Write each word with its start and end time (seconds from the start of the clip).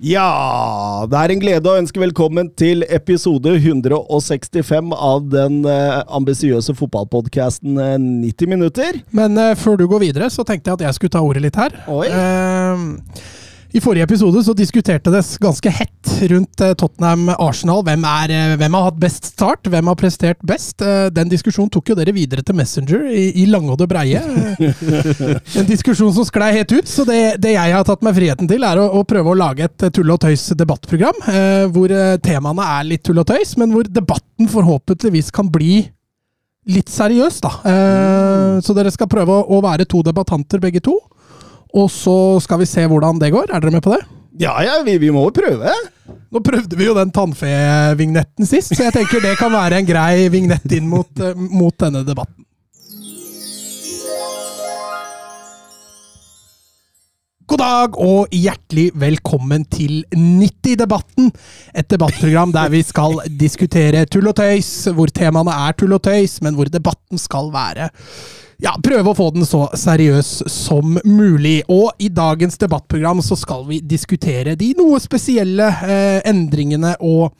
Ja, 0.00 1.04
det 1.12 1.18
er 1.20 1.32
en 1.34 1.40
glede 1.42 1.68
å 1.68 1.76
ønske 1.76 2.00
velkommen 2.00 2.46
til 2.56 2.86
episode 2.88 3.52
165 3.58 4.94
av 4.96 5.26
den 5.28 5.58
eh, 5.68 5.98
ambisiøse 6.08 6.72
fotballpodkasten 6.78 7.76
eh, 7.76 7.98
90 8.00 8.48
minutter. 8.48 9.02
Men 9.12 9.36
eh, 9.36 9.52
før 9.60 9.76
du 9.76 9.84
går 9.90 10.06
videre, 10.06 10.30
så 10.32 10.40
tenkte 10.48 10.72
jeg 10.72 10.80
at 10.80 10.86
jeg 10.86 10.96
skulle 10.96 11.12
ta 11.18 11.20
ordet 11.20 11.44
litt 11.44 11.60
her. 11.60 11.76
Oi. 11.92 12.06
Eh, 12.08 12.86
I 13.72 13.80
forrige 13.80 14.02
episode 14.02 14.40
så 14.42 14.54
diskuterte 14.56 15.12
det 15.14 15.20
ganske 15.42 15.70
hett 15.70 16.12
rundt 16.32 16.62
eh, 16.64 16.72
Tottenham-Arsenal. 16.74 17.84
Hvem, 17.86 18.04
eh, 18.04 18.54
hvem 18.58 18.76
har 18.76 18.88
hatt 18.88 18.98
best 18.98 19.28
start? 19.30 19.68
Hvem 19.70 19.90
har 19.92 19.98
prestert 19.98 20.40
best? 20.46 20.82
Eh, 20.82 21.06
den 21.14 21.30
diskusjonen 21.30 21.70
tok 21.70 21.92
jo 21.92 21.96
dere 21.98 22.14
videre 22.16 22.42
til 22.46 22.58
Messenger 22.58 23.06
i, 23.12 23.28
i 23.44 23.46
det 23.46 23.88
breie. 23.90 24.22
En 25.60 25.68
diskusjon 25.68 26.12
som 26.16 26.26
sklei 26.26 26.50
helt 26.58 26.72
ut. 26.72 26.90
Så 26.90 27.06
det, 27.06 27.38
det 27.38 27.54
jeg 27.54 27.76
har 27.76 27.86
tatt 27.86 28.02
meg 28.02 28.18
friheten 28.18 28.50
til, 28.50 28.66
er 28.66 28.80
å, 28.82 28.88
å 28.98 29.04
prøve 29.06 29.30
å 29.30 29.38
lage 29.38 29.68
et 29.68 29.86
tull 29.94 30.10
og 30.10 30.20
tøys-debattprogram. 30.24 31.22
Eh, 31.30 31.64
hvor 31.70 31.94
temaene 32.26 32.66
er 32.80 32.90
litt 32.90 33.06
tull 33.06 33.22
og 33.22 33.30
tøys, 33.30 33.54
men 33.60 33.70
hvor 33.74 33.86
debatten 33.86 34.50
forhåpentligvis 34.50 35.30
kan 35.36 35.50
bli 35.52 35.84
litt 36.70 36.90
seriøs, 36.92 37.40
da. 37.44 37.54
Eh, 37.70 38.58
så 38.64 38.74
dere 38.76 38.92
skal 38.92 39.08
prøve 39.10 39.40
å 39.46 39.62
være 39.64 39.86
to 39.88 40.02
debattanter, 40.06 40.60
begge 40.62 40.82
to. 40.84 40.98
Og 41.76 41.90
så 41.92 42.16
skal 42.42 42.62
vi 42.62 42.68
se 42.68 42.86
hvordan 42.90 43.20
det 43.20 43.32
går. 43.34 43.50
Er 43.50 43.62
dere 43.62 43.74
med 43.74 43.84
på 43.84 43.94
det? 43.94 44.02
Ja, 44.40 44.54
ja, 44.64 44.78
vi, 44.86 44.96
vi 45.02 45.10
må 45.14 45.26
jo 45.28 45.34
prøve. 45.36 45.72
Nå 46.30 46.42
prøvde 46.46 46.78
vi 46.78 46.86
jo 46.86 46.94
den 46.96 47.10
tannfe-vignetten 47.14 48.46
sist, 48.48 48.72
så 48.74 48.86
jeg 48.86 48.94
tenker 48.94 49.22
det 49.22 49.38
kan 49.38 49.52
være 49.52 49.80
en 49.80 49.88
grei 49.88 50.28
vignett 50.32 50.70
inn 50.76 50.86
mot, 50.90 51.10
eh, 51.18 51.34
mot 51.34 51.74
denne 51.82 52.04
debatten. 52.06 52.46
God 57.50 57.58
dag 57.58 57.96
og 57.98 58.30
hjertelig 58.30 58.92
velkommen 58.94 59.64
til 59.66 60.04
90-debatten. 60.14 61.32
Et 61.74 61.88
debattprogram 61.90 62.52
der 62.54 62.70
vi 62.70 62.84
skal 62.86 63.18
diskutere 63.26 64.04
tull 64.06 64.30
og 64.30 64.36
tøys, 64.38 64.70
hvor 64.94 65.10
temaene 65.10 65.56
er 65.66 65.74
tull 65.74 65.96
og 65.98 66.04
tøys, 66.06 66.36
men 66.46 66.54
hvor 66.54 66.70
debatten 66.70 67.18
skal 67.18 67.50
være 67.50 67.90
ja, 68.60 68.74
prøve 68.82 69.12
å 69.12 69.16
få 69.16 69.30
den 69.34 69.46
så 69.48 69.66
seriøs 69.76 70.32
som 70.50 70.98
mulig. 71.04 71.60
Og 71.72 71.92
i 71.98 72.10
dagens 72.12 72.60
debattprogram 72.60 73.22
så 73.24 73.38
skal 73.38 73.64
vi 73.68 73.80
diskutere 73.80 74.56
de 74.60 74.72
noe 74.78 75.00
spesielle 75.02 75.70
eh, 75.86 76.20
endringene 76.28 76.96
og 77.00 77.32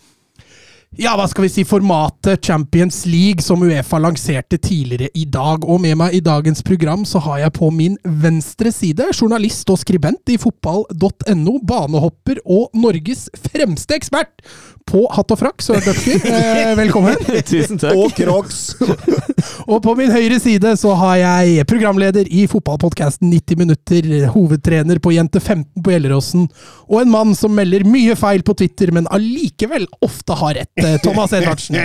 ja, 0.99 1.13
hva 1.15 1.23
skal 1.31 1.45
vi 1.45 1.51
si, 1.53 1.63
formatet 1.63 2.43
Champions 2.45 3.05
League 3.07 3.45
som 3.47 3.63
Uefa 3.63 4.01
lanserte 4.03 4.59
tidligere 4.59 5.07
i 5.15 5.23
dag. 5.23 5.63
Og 5.63 5.79
med 5.83 5.95
meg 6.01 6.17
i 6.19 6.23
dagens 6.25 6.65
program 6.67 7.05
så 7.07 7.23
har 7.23 7.45
jeg 7.45 7.55
på 7.61 7.69
min 7.71 7.95
venstre 8.03 8.73
side 8.75 9.07
journalist 9.15 9.71
og 9.71 9.79
skribent 9.79 10.35
i 10.35 10.39
fotball.no, 10.41 11.55
banehopper 11.63 12.43
og 12.43 12.75
Norges 12.75 13.29
fremste 13.39 13.95
ekspert 14.01 14.43
på 14.91 15.05
hatt 15.15 15.31
og 15.31 15.39
frakk, 15.39 15.63
Søren 15.63 15.87
Døpker. 15.87 16.27
Eh, 16.41 16.73
velkommen. 16.79 17.17
Tusen 17.47 17.79
takk. 17.79 17.97
Og 17.99 18.13
Crocs. 18.17 18.75
Og 19.71 19.79
på 19.85 19.95
min 19.99 20.11
høyre 20.13 20.39
side 20.43 20.73
så 20.79 20.93
har 20.99 21.17
jeg 21.21 21.67
programleder 21.69 22.27
i 22.27 22.47
fotballpodkasten 22.51 23.31
90 23.31 23.61
minutter, 23.61 24.09
hovedtrener 24.35 25.01
på 25.03 25.13
Jente 25.15 25.41
15 25.41 25.83
på 25.85 25.93
Gjelleråsen, 25.95 26.49
og 26.91 26.97
en 27.01 27.13
mann 27.13 27.37
som 27.39 27.55
melder 27.55 27.87
mye 27.89 28.17
feil 28.19 28.45
på 28.47 28.57
Twitter, 28.59 28.93
men 28.95 29.09
allikevel 29.15 29.87
ofte 30.05 30.37
har 30.41 30.59
rett. 30.59 30.80
Eh, 30.85 30.99
Thomas 31.05 31.33
Edvardsen. 31.37 31.79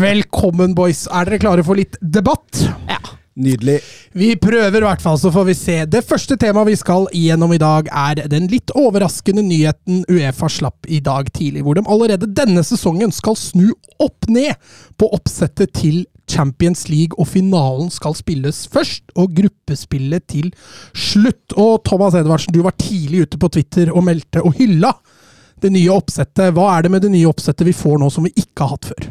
Velkommen, 0.00 0.74
boys. 0.76 1.06
Er 1.10 1.28
dere 1.28 1.42
klare 1.42 1.66
for 1.66 1.78
litt 1.78 1.98
debatt? 2.00 2.64
Ja. 2.88 3.00
Nydelig. 3.40 3.78
Vi 4.12 4.34
prøver 4.36 4.82
i 4.82 4.84
hvert 4.84 5.02
fall, 5.02 5.16
så 5.18 5.30
får 5.32 5.46
vi 5.48 5.54
se. 5.56 5.76
Det 5.88 6.02
første 6.04 6.36
temaet 6.40 6.72
vi 6.72 6.76
skal 6.76 7.06
gjennom 7.14 7.52
i 7.54 7.60
dag, 7.62 7.88
er 7.88 8.24
den 8.28 8.48
litt 8.50 8.72
overraskende 8.76 9.44
nyheten 9.46 10.02
Uefa 10.10 10.50
slapp 10.50 10.88
i 10.90 10.98
dag 11.04 11.30
tidlig, 11.32 11.62
hvor 11.64 11.78
de 11.78 11.86
allerede 11.86 12.28
denne 12.36 12.64
sesongen 12.66 13.14
skal 13.14 13.38
snu 13.38 13.70
opp 14.02 14.28
ned 14.28 14.58
på 15.00 15.08
oppsettet 15.16 15.72
til 15.78 16.02
Champions 16.30 16.88
League, 16.90 17.16
og 17.18 17.30
finalen 17.30 17.88
skal 17.90 18.14
spilles 18.18 18.64
først, 18.70 19.06
og 19.18 19.32
gruppespillet 19.38 20.26
til 20.30 20.50
slutt. 20.92 21.56
Og 21.56 21.80
Thomas 21.86 22.18
Edvardsen, 22.18 22.54
du 22.54 22.64
var 22.66 22.76
tidlig 22.82 23.24
ute 23.24 23.40
på 23.40 23.50
Twitter 23.56 23.94
og 23.94 24.04
meldte 24.10 24.44
og 24.44 24.58
hylla 24.58 24.92
det 25.64 25.72
nye 25.74 25.94
oppsettet. 25.94 26.52
Hva 26.56 26.70
er 26.76 26.86
det 26.86 26.94
med 26.94 27.04
det 27.04 27.12
nye 27.12 27.30
oppsettet 27.30 27.68
vi 27.68 27.76
får 27.76 28.00
nå 28.00 28.10
som 28.12 28.26
vi 28.26 28.34
ikke 28.36 28.64
har 28.64 28.76
hatt 28.76 28.92
før? 28.92 29.10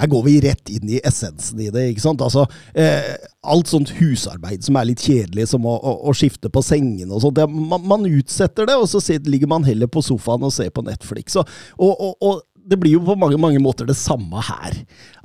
Her 0.00 0.08
går 0.08 0.22
vi 0.24 0.36
rett 0.40 0.70
inn 0.72 0.92
i 0.96 1.00
essensen 1.04 1.60
i 1.60 1.68
det. 1.72 1.88
ikke 1.90 2.04
sant? 2.04 2.22
Altså, 2.24 2.46
eh, 2.78 3.16
Alt 3.40 3.70
sånt 3.72 3.92
husarbeid 3.96 4.64
som 4.64 4.76
er 4.76 4.90
litt 4.90 5.02
kjedelig, 5.04 5.48
som 5.52 5.64
å, 5.68 5.74
å, 5.76 5.96
å 6.08 6.14
skifte 6.16 6.50
på 6.52 6.62
sengene 6.64 7.16
og 7.16 7.22
sånt, 7.24 7.40
man, 7.48 7.82
man 7.88 8.06
utsetter 8.08 8.68
det, 8.68 8.76
og 8.76 8.88
så 8.88 9.00
ligger 9.24 9.48
man 9.48 9.64
heller 9.64 9.88
på 9.88 10.02
sofaen 10.04 10.44
og 10.44 10.52
ser 10.52 10.68
på 10.76 10.84
Netflix. 10.86 11.36
Og, 11.40 11.48
og, 11.80 12.14
og, 12.20 12.46
det 12.70 12.76
blir 12.78 12.92
jo 12.92 13.00
på 13.02 13.16
mange, 13.18 13.38
mange 13.40 13.58
måter 13.58 13.88
det 13.88 13.96
samme 13.98 14.42
her. 14.46 14.76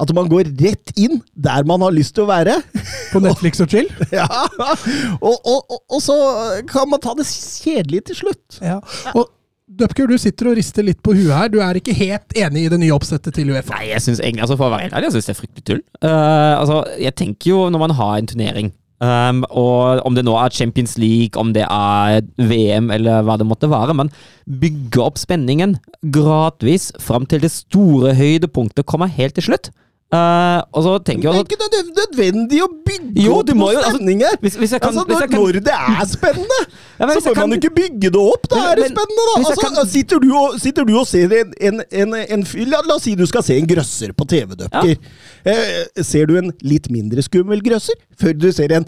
At 0.01 0.09
man 0.15 0.29
går 0.31 0.47
rett 0.63 0.93
inn 0.97 1.19
der 1.35 1.67
man 1.67 1.83
har 1.83 1.93
lyst 1.93 2.15
til 2.15 2.23
å 2.23 2.29
være. 2.31 2.55
På 3.11 3.19
Netflix 3.21 3.61
og 3.61 3.69
chill? 3.69 3.91
ja, 4.15 4.25
og, 5.19 5.35
og, 5.35 5.59
og, 5.59 5.81
og 5.91 6.01
så 6.01 6.15
kan 6.71 6.89
man 6.89 7.03
ta 7.03 7.13
det 7.19 7.27
kjedelige 7.27 8.09
til 8.09 8.21
slutt. 8.23 8.61
Ja. 8.63 8.79
Og 9.13 9.27
Dupker, 9.65 10.05
du 10.05 10.19
sitter 10.21 10.51
og 10.51 10.59
rister 10.59 10.85
litt 10.85 10.99
på 11.01 11.15
huet 11.17 11.33
her. 11.33 11.49
Du 11.49 11.57
er 11.63 11.79
ikke 11.79 11.95
helt 11.97 12.35
enig 12.37 12.67
i 12.67 12.69
det 12.69 12.77
nye 12.83 12.93
oppsettet 12.93 13.33
til 13.33 13.49
Uefa? 13.49 13.79
Nei, 13.79 13.87
jeg 13.89 14.03
synes 14.05 14.21
egentlig, 14.21 14.43
altså 14.45 14.57
for 14.59 14.67
å 14.67 14.73
være 14.75 14.85
helt 14.85 14.97
ærlig, 14.97 15.07
jeg 15.09 15.15
synes 15.15 15.29
det 15.29 15.33
er 15.33 15.39
fryktelig 15.39 15.65
tull. 15.65 15.79
Uh, 16.05 16.53
altså, 16.59 16.81
jeg 17.01 17.17
tenker 17.17 17.49
jo 17.49 17.61
når 17.73 17.81
man 17.81 17.95
har 17.97 18.11
en 18.19 18.29
turnering, 18.29 18.69
um, 19.01 19.41
og 19.49 20.03
om 20.05 20.17
det 20.17 20.25
nå 20.27 20.35
er 20.37 20.53
Champions 20.53 20.93
League, 21.01 21.33
om 21.41 21.55
det 21.57 21.65
er 21.65 22.21
VM 22.37 22.93
eller 22.93 23.25
hva 23.25 23.39
det 23.41 23.49
måtte 23.49 23.71
være, 23.71 23.97
men 23.97 24.13
bygge 24.45 25.01
opp 25.01 25.17
spenningen 25.17 25.79
gradvis 26.13 26.91
fram 27.01 27.25
til 27.25 27.41
det 27.41 27.49
store 27.55 28.13
høydepunktet 28.19 28.85
kommer 28.85 29.09
helt 29.17 29.33
til 29.39 29.49
slutt. 29.49 29.73
Eh, 30.15 30.59
og 30.75 30.83
så 30.85 30.91
tenker 31.07 31.33
Det 31.35 31.39
er 31.39 31.45
ikke 31.45 31.91
nødvendig- 31.99 32.61
å 32.63 32.67
bygge 32.87 33.23
Jo, 33.25 33.33
opp 33.39 33.45
du 33.47 33.53
må 33.55 33.67
noe 33.73 33.83
altså, 33.83 33.99
hvis- 34.41 34.57
hvis 34.61 34.71
kan- 34.75 34.89
altså, 34.89 35.03
når, 35.07 35.19
kan- 35.27 35.39
når 35.41 35.59
det 35.67 35.73
er 35.75 36.05
spennende, 36.07 36.59
Ja, 36.99 37.07
så 37.07 37.21
bør 37.25 37.33
kan, 37.35 37.49
man 37.49 37.59
jo 37.59 37.61
ikke 37.69 37.75
bygge 37.75 38.11
det 38.15 38.21
opp! 38.21 38.47
Da 38.49 38.61
er 38.71 38.75
det 38.75 38.85
spennende, 38.91 39.23
da! 39.29 39.33
Altså, 39.39 39.61
kan- 39.61 39.87
sitter, 39.87 40.19
du 40.19 40.29
og, 40.37 40.59
sitter 40.59 40.85
du 40.85 40.93
og 40.99 41.07
ser 41.07 41.33
en, 41.41 41.53
en, 41.61 41.81
en, 41.91 42.13
en 42.15 42.45
la, 42.69 42.81
la 42.87 42.95
oss 42.95 43.03
si 43.03 43.15
du 43.15 43.25
skal 43.25 43.43
se 43.43 43.57
en 43.59 43.67
grøsser 43.67 44.13
på 44.15 44.27
TV-døkker. 44.27 44.95
Eh, 45.45 46.03
ser 46.03 46.25
du 46.27 46.37
en 46.37 46.51
litt 46.63 46.89
mindre 46.89 47.21
skummel 47.25 47.61
grøsser 47.61 47.95
før 48.17 48.33
du 48.37 48.51
ser 48.51 48.71
en 48.71 48.85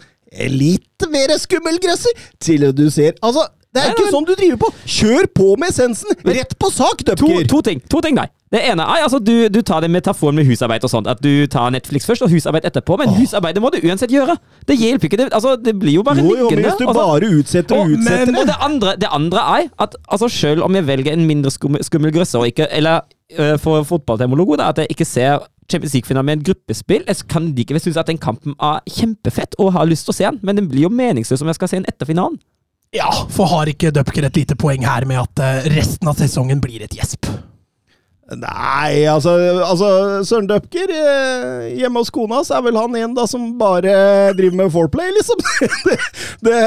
litt 0.51 1.07
mer 1.11 1.35
skummel 1.39 1.77
grøsser 1.79 2.11
til 2.43 2.71
du 2.75 2.89
ser 2.91 3.13
Altså, 3.23 3.47
det 3.73 3.83
er 3.83 3.91
ikke 3.93 4.09
sånn 4.11 4.25
du 4.25 4.33
driver 4.35 4.57
på! 4.57 4.71
Kjør 4.87 5.27
på 5.35 5.51
med 5.59 5.69
essensen! 5.69 6.09
Rett 6.25 6.55
på 6.59 6.71
sak, 6.73 7.03
to, 7.05 7.15
to 7.47 7.61
ting. 7.61 7.81
To 7.91 8.01
ting 8.01 8.15
der. 8.15 8.29
Det 8.47 8.61
ene 8.63 8.83
er 8.87 9.03
altså 9.03 9.19
du, 9.19 9.49
du 9.51 9.59
tar 9.65 9.83
den 9.83 9.91
metaforen 9.91 10.37
med 10.39 10.47
husarbeid 10.47 10.85
og 10.87 10.91
sånt. 10.91 11.07
At 11.11 11.19
du 11.23 11.47
tar 11.51 11.71
Netflix 11.75 12.07
først 12.07 12.23
og 12.23 12.31
husarbeid 12.31 12.67
etterpå. 12.69 12.95
Men 13.01 13.11
husarbeidet 13.17 13.63
må 13.63 13.71
du 13.73 13.81
uansett 13.83 14.13
gjøre. 14.13 14.37
Det 14.69 14.77
hjelper 14.79 15.09
ikke. 15.09 15.19
Det, 15.19 15.27
altså, 15.35 15.57
det 15.59 15.75
blir 15.79 15.97
jo 15.97 16.05
bare 16.07 16.23
Jo, 16.23 16.31
jo, 16.31 16.47
liggende. 16.47 16.69
hvis 16.69 16.79
du 16.79 16.85
og 16.87 16.95
bare 16.95 17.31
utsetter 17.41 17.75
og 17.75 17.91
utsetter 17.97 18.31
men, 18.31 18.39
og 18.39 18.47
det 18.47 18.57
andre, 18.69 18.95
det 19.03 19.11
andre 19.11 19.43
er 19.57 19.69
at 19.83 19.99
altså, 20.07 20.31
selv 20.31 20.63
om 20.63 20.79
jeg 20.79 20.87
velger 20.87 21.11
en 21.13 21.27
mindre 21.27 21.51
skummel, 21.51 21.83
skummel 21.83 22.15
grøsser, 22.15 22.39
og 22.39 22.47
ikke, 22.53 22.69
eller 22.71 23.03
uh, 23.35 23.57
for 23.59 23.83
fotballtermologo, 23.83 24.55
da, 24.55 24.71
at 24.71 24.85
jeg 24.85 24.95
ikke 24.95 25.05
ser 25.05 25.43
Champions 25.67 25.93
League-finalen 25.93 26.25
med 26.25 26.39
et 26.39 26.47
gruppespill, 26.47 27.03
jeg 27.07 27.27
kan 27.27 27.49
likevel 27.55 27.83
synes 27.83 27.99
at 27.99 28.07
den 28.07 28.17
kampen 28.21 28.55
er 28.63 28.79
kjempefett 28.87 29.59
og 29.59 29.73
har 29.75 29.89
lyst 29.89 30.07
til 30.07 30.15
å 30.15 30.17
se 30.21 30.29
den, 30.29 30.39
men 30.47 30.61
den 30.61 30.69
blir 30.71 30.87
jo 30.87 30.93
meningsløs 30.93 31.43
om 31.43 31.51
jeg 31.51 31.59
skal 31.59 31.71
se 31.73 31.81
den 31.81 31.89
etter 31.91 32.07
finalen. 32.07 32.39
Ja, 32.95 33.09
for 33.35 33.51
har 33.51 33.67
ikke 33.67 33.91
Dupker 33.91 34.29
et 34.29 34.39
lite 34.39 34.55
poeng 34.55 34.85
her 34.87 35.03
med 35.09 35.19
at 35.19 35.43
eh, 35.43 35.67
resten 35.75 36.07
av 36.07 36.15
sesongen 36.15 36.63
blir 36.63 36.85
et 36.85 36.95
gjesp? 36.95 37.27
Nei, 38.35 39.05
altså, 39.07 39.31
altså 39.63 39.87
Søren 40.27 40.49
Dupker 40.49 40.91
eh, 40.91 41.67
hjemme 41.79 42.01
hos 42.01 42.09
kona, 42.11 42.41
så 42.43 42.57
er 42.57 42.65
vel 42.65 42.75
han 42.75 42.95
en 42.99 43.13
da 43.15 43.23
som 43.29 43.53
bare 43.59 43.93
driver 44.35 44.57
med 44.63 44.71
foreplay, 44.73 45.13
liksom. 45.15 45.39
Det, 45.87 45.97
det, 46.43 46.57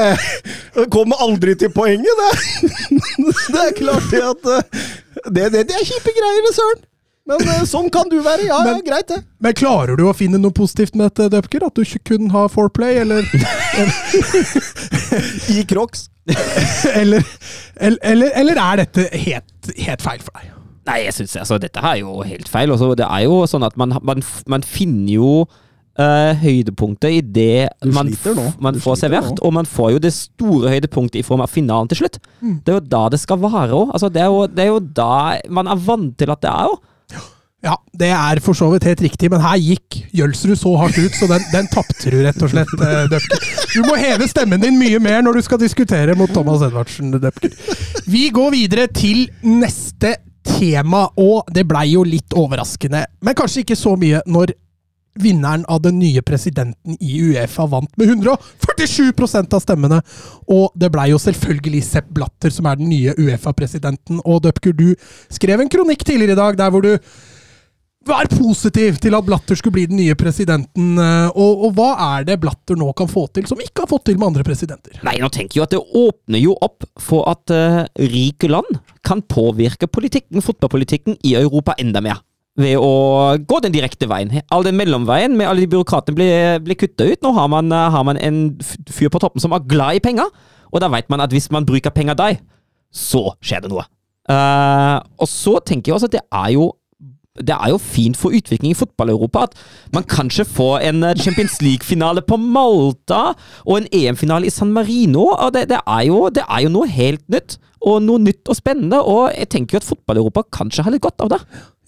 det 0.75 0.87
kommer 0.93 1.21
aldri 1.21 1.53
til 1.61 1.69
poenget, 1.75 2.23
det. 2.23 2.71
Det 3.53 3.61
er 3.67 3.75
klart 3.77 4.07
det 4.13 4.23
at 4.25 4.49
eh, 4.55 4.87
Det, 5.27 5.51
det, 5.53 5.67
det 5.69 5.77
er 5.77 5.85
kjipe 5.85 6.15
greier, 6.17 6.47
det, 6.47 6.55
Søren. 6.57 6.87
Men 7.29 7.45
eh, 7.53 7.67
sånn 7.69 7.91
kan 7.93 8.09
du 8.11 8.17
være. 8.25 8.47
Ja, 8.49 8.63
ja, 8.67 8.79
greit, 8.87 9.11
det. 9.13 9.21
Men 9.45 9.57
klarer 9.59 10.01
du 10.01 10.07
å 10.09 10.15
finne 10.17 10.41
noe 10.41 10.55
positivt 10.57 10.97
med 10.97 11.11
dette, 11.11 11.29
Døpker? 11.35 11.67
At 11.69 11.77
du 11.77 11.85
ikke 11.85 12.15
kun 12.15 12.33
har 12.33 12.49
foreplay, 12.51 13.03
eller 13.05 13.21
I 15.59 15.61
Crocs. 15.69 16.09
eller, 16.95 17.21
eller, 17.77 18.01
eller, 18.01 18.33
eller 18.41 18.63
er 18.65 18.83
dette 18.85 19.07
helt, 19.27 19.71
helt 19.77 20.09
feil 20.09 20.25
for 20.25 20.41
deg? 20.41 20.57
Nei, 20.91 21.01
jeg 21.07 21.17
synes 21.17 21.37
altså, 21.45 21.59
dette 21.63 21.83
er 21.87 22.01
jo 22.03 22.21
helt 22.27 22.51
feil. 22.51 22.73
Også, 22.75 22.93
det 22.99 23.07
er 23.07 23.27
jo 23.29 23.43
sånn 23.51 23.67
at 23.67 23.77
man, 23.81 23.95
man, 24.03 24.23
man 24.51 24.67
finner 24.67 25.13
jo 25.15 25.33
uh, 25.47 26.33
høydepunktet 26.43 27.17
i 27.17 27.21
det 27.23 27.69
man, 27.95 28.13
man 28.63 28.81
får 28.83 29.03
servert. 29.05 29.33
nå. 29.37 29.41
Og 29.47 29.55
man 29.61 29.69
får 29.69 29.97
jo 29.97 30.05
det 30.07 30.15
store 30.17 30.75
høydepunktet 30.75 31.23
i 31.23 31.27
form 31.27 31.45
av 31.45 31.53
finalen 31.53 31.91
til 31.91 32.03
slutt. 32.03 32.21
Mm. 32.41 32.61
Det 32.65 32.75
er 32.75 32.81
jo 32.81 32.87
da 32.97 33.05
det 33.13 33.23
skal 33.23 33.43
vare 33.43 33.71
òg. 33.71 33.93
Altså, 33.95 34.11
det, 34.13 34.27
det 34.57 34.67
er 34.67 34.73
jo 34.73 34.81
da 34.81 35.13
man 35.53 35.71
er 35.71 35.85
vant 35.91 36.17
til 36.19 36.33
at 36.35 36.43
det 36.43 36.55
er 36.55 36.73
òg. 36.75 36.81
Ja, 37.61 37.75
det 37.93 38.09
er 38.09 38.39
for 38.41 38.57
så 38.57 38.71
vidt 38.73 38.87
helt 38.89 39.03
riktig, 39.05 39.29
men 39.29 39.43
her 39.45 39.59
gikk 39.61 39.99
Jølsrud 40.17 40.57
så 40.57 40.71
hardt 40.81 40.97
ut, 40.97 41.13
så 41.13 41.27
den, 41.29 41.43
den 41.53 41.67
tapte 41.69 42.09
du 42.09 42.17
rett 42.25 42.41
og 42.41 42.49
slett, 42.55 42.73
eh, 42.81 43.03
Døpker. 43.13 43.43
Du 43.75 43.83
må 43.85 43.99
heve 44.01 44.29
stemmen 44.31 44.63
din 44.63 44.79
mye 44.81 44.97
mer 45.03 45.21
når 45.27 45.37
du 45.37 45.45
skal 45.45 45.61
diskutere 45.61 46.17
mot 46.17 46.33
Thomas 46.33 46.65
Edvardsen, 46.65 47.13
Døpker. 47.21 47.53
Vi 48.09 48.31
går 48.33 48.55
videre 48.57 48.89
til 48.97 49.27
neste 49.45 50.15
tema, 50.47 51.07
og 51.21 51.49
det 51.53 51.67
blei 51.69 51.91
jo 51.93 52.05
litt 52.07 52.35
overraskende, 52.37 53.05
men 53.21 53.37
kanskje 53.39 53.65
ikke 53.65 53.79
så 53.79 53.95
mye 54.01 54.23
når 54.27 54.55
vinneren 55.21 55.65
av 55.69 55.81
den 55.83 55.99
nye 55.99 56.23
presidenten 56.23 56.97
i 57.03 57.19
Uefa 57.25 57.67
vant 57.69 57.91
med 57.99 58.13
147% 58.15 59.57
av 59.57 59.63
stemmene. 59.65 59.99
Og 60.49 60.71
det 60.79 60.91
blei 60.95 61.09
jo 61.11 61.19
selvfølgelig 61.21 61.83
Sepp 61.85 62.13
Blatter 62.15 62.55
som 62.55 62.69
er 62.71 62.79
den 62.79 62.93
nye 62.93 63.17
Uefa-presidenten. 63.19 64.23
Og 64.25 64.45
Døpker, 64.47 64.73
du 64.77 64.95
skrev 65.33 65.61
en 65.61 65.73
kronikk 65.73 66.07
tidligere 66.07 66.39
i 66.39 66.41
dag 66.41 66.61
der 66.61 66.73
hvor 66.73 66.87
du 66.87 66.95
var 68.09 68.29
positiv 68.33 68.97
til 69.03 69.15
at 69.17 69.27
Blatter 69.27 69.59
skulle 69.59 69.77
bli 69.77 69.87
den 69.91 69.99
nye 70.01 70.15
presidenten. 70.19 70.99
eh, 70.99 71.29
Og, 71.37 71.67
og 71.67 71.75
hva 71.77 71.91
er 72.17 72.25
det 72.25 72.39
Blatter 72.41 72.79
nå 72.79 72.93
kan 72.97 73.09
få 73.11 73.27
til, 73.35 73.47
som 73.47 73.61
ikke 73.61 73.85
har 73.85 73.91
fått 73.91 74.07
til 74.09 74.19
med 74.19 74.31
andre 74.31 74.45
presidenter? 74.47 74.97
Nei, 75.05 75.19
nå 75.21 75.29
tenker 75.29 75.59
jeg 75.59 75.61
jo 75.61 75.67
at 75.67 75.75
det 75.75 75.83
åpner 75.83 76.41
jo 76.41 76.57
opp 76.65 76.87
for 76.99 77.29
at 77.31 77.53
uh, 77.53 77.85
rike 78.01 78.49
land 78.49 78.81
kan 79.07 79.23
påvirke 79.23 79.87
politikken, 79.87 80.41
fotballpolitikken 80.41 81.19
i 81.25 81.37
Europa 81.37 81.77
enda 81.79 82.01
mer. 82.01 82.23
Ved 82.61 82.77
å 82.81 83.37
gå 83.47 83.61
den 83.63 83.73
direkte 83.73 84.09
veien. 84.11 84.33
All 84.51 84.65
den 84.67 84.77
mellomveien 84.77 85.37
med 85.37 85.49
alle 85.49 85.63
de 85.63 85.71
byråkratene 85.71 86.17
blir, 86.17 86.59
blir 86.65 86.77
kutta 86.81 87.07
ut. 87.07 87.21
Nå 87.23 87.33
har 87.37 87.49
man, 87.53 87.71
eh, 87.73 87.91
har 87.95 88.05
man 88.05 88.19
en 88.19 88.59
fyr 88.91 89.13
på 89.13 89.21
toppen 89.23 89.41
som 89.41 89.53
er 89.53 89.65
glad 89.71 90.01
i 90.01 90.05
penger, 90.05 90.29
og 90.73 90.81
da 90.83 90.89
vet 90.89 91.09
man 91.13 91.21
at 91.21 91.33
hvis 91.33 91.51
man 91.53 91.69
bruker 91.69 91.93
penger 91.95 92.17
der, 92.19 92.41
så 92.93 93.31
skjer 93.41 93.65
det 93.65 93.71
noe. 93.71 93.87
Uh, 94.31 95.01
og 95.19 95.27
så 95.31 95.59
tenker 95.65 95.91
jeg 95.91 95.97
også 95.97 96.11
at 96.11 96.19
det 96.19 96.27
er 96.27 96.53
jo 96.55 96.73
det 97.39 97.55
er 97.55 97.71
jo 97.71 97.79
fint 97.79 98.19
for 98.19 98.35
utvikling 98.35 98.73
i 98.73 98.79
fotball-Europa 98.79 99.45
at 99.47 99.59
man 99.95 100.07
kanskje 100.11 100.45
får 100.49 100.83
en 100.89 101.05
eh, 101.07 101.15
Champions 101.15 101.61
League-finale 101.63 102.25
på 102.27 102.39
Malta 102.41 103.37
og 103.65 103.75
en 103.77 103.89
EM-finale 103.95 104.49
i 104.49 104.55
San 104.55 104.73
Marino. 104.75 105.29
og 105.37 105.55
det, 105.55 105.69
det, 105.71 105.79
er 105.87 106.07
jo, 106.09 106.25
det 106.35 106.43
er 106.49 106.65
jo 106.67 106.73
noe 106.75 106.91
helt 106.91 107.23
nytt, 107.31 107.59
og 107.87 108.03
noe 108.05 108.21
nytt 108.21 108.51
og 108.51 108.59
spennende. 108.59 108.99
Og 108.99 109.31
jeg 109.31 109.51
tenker 109.55 109.77
jo 109.77 109.83
at 109.85 109.91
fotball-Europa 109.93 110.49
kanskje 110.59 110.85
har 110.85 110.95
litt 110.95 111.07
godt 111.07 111.23
av 111.23 111.31
det. 111.37 111.41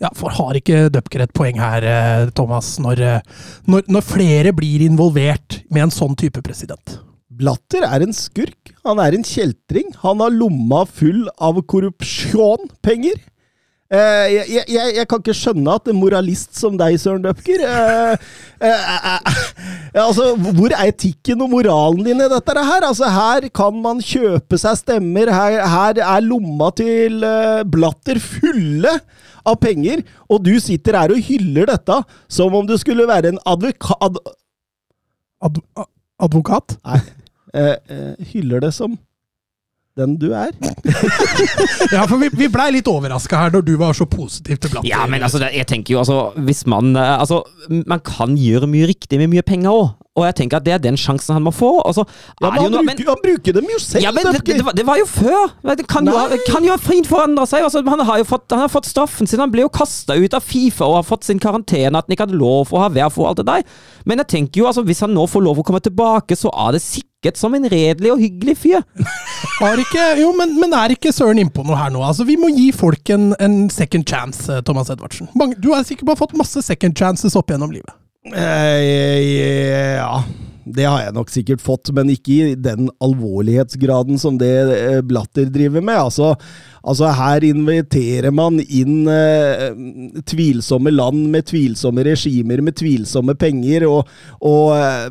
Ja, 0.02 0.10
for 0.18 0.34
har 0.34 0.58
ikke 0.58 0.88
Dupker 0.94 1.26
et 1.26 1.34
poeng 1.34 1.58
her, 1.62 1.84
eh, 1.86 2.30
Thomas, 2.38 2.76
når, 2.82 3.02
eh, 3.02 3.48
når, 3.66 3.86
når 3.90 4.06
flere 4.06 4.54
blir 4.54 4.86
involvert 4.86 5.62
med 5.70 5.88
en 5.88 5.94
sånn 5.94 6.14
type 6.18 6.42
president? 6.46 7.00
Blatter 7.32 7.82
er 7.86 8.04
en 8.04 8.14
skurk. 8.14 8.74
Han 8.86 9.00
er 9.02 9.16
en 9.16 9.26
kjeltring. 9.26 9.90
Han 10.02 10.22
har 10.22 10.34
lomma 10.34 10.84
full 10.86 11.26
av 11.42 11.58
korrupsjonpenger. 11.66 13.18
Eh, 13.92 14.26
jeg, 14.32 14.64
jeg, 14.72 14.92
jeg, 14.96 15.04
kan 15.08 15.20
ikke 15.20 15.34
skjønne 15.36 15.72
at 15.76 15.88
en 15.90 15.98
moralist 16.00 16.56
som 16.56 16.78
deg, 16.80 16.94
Søren 16.96 17.26
Døpker 17.26 17.60
eh, 17.66 18.14
eh, 18.64 18.86
eh, 18.94 19.18
eh, 19.28 19.98
altså, 20.00 20.30
Hvor 20.40 20.72
er 20.72 20.88
etikken 20.88 21.44
og 21.44 21.50
moralen 21.52 22.06
din 22.06 22.22
i 22.24 22.30
dette 22.32 22.54
her? 22.56 22.86
Altså, 22.88 23.10
her 23.12 23.50
kan 23.52 23.76
man 23.84 24.00
kjøpe 24.00 24.56
seg 24.56 24.80
stemmer. 24.80 25.28
Her, 25.36 25.58
her 25.68 26.00
er 26.06 26.24
lomma 26.24 26.70
til 26.78 27.20
eh, 27.28 27.60
Blatter 27.68 28.22
fulle 28.22 28.96
av 29.44 29.58
penger, 29.60 30.00
og 30.30 30.40
du 30.46 30.54
sitter 30.62 30.96
her 30.96 31.12
og 31.12 31.24
hyller 31.28 31.68
dette 31.68 32.00
som 32.32 32.54
om 32.56 32.64
du 32.64 32.78
skulle 32.80 33.08
være 33.10 33.34
en 33.34 33.42
advokat... 33.44 34.00
Ad, 34.08 34.20
Ad, 35.42 35.58
advokat? 36.22 36.78
Nei. 36.86 37.02
Eh, 37.52 37.74
eh, 37.92 38.28
hyller 38.32 38.62
det 38.64 38.72
som 38.72 38.96
den 39.98 40.16
du 40.20 40.30
er. 40.32 40.52
Ja, 41.92 42.04
for 42.08 42.16
vi, 42.20 42.28
vi 42.36 42.46
blei 42.52 42.68
litt 42.76 42.88
overraska 42.88 43.38
her 43.44 43.52
når 43.52 43.64
du 43.66 43.72
var 43.80 43.96
så 43.96 44.06
positiv 44.08 44.60
til 44.62 44.72
Blatter. 44.72 44.88
Ja, 44.88 45.02
men 45.10 45.24
altså, 45.24 45.40
det, 45.42 45.50
jeg 45.56 45.66
tenker 45.68 45.94
jo 45.94 46.00
altså 46.02 46.18
Hvis 46.46 46.62
man 46.70 46.94
eh, 46.96 47.14
Altså, 47.18 47.42
man 47.68 48.00
kan 48.04 48.36
gjøre 48.38 48.68
mye 48.70 48.88
riktig 48.88 49.18
med 49.20 49.30
mye 49.32 49.44
penger 49.46 49.72
òg. 49.72 49.90
Og 50.12 50.26
jeg 50.26 50.36
tenker 50.42 50.58
at 50.58 50.64
det 50.66 50.74
er 50.74 50.80
den 50.84 50.98
sjansen 51.00 51.32
han 51.36 51.44
må 51.44 51.52
få. 51.56 51.70
Altså, 51.88 52.04
så 52.04 52.44
Ja, 52.44 52.50
er 52.50 52.52
men 52.52 52.58
det 52.58 52.62
jo 52.62 52.64
han, 52.64 52.72
noe, 52.74 52.96
bruker, 52.96 53.10
han 53.12 53.22
bruker 53.24 53.56
dem 53.56 53.70
jo 53.72 53.78
selv, 53.80 54.04
Ja, 54.04 54.12
men 54.12 54.28
det, 54.28 54.42
det, 54.44 54.56
det, 54.58 54.66
var, 54.66 54.76
det 54.76 54.86
var 54.88 55.00
jo 55.00 55.06
før! 55.08 55.54
Det 55.80 55.86
kan 55.88 56.08
jo, 56.08 56.16
kan 56.48 56.66
jo 56.68 56.76
fint 56.84 57.08
forandre 57.08 57.46
seg. 57.48 57.64
Altså, 57.64 57.80
han, 57.88 58.04
har 58.08 58.20
jo 58.20 58.26
fått, 58.28 58.48
han 58.52 58.64
har 58.66 58.72
fått 58.72 58.90
straffen 58.90 59.28
sin. 59.28 59.40
Han 59.40 59.52
ble 59.52 59.64
jo 59.64 59.72
kasta 59.72 60.16
ut 60.20 60.36
av 60.36 60.44
Fifa 60.44 60.88
og 60.88 60.98
har 61.00 61.08
fått 61.08 61.28
sin 61.28 61.40
karantene. 61.42 61.96
At 61.96 62.08
han 62.08 62.16
ikke 62.16 62.28
hadde 62.28 62.40
lov 62.40 62.72
å 62.72 62.84
ha 62.84 62.90
vær 62.92 63.12
for 63.14 63.30
alt 63.30 63.40
det 63.40 63.48
der. 63.48 63.64
Men 64.08 64.20
jeg 64.20 64.32
tenker 64.36 64.64
jo, 64.64 64.68
altså, 64.68 64.84
hvis 64.88 65.00
han 65.04 65.16
nå 65.16 65.24
får 65.32 65.48
lov 65.48 65.62
å 65.62 65.66
komme 65.68 65.80
tilbake, 65.84 66.36
så 66.36 66.52
er 66.52 66.76
det 66.76 66.84
sikkert 66.84 67.11
som 67.38 67.54
en 67.54 67.66
redelig 67.70 68.10
og 68.12 68.20
hyggelig 68.22 68.56
fyr. 68.58 68.82
Har 69.60 69.78
ikke, 69.78 70.06
jo, 70.18 70.32
men, 70.38 70.56
men 70.58 70.74
er 70.74 70.94
ikke 70.94 71.12
Søren 71.14 71.38
innpå 71.42 71.64
noe 71.66 71.78
her 71.78 71.92
nå? 71.94 72.02
Altså, 72.02 72.26
Vi 72.26 72.36
må 72.40 72.50
gi 72.54 72.70
folk 72.74 73.12
en, 73.14 73.30
en 73.42 73.58
second 73.70 74.06
chance, 74.08 74.48
eh, 74.50 74.62
Thomas 74.66 74.90
Edvardsen. 74.90 75.30
Mange, 75.38 75.58
du 75.62 75.70
har 75.74 75.86
sikkert 75.86 76.10
bare 76.10 76.22
fått 76.24 76.36
masse 76.38 76.62
second 76.66 76.98
chances 76.98 77.36
opp 77.38 77.52
gjennom 77.52 77.70
livet. 77.74 77.94
Eh, 78.34 79.96
ja, 79.98 80.22
det 80.64 80.84
har 80.86 81.00
jeg 81.02 81.14
nok 81.16 81.30
sikkert 81.32 81.62
fått, 81.62 81.90
men 81.94 82.10
ikke 82.12 82.34
i 82.34 82.54
den 82.58 82.90
alvorlighetsgraden 83.02 84.20
som 84.20 84.38
det 84.38 84.52
eh, 84.76 85.00
Blatter 85.04 85.48
driver 85.50 85.82
med. 85.82 85.98
Altså, 85.98 86.32
altså 86.86 87.10
her 87.18 87.44
inviterer 87.46 88.30
man 88.34 88.60
inn 88.62 89.08
eh, 89.10 89.68
tvilsomme 90.28 90.92
land 90.94 91.26
med 91.32 91.48
tvilsomme 91.50 92.04
regimer 92.06 92.62
med 92.62 92.78
tvilsomme 92.78 93.34
penger, 93.38 93.88
og, 93.90 94.10
og 94.40 94.74
eh, 94.78 95.10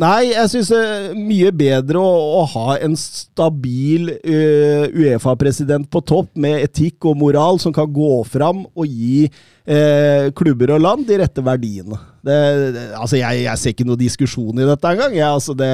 Nei, 0.00 0.30
jeg 0.30 0.48
syns 0.48 0.70
det 0.72 0.78
er 0.80 1.16
mye 1.18 1.50
bedre 1.52 2.00
å, 2.00 2.12
å 2.40 2.44
ha 2.54 2.76
en 2.80 2.94
stabil 2.96 4.08
eh, 4.16 4.86
Uefa-president 4.96 5.90
på 5.92 6.00
topp 6.08 6.30
med 6.40 6.64
etikk 6.64 7.04
og 7.10 7.18
moral 7.20 7.60
som 7.60 7.74
kan 7.76 7.90
gå 7.92 8.22
fram 8.24 8.62
og 8.70 8.86
gi 8.88 9.26
eh, 9.26 10.30
klubber 10.32 10.78
og 10.78 10.86
land 10.86 11.04
de 11.10 11.20
rette 11.20 11.44
verdiene. 11.44 12.00
Det, 12.26 12.36
det, 12.74 12.82
altså 13.00 13.16
jeg, 13.16 13.44
jeg 13.46 13.60
ser 13.60 13.72
ikke 13.74 13.86
noen 13.88 14.00
diskusjon 14.00 14.60
i 14.60 14.66
dette 14.68 14.90
engang. 14.92 15.14
Jeg, 15.16 15.26
altså 15.26 15.54
det, 15.56 15.70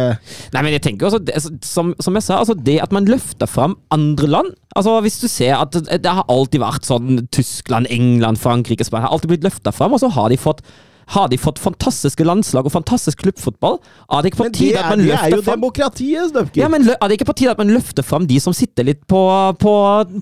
Nei, 0.54 0.62
men 0.62 0.76
jeg 0.76 0.84
tenker 0.84 1.08
også, 1.08 1.20
det, 1.26 1.34
altså, 1.34 1.52
som, 1.66 1.92
som 2.02 2.18
jeg 2.18 2.26
sa, 2.26 2.40
altså 2.42 2.54
det 2.54 2.78
at 2.84 2.94
man 2.94 3.08
løfter 3.10 3.50
fram 3.50 3.78
andre 3.94 4.30
land 4.30 4.54
Altså 4.76 4.92
Hvis 5.00 5.14
du 5.22 5.28
ser 5.32 5.54
at 5.56 5.72
det 5.72 6.12
har 6.18 6.26
alltid 6.28 6.60
vært 6.60 6.84
sånn 6.84 7.22
Tyskland, 7.32 7.88
England, 7.88 8.36
Frankrike, 8.42 8.84
Spania 8.84 9.06
har 9.06 9.14
alltid 9.16 9.30
blitt 9.32 9.46
løfta 9.46 9.72
fram, 9.72 9.94
og 9.96 10.02
så 10.02 10.10
har 10.12 10.28
de 10.28 10.36
fått 10.36 10.60
har 11.14 11.28
de 11.30 11.36
fått 11.38 11.60
fantastiske 11.62 12.24
landslag 12.26 12.66
og 12.66 12.72
fantastisk 12.74 13.20
klubbfotball? 13.22 13.76
Er 14.10 14.22
det 14.24 14.32
ikke 14.32 14.40
på 14.44 14.48
tide 14.56 14.80
at 14.80 14.88
man 14.90 14.98
det 15.04 15.12
er 15.12 15.12
løfter 15.14 15.36
jo 15.36 15.42
fram 15.46 15.60
demokratiet, 15.60 16.30
Støvke. 16.32 16.58
ja, 16.58 16.68
men 16.72 16.88
Er 16.90 17.06
det 17.08 17.18
ikke 17.20 17.28
på 17.30 17.36
tide 17.38 17.52
at 17.54 17.58
man 17.62 17.70
løfter 17.70 18.02
fram 18.02 18.26
de 18.26 18.40
som 18.42 18.52
sitter 18.56 18.88
litt 18.88 19.04
på, 19.06 19.20
på, 19.62 19.74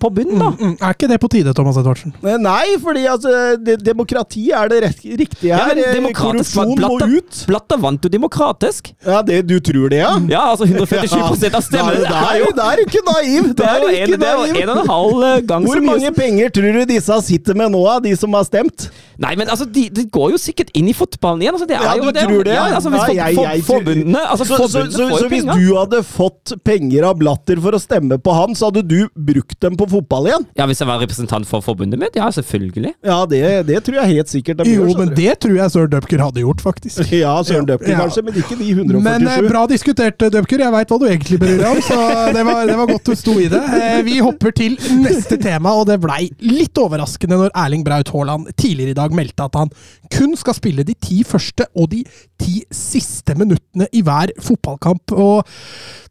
på 0.02 0.10
bunnen, 0.18 0.38
da? 0.42 0.50
Mm, 0.60 0.74
er 0.80 0.92
ikke 0.98 1.08
det 1.08 1.18
på 1.22 1.30
tide, 1.32 1.54
Thomas 1.56 1.78
Edvardsen? 1.80 2.12
Nei, 2.22 2.76
fordi 2.82 3.06
altså, 3.08 3.32
det, 3.64 3.78
demokrati 3.86 4.50
er 4.52 4.68
det 4.72 4.82
rett, 4.84 5.00
riktige 5.24 5.52
Ja, 5.54 5.62
her. 5.70 5.80
men 6.02 6.10
Eh, 6.10 6.18
Korrupsjon 6.18 6.74
må 6.74 6.76
Blatter, 6.76 7.16
ut. 7.16 7.40
Blatter 7.48 7.80
vant 7.80 8.04
jo 8.04 8.12
demokratisk. 8.12 8.92
Ja, 9.06 9.22
det, 9.22 9.40
Du 9.48 9.56
tror 9.64 9.88
det, 9.88 10.02
ja? 10.02 10.12
Ja, 10.28 10.42
altså 10.52 10.68
147 10.68 11.48
av 11.56 11.64
stemmene. 11.64 12.04
Da, 12.04 12.20
Det 12.54 12.68
er 12.68 12.84
ikke 12.84 13.02
naiv! 13.08 13.50
det 13.56 13.64
er 13.70 13.88
en, 13.88 13.94
ikke 13.94 14.20
det 14.20 14.20
naiv. 14.20 14.60
en 14.62 14.74
og 14.74 14.82
en 14.84 14.92
halv 14.92 15.24
eh, 15.30 15.40
gang 15.48 15.64
Hvor 15.64 15.80
så 15.80 15.84
mye 15.84 15.90
mange 15.94 16.12
penger 16.16 16.52
tror 16.54 16.76
du 16.76 16.84
disse 16.92 17.20
sitter 17.24 17.56
med 17.56 17.72
nå, 17.72 17.82
de 18.04 18.14
som 18.20 18.36
har 18.36 18.44
stemt? 18.44 18.88
Nei, 19.22 19.34
men 19.38 19.48
altså, 19.48 19.64
de, 19.70 19.86
de 19.94 20.04
går 20.10 20.34
jo 20.34 20.40
sikkert 20.42 20.73
inn 20.74 20.88
i 20.90 20.94
fotballen 20.96 21.42
igjen. 21.44 21.54
Altså, 21.54 21.66
det 21.70 21.76
er 21.78 21.84
Ja, 21.84 21.94
jo, 21.96 22.10
du 22.10 22.18
tror 22.20 22.44
det? 22.44 22.54
Ja, 22.54 22.64
altså, 22.74 22.90
hvis 22.90 23.14
Ja, 23.14 23.28
jeg- 23.28 23.36
jeg 23.44 23.62
forbundene 23.64 24.20
altså, 24.26 24.44
Så, 24.44 24.56
så, 24.56 24.82
så, 24.90 25.08
så 25.18 25.28
hvis 25.28 25.44
penger. 25.44 25.54
du 25.60 25.76
hadde 25.78 26.00
fått 26.04 26.52
penger 26.64 27.04
av 27.08 27.18
Blatter 27.18 27.60
for 27.62 27.72
å 27.72 27.80
stemme 27.80 28.18
på 28.18 28.34
han, 28.34 28.54
så 28.58 28.70
hadde 28.70 28.82
du 28.88 29.08
brukt 29.16 29.58
dem 29.60 29.76
på 29.76 29.86
fotball 29.88 30.26
igjen? 30.30 30.46
Ja, 30.56 30.66
Hvis 30.66 30.80
jeg 30.82 30.88
var 30.88 30.98
representant 31.00 31.46
for 31.46 31.60
forbundet 31.62 31.98
mitt? 31.98 32.16
Ja, 32.16 32.26
selvfølgelig. 32.34 32.94
Ja, 33.04 33.24
det, 33.26 33.66
det 33.68 33.82
tror 33.86 34.00
jeg 34.02 34.16
helt 34.16 34.28
sikkert 34.28 34.58
de 34.64 34.70
Jo, 34.74 34.84
gjør. 34.86 34.98
men 34.98 35.14
det 35.14 35.38
tror 35.40 35.56
jeg 35.56 35.70
Søren 35.70 35.90
Dupker 35.90 36.18
hadde 36.24 36.40
gjort, 36.42 36.60
faktisk. 36.60 37.12
Ja, 37.24 37.36
Søren 37.42 37.66
Dupker 37.66 37.90
Ja. 37.94 38.00
kanskje, 38.02 38.24
men 38.24 38.34
ikke 38.34 38.58
de 38.58 38.70
147. 38.74 39.02
Men 39.04 39.28
eh, 39.28 39.48
bra 39.48 39.66
diskutert, 39.70 40.18
Dupker. 40.18 40.58
Jeg 40.58 40.72
veit 40.74 40.88
hva 40.90 40.98
du 40.98 41.06
egentlig 41.06 41.38
bryr 41.38 41.58
deg 41.58 41.70
om, 41.70 41.80
så 41.84 42.32
det 42.34 42.44
var, 42.46 42.66
det 42.66 42.76
var 42.76 42.86
godt 42.90 43.04
du 43.04 43.14
sto 43.14 43.38
i 43.38 43.46
det. 43.52 43.62
Eh, 43.78 44.02
Vi 44.02 44.18
hopper 44.18 44.50
til 44.52 44.76
neste 45.00 45.38
tema, 45.40 45.70
og 45.78 45.86
det 45.86 46.00
blei 46.02 46.30
litt 46.42 46.74
overraskende 46.82 47.38
når 47.38 47.50
Erling 47.54 47.84
Braut 47.86 48.10
Haaland 48.10 48.50
tidligere 48.56 48.90
i 48.90 48.98
dag 48.98 49.14
meldte 49.14 49.44
at 49.46 49.54
han 49.54 49.70
kun 50.10 50.34
skal 50.36 50.54
spille 50.64 50.86
de 50.88 50.96
ti 50.96 51.20
første 51.28 51.68
og 51.76 51.90
de 51.92 52.02
ti 52.40 52.62
siste 52.72 53.36
minuttene 53.36 53.88
i 53.92 54.02
hver 54.04 54.32
fotballkamp. 54.40 55.12
Og 55.12 55.44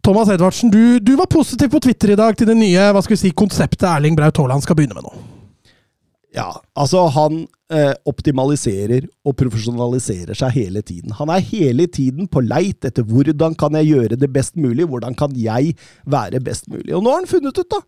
Thomas 0.05 0.29
Edvardsen, 0.29 0.71
du, 0.73 0.99
du 1.01 1.15
var 1.17 1.31
positiv 1.31 1.73
på 1.73 1.81
Twitter 1.81 2.13
i 2.13 2.19
dag 2.19 2.37
til 2.37 2.49
det 2.49 2.59
nye 2.59 2.91
hva 2.93 3.01
skal 3.01 3.17
vi 3.17 3.23
si, 3.25 3.33
konseptet 3.35 3.89
Erling 3.89 4.17
Braut 4.19 4.37
Haaland 4.37 4.65
skal 4.65 4.77
begynne 4.77 4.99
med 4.99 5.07
nå. 5.07 5.15
Ja, 6.33 6.47
altså 6.73 7.03
han 7.13 7.43
eh, 7.69 7.93
optimaliserer 8.09 9.05
og 9.21 9.35
profesjonaliserer 9.37 10.33
seg 10.37 10.55
hele 10.55 10.81
tiden. 10.81 11.13
Han 11.19 11.29
er 11.29 11.43
hele 11.45 11.85
tiden 11.85 12.25
på 12.25 12.41
leit 12.41 12.85
etter 12.89 13.05
hvordan 13.05 13.53
kan 13.59 13.77
jeg 13.77 13.91
gjøre 13.91 14.17
det 14.17 14.31
best 14.33 14.57
mulig, 14.57 14.87
hvordan 14.89 15.13
kan 15.17 15.35
jeg 15.37 15.75
være 16.09 16.41
best 16.41 16.71
mulig. 16.73 16.89
Og 16.89 17.05
nå 17.05 17.13
har 17.13 17.21
han 17.21 17.29
funnet 17.29 17.61
ut, 17.61 17.69
da, 17.69 17.83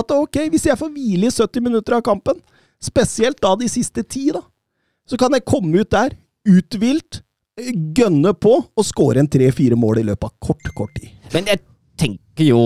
at 0.00 0.12
ok, 0.12 0.42
hvis 0.52 0.68
jeg 0.68 0.78
får 0.78 0.92
hvile 0.92 1.30
i 1.30 1.32
70 1.32 1.64
minutter 1.70 1.96
av 1.96 2.04
kampen, 2.04 2.36
spesielt 2.84 3.40
da 3.40 3.54
de 3.56 3.68
siste 3.72 4.04
ti, 4.04 4.28
da, 4.36 4.44
så 5.10 5.18
kan 5.18 5.34
jeg 5.34 5.46
komme 5.48 5.82
ut 5.82 5.90
der, 5.90 6.14
uthvilt, 6.48 7.22
eh, 7.58 7.72
gønne 7.96 8.32
på 8.38 8.54
og 8.62 8.86
skåre 8.86 9.22
en 9.22 9.30
tre-fire 9.30 9.78
mål 9.78 10.04
i 10.04 10.06
løpet 10.12 10.30
av 10.30 10.36
kort, 10.38 10.70
kort 10.76 10.94
tid. 10.98 11.10
Men 11.34 11.50
jeg 11.50 11.62
tenker 12.00 12.46
jo, 12.46 12.62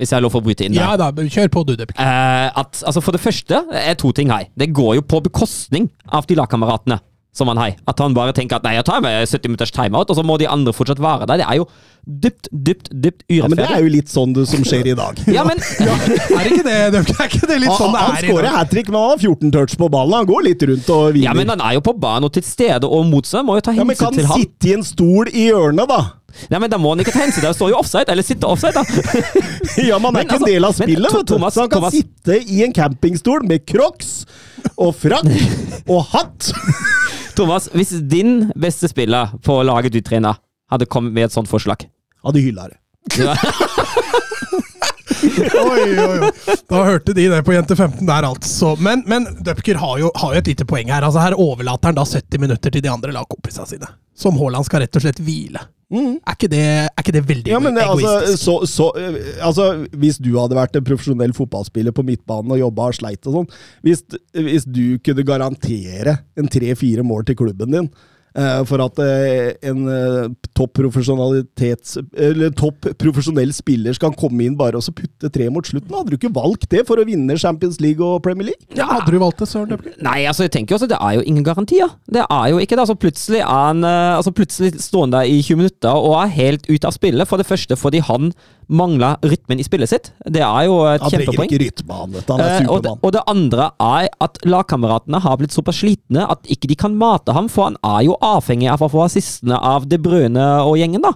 hvis 0.00 0.10
jeg 0.10 0.18
har 0.18 0.24
lov 0.24 0.34
å 0.40 0.42
bryte 0.42 0.66
inn 0.66 0.74
der 0.74 0.82
Ja 0.82 0.96
da, 0.98 1.10
kjør 1.12 1.50
på 1.54 1.64
du. 1.68 1.76
Eh, 1.78 1.96
at, 2.02 2.80
altså 2.82 3.02
For 3.04 3.14
det 3.14 3.22
første 3.22 3.60
er 3.70 3.94
to 4.00 4.10
ting 4.16 4.32
her. 4.32 4.48
Det 4.58 4.72
går 4.74 4.96
jo 4.98 5.04
på 5.06 5.22
bekostning 5.28 5.90
av 6.08 6.26
de 6.26 6.38
lagkameratene 6.40 6.98
som 7.34 7.50
han 7.50 7.60
har. 7.60 7.76
At 7.90 8.00
han 8.02 8.14
bare 8.14 8.34
tenker 8.34 8.58
at 8.58 8.66
nei, 8.66 8.76
jeg 8.78 8.86
tar 8.88 9.02
med 9.04 9.26
70 9.26 9.50
minutters 9.50 9.74
timeout, 9.74 10.10
og 10.10 10.18
så 10.18 10.24
må 10.26 10.38
de 10.38 10.48
andre 10.50 10.74
fortsatt 10.74 11.02
være 11.02 11.28
der. 11.28 11.42
Det 11.42 11.48
er 11.50 11.60
jo 11.60 11.68
dypt, 12.06 12.48
dypt, 12.52 12.88
dypt 12.92 13.22
Ja, 13.32 13.46
men 13.48 13.56
det 13.58 13.66
er 13.70 13.80
jo 13.84 13.88
litt 13.92 14.08
sånn 14.12 14.32
det 14.36 14.44
som 14.50 14.64
skjer 14.66 14.86
i 14.92 14.94
dag. 14.98 15.20
Ja, 15.32 15.44
men 15.48 15.58
Er 16.38 16.50
ikke 16.50 16.64
det, 16.66 16.74
det 16.94 17.00
Er 17.14 17.28
ikke 17.30 17.48
det 17.48 17.60
litt 17.62 17.76
sånn 17.78 17.94
det 17.94 18.02
han 18.02 18.16
er 18.18 18.24
i 18.26 18.32
skårer 18.32 18.50
hat 18.58 18.70
trick, 18.72 18.90
men 18.92 19.00
han 19.00 19.14
har 19.14 19.22
14 19.24 19.52
touch 19.54 19.76
på 19.80 19.88
ballen. 19.92 20.18
Han 20.20 20.28
går 20.28 20.42
litt 20.50 20.62
rundt 20.68 20.90
og 20.94 21.06
hviler. 21.14 21.24
Ja, 21.30 21.34
men 21.38 21.48
han 21.54 21.62
er 21.64 21.78
jo 21.78 21.84
på 21.86 21.94
banen 21.98 22.28
og 22.28 22.34
til 22.36 22.44
stede, 22.44 22.84
og 22.88 23.06
motstanderen 23.08 23.48
må 23.48 23.56
jo 23.58 23.64
ta 23.64 23.72
hensyn 23.72 23.82
Ja, 23.84 23.88
men 23.92 24.00
kan 24.02 24.18
til 24.20 24.28
han. 24.30 24.44
sitte 24.44 24.68
i 24.70 24.76
en 24.76 24.84
stol 24.86 25.32
i 25.32 25.48
hjørnet, 25.48 25.88
da! 25.90 26.02
Nei, 26.50 26.58
men 26.58 26.66
Da 26.72 26.78
må 26.82 26.90
han 26.90 26.98
ikke 27.04 27.12
ta 27.14 27.20
hensyn 27.22 27.38
til 27.38 27.44
det. 27.46 27.50
Han 27.52 27.58
står 27.60 27.68
jo 27.70 27.76
offside, 27.78 28.08
eller 28.10 28.26
sitte 28.26 28.48
offside, 28.50 28.74
da. 28.74 28.82
Ja, 29.88 29.98
man 30.02 30.10
er 30.16 30.18
Men 30.18 30.26
ikke 30.26 30.34
altså- 30.40 30.48
en 30.48 30.52
del 30.52 30.64
av 30.66 30.72
spillet, 30.74 31.04
men, 31.06 31.12
vet 31.20 31.28
du. 31.28 31.34
Thomas- 31.36 31.54
Så 31.54 31.60
han 31.62 31.70
kan 31.70 31.80
Thomas- 31.84 31.94
sitte 31.94 32.40
i 32.50 32.64
en 32.66 32.72
campingstol 32.74 33.46
med 33.46 33.62
crocs 33.70 34.24
og 34.76 34.94
frakk 34.98 35.30
og 35.94 36.00
hatt. 36.10 36.50
Thomas, 37.38 37.68
hvis 37.74 37.94
din 38.10 38.50
beste 38.58 38.88
spiller 38.90 39.32
på 39.46 39.60
laget 39.66 39.94
du 39.94 40.00
trener, 40.06 40.36
hadde 40.74 40.90
kommet 40.90 41.14
med 41.16 41.28
et 41.28 41.34
sånt 41.34 41.50
forslag 41.50 41.86
Hadde 42.24 42.40
hylla 42.40 42.70
det. 42.70 42.78
Ja. 43.20 43.34
Oi, 45.24 45.82
oi, 45.98 46.16
oi. 46.26 46.30
Da 46.68 46.82
hørte 46.84 47.14
de 47.16 47.26
det 47.32 47.40
på 47.46 47.54
Jente 47.54 47.76
15 47.76 48.04
der, 48.06 48.26
altså. 48.28 48.74
Men, 48.80 49.04
men 49.08 49.26
Dupker 49.44 49.78
har 49.80 50.00
jo, 50.00 50.10
har 50.20 50.34
jo 50.34 50.42
et 50.42 50.50
lite 50.52 50.66
poeng 50.68 50.90
her. 50.92 51.04
Altså 51.06 51.22
Her 51.22 51.36
overlater 51.40 51.90
han 51.90 51.98
da 51.98 52.04
70 52.08 52.42
minutter 52.42 52.74
til 52.74 52.84
de 52.84 52.90
andre 52.92 53.14
lagkompisene 53.14 53.68
sine. 53.70 53.88
Som 54.16 54.38
Haaland 54.40 54.66
skal 54.68 54.84
rett 54.84 54.98
og 54.98 55.04
slett 55.04 55.22
hvile. 55.24 55.64
Er, 55.94 56.32
ikke 56.32 56.48
det, 56.50 56.62
er 56.88 57.02
ikke 57.02 57.12
det 57.14 57.22
veldig 57.28 57.52
Ja, 57.52 57.58
men 57.62 57.76
det, 57.76 57.84
altså, 57.86 58.14
egoistisk? 58.16 58.42
så, 58.42 58.54
så, 58.66 58.86
eh, 58.98 59.18
altså, 59.46 59.66
Hvis 60.00 60.16
du 60.18 60.32
hadde 60.40 60.56
vært 60.58 60.74
en 60.78 60.86
profesjonell 60.86 61.34
fotballspiller 61.36 61.94
på 61.94 62.02
midtbanen 62.08 62.54
og 62.56 62.58
jobba 62.58 62.88
og 62.90 62.96
sleit 62.96 63.28
og 63.28 63.36
sånn 63.36 63.46
hvis, 63.84 64.02
hvis 64.34 64.66
du 64.66 64.96
kunne 65.04 65.26
garantere 65.28 66.16
en 66.40 66.50
tre-fire 66.50 67.04
mål 67.06 67.28
til 67.28 67.38
klubben 67.38 67.76
din 67.76 67.86
for 68.66 68.82
at 68.82 68.98
eh, 68.98 69.52
en 69.70 69.84
eh, 69.86 70.26
topp. 70.56 70.80
Topp 72.64 72.88
profesjonell 72.98 73.52
spiller 73.54 73.94
skal 73.96 74.14
komme 74.18 74.44
inn 74.46 74.56
bare 74.58 74.78
og 74.78 74.84
så 74.86 74.92
putte 74.96 75.28
tre 75.32 75.46
mot 75.52 75.66
slutten, 75.66 75.92
hadde 75.94 76.12
du 76.12 76.16
ikke 76.16 76.32
valgt 76.34 76.66
det 76.72 76.84
for 76.88 77.00
å 77.00 77.04
vinne 77.06 77.36
Champions 77.38 77.80
League 77.82 78.02
og 78.04 78.22
Premier 78.24 78.50
League? 78.50 78.66
ja, 78.76 78.86
hadde 78.90 79.12
du 79.12 79.18
valgt 79.20 79.42
det, 79.42 79.48
Søren 79.50 79.70
Døbler? 79.70 79.94
Nei, 80.04 80.24
altså 80.30 80.46
jeg 80.46 80.54
tenker 80.56 80.76
også 80.76 80.88
Det 80.90 80.98
er 80.98 81.18
jo 81.18 81.24
ingen 81.28 81.44
garantier. 81.46 81.92
Det 82.10 82.24
er 82.24 82.46
jo 82.50 82.58
ikke 82.62 82.76
det. 82.76 82.84
altså 82.86 82.98
Plutselig 82.98 83.42
er 83.42 83.50
han 83.50 83.84
eh, 83.86 84.16
altså 84.16 84.32
plutselig 84.34 84.74
stående 84.82 85.20
der 85.20 85.30
i 85.30 85.40
20 85.42 85.60
minutter 85.60 85.94
og 86.08 86.16
er 86.22 86.34
helt 86.38 86.68
ute 86.70 86.88
av 86.88 86.96
spillet. 86.96 87.28
For 87.28 87.40
det 87.40 87.48
første 87.48 87.78
fordi 87.78 88.02
han 88.06 88.32
mangler 88.68 89.16
rytmen 89.22 89.60
i 89.60 89.66
spillet 89.66 89.90
sitt. 89.90 90.12
Det 90.24 90.42
er 90.44 90.66
jo 90.68 90.78
et 90.88 91.02
Han 91.02 91.10
trenger 91.10 91.26
kjempepoeng. 91.26 91.50
ikke 91.50 91.62
rytme, 91.64 91.98
han. 91.98 92.14
Han 92.28 92.40
er 92.40 92.54
Eh, 92.64 92.70
og, 92.70 92.82
det, 92.84 92.92
og 93.02 93.12
det 93.12 93.22
andre 93.30 93.70
er 93.80 94.08
at 94.24 94.38
lagkameratene 94.46 95.20
har 95.20 95.36
blitt 95.40 95.52
såpass 95.52 95.82
slitne 95.82 96.24
at 96.30 96.46
ikke 96.48 96.70
de 96.70 96.78
kan 96.78 96.96
mate 96.96 97.32
ham, 97.36 97.48
for 97.48 97.70
han 97.70 97.76
er 97.84 98.06
jo 98.08 98.16
avhengig 98.24 98.70
av 98.72 98.82
å 98.82 98.90
få 98.92 99.04
assistene 99.04 99.58
av 99.58 99.88
De 99.88 99.98
Brøne 99.98 100.46
og 100.64 100.78
gjengen, 100.80 101.04
da. 101.04 101.12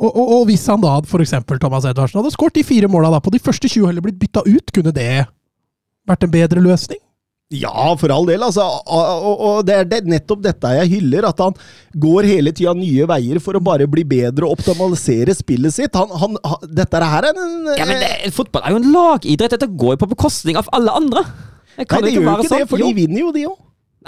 Og, 0.00 0.08
og, 0.16 0.32
og 0.38 0.46
hvis 0.48 0.64
han 0.70 0.80
da 0.80 0.94
eksempel 1.20 1.58
Thomas 1.60 1.84
Edvardsen 1.84 2.22
hadde 2.22 2.32
skåret 2.32 2.56
de 2.56 2.64
fire 2.64 2.88
måla 2.88 3.20
på 3.20 3.32
de 3.34 3.38
første 3.42 3.68
20 3.68 3.90
heller 3.90 4.00
blitt 4.00 4.20
bytta 4.20 4.46
ut, 4.46 4.72
kunne 4.72 4.94
det 4.96 5.26
vært 6.08 6.24
en 6.24 6.32
bedre 6.32 6.62
løsning? 6.64 7.00
Ja, 7.50 7.96
for 7.98 8.12
all 8.14 8.28
del. 8.28 8.44
altså. 8.46 8.62
Og, 8.86 9.64
det 9.66 9.80
er 9.82 10.04
nettopp 10.06 10.42
dette 10.44 10.70
jeg 10.76 10.90
hyller. 10.92 11.26
At 11.32 11.40
han 11.42 11.56
går 11.98 12.28
hele 12.28 12.52
tida 12.54 12.76
nye 12.78 13.08
veier 13.10 13.40
for 13.42 13.58
å 13.58 13.62
bare 13.64 13.88
bli 13.90 14.04
bedre 14.06 14.46
og 14.46 14.54
optimalisere 14.58 15.34
spillet 15.34 15.74
sitt. 15.74 15.98
Han, 15.98 16.14
han, 16.14 16.68
dette 16.70 17.00
her 17.14 17.26
er 17.32 17.32
en 17.34 17.72
Ja, 17.74 17.88
men 17.88 17.98
det, 18.04 18.30
Fotball 18.36 18.62
er 18.62 18.76
jo 18.76 18.82
en 18.82 18.92
lagidrett. 18.94 19.56
Dette 19.56 19.66
går 19.66 19.96
jo 19.96 20.04
på 20.04 20.12
bekostning 20.14 20.60
av 20.60 20.70
alle 20.76 20.94
andre. 21.02 21.24
Det 21.74 21.88
kan 21.90 22.04
Nei, 22.04 22.06
det 22.06 22.14
ikke 22.14 22.20
gjør 22.20 22.22
jo 22.22 22.30
være 22.30 22.46
ikke 22.46 22.54
det, 22.54 22.62
sånn. 22.62 22.70
for 22.70 22.84
de 22.86 22.94
vinner 23.02 23.22
jo, 23.24 23.34
de 23.34 23.44
òg. 23.50 23.58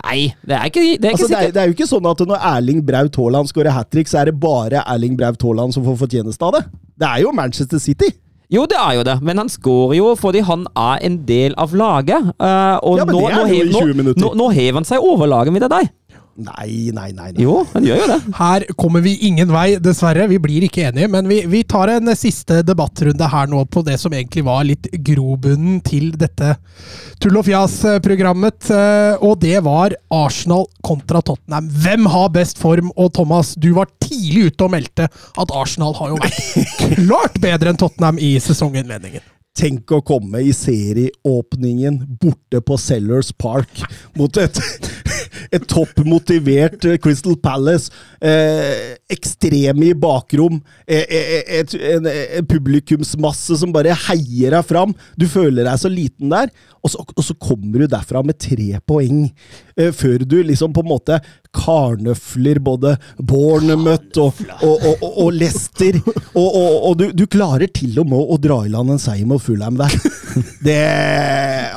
Nei, 0.02 0.18
det 0.48 0.54
er 0.56 0.70
ikke, 0.70 0.82
det 1.02 1.08
er 1.08 1.12
ikke 1.12 1.18
Altså, 1.18 1.26
det, 1.28 1.38
er, 1.42 1.50
det 1.52 1.60
er 1.60 1.68
jo 1.68 1.74
ikke 1.74 1.86
sånn 1.90 2.06
at 2.08 2.22
når 2.24 2.44
Erling 2.54 2.78
Braut 2.86 3.16
Haaland 3.20 3.50
skårer 3.50 3.74
hat 3.76 3.90
trick, 3.92 4.08
så 4.08 4.22
er 4.22 4.30
det 4.30 4.38
bare 4.40 4.86
Erling 4.88 5.18
Braut 5.18 5.42
Haaland 5.44 5.74
som 5.74 5.84
får 5.84 5.98
fortjeneste 6.06 6.46
av 6.46 6.54
det. 6.56 6.62
Det 7.02 7.10
er 7.10 7.24
jo 7.26 7.34
Manchester 7.36 7.82
City. 7.82 8.08
Jo, 8.52 8.66
det 8.68 8.76
er 8.76 8.98
jo 8.98 9.04
det, 9.08 9.14
men 9.24 9.40
han 9.40 9.48
skårer 9.48 9.96
jo 9.96 10.10
fordi 10.20 10.42
han 10.44 10.66
er 10.76 11.00
en 11.08 11.14
del 11.28 11.54
av 11.60 11.72
laget. 11.72 12.32
Uh, 12.36 12.76
og 12.84 12.98
Ja, 13.00 13.06
men 13.08 13.16
nå, 13.16 13.22
det 13.22 13.30
er 13.32 13.38
nå, 13.38 13.46
jo 13.48 13.62
i 13.62 13.72
20 13.72 13.96
minutter. 13.96 14.20
nå, 14.20 14.32
nå 14.36 14.48
hever 14.52 14.80
han 14.82 14.88
seg 14.88 15.00
over 15.08 15.30
laget 15.30 15.56
mitt 15.56 15.64
av 15.64 15.72
deg. 15.72 15.88
Nei, 16.36 16.88
nei, 16.96 17.10
nei. 17.12 17.28
nei. 17.34 17.42
Jo, 17.44 17.58
han 17.74 17.84
gjør 17.84 17.98
jo 18.00 18.06
det. 18.08 18.16
Her 18.38 18.64
kommer 18.80 19.02
vi 19.04 19.12
ingen 19.28 19.50
vei, 19.52 19.74
dessverre. 19.84 20.24
Vi 20.30 20.38
blir 20.40 20.64
ikke 20.64 20.86
enige, 20.88 21.10
men 21.12 21.28
vi, 21.28 21.42
vi 21.50 21.60
tar 21.68 21.92
en 21.92 22.08
siste 22.16 22.62
debattrunde 22.64 23.28
her 23.28 23.50
nå 23.52 23.60
på 23.68 23.82
det 23.84 23.98
som 24.00 24.14
egentlig 24.16 24.44
var 24.46 24.64
litt 24.64 24.88
grobunnen 25.04 25.82
til 25.84 26.10
dette 26.16 26.54
tull 27.20 27.36
og 27.36 27.44
fjas-programmet. 27.50 28.70
eh, 28.72 29.20
Og 29.20 29.36
det 29.44 29.58
var 29.66 29.92
Arsenal 30.12 30.64
kontra 30.82 31.20
Tottenham. 31.20 31.68
Hvem 31.84 32.08
har 32.14 32.32
best 32.34 32.58
form? 32.58 32.88
Og 32.96 33.12
Thomas, 33.12 33.52
du 33.54 33.72
var 33.76 33.92
tidlig 34.02 34.48
ute 34.52 34.64
og 34.66 34.72
meldte 34.78 35.10
at 35.12 35.52
Arsenal 35.54 35.94
har 36.00 36.14
jo 36.14 36.22
vært 36.24 36.72
klart 36.96 37.38
bedre 37.44 37.74
enn 37.74 37.80
Tottenham 37.80 38.18
i 38.18 38.34
sesonginnledningen. 38.42 39.28
Tenk 39.52 39.90
å 39.92 40.00
komme 40.00 40.40
i 40.40 40.52
serieåpningen 40.56 41.98
borte 42.22 42.62
på 42.64 42.78
Sellers 42.80 43.34
Park 43.36 43.82
mot 44.16 44.38
et, 44.40 44.56
et 45.54 45.66
toppmotivert 45.68 46.78
motivert 46.80 47.02
Crystal 47.04 47.36
Palace. 47.36 47.92
Eh, 48.16 48.96
ekstreme 49.12 49.90
i 49.90 49.98
bakrom. 49.98 50.56
Eh, 50.86 51.04
eh, 51.04 51.42
et, 51.60 51.74
en, 51.92 52.08
en 52.08 52.48
publikumsmasse 52.48 53.60
som 53.60 53.74
bare 53.76 53.92
heier 54.08 54.56
deg 54.56 54.64
fram. 54.64 54.96
Du 55.20 55.28
føler 55.28 55.68
deg 55.68 55.82
så 55.84 55.92
liten 55.92 56.32
der, 56.32 56.48
og 56.80 56.94
så, 56.94 57.04
og 57.04 57.26
så 57.26 57.36
kommer 57.36 57.84
du 57.84 57.90
derfra 57.92 58.24
med 58.24 58.40
tre 58.40 58.80
poeng. 58.88 59.26
Eh, 59.76 59.92
før 59.96 60.24
du 60.28 60.38
liksom 60.42 60.72
på 60.74 60.84
en 60.84 60.90
måte 60.90 61.18
karnøfler 61.52 62.60
både 62.64 62.96
Bournemouth 63.18 64.20
og, 64.20 64.40
og, 64.62 64.86
og, 64.88 65.06
og, 65.10 65.32
Leicester. 65.36 65.98
Og 66.38 66.96
du, 66.98 67.08
du 67.16 67.26
klarer 67.30 67.68
til 67.72 67.98
og 68.02 68.08
med 68.12 68.20
å 68.20 68.38
dra 68.40 68.62
i 68.66 68.72
land 68.72 68.94
en 68.94 69.02
seier 69.02 69.28
mot 69.28 69.42
Fulham 69.42 69.80
der. 69.80 69.96
Det 70.62 70.78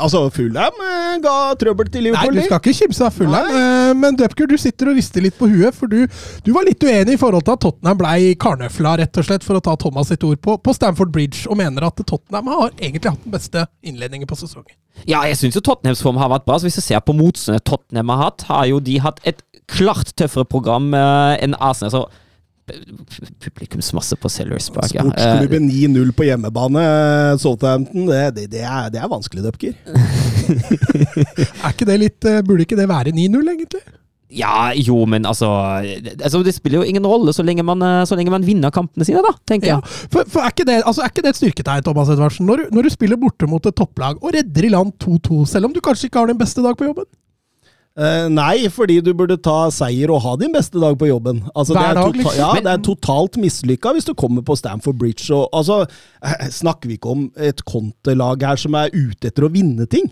Altså, 0.02 0.26
Fulham 0.34 0.82
eh, 0.86 1.16
ga 1.24 1.36
trøbbel 1.60 1.90
til 1.92 2.10
Nei, 2.14 2.24
du 2.34 2.40
skal 2.44 2.60
ikke 2.60 2.74
kimse 2.78 3.06
av 3.08 3.16
Fulham, 3.16 3.50
eh, 3.50 3.92
men 3.98 4.18
Dupker, 4.20 4.48
du 4.50 4.58
sitter 4.60 4.92
og 4.92 5.00
rister 5.00 5.24
litt 5.24 5.38
på 5.40 5.50
huet, 5.50 5.76
for 5.76 5.92
du, 5.92 6.06
du 6.46 6.52
var 6.56 6.68
litt 6.68 6.84
uenig 6.84 7.16
i 7.16 7.22
forhold 7.22 7.46
til 7.48 7.56
at 7.56 7.64
Tottenham 7.66 8.00
blei 8.02 8.34
karnøfla, 8.42 8.98
rett 9.02 9.22
og 9.22 9.28
slett, 9.28 9.46
for 9.46 9.60
å 9.60 9.64
ta 9.64 9.76
Thomas 9.82 10.12
sitt 10.12 10.24
ord, 10.28 10.40
på, 10.44 10.58
på 10.62 10.76
Stamford 10.76 11.14
Bridge, 11.16 11.46
og 11.50 11.60
mener 11.62 11.88
at 11.88 12.02
Tottenham 12.04 12.52
har 12.54 12.70
egentlig 12.76 13.12
hatt 13.12 13.24
den 13.24 13.36
beste 13.36 13.66
innledningen 13.86 14.30
på 14.30 14.38
sesongen. 14.40 14.76
Ja, 15.04 15.24
jeg 15.28 15.40
syns 15.40 15.58
jo 15.58 15.64
Tottenhams 15.66 16.04
form 16.06 16.20
har 16.22 16.32
vært 16.32 16.46
bra. 16.48 16.60
Så 16.60 16.70
hvis 16.70 16.80
du 16.80 16.84
ser 16.86 17.02
på 17.04 17.16
motstanderne 17.18 17.66
Tottenham 17.68 18.14
har 18.14 18.22
hatt, 18.30 18.46
har 18.48 18.70
jo 18.70 18.80
de 18.84 19.00
hatt 19.04 19.20
et 19.28 19.42
klart 19.72 20.14
tøffere 20.18 20.48
program 20.48 20.94
eh, 20.96 21.36
enn 21.44 21.58
Arsenal. 21.60 21.92
Så 21.94 22.06
publikumsmasse 23.43 24.15
på 24.22 24.29
Sellers 24.31 24.69
Park, 24.74 24.93
ja. 24.95 25.03
Eh, 25.03 25.10
Sportsklubben 25.12 25.67
9-0 25.69 26.12
på 26.17 26.25
hjemmebane, 26.29 26.86
eh, 26.86 27.38
Southampton. 27.41 28.07
Det, 28.10 28.24
det, 28.38 28.48
det, 28.55 28.63
er, 28.65 28.89
det 28.93 29.01
er 29.03 29.12
vanskelig, 29.12 29.43
Dupker. 29.45 29.75
Er 30.45 31.72
ikke 31.74 31.88
det 31.89 31.95
litt, 32.01 32.25
eh, 32.29 32.41
Burde 32.45 32.65
ikke 32.65 32.77
det 32.77 32.88
være 32.89 33.13
9-0, 33.15 33.45
egentlig? 33.55 33.81
Ja, 34.36 34.72
jo, 34.74 34.98
men 35.07 35.24
altså, 35.29 35.48
altså 36.17 36.39
Det 36.43 36.51
spiller 36.55 36.81
jo 36.81 36.88
ingen 36.89 37.05
rolle 37.07 37.31
så 37.34 37.43
lenge 37.45 37.63
man, 37.63 37.81
eh, 37.86 38.01
så 38.10 38.17
lenge 38.17 38.34
man 38.34 38.43
vinner 38.45 38.74
kampene 38.74 39.05
sine, 39.07 39.22
da, 39.25 39.31
tenker 39.48 39.69
Ja, 39.75 39.77
jeg. 39.79 40.10
for, 40.12 40.25
for 40.29 40.43
er, 40.43 40.51
ikke 40.53 40.65
det, 40.67 40.79
altså 40.84 41.05
er 41.05 41.13
ikke 41.13 41.24
det 41.25 41.31
et 41.36 41.39
styrketegn, 41.39 41.86
Thomas 41.86 42.10
Edvardsen, 42.13 42.45
når, 42.50 42.65
du- 42.65 42.75
når 42.79 42.88
du 42.89 42.93
spiller 42.93 43.22
borte 43.22 43.48
mot 43.50 43.65
et 43.69 43.77
topplag 43.77 44.17
og 44.22 44.34
redder 44.36 44.67
i 44.67 44.74
land 44.74 44.91
2-2, 45.05 45.43
selv 45.53 45.69
om 45.69 45.74
du 45.77 45.81
kanskje 45.86 46.10
ikke 46.10 46.19
har 46.24 46.34
din 46.34 46.41
beste 46.41 46.65
dag 46.65 46.75
på 46.77 46.89
jobben? 46.89 47.07
Eh, 47.96 48.25
nei, 48.28 48.68
fordi 48.75 48.98
du 49.00 49.14
burde 49.16 49.38
ta 49.40 49.70
seier 49.72 50.12
og 50.12 50.20
ha 50.25 50.34
din 50.40 50.52
beste 50.52 50.82
dag 50.84 50.98
på 51.00 51.08
jobben. 51.08 51.46
Altså, 51.56 51.78
Hver 51.78 51.80
det 51.80 51.88
er 51.88 52.00
dag, 52.02 52.18
liksom. 52.20 52.40
Ja, 52.42 52.50
det 52.60 52.72
er 52.74 52.82
totalt 52.84 53.38
mislykka 53.40 53.94
hvis 53.96 54.08
du 54.10 54.12
kommer 54.20 54.44
på 54.44 54.58
Stamford 54.60 55.00
Bridge 55.00 55.30
og 55.32 55.48
altså, 55.56 55.86
eh, 56.20 56.50
Snakker 56.52 56.92
vi 56.92 56.98
ikke 57.00 57.14
om 57.14 57.30
et 57.40 57.64
kontelag 57.64 58.44
her 58.44 58.60
som 58.60 58.75
er 58.75 58.92
ute 58.92 59.32
etter 59.32 59.48
å 59.48 59.52
vinne 59.54 59.88
ting? 59.88 60.12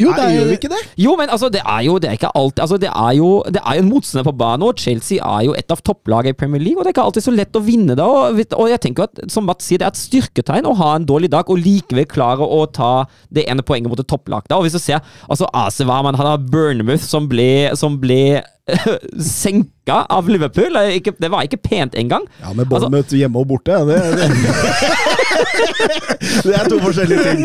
Jo, 0.00 0.08
Nei, 0.08 0.16
det 0.16 0.28
gjør 0.32 0.46
vi 0.46 0.52
er, 0.54 0.56
ikke 0.56 0.68
det? 0.72 0.78
Jo, 1.04 1.12
men 1.20 1.28
altså, 1.30 1.48
det 1.52 1.60
er 1.68 1.82
jo 1.84 1.98
det 2.00 2.08
er 2.08 2.16
ikke 2.16 2.30
alltid 2.34 2.62
altså, 2.64 2.78
Det 2.80 2.88
er 2.88 3.10
jo 3.18 3.26
det 3.52 3.60
er 3.60 3.76
jo 3.76 3.82
en 3.84 3.90
motstander 3.90 4.24
på 4.24 4.32
banen, 4.40 4.64
og 4.64 4.80
Chelsea 4.80 5.18
er 5.20 5.44
jo 5.44 5.52
et 5.58 5.74
av 5.74 5.82
topplagene 5.84 6.32
i 6.32 6.38
Premier 6.38 6.62
League. 6.64 6.78
Og 6.80 6.82
det 6.86 6.90
er 6.90 6.96
ikke 6.96 7.04
alltid 7.04 7.26
så 7.26 7.34
lett 7.36 7.58
å 7.58 7.62
vinne 7.62 7.94
da. 7.98 8.06
Og, 8.08 8.40
og 8.56 8.70
jeg 8.72 8.80
tenker 8.86 9.04
at, 9.04 9.20
som 9.30 9.44
Mats 9.46 9.68
sier, 9.68 9.82
det 9.82 9.86
er 9.90 9.92
et 9.92 10.00
styrketegn 10.00 10.66
å 10.70 10.74
ha 10.80 10.94
en 10.96 11.06
dårlig 11.06 11.28
dag 11.34 11.52
og 11.52 11.60
likevel 11.60 12.08
klare 12.10 12.40
å 12.46 12.62
ta 12.72 13.04
det 13.28 13.44
ene 13.52 13.62
poenget 13.68 13.92
mot 13.92 14.00
et 14.00 14.08
topplag. 14.08 14.48
da. 14.48 14.56
Og 14.58 14.64
hvis 14.66 14.78
du 14.78 14.80
ser 14.82 15.04
altså 15.28 15.50
AC 15.52 15.82
Warman, 15.84 16.16
han 16.18 16.30
har 16.32 16.40
Burnmouth 16.50 17.04
som 17.04 17.28
ble, 17.30 17.50
som 17.78 18.00
ble 18.00 18.40
senka 19.22 20.06
av 20.08 20.28
Liverpool. 20.32 20.72
Det 20.72 20.82
er 20.88 20.96
Ikke, 21.02 21.14
det 21.20 21.30
var 21.36 21.44
ikke 21.46 21.60
pent 21.68 21.94
engang. 22.00 22.24
Ja, 22.40 22.52
med 22.56 22.72
Altså- 22.72 23.16
hjemme 23.20 23.38
og 23.44 23.48
borte. 23.52 23.76
Det, 23.86 24.00
det. 24.16 24.30
det 26.44 26.54
er 26.58 26.68
to 26.70 26.78
forskjellige 26.82 27.22
ting. 27.26 27.40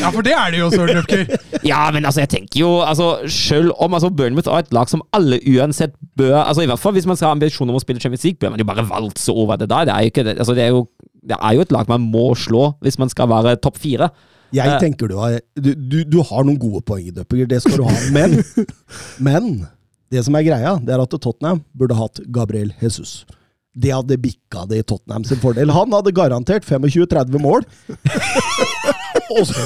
ja, 0.00 0.10
for 0.14 0.24
det 0.26 0.34
er 0.36 0.52
det 0.54 0.60
jo, 0.62 0.68
Søren 0.72 0.94
Løpker. 0.98 1.24
Ja, 1.66 1.82
men 1.94 2.06
altså, 2.08 2.22
jeg 2.24 2.30
tenker 2.32 2.60
jo 2.62 2.70
altså, 2.84 3.08
Selv 3.32 3.72
om 3.82 3.94
altså, 3.96 4.10
Bournemouth 4.14 4.48
er 4.50 4.62
et 4.64 4.72
lag 4.74 4.88
som 4.90 5.02
alle 5.16 5.40
uansett 5.48 5.94
bør 6.18 6.36
altså 6.44 6.64
I 6.64 6.68
hvert 6.70 6.80
fall 6.82 6.94
hvis 6.96 7.06
man 7.08 7.18
skal 7.18 7.30
ha 7.32 7.36
ambisjoner 7.36 7.74
om 7.74 7.78
å 7.80 7.82
spille 7.84 8.00
Champions 8.02 8.24
League, 8.26 8.38
bør 8.42 8.54
man 8.54 8.62
jo 8.62 8.68
bare 8.68 8.86
valse 8.88 9.32
over 9.34 9.58
det 9.60 9.68
der. 9.70 9.88
Det 9.88 9.94
er 9.94 10.06
jo, 10.06 10.12
ikke, 10.12 10.24
det, 10.28 10.36
altså, 10.38 10.56
det 10.58 10.64
er 10.66 10.72
jo, 10.74 10.82
det 11.28 11.38
er 11.40 11.56
jo 11.58 11.64
et 11.66 11.72
lag 11.74 11.90
man 11.90 12.06
må 12.12 12.26
slå 12.38 12.70
hvis 12.84 12.98
man 13.00 13.10
skal 13.12 13.30
være 13.30 13.56
topp 13.64 13.78
fire. 13.82 14.10
Jeg 14.54 14.64
Eh. 14.72 14.78
tenker 14.80 15.10
du 15.10 15.18
har, 15.20 15.40
du, 15.60 15.74
du, 15.76 15.98
du 16.08 16.22
har 16.24 16.46
noen 16.48 16.56
gode 16.60 16.80
poeng, 16.88 17.10
Duppiger. 17.12 17.46
Det 17.50 17.58
skal 17.60 17.82
du 17.82 17.84
ha. 17.84 17.96
Men, 18.14 18.38
men 19.20 19.50
det 20.08 20.22
som 20.24 20.36
er 20.38 20.46
greia, 20.46 20.78
det 20.80 20.94
er 20.94 21.02
at 21.04 21.12
Tottenham 21.20 21.60
burde 21.76 21.98
hatt 21.98 22.22
Gabriel 22.32 22.70
Jesus. 22.80 23.26
Det 23.78 23.92
hadde 23.94 24.18
bikka 24.20 24.64
det 24.70 24.82
i 24.82 24.86
Tottenham 24.86 25.26
sin 25.28 25.40
fordel. 25.42 25.70
Han 25.74 25.92
hadde 25.94 26.14
garantert 26.16 26.66
25-30 26.66 27.38
mål. 27.42 27.66
Og 29.28 29.44
så 29.44 29.60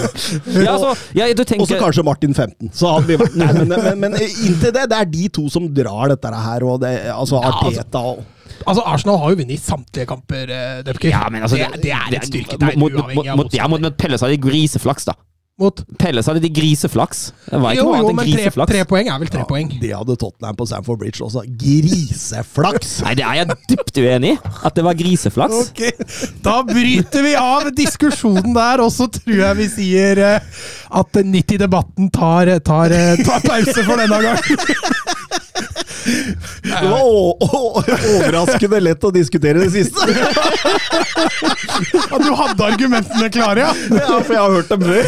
Ja, 0.59 0.73
altså, 0.75 0.91
ja, 1.15 1.29
du 1.31 1.43
og 1.43 1.45
så 1.45 1.49
tenker 1.53 1.81
kanskje 1.81 2.05
Martin 2.07 2.35
15. 2.35 2.73
Så 2.75 2.91
hadde 2.97 3.13
vi 3.13 3.19
vært 3.21 3.37
Nei, 3.39 3.49
men, 3.61 3.71
men, 3.71 4.01
men 4.03 4.17
inntil 4.19 4.73
det, 4.75 4.89
det 4.91 4.99
er 4.99 5.11
de 5.13 5.29
to 5.39 5.47
som 5.53 5.69
drar 5.75 6.11
dette 6.13 6.33
her. 6.35 6.67
Og 6.67 6.81
det, 6.83 6.93
altså 7.15 7.41
Arteta 7.43 8.05
og 8.13 8.25
Altså, 8.63 8.83
Arsenal 8.87 9.17
har 9.19 9.33
jo 9.33 9.39
vunnet 9.41 9.59
samtlige 9.59 10.07
kamper, 10.07 10.51
Dupker. 10.87 11.09
Ja, 11.11 11.25
men 11.33 11.43
altså, 11.43 11.57
det, 11.59 11.81
det 11.83 11.91
er 11.97 12.15
et 12.15 12.29
styrketegn, 12.29 12.77
mot, 12.79 12.93
mot, 12.93 13.01
uavhengig 13.01 13.33
av 13.33 13.41
mot, 13.41 13.57
ja, 13.57 13.67
mot, 13.67 13.83
mot 13.83 14.05
så 14.13 14.29
har 14.29 14.35
de 14.35 14.39
griseflaks, 14.39 15.09
da. 15.09 15.17
Mot. 15.63 15.83
Pelles 16.01 16.27
hadde 16.29 16.43
de 16.45 16.51
griseflaks. 16.53 17.23
Det 17.49 17.61
Jo, 17.79 17.87
jo, 17.95 18.11
men 18.13 18.21
tre, 18.21 18.27
griseflaks. 18.33 18.73
tre 18.73 18.83
poeng 18.91 19.09
er 19.13 19.21
vel 19.23 19.31
tre 19.33 19.45
poeng. 19.49 19.71
De 19.83 19.93
hadde 19.95 20.17
Tottenham 20.21 20.59
på 20.59 20.67
Sanford 20.71 21.01
Bridge 21.03 21.23
også. 21.25 21.45
Griseflaks! 21.63 22.99
Nei, 23.07 23.15
det 23.19 23.27
er 23.27 23.41
jeg 23.41 23.59
dypt 23.73 24.03
uenig 24.03 24.35
i. 24.35 24.39
At 24.67 24.77
det 24.79 24.85
var 24.87 24.99
griseflaks. 24.99 25.73
Ok, 25.73 25.83
Da 26.45 26.59
bryter 26.69 27.27
vi 27.27 27.35
av 27.39 27.71
diskusjonen 27.77 28.53
der, 28.57 28.83
og 28.85 28.93
så 28.95 29.09
tror 29.13 29.39
jeg 29.39 29.61
vi 29.63 29.69
sier 29.73 30.23
eh, 30.27 30.51
at 31.03 31.23
90-debatten 31.23 32.11
tar, 32.15 32.53
tar, 32.67 32.93
eh, 32.97 33.23
tar 33.25 33.45
pause 33.47 33.87
for 33.87 34.03
denne 34.03 34.21
gang. 34.27 34.39
Det 35.53 36.89
var 36.89 37.03
å, 37.03 37.37
å, 37.39 37.83
overraskende 38.17 38.81
lett 38.83 39.05
å 39.05 39.11
diskutere 39.15 39.59
det 39.63 39.71
siste. 39.75 40.01
At 42.13 42.21
du 42.23 42.33
hadde 42.39 42.65
argumentene 42.67 43.31
klare, 43.33 43.61
ja. 43.67 43.73
Ja, 44.01 44.21
for 44.23 44.33
jeg 44.33 44.43
har 44.43 44.53
hørt 44.57 44.69
dem 44.73 44.83
før. 44.83 45.05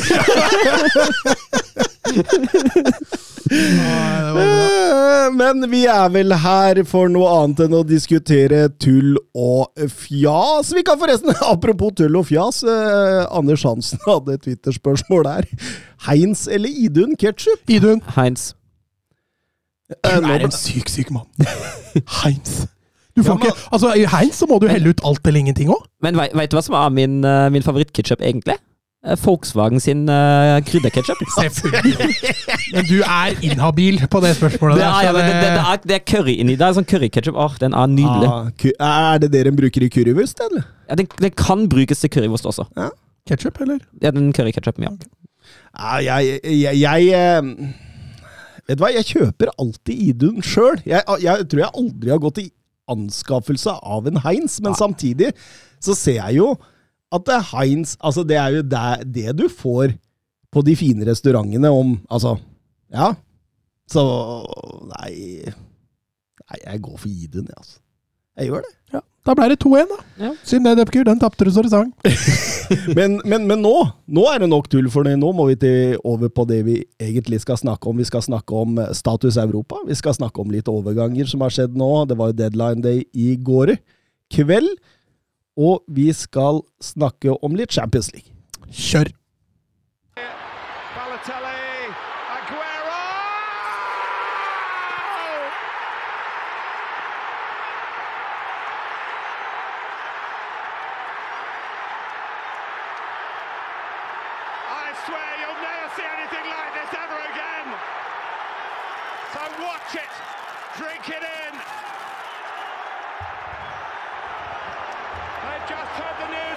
Men 5.35 5.65
vi 5.71 5.85
er 5.91 6.09
vel 6.15 6.33
her 6.45 6.83
for 6.89 7.11
noe 7.13 7.29
annet 7.41 7.61
enn 7.67 7.77
å 7.79 7.83
diskutere 7.87 8.69
tull 8.83 9.17
og 9.35 9.71
fjas. 9.91 10.73
Vi 10.77 10.83
kan 10.87 11.01
forresten, 11.01 11.35
apropos 11.55 11.95
tull 11.99 12.17
og 12.21 12.29
fjas, 12.31 12.63
eh, 12.65 13.23
Anders 13.35 13.65
Hansen 13.67 13.99
hadde 14.07 14.37
et 14.37 14.45
Twitter-spørsmål 14.47 15.23
der. 15.29 15.45
Heins 16.09 16.47
eller 16.51 16.69
Idun 16.69 17.17
ketsjup? 17.21 17.61
Idun. 17.71 18.01
Heinz. 18.19 18.53
Du 19.91 20.29
er 20.33 20.45
en 20.47 20.55
syk, 20.55 20.89
syk 20.89 21.11
mann. 21.13 21.27
Heinz. 22.23 22.65
Du 23.15 23.23
får 23.23 23.35
Ja, 23.35 23.35
men- 23.39 23.47
ikke, 23.47 23.67
altså, 23.73 23.91
I 23.95 24.07
Heinz 24.11 24.39
så 24.41 24.47
må 24.51 24.59
du 24.59 24.67
helle 24.69 24.91
ut 24.95 25.03
alt 25.07 25.27
eller 25.27 25.41
ingenting 25.45 25.69
òg. 25.71 25.85
Men 26.03 26.17
vei- 26.19 26.31
vet 26.35 26.51
du 26.51 26.57
hva 26.57 26.63
som 26.67 26.75
er 26.79 26.89
min, 26.91 27.21
uh, 27.25 27.49
min 27.55 27.63
favorittketchup, 27.63 28.23
egentlig? 28.25 28.57
Eh, 29.05 29.19
Volkswagen 29.21 29.81
sin 29.85 30.07
uh, 30.09 30.57
krydderketchup. 30.65 31.21
Selvfølgelig. 31.37 32.09
Men 32.73 32.89
du 32.89 32.97
er 33.05 33.37
inhabil 33.45 34.01
på 34.11 34.23
det 34.25 34.33
spørsmålet. 34.41 34.81
Det 34.81 34.87
er, 34.89 34.91
der, 34.91 35.05
ja, 35.05 35.13
det, 35.13 35.25
det, 35.29 35.43
det, 35.45 35.67
er, 35.75 35.81
det 35.85 35.97
er 35.99 36.05
curry 36.15 36.39
inni 36.41 36.57
der. 36.57 36.73
Sånn 36.75 36.89
curryketchup. 36.89 37.37
Åh, 37.37 37.59
den 37.61 37.77
er 37.77 37.93
nydelig. 37.93 38.33
Ah, 38.81 39.13
er 39.13 39.21
det 39.27 39.31
det 39.37 39.45
den 39.51 39.61
bruker 39.61 39.85
i 39.85 39.91
currywurst, 39.93 40.41
eller? 40.49 40.65
Ja, 40.89 40.97
den, 40.97 41.07
den 41.21 41.37
kan 41.37 41.69
brukes 41.69 42.01
til 42.01 42.11
currywurst 42.17 42.49
også. 42.49 42.65
Ketchup, 43.29 43.61
eller? 43.61 43.85
Ja, 44.03 44.11
den 44.17 44.33
curryketchupen, 44.37 44.89
ja. 44.89 44.95
Ja, 45.77 46.01
jeg, 46.01 46.41
jeg, 46.49 46.81
jeg 46.81 47.13
eh, 47.13 47.53
Vet 48.69 48.79
du 48.79 48.85
hva, 48.85 48.93
jeg 48.95 49.09
kjøper 49.13 49.53
alltid 49.61 50.05
Idun 50.09 50.45
sjøl. 50.45 50.79
Jeg, 50.89 51.05
jeg 51.21 51.49
tror 51.53 51.63
jeg 51.65 51.77
aldri 51.83 52.13
har 52.15 52.23
gått 52.23 52.41
i 52.41 52.47
anskaffelse 52.91 53.75
av 53.81 54.09
en 54.09 54.21
Heinz, 54.25 54.59
men 54.65 54.77
samtidig 54.77 55.31
så 55.85 55.97
ser 55.97 56.19
jeg 56.21 56.39
jo 56.41 56.51
at 57.15 57.25
det 57.29 57.37
er 57.37 57.47
Heinz 57.53 57.95
Altså, 58.01 58.25
det 58.27 58.37
er 58.41 58.59
jo 58.59 58.65
det, 58.67 58.83
det 59.15 59.35
du 59.39 59.47
får 59.53 59.95
på 60.53 60.63
de 60.67 60.75
fine 60.79 61.07
restaurantene 61.09 61.71
om 61.73 61.95
Altså, 62.13 62.35
ja. 62.93 63.13
Så 63.91 64.03
Nei 64.95 65.15
Nei, 65.45 66.59
jeg 66.61 66.83
går 66.85 66.99
for 67.01 67.09
Idun, 67.09 67.49
jeg, 67.49 67.57
altså. 67.57 67.79
Jeg 68.37 68.51
gjør 68.51 68.65
det. 68.67 68.73
Ja. 68.93 69.01
Da 69.25 69.33
ble 69.37 69.47
det 69.49 69.57
2-1, 69.63 69.89
da. 69.89 69.99
Ja. 70.21 70.31
Siden 70.45 70.67
det, 70.69 70.75
Dupker, 70.83 71.05
den 71.09 71.21
tapte 71.21 71.47
du 71.47 71.51
så 71.55 71.65
det 71.65 71.73
sang. 71.73 71.93
Men, 72.97 73.19
men, 73.29 73.43
men 73.45 73.61
nå 73.61 73.73
nå 74.09 74.23
er 74.31 74.41
det 74.41 74.47
nok 74.49 74.71
tull, 74.73 74.87
for 74.89 75.05
nå 75.05 75.31
må 75.37 75.45
vi 75.51 75.57
til, 75.61 75.99
over 76.09 76.31
på 76.33 76.47
det 76.49 76.63
vi 76.65 76.79
egentlig 76.97 77.43
skal 77.43 77.59
snakke 77.61 77.91
om. 77.91 77.99
Vi 78.01 78.07
skal 78.09 78.25
snakke 78.25 78.57
om 78.57 78.79
eh, 78.81 78.89
status 78.97 79.37
Europa. 79.41 79.83
Vi 79.85 79.97
skal 79.99 80.17
snakke 80.17 80.41
om 80.41 80.49
litt 80.53 80.71
overganger 80.73 81.29
som 81.29 81.45
har 81.45 81.53
skjedd 81.53 81.77
nå. 81.77 81.91
Det 82.09 82.17
var 82.17 82.33
jo 82.33 82.39
deadline 82.39 82.81
day 82.85 83.03
i 83.13 83.35
går 83.37 83.75
kveld. 84.33 84.71
Og 85.61 85.85
vi 85.93 86.09
skal 86.17 86.63
snakke 86.83 87.37
om 87.45 87.61
litt 87.61 87.77
Champions 87.77 88.09
League. 88.17 88.33
Kjør. 88.73 89.13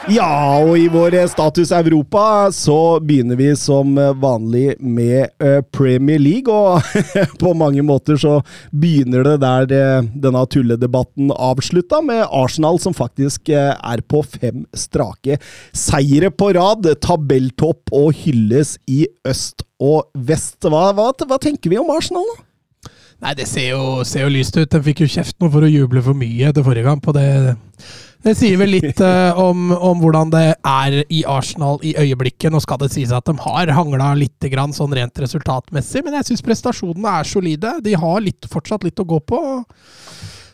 Ja, 0.07 0.63
og 0.63 0.77
i 0.79 0.85
vår 0.87 1.17
status 1.27 1.73
Europa 1.75 2.47
så 2.55 2.95
begynner 3.03 3.35
vi 3.35 3.49
som 3.59 3.97
vanlig 4.21 4.77
med 4.79 5.33
eh, 5.43 5.59
Premier 5.75 6.21
League, 6.21 6.47
og 6.47 6.79
på 7.41 7.51
mange 7.59 7.83
måter 7.83 8.15
så 8.15 8.37
begynner 8.71 9.27
det 9.27 9.35
der 9.43 9.73
eh, 9.75 10.07
denne 10.15 10.45
tulledebatten 10.47 11.33
avslutta, 11.35 11.99
med 12.07 12.23
Arsenal 12.23 12.79
som 12.79 12.95
faktisk 12.95 13.51
eh, 13.51 13.73
er 13.75 14.05
på 14.07 14.23
fem 14.23 14.63
strake 14.71 15.41
seire 15.75 16.31
på 16.31 16.53
rad, 16.55 16.87
tabelltopp 17.03 17.91
og 17.91 18.15
hylles 18.23 18.77
i 18.87 19.03
øst 19.27 19.67
og 19.83 20.07
vest. 20.15 20.61
Hva, 20.63 20.93
hva, 20.95 21.11
hva 21.11 21.43
tenker 21.43 21.75
vi 21.75 21.83
om 21.83 21.91
Arsenal, 21.91 22.31
da? 22.31 22.43
Nei, 23.27 23.35
det 23.35 23.47
ser 23.49 23.71
jo, 23.73 24.03
ser 24.05 24.23
jo 24.23 24.31
lyst 24.31 24.55
ut. 24.55 24.69
De 24.69 24.79
fikk 24.85 25.03
jo 25.03 25.09
kjeft 25.09 25.35
nå 25.41 25.49
for 25.51 25.65
å 25.65 25.69
juble 25.71 26.03
for 26.05 26.15
mye 26.15 26.51
etter 26.51 26.63
forrige 26.63 26.85
kamp. 26.85 27.07
og 27.09 27.17
det, 27.17 27.25
det 28.25 28.33
sier 28.37 28.57
vel 28.59 28.73
litt 28.73 29.01
uh, 29.03 29.37
om, 29.39 29.69
om 29.71 29.99
hvordan 30.01 30.31
det 30.33 30.45
er 30.55 30.97
i 31.13 31.21
Arsenal 31.29 31.77
i 31.85 31.93
øyeblikket. 31.99 32.49
Nå 32.53 32.61
skal 32.63 32.81
det 32.81 32.89
sies 32.93 33.13
at 33.15 33.27
de 33.29 33.35
har 33.43 33.73
hangla 33.77 34.13
litt 34.17 34.49
grann 34.51 34.73
sånn 34.75 34.95
rent 34.97 35.21
resultatmessig, 35.21 36.03
men 36.05 36.17
jeg 36.19 36.31
syns 36.31 36.45
prestasjonene 36.45 37.19
er 37.19 37.29
solide. 37.29 37.77
De 37.85 37.93
har 37.97 38.25
litt, 38.25 38.49
fortsatt 38.51 38.87
litt 38.87 38.99
å 38.99 39.07
gå 39.07 39.21
på. 39.21 39.43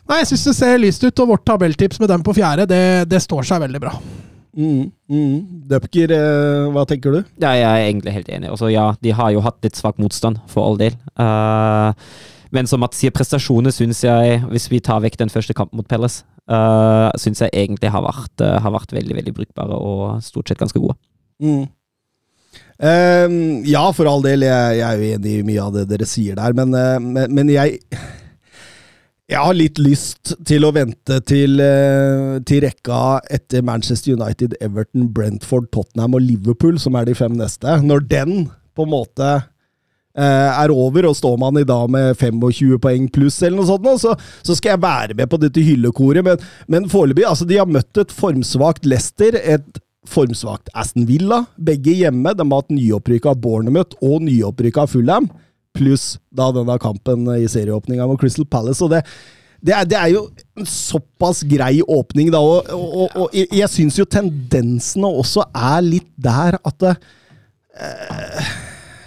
Nei, 0.04 0.20
jeg 0.20 0.34
syns 0.34 0.44
det 0.50 0.56
ser 0.58 0.78
lyst 0.82 1.04
ut, 1.06 1.24
og 1.24 1.32
vårt 1.32 1.46
tabelltips 1.48 2.02
med 2.02 2.12
dem 2.12 2.24
på 2.24 2.36
fjerde, 2.36 2.68
det, 2.68 2.84
det 3.08 3.22
står 3.24 3.48
seg 3.48 3.64
veldig 3.64 3.80
bra. 3.80 3.94
Mm, 4.54 4.90
mm. 5.10 5.38
Dupker, 5.70 6.12
eh, 6.14 6.66
hva 6.74 6.84
tenker 6.86 7.16
du? 7.16 7.20
Ja, 7.42 7.54
jeg 7.56 7.64
er 7.66 7.86
egentlig 7.88 8.14
helt 8.14 8.28
enig. 8.30 8.52
Også, 8.54 8.68
ja, 8.70 8.92
de 9.02 9.14
har 9.16 9.32
jo 9.34 9.42
hatt 9.42 9.58
litt 9.66 9.80
svak 9.80 9.98
motstand, 10.02 10.38
for 10.50 10.68
all 10.68 10.78
del. 10.78 10.94
Eh, 11.18 12.12
men 12.54 12.68
som 12.70 12.82
Mats 12.82 13.00
sier, 13.00 13.12
prestasjoner 13.14 13.74
syns 13.74 14.04
jeg, 14.06 14.40
hvis 14.50 14.68
vi 14.72 14.82
tar 14.84 15.02
vekk 15.04 15.18
den 15.20 15.32
første 15.32 15.56
kampen 15.56 15.80
mot 15.80 15.88
Pelles, 15.90 16.22
uh, 16.50 17.10
syns 17.20 17.42
jeg 17.42 17.52
egentlig 17.52 17.90
har 17.92 18.04
vært, 18.04 18.34
uh, 18.42 18.58
har 18.62 18.74
vært 18.74 18.94
veldig 18.94 19.16
veldig 19.20 19.34
brukbare 19.36 19.78
og 19.78 20.20
stort 20.24 20.50
sett 20.50 20.60
ganske 20.62 20.80
gode. 20.80 20.96
Mm. 21.42 21.64
Um, 22.78 23.62
ja, 23.66 23.84
for 23.94 24.10
all 24.10 24.22
del. 24.24 24.46
Jeg, 24.46 24.78
jeg 24.80 24.84
er 24.86 24.98
jo 24.98 25.16
enig 25.16 25.38
i 25.38 25.46
mye 25.46 25.62
av 25.62 25.74
det 25.76 25.88
dere 25.92 26.06
sier 26.08 26.38
der, 26.38 26.54
men, 26.58 26.74
uh, 26.74 26.98
men, 27.02 27.34
men 27.34 27.52
jeg 27.52 27.80
Jeg 29.24 29.40
har 29.40 29.54
litt 29.56 29.78
lyst 29.80 30.34
til 30.44 30.66
å 30.68 30.72
vente 30.76 31.16
til, 31.24 31.56
eh, 31.64 32.34
til 32.44 32.60
rekka 32.60 33.22
etter 33.32 33.62
Manchester 33.64 34.18
United, 34.18 34.52
Everton, 34.60 35.06
Brentford, 35.16 35.70
Tottenham 35.72 36.18
og 36.18 36.26
Liverpool, 36.26 36.76
som 36.78 36.94
er 37.00 37.08
de 37.08 37.14
fem 37.16 37.32
neste. 37.32 37.78
Når 37.80 38.04
den 38.10 38.34
på 38.76 38.84
en 38.84 38.92
måte 38.92 39.30
er 40.22 40.70
over, 40.70 41.08
og 41.08 41.16
står 41.18 41.38
man 41.42 41.58
i 41.58 41.66
dag 41.66 41.88
med 41.90 42.14
25 42.20 42.78
poeng 42.82 43.08
pluss, 43.10 43.40
eller 43.42 43.58
noe 43.58 43.66
sånt, 43.66 43.88
så, 44.02 44.14
så 44.46 44.54
skal 44.54 44.74
jeg 44.74 44.84
være 44.84 45.16
med 45.18 45.30
på 45.30 45.40
dette 45.42 45.64
hyllekoret. 45.64 46.22
Men, 46.26 46.44
men 46.70 46.90
foreløpig 46.92 47.26
altså, 47.26 47.48
De 47.48 47.58
har 47.58 47.70
møtt 47.70 47.98
et 47.98 48.14
formsvakt 48.14 48.86
Leicester, 48.86 49.34
et 49.34 49.80
formsvakt 50.06 50.70
Aston 50.76 51.08
Villa, 51.08 51.44
begge 51.56 51.96
hjemme. 51.98 52.34
De 52.36 52.46
har 52.46 52.62
hatt 52.62 52.74
nyopprykka 52.74 53.34
Bournemouth 53.40 53.96
og 54.04 54.22
nyopprykka 54.26 54.86
Fulham, 54.90 55.30
pluss 55.74 56.18
da 56.34 56.50
denne 56.54 56.76
kampen 56.82 57.26
i 57.34 57.48
serieåpninga 57.50 58.06
mot 58.06 58.20
Crystal 58.20 58.46
Palace. 58.46 58.84
og 58.84 58.94
det 58.94 59.02
det 59.64 59.72
er, 59.72 59.86
det 59.88 59.96
er, 59.96 60.10
jo 60.12 60.26
en 60.60 60.66
såpass 60.68 61.38
grei 61.48 61.78
åpning, 61.80 62.28
da, 62.34 62.40
og, 62.44 62.66
og, 62.68 63.14
og 63.16 63.30
jeg, 63.32 63.48
jeg 63.56 63.70
syns 63.72 63.96
jo 63.96 64.04
tendensene 64.04 65.08
også 65.08 65.46
er 65.56 65.78
litt 65.86 66.10
der 66.20 66.58
at 66.60 66.76
det, 66.84 66.92
eh, 67.72 68.50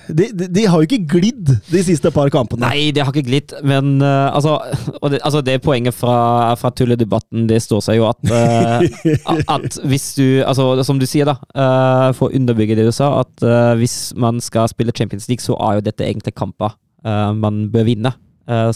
de, 0.07 0.27
de, 0.31 0.47
de, 0.47 0.63
har 0.67 0.79
jo 0.79 0.87
ikke 0.87 1.07
glidd 1.09 1.51
de 1.67 1.81
siste 1.83 2.11
par 2.15 2.29
kampene. 2.33 2.63
Nei, 2.63 2.91
de 2.95 3.03
har 3.03 3.11
ikke 3.11 3.27
glidd, 3.27 3.53
men 3.67 3.97
uh, 4.03 4.29
altså, 4.31 4.57
det, 5.11 5.19
altså, 5.21 5.41
det 5.45 5.57
poenget 5.65 5.95
fra, 5.97 6.53
fra 6.59 6.71
tulledebatten, 6.75 7.47
det 7.49 7.59
står 7.63 7.83
seg 7.89 7.99
jo 7.99 8.07
at, 8.09 8.21
uh, 8.31 9.41
at 9.57 9.79
hvis 9.87 10.09
du 10.17 10.25
altså, 10.47 10.69
Som 10.87 11.01
du 11.01 11.07
sier, 11.09 11.27
da, 11.27 11.37
uh, 11.57 12.09
for 12.17 12.29
å 12.29 12.37
underbygge 12.37 12.77
det 12.79 12.87
du 12.87 12.93
sa, 12.95 13.11
at 13.21 13.43
hvis 13.79 14.13
man 14.19 14.41
skal 14.43 14.69
spille 14.71 14.95
Champions 14.95 15.27
League, 15.29 15.43
så 15.43 15.57
er 15.69 15.77
jo 15.77 15.87
dette 15.89 16.05
egentlig 16.07 16.35
kamper 16.37 16.75
man 17.37 17.67
bør 17.71 17.85
vinne. 17.87 18.09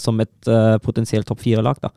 Som 0.00 0.20
et 0.22 0.48
potensielt 0.84 1.26
topp 1.28 1.40
fire-lag. 1.42 1.80
da. 1.82 1.90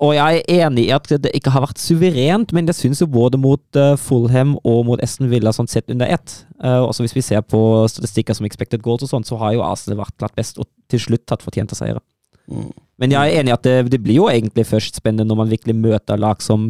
Uh, 0.00 0.06
og 0.06 0.14
jeg 0.16 0.40
er 0.40 0.66
enig 0.66 0.86
i 0.88 0.94
at 0.96 1.08
det 1.22 1.32
ikke 1.36 1.52
har 1.52 1.66
vært 1.66 1.82
suverent, 1.82 2.54
men 2.56 2.68
jeg 2.70 2.78
syns 2.78 3.02
jo 3.02 3.08
både 3.10 3.36
mot 3.40 3.80
Fulham 4.00 4.54
og 4.64 4.86
mot 4.88 5.02
Esten 5.04 5.28
Villa 5.28 5.52
sånn 5.52 5.68
sett 5.68 5.92
under 5.92 6.08
ett. 6.08 6.38
også 6.60 7.04
hvis 7.04 7.16
vi 7.16 7.24
ser 7.24 7.42
på 7.44 7.60
statistikker 7.88 8.36
som 8.36 8.48
expected 8.48 8.80
goals 8.82 9.04
og 9.04 9.12
sånn, 9.12 9.26
så 9.28 9.36
har 9.36 9.52
jo 9.52 9.64
Arsenal 9.66 10.00
vært 10.00 10.16
klart 10.16 10.36
best 10.36 10.58
og 10.58 10.68
til 10.88 11.02
slutt 11.04 11.26
tatt 11.28 11.44
fortjente 11.44 11.76
seire. 11.76 12.00
Mm. 12.48 12.72
Men 13.00 13.12
jeg 13.12 13.20
er 13.28 13.40
enig 13.42 13.52
i 13.52 13.56
at 13.58 13.68
det, 13.68 13.76
det, 13.92 14.00
blir 14.00 14.22
jo 14.22 14.30
egentlig 14.32 14.64
først 14.66 14.96
spennende 14.96 15.28
når 15.28 15.42
man 15.42 15.52
virkelig 15.52 15.76
møter 15.76 16.20
lag 16.20 16.40
som, 16.42 16.66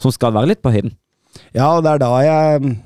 som 0.00 0.12
skal 0.12 0.32
være 0.32 0.54
litt 0.54 0.64
på 0.64 0.72
høyden. 0.72 0.96
Ja, 1.52 1.76
og 1.76 1.84
det 1.84 1.92
er 1.92 2.02
da 2.02 2.12
jeg 2.24 2.76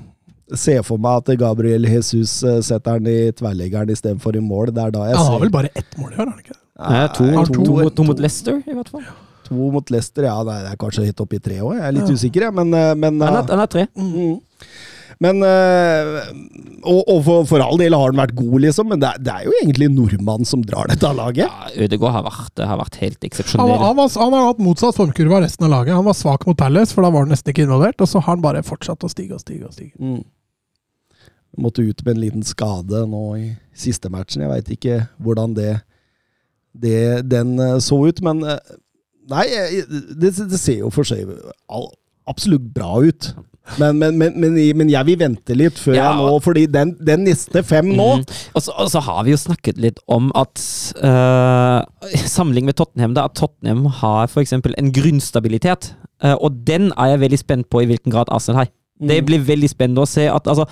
ser 0.59 0.83
for 0.85 1.01
meg 1.01 1.21
at 1.21 1.39
Gabriel 1.39 1.87
Jesus 1.87 2.41
eh, 2.43 2.59
setter 2.65 2.99
den 2.99 3.11
i 3.11 3.31
tverrleggeren 3.35 3.91
istedenfor 3.93 4.35
i 4.35 4.43
mål. 4.43 4.73
Det 4.75 4.83
er 4.83 4.95
da 4.95 5.07
jeg 5.09 5.17
han 5.17 5.25
ser 5.25 5.35
har 5.35 5.43
vel 5.45 5.53
bare 5.53 5.71
ett 5.75 5.97
mål 5.97 6.11
i 6.11 6.15
år, 6.15 6.23
har 6.23 6.31
han 6.31 6.43
ikke? 6.43 6.57
Nei, 6.81 7.03
to, 7.15 7.27
to, 7.45 7.65
to, 7.67 7.89
to, 7.95 8.05
mot 8.07 8.23
Leicester, 8.23 8.57
i 8.65 8.75
hvert 8.75 8.89
fall. 8.89 9.05
To 9.51 9.67
mot 9.73 9.91
Leicester, 9.93 10.25
ja. 10.29 10.37
Det 10.47 10.55
er 10.71 10.79
kanskje 10.79 11.09
hit 11.09 11.21
opp 11.23 11.35
i 11.35 11.41
tre 11.43 11.59
òg. 11.59 11.75
Jeg 11.75 11.85
er 11.89 11.97
litt 11.97 12.09
ja. 12.09 12.15
usikker, 12.17 12.47
men, 12.55 12.73
eh, 12.77 12.95
men 12.95 13.19
Han 13.21 13.41
er, 13.41 13.45
han 13.51 13.63
er 13.65 13.71
tre. 13.71 13.85
Mm. 13.99 14.39
Men 15.21 15.43
Og, 16.81 17.01
og 17.05 17.19
for, 17.27 17.43
for, 17.45 17.61
all 17.61 17.77
del 17.77 17.93
har 17.93 18.09
han 18.09 18.17
vært 18.17 18.33
god, 18.39 18.55
liksom, 18.63 18.87
men 18.89 19.01
det 19.03 19.09
er, 19.11 19.19
det 19.21 19.33
er 19.35 19.43
jo 19.45 19.53
egentlig 19.59 19.89
nordmann 19.93 20.47
som 20.49 20.63
drar 20.65 20.89
dette 20.89 21.11
laget. 21.13 21.45
Ja, 21.45 21.69
Ødegaard 21.85 22.15
har 22.15 22.25
vært, 22.25 22.63
har 22.71 22.79
vært 22.79 22.97
helt 23.03 23.27
eksepsjonell. 23.27 23.75
Han, 23.75 24.01
han, 24.01 24.15
han, 24.15 24.33
har 24.33 24.47
hatt 24.47 24.63
motsatt 24.65 24.97
formkurve 24.97 25.37
av 25.37 25.43
resten 25.45 25.67
av 25.67 25.75
laget. 25.75 25.93
Han 25.93 26.07
var 26.07 26.17
svak 26.17 26.47
mot 26.49 26.57
Palace, 26.57 26.95
for 26.95 27.05
da 27.05 27.11
var 27.13 27.27
han 27.27 27.35
nesten 27.35 27.53
ikke 27.53 27.67
involvert. 27.67 28.01
Og 28.01 28.09
så 28.09 28.23
har 28.23 28.33
han 28.33 28.41
bare 28.41 28.65
fortsatt 28.65 29.05
å 29.05 29.11
stige 29.11 29.37
og 29.37 29.43
stige 29.43 29.67
og 29.69 29.75
stige. 29.75 29.93
Mm. 30.01 30.23
Måtte 31.59 31.83
ut 31.83 32.05
med 32.05 32.15
en 32.15 32.21
liten 32.21 32.43
skade 32.47 33.03
nå 33.11 33.23
i 33.37 33.47
siste 33.75 34.09
matchen. 34.09 34.45
Jeg 34.45 34.51
veit 34.51 34.69
ikke 34.77 34.99
hvordan 35.21 35.55
det, 35.57 35.73
det, 36.71 37.27
den 37.27 37.57
eh, 37.59 37.79
så 37.83 37.99
ut, 38.07 38.21
men 38.23 38.45
eh, 38.47 38.77
Nei, 39.29 39.45
det, 40.17 40.33
det 40.33 40.59
ser 40.59 40.81
jo 40.81 40.89
for 40.93 41.07
seg 41.07 41.29
absolutt 42.29 42.71
bra 42.73 42.97
ut. 43.03 43.31
Men, 43.77 43.99
men, 44.01 44.17
men, 44.17 44.55
men, 44.57 44.89
jeg 44.89 45.05
vil 45.05 45.19
vente 45.21 45.55
litt 45.55 45.77
før 45.79 45.93
ja. 45.93 46.07
jeg 46.09 46.25
nå, 46.25 46.37
fordi 46.43 46.63
den, 46.73 46.95
den 47.05 47.21
neste 47.27 47.61
fem 47.63 47.91
nå 47.93 48.07
mm. 48.19 48.23
og, 48.57 48.63
så, 48.65 48.73
og, 48.73 48.89
så, 48.89 49.03
har 49.05 49.21
vi 49.27 49.35
jo 49.35 49.39
snakket 49.39 49.77
litt 49.79 49.99
om 50.11 50.31
at 50.35 50.57
uh, 50.97 51.85
Sammenlignet 52.25 52.71
med 52.71 52.79
Tottenham, 52.81 53.13
da, 53.15 53.27
at 53.29 53.37
Tottenham 53.37 53.85
har 54.01 54.25
f.eks. 54.25 54.55
en 54.57 54.91
grunnstabilitet. 54.95 55.93
Uh, 56.23 56.33
og 56.33 56.57
den 56.67 56.89
er 56.97 57.13
jeg 57.13 57.23
veldig 57.27 57.41
spent 57.43 57.69
på 57.71 57.83
i 57.83 57.91
hvilken 57.91 58.13
grad 58.13 58.31
Arsenal 58.33 58.63
har. 58.63 58.73
Det 59.01 59.21
mm. 59.21 59.29
blir 59.29 59.45
veldig 59.45 59.69
spennende 59.69 60.03
å 60.03 60.09
se. 60.09 60.25
at 60.29 60.49
altså, 60.49 60.65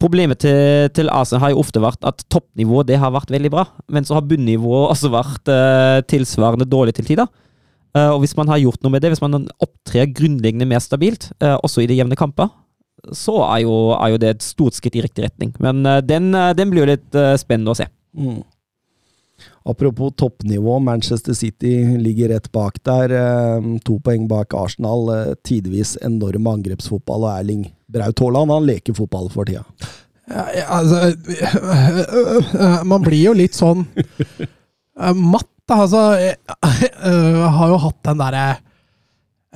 Problemet 0.00 0.40
til, 0.44 0.86
til 0.94 1.10
Arsenal 1.12 1.42
har 1.44 1.54
jo 1.54 1.60
ofte 1.64 1.82
vært 1.82 2.06
at 2.06 2.24
toppnivået 2.32 2.88
det 2.88 3.00
har 3.02 3.14
vært 3.14 3.30
veldig 3.32 3.52
bra, 3.52 3.66
men 3.92 4.06
så 4.06 4.18
har 4.18 4.26
bunnivået 4.28 4.94
også 4.94 5.10
vært 5.12 5.50
uh, 5.50 5.98
tilsvarende 6.08 6.68
dårlig 6.68 6.94
til 6.98 7.10
tider. 7.10 7.30
Uh, 7.96 8.12
og 8.12 8.20
hvis 8.22 8.36
man 8.36 8.50
har 8.52 8.60
gjort 8.60 8.82
noe 8.84 8.92
med 8.92 9.00
det, 9.00 9.14
hvis 9.14 9.22
man 9.24 9.46
opptrer 9.62 10.10
grunnleggende 10.12 10.68
mer 10.68 10.82
stabilt, 10.84 11.30
uh, 11.40 11.56
også 11.64 11.84
i 11.84 11.88
de 11.88 11.96
jevne 11.96 12.18
kamper, 12.18 12.50
så 13.16 13.38
er 13.46 13.62
jo, 13.62 13.76
er 13.96 14.12
jo, 14.12 14.18
det 14.20 14.32
et 14.34 14.44
stort 14.44 14.76
skritt 14.76 14.98
i 14.98 15.04
riktig 15.04 15.24
retning. 15.24 15.54
Men 15.62 15.84
den, 16.04 16.32
den, 16.58 16.70
blir 16.72 16.82
jo 16.82 16.88
litt 16.90 17.18
spennende 17.38 17.70
å 17.70 17.78
se. 17.78 17.86
Mm. 18.18 18.40
Apropos 19.68 20.14
toppnivå, 20.18 20.78
Manchester 20.82 21.36
City 21.36 21.76
ligger 22.00 22.32
rett 22.32 22.48
bak 22.56 22.80
der. 22.88 23.14
To 23.86 23.98
poeng 24.02 24.24
bak 24.30 24.56
Arsenal. 24.58 25.12
Tidvis 25.46 25.94
enorm 26.08 26.48
angrepsfotball, 26.50 27.28
og 27.28 27.36
Erling 27.36 27.62
Braut 27.92 28.24
Haaland 28.24 28.56
han 28.56 28.66
leker 28.72 28.96
fotball 28.96 29.30
for 29.30 29.46
tida. 29.46 29.62
Ja, 30.26 30.80
altså 30.80 31.12
Man 32.90 33.04
blir 33.06 33.28
jo 33.28 33.36
litt 33.38 33.54
sånn 33.54 33.84
matt, 35.14 35.52
da. 35.68 35.80
Altså, 35.80 36.02
jeg, 36.20 36.36
jeg 36.92 37.50
har 37.58 37.72
jo 37.72 37.80
hatt 37.86 37.98
den 38.06 38.22
derre 38.22 38.44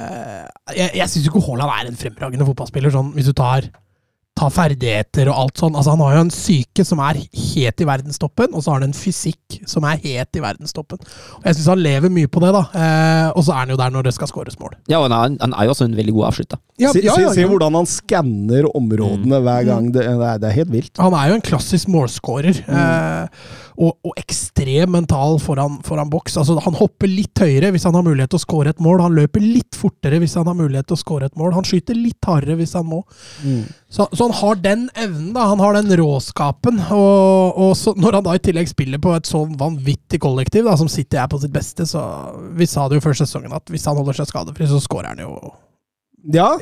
uh, 0.01 0.46
Jeg, 0.77 0.90
jeg 0.99 1.07
syns 1.12 1.27
jo 1.27 1.33
ikke 1.33 1.46
Haaland 1.46 1.77
er 1.77 1.90
en 1.90 2.01
fremragende 2.01 2.49
fotballspiller, 2.49 2.94
sånn 2.94 3.14
hvis 3.16 3.31
du 3.31 3.37
tar 3.38 3.70
tar 4.40 4.53
ferdigheter 4.55 5.29
og 5.31 5.38
alt 5.42 5.61
sånn. 5.61 5.77
Altså, 5.77 5.94
han 5.94 6.03
har 6.05 6.16
jo 6.16 6.25
en 6.25 6.33
syke 6.33 6.85
som 6.87 7.03
er 7.05 7.20
helt 7.20 7.83
i 7.83 7.87
verdenstoppen, 7.88 8.55
og 8.55 8.64
så 8.64 8.73
har 8.73 8.81
han 8.81 8.90
en 8.90 8.96
fysikk 8.96 9.59
som 9.68 9.85
er 9.88 10.01
helt 10.05 10.38
i 10.38 10.42
verdenstoppen. 10.42 11.01
Og 11.38 11.49
Jeg 11.49 11.59
syns 11.59 11.70
han 11.75 11.83
lever 11.85 12.12
mye 12.12 12.31
på 12.31 12.42
det, 12.44 12.53
da. 12.57 12.62
Eh, 12.70 13.29
og 13.35 13.44
så 13.46 13.55
er 13.55 13.64
han 13.64 13.75
jo 13.75 13.79
der 13.81 13.94
når 13.94 14.09
det 14.09 14.14
skal 14.16 14.31
skåres 14.31 14.59
mål. 14.61 14.77
Ja, 14.90 15.03
og 15.03 15.11
han 15.12 15.37
han 15.40 15.55
er 15.57 15.68
jo 15.68 15.75
også 15.75 15.88
en 15.88 15.96
veldig 15.99 16.14
god 16.16 16.31
avslutter. 16.31 16.61
Ja, 16.81 16.92
se, 16.94 17.03
ja, 17.05 17.16
ja, 17.20 17.33
se, 17.37 17.44
hvordan 17.49 17.77
han 17.77 17.88
skanner 17.88 18.68
områdene 18.73 19.40
mm. 19.40 19.44
hver 19.44 19.66
gang. 19.68 19.90
Det, 19.92 20.07
det, 20.07 20.31
det, 20.42 20.49
er, 20.49 20.57
helt 20.62 20.73
vilt. 20.73 20.94
Han 20.99 21.16
er 21.16 21.31
jo 21.31 21.40
en 21.40 21.44
klassisk 21.51 21.90
målskårer. 21.92 22.62
Mm. 22.66 22.79
Eh, 22.81 23.68
og, 23.80 23.94
og, 24.04 24.12
ekstrem 24.20 24.92
mental 24.92 25.38
foran, 25.40 25.78
foran 25.86 26.10
boks. 26.12 26.36
Altså, 26.40 26.58
han 26.60 26.76
hopper 26.76 27.08
litt 27.08 27.40
høyere 27.40 27.70
hvis 27.72 27.86
han 27.88 27.96
har 27.96 28.04
mulighet 28.04 28.32
til 28.34 28.40
å 28.40 28.42
skåre 28.42 28.74
et 28.74 28.82
mål. 28.84 29.00
Han 29.06 29.16
løper 29.16 29.40
litt 29.40 29.78
fortere 29.78 30.20
hvis 30.20 30.36
han 30.36 30.50
har 30.50 30.58
mulighet 30.58 30.90
til 30.90 30.98
å 30.98 31.00
skåre 31.00 31.30
et 31.30 31.38
mål. 31.40 31.54
Han 31.56 31.66
skyter 31.66 31.96
litt 31.96 32.28
hardere 32.28 32.58
hvis 32.60 32.76
han 32.76 32.88
må. 32.90 33.00
Mm. 33.40 33.64
Så, 33.88 34.04
så, 34.12 34.26
han 34.26 34.36
har 34.42 34.60
den 34.60 34.84
evnen, 34.92 35.32
da. 35.36 35.48
Han 35.54 35.64
har 35.64 35.78
den 35.78 35.96
råskapen. 36.02 36.82
Og, 36.92 37.56
og 37.56 37.72
så, 37.78 37.96
når 37.96 38.20
han 38.20 38.28
da 38.28 38.36
i 38.36 38.44
tillegg 38.50 38.68
spiller 38.70 39.00
på 39.02 39.16
et 39.16 39.30
så 39.30 39.46
vanvittig 39.48 40.20
kollektiv 40.22 40.68
da, 40.68 40.76
som 40.80 40.90
City 40.92 41.16
er 41.20 41.30
på 41.32 41.40
sitt 41.40 41.54
beste, 41.54 41.88
så 41.88 42.04
Vi 42.56 42.68
sa 42.68 42.86
det 42.88 43.00
jo 43.00 43.06
før 43.08 43.16
sesongen 43.16 43.56
at 43.56 43.72
hvis 43.72 43.88
han 43.88 43.96
holder 43.96 44.20
seg 44.20 44.28
skadefri, 44.28 44.68
så 44.68 44.82
skårer 44.82 45.14
han 45.14 45.24
jo 45.24 45.34
ja, 46.28 46.59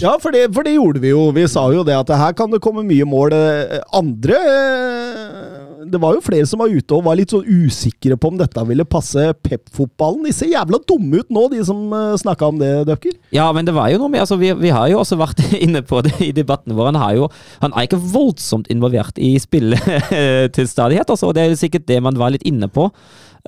ja 0.00 0.12
for, 0.20 0.34
det, 0.34 0.50
for, 0.52 0.66
det, 0.66 0.74
gjorde 0.76 1.00
vi 1.00 1.12
jo. 1.14 1.28
Vi 1.32 1.46
sa 1.48 1.64
jo 1.72 1.84
det 1.86 1.96
at 1.96 2.10
her 2.12 2.34
kan 2.36 2.50
det 2.52 2.60
komme 2.64 2.84
mye 2.86 3.06
mål. 3.08 3.32
Eh, 3.32 3.78
andre 3.96 4.36
eh, 4.36 5.84
Det 5.88 6.00
var 6.02 6.16
jo 6.16 6.24
flere 6.24 6.46
som 6.48 6.60
var 6.60 6.68
ute 6.68 6.92
og 6.92 7.06
var 7.06 7.16
litt 7.16 7.32
sånn 7.32 7.46
usikre 7.46 8.18
på 8.20 8.32
om 8.32 8.36
dette 8.40 8.64
ville 8.68 8.84
passe 8.84 9.30
Pep-fotballen. 9.46 10.26
De 10.28 10.34
ser 10.36 10.52
jævla 10.52 10.80
dumme 10.88 11.22
ut 11.22 11.32
nå, 11.32 11.46
de 11.54 11.62
som 11.64 11.86
eh, 11.96 12.18
snakka 12.20 12.50
om 12.52 12.60
det, 12.60 12.72
Døkker. 12.90 13.14
Ja, 13.34 13.48
men 13.56 13.68
det 13.68 13.76
var 13.76 13.88
jo 13.92 14.02
noe 14.02 14.12
med 14.12 14.26
altså, 14.26 14.36
vi, 14.40 14.50
vi, 14.60 14.74
har 14.74 14.90
jo 14.92 15.00
også 15.00 15.18
vært 15.20 15.40
inne 15.64 15.82
på 15.86 16.02
det 16.04 16.12
i 16.28 16.34
debatten 16.36 16.76
vår. 16.76 16.90
Han, 16.92 17.00
har 17.00 17.16
jo, 17.16 17.30
han 17.64 17.72
er 17.72 17.88
ikke 17.88 18.02
voldsomt 18.12 18.68
involvert 18.72 19.16
i 19.16 19.32
spillet 19.40 19.88
til 20.56 20.68
stadighet. 20.68 21.08
Altså, 21.08 21.30
og 21.30 21.38
det 21.38 21.46
er 21.46 21.54
jo 21.54 21.62
sikkert 21.64 21.88
det 21.88 22.02
man 22.04 22.20
var 22.20 22.36
litt 22.36 22.44
inne 22.48 22.68
på. 22.68 22.90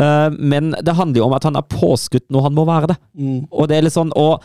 Uh, 0.01 0.31
men 0.38 0.70
det 0.87 0.94
handler 0.96 1.20
jo 1.20 1.27
om 1.27 1.35
at 1.37 1.44
han 1.44 1.59
er 1.59 1.66
påskutt 1.68 2.29
når 2.33 2.46
han 2.46 2.57
må 2.57 2.64
være 2.68 2.92
det. 2.94 2.99
Mm. 3.18 3.40
Og 3.51 3.68
det 3.68 3.77
er 3.77 3.85
litt 3.85 3.96
sånn, 3.96 4.14
og 4.16 4.40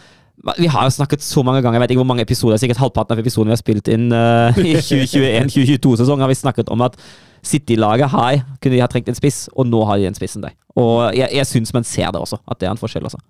vi 0.58 0.68
har 0.70 0.86
jo 0.86 0.94
snakket 0.94 1.24
så 1.26 1.42
mange 1.46 1.62
ganger, 1.64 1.80
jeg 1.80 1.84
vet 1.86 1.94
ikke 1.96 2.04
hvor 2.04 2.12
mange 2.12 2.26
episoder, 2.26 2.60
sikkert 2.62 2.82
halvparten 2.82 3.16
av 3.16 3.22
episodene 3.24 3.54
vi 3.54 3.56
har 3.56 3.62
spilt 3.62 3.90
inn 3.90 4.12
uh, 4.14 4.60
i 4.62 4.76
2021-2022-sesongen, 4.90 6.22
har 6.22 6.32
vi 6.32 6.38
snakket 6.38 6.70
om 6.74 6.84
at 6.86 7.00
City-laget 7.46 8.10
har 8.14 8.44
kunne 8.62 8.76
de 8.76 8.84
ha 8.84 8.90
trengt 8.92 9.10
en 9.10 9.18
spiss, 9.18 9.46
og 9.54 9.70
nå 9.70 9.82
har 9.90 10.02
de 10.02 10.10
en 10.10 10.18
spiss 10.18 10.38
enn 10.38 10.46
deg. 10.48 10.58
Og 10.82 11.14
jeg, 11.18 11.30
jeg 11.34 11.50
syns 11.50 11.74
man 11.76 11.88
ser 11.88 12.14
det 12.14 12.22
også, 12.22 12.42
at 12.46 12.62
det 12.62 12.70
er 12.70 12.74
en 12.76 12.82
forskjell. 12.82 13.06
også. 13.10 13.22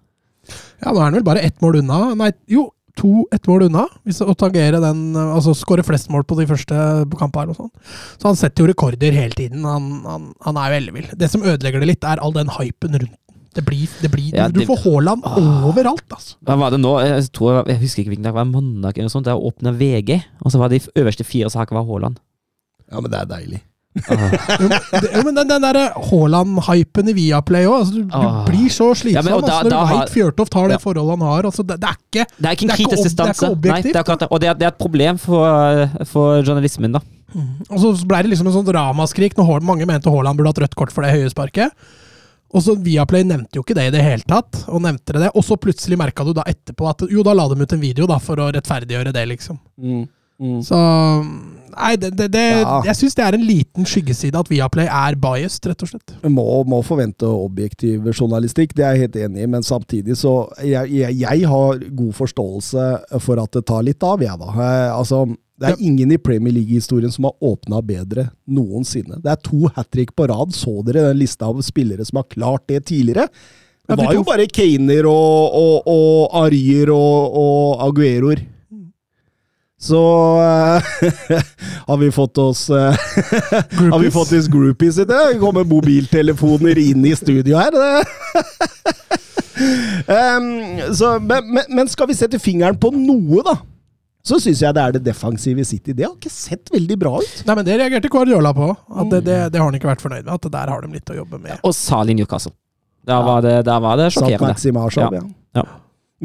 Ja, 0.84 0.92
nå 0.92 1.00
er 1.00 1.06
han 1.08 1.18
vel 1.20 1.28
bare 1.28 1.44
ett 1.44 1.60
mål 1.64 1.82
unna. 1.82 2.00
Nei, 2.20 2.32
jo, 2.52 2.70
to 3.00 3.26
ett 3.36 3.48
mål 3.50 3.68
unna. 3.68 3.86
Hvis 4.08 4.22
å 4.24 4.36
tangere 4.40 4.80
den, 4.84 5.04
altså 5.20 5.56
skåre 5.58 5.84
flest 5.88 6.10
mål 6.14 6.26
på 6.28 6.40
de 6.40 6.48
første 6.50 6.80
kampene. 7.20 7.56
og 7.56 7.60
sånn. 7.60 7.74
Så 8.16 8.30
han 8.30 8.40
setter 8.40 8.64
jo 8.64 8.72
rekorder 8.72 9.16
hele 9.16 9.36
tiden. 9.36 9.68
Han, 9.68 9.92
han, 10.08 10.32
han 10.48 10.62
er 10.62 10.72
jo 10.72 10.82
ellevill. 10.82 11.12
Det 11.20 11.32
som 11.32 11.44
ødelegger 11.44 11.84
det 11.84 11.92
litt, 11.92 12.08
er 12.08 12.24
all 12.24 12.36
den 12.36 12.52
hypen 12.56 13.00
rundt 13.02 13.20
det 13.56 13.64
blir, 13.64 13.92
det 14.02 14.10
blir 14.12 14.34
ja, 14.36 14.48
Du 14.52 14.60
får 14.68 14.82
Haaland 14.84 15.24
ah, 15.24 15.68
overalt, 15.70 16.04
altså. 16.12 16.36
Hva 16.44 16.58
var 16.60 16.74
det 16.76 16.82
nå? 16.84 16.92
Jeg, 17.06 17.30
tror, 17.36 17.62
jeg 17.70 17.80
husker 17.86 18.04
ikke 18.04 18.16
hvilken 18.16 18.28
dag 18.28 18.34
det 18.34 18.40
var. 18.42 18.50
Mandag 18.50 18.98
eller 18.98 19.08
noe 19.08 19.14
sånt. 19.14 19.30
Jeg 19.32 19.48
åpna 19.52 19.72
VG, 19.80 20.18
og 20.44 20.52
så 20.52 20.60
var 20.60 20.74
de 20.74 20.82
øverste 21.00 21.28
fire 21.28 21.52
sakene 21.54 21.80
var 21.80 21.88
Haaland. 21.88 22.20
Ja, 22.92 23.00
men 23.00 23.10
det 23.14 23.22
er 23.22 23.32
deilig. 23.32 23.62
Ah. 24.12 24.34
jo, 25.16 25.22
men 25.24 25.38
den, 25.38 25.48
den 25.48 25.64
der 25.64 25.78
Haaland-hypen 26.10 27.12
i 27.12 27.16
Viaplay 27.16 27.68
òg. 27.70 27.78
Altså, 27.80 27.96
du, 27.96 28.12
ah. 28.12 28.42
du, 28.44 28.52
blir 28.52 28.68
så 28.74 28.90
slitsom 28.92 29.22
ja, 29.22 29.24
men, 29.24 29.38
altså, 29.40 29.70
når 29.70 29.72
du 29.72 29.94
veit 29.94 30.16
Fjørtoft 30.18 30.58
har 30.60 30.72
det 30.72 30.76
ja. 30.76 30.84
forholdet 30.84 31.16
han 31.16 31.28
har. 31.30 31.48
Altså, 31.52 31.64
det, 31.64 31.80
det, 31.80 31.92
er 31.92 32.02
ikke 32.02 32.26
Det 32.36 32.50
er 32.50 32.58
ikke 32.58 32.68
en 32.68 32.76
kritisk 32.76 33.08
distanse. 33.08 33.52
Og 33.52 33.62
det 33.64 33.72
er, 33.72 34.58
det 34.60 34.68
er, 34.68 34.74
et 34.74 34.82
problem 34.82 35.22
for, 35.22 35.88
for 36.12 36.42
journalismen, 36.44 37.00
da. 37.00 37.04
Og 37.72 37.80
så 37.82 37.92
ble 38.08 38.26
det 38.26 38.32
liksom 38.32 38.52
en 38.52 38.58
sånn 38.60 38.76
ramaskrik 38.76 39.36
når 39.40 39.64
mange 39.68 39.88
mente 39.88 40.12
Haaland 40.12 40.40
burde 40.40 40.52
hatt 40.52 40.66
rødt 40.66 40.78
kort 40.80 40.92
for 40.96 41.08
det 41.08 41.16
høyesparket. 41.16 41.72
Og 42.56 42.64
så 42.64 42.76
Viaplay 42.80 43.26
nevnte 43.28 43.60
jo 43.60 43.66
ikke 43.66 43.76
det 43.76 43.90
i 43.90 43.94
det 43.98 44.04
hele 44.06 44.24
tatt, 44.28 44.62
og 44.72 44.84
nevnte 44.86 45.18
det. 45.20 45.32
Og 45.36 45.44
så 45.44 45.58
plutselig 45.60 46.00
merka 46.00 46.24
du 46.24 46.32
da 46.38 46.46
etterpå 46.48 46.88
at 46.88 47.04
jo, 47.12 47.24
da 47.26 47.36
la 47.36 47.50
de 47.52 47.60
ut 47.60 47.76
en 47.76 47.82
video 47.84 48.08
da 48.08 48.20
for 48.24 48.40
å 48.40 48.48
rettferdiggjøre 48.56 49.12
det, 49.16 49.26
liksom. 49.34 49.60
Mm. 49.76 50.06
Mm. 50.40 50.60
Så 50.68 50.78
Nei, 51.76 51.96
det, 52.00 52.10
det, 52.16 52.30
det, 52.32 52.44
Ja. 52.62 52.82
jeg 52.88 52.96
syns 52.96 53.16
det 53.18 53.24
er 53.26 53.36
en 53.36 53.44
liten 53.44 53.88
skyggeside 53.88 54.40
at 54.40 54.48
Viaplay 54.52 54.88
er 54.88 55.18
biased, 55.20 55.68
rett 55.68 55.84
og 55.84 55.90
slett. 55.92 56.14
må, 56.32 56.46
må 56.64 56.80
forvente 56.88 57.28
objektiv 57.28 58.08
journalistikk, 58.14 58.76
det 58.76 58.86
er 58.86 58.96
jeg 58.96 59.10
helt 59.10 59.18
enig 59.26 59.44
i, 59.44 59.50
men 59.52 59.64
samtidig 59.64 60.16
så 60.20 60.48
jeg, 60.64 60.92
jeg, 60.96 61.18
jeg 61.20 61.50
har 61.52 61.82
god 62.00 62.14
forståelse 62.16 62.86
for 63.20 63.44
at 63.44 63.52
det 63.60 63.66
tar 63.68 63.84
litt 63.84 64.04
av, 64.08 64.24
jeg, 64.24 64.40
da. 64.40 64.54
Eh, 64.56 64.96
altså, 64.96 65.26
det 65.56 65.70
er 65.70 65.84
ingen 65.88 66.12
i 66.12 66.18
Premier 66.20 66.52
League-historien 66.54 67.12
som 67.12 67.30
har 67.30 67.36
åpna 67.40 67.80
bedre 67.86 68.28
noensinne. 68.44 69.22
Det 69.24 69.32
er 69.32 69.38
to 69.40 69.70
hat 69.76 69.88
trick 69.94 70.12
på 70.16 70.28
rad. 70.28 70.52
Så 70.56 70.82
dere 70.84 71.08
den 71.08 71.22
lista 71.22 71.48
av 71.48 71.62
spillere 71.64 72.04
som 72.06 72.20
har 72.20 72.28
klart 72.28 72.66
det 72.68 72.82
tidligere? 72.92 73.30
Det 73.88 73.96
var 73.96 74.18
jo 74.18 74.24
bare 74.26 74.48
Kaner 74.50 75.06
og, 75.08 75.56
og, 75.56 75.88
og 75.88 76.36
Arier 76.42 76.92
og, 76.92 77.38
og 77.40 77.86
Agueroer. 77.88 78.42
Så 79.80 80.02
uh, 80.40 80.82
har 81.88 81.98
vi 82.02 82.10
fått 82.12 82.38
oss 82.42 82.70
uh, 82.70 82.96
Har 83.92 84.00
vi 84.00 84.12
fått 84.12 84.32
oss 84.34 84.48
groupies 84.50 84.98
i 84.98 85.06
det? 85.06 85.22
Kommer 85.40 85.68
mobiltelefoner 85.68 86.80
inn 86.82 87.06
i 87.06 87.16
studio 87.16 87.60
her. 87.62 87.76
Em, 90.12 90.48
så, 90.92 91.16
men, 91.24 91.62
men 91.72 91.88
skal 91.88 92.10
vi 92.10 92.18
sette 92.18 92.40
fingeren 92.44 92.76
på 92.76 92.90
noe, 92.92 93.40
da? 93.46 93.54
Så 94.26 94.40
syns 94.42 94.64
jeg 94.64 94.74
det 94.74 94.82
er 94.82 94.96
det 94.96 95.04
defensive 95.06 95.64
City. 95.70 95.94
Det 95.94 96.08
har 96.08 96.16
ikke 96.16 96.34
sett 96.34 96.72
veldig 96.74 96.98
bra 96.98 97.14
ut. 97.22 97.42
Nei, 97.46 97.56
men 97.60 97.66
Det 97.68 97.78
reagerte 97.78 98.10
Guardiola 98.10 98.56
på. 98.58 98.72
At 98.74 99.12
det, 99.14 99.22
det, 99.28 99.40
det 99.54 99.62
har 99.62 99.70
han 99.70 99.78
ikke 99.78 99.92
vært 99.92 100.02
fornøyd 100.02 100.26
med. 100.26 100.34
At 100.34 100.48
der 100.56 100.72
har 100.74 100.82
de 100.82 100.90
litt 100.98 101.12
å 101.14 101.18
jobbe 101.20 101.40
med. 101.44 101.60
Og 101.62 101.76
Sali 101.78 102.16
Newcastle. 102.18 102.56
Der 103.06 103.22
var 103.22 103.44
det, 103.46 103.60
der 103.68 103.82
var 103.84 104.00
det 104.02 104.08
sjokkerende. 104.16 104.56
Maxim 104.56 104.80
Ja. 104.82 105.10
ja. 105.14 105.26
Ja. 105.56 105.66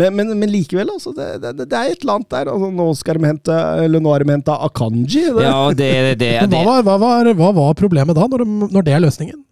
Men, 0.00 0.14
men, 0.16 0.32
men 0.38 0.48
likevel, 0.48 0.88
altså. 0.94 1.12
Det, 1.12 1.26
det, 1.42 1.66
det 1.68 1.76
er 1.76 1.92
et 1.92 2.00
eller 2.00 2.20
annet 2.20 2.30
der. 2.32 2.50
Altså, 2.54 2.70
nå 2.72 2.86
skal 2.96 3.18
de 3.18 3.26
hente 3.26 3.58
Eller 3.84 4.00
nå 4.00 4.14
har 4.14 4.24
de 4.24 4.32
henta 4.32 4.56
Akanji. 4.64 5.26
Det, 5.26 5.44
Ja, 5.44 5.68
det, 5.76 5.90
det, 6.06 6.16
det, 6.22 6.32
hva 6.54 6.64
var, 6.64 6.82
hva 6.86 6.96
var, 7.02 7.30
hva 7.36 7.52
var 7.58 7.76
problemet 7.78 8.16
da, 8.16 8.24
når, 8.30 8.46
de, 8.46 8.70
når 8.70 8.86
det 8.88 8.96
er 8.96 9.04
løsningen? 9.04 9.44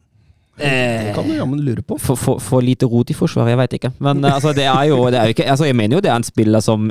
det 0.59 1.13
kan 1.15 1.23
du 1.23 1.37
jammen 1.37 1.61
lure 1.63 1.85
på. 1.87 1.95
for, 2.03 2.19
for, 2.19 2.41
for 2.43 2.65
lite 2.65 2.87
rot 2.91 3.13
i 3.13 3.15
forsvaret, 3.15 3.53
jeg 3.53 3.61
veit 3.61 3.77
ikke. 3.79 3.93
Men 4.03 4.25
eh, 4.25 4.33
altså, 4.35 4.51
det 4.57 4.65
er 4.67 4.89
jo, 4.91 5.05
det 5.13 5.21
er 5.21 5.29
jo 5.31 5.37
ikke 5.37 5.47
altså, 5.53 5.69
Jeg 5.69 5.77
mener 5.79 5.99
jo 5.99 6.03
det 6.03 6.11
er 6.11 6.19
en 6.19 6.27
spiller 6.27 6.65
som 6.65 6.89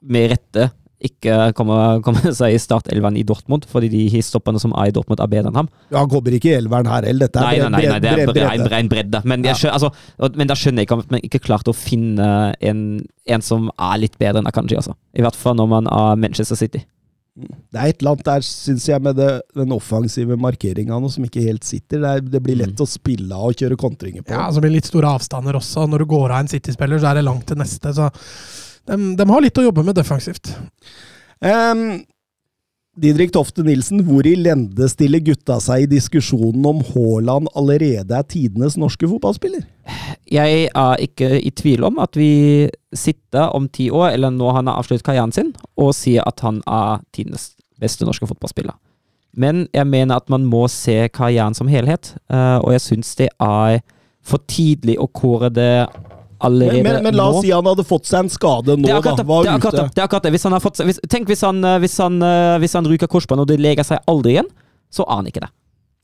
med 0.00 0.30
rette 0.32 0.70
ikke 1.04 1.36
kommer, 1.58 2.00
kommer 2.06 2.32
seg 2.40 2.54
i 2.56 2.60
startelveren 2.62 3.18
i 3.20 3.24
Dortmund, 3.28 3.66
fordi 3.70 3.90
de 3.92 4.22
stopperne 4.24 4.60
som 4.62 4.72
er 4.78 4.90
i 4.90 4.94
Dortmund, 4.96 5.20
er 5.20 5.30
bedre 5.32 5.52
enn 5.52 5.58
ham. 5.62 5.68
Ja, 5.90 6.00
Han 6.02 6.10
kommer 6.12 6.34
ikke 6.38 6.52
i 6.52 6.56
elveren 6.58 6.88
her 6.90 7.06
heller. 7.10 7.28
Dette 7.28 7.44
Nei, 7.44 7.54
er 7.60 7.68
nei, 7.70 7.82
nei, 7.84 7.90
nei, 7.92 8.00
det 8.00 8.10
er 8.12 8.16
bred- 8.22 8.32
bred- 8.32 8.48
bredde. 8.54 8.70
ren 8.74 8.88
bredde. 8.94 9.22
Men, 9.28 9.44
jeg 9.46 9.60
skjønner, 9.60 9.76
altså, 9.78 10.32
men 10.40 10.50
da 10.50 10.56
skjønner 10.58 10.82
jeg 10.84 10.88
ikke 10.90 10.98
at 11.04 11.14
man 11.16 11.24
ikke 11.28 11.42
klarte 11.44 11.70
å 11.74 11.76
finne 11.76 12.30
en, 12.64 12.80
en 13.36 13.44
som 13.44 13.70
er 13.76 14.00
litt 14.06 14.18
bedre 14.20 14.40
enn 14.42 14.50
Akanji, 14.50 14.76
altså. 14.80 14.96
I 15.14 15.22
hvert 15.26 15.36
fall 15.38 15.56
når 15.60 15.70
man 15.76 15.88
er 15.92 16.18
Manchester 16.24 16.58
City. 16.58 16.82
Det 17.34 17.80
er 17.82 17.88
et 17.90 17.98
eller 17.98 18.12
annet 18.12 18.28
der, 18.28 18.44
syns 18.46 18.84
jeg, 18.86 19.02
med 19.02 19.16
det, 19.18 19.28
den 19.58 19.72
offensive 19.74 20.36
markeringa 20.38 21.00
som 21.10 21.24
ikke 21.26 21.42
helt 21.42 21.64
sitter. 21.66 21.98
Det, 21.98 22.10
er, 22.12 22.20
det 22.36 22.40
blir 22.46 22.60
lett 22.60 22.78
å 22.78 22.86
spille 22.86 23.34
av 23.34 23.48
og 23.50 23.56
kjøre 23.58 23.74
kontringer 23.80 24.22
på. 24.22 24.30
Ja, 24.30 24.44
altså 24.46 24.62
blir 24.62 24.70
det 24.70 24.76
litt 24.78 24.90
store 24.92 25.10
avstander 25.16 25.58
også. 25.58 25.88
Når 25.90 26.04
du 26.04 26.10
går 26.12 26.28
av 26.30 26.44
en 26.44 26.52
City-spiller, 26.52 27.02
så 27.02 27.10
er 27.10 27.18
det 27.18 27.24
langt 27.26 27.42
til 27.50 27.58
neste. 27.58 27.90
Så 27.96 28.06
de, 28.88 28.98
de 29.18 29.28
har 29.30 29.44
litt 29.44 29.60
å 29.60 29.66
jobbe 29.66 29.84
med 29.86 29.96
defensivt. 29.98 30.52
Um, 31.44 32.02
Didrik 32.94 33.32
Tofte 33.34 33.64
Nilsen, 33.66 34.04
hvor 34.06 34.22
i 34.26 34.36
lende 34.38 34.86
stiller 34.90 35.22
gutta 35.24 35.56
seg 35.62 35.84
i 35.84 35.90
diskusjonen 35.96 36.62
om 36.68 36.82
Haaland 36.92 37.50
allerede 37.58 38.14
er 38.14 38.28
tidenes 38.30 38.76
norske 38.78 39.08
fotballspiller? 39.10 39.64
Jeg 40.30 40.68
er 40.70 41.02
ikke 41.02 41.32
i 41.40 41.50
tvil 41.50 41.82
om 41.88 41.98
at 42.02 42.14
vi 42.18 42.70
sitter 42.94 43.50
om 43.56 43.66
ti 43.66 43.88
år, 43.90 44.12
eller 44.14 44.30
når 44.30 44.60
han 44.60 44.70
har 44.70 44.78
avsluttet 44.78 45.06
karrieren 45.08 45.34
sin, 45.34 45.50
og 45.74 45.90
sier 45.98 46.22
at 46.22 46.44
han 46.46 46.62
er 46.70 47.02
tidenes 47.16 47.50
beste 47.82 48.06
norske 48.06 48.30
fotballspiller. 48.30 48.78
Men 49.34 49.66
jeg 49.74 49.90
mener 49.90 50.22
at 50.22 50.30
man 50.30 50.46
må 50.46 50.68
se 50.70 51.08
karrieren 51.10 51.58
som 51.58 51.66
helhet, 51.66 52.14
eh, 52.30 52.58
og 52.62 52.70
jeg 52.76 52.84
syns 52.86 53.16
det 53.18 53.32
er 53.42 53.80
for 54.24 54.38
tidlig 54.46 55.00
å 55.02 55.10
kåre 55.10 55.50
det 55.50 55.86
allerede 56.44 56.82
Men, 56.84 56.92
men, 56.98 57.02
men 57.08 57.16
la 57.18 57.26
nå. 57.30 57.38
oss 57.38 57.44
si 57.46 57.50
han 57.54 57.66
hadde 57.70 57.84
fått 57.88 58.06
seg 58.10 58.24
en 58.26 58.30
skade 58.32 58.76
nå, 58.78 58.86
Det 58.86 58.94
akkurat, 58.94 59.16
da. 59.16 59.22
det. 59.22 59.28
Var 59.32 59.44
Det 59.48 59.52
akkurat 59.56 59.74
ute. 59.80 59.88
det, 59.94 60.00
er 60.02 60.06
akkurat 60.08 60.22
det. 60.28 60.32
Hvis 60.36 60.46
han 60.48 60.52
har 60.56 60.62
fått, 60.64 60.78
seg- 60.80 60.88
hvis, 60.90 61.00
tenk 61.10 61.28
hvis 61.32 61.42
han, 61.46 61.60
eh, 61.64 61.78
hvis, 61.84 61.96
han, 62.04 62.18
eh, 62.22 62.54
hvis 62.62 62.74
han 62.78 62.88
ryker 62.90 63.10
korsbåndet, 63.10 63.44
og 63.46 63.52
det 63.52 63.60
leger 63.64 63.86
seg 63.90 64.02
aldri 64.10 64.36
igjen, 64.36 64.48
så 64.92 65.06
aner 65.08 65.22
han 65.24 65.30
ikke 65.32 65.44
det. 65.46 65.50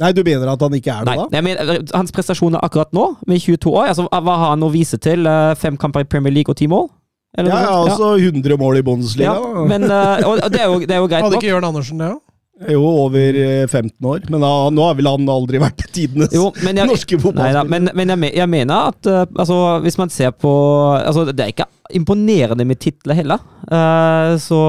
Nei, 0.01 0.13
du 0.17 0.23
mener 0.25 0.49
at 0.49 0.63
han 0.65 0.73
ikke 0.79 0.95
er 0.95 1.05
det 1.05 1.13
Nei, 1.13 1.27
da? 1.29 1.43
mener, 1.45 1.73
eh, 1.75 1.83
Hans 1.93 2.11
prestasjoner 2.17 2.63
akkurat 2.65 2.93
nå, 2.97 3.05
med 3.29 3.43
22 3.45 3.69
år, 3.77 3.91
altså, 3.93 4.07
hva 4.09 4.37
har 4.41 4.55
han 4.55 4.65
å 4.65 4.71
vise 4.73 4.97
til? 4.99 5.29
Fem 5.61 5.77
kamper 5.77 6.01
i 6.07 6.09
Premier 6.09 6.33
League 6.33 6.49
og 6.49 6.57
ti 6.57 6.67
mål? 6.73 6.89
Eller 7.39 7.51
Ja, 7.53 7.61
ja, 7.63 7.75
altså 7.85 8.15
100 8.19 8.57
mål 8.59 8.79
i 8.81 8.83
Bundesliga. 8.83 9.37
Ja, 9.37 9.65
men, 9.69 9.85
og 9.91 10.41
og 10.43 10.51
det, 10.51 10.61
er 10.65 10.67
jo, 10.73 10.81
det 10.81 10.91
er 10.97 10.99
jo 11.05 11.07
greit 11.13 11.23
Hadde 11.23 11.37
ikke 11.39 11.53
Jørn 11.53 11.69
Andersen 11.69 12.01
det 12.01 12.09
òg? 12.15 12.19
Jo, 12.69 12.81
over 13.07 13.37
eh, 13.41 13.67
15 13.67 14.07
år. 14.07 14.27
Men 14.29 14.43
da, 14.45 14.51
nå 14.75 14.85
har 14.85 14.97
vel 14.99 15.09
han 15.09 15.31
aldri 15.33 15.61
vært 15.63 15.87
tidenes 15.95 16.35
Jo, 16.37 16.51
men 16.61 16.77
jeg, 16.77 16.91
norske 16.91 17.21
fotballspiller. 17.23 17.71
men, 17.73 17.89
men 17.97 18.13
jeg, 18.13 18.35
jeg 18.37 18.53
mener 18.53 18.91
at 18.91 19.09
uh, 19.09 19.23
altså, 19.41 19.57
hvis 19.85 19.97
man 20.01 20.13
ser 20.13 20.35
på 20.37 20.51
altså, 20.99 21.25
Det 21.33 21.45
er 21.45 21.55
ikke 21.55 21.69
imponerende 21.97 22.67
med 22.69 22.79
titler 22.83 23.17
heller. 23.19 23.41
Uh, 23.65 24.37
så 24.39 24.61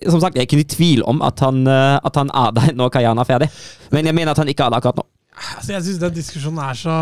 som 0.00 0.20
sagt, 0.20 0.34
jeg 0.34 0.42
er 0.42 0.48
ikke 0.48 0.60
i 0.60 0.68
tvil 0.68 1.04
om 1.08 1.20
at 1.22 1.40
han, 1.44 1.62
uh, 1.68 2.00
at 2.02 2.16
han 2.16 2.32
er 2.34 2.52
der 2.56 2.74
når 2.76 2.92
karrieren 2.92 3.20
er 3.20 3.28
ferdig. 3.28 3.50
Men 3.92 4.08
jeg 4.08 4.16
mener 4.16 4.32
at 4.32 4.40
han 4.40 4.50
ikke 4.50 4.66
er 4.66 4.72
der 4.72 4.80
akkurat 4.80 5.00
nå. 5.00 5.06
Altså, 5.40 5.72
jeg 5.72 5.84
syns 5.86 6.00
den 6.02 6.16
diskusjonen 6.18 6.58
er 6.60 6.76
så 6.76 6.94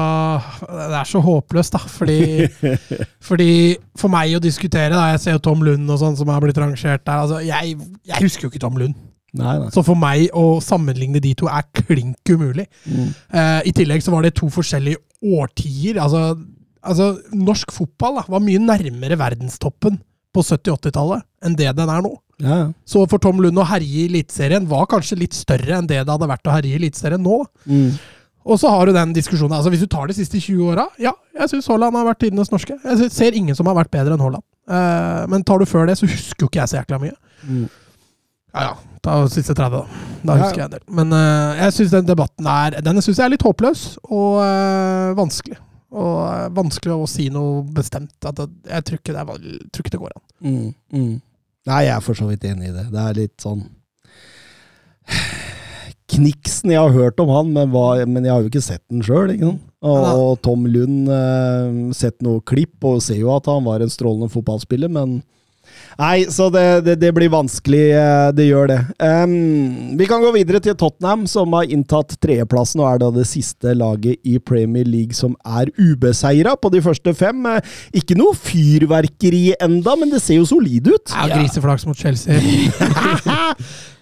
Det 0.63 0.99
er 1.01 1.09
så 1.09 1.21
håpløs, 1.25 1.73
da. 1.75 1.81
Fordi, 1.91 2.47
fordi 3.31 3.51
For 3.99 4.13
meg 4.13 4.37
å 4.37 4.43
diskutere, 4.43 4.93
da 4.95 5.09
Jeg 5.15 5.23
ser 5.25 5.39
jo 5.39 5.43
Tom 5.49 5.65
Lund 5.67 5.91
og 5.91 5.99
sånn 5.99 6.19
som 6.21 6.31
har 6.31 6.45
blitt 6.45 6.61
rangert 6.61 7.03
der. 7.03 7.25
Altså, 7.25 7.41
jeg, 7.43 7.79
jeg 8.07 8.23
husker 8.23 8.47
jo 8.47 8.53
ikke 8.53 8.63
Tom 8.63 8.79
Lund. 8.79 8.95
Nei, 9.37 9.55
nei. 9.61 9.71
Så 9.75 9.85
for 9.85 9.99
meg 9.99 10.31
å 10.37 10.59
sammenligne 10.65 11.21
de 11.21 11.35
to 11.37 11.49
er 11.53 11.67
klink 11.83 12.33
umulig. 12.33 12.65
Mm. 12.89 13.09
Eh, 13.11 13.61
I 13.69 13.75
tillegg 13.77 14.05
så 14.05 14.15
var 14.15 14.25
det 14.25 14.37
to 14.39 14.49
forskjellige 14.53 15.01
årtier. 15.21 16.01
Altså, 16.01 16.23
altså 16.81 17.11
norsk 17.37 17.75
fotball 17.75 18.23
da, 18.23 18.25
var 18.33 18.45
mye 18.45 18.63
nærmere 18.63 19.19
verdenstoppen 19.21 20.01
på 20.35 20.45
70-80-tallet 20.45 21.27
enn 21.45 21.57
det 21.59 21.71
den 21.77 21.93
er 21.93 22.05
nå. 22.05 22.15
Ja, 22.39 22.57
ja. 22.63 22.67
Så 22.87 23.03
for 23.11 23.21
Tom 23.23 23.41
Lund 23.43 23.59
å 23.59 23.67
herje 23.67 24.05
i 24.05 24.07
Eliteserien 24.07 24.69
var 24.71 24.87
kanskje 24.91 25.19
litt 25.19 25.35
større 25.35 25.81
enn 25.81 25.89
det 25.91 25.99
det 25.99 26.13
hadde 26.13 26.31
vært 26.31 26.47
å 26.47 26.55
herje 26.55 26.77
i 26.77 26.79
Eliteserien 26.79 27.23
nå. 27.25 27.43
Mm. 27.67 27.91
Og 28.49 28.61
så 28.61 28.71
har 28.73 28.89
du 28.89 28.95
den 28.97 29.13
diskusjonen. 29.13 29.57
altså 29.59 29.73
Hvis 29.73 29.83
du 29.85 29.91
tar 29.91 30.09
de 30.09 30.17
siste 30.17 30.41
20 30.41 30.71
åra, 30.73 30.87
ja, 31.03 31.13
jeg 31.37 31.51
syns 31.53 31.69
Haaland 31.69 31.99
har 31.99 32.07
vært 32.09 32.23
tidenes 32.23 32.53
norske. 32.53 32.79
Jeg 32.81 33.11
ser 33.13 33.37
ingen 33.37 33.59
som 33.59 33.69
har 33.69 33.77
vært 33.77 33.93
bedre 33.93 34.17
enn 34.17 34.23
Haaland. 34.25 34.45
Eh, 34.69 35.27
men 35.29 35.45
tar 35.45 35.61
du 35.61 35.67
før 35.69 35.89
det, 35.91 35.99
så 35.99 36.09
husker 36.09 36.47
jo 36.47 36.49
ikke 36.49 36.63
jeg 36.63 36.73
så 36.73 36.79
jækla 36.79 37.01
mye. 37.03 37.17
Mm. 37.45 37.67
Ja 38.59 38.65
ja, 38.67 38.75
ta 39.05 39.15
siste 39.31 39.55
30, 39.55 39.71
da. 39.71 40.05
Da 40.23 40.35
Ja, 40.35 40.43
husker 40.43 40.63
jeg 40.65 40.67
en 40.67 40.75
del. 40.75 40.85
Men 40.99 41.15
uh, 41.15 41.55
jeg 41.61 41.77
syns 41.77 41.95
den 41.95 42.09
debatten 42.09 42.49
er 42.51 42.81
Den 42.83 42.99
synes 42.99 43.21
jeg 43.21 43.25
er 43.29 43.35
litt 43.37 43.47
håpløs 43.47 43.85
og 44.03 44.41
uh, 44.43 45.15
vanskelig. 45.19 45.61
Og 45.95 46.17
uh, 46.27 46.49
vanskelig 46.57 46.97
å 46.97 47.07
si 47.09 47.29
noe 47.33 47.63
bestemt. 47.77 48.17
At 48.27 48.41
det, 48.41 48.49
jeg 48.67 48.89
tror 48.89 49.01
ikke 49.01 49.15
det, 49.15 49.55
tror 49.71 49.87
ikke 49.87 49.95
det 49.95 50.03
går 50.03 50.17
an. 50.17 50.25
Mm. 50.43 50.69
Mm. 50.93 51.15
Nei, 51.69 51.83
jeg 51.87 51.95
er 51.95 52.05
for 52.05 52.19
så 52.19 52.27
vidt 52.29 52.49
enig 52.49 52.73
i 52.73 52.75
det. 52.75 52.89
Det 52.91 53.05
er 53.05 53.21
litt 53.23 53.37
sånn 53.45 53.67
Kniksen 56.09 56.73
jeg 56.73 56.81
har 56.81 56.95
hørt 56.95 57.21
om 57.21 57.31
han, 57.33 57.51
men, 57.53 57.69
hva, 57.73 57.91
men 58.09 58.25
jeg 58.25 58.33
har 58.33 58.45
jo 58.45 58.49
ikke 58.49 58.65
sett 58.65 58.83
den 58.89 59.05
sjøl. 59.05 59.31
Og, 59.39 59.99
og 60.09 60.31
Tom 60.45 60.65
Lund 60.67 61.11
eh, 61.13 61.67
sett 61.97 62.17
noe 62.25 62.41
klipp 62.49 62.85
og 62.89 63.03
ser 63.05 63.21
jo 63.21 63.31
at 63.35 63.49
han 63.51 63.67
var 63.67 63.85
en 63.85 63.93
strålende 63.93 64.33
fotballspiller, 64.33 64.91
men 64.93 65.19
Nei, 65.99 66.29
så 66.31 66.47
det, 66.55 66.63
det, 66.87 66.93
det 67.03 67.09
blir 67.17 67.31
vanskelig. 67.33 67.81
eh, 67.99 68.29
Det 68.39 68.45
gjør 68.47 68.69
det. 68.71 68.77
Um, 69.03 69.97
vi 69.99 70.07
kan 70.07 70.23
gå 70.23 70.29
videre 70.37 70.61
til 70.63 70.77
Tottenham, 70.79 71.25
som 71.27 71.53
har 71.59 71.67
inntatt 71.75 72.15
tredjeplassen 72.23 72.79
og 72.85 72.87
er 72.93 73.01
da 73.03 73.09
det 73.17 73.25
siste 73.27 73.75
laget 73.75 74.21
i 74.23 74.37
Premier 74.39 74.87
League 74.87 75.17
som 75.19 75.35
er 75.43 75.73
ubeseira 75.75 76.55
på 76.55 76.71
de 76.71 76.85
første 76.87 77.15
fem. 77.19 77.43
Eh, 77.51 77.75
Ikke 77.99 78.15
noe 78.19 78.37
fyrverkeri 78.39 79.57
enda, 79.59 79.97
men 79.99 80.15
det 80.15 80.23
ser 80.23 80.39
jo 80.39 80.47
solid 80.47 80.87
ut. 80.93 81.11
Ja, 81.17 81.27
Griseflaks 81.35 81.87
mot 81.91 81.99
Chelsea. 81.99 82.39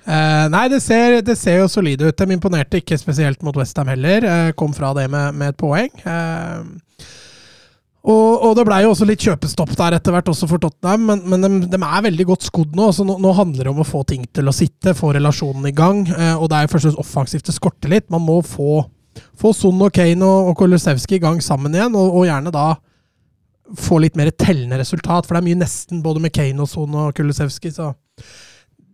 Uh, 0.06 0.46
nei, 0.54 0.66
det 0.72 0.82
ser, 0.84 1.22
det 1.24 1.38
ser 1.40 1.62
jo 1.62 1.70
solide 1.72 2.10
ut. 2.12 2.18
De 2.20 2.36
imponerte 2.36 2.82
ikke 2.82 2.98
spesielt 3.00 3.40
mot 3.46 3.56
Westham 3.56 3.88
heller. 3.94 4.20
Uh, 4.28 4.50
kom 4.58 4.76
fra 4.76 4.92
det 5.00 5.08
med, 5.10 5.32
med 5.40 5.54
et 5.54 5.58
poeng. 5.64 5.88
Eh, 6.04 6.60
og, 8.06 8.42
og 8.46 8.52
det 8.54 8.64
blei 8.68 8.84
jo 8.84 8.92
også 8.92 9.06
litt 9.08 9.24
kjøpestopp 9.26 9.72
der 9.74 9.96
etter 9.96 10.14
hvert, 10.14 10.28
også 10.30 10.46
for 10.46 10.62
Tottenham. 10.62 11.08
Men, 11.08 11.22
men 11.26 11.42
de, 11.42 11.70
de 11.72 11.80
er 11.82 12.04
veldig 12.06 12.26
godt 12.28 12.46
skodd 12.46 12.76
nå. 12.78 12.92
så 12.94 13.06
nå, 13.06 13.16
nå 13.22 13.32
handler 13.34 13.66
det 13.66 13.72
om 13.72 13.82
å 13.82 13.88
få 13.88 14.04
ting 14.06 14.22
til 14.30 14.46
å 14.46 14.54
sitte, 14.54 14.94
få 14.94 15.10
relasjonen 15.16 15.66
i 15.66 15.74
gang. 15.74 16.04
eh, 16.14 16.34
og 16.36 16.46
det 16.52 16.60
er 16.60 16.68
jo 16.68 16.74
først 16.76 16.86
og 16.86 16.92
fremst 16.92 17.02
offensivt 17.02 17.50
det 17.50 17.56
skorter 17.56 17.90
litt. 17.90 18.06
Man 18.14 18.22
må 18.22 18.38
få, 18.46 18.84
få 19.34 19.50
Son 19.58 19.82
og 19.82 19.90
Kane 19.96 20.22
og, 20.22 20.52
og 20.52 20.60
Kolosevskij 20.62 21.18
i 21.18 21.24
gang 21.26 21.42
sammen 21.42 21.74
igjen, 21.74 21.98
og, 21.98 22.20
og 22.20 22.28
gjerne 22.30 22.54
da 22.54 22.68
få 23.74 23.98
litt 23.98 24.14
mer 24.14 24.30
tellende 24.38 24.78
resultat. 24.78 25.26
For 25.26 25.34
det 25.34 25.42
er 25.42 25.48
mye 25.48 25.62
nesten 25.64 26.02
både 26.04 26.22
med 26.22 26.34
Kane 26.34 26.62
og 26.62 26.70
Son 26.70 26.94
og 26.94 27.14
Kulusevski. 27.18 27.74
Så 27.74 27.90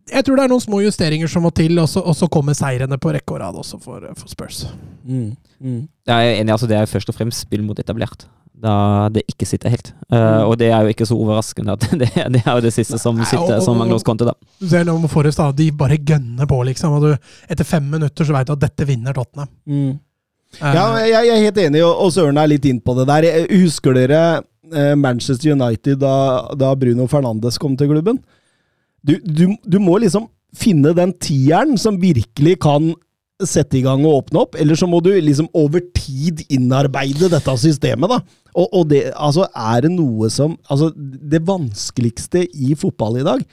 Jeg 0.08 0.24
tror 0.24 0.40
det 0.40 0.46
er 0.46 0.52
noen 0.56 0.64
små 0.64 0.80
justeringer 0.86 1.28
som 1.28 1.44
må 1.44 1.52
til, 1.52 1.76
og 1.82 1.90
så, 1.90 2.00
og 2.00 2.16
så 2.16 2.32
kommer 2.32 2.56
seirene 2.56 2.96
på 2.96 3.12
rekke 3.12 3.36
og 3.36 3.42
rad 3.44 3.60
også 3.60 3.80
for, 3.82 4.08
for 4.16 4.32
Spurs. 4.32 4.64
Mm. 5.04 5.34
Mm. 5.60 5.82
Jeg 6.08 6.30
er 6.32 6.40
enig, 6.40 6.54
altså 6.54 6.70
det 6.70 6.80
er 6.80 6.88
først 6.88 7.12
og 7.12 7.20
fremst 7.20 7.44
spill 7.44 7.64
mot 7.66 7.78
etablert. 7.78 8.24
Da 8.62 9.08
det 9.10 9.24
ikke 9.26 9.46
sitter 9.48 9.72
helt. 9.74 9.88
Eh, 10.12 10.18
Mm. 10.18 10.46
og 10.46 10.56
det 10.60 10.68
er 10.70 10.82
jo 10.86 10.92
ikke 10.92 11.06
så 11.08 11.16
overraskende 11.18 11.72
at 11.74 11.80
det, 11.98 12.08
det 12.36 12.42
er 12.46 12.54
jo 12.54 12.60
det 12.62 12.70
siste 12.74 12.98
som 13.02 13.16
Nei, 13.18 13.24
sitter 13.26 13.56
og- 13.56 13.62
som 13.64 13.78
Magnus 13.80 14.04
Conte, 14.06 14.24
da. 14.28 14.34
Du 14.60 14.68
ser 14.70 14.84
nå 14.86 14.94
Forrest, 15.10 15.38
da, 15.40 15.50
de 15.52 15.70
bare 15.72 15.96
gønner 15.98 16.46
på, 16.46 16.60
liksom. 16.68 16.92
Og 16.94 17.02
du, 17.02 17.28
etter 17.50 17.64
fem 17.66 17.88
minutter 17.90 18.24
så 18.28 18.32
veit 18.36 18.46
du 18.46 18.52
at 18.54 18.60
dette 18.62 18.86
vinner 18.86 19.12
Tottenham. 19.18 19.48
Mm. 19.66 19.98
Eh, 20.60 20.74
Ja, 20.76 20.86
jeg, 21.00 21.10
jeg 21.26 21.28
er 21.34 21.42
helt 21.48 21.58
enig, 21.64 21.82
og, 21.82 21.96
og 22.06 22.12
Søren 22.14 22.38
er 22.38 22.46
litt 22.52 22.64
inn 22.70 22.80
på 22.80 22.94
det 23.00 23.06
der. 23.10 23.22
Jeg- 23.26 23.50
Husker 23.64 23.94
dere 23.98 24.22
eh, 24.72 24.94
Manchester 24.94 25.52
United 25.56 25.98
da, 26.04 26.14
da 26.54 26.74
Bruno 26.78 27.06
Fernandes 27.10 27.58
kom 27.58 27.74
til 27.76 27.88
klubben? 27.90 28.20
Du, 29.02 29.16
du, 29.26 29.56
du 29.66 29.78
må 29.82 29.98
liksom 29.98 30.28
finne 30.54 30.92
den 30.94 31.14
tieren 31.18 31.74
som 31.80 31.96
virkelig 31.98 32.58
kan 32.62 32.92
sette 33.48 33.78
i 33.78 33.84
gang 33.84 34.04
og 34.06 34.22
åpne 34.22 34.42
opp, 34.44 34.58
eller 34.60 34.78
så 34.78 34.88
må 34.90 35.00
du 35.04 35.10
liksom 35.14 35.48
over 35.58 35.82
tid 35.96 36.44
innarbeide 36.52 37.30
dette 37.32 37.56
systemet, 37.60 38.10
da. 38.12 38.20
Og, 38.52 38.68
og 38.68 38.86
det, 38.90 39.06
altså, 39.16 39.46
er 39.56 39.86
det 39.86 39.94
noe 39.94 40.28
som 40.28 40.58
Altså, 40.68 40.90
det 40.94 41.40
vanskeligste 41.48 42.44
i 42.52 42.74
fotball 42.76 43.22
i 43.22 43.26
dag, 43.26 43.44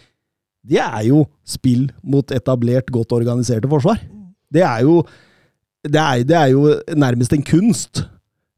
det 0.70 0.82
er 0.84 1.04
jo 1.08 1.24
spill 1.48 1.88
mot 2.04 2.32
etablert, 2.36 2.92
godt 2.92 3.16
organiserte 3.16 3.70
forsvar. 3.72 4.02
Det 4.52 4.66
er 4.66 4.84
jo 4.84 5.02
det 5.88 6.00
er, 6.00 6.24
det 6.28 6.36
er 6.36 6.50
jo 6.52 6.74
nærmest 7.00 7.34
en 7.34 7.46
kunst. 7.46 8.04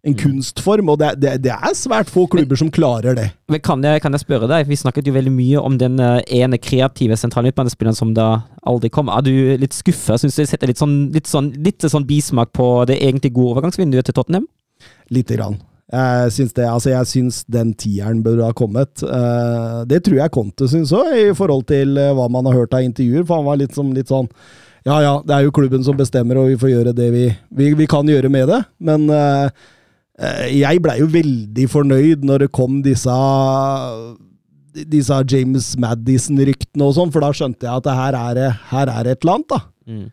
En 0.01 0.15
kunstform, 0.17 0.87
og 0.89 0.97
det, 0.97 1.11
det, 1.21 1.35
det 1.43 1.51
er 1.53 1.73
svært 1.77 2.09
få 2.09 2.23
klubber 2.31 2.57
som 2.57 2.71
klarer 2.73 3.13
det. 3.13 3.27
Men 3.53 3.61
kan 3.61 3.83
jeg, 3.85 4.01
kan 4.01 4.15
jeg 4.17 4.23
spørre 4.23 4.47
deg, 4.49 4.65
vi 4.65 4.79
snakket 4.79 5.05
jo 5.05 5.13
veldig 5.13 5.33
mye 5.35 5.61
om 5.61 5.75
den 5.77 5.99
eh, 6.01 6.23
ene 6.41 6.57
kreative 6.57 7.13
sentrale 7.21 7.51
midtbanespilleren 7.51 7.97
som 7.97 8.15
da 8.17 8.31
aldri 8.65 8.89
kom. 8.89 9.11
Er 9.13 9.21
du 9.27 9.33
litt 9.61 9.75
skuffa? 9.77 10.17
Syns 10.17 10.39
du 10.39 10.41
det 10.41 10.47
setter 10.49 10.71
litt 10.71 10.81
sånn, 10.81 10.95
litt 11.13 11.29
sånn, 11.29 11.51
litt 11.61 11.85
sånn 11.85 12.07
bismak 12.09 12.49
på 12.57 12.71
det 12.89 12.97
egentlig 12.97 13.35
gode 13.35 13.53
overgangsvinduet 13.53 14.09
til 14.09 14.17
Tottenham? 14.17 14.47
Lite 15.13 15.37
grann. 15.37 15.59
Jeg 15.91 16.31
syns 16.33 16.55
det, 16.55 16.65
altså 16.71 16.89
jeg 16.93 17.07
syns 17.09 17.37
den 17.51 17.73
tieren 17.77 18.23
burde 18.25 18.47
ha 18.47 18.55
kommet. 18.57 19.03
Eh, 19.05 19.81
det 19.91 19.99
tror 20.07 20.17
jeg 20.17 20.33
Conte 20.33 20.69
syns 20.71 20.93
òg, 20.97 21.11
i 21.13 21.35
forhold 21.37 21.67
til 21.69 21.93
eh, 21.99 22.13
hva 22.17 22.25
man 22.31 22.47
har 22.49 22.63
hørt 22.63 22.73
av 22.73 22.87
intervjuer. 22.87 23.27
For 23.27 23.37
han 23.37 23.45
var 23.51 23.59
litt, 23.61 23.75
som, 23.77 23.91
litt 23.93 24.09
sånn 24.09 24.31
Ja 24.87 24.97
ja, 25.03 25.13
det 25.21 25.35
er 25.35 25.45
jo 25.45 25.53
klubben 25.53 25.85
som 25.85 25.99
bestemmer, 25.99 26.39
og 26.41 26.49
vi 26.49 26.57
får 26.57 26.71
gjøre 26.71 26.95
det 26.97 27.11
vi, 27.13 27.27
vi, 27.53 27.69
vi 27.77 27.89
kan 27.91 28.09
gjøre 28.09 28.33
med 28.33 28.49
det. 28.49 28.63
Men 28.81 29.05
jeg 30.21 30.81
blei 30.85 30.99
jo 30.99 31.07
veldig 31.09 31.67
fornøyd 31.71 32.25
når 32.29 32.45
det 32.45 32.51
kom 32.53 32.81
disse 32.85 33.09
disse 34.71 35.17
James 35.27 35.73
Madison-ryktene 35.81 36.85
og 36.87 36.93
sånn, 36.95 37.09
for 37.11 37.23
da 37.25 37.31
skjønte 37.35 37.65
jeg 37.67 37.75
at 37.81 37.83
det 37.89 37.95
her 37.97 38.15
er, 38.15 38.33
det- 38.37 38.57
her 38.71 38.87
er 38.87 39.03
det 39.03 39.11
et 39.17 39.23
eller 39.25 39.33
annet, 39.33 39.47
da. 39.49 39.59
Mm. 39.87 40.05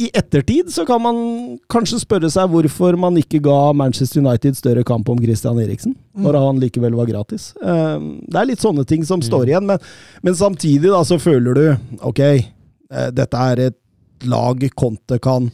I 0.00 0.06
ettertid 0.16 0.70
så 0.72 0.86
kan 0.88 1.02
man 1.04 1.58
kanskje 1.68 1.98
spørre 2.00 2.30
seg 2.32 2.48
hvorfor 2.48 2.96
man 2.96 3.18
ikke 3.20 3.42
ga 3.44 3.74
Manchester 3.76 4.22
United 4.24 4.56
større 4.56 4.82
kamp 4.82 5.06
om 5.12 5.18
Christian 5.20 5.58
Eriksen, 5.60 5.94
når 6.16 6.38
han 6.40 6.60
likevel 6.62 6.96
var 6.96 7.04
gratis. 7.10 7.50
Eh, 7.60 7.98
Det 8.24 8.34
er 8.40 8.46
litt 8.48 8.60
sånne 8.64 8.86
ting 8.88 9.04
som 9.04 9.20
står 9.20 9.44
igjen, 9.50 9.66
men, 9.66 9.78
men 10.22 10.32
samtidig 10.34 10.88
da 10.88 11.02
så 11.04 11.18
føler 11.20 11.54
du 11.54 11.76
ok, 12.00 12.18
eh, 12.24 13.10
dette 13.12 13.34
er 13.36 13.60
et 13.66 13.76
lag 14.24 14.56
Conte 14.74 15.20
kan 15.20 15.50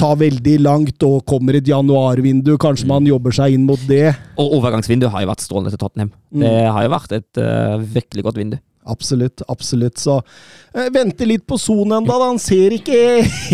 ta 0.00 0.14
veldig 0.16 0.56
langt, 0.64 1.04
og 1.06 1.22
kommer 1.28 1.58
et 1.58 1.68
januarvindu, 1.68 2.54
kanskje 2.60 2.88
man 2.88 3.06
jobber 3.08 3.34
seg 3.36 3.56
inn 3.56 3.68
mot 3.68 3.80
det. 3.90 4.08
Og 4.40 4.58
overgangsvinduet 4.60 5.12
har 5.12 5.24
jo 5.24 5.30
vært 5.30 5.44
strålende 5.44 5.74
til 5.74 5.82
Tottenham. 5.82 6.10
Mm. 6.32 6.44
Det 6.46 6.56
har 6.74 6.86
jo 6.86 6.92
vært 6.96 7.16
et 7.18 7.40
uh, 7.44 7.76
virkelig 7.98 8.26
godt 8.26 8.40
vindu. 8.40 8.58
Absolutt, 8.90 9.42
absolutt. 9.52 10.00
Så 10.00 10.16
uh, 10.16 10.86
vente 10.94 11.26
litt 11.28 11.44
på 11.48 11.58
Son 11.60 11.92
ennå, 11.92 12.08
da. 12.08 12.30
Han 12.30 12.40
ser 12.40 12.74
ikke 12.78 12.96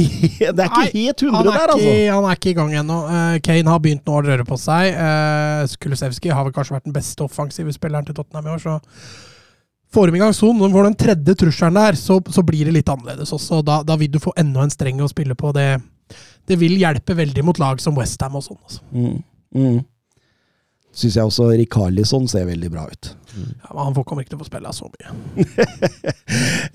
Det 0.39 0.51
er 0.55 0.69
ikke 0.69 0.85
Nei, 0.85 0.91
helt 0.95 1.25
han, 1.27 1.35
hundre 1.35 1.55
er 1.55 1.59
der, 1.59 1.73
altså. 1.75 1.91
ikke, 1.91 2.13
han 2.15 2.29
er 2.29 2.41
ikke 2.41 2.53
i 2.53 2.59
gang 2.61 2.75
ennå. 2.83 2.99
Uh, 3.11 3.39
Kane 3.49 3.75
har 3.75 3.83
begynt 3.83 4.07
nå 4.07 4.21
å 4.21 4.27
røre 4.29 4.47
på 4.47 4.61
seg. 4.61 4.95
Uh, 4.95 5.79
Kulusevski 5.83 6.31
har 6.31 6.47
vel 6.47 6.55
kanskje 6.57 6.79
vært 6.79 6.87
den 6.87 6.97
beste 6.97 7.27
offensive 7.27 7.75
spilleren 7.75 8.07
til 8.07 8.17
Tottenham 8.19 8.47
i 8.47 8.55
år, 8.55 8.63
så 8.63 8.79
får 9.97 10.11
de 10.11 10.19
i 10.19 10.23
gang 10.23 10.35
Son. 10.37 10.55
Når 10.55 10.71
de 10.71 10.79
får 10.79 10.89
den 10.91 11.01
tredje 11.03 11.37
trusselen 11.43 11.83
der, 11.83 11.99
så, 11.99 12.21
så 12.31 12.47
blir 12.47 12.69
det 12.69 12.79
litt 12.79 12.95
annerledes 12.95 13.35
også. 13.35 13.65
Da, 13.67 13.83
da 13.87 13.99
vil 13.99 14.15
du 14.15 14.23
få 14.23 14.35
enda 14.39 14.63
en 14.63 14.73
streng 14.73 15.03
å 15.03 15.11
spille 15.11 15.35
på. 15.39 15.51
Det, 15.57 15.69
det 16.47 16.59
vil 16.61 16.79
hjelpe 16.81 17.17
veldig 17.19 17.45
mot 17.47 17.59
lag 17.63 17.83
som 17.83 17.97
Westham 17.99 18.39
og 18.39 18.47
sånn. 18.47 18.63
Altså. 18.63 18.83
Mm. 18.95 19.21
Mm. 19.57 19.85
Syns 20.97 21.17
jeg 21.19 21.29
også 21.29 21.51
Rikarlison 21.59 22.25
ser 22.31 22.47
veldig 22.49 22.71
bra 22.73 22.87
ut. 22.89 23.11
Ja, 23.37 23.69
men 23.75 23.83
han 23.85 24.05
kommer 24.09 24.25
ikke 24.25 24.33
til 24.33 24.39
å 24.39 24.45
få 24.45 24.49
spille 24.49 24.73
så 24.77 24.91
mye. 24.93 25.11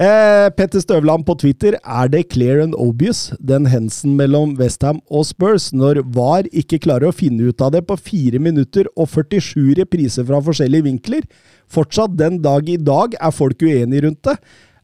Eh, 0.02 0.48
Petter 0.56 0.82
Støvland 0.82 1.26
på 1.28 1.36
Twitter. 1.38 1.76
Er 1.84 2.08
det 2.10 2.24
clear 2.32 2.62
and 2.64 2.74
obvious, 2.80 3.28
den 3.38 3.68
hensen 3.70 4.16
mellom 4.18 4.56
Westham 4.58 5.02
og 5.14 5.28
Spurs, 5.30 5.68
når 5.78 6.00
VAR 6.16 6.48
ikke 6.50 6.80
klarer 6.82 7.12
å 7.12 7.14
finne 7.14 7.52
ut 7.52 7.62
av 7.62 7.74
det 7.76 7.84
på 7.86 7.98
4 8.00 8.42
minutter 8.42 8.90
og 8.96 9.12
47 9.12 9.76
repriser 9.78 10.26
fra 10.26 10.40
forskjellige 10.42 10.88
vinkler? 10.88 11.28
Fortsatt 11.70 12.18
den 12.18 12.40
dag 12.42 12.70
i 12.72 12.80
dag 12.82 13.14
er 13.20 13.36
folk 13.36 13.62
uenige 13.62 14.08
rundt 14.08 14.32
det. 14.32 14.38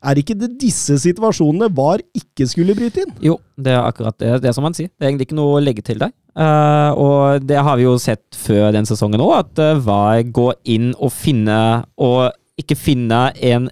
Er 0.05 0.19
ikke 0.21 0.35
det 0.37 0.51
disse 0.61 0.93
situasjonene 1.01 1.71
VAR 1.73 2.03
ikke 2.15 2.45
skulle 2.49 2.75
bryte 2.77 3.01
inn? 3.01 3.13
Jo, 3.23 3.39
det 3.57 3.73
er 3.73 3.81
akkurat 3.81 4.17
det, 4.21 4.35
det 4.43 4.51
er 4.51 4.55
som 4.55 4.67
han 4.67 4.75
sier. 4.77 4.91
Det 4.93 5.05
er 5.05 5.09
egentlig 5.09 5.29
ikke 5.29 5.39
noe 5.39 5.55
å 5.57 5.63
legge 5.63 5.81
til 5.85 5.97
der. 6.03 6.13
Uh, 6.37 6.91
og 7.01 7.47
det 7.49 7.57
har 7.65 7.79
vi 7.79 7.87
jo 7.87 7.95
sett 8.01 8.37
før 8.37 8.69
den 8.75 8.85
sesongen 8.85 9.23
òg, 9.25 9.33
at 9.39 9.63
uh, 9.63 9.79
VAR 9.81 10.21
går 10.29 10.53
inn 10.69 10.91
og 10.93 11.09
finner 11.15 11.87
Og 11.97 12.29
ikke 12.61 12.77
finner 12.77 13.33
en, 13.45 13.67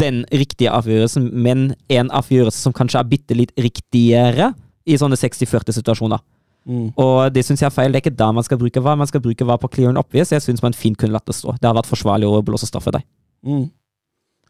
den 0.00 0.22
riktige 0.32 0.72
avgjørelsen, 0.72 1.28
men 1.32 1.70
en 1.92 2.10
avgjørelse 2.16 2.60
som 2.60 2.74
kanskje 2.76 3.00
er 3.00 3.08
bitte 3.08 3.36
litt 3.36 3.52
riktigere 3.60 4.50
i 4.88 4.96
sånne 5.00 5.16
60-40-situasjoner. 5.20 6.20
Mm. 6.68 6.90
Og 7.00 7.32
det 7.32 7.44
syns 7.46 7.62
jeg 7.64 7.70
er 7.70 7.72
feil. 7.72 7.92
Det 7.92 8.00
er 8.00 8.04
ikke 8.04 8.18
da 8.20 8.28
man 8.36 8.44
skal 8.44 8.60
bruke 8.60 8.82
VAR. 8.84 8.98
Man 9.00 9.08
skal 9.08 9.24
bruke 9.24 9.48
VAR 9.48 9.60
på 9.60 9.70
clear 9.72 9.92
and 9.92 10.00
obvious. 10.00 10.32
Jeg 10.32 10.44
syns 10.44 10.64
man 10.64 10.76
fint 10.76 10.96
kunne 11.00 11.16
latt 11.16 11.28
det 11.28 11.36
stå. 11.36 11.56
Det 11.56 11.68
har 11.68 11.76
vært 11.76 11.88
forsvarlig 11.88 12.28
å 12.28 12.42
blåse 12.44 12.68
straffe 12.68 12.92
deg. 12.96 13.04
Mm. 13.48 13.68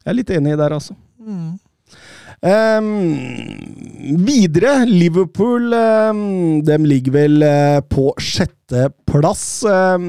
Jeg 0.02 0.10
er 0.10 0.18
litt 0.18 0.34
enig 0.34 0.56
i 0.56 0.58
der, 0.58 0.74
altså. 0.74 0.98
Mm. 1.18 1.58
Ehm, 2.46 2.88
videre, 4.22 4.84
Liverpool 4.86 5.72
um, 5.74 6.60
De 6.62 6.76
ligger 6.84 7.14
vel 7.16 7.42
uh, 7.42 7.80
på 7.88 8.12
sjetteplass. 8.22 9.64
Um, 9.66 10.04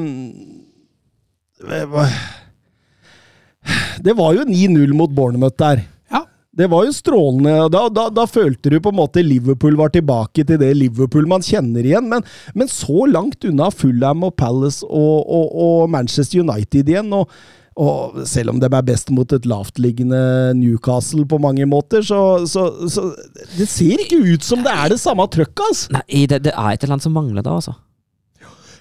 det 4.00 4.14
var 4.16 4.36
jo 4.38 4.46
9-0 4.48 4.94
mot 4.96 5.12
Bournemouth 5.12 5.58
der. 5.60 5.82
Ja. 6.12 6.24
Det 6.56 6.70
var 6.72 6.86
jo 6.86 6.94
strålende. 6.96 7.56
Da, 7.74 7.88
da, 7.92 8.08
da 8.14 8.26
følte 8.30 8.72
du 8.72 8.80
på 8.80 8.94
en 8.94 9.00
måte 9.02 9.26
Liverpool 9.26 9.76
var 9.80 9.92
tilbake 9.94 10.46
til 10.46 10.60
det 10.62 10.72
Liverpool 10.78 11.28
man 11.30 11.44
kjenner 11.46 11.86
igjen. 11.86 12.08
Men, 12.12 12.26
men 12.54 12.72
så 12.72 13.08
langt 13.12 13.44
unna 13.50 13.72
Fulham 13.74 14.24
og 14.28 14.38
Palace 14.40 14.86
og, 14.86 15.26
og, 15.26 15.52
og 15.52 15.90
Manchester 15.92 16.46
United 16.46 16.94
igjen. 16.94 17.12
og 17.14 17.32
og 17.80 18.24
selv 18.28 18.52
om 18.54 18.60
de 18.60 18.68
er 18.68 18.88
best 18.88 19.12
mot 19.16 19.36
et 19.36 19.46
lavtliggende 19.48 20.20
Newcastle 20.60 21.24
på 21.30 21.40
mange 21.40 21.68
måter, 21.70 22.04
så, 22.04 22.46
så, 22.50 22.66
så 22.92 23.10
Det 23.56 23.70
ser 23.72 24.04
ikke 24.04 24.20
ut 24.20 24.44
som 24.44 24.66
det 24.66 24.74
er 24.74 24.92
det 24.92 25.00
samme 25.00 25.28
trøkket, 25.32 25.64
altså! 25.70 25.94
Nei, 25.96 26.26
det, 26.28 26.44
det 26.50 26.56
er 26.56 26.74
et 26.74 26.84
eller 26.84 26.98
annet 26.98 27.08
som 27.08 27.16
mangler 27.16 27.46
da, 27.46 27.56
altså. 27.62 27.78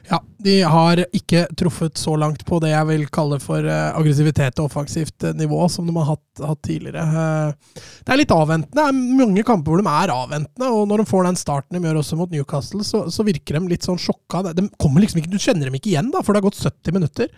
Ja, 0.09 0.23
de 0.41 0.55
har 0.65 1.01
ikke 1.13 1.43
truffet 1.59 1.99
så 2.01 2.15
langt 2.17 2.41
på 2.49 2.59
det 2.65 2.71
jeg 2.71 2.89
vil 2.89 3.03
kalle 3.13 3.37
for 3.45 3.61
eh, 3.61 3.91
aggressivitet 3.93 4.57
og 4.57 4.71
offensivt 4.71 5.27
eh, 5.29 5.37
nivå, 5.37 5.61
som 5.69 5.85
de 5.85 5.93
har 5.99 6.15
hatt, 6.15 6.45
hatt 6.49 6.63
tidligere. 6.65 7.05
Eh, 7.05 7.83
det 8.07 8.15
er 8.15 8.21
litt 8.23 8.33
avventende. 8.33 8.73
Det 8.79 8.87
er 8.87 9.19
mange 9.21 9.45
kamper 9.45 9.75
hvor 9.75 9.83
de 9.83 9.93
er 9.93 10.15
avventende, 10.15 10.71
og 10.73 10.89
når 10.89 11.03
de 11.03 11.09
får 11.13 11.29
den 11.29 11.41
starten 11.41 11.77
de 11.77 11.85
gjør 11.85 12.01
også 12.01 12.19
mot 12.21 12.33
Newcastle, 12.33 12.81
så, 12.89 13.05
så 13.13 13.27
virker 13.29 13.59
de 13.59 13.75
litt 13.75 13.85
sånn 13.85 14.01
sjokka. 14.01 14.47
De 14.57 14.65
kommer 14.81 15.05
liksom 15.05 15.21
ikke, 15.21 15.35
Du 15.35 15.43
kjenner 15.43 15.69
dem 15.69 15.77
ikke 15.77 15.93
igjen, 15.93 16.09
da, 16.15 16.25
for 16.25 16.33
det 16.33 16.41
har 16.41 16.49
gått 16.49 16.63
70 16.65 16.97
minutter. 16.97 17.29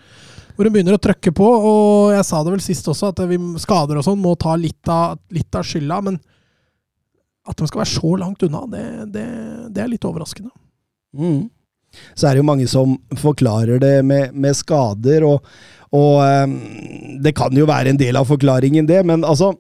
Hvor 0.61 0.68
hun 0.68 0.75
begynner 0.75 0.92
å 0.92 1.01
trykke 1.01 1.31
på, 1.33 1.46
og 1.49 2.11
jeg 2.12 2.25
sa 2.29 2.42
det 2.44 2.53
vel 2.53 2.61
sist 2.61 2.88
også, 2.92 3.14
at 3.14 3.23
vi 3.31 3.38
skader 3.62 3.96
og 3.96 4.05
sånn 4.05 4.18
må 4.20 4.35
ta 4.37 4.53
litt 4.61 4.90
av, 4.92 5.16
litt 5.33 5.57
av 5.57 5.64
skylda, 5.64 5.96
men 6.05 6.18
at 7.49 7.57
de 7.57 7.68
skal 7.70 7.81
være 7.81 7.92
så 7.94 8.11
langt 8.20 8.44
unna, 8.44 8.61
det, 8.68 8.83
det, 9.14 9.25
det 9.73 9.81
er 9.81 9.88
litt 9.88 10.05
overraskende. 10.05 10.53
Mm. 11.16 11.49
Så 12.12 12.29
er 12.29 12.37
det 12.37 12.42
jo 12.42 12.51
mange 12.51 12.68
som 12.68 12.92
forklarer 13.23 13.81
det 13.81 13.94
med, 14.05 14.37
med 14.37 14.61
skader, 14.61 15.25
og, 15.31 15.49
og 15.96 16.20
um, 16.29 16.55
det 17.25 17.33
kan 17.40 17.57
jo 17.57 17.64
være 17.73 17.94
en 17.94 18.03
del 18.05 18.20
av 18.20 18.29
forklaringen, 18.29 18.85
det, 18.85 19.01
men 19.09 19.25
altså 19.25 19.55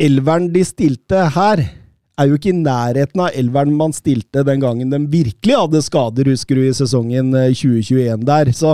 Elveren 0.00 0.48
de 0.56 0.64
stilte 0.66 1.20
her, 1.36 1.60
er 2.18 2.26
jo 2.30 2.40
ikke 2.40 2.50
i 2.50 2.56
nærheten 2.64 3.20
av 3.22 3.36
elveren 3.36 3.76
man 3.78 3.92
stilte 3.94 4.42
den 4.48 4.62
gangen 4.62 4.90
de 4.90 5.04
virkelig 5.12 5.60
hadde 5.60 5.84
skader, 5.84 6.32
husker 6.32 6.58
du, 6.58 6.64
i 6.64 6.74
sesongen 6.74 7.28
eh, 7.38 7.52
2021 7.54 8.24
der. 8.26 8.50
Så, 8.56 8.72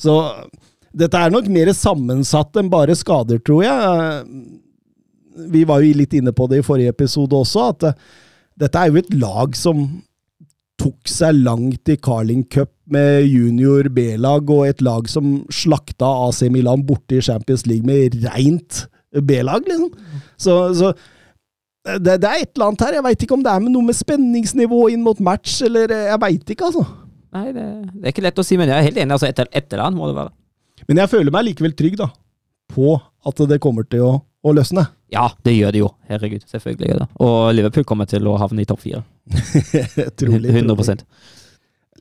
så 0.00 0.14
dette 0.92 1.18
er 1.18 1.32
nok 1.32 1.48
mer 1.52 1.72
sammensatt 1.76 2.56
enn 2.60 2.70
bare 2.72 2.96
skader, 2.98 3.40
tror 3.44 3.64
jeg. 3.64 4.26
Vi 5.52 5.64
var 5.68 5.82
jo 5.82 5.94
litt 5.96 6.16
inne 6.18 6.34
på 6.36 6.48
det 6.50 6.60
i 6.60 6.66
forrige 6.66 6.92
episode 6.92 7.36
også, 7.38 7.68
at 7.72 7.86
eh, 7.88 8.00
dette 8.60 8.78
er 8.78 8.90
jo 8.90 9.00
et 9.00 9.14
lag 9.16 9.56
som 9.56 9.86
tok 10.82 11.08
seg 11.08 11.38
langt 11.46 11.88
i 11.92 11.96
Carling 12.00 12.44
Cup 12.50 12.72
med 12.92 13.24
junior 13.28 13.88
B-lag, 13.94 14.50
og 14.50 14.66
et 14.66 14.82
lag 14.84 15.08
som 15.08 15.40
slakta 15.52 16.08
AC 16.26 16.42
Milan 16.52 16.84
borte 16.86 17.16
i 17.16 17.24
Champions 17.24 17.64
League 17.70 17.86
med 17.86 18.18
reint 18.26 18.84
B-lag, 19.12 19.64
liksom. 19.68 19.92
Så, 20.40 20.56
så 20.76 20.92
det, 21.98 22.18
det, 22.22 22.28
er 22.28 22.42
et 22.42 22.52
eller 22.52 22.68
annet 22.70 22.84
her. 22.86 22.98
Jeg 22.98 23.06
veit 23.06 23.24
ikke 23.24 23.36
om 23.38 23.44
det 23.44 23.52
er 23.52 23.62
med 23.62 23.74
noe 23.74 23.86
med 23.86 23.96
spenningsnivå 23.96 24.84
inn 24.92 25.04
mot 25.06 25.18
match, 25.24 25.60
eller 25.66 25.92
jeg 25.92 26.20
veit 26.22 26.54
ikke, 26.54 26.68
altså. 26.68 26.84
Nei, 27.32 27.48
det, 27.56 27.66
det, 27.94 28.04
er 28.04 28.12
ikke 28.12 28.26
lett 28.26 28.40
å 28.42 28.44
si, 28.44 28.58
men 28.60 28.68
jeg 28.68 28.76
er 28.76 28.88
helt 28.90 29.00
enig. 29.00 29.16
altså 29.16 29.30
Et, 29.30 29.40
et 29.48 29.72
eller 29.72 29.86
annet 29.86 30.00
må 30.00 30.10
det 30.10 30.18
være. 30.18 30.34
Men 30.88 31.02
jeg 31.02 31.12
føler 31.12 31.34
meg 31.34 31.48
likevel 31.50 31.76
trygg, 31.78 31.98
da. 32.00 32.08
På 32.72 32.96
at 33.28 33.42
det 33.50 33.60
kommer 33.62 33.86
til 33.88 34.04
å, 34.06 34.12
å 34.22 34.54
løsne. 34.56 34.86
Ja, 35.12 35.26
det 35.44 35.54
gjør 35.58 35.74
det 35.74 35.82
jo. 35.82 35.90
Herregud, 36.08 36.46
selvfølgelig 36.48 36.88
gjør 36.88 37.02
det. 37.02 37.08
Og 37.26 37.36
Liverpool 37.54 37.86
kommer 37.88 38.08
til 38.08 38.26
å 38.30 38.38
havne 38.40 38.64
i 38.64 38.68
topp 38.68 38.82
fire. 38.86 39.02
trolig. 40.20 40.50
100 40.50 40.78
trolig 40.78 41.04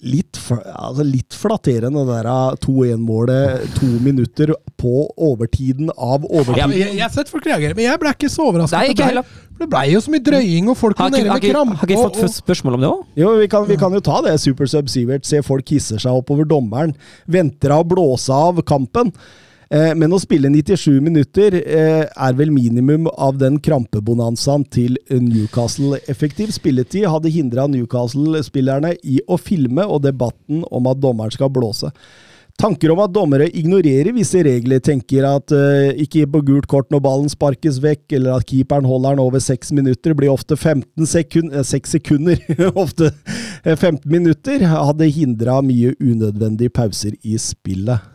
litt, 0.01 0.39
altså 0.49 1.05
litt 1.05 1.35
flatterende, 1.37 2.03
det 2.07 2.17
der 2.25 2.57
2-1-målet 2.63 3.75
to 3.77 3.89
minutter 4.01 4.53
på 4.81 5.05
overtiden 5.13 5.91
av 5.93 6.25
overtiden. 6.25 6.73
jeg, 6.73 6.95
jeg 6.97 7.03
har 7.03 7.13
sett 7.13 7.29
folk 7.29 7.45
reagere, 7.45 7.77
men 7.77 7.85
jeg 7.85 8.01
ble 8.01 8.13
ikke 8.15 8.31
så 8.31 8.47
overrasket. 8.49 8.79
Nei, 8.79 8.95
ikke 8.95 9.09
heller. 9.11 9.35
Det 9.61 9.67
blei 9.69 9.83
jo 9.91 10.01
så 10.01 10.13
mye 10.13 10.25
drøying, 10.25 10.71
og 10.73 10.77
folk 10.79 10.97
var 10.97 11.13
nede 11.13 11.29
med 11.29 11.45
krampe. 11.45 11.77
Har 11.83 11.93
ikke 11.93 12.09
fått 12.17 12.39
spørsmål 12.39 12.79
om 12.79 12.81
det 12.81 12.89
òg? 12.89 13.05
Jo, 13.21 13.35
vi 13.37 13.51
kan, 13.51 13.67
vi 13.69 13.77
kan, 13.77 13.93
jo 13.93 14.01
ta 14.05 14.17
det. 14.25 14.33
Super 14.41 14.69
Sub-Sivert. 14.71 15.27
Se 15.29 15.43
folk 15.45 15.69
hisser 15.69 16.01
seg 16.01 16.17
oppover 16.23 16.49
dommeren. 16.49 16.95
Venter 17.29 17.75
av 17.75 17.85
å 17.85 17.89
blåse 17.93 18.33
av 18.33 18.63
kampen. 18.65 19.13
Eh, 19.71 19.93
men 19.95 20.11
å 20.11 20.19
spille 20.19 20.49
97 20.51 20.97
minutter 20.99 21.55
eh, 21.61 22.01
er 22.03 22.33
vel 22.35 22.49
minimum 22.51 23.05
av 23.13 23.37
den 23.39 23.55
krampebonanzaen 23.63 24.65
til 24.67 24.97
Newcastle. 25.07 26.01
Effektiv 26.11 26.51
spilletid 26.51 27.07
hadde 27.07 27.31
hindra 27.31 27.69
Newcastle-spillerne 27.71 28.97
i 29.07 29.21
å 29.31 29.39
filme, 29.39 29.85
og 29.87 30.03
debatten 30.03 30.65
om 30.67 30.91
at 30.91 30.99
dommeren 30.99 31.31
skal 31.31 31.53
blåse. 31.55 31.93
Tanker 32.59 32.91
om 32.93 32.99
at 33.01 33.13
dommere 33.15 33.47
ignorerer 33.57 34.11
visse 34.13 34.41
regler, 34.45 34.81
tenker 34.83 35.25
at 35.25 35.53
uh, 35.55 35.95
ikke 36.03 36.27
på 36.29 36.41
gult 36.45 36.67
kort 36.69 36.91
når 36.93 37.01
ballen 37.01 37.31
sparkes 37.31 37.79
vekk, 37.81 38.03
eller 38.19 38.35
at 38.35 38.45
keeperen 38.51 38.85
holder 38.85 39.15
den 39.15 39.23
over 39.23 39.41
seks 39.41 39.71
minutter, 39.73 40.13
blir 40.17 40.33
ofte 40.33 40.59
15 40.59 41.07
sekund, 41.09 41.55
eh, 41.55 41.65
6 41.65 41.95
sekunder, 41.95 42.43
ofte 42.83 43.13
15 43.63 44.03
minutter, 44.11 44.67
hadde 44.67 45.09
hindra 45.15 45.61
mye 45.65 45.95
unødvendige 46.03 46.75
pauser 46.75 47.15
i 47.23 47.39
spillet. 47.41 48.11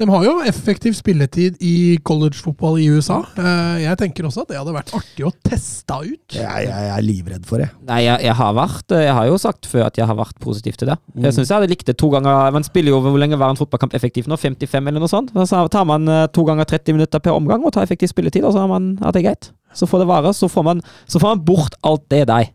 De 0.00 0.06
har 0.08 0.22
jo 0.24 0.30
effektiv 0.48 0.94
spilletid 0.96 1.58
i 1.60 1.98
collegefotball 2.08 2.78
i 2.80 2.86
USA. 2.88 3.18
Eh, 3.36 3.82
jeg 3.82 3.98
tenker 4.00 4.24
også 4.24 4.46
at 4.46 4.52
det 4.52 4.56
hadde 4.56 4.72
vært 4.72 4.92
artig 4.96 5.26
å 5.28 5.32
teste 5.44 5.98
ut. 6.06 6.36
Jeg, 6.38 6.68
jeg, 6.70 6.86
er 6.94 7.04
livredd 7.04 7.44
for 7.48 7.60
det. 7.60 7.66
Nei, 7.84 7.98
jeg, 8.06 8.22
jeg, 8.24 8.36
har 8.38 8.54
vært 8.56 8.94
Jeg 8.96 9.12
har 9.18 9.26
jo 9.28 9.36
sagt 9.42 9.68
før 9.68 9.84
at 9.90 10.00
jeg 10.00 10.08
har 10.08 10.16
vært 10.16 10.38
positiv 10.40 10.78
til 10.80 10.88
det. 10.88 10.96
Mm. 11.12 11.26
Jeg 11.26 11.36
syns 11.36 11.50
jeg 11.50 11.56
hadde 11.58 11.68
likt 11.74 11.90
det 11.90 11.98
to 12.00 12.08
ganger. 12.14 12.48
Man 12.56 12.64
spiller 12.64 12.94
jo 12.94 13.02
hvor 13.04 13.18
lenge 13.20 13.36
var 13.40 13.52
en 13.52 13.60
fotballkamp 13.60 13.96
effektiv 13.98 14.30
nå? 14.30 14.40
55 14.40 14.88
eller 14.88 15.04
noe 15.04 15.12
sånt? 15.12 15.34
Så 15.36 15.60
tar 15.74 15.84
man 15.90 16.08
eh, 16.08 16.24
to 16.32 16.46
ganger 16.48 16.70
30 16.72 16.96
minutter 16.96 17.20
per 17.20 17.36
omgang 17.36 17.66
og 17.66 17.74
tar 17.76 17.84
effektiv 17.84 18.08
spilletid, 18.14 18.46
og 18.48 18.56
så 18.56 18.64
har 18.64 18.72
man 18.72 18.94
at 19.04 19.12
det 19.12 19.20
er 19.20 19.28
greit. 19.28 19.50
Så 19.76 19.84
får 19.90 20.06
det 20.06 20.08
vare. 20.08 20.32
Så 20.32 20.48
får 20.48 20.64
man, 20.64 20.80
så 21.04 21.20
får 21.20 21.34
man 21.34 21.44
bort 21.44 21.76
alt 21.84 22.08
det 22.08 22.24
der. 22.32 22.48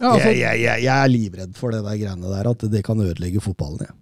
Ja, 0.00 0.14
altså, 0.14 0.30
jeg, 0.32 0.62
jeg, 0.62 0.94
er 0.94 1.10
livredd 1.12 1.58
for 1.58 1.74
det 1.74 1.82
der 1.82 1.98
greiene 1.98 2.30
der, 2.30 2.54
at 2.54 2.62
det 2.72 2.84
kan 2.86 3.02
ødelegge 3.02 3.42
fotballen. 3.42 3.90
Ja. 3.90 3.96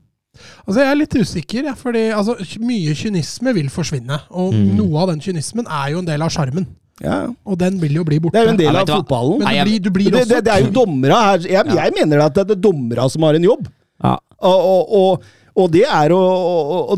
Altså 0.67 0.83
Jeg 0.83 0.91
er 0.91 1.01
litt 1.01 1.17
usikker, 1.19 1.71
ja, 1.71 1.77
fordi 1.79 2.09
altså, 2.15 2.37
mye 2.65 2.97
kynisme 2.99 3.55
vil 3.57 3.71
forsvinne. 3.73 4.21
Og 4.31 4.53
mm. 4.55 4.69
noe 4.79 5.05
av 5.05 5.13
den 5.13 5.25
kynismen 5.25 5.69
er 5.69 5.95
jo 5.95 6.03
en 6.03 6.11
del 6.11 6.25
av 6.25 6.33
sjarmen. 6.35 6.69
Ja. 7.05 7.19
Og 7.47 7.59
den 7.61 7.79
vil 7.83 7.99
jo 8.01 8.05
bli 8.07 8.19
borte. 8.23 8.35
Det 8.35 8.43
er 8.43 8.49
jo 8.49 8.55
en 8.57 8.61
del 8.61 8.79
av 8.81 8.91
fotballen. 8.91 9.43
Men 9.43 9.59
du 9.59 9.65
blir, 9.69 9.83
du 9.83 9.91
blir 9.95 10.13
det, 10.15 10.27
det, 10.31 10.45
det, 10.49 10.55
er 10.55 10.67
jo 10.67 10.75
dommere 10.81 11.19
her. 11.25 11.51
Jeg, 11.59 11.75
jeg 11.79 11.97
mener 11.99 12.25
at 12.27 12.39
det 12.39 12.57
er 12.57 12.63
dommere 12.69 13.09
som 13.13 13.27
har 13.29 13.39
en 13.39 13.47
jobb. 13.47 13.69
Ja. 14.05 14.15
Og, 14.39 14.59
og, 14.59 14.97
og, 14.99 15.29
og, 15.59 15.71
det 15.75 15.85
er 15.87 16.15
å, 16.15 16.21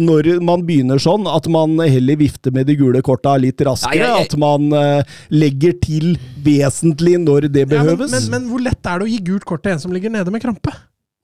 når 0.01 0.30
man 0.45 0.64
begynner 0.68 1.01
sånn, 1.01 1.28
at 1.28 1.49
man 1.53 1.78
heller 1.80 2.20
vifter 2.20 2.53
med 2.53 2.68
de 2.68 2.76
gule 2.80 3.01
korta 3.05 3.36
litt 3.41 3.61
raskere. 3.64 4.12
At 4.24 4.36
man 4.41 4.68
uh, 4.72 5.16
legger 5.32 5.76
til 5.84 6.14
vesentlig 6.45 7.18
når 7.20 7.51
det 7.53 7.66
behøves. 7.72 8.12
Men, 8.12 8.28
men, 8.28 8.30
men, 8.36 8.53
hvor 8.53 8.64
lett 8.64 8.80
er 8.80 9.01
det 9.01 9.09
å 9.09 9.12
gi 9.12 9.20
gult 9.32 9.49
kort 9.49 9.64
til 9.66 9.76
en 9.76 9.84
som 9.84 9.97
ligger 9.97 10.12
nede 10.12 10.32
med 10.32 10.45
krampe? 10.45 10.72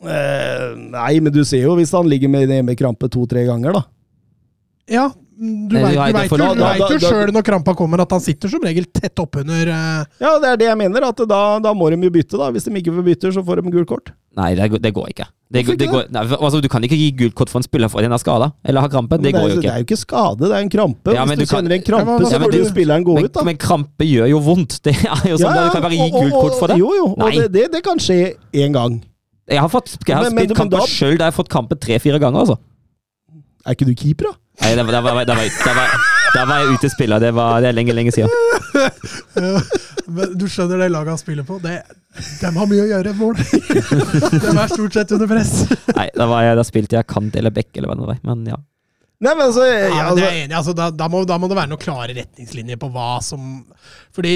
Eh, 0.05 0.65
nei, 0.93 1.13
men 1.25 1.33
du 1.33 1.43
ser 1.49 1.65
jo 1.65 1.77
hvis 1.79 1.95
han 1.97 2.09
ligger 2.11 2.33
med, 2.33 2.51
hjemmekrampe 2.51 3.07
krampe 3.07 3.13
to-tre 3.13 3.47
ganger, 3.49 3.79
da. 3.79 3.87
Ja, 4.87 5.09
du 5.37 5.75
veit 5.77 6.83
jo 6.89 6.97
sjøl 7.03 7.31
når 7.35 7.45
krampa 7.45 7.75
kommer 7.77 8.01
at 8.01 8.13
han 8.15 8.23
sitter 8.25 8.49
som 8.49 8.63
regel 8.65 8.87
tett 8.89 9.21
oppunder 9.21 9.69
uh... 9.69 10.05
Ja, 10.23 10.37
det 10.41 10.53
er 10.53 10.61
det 10.63 10.69
jeg 10.71 10.79
mener. 10.81 11.05
at 11.11 11.19
da, 11.29 11.41
da, 11.61 11.73
må 11.77 11.91
de 11.93 11.99
jo 12.01 12.13
bytte, 12.13 12.39
da. 12.41 12.49
Hvis 12.55 12.65
de 12.65 12.73
ikke 12.81 12.95
får 12.97 13.05
bytte, 13.11 13.33
så 13.37 13.43
får 13.45 13.61
de 13.61 13.73
gult 13.75 13.89
kort. 13.91 14.13
Nei, 14.37 14.55
det, 14.57 14.71
det 14.81 14.93
går 14.97 15.11
ikke. 15.13 15.27
Det, 15.53 15.63
det 15.79 15.89
går, 15.91 16.09
nei, 16.15 16.23
altså, 16.39 16.61
du 16.65 16.69
kan 16.73 16.85
ikke 16.85 16.97
gi 16.99 17.11
gult 17.19 17.37
kort 17.39 17.53
for 17.53 17.61
en 17.61 17.65
spiller 17.67 17.91
For 17.93 18.03
den 18.03 18.11
er 18.11 18.19
skada 18.19 18.49
eller 18.67 18.83
har 18.83 18.91
krampe. 18.91 19.19
Det, 19.23 19.35
går 19.37 19.45
jo 19.45 19.59
ikke. 19.59 19.67
Det 19.67 19.73
er 19.75 19.83
jo 19.83 19.87
ikke 19.87 20.01
skade, 20.01 20.47
det 20.47 20.55
er 20.55 20.65
en 20.65 20.73
krampe. 20.73 21.17
Ja, 21.17 21.27
Hvis 21.29 21.43
du, 21.43 21.45
du 21.45 21.51
kan, 21.51 21.59
kjenner 21.59 21.77
en 21.77 21.85
krampe, 21.87 22.17
ja, 22.17 22.31
så 22.33 22.41
får 22.43 22.57
jo 22.57 22.71
spilleren 22.71 23.07
gå 23.07 23.19
men, 23.19 23.29
ut, 23.29 23.35
da. 23.37 23.45
Men 23.51 23.61
krampe 23.61 24.09
gjør 24.09 24.33
jo 24.33 24.41
vondt. 24.47 24.79
Det 24.87 24.97
er 24.97 25.29
jo 25.35 25.37
sånn, 25.43 25.53
ja, 25.53 25.67
Du 25.69 25.77
kan 25.77 25.85
bare 25.85 26.01
gi 26.01 26.09
gult 26.17 26.39
kort 26.39 26.57
for 26.63 26.73
det. 26.73 26.81
Jo, 26.81 26.95
jo, 26.97 27.13
og 27.13 27.53
det, 27.53 27.69
det 27.75 27.85
kan 27.85 28.01
skje 28.03 28.21
én 28.57 28.73
gang. 28.77 28.97
Jeg 29.47 29.63
har, 29.63 29.71
fått, 29.71 29.93
jeg 30.03 30.17
har 30.17 30.27
men, 30.27 30.35
spilt 30.35 30.59
kamper 30.59 30.83
da... 30.83 30.89
sjøl 30.91 31.15
der 31.15 31.29
jeg 31.29 31.31
har 31.31 31.37
fått 31.37 31.53
kampen 31.53 31.79
tre-fire 31.79 32.19
ganger, 32.23 32.43
altså. 32.43 32.59
Er 33.67 33.75
ikke 33.77 33.87
du 33.87 33.95
keeper, 33.99 34.31
da? 34.31 34.39
Nei, 34.63 34.73
da 34.79 34.85
var, 34.87 35.03
var, 35.05 35.27
var, 35.29 36.47
var, 36.47 36.61
jeg 36.63 36.77
ute 36.79 36.91
spiller. 36.91 37.21
Det, 37.21 37.33
det 37.35 37.69
er 37.69 37.77
lenge, 37.77 37.95
lenge 37.95 38.15
siden. 38.15 38.31
men 40.17 40.37
du 40.39 40.47
skjønner 40.51 40.81
det 40.81 40.89
laget 40.95 41.13
han 41.13 41.21
spiller 41.21 41.47
på? 41.47 41.59
Det, 41.63 41.75
de 42.41 42.53
har 42.57 42.71
mye 42.71 42.85
å 42.85 42.89
gjøre, 42.89 43.13
mål. 43.19 43.37
de 44.47 44.53
er 44.55 44.73
stort 44.73 44.97
sett 44.97 45.13
under 45.17 45.31
press. 45.31 45.53
Nei, 45.93 46.07
da, 46.17 46.29
jeg, 46.47 46.59
da, 46.59 46.67
spilte 46.67 46.99
jeg 46.99 47.09
kant 47.11 47.37
eller 47.39 47.55
bekk, 47.55 47.73
eller 47.77 47.93
hva 47.93 47.99
det 47.99 48.09
var. 48.13 48.23
Men 48.31 48.47
ja. 48.55 48.61
Nei, 49.23 49.33
men 49.33 49.45
altså, 49.49 49.67
ja, 49.67 49.91
ja, 49.91 50.07
er 50.13 50.41
enig, 50.45 50.55
altså 50.57 50.75
da, 50.77 50.91
da, 50.93 51.07
må, 51.13 51.23
da, 51.29 51.39
må, 51.41 51.49
det 51.49 51.57
være 51.59 51.71
noen 51.73 51.81
klare 51.81 52.17
retningslinjer 52.17 52.77
på 52.81 52.91
hva 52.93 53.15
som 53.25 53.63
Fordi 54.13 54.35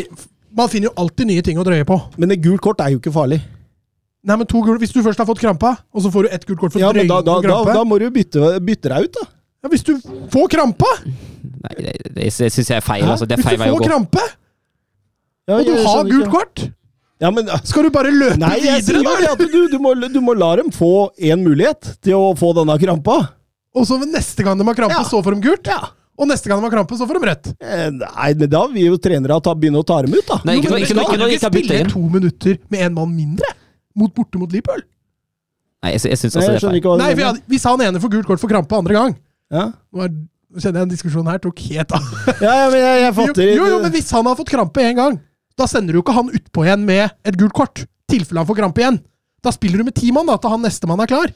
man 0.56 0.70
finner 0.72 0.88
jo 0.88 0.94
alltid 1.02 1.28
nye 1.28 1.44
ting 1.44 1.60
å 1.60 1.64
drøye 1.66 1.86
på. 1.86 1.98
Men 2.18 2.34
et 2.34 2.42
gult 2.42 2.62
kort 2.64 2.80
er 2.82 2.94
jo 2.94 3.00
ikke 3.02 3.14
farlig. 3.14 3.38
Nei, 4.20 4.36
men 4.36 4.48
to 4.48 4.60
gul, 4.64 4.76
Hvis 4.80 4.92
du 4.92 5.00
først 5.04 5.20
har 5.20 5.28
fått 5.28 5.40
krampa, 5.40 5.76
og 5.92 6.04
så 6.04 6.10
får 6.12 6.26
du 6.26 6.34
ett 6.36 6.42
gult 6.48 6.60
kort 6.60 6.74
for 6.74 6.82
ja, 6.82 6.90
drøying 6.92 7.08
da, 7.08 7.20
da, 7.24 7.38
da, 7.44 7.60
da, 7.72 7.84
må 7.88 7.96
du 8.00 8.08
bytte, 8.12 8.58
bytte 8.64 8.92
deg 8.92 9.08
ut, 9.08 9.16
da. 9.16 9.28
Ja, 9.60 9.70
Hvis 9.72 9.86
du 9.86 9.94
får 10.32 10.50
krampa! 10.56 10.90
Nei, 11.04 11.72
det, 11.78 11.94
det, 12.04 12.12
det 12.18 12.28
syns 12.32 12.60
jeg 12.60 12.76
er 12.76 12.84
feil. 12.84 13.06
Altså, 13.08 13.28
det 13.28 13.38
er 13.38 13.44
feil 13.44 13.56
hvis 13.60 13.72
du 13.72 13.78
får 13.78 13.88
krampe, 13.88 14.26
ja, 15.48 15.56
og 15.56 15.64
du 15.66 15.72
har 15.74 16.04
gult 16.04 16.28
ikke. 16.28 16.34
kort 16.34 16.66
ja, 17.20 17.28
men, 17.34 17.48
Skal 17.68 17.84
du 17.84 17.90
bare 17.92 18.12
løpe 18.14 18.38
nei, 18.40 18.54
videre, 18.62 19.02
da? 19.04 19.34
Du, 19.36 19.58
du, 19.68 19.78
må, 19.82 19.92
du, 20.08 20.20
må, 20.24 20.34
la 20.40 20.54
dem 20.60 20.70
få 20.72 21.10
én 21.20 21.42
mulighet 21.44 21.96
til 22.04 22.16
å 22.16 22.30
få 22.38 22.54
denne 22.56 22.76
krampa. 22.80 23.16
Og 23.76 23.84
så 23.88 23.98
neste 24.00 24.44
gang 24.44 24.56
de 24.56 24.64
har 24.64 24.78
krampe, 24.78 24.96
ja. 24.96 25.04
så 25.04 25.20
får 25.24 25.36
de 25.36 25.48
gult? 25.48 25.68
Ja. 25.68 25.92
Og 26.20 26.28
neste 26.28 26.48
gang 26.48 26.60
de 26.60 26.68
har 26.68 26.72
krampe, 26.72 26.96
så 26.96 27.08
får 27.08 27.18
de 27.18 27.28
rødt. 27.28 27.50
Eh, 27.60 27.88
nei, 27.96 28.30
men 28.40 28.52
da 28.52 28.62
vil 28.72 28.94
jo 28.94 29.00
trenere 29.00 29.36
ta, 29.44 29.52
begynne 29.56 29.80
å 29.80 29.86
ta 29.86 30.00
dem 30.04 30.16
ut, 30.16 30.24
da. 30.28 30.40
Nei, 30.48 30.58
ikke, 30.60 30.70
jo, 30.70 30.76
men, 30.76 30.86
ikke, 30.86 30.96
ikke, 30.96 31.18
ikke, 31.18 31.28
ikke 31.36 31.52
spille 31.52 31.82
to 31.92 32.02
minutter 32.16 32.58
med 32.72 32.86
en 32.88 32.96
mann 32.96 33.12
mindre 33.12 33.52
mot 34.00 34.12
borte 34.16 34.40
mot 34.40 34.50
Liverpool. 34.50 34.82
Nei, 35.80 35.94
jeg, 35.94 36.02
jeg 36.10 36.20
syns 36.20 36.36
også 36.36 36.50
det 36.50 36.58
er 36.58 36.66
feil. 36.66 36.98
Nei, 37.00 37.12
for 37.14 37.24
jeg, 37.24 37.42
Hvis 37.48 37.64
han 37.64 37.82
ene 37.86 38.00
får 38.02 38.12
gult 38.12 38.28
kort 38.28 38.42
for 38.42 38.52
krampe 38.52 38.76
andre 38.76 38.96
gang 38.96 39.14
ja. 39.50 39.70
Nå 39.90 40.02
er, 40.04 40.10
kjenner 40.60 40.82
jeg 40.82 40.86
en 40.86 40.92
diskusjon 40.92 41.30
her 41.30 41.40
tok 41.42 41.62
helt 41.70 41.94
av. 41.96 42.10
ja, 42.44 42.52
ja, 42.62 42.66
men 42.70 42.82
jeg, 42.82 42.98
jeg 43.04 43.14
fatter 43.16 43.46
jo, 43.46 43.54
jo, 43.56 43.68
jo, 43.72 43.78
men 43.84 43.94
hvis 43.94 44.10
han 44.14 44.28
har 44.28 44.36
fått 44.38 44.52
krampe 44.52 44.84
én 44.84 44.98
gang, 44.98 45.16
da 45.58 45.66
sender 45.70 45.96
du 45.96 46.02
ikke 46.02 46.14
han 46.16 46.30
utpå 46.36 46.66
igjen 46.66 46.84
med 46.86 47.06
et 47.26 47.38
gult 47.40 47.56
kort. 47.56 47.84
tilfelle 48.10 48.42
han 48.42 48.48
får 48.48 48.58
krampe 48.58 48.82
igjen. 48.82 49.00
Da 49.44 49.52
spiller 49.54 49.80
du 49.80 49.88
med 49.88 49.96
ti 49.96 50.10
mann 50.14 50.30
til 50.30 50.52
han 50.52 50.62
nestemann 50.64 51.02
er 51.02 51.10
klar. 51.10 51.32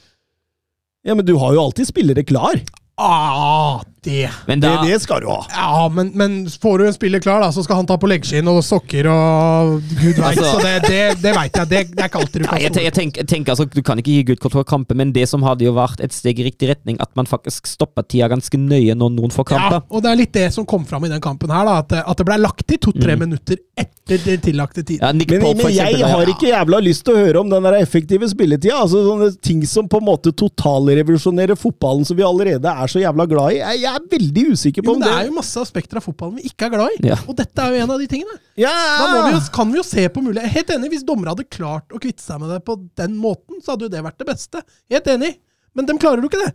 Ja, 1.05 1.15
men 1.17 1.27
du 1.27 1.35
har 1.41 1.55
jo 1.57 1.63
alltid 1.67 1.89
spillere 1.91 2.25
klar. 2.27 2.61
Ah, 3.01 3.83
det. 4.05 4.29
Da, 4.47 4.55
det, 4.57 4.73
det 4.89 4.99
skal 5.03 5.23
du 5.25 5.29
ha. 5.31 5.41
Ja, 5.51 5.89
men, 5.93 6.13
men, 6.19 6.37
får 6.49 6.79
du 6.79 6.87
en 6.89 6.97
spiller 6.97 7.23
klar, 7.25 7.41
da, 7.43 7.51
så 7.53 7.65
skal 7.65 7.81
han 7.81 7.89
ta 7.89 7.97
på 8.01 8.09
leggskinn 8.11 8.49
og 8.51 8.61
sokker 8.65 9.09
og 9.11 9.81
gud 9.91 10.21
veit. 10.21 10.35
Altså, 10.35 10.51
så 10.53 10.63
det, 10.63 10.75
det, 10.89 11.03
det 11.23 11.35
veit 11.37 11.59
jeg. 11.61 11.71
Det, 11.71 11.83
det, 11.95 12.03
er 12.03 12.11
ikke 12.11 12.23
alltid 12.23 12.45
du 12.45 12.49
kan 12.49 12.61
ja, 12.61 12.69
jeg, 12.69 12.85
jeg, 12.87 12.95
tenker, 12.97 13.25
jeg 13.25 13.49
altså, 13.55 13.67
Du 13.71 13.83
kan 13.87 14.01
ikke 14.01 14.15
gi 14.15 14.27
gult 14.31 14.43
kort 14.45 14.57
for 14.57 14.69
kamper, 14.69 14.99
men 14.99 15.15
det 15.17 15.27
som 15.31 15.45
hadde 15.47 15.67
jo 15.67 15.75
vært 15.77 16.03
et 16.05 16.15
steg 16.15 16.41
i 16.41 16.49
riktig 16.49 16.71
retning, 16.71 17.01
at 17.03 17.13
man 17.19 17.29
faktisk 17.31 17.69
stopper 17.71 18.07
tida 18.07 18.29
ganske 18.33 18.61
nøye 18.61 18.97
når 18.99 19.15
noen 19.17 19.35
får 19.35 19.49
kamper. 19.55 19.81
Ja, 19.81 19.85
og 19.91 20.05
det 20.05 20.13
er 20.13 20.21
litt 20.21 20.35
det 20.37 20.49
som 20.55 20.69
kom 20.69 20.87
fram 20.89 21.07
i 21.09 21.13
den 21.13 21.23
kampen 21.25 21.53
her, 21.55 21.67
da, 21.69 21.81
at, 21.83 21.97
at 22.05 22.21
det 22.21 22.29
ble 22.29 22.39
lagt 22.43 22.67
til 22.69 22.81
to-tre 22.89 23.17
mm. 23.17 23.25
minutter 23.27 23.61
etter 23.75 24.21
den 24.25 24.43
tillagte 24.45 24.85
tiden. 24.85 25.03
Ja, 25.03 25.13
men, 25.17 25.57
men, 25.59 25.73
jeg 25.75 26.05
har 26.05 26.31
ikke 26.31 26.51
jævla 26.51 26.81
lyst 26.85 27.07
til 27.07 27.17
å 27.17 27.23
høre 27.25 27.41
om 27.41 27.51
den 27.51 27.67
der 27.67 27.79
effektive 27.81 28.29
spilletida. 28.31 28.77
Altså, 28.85 29.03
sånne 29.07 29.31
ting 29.45 29.65
som 29.69 29.89
på 29.91 30.01
en 30.03 30.09
måte 30.09 30.33
totalrevolusjonerer 30.37 31.59
fotballen 31.59 32.07
som 32.07 32.19
vi 32.19 32.27
allerede 32.27 32.71
er 32.71 32.91
så 32.91 33.03
jævla 33.03 33.27
glad 33.31 33.55
i 33.55 33.65
jeg, 33.65 33.81
jeg, 33.85 33.94
er 33.97 34.09
veldig 34.15 34.45
usikker 34.55 34.85
på 34.85 34.93
jo, 34.93 34.97
om 34.97 35.03
det 35.03 35.09
Det 35.11 35.15
er 35.21 35.29
jo 35.29 35.37
masse 35.37 35.63
aspekter 35.63 36.01
av 36.01 36.05
fotballen 36.07 36.41
vi 36.41 36.51
ikke 36.51 36.69
er 36.69 36.75
glad 36.75 36.97
i, 36.97 37.01
ja. 37.11 37.19
og 37.29 37.39
dette 37.39 37.65
er 37.65 37.75
jo 37.75 37.87
en 37.87 37.95
av 37.95 38.03
de 38.03 38.09
tingene. 38.11 38.37
Ja. 38.61 38.75
Da 39.01 39.09
vi 39.13 39.35
jo, 39.35 39.41
kan 39.55 39.73
vi 39.73 39.81
jo 39.81 39.87
se 39.87 40.05
på 40.13 40.23
mulighet. 40.25 40.53
Helt 40.55 40.75
enig, 40.77 40.93
hvis 40.95 41.07
dommere 41.07 41.35
hadde 41.35 41.49
klart 41.49 41.95
å 41.95 42.01
kvitte 42.03 42.25
seg 42.25 42.43
med 42.43 42.53
det 42.55 42.61
på 42.67 42.79
den 43.01 43.17
måten, 43.21 43.63
så 43.65 43.75
hadde 43.75 43.89
jo 43.89 43.95
det 43.95 44.05
vært 44.07 44.21
det 44.23 44.29
beste. 44.29 44.63
Helt 44.93 45.11
enig. 45.15 45.35
Men 45.75 45.89
dem 45.91 45.99
klarer 46.01 46.23
jo 46.23 46.31
ikke 46.31 46.43
det. 46.45 46.53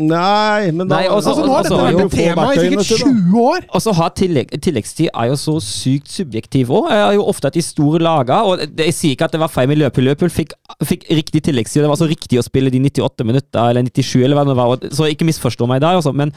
Nei, 0.00 0.70
men 0.72 0.88
da 0.88 1.02
Nei, 1.02 1.08
også, 1.12 1.34
altså, 1.34 1.42
Nå 1.44 1.52
har 1.52 1.66
dette 1.66 1.78
vært 1.84 1.98
et 2.00 2.14
tema 2.16 2.46
i 2.54 2.60
sikkert 2.62 3.02
20 3.02 3.34
år! 3.42 3.66
Og 3.76 3.82
så 3.84 3.92
har 3.98 4.14
tillegg, 4.16 4.54
tilleggstid 4.64 5.10
er 5.12 5.28
jo 5.28 5.36
så 5.36 5.56
sykt 5.60 6.08
subjektiv 6.08 6.72
òg. 6.72 6.88
Har 6.88 7.12
jo 7.12 7.26
ofte 7.28 7.50
at 7.50 7.58
de 7.58 7.64
store 7.64 8.00
lagene 8.00 8.38
Og 8.48 8.62
jeg 8.80 8.96
sier 8.96 9.12
ikke 9.12 9.28
at 9.28 9.36
det 9.36 9.42
var 9.42 9.52
feil 9.52 9.68
med 9.68 9.82
Løpet. 9.82 10.06
Løpet 10.06 10.32
fikk, 10.32 10.56
fikk 10.88 11.04
riktig 11.12 11.44
tilleggstid. 11.44 11.84
Det 11.84 11.92
var 11.92 12.00
så 12.00 12.08
riktig 12.08 12.40
å 12.40 12.46
spille 12.46 12.72
de 12.72 12.80
98 12.80 13.28
minutter, 13.28 13.60
eller 13.68 13.84
97, 13.84 14.16
eller 14.24 14.40
hva 14.40 14.46
det 14.48 14.56
var. 14.62 14.88
Så 14.96 15.10
ikke 15.12 15.28
misforstå 15.28 15.68
meg 15.68 15.84
der, 15.84 16.00
også, 16.00 16.14
Men 16.16 16.32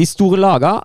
de 0.00 0.08
store 0.08 0.40
lagene 0.40 0.80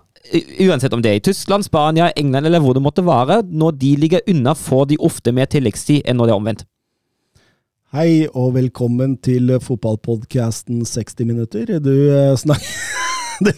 uansett 0.68 0.92
om 0.92 1.00
det 1.02 1.10
er 1.10 1.18
i 1.18 1.24
Tyskland, 1.24 1.64
Spania, 1.64 2.10
England 2.20 2.46
eller 2.46 2.60
hvor 2.60 2.76
det 2.76 2.82
måtte 2.84 3.04
være, 3.06 3.40
når 3.48 3.78
de 3.80 3.94
ligger 3.96 4.26
unna, 4.28 4.52
får 4.54 4.90
de 4.92 5.00
ofte 5.00 5.32
mer 5.32 5.48
tilleggstid 5.50 6.04
enn 6.04 6.20
når 6.20 6.28
det 6.28 6.34
er 6.34 6.42
omvendt. 6.42 6.66
Hei 7.90 8.28
og 8.38 8.52
velkommen 8.54 9.16
til 9.18 9.48
fotballpodkasten 9.58 10.84
60 10.86 11.26
minutter. 11.26 11.72
Du 11.82 11.90
eh, 11.90 12.36
snakker 12.38 12.68
Du 13.42 13.50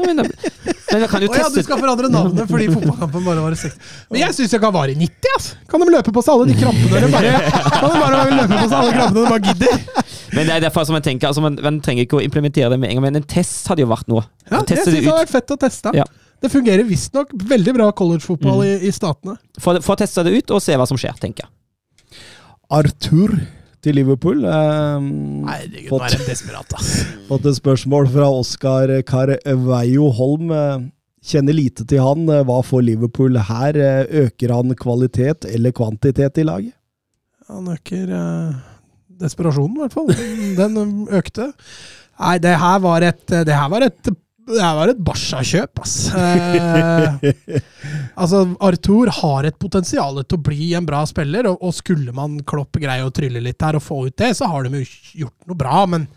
Men, 0.00 0.22
men 0.22 1.04
kan 1.10 1.20
jo 1.20 1.28
Å 1.28 1.36
ja, 1.36 1.50
du 1.52 1.58
skal 1.60 1.76
forandre 1.76 2.08
navnet 2.08 2.48
fordi 2.48 2.70
fotballkampen 2.70 3.26
bare 3.26 3.44
var 3.44 3.52
i 3.52 3.58
60. 3.60 3.92
Men 4.14 4.22
jeg 4.22 4.36
syns 4.38 4.56
jeg 4.56 4.64
kan 4.64 4.72
vare 4.72 4.94
i 4.94 4.96
90, 4.96 5.28
Altså. 5.34 5.58
Kan 5.68 5.84
de 5.84 5.90
løpe 5.92 6.16
på 6.16 6.24
seg 6.24 6.32
alle 6.38 6.48
de 6.48 6.56
krampene? 6.62 7.04
de 7.04 7.12
bare, 7.12 7.36
kan 7.68 7.84
de 7.84 8.00
bare 8.00 8.24
løpe 8.38 8.48
på 8.54 8.64
seg 8.64 8.78
alle 8.78 8.96
krampene 8.96 9.20
de 9.20 9.28
bare 9.34 9.44
gidder? 9.50 10.02
Men 10.32 10.48
det 10.48 10.56
er 10.56 10.66
derfor 10.70 10.88
som 10.88 10.96
jeg 11.02 11.08
tenker, 11.10 11.28
altså 11.34 11.44
man, 11.44 11.60
man 11.60 11.84
trenger 11.84 12.08
ikke 12.08 12.22
å 12.22 12.24
implementere 12.24 12.72
det 12.72 12.80
med 12.80 12.94
en 12.94 13.00
gang, 13.02 13.08
men 13.10 13.20
en 13.20 13.30
test 13.36 13.68
hadde 13.68 13.84
jo 13.84 13.92
vært 13.92 14.08
noe. 14.08 14.24
Ja, 14.48 14.62
jeg 14.62 14.70
synes 14.70 14.86
syns 14.86 14.94
det 14.94 15.04
det 15.04 15.10
hadde 15.10 15.20
vært 15.26 15.36
fett 15.36 15.52
å 15.58 15.60
teste. 15.68 15.96
Ja. 16.00 16.08
Det 16.40 16.48
fungerer 16.48 16.88
visstnok 16.88 17.36
veldig 17.52 17.76
bra 17.76 17.92
collegefotball 17.92 18.64
i, 18.64 18.76
i 18.88 18.94
statene. 18.94 19.36
Få 19.60 19.76
få 19.84 20.00
testa 20.00 20.24
det 20.24 20.38
ut 20.38 20.56
og 20.56 20.64
se 20.64 20.80
hva 20.80 20.88
som 20.88 20.96
skjer, 20.96 21.18
tenker 21.20 21.44
jeg. 21.44 21.56
Arthur 22.70 23.34
til 23.82 23.96
Liverpool. 23.96 24.44
Eh, 24.44 25.08
Herregud, 25.50 25.88
nå 25.88 25.90
fått, 25.92 26.06
er 26.06 26.18
de 26.22 26.28
desperate, 26.30 26.78
ass. 26.78 26.90
fått 27.30 27.48
et 27.50 27.58
spørsmål 27.58 28.08
fra 28.12 28.28
Oskar 28.40 28.92
Carveio 29.08 30.10
Holm. 30.16 30.50
Eh, 30.54 30.88
Kjenner 31.30 31.52
lite 31.52 31.84
til 31.84 32.00
han. 32.00 32.22
Eh, 32.32 32.44
Hva 32.48 32.60
får 32.64 32.84
Liverpool 32.86 33.36
her? 33.50 33.76
Eh, 33.76 34.26
Øker 34.26 34.54
han 34.56 34.76
kvalitet 34.78 35.48
eller 35.50 35.74
kvantitet 35.76 36.40
i 36.40 36.46
laget? 36.48 36.76
Han 37.50 37.66
øker 37.72 38.12
eh, 38.14 38.60
desperasjonen, 39.20 39.76
i 39.76 39.82
hvert 39.84 39.96
fall. 39.96 40.12
Den 40.60 41.08
økte. 41.10 41.50
Nei, 42.20 42.36
det 42.40 42.52
her 42.60 42.78
var 42.84 43.02
et 43.04 43.24
Det 43.26 43.54
her 43.56 43.68
var 43.72 43.84
et 43.88 44.10
det 44.54 44.62
her 44.62 44.76
var 44.78 44.90
et 44.92 45.00
Barca-kjøp, 45.06 45.80
ass. 45.84 45.94
Eh, 46.14 47.60
altså, 48.20 48.42
Arthur 48.60 49.10
har 49.20 49.48
et 49.48 49.58
potensial 49.60 50.20
til 50.24 50.38
å 50.38 50.42
bli 50.50 50.72
en 50.78 50.86
bra 50.88 51.02
spiller, 51.08 51.48
og, 51.50 51.60
og 51.64 51.74
skulle 51.76 52.14
man 52.16 52.38
Klopp 52.48 52.80
greie 52.82 53.04
å 53.06 53.12
trylle 53.14 53.42
litt 53.44 53.62
her 53.64 53.78
og 53.78 53.84
få 53.84 54.02
ut 54.08 54.16
det, 54.20 54.32
så 54.38 54.48
har 54.50 54.66
de 54.66 54.82
jo 54.82 54.88
gjort 55.24 55.50
noe 55.50 55.60
bra, 55.60 55.84
men 55.90 56.08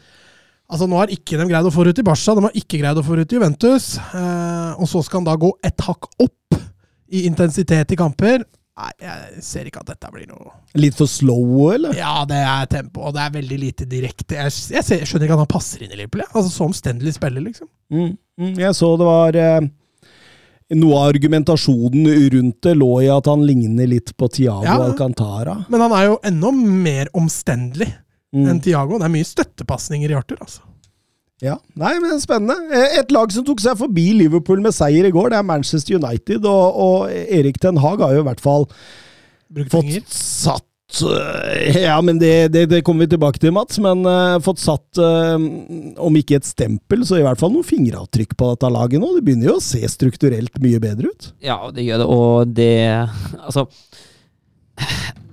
altså, 0.70 0.88
nå 0.90 1.00
har 1.02 1.14
ikke 1.14 1.40
de 1.42 1.48
greid 1.52 1.70
å 1.70 1.74
få 1.74 1.86
det 1.88 1.96
ut 1.96 2.04
i 2.04 2.08
Barca, 2.10 2.36
de 2.40 2.48
har 2.48 2.58
ikke 2.64 2.82
greid 2.82 3.00
å 3.00 3.06
få 3.06 3.20
det 3.20 3.28
ut 3.28 3.36
i 3.36 3.40
Juventus, 3.40 3.92
eh, 4.02 4.74
og 4.78 4.90
så 4.90 5.04
skal 5.06 5.22
han 5.24 5.30
da 5.32 5.38
gå 5.46 5.54
et 5.64 5.88
hakk 5.88 6.10
opp 6.24 6.60
i 7.14 7.26
intensitet 7.30 7.94
i 7.94 8.00
kamper. 8.00 8.44
Nei, 8.74 8.88
jeg 9.06 9.42
ser 9.46 9.68
ikke 9.70 9.84
at 9.84 9.90
dette 9.92 10.10
blir 10.10 10.26
noe 10.26 10.50
Litt 10.82 10.96
for 10.98 11.06
slow, 11.06 11.68
eller? 11.76 11.94
ja, 11.94 12.24
det 12.26 12.40
er 12.42 12.64
tempo, 12.72 13.04
og 13.06 13.14
det 13.14 13.22
er 13.22 13.36
veldig 13.36 13.60
lite 13.62 13.86
direkte. 13.86 14.34
Jeg, 14.40 14.50
jeg, 14.74 14.82
ser, 14.88 14.98
jeg 15.04 15.10
skjønner 15.12 15.28
ikke 15.28 15.36
at 15.38 15.44
han 15.44 15.52
passer 15.52 15.84
inn 15.86 15.94
i 15.94 16.00
Liverpool. 16.00 16.24
jeg. 16.24 16.32
Altså, 16.34 16.50
Så 16.56 16.66
omstendelig 16.66 17.14
spiller, 17.20 17.46
liksom. 17.46 17.70
Mm, 17.94 18.08
mm, 18.08 18.16
jeg 18.38 18.74
så 18.76 18.98
det 18.98 19.06
var 19.06 19.36
eh, 19.36 19.62
Noe 20.74 20.96
av 20.98 21.12
argumentasjonen 21.14 22.08
rundt 22.34 22.62
det 22.66 22.72
lå 22.80 22.88
i 23.04 23.10
at 23.14 23.28
han 23.30 23.44
ligner 23.46 23.86
litt 23.92 24.14
på 24.18 24.30
Tiago 24.34 24.64
Ja. 24.66 24.80
Alcantara. 24.82 25.60
Men 25.70 25.84
han 25.86 25.92
er 25.94 26.06
jo 26.08 26.20
enda 26.26 26.52
mer 26.52 27.12
omstendelig 27.14 27.92
Mm. 28.34 28.48
enn 28.50 28.60
Tiago. 28.66 28.98
Det 28.98 29.06
er 29.06 29.12
mye 29.14 29.28
støttepasninger 29.30 30.10
i 30.10 30.16
Arthur, 30.18 30.40
altså. 30.42 30.62
Ja, 31.40 31.60
nei, 31.78 31.92
men 32.02 32.18
spennende. 32.20 32.56
Eh, 32.74 32.98
Et 33.04 33.12
lag 33.12 33.30
som 33.32 33.44
tok 33.46 33.60
seg 33.62 33.78
forbi 33.78 34.08
Liverpool 34.18 34.60
med 34.60 34.74
seier 34.74 35.06
i 35.06 35.12
går, 35.14 35.30
det 35.30 35.38
er 35.38 35.44
Manchester 35.46 36.00
United. 36.00 36.44
Og, 36.50 36.80
og 36.82 37.12
Erik 37.12 37.60
Ten 37.62 37.78
Hag 37.78 38.02
har 38.02 38.16
jo 38.16 38.24
i 38.24 38.26
hvert 38.26 38.42
fall 38.42 38.66
fått 39.70 40.10
satt 40.10 40.66
Ja, 41.88 41.98
men 42.06 42.20
det, 42.22 42.48
det, 42.54 42.66
det 42.70 42.82
kommer 42.86 43.06
vi 43.06 43.14
tilbake 43.16 43.42
til, 43.42 43.54
Mats. 43.56 43.80
Men 43.82 44.06
uh, 44.06 44.38
fått 44.46 44.62
satt, 44.62 44.86
uh, 45.02 45.38
om 45.98 46.20
ikke 46.20 46.38
et 46.38 46.48
stempel, 46.48 47.06
så 47.08 47.20
i 47.20 47.26
hvert 47.26 47.42
fall 47.42 47.54
noen 47.56 47.68
fingeravtrykk 47.68 48.38
på 48.38 48.54
dette 48.54 48.72
laget 48.74 49.02
nå. 49.02 49.14
Det 49.18 49.26
begynner 49.26 49.52
jo 49.52 49.58
å 49.60 49.64
se 49.64 49.82
strukturelt 49.90 50.62
mye 50.64 50.82
bedre 50.84 51.14
ut. 51.14 51.30
Ja, 51.44 51.60
det 51.74 51.88
gjør 51.88 52.04
det, 52.04 52.10
og 52.14 52.58
det 52.58 52.74
Altså 53.44 53.68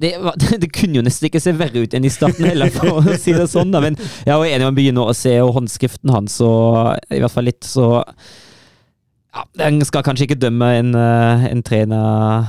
det, 0.01 0.15
det 0.63 0.69
kunne 0.75 1.01
jo 1.01 1.05
nesten 1.05 1.29
ikke 1.29 1.43
se 1.43 1.55
verre 1.57 1.85
ut 1.85 1.97
enn 1.97 2.07
i 2.07 2.13
starten 2.13 2.49
heller, 2.49 2.73
for 2.75 3.01
å 3.01 3.17
si 3.21 3.35
det 3.37 3.49
sånn. 3.53 3.73
da, 3.75 3.83
Men 3.85 3.99
jeg 4.01 4.33
er 4.35 4.47
enig, 4.55 4.69
man 4.69 4.79
begynner 4.79 5.11
å 5.11 5.17
se 5.17 5.35
og 5.45 5.55
håndskriften 5.59 6.13
hans, 6.15 6.41
og 6.45 6.97
i 7.13 7.21
hvert 7.21 7.35
fall 7.35 7.49
litt, 7.51 7.65
så 7.67 7.91
ja, 9.31 9.45
Den 9.59 9.79
skal 9.87 10.03
kanskje 10.03 10.27
ikke 10.27 10.39
dømme 10.43 10.67
en, 10.79 10.91
eh, 10.99 11.45
en 11.51 11.63
trener 11.63 12.49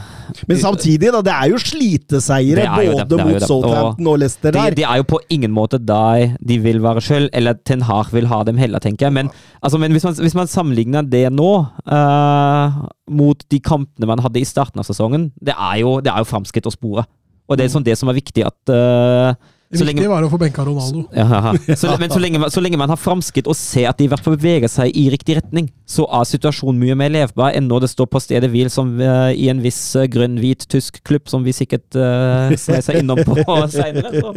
Men 0.50 0.58
samtidig, 0.58 1.12
da, 1.14 1.22
det 1.26 1.34
er 1.34 1.52
jo 1.52 1.60
sliteseiere 1.62 2.66
er 2.66 2.86
jo 2.88 2.96
både 2.96 3.06
det 3.12 3.28
mot. 3.28 3.46
Southampton 3.46 4.10
og 4.10 4.20
Leicester 4.22 4.52
de, 4.52 4.58
der. 4.58 4.78
de 4.80 4.86
er 4.88 5.02
jo 5.02 5.08
på 5.12 5.20
ingen 5.30 5.54
måte 5.54 5.78
der 5.78 6.36
de 6.40 6.58
vil 6.64 6.82
være 6.82 7.04
sjøl, 7.06 7.30
eller 7.34 7.60
Ten 7.68 7.86
Hag 7.86 8.14
vil 8.16 8.30
ha 8.32 8.42
dem 8.48 8.58
heller, 8.58 8.80
tenker 8.80 9.08
jeg. 9.08 9.14
Men, 9.14 9.32
altså, 9.62 9.78
men 9.78 9.92
hvis, 9.92 10.08
man, 10.08 10.18
hvis 10.18 10.38
man 10.38 10.50
sammenligner 10.50 11.06
det 11.06 11.28
nå 11.34 11.52
uh, 11.92 12.82
mot 13.12 13.44
de 13.52 13.60
kampene 13.60 14.10
man 14.10 14.24
hadde 14.24 14.42
i 14.42 14.48
starten 14.48 14.82
av 14.82 14.88
sesongen, 14.88 15.32
det 15.42 15.54
er 15.54 15.82
jo, 15.84 16.00
det 16.02 16.14
er 16.14 16.24
jo 16.24 16.32
framskritt 16.32 16.70
å 16.70 16.74
spore. 16.74 17.06
Og 17.52 17.60
det 17.60 17.68
er 17.68 17.74
sånn 17.74 17.86
det 17.86 17.98
som 18.00 18.10
er 18.10 18.16
viktig 18.16 18.46
at 18.48 18.72
eh, 18.72 19.34
Det 19.72 19.80
så 19.80 19.86
viktige 19.88 20.12
var 20.12 20.26
å 20.26 20.30
få 20.32 20.38
benka 20.42 20.66
Ronaldo. 20.68 21.06
ja, 21.16 21.24
ja, 21.24 21.54
ja. 21.56 21.76
Så, 21.80 21.94
men 22.00 22.12
så 22.12 22.20
lenge, 22.20 22.50
så 22.52 22.64
lenge 22.64 22.80
man 22.80 22.92
har 22.92 23.00
framskritt 23.00 23.48
og 23.48 23.56
ser 23.56 23.88
at 23.88 24.00
de 24.00 24.06
i 24.06 24.12
hvert 24.12 24.24
fall 24.26 24.36
beveger 24.36 24.72
seg 24.72 24.92
i 25.00 25.06
riktig 25.14 25.38
retning, 25.40 25.70
så 25.88 26.04
er 26.20 26.28
situasjonen 26.28 26.82
mye 26.82 26.98
mer 27.00 27.14
levbar 27.14 27.56
enn 27.56 27.70
når 27.72 27.86
det 27.86 27.92
står 27.94 28.10
på 28.12 28.22
stedet 28.24 28.52
hvil 28.52 28.72
som 28.74 28.92
uh, 29.00 29.32
i 29.32 29.48
en 29.52 29.64
viss 29.64 29.80
uh, 29.96 30.08
grønn-hvit 30.12 30.68
tysk 30.72 31.00
klubb, 31.08 31.32
som 31.32 31.48
vi 31.48 31.56
sikkert 31.56 31.88
uh, 31.96 32.52
ser 32.60 33.00
innom 33.00 33.24
på 33.24 33.40
seinere. 33.78 34.36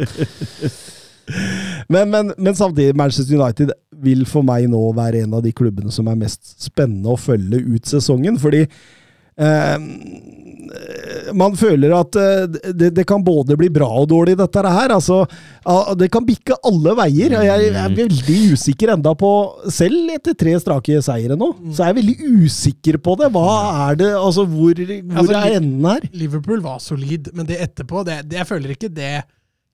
Men, 1.87 2.09
men, 2.09 2.33
men 2.37 2.55
samtidig, 2.55 2.95
Manchester 2.95 3.35
United 3.35 3.71
vil 4.03 4.25
for 4.29 4.45
meg 4.45 4.67
nå 4.69 4.81
være 4.95 5.23
en 5.25 5.33
av 5.37 5.43
de 5.45 5.53
klubbene 5.55 5.93
som 5.93 6.07
er 6.09 6.19
mest 6.19 6.55
spennende 6.61 7.13
å 7.13 7.19
følge 7.19 7.61
ut 7.65 7.89
sesongen. 7.89 8.37
Fordi 8.41 8.65
eh, 8.65 8.77
man 11.35 11.55
føler 11.57 11.93
at 11.95 12.17
eh, 12.19 12.71
det, 12.73 12.89
det 12.95 13.05
kan 13.07 13.23
både 13.23 13.57
bli 13.59 13.69
bra 13.73 13.87
og 14.01 14.07
dårlig, 14.11 14.35
dette 14.39 14.63
her. 14.63 14.93
Altså, 14.95 15.21
ah, 15.63 15.91
det 15.97 16.09
kan 16.13 16.25
bikke 16.27 16.57
alle 16.65 16.95
veier. 16.99 17.35
Jeg 17.35 17.69
er 17.71 17.95
veldig 17.97 18.39
usikker 18.55 18.93
enda 18.95 19.15
på 19.17 19.31
Selv 19.73 20.11
etter 20.15 20.35
tre 20.37 20.55
strake 20.61 21.01
seire 21.05 21.37
nå, 21.39 21.51
så 21.71 21.85
er 21.85 21.91
jeg 21.91 21.99
veldig 22.01 22.45
usikker 22.45 22.99
på 23.03 23.17
det. 23.21 23.31
Hva 23.35 23.55
er 23.89 23.99
det 24.01 24.11
Altså, 24.15 24.45
hvor, 24.49 24.73
hvor 24.75 25.21
Altså, 25.21 25.37
er 25.39 25.57
enden 25.59 25.89
her? 25.89 26.07
Liverpool 26.15 26.63
var 26.65 26.79
solid, 26.83 27.31
men 27.35 27.47
det 27.49 27.59
etterpå 27.63 28.05
det, 28.07 28.21
det, 28.29 28.39
Jeg 28.41 28.49
føler 28.51 28.75
ikke 28.75 28.91
det 28.93 29.13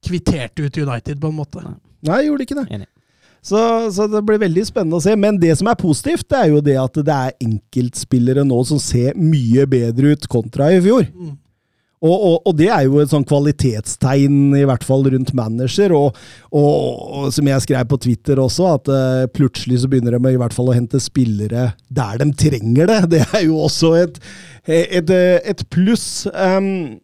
kvitterte 0.02 0.66
ut 0.66 0.82
United, 0.82 1.20
på 1.22 1.30
en 1.30 1.38
måte. 1.38 1.62
Nei, 2.02 2.22
jeg 2.24 2.32
gjorde 2.32 2.48
ikke 2.48 2.58
det. 2.58 2.68
Enig. 2.74 2.91
Så, 3.42 3.60
så 3.94 4.06
det 4.06 4.22
blir 4.26 4.42
veldig 4.42 4.64
spennende 4.68 5.00
å 5.00 5.04
se. 5.04 5.16
Men 5.18 5.40
det 5.42 5.56
som 5.58 5.70
er 5.72 5.80
positivt, 5.80 6.28
det 6.30 6.40
er 6.40 6.52
jo 6.54 6.64
det 6.66 6.78
at 6.78 7.00
det 7.02 7.16
er 7.16 7.38
enkeltspillere 7.42 8.46
nå 8.46 8.60
som 8.70 8.82
ser 8.82 9.18
mye 9.18 9.66
bedre 9.70 10.14
ut 10.14 10.28
kontra 10.32 10.70
i 10.74 10.82
fjor. 10.84 11.08
Mm. 11.10 11.38
Og, 12.02 12.14
og, 12.16 12.36
og 12.50 12.56
det 12.58 12.68
er 12.74 12.88
jo 12.88 12.98
et 12.98 13.12
sånn 13.12 13.26
kvalitetstegn, 13.30 14.56
i 14.58 14.64
hvert 14.66 14.86
fall 14.86 15.06
rundt 15.14 15.36
manager. 15.38 15.94
Og, 15.94 16.18
og, 16.50 17.28
som 17.34 17.50
jeg 17.50 17.66
skrev 17.66 17.86
på 17.92 18.00
Twitter 18.02 18.42
også, 18.42 18.72
at 18.78 18.90
uh, 18.90 19.28
plutselig 19.34 19.84
så 19.84 19.90
begynner 19.90 20.18
de 20.18 20.34
i 20.34 20.42
hvert 20.42 20.56
fall 20.56 20.72
å 20.72 20.78
hente 20.78 21.02
spillere 21.02 21.70
der 21.94 22.18
de 22.22 22.32
trenger 22.38 22.90
det. 22.90 23.00
Det 23.14 23.22
er 23.28 23.46
jo 23.46 23.62
også 23.68 23.94
et, 24.02 24.18
et, 24.66 25.14
et 25.14 25.66
pluss. 25.74 26.26
Um, 26.34 26.98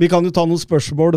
vi 0.00 0.08
kan 0.12 0.24
jo 0.26 0.32
ta 0.34 0.44
noen 0.44 0.60
spørsmål 0.60 1.16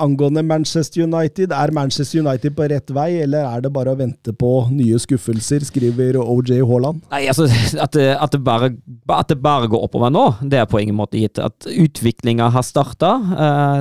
angående 0.00 0.42
Manchester 0.44 1.06
United. 1.06 1.54
Er 1.56 1.72
Manchester 1.72 2.20
United 2.20 2.56
på 2.56 2.68
rett 2.68 2.92
vei, 2.92 3.08
eller 3.24 3.46
er 3.48 3.64
det 3.64 3.72
bare 3.72 3.94
å 3.94 3.98
vente 3.98 4.34
på 4.36 4.52
nye 4.74 4.98
skuffelser, 5.00 5.64
skriver 5.64 6.18
OJ 6.20 6.60
Haaland. 6.60 7.00
Nei, 7.12 7.24
altså, 7.32 7.48
at 7.80 7.96
det, 7.96 8.10
at, 8.16 8.34
det 8.34 8.42
bare, 8.44 8.72
at 9.16 9.32
det 9.32 9.38
bare 9.40 9.70
går 9.70 9.86
oppover 9.88 10.12
nå, 10.12 10.26
det 10.44 10.60
er 10.60 10.68
på 10.68 10.82
ingen 10.82 10.98
måte 10.98 11.20
gitt. 11.20 11.40
At 11.40 11.68
utviklinga 11.70 12.50
har 12.52 12.66
starta, 12.66 13.14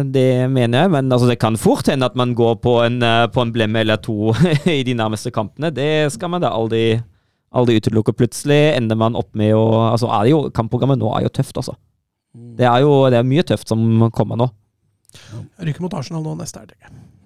det 0.08 0.48
mener 0.52 0.86
jeg. 0.86 0.94
Men 0.96 1.12
altså, 1.12 1.30
det 1.30 1.40
kan 1.42 1.60
fort 1.60 1.92
hende 1.92 2.08
at 2.08 2.18
man 2.20 2.36
går 2.38 2.60
på 2.64 2.80
en, 2.86 3.02
eh, 3.04 3.28
på 3.34 3.44
en 3.44 3.54
blemme 3.56 3.84
eller 3.84 4.00
to 4.02 4.34
i 4.80 4.82
de 4.88 4.96
nærmeste 4.98 5.34
kampene. 5.36 5.74
Det 5.76 6.10
skal 6.16 6.32
man 6.32 6.44
da 6.44 6.54
aldri, 6.56 7.02
aldri 7.52 7.80
utelukke. 7.80 8.16
Plutselig 8.16 8.62
ender 8.78 9.00
man 9.00 9.18
opp 9.20 9.34
med 9.38 9.56
å 9.58 9.68
altså, 9.92 10.12
jo, 10.30 10.46
Kampprogrammet 10.56 11.02
nå 11.02 11.12
er 11.18 11.28
jo 11.28 11.36
tøft, 11.40 11.58
altså. 11.60 11.76
Det 12.60 12.68
er 12.68 12.84
jo 12.84 12.96
det 13.12 13.22
er 13.22 13.28
mye 13.28 13.46
tøft 13.48 13.72
som 13.72 14.10
kommer 14.16 14.40
nå. 14.40 14.50
Ryker 15.64 15.86
mot 15.86 15.96
Arsenal 15.98 16.26
nå 16.26 16.36
neste 16.40 16.62
helg. 16.62 16.76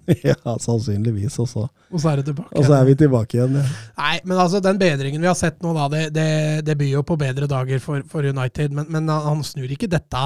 ja, 0.28 0.36
sannsynligvis 0.60 1.38
også. 1.40 1.66
Og 1.90 2.00
så 2.00 2.12
er 2.12 2.20
det 2.20 2.28
tilbake. 2.28 2.52
Og 2.58 2.66
så 2.66 2.76
er 2.76 2.86
vi 2.88 2.94
tilbake 3.00 3.38
igjen. 3.38 3.58
Ja. 3.58 3.66
Nei, 4.00 4.14
men 4.28 4.40
altså, 4.40 4.60
den 4.64 4.80
bedringen 4.80 5.24
vi 5.24 5.30
har 5.30 5.36
sett 5.38 5.60
nå, 5.64 5.72
da, 5.76 5.88
det, 5.92 6.06
det, 6.14 6.30
det 6.66 6.78
byr 6.80 6.98
jo 6.98 7.04
på 7.08 7.16
bedre 7.20 7.48
dager 7.50 7.80
for, 7.82 8.04
for 8.10 8.26
United. 8.28 8.74
Men, 8.76 8.90
men 8.92 9.08
han 9.08 9.44
snur 9.46 9.70
ikke 9.72 9.88
dette. 9.90 10.24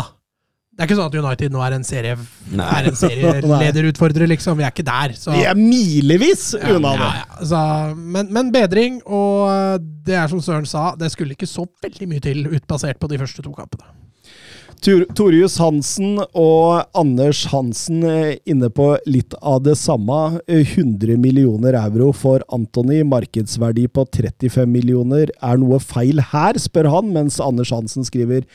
Det 0.78 0.84
er 0.84 0.90
ikke 0.90 0.98
sånn 1.00 1.10
at 1.10 1.18
United 1.18 1.54
nå 1.54 1.62
er 1.66 1.74
en, 1.74 1.86
serie, 1.86 2.14
er 2.14 2.88
en 2.90 2.98
serielederutfordrer, 2.98 4.28
liksom. 4.34 4.58
Vi 4.60 4.66
er 4.66 4.74
ikke 4.74 4.86
der. 4.86 5.14
Så, 5.18 5.32
Vi 5.34 5.46
er 5.46 5.58
milevis 5.58 6.52
unna 6.58 6.92
det! 6.94 7.08
ja, 7.08 7.22
ja. 7.22 7.46
Så, 7.50 7.62
men, 7.98 8.30
men 8.34 8.52
bedring, 8.54 9.00
og 9.02 9.82
det 10.06 10.14
er 10.18 10.30
som 10.30 10.42
Søren 10.42 10.68
sa, 10.70 10.92
det 10.98 11.10
skulle 11.14 11.34
ikke 11.34 11.50
så 11.50 11.66
veldig 11.82 12.10
mye 12.10 12.22
til 12.22 12.46
utbasert 12.50 13.02
på 13.02 13.10
de 13.10 13.18
første 13.18 13.42
to 13.42 13.54
kampene. 13.54 13.90
Torjus 14.78 15.56
Hansen 15.58 16.20
og 16.38 16.84
Anders 16.96 17.40
Hansen 17.50 18.04
eh, 18.06 18.36
inne 18.46 18.68
på 18.70 18.92
litt 19.10 19.34
av 19.42 19.64
det 19.66 19.74
samme. 19.80 20.38
Eh, 20.46 20.62
100 20.62 21.18
millioner 21.18 21.74
euro 21.80 22.12
for 22.14 22.44
Antony, 22.54 23.00
markedsverdi 23.02 23.88
på 23.90 24.06
35 24.06 24.70
millioner. 24.70 25.32
Er 25.42 25.58
noe 25.58 25.80
feil 25.82 26.22
her, 26.30 26.60
spør 26.62 26.90
han, 26.94 27.10
mens 27.16 27.40
Anders 27.42 27.72
Hansen 27.74 28.06
skriver 28.06 28.46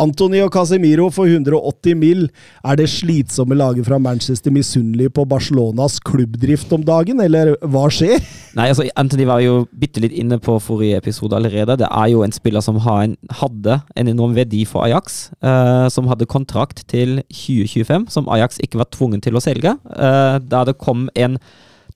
Antony 0.00 0.40
og 0.44 0.52
Casemiro 0.54 1.08
for 1.14 1.28
180 1.28 1.96
mill. 1.98 2.26
Er 2.64 2.78
det 2.80 2.88
slitsomme 2.92 3.56
laget 3.58 3.86
fra 3.86 3.98
Manchester 4.00 4.54
misunnelige 4.54 5.12
på 5.16 5.26
Barcelonas 5.28 5.98
klubbdrift 6.06 6.72
om 6.76 6.84
dagen, 6.86 7.20
eller 7.20 7.54
hva 7.60 7.86
skjer? 7.92 8.22
Nei, 8.56 8.70
altså 8.72 8.88
Anthony 8.98 9.26
var 9.28 9.42
jo 9.44 9.66
bitte 9.76 10.02
litt 10.02 10.16
inne 10.16 10.40
på 10.42 10.56
forrige 10.62 10.98
episode 11.00 11.36
allerede. 11.36 11.78
Det 11.82 11.88
er 11.88 12.12
jo 12.14 12.24
en 12.24 12.34
spiller 12.34 12.64
som 12.64 12.80
en, 12.80 13.16
hadde 13.42 13.80
en 13.96 14.10
enorm 14.10 14.34
verdi 14.38 14.64
for 14.68 14.88
Ajax. 14.88 15.30
eh, 15.42 15.88
som 15.92 16.08
hadde 16.10 16.26
kontrakt 16.26 16.84
til 16.88 17.22
2025, 17.28 18.08
som 18.10 18.28
Ajax 18.28 18.58
ikke 18.64 18.80
var 18.80 18.90
tvungen 18.90 19.20
til 19.20 19.36
å 19.36 19.44
selge. 19.44 19.76
eh, 19.96 20.38
da 20.40 20.64
det 20.64 20.78
kom 20.78 21.08
en 21.14 21.38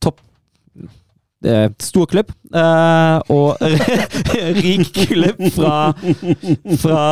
topp 0.00 0.20
eh, 1.44 1.68
storklubb 1.82 2.32
uh, 2.54 3.20
og 3.32 3.60
rik 4.60 4.90
klubb 5.10 5.40
fra 5.54 5.76
fra, 6.80 7.04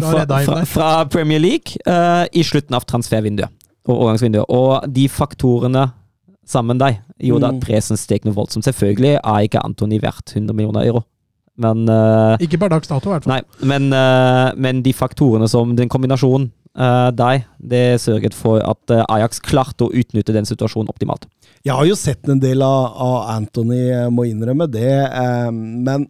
fra, 0.00 0.58
fra, 0.64 0.90
Premier 1.12 1.42
League 1.42 1.78
uh, 1.88 2.24
i 2.32 2.44
slutten 2.46 2.76
av 2.78 2.86
transfervinduet 2.88 3.52
og 3.88 3.94
overgangsvinduet. 3.94 4.50
Og 4.52 4.88
de 4.92 5.06
faktorene 5.08 5.86
sammen 6.48 6.80
der 6.80 7.00
gjorde 7.20 7.48
Mm. 7.48 7.56
at 7.56 7.64
presen 7.64 7.96
steg 7.96 8.24
noe 8.24 8.36
voldsomt. 8.36 8.64
Selvfølgelig 8.64 9.18
er 9.20 9.40
ikke 9.44 9.64
Antony 9.64 10.00
verdt 10.00 10.34
100 10.36 10.54
millioner 10.54 10.86
euro, 10.86 11.02
men 11.56 11.88
uh, 11.88 12.36
Ikke 12.40 12.58
per 12.58 12.68
dags 12.72 12.88
dato, 12.88 13.10
i 13.10 13.12
hvert 13.12 13.24
fall. 13.24 13.32
Nei, 13.34 13.66
men, 13.66 13.92
eh, 13.92 14.52
men 14.56 14.82
de 14.82 14.92
faktorene 14.94 15.48
som 15.48 15.74
den 15.76 15.88
kombinasjonen 15.88 16.52
der, 16.78 17.40
det 17.58 18.00
sørget 18.00 18.34
for 18.38 18.60
at 18.62 18.92
eh, 18.94 19.02
Ajax 19.10 19.40
klarte 19.42 19.88
å 19.88 19.90
utnytte 19.90 20.30
den 20.30 20.46
situasjonen 20.46 20.92
optimalt. 20.92 21.26
Jeg 21.68 21.76
har 21.76 21.84
jo 21.84 21.96
sett 22.00 22.28
en 22.32 22.38
del 22.40 22.62
av, 22.64 22.94
av 22.96 23.16
Anthony, 23.34 23.90
jeg 23.90 24.12
må 24.16 24.24
innrømme 24.24 24.64
det, 24.72 24.88
eh, 25.04 25.50
men 25.52 26.06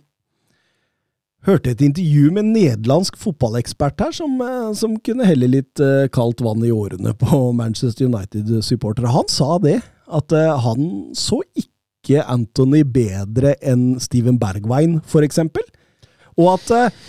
hørte 1.49 1.73
et 1.73 1.83
intervju 1.83 2.29
med 2.31 2.45
en 2.45 2.53
nederlandsk 2.55 3.19
fotballekspert 3.19 4.05
her, 4.05 4.15
som, 4.15 4.37
eh, 4.45 4.69
som 4.79 4.95
kunne 5.03 5.27
helle 5.27 5.49
litt 5.51 5.83
eh, 5.83 6.07
kaldt 6.15 6.45
vann 6.47 6.63
i 6.63 6.71
årene 6.71 7.17
på 7.19 7.41
Manchester 7.59 8.07
United-supportere. 8.07 9.11
Han 9.17 9.27
sa 9.33 9.59
det, 9.65 9.81
at 10.07 10.37
eh, 10.37 10.55
han 10.69 10.89
så 11.19 11.41
ikke 11.59 12.23
Anthony 12.23 12.85
bedre 12.87 13.57
enn 13.59 13.99
Steven 13.99 14.39
Bergwijn, 14.39 15.01
eksempel. 15.27 15.67
Og 16.39 16.55
at 16.55 16.75
eh, 16.77 17.05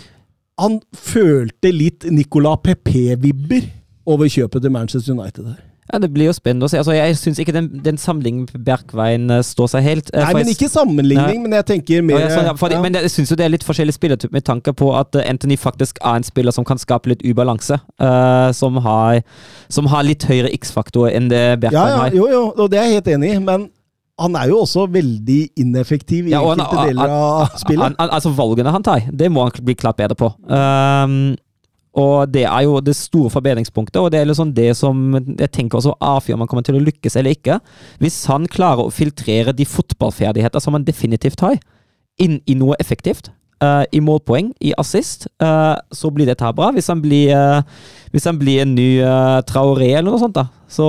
han 0.58 0.82
følte 0.90 1.70
litt 1.70 2.10
Nicolas 2.10 2.64
Pepe-vibber 2.66 3.70
over 4.10 4.26
kjøpet 4.26 4.66
til 4.66 4.74
Manchester 4.74 5.14
United. 5.14 5.52
der. 5.52 5.69
Ja, 5.92 5.98
Det 5.98 6.10
blir 6.14 6.28
jo 6.28 6.32
spennende 6.36 6.66
å 6.66 6.70
se. 6.70 6.78
Altså, 6.78 6.92
jeg 6.94 7.16
syns 7.18 7.40
ikke 7.42 7.52
den, 7.56 7.68
den 7.82 7.96
sammenligningen 7.98 8.46
med 8.52 8.64
Bergveien 8.68 9.24
eh, 9.34 9.40
står 9.42 9.72
seg 9.72 9.82
helt. 9.82 10.10
eh, 10.14 10.22
Nei, 10.22 10.32
men 10.34 10.46
jeg- 10.46 10.56
ikke 10.56 10.68
sammenligning, 10.70 11.40
Nei. 11.40 11.42
men 11.48 11.56
jeg 11.58 11.66
tenker 11.66 12.02
mer 12.06 12.20
ja, 12.20 12.28
sånn, 12.30 12.44
ja, 12.46 12.54
for, 12.54 12.70
ja. 12.70 12.80
Men 12.82 12.94
jeg 12.94 13.10
syns 13.10 13.30
jo 13.32 13.36
det 13.40 13.44
er 13.48 13.50
litt 13.56 13.66
forskjellig 13.66 13.96
spillertype 13.96 14.32
med 14.32 14.44
tanke 14.46 14.72
på 14.76 14.92
at 14.98 15.14
eh, 15.18 15.26
Anthony 15.30 15.56
faktisk 15.58 15.98
er 16.04 16.20
en 16.20 16.26
spiller 16.26 16.54
som 16.54 16.64
kan 16.64 16.78
skape 16.78 17.10
litt 17.10 17.22
ubalanse. 17.26 17.80
Uh, 18.00 18.52
som, 18.56 18.76
har, 18.84 19.22
som 19.68 19.86
har 19.90 20.06
litt 20.06 20.22
høyere 20.30 20.52
X-faktor 20.54 21.10
enn 21.10 21.28
det 21.28 21.42
Bjerkveien 21.60 21.98
har. 21.98 22.08
ja, 22.10 22.16
jo, 22.16 22.28
jo, 22.30 22.44
og 22.56 22.70
det 22.70 22.78
er 22.78 22.88
jeg 22.90 23.00
helt 23.02 23.12
enig 23.16 23.34
i, 23.34 23.38
men 23.42 23.68
han 24.20 24.34
er 24.36 24.50
jo 24.52 24.58
også 24.62 24.84
veldig 24.92 25.40
ineffektiv 25.62 26.26
i 26.28 26.32
Ja, 26.34 26.40
enkelte 26.44 26.86
deler 26.90 27.08
av 27.08 27.54
spillet. 27.56 27.82
Han, 27.82 27.94
han, 27.98 28.10
altså 28.12 28.30
Valgene 28.36 28.70
han 28.74 28.82
tar, 28.84 29.06
det 29.10 29.30
må 29.32 29.46
han 29.46 29.64
bli 29.64 29.74
klart 29.74 29.96
bedre 29.96 30.14
på. 30.14 30.28
Um, 30.46 31.36
og 31.98 32.30
det 32.30 32.44
er 32.46 32.62
jo 32.66 32.78
det 32.84 32.94
store 32.94 33.32
forbedringspunktet, 33.34 33.98
og 33.98 34.12
det 34.12 34.20
er 34.20 34.28
liksom 34.30 34.52
det 34.54 34.70
som 34.78 35.16
jeg 35.16 35.50
tenker 35.50 35.80
også 35.80 35.96
avgjør 35.98 36.36
om 36.36 36.44
han 36.44 36.50
kommer 36.50 36.66
til 36.66 36.78
å 36.78 36.84
lykkes 36.84 37.18
eller 37.18 37.34
ikke. 37.34 37.58
Hvis 37.98 38.22
han 38.30 38.46
klarer 38.50 38.86
å 38.86 38.94
filtrere 38.94 39.54
de 39.56 39.66
fotballferdigheter 39.66 40.62
som 40.62 40.78
han 40.78 40.86
definitivt 40.86 41.42
har, 41.42 41.58
inn 42.20 42.38
i 42.46 42.54
noe 42.58 42.78
effektivt, 42.78 43.32
uh, 43.64 43.82
i 43.90 44.00
målpoeng, 44.04 44.52
i 44.62 44.72
assist, 44.78 45.26
uh, 45.42 45.76
så 45.90 46.10
blir 46.14 46.28
dette 46.30 46.52
bra. 46.56 46.70
Hvis 46.76 46.90
han 46.92 47.02
blir, 47.02 47.32
uh, 47.34 47.62
hvis 48.14 48.28
han 48.28 48.38
blir 48.40 48.62
en 48.64 48.76
ny 48.76 48.90
Traoré 49.48 49.92
eller 49.94 50.10
noe 50.10 50.22
sånt, 50.22 50.36
da, 50.38 50.46
så 50.70 50.86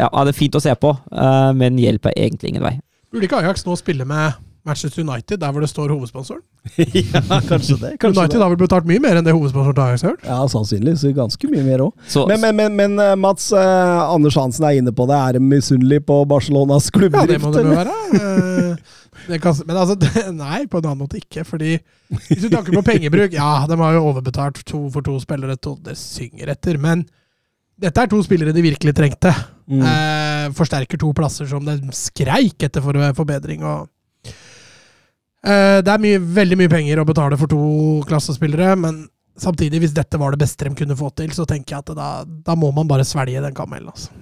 ja, 0.00 0.08
er 0.08 0.26
det 0.28 0.36
fint 0.36 0.56
å 0.58 0.62
se 0.62 0.74
på, 0.74 0.90
men 1.54 1.78
hjelper 1.78 2.14
egentlig 2.16 2.50
ingen 2.50 2.64
vei. 2.66 2.72
Burde 3.14 3.28
ikke 3.28 3.38
Ajax 3.38 3.62
nå 3.66 3.76
spille 3.78 4.06
med 4.08 4.34
Manchester 4.64 5.02
United, 5.04 5.40
der 5.42 5.52
hvor 5.52 5.60
det 5.60 5.68
står 5.68 5.92
hovedsponsoren? 5.92 6.40
ja, 6.78 7.20
kanskje 7.48 7.76
det. 7.82 7.90
Kanskje 8.00 8.22
United 8.22 8.38
det. 8.38 8.42
har 8.42 8.52
vel 8.54 8.60
betalt 8.62 8.88
mye 8.88 9.02
mer 9.04 9.18
enn 9.20 9.26
det 9.26 9.34
hovedsponsoren 9.36 9.82
har 9.82 9.98
hørt? 10.00 10.24
Ja, 10.24 10.38
sannsynligvis. 10.48 11.04
Ganske 11.16 11.50
mye 11.52 11.64
mer 11.66 11.84
òg. 11.84 11.92
Men, 12.30 12.40
men, 12.40 12.56
men, 12.56 12.76
men 12.78 12.98
eh, 13.04 13.14
Mats, 13.20 13.50
eh, 13.52 14.02
Anders 14.08 14.38
Hansen 14.40 14.64
er 14.64 14.80
inne 14.80 14.94
på 14.96 15.04
det. 15.10 15.20
Er 15.20 15.36
de 15.36 15.44
misunnelige 15.44 16.06
på 16.08 16.22
Barcelonas 16.30 16.88
Ja, 16.94 17.26
det 17.28 17.40
må 17.44 17.52
det 17.52 17.66
være. 17.68 17.98
Eh, 18.20 18.94
Det 19.28 19.38
kan, 19.40 19.56
men 19.66 19.76
altså, 19.78 19.94
det, 20.02 20.10
nei, 20.36 20.64
på 20.68 20.80
en 20.80 20.88
annen 20.90 21.04
måte 21.04 21.20
ikke. 21.20 21.44
Fordi 21.48 21.76
hvis 22.28 22.44
du 22.44 22.48
tanker 22.52 22.74
på 22.76 22.84
pengebruk 22.86 23.36
Ja, 23.36 23.64
de 23.68 23.78
har 23.80 23.96
jo 23.96 24.06
overbetalt 24.10 24.62
to 24.68 24.86
for 24.92 25.04
to 25.06 25.16
spillere, 25.22 25.56
to, 25.56 25.76
det 25.84 25.96
synger 26.00 26.52
etter. 26.54 26.80
Men 26.80 27.04
dette 27.80 28.04
er 28.04 28.10
to 28.10 28.20
spillere 28.24 28.54
de 28.54 28.64
virkelig 28.64 28.94
trengte. 28.96 29.32
Mm. 29.70 29.82
Eh, 29.82 30.46
forsterker 30.56 31.00
to 31.00 31.12
plasser 31.16 31.48
som 31.50 31.64
de 31.66 31.78
skreik 31.96 32.66
etter 32.66 32.84
for 32.84 32.98
forbedring. 33.16 33.64
Og, 33.66 33.88
det 35.44 35.90
er 35.92 36.00
mye, 36.00 36.20
veldig 36.38 36.56
mye 36.56 36.72
penger 36.72 37.00
å 37.02 37.06
betale 37.08 37.36
for 37.36 37.50
to 37.52 37.64
klassespillere, 38.08 38.74
men 38.80 39.02
samtidig, 39.36 39.82
hvis 39.82 39.96
dette 39.96 40.18
var 40.20 40.32
det 40.32 40.42
beste 40.44 40.68
de 40.68 40.76
kunne 40.78 40.96
få 40.98 41.10
til, 41.18 41.32
så 41.36 41.46
tenker 41.48 41.76
jeg 41.76 41.84
at 41.84 41.96
da, 41.98 42.10
da 42.24 42.56
må 42.58 42.70
man 42.74 42.88
bare 42.88 43.06
svelge 43.06 43.42
den 43.44 43.56
kamelen. 43.56 43.90
Altså. 43.92 44.12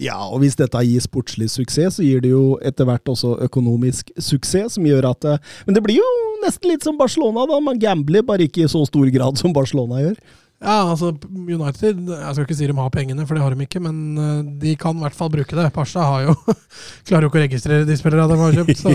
Ja, 0.00 0.16
og 0.24 0.40
hvis 0.42 0.56
dette 0.56 0.80
gir 0.86 1.02
sportslig 1.04 1.50
suksess, 1.52 1.98
så 1.98 2.06
gir 2.06 2.22
det 2.24 2.32
jo 2.32 2.56
etter 2.64 2.88
hvert 2.88 3.10
også 3.12 3.34
økonomisk 3.44 4.14
suksess, 4.16 4.78
som 4.78 4.86
gjør 4.88 5.10
at 5.10 5.26
eh, 5.28 5.50
Men 5.66 5.76
det 5.76 5.82
blir 5.84 6.00
jo 6.00 6.12
nesten 6.42 6.72
litt 6.72 6.86
som 6.86 6.96
Barcelona, 6.98 7.44
da. 7.50 7.58
Man 7.60 7.80
gambler, 7.82 8.24
bare 8.26 8.48
ikke 8.48 8.64
i 8.64 8.70
så 8.70 8.80
stor 8.88 9.10
grad 9.12 9.38
som 9.40 9.52
Barcelona 9.54 10.00
gjør. 10.00 10.16
Ja, 10.62 10.76
altså 10.92 11.08
United 11.26 12.04
Jeg 12.06 12.34
skal 12.36 12.44
ikke 12.46 12.54
si 12.54 12.66
de 12.70 12.74
har 12.78 12.90
pengene, 12.94 13.24
for 13.26 13.34
det 13.34 13.42
har 13.42 13.50
de 13.56 13.64
ikke, 13.66 13.80
men 13.82 13.96
eh, 14.18 14.42
de 14.62 14.74
kan 14.78 14.94
i 14.94 15.02
hvert 15.02 15.16
fall 15.18 15.30
bruke 15.34 15.56
det. 15.58 15.64
Pasha 15.74 16.04
har 16.06 16.28
jo 16.28 16.34
klarer 17.08 17.26
jo 17.26 17.30
ikke 17.32 17.40
å 17.40 17.44
registrere 17.46 17.86
de 17.88 17.96
spillerne 17.98 18.30
de 18.30 18.38
har 18.38 18.58
kjøpt, 18.60 18.78
så 18.78 18.92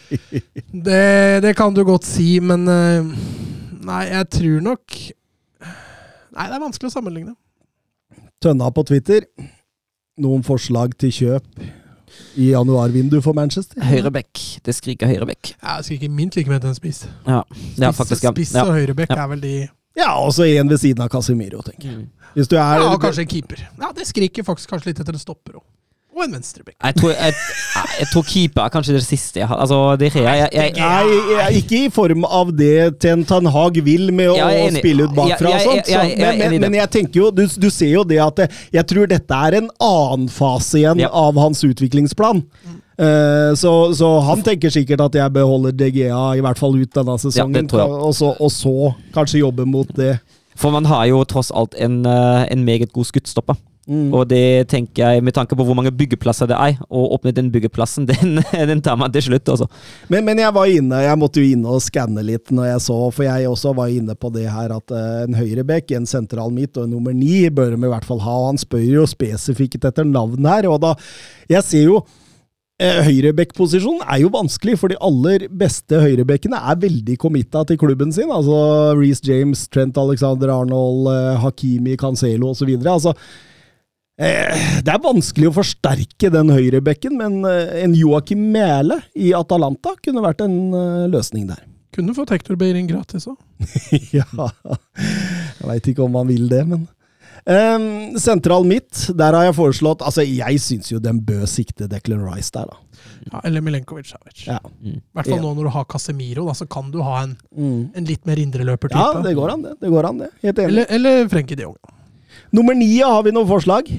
det, 0.88 1.42
det 1.42 1.54
kan 1.58 1.74
du 1.74 1.82
godt 1.88 2.06
si, 2.06 2.36
men 2.44 2.66
eh, 2.70 3.10
Nei, 3.80 4.02
jeg 4.12 4.26
tror 4.36 4.60
nok 4.68 4.96
Nei, 6.30 6.44
det 6.46 6.54
er 6.54 6.62
vanskelig 6.62 6.90
å 6.90 6.94
sammenligne. 6.94 7.32
Tønna 8.40 8.68
på 8.72 8.84
Twitter. 8.86 9.24
Noen 10.22 10.44
forslag 10.46 10.92
til 11.00 11.10
kjøp 11.12 11.64
i 12.38 12.50
januarvinduet 12.52 13.24
for 13.24 13.34
Manchester? 13.36 13.80
Høyrebekk. 13.82 14.38
Det 14.66 14.74
skriker 14.76 15.10
høyrebekk. 15.10 15.52
Ja, 15.58 15.76
det 15.80 15.88
skriker 15.88 16.12
minst 16.14 16.38
like 16.38 16.50
mye 16.52 16.60
til 16.62 16.70
en 16.70 16.78
spiss. 16.78 17.02
Ja. 17.26 17.42
Spiss 17.50 18.54
Ja. 18.54 18.62
og 18.68 18.76
høyrebekk 18.78 19.10
Ja. 19.10 19.24
er 19.24 19.32
vel 19.32 19.42
de 19.42 19.54
Ja, 20.00 20.14
og 20.18 20.32
så 20.36 20.46
en 20.48 20.70
ved 20.72 20.80
siden 20.82 21.04
av 21.04 21.10
Casemiro, 21.12 21.60
tenker 21.66 21.90
jeg. 21.92 21.98
Mm. 22.00 22.08
Hvis 22.36 22.48
du 22.48 22.56
er 22.56 22.80
Ja, 22.80 22.88
og 22.94 23.00
kanskje 23.02 23.26
en 23.26 23.30
keeper. 23.34 23.60
Ja, 23.80 23.92
Det 23.92 24.06
skriker 24.08 24.46
faktisk 24.46 24.70
kanskje 24.72 24.92
litt 24.92 25.00
etter 25.02 25.12
en 25.16 25.22
stopper 25.22 25.58
òg. 25.60 25.66
Og 26.10 26.24
en 26.26 26.32
venstrebekk. 26.34 26.74
Jeg 26.82 26.94
tror, 26.98 27.10
jeg, 27.14 27.34
jeg 28.00 28.06
tror 28.10 28.24
keeper 28.26 28.64
er 28.64 28.72
kanskje 28.74 28.92
det 28.96 29.02
siste 29.06 29.38
jeg 29.40 29.46
har. 29.48 29.60
Altså, 29.62 29.76
det 29.96 30.08
jeg, 30.12 30.24
jeg, 30.26 30.48
jeg, 30.52 30.72
Nei, 30.74 31.36
jeg- 31.38 31.62
ikke 31.62 31.78
i 31.86 31.88
form 31.94 32.24
av 32.26 32.50
det 32.58 32.98
Ten 33.00 33.22
Hag 33.46 33.78
vil 33.86 34.10
med 34.12 34.28
å, 34.28 34.36
spille 34.74 35.06
ut 35.06 35.14
bakfra 35.14 35.54
og 35.54 35.60
sånt. 35.60 35.86
så- 35.86 36.02
men, 36.18 36.38
men, 36.38 36.60
men 36.66 36.74
jeg 36.74 36.90
tenker 36.90 37.14
jo, 37.20 37.30
du, 37.30 37.46
du 37.46 37.70
ser 37.70 37.94
jo 37.94 38.02
det 38.04 38.18
at 38.18 38.50
jeg 38.72 38.86
tror 38.86 39.06
dette 39.06 39.30
er 39.32 39.54
en 39.62 39.70
annen 39.80 40.28
fase 40.28 40.78
igjen 40.82 40.98
Ja. 40.98 41.08
av 41.08 41.34
hans 41.38 41.62
utviklingsplan. 41.64 42.42
Eh, 42.66 42.76
så, 43.56 43.70
så 43.96 44.08
han 44.26 44.42
tenker 44.44 44.72
sikkert 44.72 45.00
at 45.06 45.14
jeg 45.16 45.32
beholder 45.32 45.72
DGA 45.72 46.24
i 46.36 46.42
hvert 46.44 46.60
fall 46.60 46.76
ut 46.76 46.98
denne 46.98 47.16
sesongen, 47.22 47.70
ja, 47.72 47.86
og, 47.86 48.12
så, 48.16 48.34
og 48.36 48.52
så 48.52 48.92
kanskje 49.14 49.40
jobbe 49.40 49.64
mot 49.68 49.88
det. 49.96 50.18
For 50.60 50.74
man 50.74 50.88
har 50.90 51.06
jo 51.08 51.24
tross 51.28 51.50
alt 51.56 51.76
en, 51.80 52.02
eh, 52.06 52.46
en 52.52 52.64
meget 52.64 52.92
god 52.92 53.08
skuddstopper. 53.08 53.56
Mm. 53.90 54.12
Og 54.14 54.28
det 54.28 54.68
tenker 54.70 55.02
jeg, 55.02 55.22
med 55.24 55.34
tanke 55.34 55.56
på 55.58 55.64
hvor 55.66 55.74
mange 55.74 55.90
byggeplasser 55.90 56.46
det 56.46 56.54
er, 56.54 56.76
å 56.92 57.08
åpne 57.16 57.32
den 57.34 57.48
byggeplassen, 57.50 58.06
den, 58.10 58.38
den 58.68 58.82
tar 58.84 58.98
man 59.00 59.10
til 59.14 59.24
slutt, 59.30 59.48
altså. 59.50 59.66
Men, 60.12 60.26
men 60.28 60.42
jeg 60.42 60.54
var 60.54 60.70
inne, 60.70 61.00
jeg 61.06 61.18
måtte 61.18 61.42
jo 61.42 61.56
inne 61.56 61.74
og 61.74 61.82
skanne 61.82 62.22
litt 62.26 62.52
når 62.54 62.68
jeg 62.74 62.84
så, 62.86 62.98
for 63.16 63.26
jeg 63.26 63.48
også 63.50 63.74
var 63.80 63.90
inne 63.90 64.14
på 64.14 64.30
det 64.36 64.46
her 64.52 64.76
at 64.76 64.94
eh, 64.94 65.24
en 65.24 65.40
høyrebekk, 65.40 65.96
en 65.96 66.06
sentral 66.10 66.54
midt 66.54 66.76
og 66.76 66.86
en 66.86 66.94
nummer 66.98 67.16
ni 67.16 67.48
bør 67.48 67.74
de 67.74 67.80
i 67.80 67.92
hvert 67.96 68.06
fall 68.06 68.22
ha. 68.26 68.36
og 68.44 68.52
Han 68.52 68.62
spør 68.62 68.86
jo 69.00 69.08
spesifikt 69.10 69.88
etter 69.88 70.06
navn 70.06 70.46
her, 70.46 70.68
og 70.70 70.82
da 70.84 70.94
Jeg 71.50 71.66
ser 71.66 71.88
jo 71.88 71.96
eh, 71.98 72.19
Høyrebekkposisjonen 72.80 74.06
er 74.08 74.22
jo 74.22 74.30
vanskelig, 74.32 74.78
for 74.80 74.92
de 74.92 74.96
aller 75.04 75.44
beste 75.52 75.98
høyrebekkene 76.00 76.56
er 76.56 76.78
veldig 76.80 77.18
committa 77.20 77.60
til 77.68 77.76
klubben 77.80 78.12
sin. 78.14 78.32
Altså 78.32 78.94
Reece 78.96 79.26
James, 79.28 79.66
Trent 79.68 79.98
Alexander 80.00 80.52
Arnold, 80.54 81.10
eh, 81.12 81.40
Hakimi, 81.42 81.98
Cancelo 82.00 82.54
osv. 82.54 82.70
Altså, 82.80 83.12
eh, 84.16 84.80
det 84.80 84.94
er 84.94 85.02
vanskelig 85.04 85.50
å 85.50 85.56
forsterke 85.58 86.32
den 86.32 86.52
høyrebekken, 86.54 87.18
men 87.20 87.44
eh, 87.48 87.82
en 87.84 87.96
Joakim 87.98 88.46
Mæle 88.54 89.02
i 89.12 89.34
Atalanta 89.36 89.92
kunne 90.00 90.24
vært 90.24 90.40
en 90.46 90.56
eh, 90.72 91.10
løsning 91.12 91.50
der. 91.50 91.66
Kunne 91.92 92.14
fått 92.16 92.32
Hector 92.32 92.56
Beirin 92.56 92.88
gratis 92.88 93.28
òg. 93.28 93.36
ja. 94.16 94.24
Jeg 94.30 95.68
veit 95.68 95.92
ikke 95.92 96.06
om 96.06 96.16
han 96.16 96.32
vil 96.32 96.48
det, 96.48 96.64
men 96.70 96.88
Ehm, 97.48 98.18
Sentral 98.20 98.66
midt, 98.68 99.06
der 99.16 99.36
har 99.36 99.46
jeg 99.48 99.56
foreslått 99.56 100.02
Altså, 100.04 100.24
jeg 100.26 100.60
syns 100.60 100.90
jo 100.92 100.98
den 101.00 101.22
bør 101.24 101.46
sikte 101.48 101.88
Declan 101.88 102.20
Rice 102.26 102.52
der, 102.52 102.68
da. 102.68 103.00
Ja, 103.30 103.40
eller 103.44 103.64
Milenkovic 103.64 104.10
Savic. 104.10 104.44
Ja, 104.46 104.58
I 104.84 104.98
hvert 105.16 105.28
fall 105.28 105.40
nå 105.42 105.52
når 105.56 105.68
du 105.68 105.72
har 105.74 105.86
Casemiro, 105.88 106.46
da, 106.48 106.54
så 106.56 106.66
kan 106.70 106.90
du 106.92 107.00
ha 107.04 107.22
en, 107.24 107.34
mm. 107.52 107.80
en 107.96 108.06
litt 108.08 108.28
mer 108.28 108.40
indreløpertype. 108.40 109.00
ja 109.00 109.24
det 109.24 109.34
går 109.36 109.54
an, 109.54 109.64
det. 109.66 109.74
Det 109.80 109.90
går 109.92 110.08
an, 110.08 110.22
det. 110.24 110.30
Helt 110.44 110.62
enig. 110.62 110.70
Eller, 110.72 110.92
eller 110.96 111.32
Frenkie 111.32 111.58
de 111.58 111.68
Jong. 111.68 111.76
Nummer 112.56 112.76
ni, 112.76 112.92
har 113.00 113.20
vi 113.26 113.34
noen 113.36 113.48
forslag? 113.48 113.90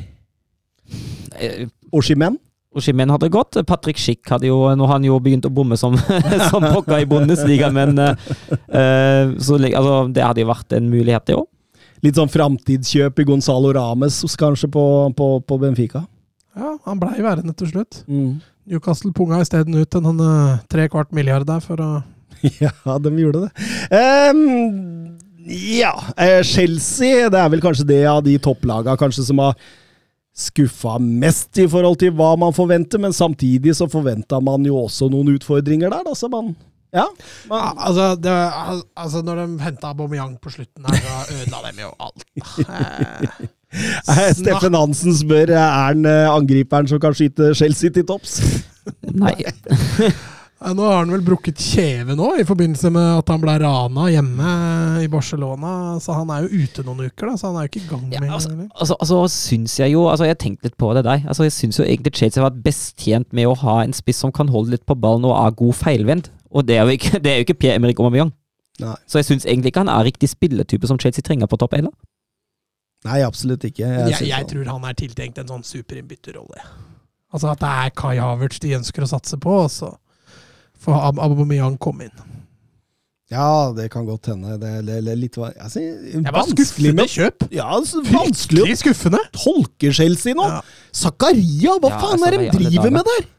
Eh, 1.37 1.69
Oshimen? 1.95 2.39
Oshimen 2.75 3.11
hadde 3.11 3.29
gått. 3.31 3.57
Patrick 3.67 3.99
Schick 3.99 4.29
hadde 4.31 4.47
jo 4.47 4.63
Nå 4.75 4.87
har 4.87 4.95
han 4.95 5.05
jo 5.07 5.17
begynt 5.23 5.47
å 5.47 5.51
bomme 5.53 5.77
som, 5.79 5.97
som 6.51 6.65
pokker 6.71 7.03
i 7.03 7.09
Bundesliga, 7.09 7.71
men 7.73 7.99
eh, 7.99 8.29
eh, 8.51 9.33
så, 9.37 9.59
altså, 9.59 9.95
Det 10.13 10.23
hadde 10.23 10.45
jo 10.45 10.51
vært 10.51 10.77
en 10.77 10.91
mulighet, 10.91 11.27
det 11.27 11.39
òg. 11.39 11.49
Litt 12.02 12.18
sånn 12.18 12.32
framtidskjøp 12.32 13.22
i 13.22 13.28
Gonzalo 13.30 13.74
Rames 13.78 14.22
kanskje 14.39 14.72
på, 14.74 14.86
på, 15.18 15.28
på 15.45 15.58
Benfica. 15.62 16.06
Ja, 16.58 16.76
han 16.88 16.99
blei 16.99 17.22
værende 17.22 17.54
til 17.58 17.70
slutt. 17.72 18.02
Mm. 18.10 18.39
Newcastle 18.72 19.14
punga 19.16 19.41
isteden 19.41 19.78
ut 19.78 19.97
en 19.97 20.24
eh, 20.26 20.62
tre 20.72 20.88
kvart 20.91 21.14
milliard 21.16 21.47
der 21.47 21.62
for 21.64 21.82
å 21.82 21.91
Ja, 22.62 22.97
de 22.97 23.12
gjorde 23.20 23.45
det. 23.45 23.52
Um, 23.93 25.20
ja, 25.45 25.93
eh, 26.18 26.41
Chelsea 26.45 27.30
det 27.30 27.39
er 27.39 27.54
vel 27.54 27.62
kanskje 27.64 27.88
det 27.89 28.02
av 28.10 28.24
de 28.26 28.38
topplaga 28.41 28.97
kanskje 28.99 29.26
som 29.30 29.41
har 29.41 29.56
skuffa 30.38 30.95
mest 31.02 31.60
i 31.60 31.68
forhold 31.70 31.99
til 32.02 32.14
hva 32.16 32.34
man 32.39 32.56
forventer, 32.56 33.02
men 33.02 33.14
samtidig 33.14 33.76
så 33.78 33.88
forventa 33.91 34.39
man 34.41 34.64
jo 34.66 34.78
også 34.80 35.10
noen 35.12 35.34
utfordringer 35.36 35.91
der, 35.91 36.06
da, 36.08 36.16
så 36.16 36.30
man 36.32 36.54
Ja. 36.91 37.05
ja, 37.47 37.61
altså, 37.87 38.09
det, 38.19 38.35
altså, 38.99 39.21
når 39.23 39.41
de 39.45 39.63
henta 39.63 39.93
Aubameyang 39.93 40.35
på 40.43 40.51
slutten 40.51 40.85
her, 40.89 40.99
da 41.05 41.21
ødela 41.37 41.63
dem 41.69 41.83
jo 41.85 41.93
alt. 41.99 42.27
Eh, 42.67 43.47
Eh, 43.71 44.33
Steffen 44.35 44.75
Hansen 44.75 45.13
spør 45.15 45.53
er 45.55 45.61
han 45.87 46.03
eh, 46.03 46.25
angriperen 46.27 46.89
som 46.91 46.99
kan 46.99 47.13
skyte 47.15 47.53
Chelsea 47.55 47.87
til 47.95 48.03
topps. 48.09 48.41
Nei. 49.23 49.37
Eh, 50.61 50.75
Nå 50.77 50.83
har 50.85 50.99
han 50.99 51.09
vel 51.09 51.23
brukket 51.25 51.57
kjeve 51.57 52.13
nå, 52.13 52.27
i 52.37 52.43
forbindelse 52.45 52.91
med 52.93 53.07
at 53.23 53.29
han 53.33 53.39
ble 53.41 53.55
rana 53.63 54.03
hjemme 54.13 54.51
i 55.01 55.07
Barcelona. 55.09 55.71
Så 55.97 56.13
han 56.13 56.29
er 56.35 56.43
jo 56.45 56.59
ute 56.67 56.83
noen 56.85 57.07
uker, 57.07 57.31
da, 57.31 57.33
så 57.33 57.49
han 57.49 57.57
er 57.57 57.65
jo 57.65 57.71
ikke 57.71 57.81
i 57.81 57.87
gang 57.89 58.03
Ja, 58.13 58.19
med 58.21 58.35
altså, 58.35 58.51
eller? 58.51 58.67
altså, 58.75 58.97
altså 59.01 59.17
syns 59.33 59.79
jeg 59.79 59.95
jo 59.95 60.03
altså 60.11 60.27
Jeg 60.27 60.35
har 60.35 60.39
tenkt 60.43 60.67
litt 60.67 60.77
på 60.77 60.91
det 60.93 61.01
der. 61.07 61.23
Altså, 61.25 61.47
jeg 61.47 61.55
syns 61.55 61.79
jo 61.81 61.87
egentlig 61.87 62.13
Chelsea 62.19 62.43
har 62.43 62.51
vært 62.51 62.61
best 62.67 62.93
tjent 63.01 63.31
med 63.33 63.49
å 63.49 63.55
ha 63.63 63.79
en 63.87 63.97
spiss 63.97 64.21
som 64.21 64.29
kan 64.37 64.53
holde 64.53 64.75
litt 64.75 64.85
på 64.85 64.93
ballen 65.01 65.25
og 65.31 65.33
er 65.39 65.57
god 65.63 65.79
feilvendt. 65.81 66.29
Og 66.52 66.68
det 66.68 66.78
er 66.78 66.86
jo 66.88 66.95
ikke, 66.97 67.20
det 67.24 67.32
er 67.32 67.41
jo 67.41 67.47
ikke 67.47 67.58
Pierre-Emerick 67.64 67.99
Aubameyang. 67.99 68.32
Nei. 68.82 68.95
Så 69.08 69.20
jeg 69.22 69.28
syns 69.28 69.45
egentlig 69.45 69.72
ikke 69.74 69.84
han 69.86 69.91
er 69.93 70.08
riktig 70.08 70.30
spilletype 70.32 70.88
som 70.89 70.99
Chelsea 70.99 71.24
trenger 71.26 71.49
på 71.52 71.60
topp 71.62 71.76
heller. 71.78 71.93
Nei, 73.06 73.22
absolutt 73.26 73.64
ikke. 73.66 73.86
Jeg, 73.88 74.14
jeg, 74.14 74.30
jeg 74.30 74.47
tror 74.52 74.68
han 74.70 74.84
er 74.86 74.97
tiltenkt 74.97 75.39
en 75.41 75.49
sånn 75.49 75.64
superinnbytterrolle. 75.66 76.62
Altså 77.32 77.49
at 77.54 77.62
det 77.64 77.72
er 77.86 77.93
Kai 77.97 78.18
Havertz 78.20 78.60
de 78.62 78.76
ønsker 78.78 79.06
å 79.06 79.10
satse 79.10 79.39
på, 79.41 79.56
og 79.66 79.72
så 79.74 79.93
får 80.82 80.99
Ab 81.10 81.22
Aubameyang 81.24 81.78
komme 81.82 82.10
inn. 82.10 82.28
Ja, 83.32 83.72
det 83.72 83.86
kan 83.93 84.04
godt 84.06 84.28
hende. 84.28 84.58
Det 84.60 84.68
er- 84.68 85.02
det 85.02 85.18
litt 85.18 85.38
altså, 85.38 85.80
Det 85.80 86.24
var 86.26 86.41
vanskelig 86.43 86.68
skuffende 86.68 86.93
med 86.95 87.08
kjøp. 87.08 87.45
Ja, 87.56 87.70
altså, 87.78 88.02
vanskelig 88.04 88.62
å 88.62 88.66
Fryktelig 88.66 88.80
skuffende. 88.82 89.22
tolke 89.32 89.93
Chelsea 89.93 90.34
nå. 90.36 90.43
Ja. 90.43 90.62
Zakaria, 90.91 91.78
hva 91.80 91.89
Ja, 91.89 91.99
faen 92.02 92.20
altså, 92.20 92.28
er 92.28 92.32
det 92.38 92.52
de 92.52 92.58
driver 92.60 92.91
med 92.91 93.06
der? 93.08 93.30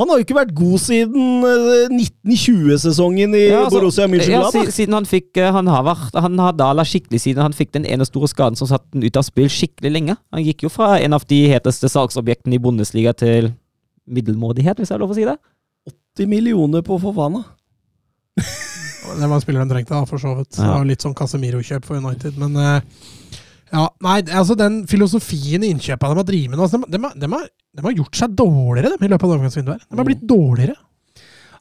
Ja, 0.00 0.04
Han 0.06 0.08
har 0.14 0.16
jo 0.20 0.24
ikke 0.24 0.36
vært 0.38 0.54
god 0.56 0.80
siden 0.80 1.44
eh, 1.44 1.90
1920-sesongen 1.92 3.34
i 3.36 3.42
Ja, 3.50 3.64
altså, 3.66 3.80
Borussia 3.82 4.06
Ja, 4.06 4.08
Mönchengladbach. 4.08 4.70
si- 4.70 4.76
siden 4.80 4.94
han 4.96 5.04
fikk 5.08 5.36
eh, 5.36 5.50
Han 5.52 5.66
har 5.68 5.82
vært 5.84 6.16
Han 6.24 6.38
har 6.40 6.52
dala 6.56 6.84
skikkelig 6.88 7.20
siden 7.20 7.42
han 7.44 7.52
fikk 7.52 7.72
den 7.76 7.84
ene 7.84 8.06
store 8.08 8.28
skaden 8.32 8.56
som 8.56 8.66
satte 8.70 8.88
den 8.94 9.04
ut 9.04 9.16
av 9.20 9.26
spill 9.28 9.48
skikkelig 9.52 9.92
lenge. 9.92 10.16
Han 10.32 10.42
gikk 10.44 10.64
jo 10.64 10.70
fra 10.72 10.94
en 10.98 11.12
av 11.12 11.24
de 11.28 11.42
heteste 11.52 11.88
salgsobjektene 11.92 12.56
i 12.56 12.62
Bundesliga 12.62 13.12
til 13.12 13.52
middelmådighet, 14.10 14.78
hvis 14.80 14.88
jeg 14.90 14.96
har 14.96 15.04
lov 15.04 15.12
å 15.12 15.18
si 15.20 15.24
det. 15.28 15.36
80 16.16 16.26
millioner 16.32 16.82
på 16.82 16.96
Fofana. 17.00 17.44
Det 19.10 19.26
var 19.28 19.34
en 19.36 19.40
spiller 19.42 19.64
de 19.64 19.72
trengte, 19.74 19.94
da, 19.96 20.04
for 20.06 20.18
så 20.22 20.34
vidt. 20.38 20.54
Det 20.56 20.64
var 20.66 20.84
litt 20.86 21.02
sånn 21.02 21.14
Casemiro-kjøp 21.18 21.84
for 21.88 21.98
United, 21.98 22.36
men 22.38 22.56
eh, 22.56 22.80
ja, 23.72 23.86
nei, 24.04 24.18
altså 24.34 24.54
Den 24.58 24.82
filosofien 24.90 25.64
i 25.64 25.70
innkjøpene 25.74 26.14
de 26.14 26.20
har 26.20 26.28
drevet 26.28 26.50
med 26.52 26.58
nå, 26.60 26.66
altså, 26.68 26.80
de, 26.84 26.98
de, 27.00 27.10
de, 27.24 27.30
har- 27.32 27.48
de 27.76 27.86
har 27.86 27.96
gjort 27.96 28.18
seg 28.18 28.38
dårligere 28.38 28.94
de, 28.94 29.04
i 29.06 29.10
løpet 29.10 29.26
av 29.26 29.34
overgangsvinduet. 29.36 29.84
De 29.88 30.00
har 30.00 30.08
blitt 30.08 30.24
dårligere. 30.26 30.76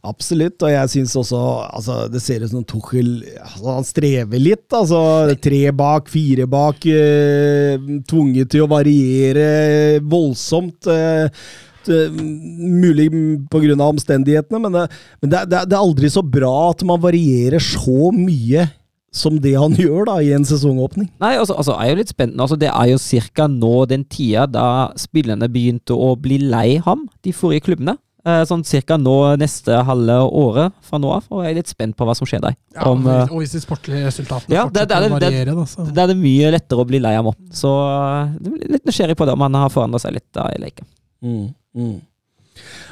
Absolutt, 0.10 0.64
og 0.64 0.72
jeg 0.72 0.89
syns 0.93 1.14
også 1.20 1.39
altså, 1.76 1.95
Det 2.07 2.22
ser 2.24 2.45
ut 2.45 2.53
som 2.53 2.62
Tuchel 2.64 3.10
altså, 3.36 3.66
Han 3.68 3.84
strever 3.88 4.39
litt. 4.39 4.64
altså 4.72 5.01
Tre 5.43 5.60
bak, 5.76 6.07
fire 6.07 6.47
bak. 6.47 6.88
Eh, 6.88 7.76
tvunget 8.07 8.53
til 8.53 8.64
å 8.64 8.70
variere 8.72 9.99
voldsomt. 9.99 10.88
Eh, 10.88 11.43
mulig 11.89 13.10
pga. 13.49 13.76
omstendighetene, 13.89 14.60
men, 14.62 14.76
det, 14.76 14.88
men 15.22 15.32
det, 15.32 15.43
det, 15.51 15.64
det 15.68 15.76
er 15.76 15.84
aldri 15.84 16.12
så 16.14 16.22
bra 16.22 16.70
at 16.70 16.84
man 16.88 17.01
varierer 17.01 17.64
så 17.64 18.12
mye 18.16 18.68
som 19.12 19.39
det 19.41 19.55
han 19.57 19.74
gjør 19.84 20.05
da 20.10 20.18
i 20.22 20.34
en 20.36 20.45
sesongåpning. 20.45 21.10
Nei, 21.22 21.36
altså, 21.38 21.55
altså 21.57 21.78
er 21.80 21.89
jo 21.93 22.01
litt 22.01 22.12
spennende. 22.14 22.43
Altså, 22.45 22.57
det 22.60 22.70
er 22.70 22.91
jo 22.91 22.99
ca. 23.34 23.47
nå 23.47 23.74
den 23.89 24.03
tida 24.05 24.45
da 24.49 24.68
spillerne 24.99 25.49
begynte 25.49 25.95
å 25.97 26.14
bli 26.20 26.38
lei 26.43 26.78
ham, 26.86 27.07
de 27.26 27.34
forrige 27.34 27.66
klubbene. 27.70 27.97
Eh, 28.28 28.41
sånn 28.45 28.66
ca. 28.68 28.97
nå 28.99 29.14
neste 29.39 29.78
halve 29.88 30.18
året 30.28 30.74
fra 30.84 30.99
nå 30.99 31.07
av, 31.16 31.24
og 31.32 31.45
jeg 31.45 31.53
er 31.53 31.57
litt 31.62 31.72
spent 31.72 31.95
på 31.97 32.03
hva 32.05 32.14
som 32.20 32.28
skjer 32.28 32.41
der. 32.43 32.57
Ja, 32.76 32.89
Om, 32.91 33.07
eh, 33.07 33.22
og 33.32 33.39
hvis 33.39 33.53
de 33.55 33.62
sportlige 33.64 34.05
resultatene 34.10 34.53
Ja, 34.57 34.66
det- 34.68 34.88
det 34.89 34.97
er 34.97 35.07
fortsetter 35.07 35.16
å 35.16 35.20
det- 35.20 35.20
det- 35.20 35.32
variere, 35.32 35.55
da, 35.55 35.64
så 35.66 35.93
Da 35.95 36.03
er 36.03 36.07
det 36.07 36.18
mye 36.18 36.51
lettere 36.51 36.84
å 36.84 36.88
bli 36.88 36.99
lei 36.99 37.16
ham 37.16 37.26
òg. 37.32 37.36
Så 37.55 37.72
eh, 37.72 38.36
jeg 38.60 38.72
litt 38.76 38.86
nysgjerrig 38.86 39.16
på 39.16 39.26
det, 39.26 39.34
om 39.34 39.39
han 39.47 39.53
har 39.53 39.70
forandra 39.70 39.99
seg 40.03 40.14
litt 40.14 40.28
da 40.34 40.49
i 40.51 40.60
leken. 40.60 40.86
Mm, 41.24 41.53
mm. 41.76 42.01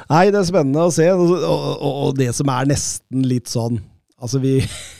Nei, 0.08 0.24
det 0.32 0.40
er 0.40 0.48
spennende 0.48 0.80
å 0.88 0.90
se, 0.92 1.10
og, 1.12 1.30
og, 1.30 2.08
og 2.08 2.16
det 2.16 2.34
som 2.34 2.48
er 2.48 2.64
nesten 2.64 3.22
litt 3.28 3.46
sånn 3.52 3.82
Altså, 4.20 4.40
vi 4.40 4.56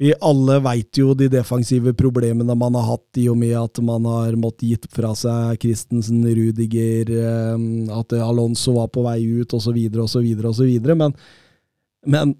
Vi 0.00 0.14
alle 0.24 0.56
veit 0.64 0.96
jo 0.96 1.12
de 1.12 1.26
defensive 1.28 1.92
problemene 1.96 2.54
man 2.56 2.76
har 2.78 2.86
hatt 2.94 3.18
i 3.20 3.26
og 3.28 3.36
med 3.36 3.52
at 3.60 3.80
man 3.84 4.06
har 4.08 4.36
måttet 4.40 4.68
gitt 4.70 4.86
fra 4.96 5.12
seg 5.18 5.60
Christensen, 5.60 6.22
Rudiger, 6.24 7.10
eh, 7.12 7.66
at 7.98 8.14
Alonso 8.16 8.78
var 8.78 8.88
på 8.94 9.04
vei 9.04 9.18
ut, 9.42 9.52
osv., 9.58 9.76
osv., 10.06 10.30
osv. 10.52 10.70
Men, 10.88 11.16
men 12.08 12.32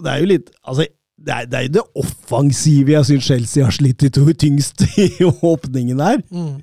det 0.00 0.12
er 0.12 0.20
jo 0.20 0.32
litt 0.34 0.50
Altså, 0.60 0.88
det 1.20 1.32
er, 1.36 1.48
det 1.48 1.56
er 1.58 1.64
jo 1.66 1.72
det 1.78 1.86
offensive 2.00 2.94
jeg 2.94 3.08
syns 3.08 3.26
Chelsea 3.28 3.64
har 3.64 3.74
slitt 3.76 4.04
i 4.04 4.12
to 4.12 4.24
tyngst 4.32 4.84
i 5.00 5.10
åpningen 5.52 6.00
her. 6.00 6.20
mm. 6.28 6.58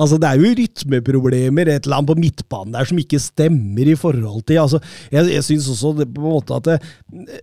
Altså, 0.00 0.16
Det 0.16 0.28
er 0.28 0.38
jo 0.40 0.54
rytmeproblemer, 0.56 1.68
et 1.68 1.84
eller 1.84 1.98
annet 1.98 2.10
på 2.10 2.18
midtbanen 2.18 2.72
der 2.72 2.88
som 2.88 2.98
ikke 3.02 3.20
stemmer 3.20 3.90
i 3.92 3.98
forhold 3.98 4.42
til 4.48 4.62
altså, 4.62 4.80
Jeg, 5.12 5.28
jeg 5.34 5.44
syns 5.44 5.68
også 5.68 5.92
det, 5.98 6.08
på 6.14 6.22
en 6.24 6.34
måte 6.38 6.56
at 6.56 6.68
det, 6.70 6.78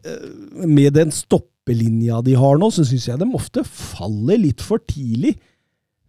eh, 0.04 0.66
med 0.66 0.96
den 0.98 1.14
stoppelinja 1.68 2.22
de 2.24 2.36
har 2.36 2.58
nå, 2.58 2.70
så 2.72 2.86
syns 2.86 3.08
jeg 3.08 3.20
de 3.20 3.28
ofte 3.36 3.64
faller 3.64 4.38
litt 4.40 4.62
for 4.62 4.80
tidlig. 4.80 5.38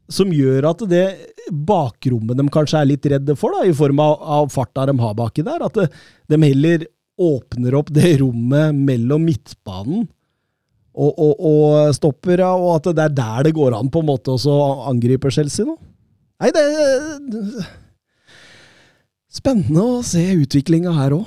Som 0.08 0.30
gjør 0.32 0.70
at 0.70 0.84
det 0.88 1.06
bakrommet 1.50 2.36
de 2.38 2.48
kanskje 2.48 2.78
er 2.80 2.88
litt 2.88 3.06
redde 3.06 3.36
for, 3.36 3.52
da, 3.52 3.66
i 3.66 3.74
form 3.74 3.98
av, 4.00 4.22
av 4.22 4.48
farta 4.48 4.86
de 4.86 4.96
har 4.98 5.14
baki 5.14 5.44
der, 5.44 5.60
at 5.64 5.74
det, 5.74 5.88
de 6.28 6.38
heller 6.42 6.86
åpner 7.18 7.74
opp 7.74 7.90
det 7.92 8.18
rommet 8.20 8.72
mellom 8.74 9.24
midtbanen 9.26 10.06
og, 10.98 11.12
og, 11.12 11.34
og 11.44 11.92
stoppere, 11.94 12.46
og 12.46 12.78
at 12.78 12.88
det 12.94 13.04
er 13.04 13.14
der 13.18 13.48
det 13.48 13.54
går 13.54 13.76
an 13.76 13.90
på 13.90 14.00
en 14.00 14.08
måte 14.08 14.32
å 14.32 14.58
angripe 14.88 15.30
Chelsea 15.30 15.66
nå. 15.66 15.76
Nei, 16.38 16.52
det 16.54 16.62
er 16.62 17.68
Spennende 19.38 19.82
å 19.84 19.98
se 20.06 20.22
utviklinga 20.40 20.94
her 20.96 21.12
òg. 21.18 21.26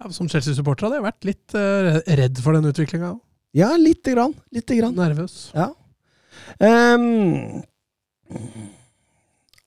ja, 0.00 0.10
Som 0.12 0.28
Chelsea-supporter 0.28 0.88
hadde 0.88 0.98
jeg 0.98 1.06
vært 1.06 1.28
litt 1.28 1.54
eh, 1.56 2.00
redd 2.18 2.40
for 2.42 2.56
den 2.56 2.66
utviklinga. 2.68 3.14
Ja, 3.56 3.74
lite 3.76 4.14
grann. 4.14 4.34
Lite 4.54 4.76
grann. 4.78 4.94
Nervøs. 4.94 5.50
Ja. 5.54 5.72
Um, 6.58 7.62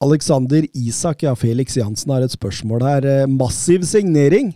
Alexander 0.03 0.65
Isak, 0.73 1.23
ja, 1.23 1.35
Felix 1.35 1.77
Jansen 1.77 2.11
har 2.11 2.23
et 2.23 2.35
spørsmål 2.35 2.83
her. 2.83 3.07
Eh, 3.07 3.31
Massiv 3.31 3.85
signering. 3.87 4.53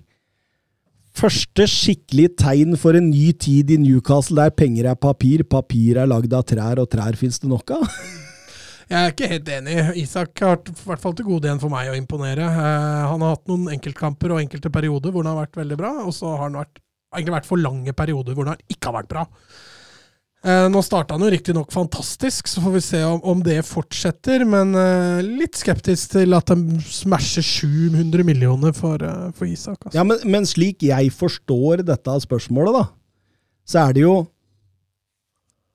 Første 1.17 1.65
skikkelig 1.65 2.35
tegn 2.37 2.75
for 2.77 2.97
en 2.97 3.09
ny 3.09 3.31
tid 3.33 3.71
i 3.73 3.79
Newcastle 3.81 4.37
der 4.37 4.53
penger 4.53 4.91
er 4.91 4.99
papir, 5.01 5.41
papir 5.49 5.97
er 5.97 6.09
lagd 6.09 6.33
av 6.35 6.45
trær, 6.45 6.77
og 6.83 6.91
trær 6.93 7.17
fins 7.17 7.39
det 7.41 7.49
nok 7.49 7.73
av. 7.79 7.87
Jeg 8.87 8.97
er 9.01 9.11
ikke 9.11 9.27
helt 9.31 9.49
enig. 9.51 9.77
Isak 9.99 10.43
har 10.45 10.59
i 10.61 10.75
hvert 10.85 11.01
fall 11.03 11.15
til 11.17 11.25
gode 11.27 11.49
igjen 11.49 11.59
for 11.59 11.73
meg 11.73 11.89
å 11.91 11.95
imponere. 11.97 12.45
Eh, 12.47 13.07
han 13.11 13.23
har 13.25 13.33
hatt 13.33 13.49
noen 13.49 13.65
enkeltkamper 13.73 14.35
og 14.35 14.43
enkelte 14.43 14.71
perioder 14.71 15.11
hvor 15.11 15.25
han 15.25 15.33
har 15.33 15.41
vært 15.47 15.59
veldig 15.59 15.79
bra, 15.79 15.91
og 16.05 16.13
så 16.15 16.35
har 16.35 16.45
han 16.45 16.59
vært, 16.61 16.79
egentlig 17.17 17.39
vært 17.39 17.49
for 17.49 17.61
lange 17.61 17.93
perioder 17.97 18.37
hvor 18.37 18.53
han 18.53 18.61
ikke 18.71 18.91
har 18.91 19.01
vært 19.01 19.11
bra. 19.11 19.25
Eh, 20.45 20.67
nå 20.69 20.81
starta 20.85 21.15
han 21.17 21.25
jo 21.25 21.31
riktignok 21.33 21.73
fantastisk, 21.73 22.47
så 22.47 22.61
får 22.61 22.75
vi 22.75 22.81
se 22.85 23.01
om, 23.07 23.17
om 23.25 23.41
det 23.43 23.57
fortsetter. 23.67 24.45
Men 24.47 24.71
eh, 24.77 25.25
litt 25.25 25.57
skeptisk 25.59 26.13
til 26.13 26.37
at 26.37 26.53
de 26.53 26.79
smasher 26.93 27.43
700 27.43 28.23
millioner 28.27 28.75
for, 28.77 29.01
eh, 29.01 29.27
for 29.35 29.49
Isak. 29.49 29.81
Altså. 29.81 29.95
Ja, 29.97 30.05
men, 30.07 30.21
men 30.29 30.47
slik 30.47 30.85
jeg 30.87 31.11
forstår 31.17 31.83
dette 31.87 32.17
spørsmålet, 32.27 32.77
da, 32.77 32.85
så 33.67 33.87
er 33.87 33.97
det 33.97 34.05
jo 34.05 34.17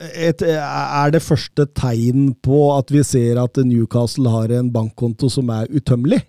et, 0.03 0.41
er 0.43 1.13
det 1.15 1.23
første 1.23 1.67
tegn 1.79 2.33
på 2.43 2.65
at 2.75 2.89
vi 2.91 3.05
ser 3.07 3.39
at 3.43 3.61
Newcastle 3.63 4.31
har 4.33 4.51
en 4.57 4.71
bankkonto 4.75 5.29
som 5.31 5.51
er 5.55 5.69
utømmelig? 5.71 6.23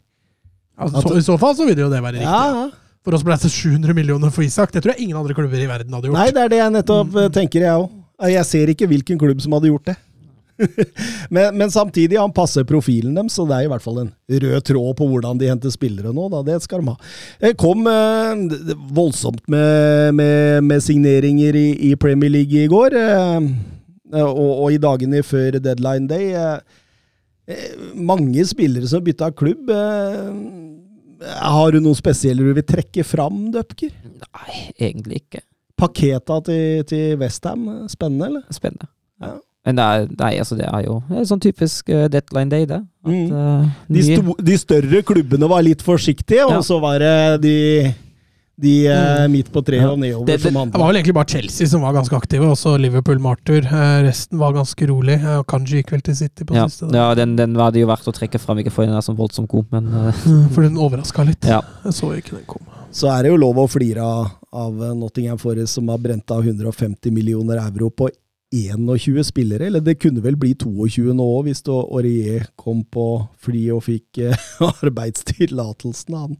Altså, 0.77 1.01
så, 1.05 1.17
I 1.17 1.25
så 1.25 1.37
fall 1.41 1.55
så 1.57 1.65
vil 1.69 1.77
det 1.77 1.85
jo 1.85 1.89
det 1.93 2.01
være 2.03 2.19
riktig. 2.19 2.29
Ja, 2.29 2.65
Ja, 2.65 2.69
For 3.03 3.17
oss 3.17 3.25
ble 3.27 3.35
det 3.35 3.51
700 3.51 3.95
millioner 3.97 4.31
for 4.31 4.45
Isak. 4.45 4.71
Det 4.71 4.83
tror 4.83 4.95
jeg 4.95 5.07
ingen 5.07 5.19
andre 5.19 5.35
klubber 5.35 5.59
i 5.59 5.67
verden 5.67 5.93
hadde 5.93 6.07
gjort. 6.07 6.17
Nei, 6.21 6.31
det 6.31 6.45
er 6.45 6.53
det 6.53 6.61
jeg 6.61 6.73
nettopp 6.77 7.19
eh, 7.19 7.29
tenker, 7.35 7.67
jeg 7.67 7.83
òg. 7.83 7.91
Jeg 8.31 8.47
ser 8.47 8.71
ikke 8.71 8.87
hvilken 8.87 9.19
klubb 9.19 9.41
som 9.43 9.55
hadde 9.57 9.71
gjort 9.71 9.89
det. 9.91 9.97
men, 11.33 11.57
men 11.57 11.71
samtidig, 11.73 12.19
han 12.19 12.31
passer 12.31 12.63
profilen 12.67 13.15
dem, 13.17 13.29
så 13.31 13.43
det 13.49 13.57
er 13.57 13.67
i 13.67 13.71
hvert 13.71 13.83
fall 13.83 14.03
en 14.03 14.11
rød 14.29 14.67
tråd 14.69 14.95
på 14.99 15.07
hvordan 15.09 15.41
de 15.41 15.49
henter 15.51 15.73
spillere 15.73 16.13
nå. 16.15 16.29
Da. 16.31 16.43
Det 16.47 16.59
skal 16.63 16.83
de 16.83 16.93
ha. 16.93 17.11
Det 17.43 17.53
kom 17.59 17.87
eh, 17.89 18.79
voldsomt 18.95 19.43
med, 19.51 20.13
med, 20.19 20.63
med 20.69 20.85
signeringer 20.85 21.59
i, 21.59 21.67
i 21.89 21.93
Premier 21.99 22.31
League 22.31 22.63
i 22.63 22.71
går, 22.71 22.97
eh, 23.01 23.51
og, 24.21 24.51
og 24.63 24.67
i 24.71 24.81
dagene 24.81 25.23
før 25.25 25.59
deadline 25.59 26.07
day. 26.07 26.31
Eh, 26.37 26.81
eh, 27.51 27.71
mange 27.99 28.45
spillere 28.47 28.87
som 28.89 29.03
bytta 29.03 29.33
klubb. 29.35 29.73
Eh, 29.73 30.61
har 31.23 31.71
du 31.71 31.79
noen 31.83 31.95
spesielle 31.97 32.43
du 32.43 32.53
vil 32.57 32.65
trekke 32.67 33.03
fram, 33.07 33.47
Døpker? 33.53 33.91
Nei, 34.23 34.59
egentlig 34.79 35.23
ikke. 35.23 35.41
Paketa 35.79 36.37
til, 36.45 36.83
til 36.89 37.17
Westham, 37.21 37.65
spennende, 37.91 38.29
eller? 38.29 38.43
Spennende. 38.53 38.87
Ja. 39.23 39.33
Men 39.63 39.77
det 39.79 39.83
er, 39.87 40.07
nei, 40.19 40.31
altså 40.43 40.57
det 40.59 40.65
er 40.67 40.81
jo 40.83 40.97
det 41.07 41.21
er 41.21 41.27
sånn 41.29 41.39
typisk 41.43 41.87
eh, 41.95 42.09
deadline 42.11 42.51
day, 42.51 42.65
det. 42.67 42.81
At, 43.07 43.13
eh, 43.39 43.69
De, 43.95 44.33
de 44.49 44.57
større 44.59 44.99
klubbene 45.07 45.47
var 45.47 45.63
litt 45.63 45.81
forsiktige, 45.85 46.41
Ja. 46.43 46.49
og 46.57 46.65
så 46.67 46.81
var 46.83 46.99
det 46.99 47.13
de, 47.45 47.53
de 48.55 48.85
eh, 48.87 49.27
midt 49.33 49.47
på 49.51 49.63
treet 49.65 49.87
og 49.89 49.97
nedover 49.97 50.25
Det- 50.27 50.37
det- 50.43 50.51
som 50.53 50.69
Det 50.69 50.77
var 50.79 50.87
vel 50.91 50.97
egentlig 51.01 51.13
bare 51.17 51.25
Chelsea 51.29 51.67
som 51.67 51.81
var 51.81 51.93
ganske 51.93 52.15
aktive, 52.15 52.45
også 52.53 52.75
Liverpool 52.79 53.17
Martyr. 53.19 53.65
Eh, 53.65 54.03
Resten 54.05 54.37
var 54.37 54.53
ganske 54.53 54.87
rolig. 54.87 55.15
Eh, 55.23 55.41
Kanji 55.49 55.81
gikk 55.81 55.91
vel 55.91 56.01
til 56.01 56.15
City 56.15 56.43
på 56.45 56.53
ja, 56.55 56.67
siste. 56.67 56.91
da. 56.91 56.97
ja 57.09 57.15
den, 57.15 57.35
den 57.35 57.53
var 57.57 57.71
det 57.71 57.81
jo 57.81 57.87
verdt 57.87 58.05
å 58.07 58.13
trekke 58.13 58.39
fram, 58.39 58.59
ikke 58.61 58.71
for 58.71 58.85
den 58.85 58.93
er 58.95 59.01
sånn 59.01 59.17
voldsomt 59.17 59.49
god, 59.49 59.65
men 59.71 59.87
eh, 59.87 60.11
Mm, 60.27 60.49
For 60.53 60.61
den 60.61 60.77
overraska 60.77 61.25
litt. 61.25 61.43
ja. 61.49 61.61
Jeg 61.83 61.93
så 61.93 62.13
ikke 62.15 62.37
den 62.37 62.45
komme. 62.45 62.67
Så 62.93 63.09
er 63.09 63.23
det 63.23 63.31
jo 63.31 63.37
lov 63.41 63.55
å 63.57 63.67
flire 63.67 63.97
av, 64.05 64.31
av 64.53 64.73
Nottingham 64.95 65.39
Forest, 65.41 65.73
som 65.73 65.87
har 65.89 65.97
brent 65.97 66.29
av 66.29 66.43
150 66.45 67.09
millioner 67.11 67.57
euro 67.57 67.89
på 67.89 68.07
21 68.53 69.23
spillere. 69.25 69.65
Eller 69.65 69.81
det 69.81 69.97
kunne 69.99 70.21
vel 70.21 70.35
bli 70.37 70.53
22 70.53 71.09
nå 71.17 71.25
òg, 71.25 71.47
hvis 71.49 71.63
Aurier 71.73 72.45
kom 72.55 72.83
på 72.85 73.27
fly 73.41 73.71
og 73.73 73.81
fikk 73.89 74.19
eh, 74.29 74.37
arbeidstillatelsen. 74.85 76.13
Han, 76.13 76.37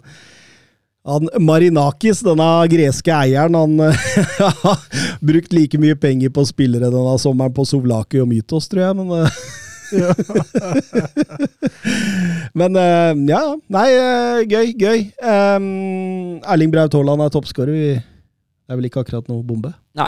han 1.04 1.28
Marinakis, 1.44 2.22
denne 2.24 2.48
greske 2.72 3.12
eieren, 3.12 3.56
han 3.60 3.76
eh, 3.84 4.06
har 4.64 4.80
brukt 5.24 5.54
like 5.56 5.80
mye 5.82 5.96
penger 6.00 6.30
på 6.32 6.46
spillere 6.48 6.92
denne 6.94 7.18
sommeren 7.20 7.54
på 7.56 7.66
Sovlaki 7.68 8.22
og 8.24 8.30
Mytos, 8.32 8.70
tror 8.72 8.84
jeg. 8.86 8.94
Men, 9.02 9.10
eh, 9.20 9.32
men 12.60 12.72
eh, 12.80 13.12
ja, 13.34 13.44
nei, 13.76 13.90
gøy, 14.48 14.68
gøy. 14.80 15.00
Um, 15.20 16.40
Erling 16.48 16.72
Braut 16.72 16.96
Haaland 16.96 17.22
er 17.26 17.32
toppskårer. 17.36 17.76
Det 18.64 18.72
er 18.72 18.80
vel 18.80 18.88
ikke 18.88 19.04
akkurat 19.04 19.28
noe 19.28 19.44
bombe? 19.44 19.74
Nei. 20.00 20.08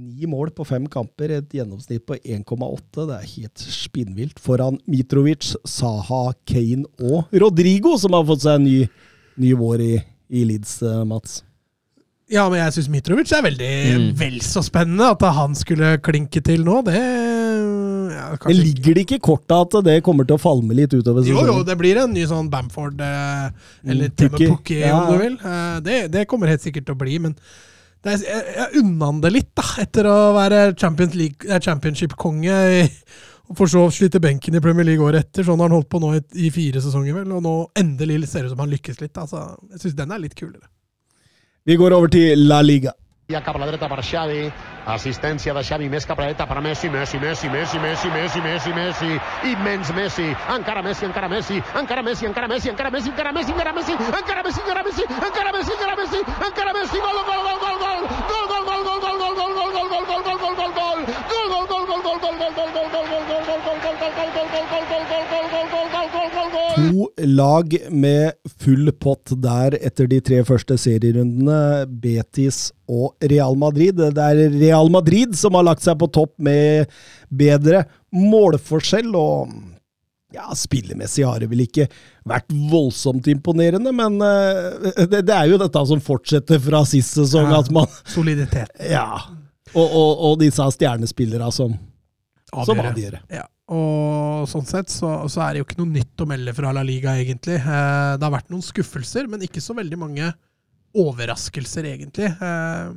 Ni 0.00 0.26
mål 0.30 0.50
på 0.54 0.64
fem 0.66 0.86
kamper, 0.90 1.30
et 1.34 1.54
gjennomsnitt 1.54 2.02
på 2.08 2.14
1,8. 2.18 3.06
Det 3.06 3.14
er 3.14 3.30
helt 3.36 3.58
spinnvilt. 3.62 4.38
Foran 4.42 4.78
Mitrovic, 4.90 5.52
Saha, 5.66 6.32
Kane 6.48 6.84
og 7.02 7.30
Rodrigo, 7.42 7.96
som 8.00 8.14
har 8.18 8.24
fått 8.26 8.42
seg 8.46 8.54
en 8.58 8.66
ny, 8.66 8.78
ny 9.40 9.54
vår 9.58 9.80
i, 9.86 9.94
i 10.30 10.44
Leeds, 10.48 10.78
eh, 10.86 11.00
Mats. 11.08 11.40
Ja, 12.30 12.44
men 12.46 12.60
jeg 12.60 12.76
syns 12.76 12.88
Mitrovic 12.92 13.32
er 13.34 13.42
veldig 13.42 13.68
Mm. 13.90 14.10
vel 14.20 14.36
så 14.46 14.60
spennende. 14.62 15.08
At 15.16 15.24
han 15.34 15.56
skulle 15.58 15.96
klinke 15.98 16.38
til 16.46 16.62
nå, 16.62 16.76
det 16.86 16.94
ja, 16.94 18.28
Men 18.30 18.38
kanskje 18.42 18.62
ligger 18.62 18.94
det 18.94 19.02
ikke 19.06 19.16
i 19.18 19.22
korta 19.24 19.58
at 19.64 19.74
det 19.86 19.96
kommer 20.06 20.26
til 20.28 20.36
å 20.36 20.42
falme 20.42 20.74
litt 20.78 20.94
utover 20.94 21.26
Jo, 21.26 21.42
jo, 21.46 21.56
det 21.66 21.76
blir 21.80 21.98
en 22.02 22.12
ny 22.14 22.22
sånn 22.30 22.50
Bamford 22.52 23.00
eh, 23.02 23.50
eller 23.86 24.10
Mm, 24.12 24.14
Temme 24.16 24.38
Pukki. 24.44 24.78
Ja, 24.84 24.94
om 25.00 25.10
du 25.10 25.18
vil. 25.24 25.34
Eh, 25.42 25.80
det, 25.86 25.98
det 26.14 26.26
kommer 26.30 26.50
helt 26.52 26.62
sikkert 26.62 26.86
til 26.86 26.94
å 26.94 27.00
bli, 27.02 27.18
men 27.18 27.34
det 28.04 28.14
er, 28.14 28.22
jeg, 28.24 28.54
jeg 28.56 28.80
unner 28.84 29.10
han 29.10 29.20
det 29.20 29.32
litt, 29.34 29.50
da. 29.58 29.66
Etter 29.82 30.06
å 30.08 30.16
være 30.38 30.60
Champions 30.78 31.14
League- 31.18 31.58
championship-konge. 31.66 32.54
For 33.56 33.70
så 33.70 33.84
å 33.86 33.92
slite 33.94 34.20
benken 34.22 34.54
i 34.54 34.62
Premier 34.62 34.86
League 34.86 35.04
året 35.04 35.26
etter. 35.26 35.46
Sånn 35.46 35.58
har 35.58 35.70
han 35.70 35.76
holdt 35.78 35.90
på 35.90 36.00
nå 36.02 36.12
i, 36.16 36.20
i 36.46 36.50
fire 36.54 36.82
sesonger, 36.82 37.16
vel. 37.20 37.32
Og 37.34 37.42
nå 37.44 37.54
endelig 37.78 38.28
ser 38.30 38.44
det 38.44 38.50
ut 38.50 38.54
som 38.54 38.62
han 38.64 38.72
lykkes 38.74 39.00
litt. 39.02 39.16
Altså, 39.18 39.44
jeg 39.72 39.82
syns 39.84 39.96
den 39.98 40.14
er 40.14 40.22
litt 40.22 40.36
kulere. 40.38 40.66
Vi 41.66 41.76
går 41.76 41.96
over 41.96 42.12
til 42.12 42.46
La 42.46 42.62
Liga. 42.64 42.94
Ja 43.30 43.42
assistència 44.86 45.54
de 45.54 45.62
Xavi 45.64 45.88
més 45.92 46.06
cap 46.06 46.18
a 46.20 46.28
la 46.30 46.46
per 46.46 46.60
Messi, 46.60 46.88
Messi, 46.88 47.18
Messi, 47.18 47.48
Messi, 47.48 47.78
Messi, 47.78 48.08
Messi, 48.10 48.40
Messi, 48.40 48.72
Messi, 48.72 49.10
immens 49.52 49.92
Messi, 49.94 50.28
encara 50.56 50.82
Messi, 50.82 51.04
encara 51.04 51.28
Messi, 51.28 51.62
encara 51.74 52.02
Messi, 52.02 52.26
encara 52.26 52.48
Messi, 52.48 52.70
encara 52.70 52.90
Messi, 52.90 53.10
encara 53.10 53.32
Messi, 53.32 53.52
encara 53.52 53.72
Messi, 53.72 53.92
encara 53.92 54.42
Messi, 54.42 54.62
encara 54.62 54.82
Messi, 54.82 55.02
encara 55.20 55.52
Messi, 55.52 55.72
encara 55.72 55.96
Messi, 55.96 56.20
encara 56.48 56.72
Messi, 56.72 56.98
gol, 57.00 57.18
gol, 57.28 57.42
gol, 57.46 57.58
gol, 57.60 57.76
gol, 57.80 58.02
gol, 58.30 58.44
gol, 58.50 58.62
gol, 58.68 58.82
gol, 58.86 59.10
gol, 59.10 59.18
gol, 59.18 59.50
gol, 59.50 59.70
gol, 59.70 59.82
gol, 59.82 59.86
gol, 59.90 60.04
gol, 60.06 60.22
gol, 60.24 60.38
gol, 60.38 60.64
gol, 60.64 60.90
To 66.80 67.08
lag 67.26 67.74
med 67.90 68.32
full 68.62 68.90
pott 68.98 69.32
der 69.42 69.76
etter 69.80 70.08
de 70.10 70.20
tre 70.24 70.40
første 70.46 70.76
serierundene, 70.80 71.86
Betis 72.02 72.70
og 72.88 73.14
Real 73.32 73.56
Madrid. 73.58 73.98
Det 73.98 74.24
er 74.24 74.54
Real 74.70 74.88
Madrid 74.94 75.34
som 75.38 75.58
har 75.58 75.66
lagt 75.66 75.82
seg 75.84 75.98
på 76.00 76.08
topp 76.14 76.32
med 76.38 76.88
bedre 77.28 77.84
målforskjell, 78.14 79.10
og 79.18 79.50
ja, 80.30 80.46
spillemessig 80.54 81.24
har 81.26 81.42
det 81.42 81.48
vel 81.50 81.64
ikke 81.64 81.88
vært 82.30 82.52
voldsomt 82.70 83.26
imponerende, 83.32 83.90
men 83.90 84.20
eh, 84.22 85.06
det, 85.10 85.24
det 85.26 85.34
er 85.34 85.48
jo 85.50 85.58
dette 85.58 85.80
som 85.90 86.02
fortsetter 86.06 86.60
fra 86.62 86.84
sist 86.86 87.16
sesong, 87.18 87.48
Ja. 87.50 87.58
at 87.64 87.70
man 87.74 87.88
Soliditet. 88.06 88.70
Ja. 88.94 89.08
Og, 89.74 89.86
og, 89.86 90.22
og 90.28 90.36
disse 90.40 90.64
stjernespillere 90.74 91.46
som, 91.54 91.74
som 92.50 92.62
Avgjøre. 92.62 92.92
avgjør. 92.92 93.18
Ja, 93.30 93.44
og 93.74 94.46
sånn 94.50 94.64
sett 94.66 94.90
så, 94.90 95.12
så 95.30 95.42
er 95.44 95.52
det 95.54 95.60
jo 95.60 95.66
ikke 95.68 95.78
noe 95.82 95.92
nytt 95.98 96.22
å 96.24 96.26
melde 96.30 96.54
fra 96.56 96.72
La 96.74 96.82
Liga, 96.86 97.14
egentlig. 97.22 97.58
Eh, 97.58 98.14
det 98.18 98.26
har 98.26 98.34
vært 98.34 98.50
noen 98.50 98.64
skuffelser, 98.66 99.26
men 99.30 99.42
ikke 99.46 99.62
så 99.62 99.74
veldig 99.78 99.98
mange 100.02 100.30
overraskelser, 100.98 101.86
egentlig. 101.86 102.30
Eh, 102.34 102.90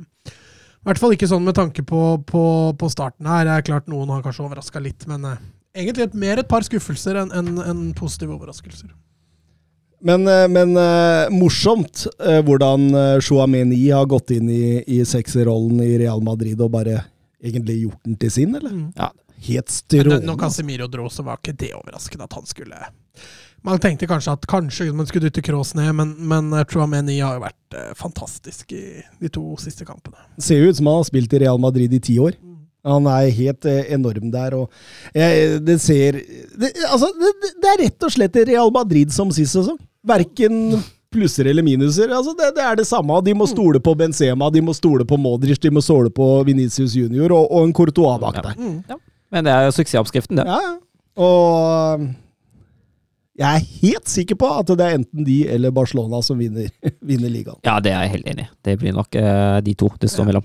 I 0.84 0.90
hvert 0.90 1.00
fall 1.00 1.14
ikke 1.16 1.28
sånn 1.30 1.46
med 1.46 1.56
tanke 1.56 1.80
på, 1.88 2.00
på, 2.28 2.44
på 2.76 2.88
starten 2.92 3.28
her. 3.30 3.46
Det 3.48 3.54
er 3.54 3.64
klart 3.70 3.86
Noen 3.88 4.10
har 4.12 4.20
kanskje 4.24 4.44
overraska 4.44 4.82
litt, 4.84 5.06
men 5.08 5.24
eh, 5.30 5.40
egentlig 5.80 6.10
et, 6.10 6.18
mer 6.26 6.42
et 6.42 6.50
par 6.50 6.66
skuffelser 6.66 7.16
enn 7.22 7.32
en, 7.32 7.56
en 7.64 7.80
positive 7.96 8.36
overraskelser. 8.36 8.92
Men, 10.04 10.28
eh, 10.28 10.44
men 10.52 10.76
eh, 10.76 11.32
morsomt 11.32 12.04
eh, 12.20 12.42
hvordan 12.44 12.90
uh, 12.92 13.20
Chouameni 13.24 13.86
har 13.88 14.04
gått 14.12 14.34
inn 14.36 14.50
i, 14.52 14.82
i 14.84 15.00
sekserrollen 15.08 15.80
i 15.80 15.94
Real 16.02 16.20
Madrid 16.20 16.60
og 16.60 16.74
bare 16.74 16.98
egentlig 17.40 17.78
gjort 17.86 18.02
den 18.04 18.18
til 18.20 18.34
sin, 18.34 18.52
eller? 18.58 18.74
Mm. 18.74 18.90
Ja. 18.98 19.08
Helt 19.44 19.72
strålende. 19.72 20.24
Når 20.28 20.36
Casemiro 20.40 20.86
dro, 20.88 21.08
så 21.12 21.24
var 21.24 21.40
ikke 21.40 21.56
det 21.64 21.72
overraskende 21.76 22.28
at 22.28 22.36
han 22.36 22.46
skulle 22.48 22.78
Man 23.64 23.80
tenkte 23.80 24.08
kanskje 24.08 24.34
at 24.36 24.42
kanskje 24.48 24.90
man 24.92 25.06
skulle 25.08 25.30
dytte 25.30 25.42
Kroos 25.44 25.72
ned, 25.76 25.88
men, 25.96 26.10
men 26.28 26.50
Chouameni 26.68 27.16
har 27.24 27.38
jo 27.38 27.44
vært 27.46 27.76
eh, 27.78 27.92
fantastisk 27.96 28.74
i 28.76 29.00
de 29.22 29.30
to 29.32 29.54
siste 29.60 29.86
kampene. 29.88 30.18
Ser 30.36 30.60
jo 30.60 30.68
ut 30.68 30.76
som 30.76 30.90
han 30.90 30.98
har 31.00 31.06
spilt 31.08 31.32
i 31.32 31.40
Real 31.46 31.60
Madrid 31.62 31.94
i 31.96 32.00
ti 32.04 32.18
år. 32.20 32.36
Han 32.84 33.08
er 33.08 33.30
helt 33.32 33.64
eh, 33.64 33.86
enorm 33.96 34.28
der, 34.34 34.58
og 34.58 35.16
jeg, 35.16 35.62
det 35.64 35.78
ser 35.80 36.18
det, 36.20 36.74
Altså, 36.90 37.08
det, 37.16 37.54
det 37.62 37.70
er 37.70 37.80
rett 37.86 38.04
og 38.04 38.12
slett 38.12 38.36
Real 38.44 38.72
Madrid 38.74 39.14
som 39.14 39.32
sist 39.32 39.56
sesong. 39.56 39.78
Verken 40.04 40.82
plusser 41.14 41.48
eller 41.48 41.64
minuser. 41.64 42.12
Altså, 42.12 42.34
det, 42.36 42.50
det 42.58 42.66
er 42.66 42.76
det 42.76 42.86
samme. 42.88 43.16
De 43.24 43.32
må 43.38 43.48
stole 43.48 43.80
på 43.80 43.94
Benzema, 43.96 44.50
de 44.52 44.60
må 44.66 44.74
stole 44.76 45.06
på 45.08 45.16
Modric, 45.16 45.62
de 45.62 45.72
må 45.72 45.80
stole 45.84 46.12
på 46.12 46.28
Venicius 46.44 46.98
Junior 46.98 47.32
og, 47.32 47.48
og 47.48 47.64
en 47.64 47.72
Courtois 47.72 48.20
bak 48.20 48.42
der. 48.42 48.60
Ja. 48.92 49.00
Men 49.32 49.48
det 49.48 49.54
er 49.54 49.70
jo 49.70 49.78
suksessoppskriften, 49.78 50.42
det. 50.42 50.44
Ja, 50.50 50.60
ja. 50.60 50.74
Og 51.24 52.04
jeg 53.34 53.50
er 53.58 53.64
helt 53.82 54.08
sikker 54.10 54.38
på 54.38 54.48
at 54.60 54.68
det 54.78 54.84
er 54.86 54.96
enten 55.00 55.24
de 55.26 55.40
eller 55.50 55.72
Barcelona 55.74 56.20
som 56.22 56.38
vinner, 56.38 56.68
vinner 57.10 57.32
ligaen. 57.32 57.58
Ja, 57.66 57.80
det 57.82 57.90
er 57.92 58.04
jeg 58.06 58.18
helt 58.18 58.32
enig 58.34 58.46
i. 58.46 58.50
Det 58.68 58.78
blir 58.82 58.94
nok 58.94 59.16
uh, 59.18 59.60
de 59.64 59.74
to 59.80 59.90
det 60.00 60.10
står 60.12 60.28
mellom. 60.30 60.44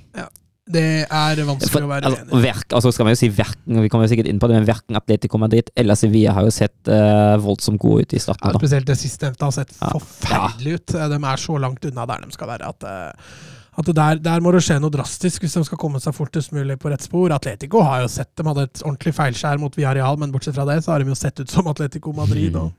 Det 0.70 0.82
er 1.10 1.40
vanskelig 1.48 1.72
For, 1.74 1.82
å 1.82 1.90
være 1.90 2.06
altså, 2.12 2.26
enig 2.28 2.36
i. 2.38 2.42
verk, 2.46 2.74
altså 2.78 2.92
skal 2.94 3.08
man 3.08 3.16
jo 3.16 3.20
si 3.24 3.30
verken, 3.34 3.80
Vi 3.82 3.90
kommer 3.90 4.06
jo 4.06 4.12
sikkert 4.12 4.28
inn 4.30 4.38
på 4.42 4.50
det, 4.52 4.60
men 4.60 4.68
verken 4.70 5.00
Atletico 5.00 5.40
Madrid 5.42 5.72
eller 5.82 5.98
Sevilla 5.98 6.36
har 6.38 6.46
jo 6.46 6.52
sett 6.54 6.92
uh, 6.94 7.38
voldsomt 7.42 7.82
gode 7.82 8.06
ut 8.06 8.14
i 8.14 8.22
starten. 8.22 8.54
Ja, 8.54 8.62
spesielt 8.62 8.86
det 8.90 8.98
sistnevnte 9.02 9.48
har 9.48 9.56
sett 9.56 9.74
Ja. 9.80 9.90
forferdelig 9.96 10.76
ut. 10.78 10.94
De 10.94 11.18
er 11.32 11.42
så 11.42 11.58
langt 11.62 11.86
unna 11.90 12.06
der 12.12 12.22
de 12.26 12.38
skal 12.38 12.52
være 12.52 12.70
at, 12.70 12.86
eh, 12.86 13.34
at 13.80 13.90
der, 13.96 14.20
der 14.20 14.44
må 14.44 14.52
det 14.52 14.62
skje 14.66 14.76
noe 14.82 14.92
drastisk 14.92 15.46
hvis 15.46 15.56
de 15.56 15.64
skal 15.68 15.80
komme 15.80 16.02
seg 16.04 16.16
fortest 16.16 16.52
mulig 16.56 16.76
på 16.82 16.92
rett 16.92 17.06
spor. 17.06 17.32
Atletico 17.32 17.84
har 17.86 18.04
jo 18.04 18.12
sett 18.12 18.34
dem 18.40 18.50
hadde 18.52 18.68
et 18.68 18.84
ordentlig 18.84 19.14
feilskjær 19.16 19.62
mot 19.62 19.76
Villarreal, 19.78 20.20
men 20.20 20.34
bortsett 20.34 20.58
fra 20.58 20.68
det 20.68 20.82
så 20.84 20.94
har 20.94 21.04
de 21.04 21.14
jo 21.14 21.18
sett 21.18 21.40
ut 21.40 21.54
som 21.54 21.70
Atletico 21.72 22.12
Madrid. 22.16 22.58
Mm. 22.58 22.74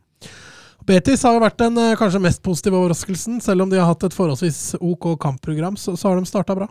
Betis 0.89 1.25
har 1.25 1.37
jo 1.37 1.43
vært 1.43 1.59
den 1.61 1.79
eh, 1.81 1.97
kanskje 1.99 2.23
mest 2.25 2.43
positive 2.45 2.79
overraskelsen. 2.79 3.41
Selv 3.45 3.65
om 3.65 3.73
de 3.73 3.81
har 3.81 3.89
hatt 3.89 4.05
et 4.07 4.17
forholdsvis 4.17 4.81
OK 4.81 5.13
kampprogram, 5.21 5.77
så, 5.81 5.97
så 5.97 6.11
har 6.11 6.21
de 6.21 6.29
starta 6.29 6.57
bra. 6.57 6.69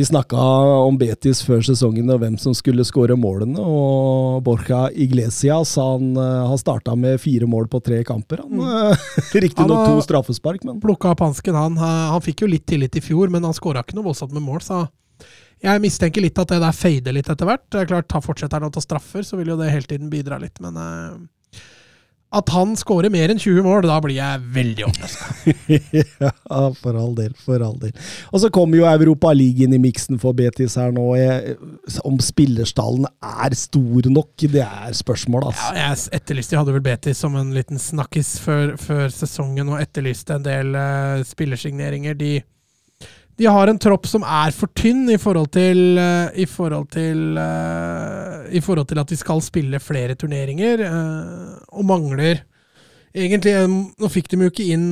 Vi 0.00 0.04
snakka 0.08 0.40
om 0.80 0.96
Betis 0.96 1.42
før 1.44 1.58
sesongen 1.60 2.08
og 2.08 2.22
hvem 2.22 2.38
som 2.40 2.54
skulle 2.56 2.86
skåre 2.88 3.12
målene. 3.20 3.60
og 3.60 4.38
Borja 4.46 4.86
Iglesias 4.96 5.74
han 5.76 6.14
uh, 6.16 6.46
har 6.48 6.56
starta 6.56 6.94
med 6.96 7.20
fire 7.20 7.44
mål 7.44 7.68
på 7.68 7.82
tre 7.84 7.98
kamper. 8.08 8.40
Han, 8.40 8.62
uh, 8.64 9.10
Riktignok 9.44 9.90
to 9.90 9.98
straffespark, 10.06 10.64
men 10.64 10.78
Plukka 10.80 11.10
opp 11.12 11.20
hansken, 11.26 11.52
han. 11.52 11.76
Han 11.76 12.14
han 12.14 12.24
fikk 12.24 12.46
jo 12.46 12.48
litt 12.48 12.64
tillit 12.64 12.96
i 12.96 13.02
fjor, 13.04 13.28
men 13.28 13.44
han 13.44 13.52
skåra 13.52 13.84
ikke 13.84 13.98
noe 13.98 14.08
voldsomt 14.08 14.32
med 14.32 14.46
mål, 14.46 14.64
så 14.64 14.80
jeg 15.60 15.84
mistenker 15.84 16.24
litt 16.24 16.40
at 16.40 16.48
det 16.48 16.62
der 16.64 16.80
fader 16.80 17.18
litt 17.18 17.28
etter 17.28 17.52
hvert. 17.52 17.66
Det 17.68 17.82
er 17.82 17.92
klart, 17.92 18.16
Fortsetter 18.24 18.56
han 18.56 18.72
å 18.72 18.72
ta 18.72 18.80
straffer, 18.80 19.20
så 19.20 19.36
vil 19.36 19.52
jo 19.52 19.60
det 19.60 19.68
hele 19.68 19.84
tiden 19.84 20.08
bidra 20.08 20.40
litt, 20.40 20.56
men 20.64 20.80
eh, 20.80 21.18
At 22.30 22.50
han 22.54 22.76
skårer 22.78 23.10
mer 23.10 23.32
enn 23.32 23.40
20 23.42 23.64
mål, 23.66 23.88
da 23.90 23.96
blir 24.02 24.14
jeg 24.14 24.42
veldig 24.54 24.84
overraska. 24.86 25.54
ja, 25.98 26.30
for 26.78 26.94
all 26.94 27.16
del. 27.18 27.32
For 27.42 27.64
all 27.66 27.74
del. 27.82 27.90
Og 28.30 28.44
så 28.44 28.52
kommer 28.54 28.78
jo 28.78 28.86
Europa 28.86 29.32
League 29.34 29.66
inn 29.66 29.74
i 29.74 29.80
miksen 29.82 30.20
for 30.22 30.36
Betis 30.38 30.76
her 30.78 30.94
nå. 30.94 31.08
Jeg, 31.18 31.56
om 32.06 32.20
spillerstallen 32.22 33.08
er 33.18 33.56
stor 33.58 34.06
nok, 34.14 34.30
det 34.46 34.62
er 34.62 34.94
spørsmålet, 34.94 35.50
altså. 35.50 35.72
Ja, 35.74 35.88
jeg 35.90 36.20
etterlyste, 36.20 36.54
jeg 36.54 36.62
hadde 36.62 36.76
vel 36.78 36.86
Betis 36.86 37.24
som 37.26 37.34
en 37.40 37.50
liten 37.56 37.82
snakkis 37.82 38.36
før, 38.44 38.76
før 38.78 39.10
sesongen 39.14 39.74
og 39.74 39.82
etterlyste 39.82 40.38
en 40.38 40.46
del 40.46 40.78
uh, 40.78 41.26
spillersigneringer. 41.26 42.14
De, 42.20 42.36
de 43.40 43.46
har 43.48 43.70
en 43.72 43.78
tropp 43.80 44.04
som 44.10 44.22
er 44.26 44.52
for 44.52 44.68
tynn 44.76 45.06
i 45.08 45.16
forhold 45.20 45.48
til 45.56 45.96
eh, 46.00 46.28
i 46.42 46.46
forhold 46.50 46.90
til 46.92 47.38
eh, 47.40 48.50
I 48.58 48.60
forhold 48.64 48.90
til 48.90 49.00
at 49.00 49.08
de 49.08 49.16
skal 49.16 49.40
spille 49.44 49.80
flere 49.80 50.16
turneringer, 50.20 50.82
eh, 50.84 51.54
og 51.72 51.86
mangler 51.88 52.42
egentlig 53.16 53.54
en- 53.62 53.78
Nå 53.98 54.10
fikk 54.12 54.28
de 54.34 54.42
jo 54.44 54.50
ikke 54.52 54.68
inn 54.74 54.90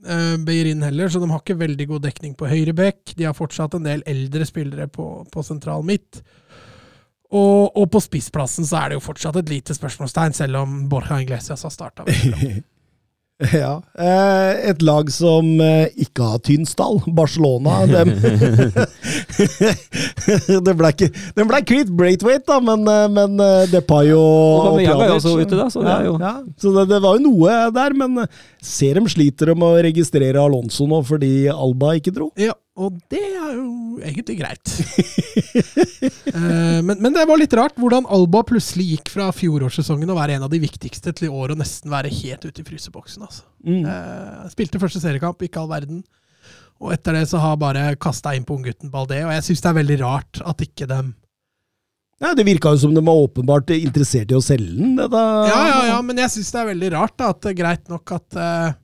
Beirin 0.00 0.80
heller, 0.80 1.10
så 1.12 1.20
de 1.20 1.28
har 1.28 1.42
ikke 1.42 1.58
veldig 1.60 1.86
god 1.90 2.00
dekning 2.06 2.32
på 2.40 2.46
høyre 2.48 2.72
bekk. 2.72 3.10
De 3.18 3.26
har 3.28 3.34
fortsatt 3.36 3.74
en 3.76 3.84
del 3.84 4.00
eldre 4.08 4.46
spillere 4.48 4.86
på, 4.88 5.04
på 5.28 5.42
sentral 5.44 5.82
midt. 5.84 6.22
Og, 7.30 7.68
og 7.76 7.84
på 7.92 8.00
spissplassen 8.00 8.64
så 8.64 8.78
er 8.80 8.88
det 8.88 8.96
jo 8.96 9.02
fortsatt 9.04 9.36
et 9.42 9.52
lite 9.52 9.76
spørsmålstegn, 9.76 10.32
selv 10.40 10.56
om 10.62 10.78
Borja 10.88 11.20
Inglesias 11.20 11.66
har 11.68 11.74
starta. 11.74 12.06
Ja. 13.56 13.78
Eh, 13.96 14.68
et 14.68 14.82
lag 14.84 15.08
som 15.10 15.46
eh, 15.64 15.86
ikke 16.04 16.26
har 16.34 16.42
tynn 16.44 16.66
stall, 16.68 16.98
Barcelona, 17.16 17.86
dem 17.88 18.10
Det 20.66 20.74
ble 20.76 20.90
ikke 20.92 21.08
Den 21.38 21.48
ble 21.48 21.60
kvitt 21.66 21.90
Braithwaite, 21.96 22.44
da, 22.50 22.58
men, 22.64 22.84
eh, 22.90 23.06
men 23.16 23.36
Depay 23.72 24.12
og 24.16 24.80
er 24.80 24.90
Pjanic- 24.90 25.14
også 25.16 25.34
ute, 25.40 25.56
da, 25.56 25.68
så 25.72 25.84
det 25.86 25.96
jo- 26.06 26.18
ja. 26.20 26.34
Så 26.60 26.72
det, 26.76 26.84
det 26.92 27.00
var 27.04 27.16
jo 27.18 27.24
noe 27.30 27.56
der, 27.76 27.96
men 27.96 28.10
ser 28.60 29.00
de 29.00 29.08
sliter 29.12 29.54
med 29.56 29.68
å 29.68 29.82
registrere 29.88 30.40
Alonso 30.42 30.86
nå 30.90 31.00
fordi 31.08 31.32
Alba 31.52 31.94
ikke 31.96 32.12
dro. 32.14 32.30
Ja, 32.36 32.52
og 32.80 32.96
det 33.12 33.20
er 33.20 33.56
jo 33.58 34.00
egentlig 34.00 34.38
greit. 34.40 34.76
Eh, 36.30 36.78
men, 36.86 37.00
men 37.02 37.12
det 37.12 37.24
var 37.26 37.38
litt 37.40 37.54
rart 37.58 37.74
hvordan 37.80 38.06
Alba 38.12 38.42
plutselig 38.46 38.84
gikk 38.92 39.10
fra 39.12 39.26
fjorårssesongen 39.34 40.12
å 40.12 40.14
være 40.14 40.36
en 40.36 40.44
av 40.46 40.52
de 40.52 40.60
viktigste 40.62 41.12
til 41.16 41.26
i 41.26 41.30
år 41.32 41.52
å 41.52 41.56
nesten 41.58 41.90
være 41.90 42.12
helt 42.14 42.44
ute 42.46 42.62
i 42.62 42.66
fryseboksen. 42.66 43.24
Altså. 43.26 43.42
Mm. 43.66 43.82
Uh, 43.82 44.46
spilte 44.52 44.80
første 44.80 45.02
seriekamp, 45.02 45.42
ikke 45.42 45.60
all 45.60 45.70
verden. 45.72 46.04
Og 46.80 46.94
etter 46.94 47.18
det 47.18 47.24
så 47.32 47.40
har 47.42 47.58
bare 47.60 47.96
kasta 48.00 48.32
inn 48.36 48.46
på 48.48 48.56
unggutten 48.56 48.92
Baldé, 48.92 49.20
og 49.26 49.34
jeg 49.34 49.48
syns 49.48 49.64
det 49.64 49.70
er 49.72 49.78
veldig 49.80 49.98
rart 50.04 50.42
at 50.52 50.62
ikke 50.64 50.88
dem 50.90 51.10
Ja, 52.22 52.32
det 52.36 52.46
virka 52.48 52.72
jo 52.74 52.82
som 52.84 52.94
de 52.96 53.02
var 53.04 53.24
åpenbart 53.26 53.72
interessert 53.76 54.32
i 54.32 54.38
å 54.38 54.44
selge 54.44 54.76
den. 54.76 54.96
Ja, 55.00 55.60
ja, 55.66 55.80
ja, 55.94 55.98
men 56.04 56.20
jeg 56.20 56.32
syns 56.36 56.54
det 56.54 56.62
er 56.62 56.70
veldig 56.72 56.92
rart 56.96 57.16
da, 57.16 57.34
at 57.34 57.42
det 57.42 57.52
er 57.52 57.60
greit 57.60 57.92
nok 57.92 58.14
at, 58.16 58.28
eh, 58.36 58.78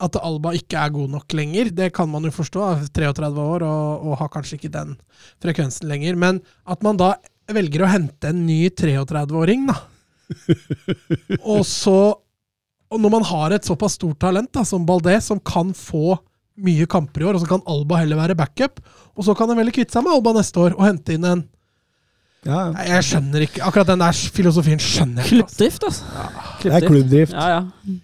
at 0.00 0.16
Alba 0.20 0.52
ikke 0.56 0.78
er 0.80 0.92
god 0.94 1.10
nok 1.12 1.34
lenger. 1.36 1.70
Det 1.76 1.90
kan 1.96 2.08
man 2.10 2.24
jo 2.26 2.32
forstå, 2.34 2.62
er 2.64 2.86
33 2.96 3.44
år 3.44 3.64
og, 3.66 4.06
og 4.08 4.18
har 4.22 4.30
kanskje 4.32 4.56
ikke 4.58 4.72
den 4.74 4.96
frekvensen 5.42 5.88
lenger. 5.90 6.16
Men 6.20 6.40
at 6.64 6.82
man 6.86 6.98
da 7.00 7.14
velger 7.50 7.84
å 7.84 7.90
hente 7.90 8.30
en 8.30 8.44
ny 8.46 8.62
33-åring, 8.70 9.68
da. 9.70 9.78
og 11.52 11.64
så 11.66 12.14
Og 12.90 12.98
når 13.02 13.10
man 13.10 13.24
har 13.26 13.52
et 13.54 13.66
såpass 13.66 13.96
stort 13.98 14.18
talent 14.22 14.50
da, 14.54 14.64
som 14.66 14.82
Baldé, 14.86 15.16
som 15.22 15.38
kan 15.38 15.70
få 15.74 16.16
mye 16.60 16.86
kamper 16.90 17.22
i 17.22 17.26
år, 17.30 17.36
og 17.38 17.44
så 17.44 17.48
kan 17.52 17.62
Alba 17.70 18.00
heller 18.00 18.18
være 18.18 18.34
backup, 18.38 18.80
og 19.14 19.26
så 19.26 19.34
kan 19.38 19.50
de 19.50 19.54
heller 19.60 19.74
kvitte 19.74 19.94
seg 19.94 20.02
med 20.06 20.16
Alba 20.16 20.32
neste 20.36 20.58
år 20.58 20.74
og 20.74 20.86
hente 20.88 21.14
inn 21.14 21.26
en 21.28 21.44
Ja, 22.46 22.70
Jeg 22.88 23.04
skjønner 23.04 23.42
ikke 23.44 23.60
Akkurat 23.68 23.90
den 23.90 24.00
der 24.00 24.16
filosofien 24.32 24.80
skjønner 24.80 25.22
jeg 25.28 25.42
ikke. 25.42 25.44
altså. 25.44 25.58
Klubbdrift, 25.60 25.82
altså. 25.84 26.04
det 26.64 26.72
er 26.78 26.86
klubbdrift. 26.88 27.34
Ja, 27.36 27.48
ja. 27.52 27.98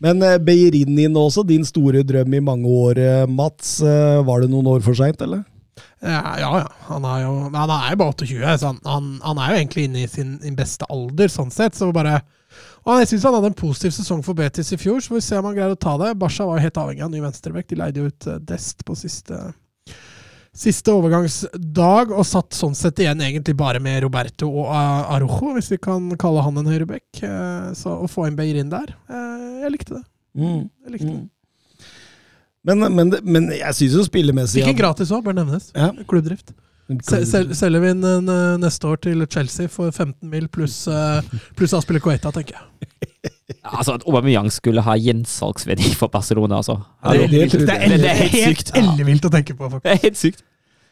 Men 0.00 0.22
uh, 0.24 0.38
Beirin 0.40 1.16
også, 1.16 1.44
din 1.46 1.64
store 1.68 2.02
drøm 2.06 2.34
i 2.34 2.40
mange 2.40 2.68
år, 2.68 2.98
eh, 2.98 3.26
Mats. 3.28 3.80
eh, 3.84 4.20
var 4.24 4.40
det 4.40 4.50
noen 4.50 4.66
år 4.72 4.80
for 4.84 4.96
seint, 4.96 5.20
eller? 5.20 5.44
Ja, 6.00 6.38
ja. 6.40 6.64
Han 6.88 7.04
er 7.04 7.22
jo 7.26 7.32
han 7.52 7.70
er 7.70 7.90
jo 7.92 8.00
bare 8.00 8.14
28, 8.16 8.58
så 8.58 8.70
han, 8.72 8.78
han, 8.88 9.10
han 9.24 9.38
er 9.38 9.52
jo 9.52 9.58
egentlig 9.60 9.84
inne 9.84 10.04
i 10.04 10.08
sin, 10.08 10.38
sin 10.40 10.56
beste 10.56 10.88
alder, 10.88 11.28
sånn 11.28 11.52
sett. 11.52 11.76
Så 11.76 11.90
bare 11.92 12.22
og 12.80 12.96
Jeg 13.02 13.10
syns 13.10 13.26
han 13.28 13.34
hadde 13.36 13.50
en 13.52 13.58
positiv 13.58 13.92
sesong 13.94 14.22
for 14.24 14.34
Betis 14.38 14.72
i 14.72 14.78
fjor, 14.80 15.02
så 15.02 15.12
får 15.12 15.18
vi 15.18 15.24
se 15.26 15.38
om 15.38 15.46
han 15.50 15.56
greier 15.58 15.74
å 15.74 15.78
ta 15.78 15.98
det. 16.00 16.14
Barca 16.18 16.46
var 16.48 16.56
jo 16.58 16.64
helt 16.64 16.80
avhengig 16.80 17.04
av 17.04 17.10
ny 17.12 17.20
venstrebekk. 17.22 17.68
De 17.68 17.78
leide 17.78 18.00
jo 18.00 18.08
ut 18.08 18.28
eh, 18.30 18.40
Dest 18.48 18.84
på 18.88 18.96
siste, 18.98 19.40
siste 20.56 20.90
overgangsdag, 20.92 22.10
og 22.10 22.24
satt 22.26 22.56
sånn 22.58 22.74
sett 22.74 22.98
igjen 23.02 23.20
egentlig 23.22 23.54
bare 23.58 23.78
med 23.82 24.00
Roberto 24.02 24.48
og 24.50 24.66
uh, 24.66 25.12
Arojo, 25.14 25.52
hvis 25.54 25.70
vi 25.70 25.78
kan 25.82 26.08
kalle 26.20 26.42
han 26.42 26.58
en 26.58 26.70
høyrebekk. 26.70 27.20
Eh, 27.22 27.68
så 27.78 27.92
å 28.02 28.08
få 28.10 28.26
inn 28.26 28.38
Beirin 28.38 28.72
der, 28.72 28.90
eh, 29.10 29.60
jeg 29.64 29.74
likte 29.76 30.00
det. 30.00 30.02
Jeg 30.40 30.94
likte 30.96 31.12
det. 31.12 31.28
Men, 32.66 32.82
men, 32.92 33.14
men 33.24 33.46
jeg 33.56 33.72
syns 33.78 33.94
jo 33.96 34.02
spillemessig 34.04 34.60
Ikke 34.60 34.76
gratis 34.82 35.08
òg, 35.16 35.22
bør 35.24 35.38
nevnes. 35.38 35.70
Ja. 35.72 35.92
Klubbdrift. 36.10 36.52
Sel- 37.06 37.54
Selger 37.56 37.80
vi 37.86 37.94
inn 37.94 38.04
en, 38.04 38.28
eh, 38.28 38.58
neste 38.60 38.90
år 38.90 39.00
til 39.06 39.22
Chelsea 39.30 39.70
for 39.70 39.94
15 39.94 40.26
mil 40.28 40.50
pluss 40.52 40.82
pluss 41.56 41.76
Aspille 41.78 42.02
Coeta, 42.04 42.34
tenker 42.34 42.58
jeg. 42.58 43.09
Altså, 43.78 43.96
At 43.98 44.04
Aubameyang 44.06 44.50
skulle 44.52 44.84
ha 44.86 44.94
gjensalgsverdi 44.98 45.94
for 45.98 46.12
Barcelona, 46.12 46.60
altså. 46.60 46.78
Det 47.04 47.30
det 47.32 47.48
tror 47.52 47.66
det 47.66 47.76
er, 47.76 47.96
Det 47.96 48.12
er 48.12 48.22
helt 48.36 48.76
ellevilt 48.76 49.26
å 49.26 49.32
tenke 49.32 49.56
på. 49.56 49.70
faktisk. 49.70 49.84
Det 49.84 49.96
er 49.96 50.04
helt 50.06 50.20
sykt. 50.20 50.46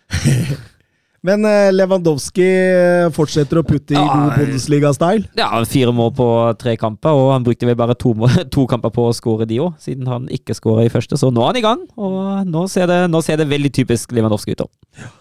Men 1.27 1.43
eh, 1.49 1.73
Lewandowski 1.75 2.45
eh, 2.47 3.09
fortsetter 3.15 3.59
å 3.59 3.65
putte 3.67 3.97
i 3.97 3.99
god 3.99 4.37
Bundesliga-style. 4.39 5.27
Ja, 5.39 5.49
fire 5.67 5.91
mål 5.95 6.13
på 6.15 6.29
tre 6.61 6.77
kamper, 6.79 7.11
og 7.19 7.33
han 7.35 7.47
brukte 7.47 7.67
vel 7.67 7.77
bare 7.79 7.97
to, 7.99 8.13
to 8.55 8.67
kamper 8.71 8.93
på 8.95 9.09
å 9.09 9.17
skåre 9.17 9.49
de 9.51 9.59
òg, 9.65 9.75
siden 9.83 10.07
han 10.11 10.29
ikke 10.31 10.55
skåra 10.55 10.87
i 10.87 10.93
første. 10.93 11.19
Så 11.19 11.33
nå 11.35 11.43
er 11.43 11.51
han 11.51 11.59
i 11.59 11.65
gang, 11.65 11.83
og 11.99 12.47
nå 12.47 12.65
ser 12.71 12.87
det, 12.91 13.01
nå 13.11 13.23
ser 13.27 13.43
det 13.43 13.49
veldig 13.51 13.73
typisk 13.81 14.15
Lewandowski 14.15 14.55
ut. 14.55 14.69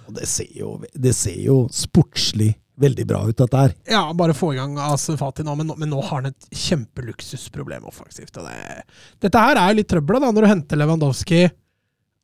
Og 0.06 0.14
det 0.20 0.30
ser 0.30 0.54
jo, 0.54 0.76
det 0.94 1.16
ser 1.18 1.42
jo 1.42 1.64
sportslig 1.74 2.54
veldig 2.78 3.06
bra 3.10 3.24
ut, 3.28 3.38
dette 3.40 3.58
her. 3.64 3.72
Ja, 3.90 4.04
bare 4.14 4.36
få 4.38 4.52
i 4.54 4.58
gang 4.60 4.76
Asfati 4.78 5.44
nå, 5.46 5.56
men, 5.58 5.68
nå- 5.72 5.78
men 5.82 5.90
nå 5.90 6.02
har 6.02 6.22
han 6.22 6.30
et 6.32 6.50
kjempeluksusproblem 6.54 7.86
offensivt. 7.90 8.38
Og 8.38 8.46
det, 8.50 8.84
dette 9.26 9.42
her 9.48 9.58
er 9.62 9.72
jo 9.74 9.80
litt 9.82 9.90
trøbbel 9.90 10.20
da, 10.22 10.30
når 10.32 10.46
du 10.46 10.52
henter 10.52 10.78
Lewandowski, 10.82 11.48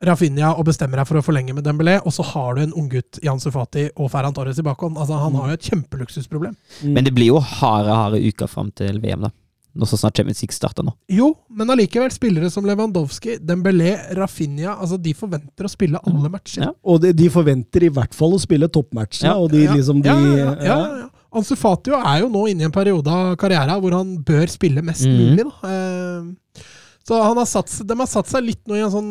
Rafinha 0.03 0.49
og 0.59 0.65
bestemmer 0.67 0.99
deg 0.99 1.07
for 1.07 1.15
å 1.21 1.23
forlenge 1.23 1.53
med 1.55 1.63
Dembélé, 1.63 1.93
og 2.03 2.11
så 2.11 2.25
har 2.33 2.57
du 2.57 2.63
en 2.65 2.73
unggutt 2.75 3.21
Jan 3.23 3.39
Sufati 3.39 3.85
og 3.95 4.09
Ferran 4.11 4.33
Torres 4.35 4.59
i 4.59 4.65
bakhånd. 4.67 4.97
Altså, 4.99 5.15
han 5.21 5.37
har 5.39 5.53
jo 5.53 5.59
et 5.59 5.69
kjempeluksusproblem. 5.69 6.57
Men 6.83 7.05
det 7.07 7.13
blir 7.15 7.29
jo 7.31 7.39
harde, 7.39 7.93
harde 7.95 8.19
uker 8.19 8.51
fram 8.51 8.71
til 8.75 8.99
VM, 8.99 9.23
da. 9.29 9.31
Nå 9.73 9.87
så 9.89 9.97
snart 9.97 10.15
Champions 10.19 10.41
League 10.43 10.53
starter 10.53 10.85
nå. 10.85 10.91
Jo, 11.09 11.31
men 11.49 11.71
allikevel, 11.73 12.11
spillere 12.13 12.49
som 12.53 12.65
Lewandowski, 12.67 13.39
Dembélé, 13.41 13.95
Rafinha, 14.13 14.75
altså 14.77 14.99
de 15.01 15.13
forventer 15.17 15.65
å 15.65 15.71
spille 15.71 15.97
alle 16.05 16.29
matcher. 16.29 16.67
Ja. 16.67 16.71
Og 16.85 16.99
de, 17.01 17.09
de 17.17 17.29
forventer 17.33 17.87
i 17.87 17.89
hvert 17.89 18.13
fall 18.13 18.35
å 18.37 18.41
spille 18.43 18.69
toppmatchene, 18.69 19.31
Ja. 19.31 19.35
og 19.41 19.49
de 19.51 19.63
Ja, 19.65 19.73
liksom 19.73 20.03
de 20.05 20.09
ja, 20.11 20.19
ja, 20.19 20.35
ja, 20.37 20.53
ja, 20.61 20.77
ja. 21.01 21.09
Ansu 21.33 21.55
Fatio 21.57 21.97
er 21.97 22.19
jo 22.21 22.29
nå 22.29 22.43
inne 22.51 22.61
i 22.61 22.69
en 22.69 22.71
periode 22.75 23.09
av 23.09 23.33
karrieren 23.41 23.81
hvor 23.81 23.95
han 23.97 24.11
bør 24.21 24.45
spille 24.53 24.83
mest 24.85 25.07
mm. 25.09 25.15
mulig. 25.17 25.47
Da. 25.49 25.71
Eh, 25.73 26.65
Så 27.03 27.17
han 27.23 27.35
har 27.41 27.49
satt, 27.49 27.73
de 27.87 27.97
har 27.97 28.07
satt 28.07 28.29
seg 28.29 28.45
litt 28.45 28.61
nå 28.69 28.77
i 28.77 28.83
en 28.85 28.93
sånn 28.93 29.09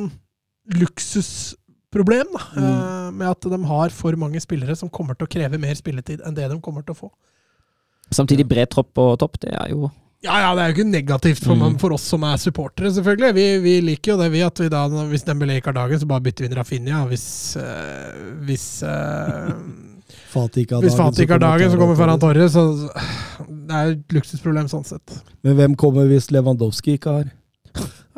luksusproblem, 0.78 2.26
da, 2.32 2.42
Mm. 2.60 3.16
med 3.18 3.28
at 3.28 3.40
de 3.40 3.58
har 3.64 3.88
for 3.90 4.12
mange 4.16 4.40
spillere 4.40 4.76
som 4.76 4.88
kommer 4.88 5.14
til 5.18 5.26
å 5.26 5.30
kreve 5.30 5.58
mer 5.60 5.74
spilletid 5.74 6.20
enn 6.24 6.34
det 6.34 6.48
de 6.48 6.60
kommer 6.60 6.82
til 6.86 6.94
å 6.94 6.98
få. 6.98 7.10
Samtidig 8.10 8.46
bred 8.48 8.70
tropp 8.70 8.94
på 8.94 9.18
topp, 9.18 9.38
det 9.40 9.52
er 9.52 9.70
jo 9.70 9.90
Ja, 10.22 10.36
ja, 10.38 10.50
det 10.54 10.62
er 10.62 10.70
jo 10.70 10.76
ikke 10.76 10.86
negativt 10.86 11.40
for, 11.42 11.58
man, 11.58 11.74
for 11.82 11.96
oss 11.96 12.04
som 12.12 12.22
er 12.28 12.38
supportere, 12.38 12.92
selvfølgelig. 12.94 13.34
Vi, 13.34 13.46
vi 13.64 13.72
liker 13.82 14.12
jo 14.12 14.18
det, 14.20 14.28
vi, 14.30 14.42
at 14.46 14.60
vi 14.62 14.68
da, 14.70 14.84
hvis 15.10 15.24
Dembélé 15.26 15.56
ikke 15.58 15.72
har 15.72 15.80
dagen, 15.80 15.98
så 15.98 16.06
bare 16.06 16.22
bytter 16.22 16.44
vi 16.44 16.50
inn 16.50 16.54
Rafinha. 16.58 17.00
Hvis, 17.10 17.24
øh, 17.58 18.20
hvis 18.46 18.66
øh, 18.86 19.50
Fatih 20.30 20.62
ikke 20.62 20.78
har 20.78 20.86
Hvis 20.86 20.94
dagen, 20.94 21.18
ikke 21.24 21.34
har 21.34 21.42
dagen, 21.42 21.74
så 21.74 21.80
kommer 21.80 21.98
Ferran 21.98 22.22
Torres. 22.22 22.54
Torres. 22.54 22.78
Så 22.86 23.48
det 23.66 23.80
er 23.80 23.92
et 23.96 24.14
luksusproblem 24.14 24.70
sånn 24.70 24.86
sett. 24.86 25.18
Men 25.42 25.58
hvem 25.58 25.74
kommer 25.80 26.06
hvis 26.06 26.30
Lewandowski 26.30 26.94
ikke 27.00 27.18
har? 27.18 27.32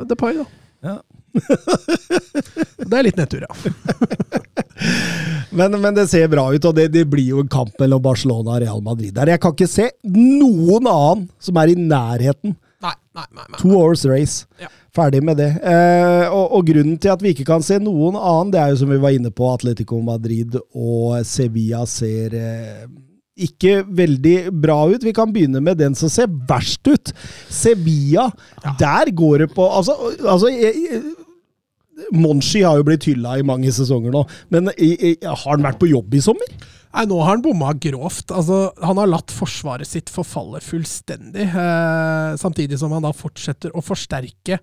Depay, 0.05 0.37
da. 0.43 0.47
Ja. 0.85 0.99
det 2.89 2.99
er 2.99 3.07
litt 3.07 3.19
nedtur, 3.21 3.47
ja. 3.47 3.53
Men, 5.55 5.71
men 5.79 5.95
det 5.95 6.09
ser 6.11 6.27
bra 6.27 6.49
ut, 6.51 6.65
og 6.67 6.75
det, 6.75 6.89
det 6.91 7.05
blir 7.07 7.29
jo 7.31 7.43
en 7.45 7.51
kamp 7.51 7.77
mellom 7.79 8.03
Barcelona 8.03 8.57
og 8.57 8.63
Real 8.65 8.81
Madrid 8.83 9.15
der. 9.15 9.31
Jeg 9.31 9.41
kan 9.45 9.55
ikke 9.55 9.69
se 9.71 9.87
noen 10.03 10.89
annen 10.91 11.29
som 11.39 11.61
er 11.63 11.71
i 11.71 11.77
nærheten 11.79 12.57
Nei, 12.85 12.93
nei, 13.17 13.25
nei. 13.33 13.45
nei. 13.49 13.61
Two 13.61 13.79
hours 13.79 14.05
race. 14.05 14.45
Ja. 14.61 14.69
Ferdig 14.95 15.23
med 15.25 15.39
det. 15.41 15.49
Eh, 15.65 16.27
og, 16.29 16.59
og 16.59 16.67
grunnen 16.69 16.99
til 17.01 17.15
at 17.15 17.23
vi 17.25 17.33
ikke 17.33 17.47
kan 17.49 17.65
se 17.65 17.79
noen 17.83 18.19
annen, 18.19 18.53
det 18.53 18.61
er 18.61 18.75
jo 18.75 18.83
som 18.83 18.93
vi 18.93 19.01
var 19.01 19.17
inne 19.17 19.33
på, 19.35 19.49
Atletico 19.55 20.03
Madrid 20.05 20.59
og 20.61 21.17
Sevilla 21.27 21.85
ser 21.89 22.37
eh, 22.39 22.85
ikke 23.35 23.81
veldig 23.89 24.37
bra 24.63 24.77
ut. 24.93 25.03
Vi 25.03 25.15
kan 25.17 25.33
begynne 25.35 25.63
med 25.65 25.81
den 25.81 25.97
som 25.99 26.13
ser 26.13 26.29
verst 26.49 26.85
ut. 26.87 27.15
Sevilla. 27.51 28.29
Der 28.79 29.11
går 29.11 29.47
det 29.47 29.51
på 29.57 29.67
Altså, 29.67 29.97
altså 30.21 30.53
jeg, 30.53 30.77
jeg, 30.85 31.03
Monchi 32.15 32.65
har 32.65 32.79
jo 32.81 32.87
blitt 32.87 33.07
hylla 33.09 33.37
i 33.39 33.47
mange 33.47 33.71
sesonger 33.75 34.15
nå, 34.15 34.25
men 34.55 34.73
i, 34.75 34.95
i, 34.95 35.13
har 35.23 35.45
han 35.53 35.65
vært 35.67 35.81
på 35.83 35.91
jobb 35.91 36.17
i 36.17 36.23
sommer? 36.25 36.57
Nei, 36.95 37.05
Nå 37.11 37.19
har 37.23 37.33
han 37.33 37.43
bomma 37.43 37.73
grovt. 37.75 38.31
Altså, 38.35 38.69
han 38.83 39.01
har 39.01 39.11
latt 39.11 39.33
forsvaret 39.35 39.89
sitt 39.89 40.13
forfalle 40.15 40.61
fullstendig, 40.63 41.49
eh, 41.49 42.37
samtidig 42.39 42.79
som 42.79 42.95
han 42.95 43.07
da 43.07 43.11
fortsetter 43.15 43.75
å 43.75 43.83
forsterke. 43.83 44.61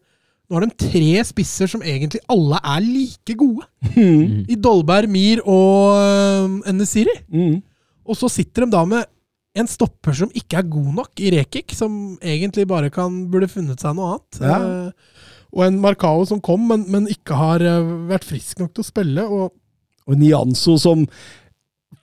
Nå 0.48 0.58
har 0.58 0.68
de 0.68 0.88
tre 0.88 1.24
spisser 1.28 1.70
som 1.72 1.84
egentlig 1.84 2.20
alle 2.32 2.60
er 2.60 2.84
like 2.84 3.36
gode. 3.40 3.68
I 4.52 4.58
Dolberg, 4.60 5.12
Mir 5.12 5.40
og 5.48 5.96
uh, 5.96 6.58
Enesiri. 6.68 7.14
Mm. 7.32 7.62
Og 8.04 8.18
så 8.20 8.28
sitter 8.32 8.66
de 8.66 8.76
da 8.76 8.82
med 8.88 9.08
en 9.56 9.68
stopper 9.68 10.16
som 10.16 10.32
ikke 10.36 10.60
er 10.60 10.68
god 10.72 10.92
nok 10.98 11.24
i 11.24 11.32
Rekik, 11.36 11.72
som 11.76 12.18
egentlig 12.20 12.66
bare 12.68 12.92
kan, 12.92 13.26
burde 13.32 13.50
funnet 13.52 13.84
seg 13.84 13.96
noe 13.96 14.16
annet. 14.16 14.42
Ja. 14.44 14.60
Eh, 14.60 15.11
og 15.52 15.66
en 15.66 15.82
Marcao 15.84 16.24
som 16.28 16.42
kom, 16.44 16.64
men, 16.70 16.86
men 16.92 17.10
ikke 17.12 17.38
har 17.38 17.64
eh, 17.66 17.94
vært 18.12 18.28
frisk 18.28 18.62
nok 18.64 18.74
til 18.76 18.86
å 18.86 18.88
spille. 18.88 19.28
Og 19.28 19.52
Og 20.10 20.18
Nianzo 20.18 20.78
som 20.82 21.06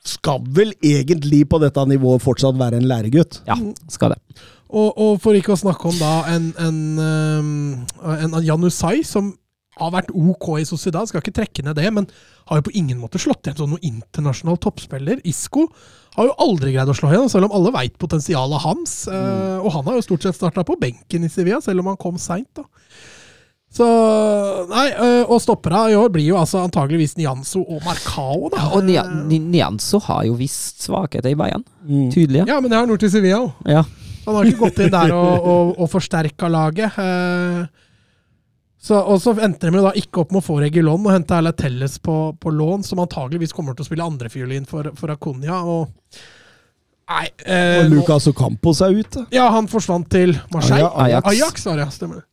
skal 0.09 0.45
vel 0.55 0.71
egentlig 0.85 1.43
på 1.51 1.59
dette 1.61 1.83
nivået 1.89 2.23
fortsatt 2.25 2.57
være 2.57 2.79
en 2.79 2.89
læregutt. 2.89 3.43
Ja, 3.49 3.57
skal 3.93 4.15
det. 4.15 4.21
Og, 4.69 4.93
og 5.01 5.19
for 5.25 5.37
ikke 5.37 5.55
å 5.55 5.61
snakke 5.61 5.89
om 5.89 5.97
da 5.97 6.13
en, 6.29 6.51
en, 6.61 6.81
en, 7.01 8.27
en 8.29 8.45
Janusai 8.45 9.01
som 9.07 9.33
har 9.79 9.93
vært 9.95 10.11
OK 10.11 10.49
i 10.59 10.67
Sociedad, 10.67 11.07
skal 11.09 11.23
ikke 11.23 11.37
trekke 11.39 11.65
ned 11.65 11.79
det, 11.79 11.89
men 11.95 12.09
har 12.51 12.59
jo 12.59 12.67
på 12.69 12.75
ingen 12.79 12.99
måte 13.01 13.21
slått 13.23 13.47
igjen 13.47 13.59
som 13.61 13.73
noen 13.73 13.87
internasjonal 13.87 14.59
toppspiller. 14.63 15.21
Isco 15.29 15.69
har 16.17 16.29
jo 16.29 16.37
aldri 16.43 16.73
greid 16.75 16.91
å 16.91 16.97
slå 16.97 17.13
igjen, 17.13 17.31
selv 17.31 17.49
om 17.49 17.55
alle 17.59 17.73
veit 17.77 17.95
potensialet 18.01 18.65
hans. 18.65 18.97
Mm. 19.07 19.63
og 19.63 19.71
han 19.77 19.87
har 19.89 19.99
jo 19.99 20.07
stort 20.09 20.27
sett 20.27 20.39
starta 20.39 20.67
på 20.67 20.79
benken 20.81 21.27
i 21.27 21.31
Sevilla, 21.33 21.63
selv 21.65 21.85
om 21.85 21.93
han 21.93 22.01
kom 22.01 22.19
seint. 22.21 22.65
Så 23.71 23.87
Nei, 24.71 24.87
eh, 24.91 25.25
og 25.29 25.41
stoppera 25.45 25.85
i 25.93 25.97
år 25.99 26.09
blir 26.15 26.25
jo 26.31 26.39
altså 26.41 26.63
antageligvis 26.65 27.17
Nianzo 27.19 27.61
og 27.63 27.83
Marcao, 27.85 28.49
da. 28.53 28.63
Ja, 28.63 28.69
og 28.79 28.85
Nia- 28.87 29.05
Nianzo 29.39 30.01
har 30.07 30.25
jo 30.27 30.39
visst 30.41 30.87
svakheter 30.87 31.31
i 31.35 31.37
Bayern. 31.39 31.65
Tydelige. 31.87 32.47
Ja, 32.49 32.61
men 32.61 32.71
det 32.73 32.79
har 32.79 32.87
han 32.87 32.95
gjort 32.95 33.05
i 33.05 33.11
Sevilla 33.13 33.43
òg. 33.45 33.53
Ja. 33.69 33.85
Han 34.29 34.37
har 34.39 34.49
ikke 34.49 34.65
gått 34.67 34.81
inn 34.85 34.91
der 34.93 35.13
og, 35.17 35.47
og, 35.53 35.75
og 35.85 35.91
forsterka 35.93 36.49
laget. 36.53 36.97
Eh, 37.01 37.61
så, 38.89 38.99
og 39.05 39.21
så 39.21 39.33
endte 39.45 39.69
de 39.69 39.77
jo 39.81 39.85
da 39.85 39.93
ikke 40.01 40.23
opp 40.23 40.33
med 40.33 40.41
å 40.43 40.47
få 40.49 40.59
Regulon 40.63 41.05
og 41.05 41.13
hente 41.13 41.37
Erla 41.37 41.53
Telles 41.57 41.99
på, 42.01 42.17
på 42.41 42.53
lån, 42.55 42.85
som 42.89 43.01
antageligvis 43.05 43.53
kommer 43.57 43.75
til 43.77 43.85
å 43.85 43.89
spille 43.89 44.05
andrefiolin 44.09 44.67
for, 44.71 44.91
for 44.97 45.13
Akunya. 45.13 45.61
Og 45.65 45.89
Nei 47.09 47.25
eh, 47.45 47.83
Og 47.85 47.93
Lucas 47.95 48.27
Ocampos 48.33 48.81
er 48.85 48.97
ute. 48.97 49.27
Ja, 49.33 49.47
han 49.55 49.69
forsvant 49.69 50.09
til 50.13 50.35
Marseille. 50.53 50.89
Ajax. 50.89 51.25
Ajax. 51.25 51.33
Ajax 51.37 51.67
var 51.69 51.77
det, 51.81 51.87
ja. 51.87 51.95
Stemmer 51.97 52.21
det. 52.23 52.27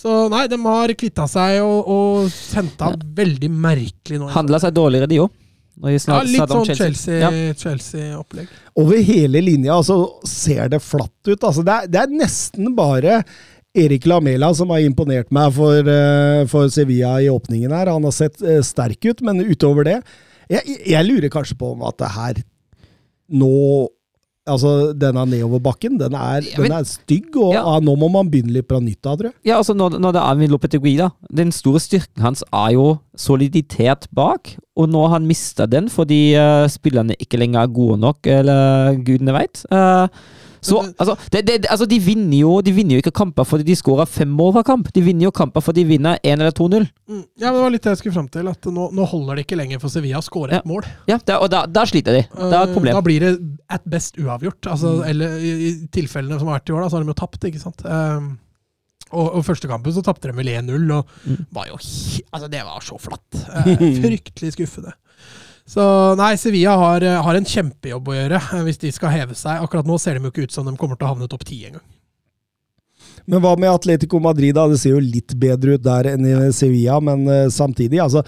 Så 0.00 0.16
nei, 0.32 0.46
de 0.48 0.56
har 0.64 0.94
kvitta 0.96 1.26
seg 1.28 1.60
og, 1.60 1.90
og 1.92 2.40
henta 2.56 2.94
veldig 3.20 3.50
merkelig 3.52 4.20
nå. 4.22 4.30
Handla 4.32 4.60
seg 4.62 4.72
dårligere, 4.76 5.10
de 5.10 5.20
òg. 5.26 5.36
Ja, 5.80 6.18
litt 6.26 6.50
sånn 6.52 6.66
Chelsea. 6.76 7.20
Ja. 7.22 7.30
Chelsea-opplegg. 7.56 8.50
Over 8.80 9.00
hele 9.04 9.40
linja 9.44 9.78
altså, 9.78 9.96
ser 10.28 10.68
det 10.72 10.82
flatt 10.84 11.28
ut. 11.28 11.38
Altså, 11.38 11.64
det, 11.64 11.76
er, 11.76 11.88
det 11.88 12.02
er 12.02 12.18
nesten 12.20 12.74
bare 12.76 13.22
Erik 13.76 14.08
Lamela 14.10 14.50
som 14.56 14.72
har 14.74 14.82
imponert 14.84 15.30
meg 15.32 15.54
for, 15.56 15.88
eh, 15.88 16.42
for 16.50 16.72
Sevilla 16.72 17.14
i 17.22 17.30
åpningen 17.32 17.72
her. 17.72 17.92
Han 17.94 18.04
har 18.08 18.16
sett 18.16 18.42
eh, 18.42 18.60
sterk 18.66 19.08
ut, 19.08 19.22
men 19.24 19.40
utover 19.46 19.88
det 19.88 20.00
Jeg, 20.50 20.80
jeg 20.90 21.06
lurer 21.06 21.32
kanskje 21.32 21.56
på 21.56 21.72
om 21.76 21.84
at 21.86 21.96
det 22.00 22.12
her 22.16 22.42
nå 23.40 23.54
Altså, 24.50 24.92
denne 24.98 25.22
nedoverbakken, 25.30 25.98
den 26.00 26.14
er, 26.18 26.42
Ja, 26.46 26.62
den 26.62 26.72
er 26.74 26.84
stygg, 26.88 27.36
og 27.36 27.54
Ja. 27.54 27.62
ah, 27.64 27.78
nå 27.80 27.94
må 27.98 28.08
man 28.12 28.30
begynne 28.32 28.52
litt 28.56 28.68
fra 28.68 28.80
nytt 28.82 29.06
av, 29.06 29.16
tror 29.20 29.30
jeg. 29.30 29.34
Ja, 29.50 29.58
altså 29.60 29.74
når, 29.78 29.98
når 30.02 30.12
det 30.16 30.22
er 30.24 30.40
med 30.42 30.50
Lopetegui, 30.54 30.96
da. 30.98 31.10
Den 31.32 31.52
store 31.54 31.80
styrken 31.80 32.22
hans 32.26 32.42
er 32.52 32.74
jo 32.74 32.88
soliditet 33.16 34.08
bak, 34.16 34.56
og 34.76 34.88
nå 34.90 35.06
har 35.06 35.18
han 35.18 35.26
mista 35.28 35.66
den 35.68 35.88
fordi 35.92 36.34
uh, 36.40 36.66
spillerne 36.72 37.14
ikke 37.20 37.38
lenger 37.40 37.62
er 37.64 37.72
gode 37.74 37.98
nok, 38.00 38.26
eller 38.26 38.94
gudene 39.04 39.34
veit. 39.36 39.62
Så 40.60 40.80
altså, 41.00 41.14
det, 41.32 41.40
det, 41.48 41.54
altså 41.72 41.86
de, 41.88 41.98
vinner 42.04 42.36
jo, 42.42 42.60
de 42.60 42.72
vinner 42.76 42.96
jo 42.98 43.02
ikke 43.04 43.14
kamper 43.16 43.44
fordi 43.48 43.64
de 43.64 43.76
skårer 43.78 44.08
fem 44.08 44.28
mål 44.28 44.52
hver 44.58 44.66
kamp. 44.68 44.90
De 44.92 45.00
vinner 45.04 45.24
jo 45.28 45.30
kamper 45.32 45.60
fordi 45.64 45.84
de 45.84 45.92
vinner 45.96 46.18
1 46.22 46.34
eller 46.40 46.52
2-0. 46.52 46.84
Mm. 47.08 47.22
Ja, 47.40 47.52
Det 47.52 47.62
var 47.62 47.70
litt 47.72 47.82
det 47.86 47.94
jeg 47.94 48.00
skulle 48.02 48.16
fram 48.18 48.28
til. 48.28 48.48
At 48.52 48.68
nå, 48.68 48.90
nå 48.92 49.06
holder 49.08 49.36
det 49.40 49.46
ikke 49.46 49.56
lenger 49.60 49.80
for 49.80 49.88
Sevilla 49.92 50.20
å 50.20 50.26
skåre 50.26 50.52
et 50.58 50.60
Ja. 50.60 50.68
mål. 50.68 50.84
Ja, 51.08 51.16
det, 51.18 51.38
og 51.40 51.48
da, 51.50 51.64
da 51.66 51.84
sliter 51.88 52.12
de. 52.18 52.22
Det 52.28 52.52
er 52.52 52.62
et 52.62 52.68
Eh, 52.68 52.74
problem. 52.76 52.94
Da 52.94 53.00
blir 53.06 53.20
det 53.24 53.32
at 53.70 53.84
best 53.88 54.16
uavgjort. 54.20 54.66
Altså, 54.70 55.02
Eller 55.08 55.38
i, 55.40 55.50
i 55.70 55.72
tilfellene 55.88 56.38
som 56.38 56.48
har 56.48 56.60
vært 56.60 56.68
i 56.70 56.76
år, 56.76 56.82
da, 56.84 56.88
så 56.92 56.98
har 57.00 57.04
de 57.04 57.12
jo 57.14 57.18
tapt, 57.22 57.44
ikke 57.48 57.60
sant. 57.62 57.82
Um, 57.84 58.38
og, 59.10 59.26
og 59.40 59.44
første 59.44 59.66
kampen 59.66 59.90
så 59.96 60.04
tapte 60.06 60.28
de 60.30 60.36
vel 60.36 60.46
1-0, 60.52 60.90
og 60.94 61.06
Mm. 61.26 61.46
var 61.52 61.66
jo 61.66 61.74
Altså, 61.80 62.48
det 62.50 62.60
var 62.64 62.80
så 62.84 62.98
flatt. 63.00 63.40
Uh, 63.48 63.74
fryktelig 64.04 64.52
skuffende. 64.54 64.92
Så 65.70 65.86
nei, 66.18 66.34
Sevilla 66.40 66.74
har, 66.80 67.04
eh, 67.06 67.22
har 67.22 67.38
en 67.38 67.46
kjempejobb 67.46 68.10
å 68.10 68.16
gjøre 68.16 68.42
eh, 68.42 68.62
hvis 68.66 68.80
de 68.82 68.90
skal 68.94 69.14
heve 69.14 69.38
seg. 69.38 69.62
Akkurat 69.62 69.86
nå 69.86 69.98
ser 70.02 70.18
de 70.18 70.26
jo 70.26 70.32
ikke 70.34 70.48
ut 70.48 70.54
som 70.54 70.66
de 70.66 70.74
kommer 70.80 70.98
til 70.98 71.06
å 71.06 71.14
havne 71.14 71.30
topp 71.30 71.46
ti 71.46 71.62
engang. 71.68 71.84
Men 73.30 73.42
hva 73.44 73.52
med 73.60 73.70
Atletico 73.70 74.18
Madrid? 74.22 74.56
da? 74.56 74.66
Det 74.70 74.80
ser 74.82 74.96
jo 74.96 75.02
litt 75.04 75.36
bedre 75.38 75.76
ut 75.76 75.84
der 75.84 76.10
enn 76.14 76.26
i 76.26 76.34
Sevilla, 76.56 76.96
men 77.04 77.22
uh, 77.28 77.50
samtidig, 77.52 78.00
altså 78.02 78.24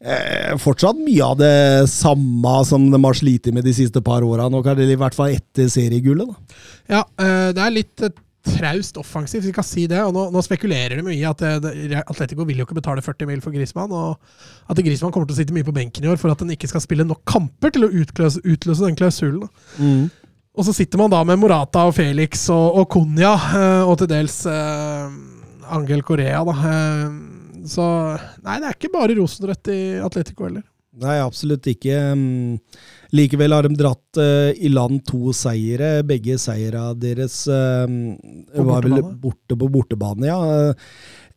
eh, 0.00 0.54
Fortsatt 0.60 0.98
mye 1.00 1.24
av 1.24 1.38
det 1.40 1.88
samme 1.90 2.54
som 2.68 2.86
de 2.92 3.00
har 3.02 3.18
slitt 3.18 3.50
med 3.54 3.66
de 3.66 3.74
siste 3.76 4.02
par 4.04 4.24
åra. 4.26 4.48
Nå 4.52 4.62
kan 4.64 4.78
det 4.78 4.88
i 4.92 4.98
hvert 4.98 5.16
fall 5.16 5.34
etter 5.34 5.70
seriegullet. 5.72 6.30
da. 6.30 6.60
Ja, 6.98 7.02
eh, 7.22 7.48
det 7.56 7.64
er 7.64 7.74
litt 7.74 8.06
eh, 8.06 8.14
traust 8.46 8.98
offensivt, 9.00 9.44
vi 9.46 9.54
kan 9.54 9.66
si 9.66 9.86
det. 9.90 10.00
Og 10.06 10.14
nå, 10.14 10.26
nå 10.34 10.42
spekulerer 10.44 10.98
de 10.98 11.06
mye 11.06 11.18
i 11.18 11.26
at 11.28 11.42
det, 11.42 11.72
det, 11.92 12.02
Atletico 12.02 12.46
vil 12.48 12.62
jo 12.62 12.66
ikke 12.68 12.78
betale 12.78 13.04
40 13.04 13.30
mil 13.30 13.42
for 13.44 13.54
Griezmann, 13.54 13.94
og 13.94 14.70
at 14.70 14.82
Griezmann 14.82 15.14
kommer 15.14 15.28
til 15.28 15.36
å 15.36 15.40
sitte 15.40 15.56
mye 15.56 15.66
på 15.66 15.74
benken 15.76 16.06
i 16.06 16.12
år 16.12 16.20
for 16.20 16.32
at 16.32 16.44
han 16.44 16.52
ikke 16.54 16.70
skal 16.70 16.84
spille 16.84 17.06
nok 17.08 17.24
kamper 17.28 17.74
til 17.74 17.88
å 17.88 17.92
utløse, 18.02 18.42
utløse 18.44 18.86
den 18.86 18.98
klausulen. 18.98 19.48
Mm. 19.78 20.06
Og 20.56 20.64
så 20.64 20.72
sitter 20.72 21.00
man 21.00 21.12
da 21.12 21.20
med 21.28 21.40
Morata 21.40 21.84
og 21.88 21.96
Felix 21.98 22.46
og, 22.52 22.80
og 22.80 22.86
Konya, 22.94 23.34
eh, 23.58 23.82
og 23.84 23.98
til 24.00 24.08
dels 24.14 24.38
eh, 24.48 25.18
Angel 25.76 26.04
Corea, 26.06 26.40
da. 26.48 26.54
Eh, 26.70 27.66
så 27.66 27.84
nei, 28.46 28.60
det 28.62 28.70
er 28.70 28.78
ikke 28.78 28.94
bare 28.94 29.18
rosenrødt 29.18 29.74
i 29.74 29.80
Atletico 30.06 30.46
heller. 30.46 30.64
Nei, 30.96 31.18
absolutt 31.20 31.66
ikke. 31.68 31.96
Mm, 33.16 33.22
Likevel 33.22 33.54
har 33.56 33.66
de 33.66 33.76
dratt 33.78 34.20
uh, 34.20 34.52
i 34.52 34.68
land 34.72 35.02
to 35.08 35.32
seire. 35.36 36.02
Begge 36.06 36.36
seira 36.40 36.90
deres 36.94 37.46
uh, 37.48 37.88
var 38.54 38.84
vel 38.84 39.00
borte 39.20 39.56
på 39.56 39.70
bortebane, 39.72 40.28
ja. 40.28 40.40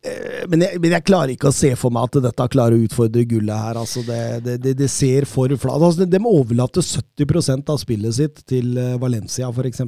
Eh, 0.00 0.46
Men 0.48 0.62
jeg, 0.64 0.80
men 0.80 0.94
jeg 0.94 1.04
klarer 1.04 1.34
ikke 1.34 1.50
å 1.50 1.52
se 1.52 1.74
for 1.76 1.92
meg 1.92 2.08
at 2.08 2.22
dette 2.24 2.46
klarer 2.52 2.76
å 2.76 2.84
utfordre 2.86 3.24
gullet 3.28 3.64
her. 3.64 3.76
Altså 3.76 4.00
det, 4.06 4.40
det, 4.46 4.56
det, 4.64 4.74
det 4.78 4.88
ser 4.88 5.26
for 5.28 5.52
flat 5.60 5.76
altså 5.76 6.08
De 6.08 6.20
overlater 6.24 6.80
70 6.80 7.68
av 7.68 7.80
spillet 7.82 8.16
sitt 8.16 8.40
til 8.48 8.78
eh, 8.80 8.96
Valencia, 9.00 9.50
f.eks. 9.52 9.84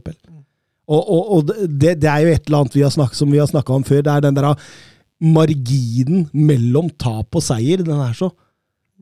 Og, 0.93 1.01
og, 1.01 1.31
og 1.37 1.53
det, 1.69 1.97
det 2.03 2.11
er 2.11 2.27
jo 2.27 2.33
et 2.35 2.49
eller 2.49 2.59
annet 2.61 2.77
vi 2.77 2.85
har 2.85 2.93
snakket, 2.93 3.17
som 3.17 3.31
vi 3.33 3.41
har 3.41 3.49
snakka 3.49 3.73
om 3.73 3.85
før. 3.89 4.03
Det 4.05 4.13
er 4.13 4.27
den 4.27 4.37
der 4.37 4.51
marginen 5.23 6.27
mellom 6.35 6.91
tap 7.01 7.39
og 7.39 7.45
seier. 7.47 7.85
Den 7.87 8.01
er 8.03 8.17
så 8.19 8.33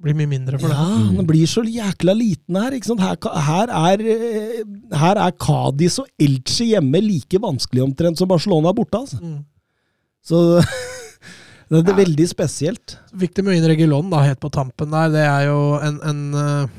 Blir 0.00 0.16
mye 0.16 0.30
mindre 0.30 0.56
for 0.56 0.72
ja, 0.72 0.80
det. 0.80 1.16
den 1.18 1.26
blir 1.28 1.48
så 1.50 1.60
jækla 1.66 2.14
liten 2.16 2.56
her. 2.56 2.72
ikke 2.72 2.88
sant? 2.88 3.02
Her, 3.04 3.18
her, 3.46 3.72
er, 3.92 4.00
eh, 4.00 4.62
her 4.96 5.20
er 5.20 5.34
Cádiz 5.36 5.98
og 6.00 6.08
Elche 6.20 6.70
hjemme 6.70 7.02
like 7.04 7.40
vanskelig 7.42 7.84
omtrent 7.84 8.20
som 8.20 8.30
Barcelona 8.30 8.72
borte. 8.76 9.02
altså. 9.02 9.20
Mm. 9.20 9.42
Så 10.24 10.62
det 11.70 11.84
er 11.84 12.00
veldig 12.00 12.28
spesielt. 12.30 12.96
Så 13.10 13.20
fikk 13.20 13.36
de 13.36 13.44
jo 13.50 13.56
inn 13.58 13.68
Regulon 13.68 14.08
da, 14.12 14.22
helt 14.24 14.40
på 14.40 14.52
tampen 14.54 14.94
der. 14.94 15.12
Det 15.12 15.26
er 15.26 15.50
jo 15.50 15.60
en, 15.84 16.00
en 16.08 16.22
eh, 16.40 16.78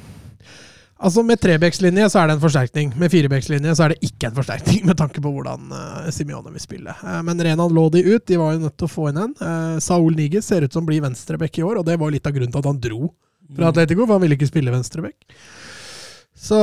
Altså 1.01 1.23
Med 1.25 1.41
trebekslinje 1.41 2.07
så 2.13 2.21
er 2.21 2.29
det 2.29 2.35
en 2.37 2.43
forsterkning. 2.43 2.91
Med 3.01 3.09
firebekslinje 3.09 3.73
så 3.77 3.87
er 3.87 3.93
det 3.93 4.05
ikke 4.05 4.29
en 4.29 4.37
forsterkning, 4.37 4.83
med 4.89 4.99
tanke 4.99 5.23
på 5.23 5.31
hvordan 5.33 5.73
uh, 5.73 6.11
Simione 6.13 6.53
vil 6.53 6.61
spille. 6.61 6.93
Uh, 7.01 7.21
men 7.25 7.41
Renan 7.41 7.73
lå 7.73 7.87
de 7.93 8.03
ut. 8.05 8.25
De 8.29 8.37
var 8.37 8.53
jo 8.53 8.67
nødt 8.67 8.77
til 8.77 8.89
å 8.89 8.91
få 8.91 9.09
inn 9.09 9.21
en. 9.23 9.33
Uh, 9.41 9.79
Saul 9.81 10.13
Niges 10.17 10.51
ser 10.51 10.65
ut 10.65 10.77
som 10.77 10.85
blir 10.85 11.01
venstrebekk 11.01 11.57
i 11.57 11.65
år, 11.65 11.81
og 11.81 11.89
det 11.89 11.97
var 12.01 12.13
litt 12.13 12.29
av 12.29 12.35
grunnen 12.35 12.53
til 12.53 12.61
at 12.61 12.69
han 12.69 12.81
dro 12.83 13.09
fra 13.51 13.71
Atletico, 13.71 14.05
for 14.05 14.15
han 14.15 14.23
ville 14.23 14.37
ikke 14.37 14.51
spille 14.51 14.73
venstrebekk. 14.73 15.17
Så 16.41 16.57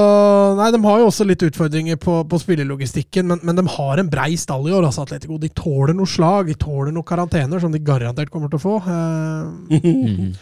Nei, 0.58 0.72
de 0.74 0.78
har 0.82 0.98
jo 0.98 1.06
også 1.06 1.24
litt 1.28 1.42
utfordringer 1.46 1.98
på, 2.02 2.16
på 2.26 2.38
spillelogistikken, 2.42 3.28
men, 3.30 3.42
men 3.46 3.60
de 3.60 3.62
har 3.76 4.00
en 4.00 4.08
brei 4.10 4.32
stall 4.40 4.66
i 4.66 4.72
år, 4.74 4.88
altså 4.88 5.04
Atletico. 5.04 5.36
De 5.38 5.52
tåler 5.54 5.94
noe 5.94 6.10
slag, 6.10 6.50
de 6.50 6.56
tåler 6.58 6.90
noen 6.90 7.06
karantener, 7.06 7.62
som 7.62 7.70
de 7.70 7.78
garantert 7.86 8.32
kommer 8.34 8.50
til 8.50 8.58
å 8.58 8.64
få. 8.64 8.74
Eh, 8.82 9.86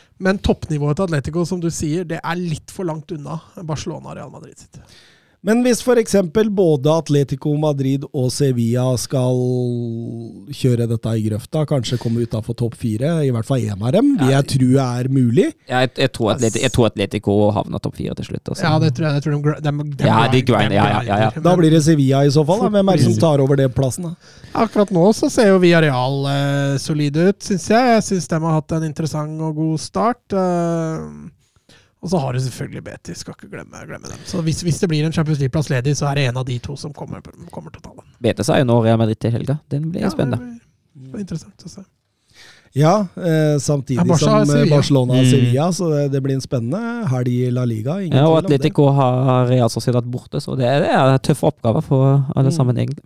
men 0.25 0.41
toppnivået 0.41 0.97
til 0.97 1.09
Atletico, 1.11 1.45
som 1.45 1.61
du 1.61 1.69
sier, 1.69 2.09
det 2.09 2.23
er 2.23 2.41
litt 2.41 2.73
for 2.73 2.89
langt 2.89 3.13
unna 3.13 3.37
Barcelona 3.61 4.15
og 4.15 4.17
Real 4.23 4.33
Madrid 4.33 4.57
sitt. 4.57 4.81
Men 5.47 5.61
hvis 5.63 5.79
f.eks. 5.87 6.17
både 6.51 6.91
Atletico 6.91 7.53
Madrid 7.63 8.03
og 8.11 8.33
Sevilla 8.35 8.89
skal 8.99 9.39
kjøre 10.51 10.89
dette 10.91 11.13
i 11.15 11.23
grøfta, 11.29 11.63
kanskje 11.71 11.99
komme 12.03 12.25
utafor 12.27 12.57
topp 12.59 12.75
fire, 12.81 13.13
i 13.23 13.31
hvert 13.35 13.47
fall 13.47 13.63
én 13.63 13.79
av 13.79 13.93
dem, 13.95 14.09
vil 14.19 14.33
jeg 14.35 14.49
tro 14.53 14.71
er 14.83 15.09
mulig. 15.13 15.47
Jeg, 15.71 15.93
jeg, 15.97 16.11
tror 16.17 16.33
Atletico, 16.35 16.63
jeg 16.67 16.75
tror 16.75 16.89
Atletico 16.91 17.37
havner 17.55 17.83
topp 17.85 17.97
fire 18.01 18.17
til 18.19 18.29
slutt. 18.33 18.53
Også. 18.57 18.65
Ja, 18.67 18.75
det 18.83 18.91
tror 18.99 19.07
jeg. 19.09 19.21
jeg 19.21 19.27
tror 19.27 19.37
de, 19.37 19.55
de, 19.69 19.87
de 20.03 20.09
Ja, 20.11 20.19
de 20.33 20.43
grind- 20.43 20.51
grinder, 20.51 20.77
ja, 20.81 20.89
ja, 20.97 21.03
ja, 21.07 21.21
ja. 21.29 21.45
Da 21.47 21.55
blir 21.61 21.71
det 21.77 21.83
Sevilla 21.87 22.25
i 22.27 22.35
så 22.35 22.43
fall. 22.49 22.65
Da. 22.67 22.73
Hvem 22.77 22.93
er 22.93 23.01
det 23.01 23.07
som 23.07 23.17
tar 23.23 23.45
over 23.47 23.63
den 23.63 23.73
plassen? 23.77 24.11
da? 24.11 24.35
Akkurat 24.67 24.91
nå 24.95 25.07
så 25.15 25.31
ser 25.31 25.53
jo 25.53 25.63
Villarreal 25.63 26.21
eh, 26.33 26.75
solide 26.83 27.31
ut, 27.31 27.39
syns 27.45 27.71
jeg. 27.71 27.95
Jeg 27.97 28.05
syns 28.11 28.29
de 28.35 28.43
har 28.49 28.59
hatt 28.59 28.77
en 28.81 28.87
interessant 28.91 29.47
og 29.47 29.55
god 29.63 29.79
start. 29.83 30.25
eh, 30.35 31.01
og 32.07 32.13
så 32.15 32.21
har 32.23 32.37
du 32.37 32.39
selvfølgelig 32.47 32.85
Betis, 32.87 33.19
skal 33.25 33.35
ikke 33.35 33.51
glemme, 33.51 33.83
glemme 33.89 34.07
dem. 34.13 34.23
Så 34.31 34.39
hvis, 34.47 34.63
hvis 34.63 34.79
det 34.81 34.89
blir 34.93 35.05
en 35.09 35.13
Champions 35.17 35.41
League-plass 35.43 35.69
ledig, 35.73 35.97
så 35.99 36.07
er 36.13 36.15
det 36.21 36.29
en 36.31 36.39
av 36.39 36.47
de 36.47 36.57
to 36.63 36.77
som 36.79 36.95
kommer, 36.95 37.21
kommer 37.51 37.75
til 37.75 37.83
å 37.83 37.89
ta 37.91 37.93
den. 37.99 38.07
Betes 38.23 38.49
er 38.55 38.63
jo 38.63 38.69
nå 38.71 38.79
Real 38.87 39.01
Madrid 39.03 39.19
til 39.21 39.35
helga. 39.35 39.59
Den 39.73 39.91
blir 39.91 40.07
Ja, 40.07 40.11
spennende. 40.15 40.61
det 40.95 41.11
blir 41.13 41.27
interessant 41.27 41.67
å 41.67 41.73
se. 41.75 41.83
Ja, 42.77 43.07
eh, 43.17 43.57
samtidig 43.63 43.97
Ja, 44.03 44.05
Barca 44.05 44.19
som 44.27 44.39
eh, 44.43 44.47
Sevilla. 44.53 44.77
Barcelona 44.77 45.13
og 45.17 45.23
Mm. 45.25 45.31
Sevilla, 45.31 45.67
så 45.73 45.87
det, 45.91 46.01
det 46.13 46.21
blir 46.23 46.35
en 46.37 46.43
spennende 46.45 46.81
helg 47.09 47.29
i 47.33 47.51
La 47.51 47.65
Liga. 47.65 47.95
Ingen 48.05 48.19
Ja, 48.19 48.27
og 48.29 48.37
tvil 48.37 48.45
om 48.45 48.51
det. 48.51 48.55
Atletico 48.61 48.89
har 48.93 49.47
Real 49.49 49.71
Sociedad 49.73 50.05
borte, 50.05 50.41
så 50.45 50.57
det, 50.59 50.69
det 50.85 50.91
er 50.93 51.19
tøffe 51.25 51.49
oppgaver 51.49 51.83
for 51.83 52.05
alle 52.37 52.51
Mm. 52.53 52.57
sammen, 52.59 52.77
egentlig. 52.77 53.05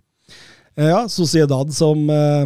Eh, 0.77 0.89
Ja, 0.91 1.07
Sociedad 1.07 1.71
som 1.73 2.09
eh, 2.09 2.45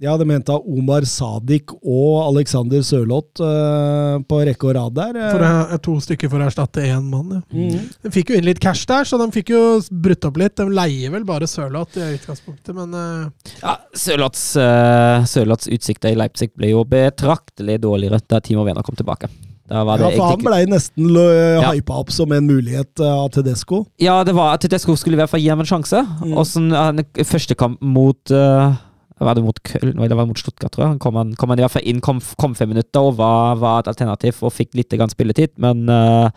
Ja, 0.00 0.14
de 0.16 0.24
henta 0.30 0.54
Omar 0.56 1.04
Sadik 1.04 1.74
og 1.76 2.22
Alexander 2.30 2.80
Sørloth 2.86 3.42
uh, 3.44 4.16
på 4.24 4.38
rekke 4.48 4.70
og 4.70 4.76
rad 4.78 4.94
der. 4.96 5.18
eh. 5.18 5.26
For 5.34 5.44
det 5.44 5.50
er 5.76 5.82
to 5.84 5.96
stykker 6.06 6.30
for 6.32 6.40
å 6.40 6.46
erstatte 6.48 6.86
én 6.88 7.04
mann. 7.12 7.34
Ja. 7.36 7.42
Mm. 7.52 7.90
De 8.06 8.12
fikk 8.14 8.32
jo 8.32 8.38
inn 8.40 8.48
litt 8.48 8.62
cash 8.64 8.88
der, 8.88 9.04
så 9.04 9.20
de 9.20 9.28
fikk 9.34 9.52
jo 9.52 9.60
brutt 9.92 10.24
opp 10.24 10.40
litt. 10.40 10.56
De 10.56 10.64
leier 10.72 11.12
vel 11.12 11.28
bare 11.28 11.48
Sørloth 11.50 12.00
i 12.00 12.14
utgangspunktet, 12.16 12.72
men 12.80 12.96
uh... 12.96 13.52
Ja, 13.60 13.76
Sørloths 13.92 14.48
uh, 14.56 15.20
Sørloths 15.28 15.68
utsikter 15.68 16.14
i 16.14 16.18
Leipzig 16.18 16.48
ble 16.56 16.72
jo 16.72 16.86
betraktelig 16.88 17.76
dårligere 17.84 18.24
da 18.24 18.40
Timo 18.40 18.64
Werner 18.64 18.86
kom 18.86 18.96
tilbake. 18.96 19.28
Da 19.70 19.84
var 19.84 20.00
Ja, 20.00 20.08
for 20.16 20.32
han 20.32 20.40
blei 20.42 20.64
nesten 20.66 21.12
Ja. 21.14 21.70
hypa 21.70 22.00
opp 22.00 22.08
som 22.10 22.32
en 22.32 22.48
mulighet 22.48 22.98
av 23.04 23.28
Tedesco. 23.36 23.84
Ja, 24.02 24.22
det 24.24 24.32
var 24.34 24.56
at 24.56 24.64
Tedesco 24.64 24.96
skulle 24.98 25.14
i 25.14 25.20
hvert 25.20 25.30
fall 25.30 25.44
gi 25.44 25.52
ham 25.52 25.60
en 25.62 25.68
sjanse. 25.68 26.00
Mm. 26.24 26.32
Og 26.34 26.46
sånn, 26.48 26.72
han, 26.74 27.04
første 27.20 27.54
kamp 27.54 27.78
mot 27.84 28.32
uh, 28.34 28.72
Var 29.20 29.36
det 29.36 29.42
mot 29.44 29.58
Köln? 29.68 29.98
Nei, 29.98 30.08
det 30.08 30.16
mot 30.16 30.38
Stuttgart, 30.40 30.72
tror 30.72 30.84
jeg. 30.86 30.92
Han 30.94 31.00
kom, 31.02 31.16
han, 31.20 31.34
kom 31.36 31.52
han 31.52 31.60
i 31.60 31.64
hvert 31.64 31.74
fall 31.74 31.88
inn, 31.88 32.00
kom, 32.04 32.22
kom 32.40 32.54
fem 32.56 32.70
minutter 32.72 33.04
og 33.04 33.18
var, 33.18 33.58
var 33.60 33.82
et 33.82 33.90
alternativ 33.92 34.38
og 34.46 34.54
fikk 34.56 34.72
litt 34.78 34.96
grann 34.96 35.12
spilletid. 35.12 35.52
Men 35.60 35.84
uh, 35.92 36.32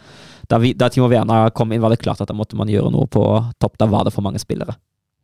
da, 0.52 0.60
vi, 0.60 0.74
da 0.76 0.90
Timo 0.92 1.08
Werner 1.12 1.54
kom 1.56 1.72
inn, 1.72 1.84
var 1.84 1.94
det 1.94 2.02
klart 2.04 2.20
at 2.24 2.28
da 2.28 2.36
måtte 2.36 2.60
man 2.60 2.72
gjøre 2.72 2.92
noe 2.92 3.08
på 3.08 3.24
topp. 3.64 3.80
Da 3.80 3.88
var 3.88 4.04
det 4.04 4.12
for 4.16 4.26
mange 4.26 4.42
spillere. 4.44 4.76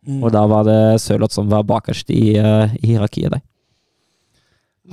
Mm. 0.07 0.23
Og 0.23 0.31
da 0.31 0.45
var 0.47 0.63
det 0.69 0.79
Sørloth 1.03 1.35
som 1.35 1.51
var 1.51 1.67
bakerst 1.67 2.13
i, 2.15 2.39
uh, 2.39 2.71
i 2.79 2.93
hierarkiet 2.93 3.35
der. 3.35 3.43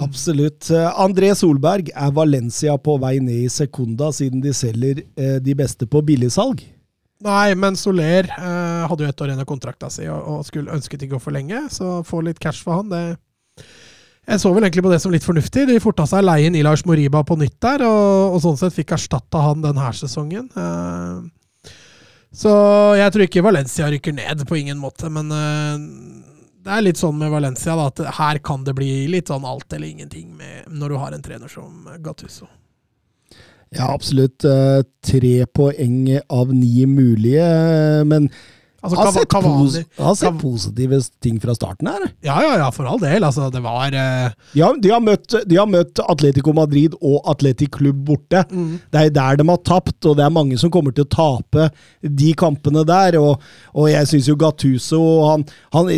Absolutt. 0.03 0.67
André 1.01 1.31
Solberg, 1.39 1.89
er 1.95 2.11
Valencia 2.13 2.75
på 2.77 2.99
vei 3.01 3.15
ned 3.23 3.47
i 3.47 3.53
sekunda, 3.53 4.11
siden 4.13 4.43
de 4.45 4.53
selger 4.53 5.01
eh, 5.17 5.39
de 5.41 5.55
beste 5.57 5.89
på 5.89 6.03
billigsalg? 6.05 6.61
Nei, 7.25 7.55
men 7.57 7.77
Soler 7.81 8.29
eh, 8.29 8.83
hadde 8.91 9.07
jo 9.07 9.09
ett 9.09 9.21
år 9.25 9.31
igjen 9.31 9.41
av 9.41 9.49
kontrakta 9.49 9.89
si 9.93 10.05
og, 10.13 10.21
og 10.21 10.43
skulle 10.45 10.75
ønsket 10.77 11.07
ikke 11.07 11.17
å 11.17 11.23
forlenge, 11.23 11.63
så 11.73 12.03
få 12.05 12.21
litt 12.27 12.41
cash 12.43 12.61
for 12.65 12.83
han, 12.83 12.93
det 12.93 13.65
Jeg 14.27 14.43
så 14.43 14.53
vel 14.53 14.67
egentlig 14.67 14.85
på 14.85 14.93
det 14.93 14.99
som 15.01 15.15
litt 15.15 15.25
fornuftig. 15.25 15.65
De 15.71 15.79
forta 15.81 16.05
seg 16.11 16.27
leien 16.27 16.57
i 16.59 16.65
Lars 16.67 16.85
Moriba 16.85 17.23
på 17.25 17.39
nytt 17.41 17.57
der, 17.63 17.87
og, 17.87 18.35
og 18.35 18.41
sånn 18.45 18.59
sett 18.61 18.75
fikk 18.75 18.97
erstatta 18.99 19.41
han 19.45 19.65
denne 19.65 19.93
sesongen. 19.97 20.51
Eh, 20.51 21.73
så 22.37 22.53
jeg 22.99 23.15
tror 23.15 23.25
ikke 23.25 23.45
Valencia 23.47 23.89
rykker 23.89 24.13
ned, 24.13 24.45
på 24.45 24.59
ingen 24.61 24.77
måte, 24.83 25.09
men 25.09 25.33
eh, 25.33 25.87
det 26.67 26.75
er 26.75 26.85
litt 26.85 27.01
sånn 27.01 27.17
med 27.17 27.31
Valencia 27.33 27.79
da, 27.79 27.87
at 27.89 28.03
her 28.19 28.43
kan 28.45 28.67
det 28.67 28.75
bli 28.77 29.07
litt 29.09 29.31
sånn 29.33 29.47
alt 29.47 29.73
eller 29.73 29.89
ingenting 29.89 30.35
med, 30.37 30.67
når 30.69 30.93
du 30.93 31.01
har 31.01 31.17
en 31.17 31.25
trener 31.25 31.49
som 31.49 31.87
Gattuso. 32.03 32.51
Ja, 33.75 33.93
absolutt. 33.93 34.45
eh, 34.45 34.83
Tre 35.07 35.47
poeng 35.47 36.19
av 36.29 36.55
ni 36.55 36.87
mulige, 36.87 37.43
eh, 37.47 38.05
men 38.05 38.31
Altså, 38.87 39.13
sett, 39.19 39.29
pos 39.29 39.45
Cavani 39.45 39.85
har 39.99 40.17
sett 40.19 40.39
positive 40.41 41.01
ting 41.23 41.41
fra 41.43 41.55
starten 41.57 41.91
her. 41.91 42.07
Ja, 42.25 42.37
ja, 42.45 42.55
ja, 42.61 42.69
for 42.75 42.89
all 42.89 43.01
del. 43.03 43.25
Altså, 43.27 43.49
det 43.53 43.63
var 43.65 43.95
eh, 43.95 44.35
har, 44.57 44.79
de 44.83 44.93
har, 44.93 45.03
møtt, 45.03 45.37
de 45.47 45.59
har 45.59 45.69
møtt 45.71 46.01
Atletico 46.07 46.55
Madrid 46.57 46.95
og 47.01 47.21
Atletic 47.31 47.73
Klubb 47.77 48.05
borte. 48.07 48.45
mm. 48.51 48.73
Det 48.93 49.03
er 49.03 49.15
der 49.15 49.41
de 49.41 49.49
har 49.49 49.63
tapt, 49.67 49.99
og 50.07 50.17
det 50.19 50.25
er 50.27 50.35
mange 50.35 50.59
som 50.61 50.73
kommer 50.73 50.95
til 50.95 51.07
å 51.07 51.11
tape 51.11 51.69
de 52.01 52.33
kampene 52.39 52.85
der. 52.87 53.19
Og, 53.21 53.43
og 53.75 53.91
jeg 53.91 54.11
syns 54.13 54.31
jo 54.31 54.37
Gattuso 54.41 55.03
han, 55.31 55.47
han, 55.75 55.91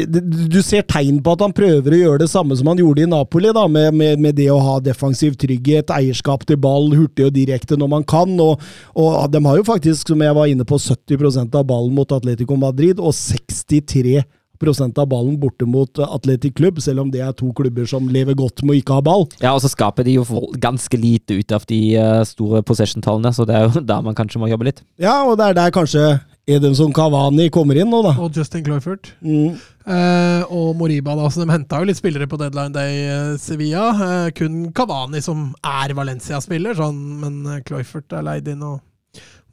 Du 0.49 0.61
ser 0.65 0.87
tegn 0.89 1.21
på 1.25 1.35
at 1.37 1.45
han 1.45 1.55
prøver 1.57 1.95
å 1.95 2.03
gjøre 2.03 2.23
det 2.25 2.31
samme 2.33 2.57
som 2.59 2.71
han 2.71 2.81
gjorde 2.81 3.05
i 3.05 3.11
Napoli, 3.11 3.53
da, 3.55 3.67
med, 3.71 3.93
med, 3.99 4.23
med 4.23 4.39
det 4.39 4.49
å 4.53 4.61
ha 4.63 4.79
defensiv 4.85 5.37
trygghet, 5.41 5.93
eierskap 5.95 6.47
til 6.49 6.61
ball, 6.61 6.91
hurtig 6.97 7.29
og 7.29 7.35
direkte 7.37 7.79
når 7.79 7.93
man 7.99 8.07
kan. 8.09 8.35
Og, 8.43 8.63
og 8.99 9.29
de 9.33 9.43
har 9.45 9.61
jo 9.61 9.67
faktisk, 9.69 10.13
som 10.13 10.25
jeg 10.25 10.37
var 10.37 10.51
inne 10.51 10.67
på, 10.69 10.79
70% 10.79 11.59
av 11.59 11.67
ballen 11.69 11.95
mot 11.97 12.13
Atletico 12.15 12.57
Madrid, 12.57 12.78
og 12.99 13.15
63 13.17 14.23
prosent 14.59 14.99
av 14.99 15.07
ballen 15.11 15.37
borte 15.41 15.67
mot 15.69 16.01
Atletic 16.03 16.57
Klubb, 16.59 16.81
selv 16.83 17.05
om 17.05 17.13
det 17.15 17.23
er 17.23 17.35
to 17.39 17.53
klubber 17.57 17.87
som 17.89 18.09
lever 18.11 18.37
godt 18.39 18.65
med 18.65 18.75
å 18.75 18.79
ikke 18.81 18.97
ha 18.99 19.05
ball. 19.05 19.29
Ja, 19.43 19.55
og 19.55 19.63
så 19.63 19.71
skaper 19.71 20.07
de 20.07 20.19
jo 20.19 20.25
ganske 20.59 20.99
lite 20.99 21.39
ut 21.39 21.55
av 21.55 21.67
de 21.71 21.81
eh, 21.99 22.25
store 22.27 22.65
possession-tallene, 22.67 23.33
så 23.35 23.47
det 23.49 23.55
er 23.55 23.69
jo 23.69 23.85
der 23.93 24.03
man 24.05 24.19
kanskje 24.19 24.43
må 24.43 24.51
jobbe 24.51 24.71
litt. 24.71 24.83
Ja, 25.01 25.21
og 25.29 25.39
det 25.39 25.53
er 25.53 25.61
der 25.63 25.75
kanskje 25.75 26.09
Edinson 26.49 26.95
Cavani 26.97 27.51
kommer 27.53 27.77
inn 27.77 27.91
nå, 27.93 28.01
da. 28.07 28.15
Og 28.25 28.33
Justin 28.35 28.65
Cloyford. 28.65 29.11
Mm. 29.21 29.59
Eh, 29.85 30.43
og 30.49 30.73
Moriba, 30.81 31.13
da. 31.19 31.29
Så 31.29 31.45
de 31.45 31.53
henta 31.53 31.83
jo 31.83 31.89
litt 31.91 32.01
spillere 32.01 32.29
på 32.31 32.41
deadline 32.41 32.73
day, 32.73 33.03
eh, 33.05 33.35
Sevilla. 33.41 33.91
Eh, 33.93 34.31
kun 34.37 34.71
Cavani 34.77 35.21
som 35.25 35.51
er 35.61 35.93
Valencia-spiller, 35.97 36.79
sånn, 36.79 37.03
men 37.21 37.41
eh, 37.45 37.63
Cloyford 37.69 38.17
er 38.17 38.25
leid 38.31 38.49
inn. 38.49 38.65
og 38.65 38.81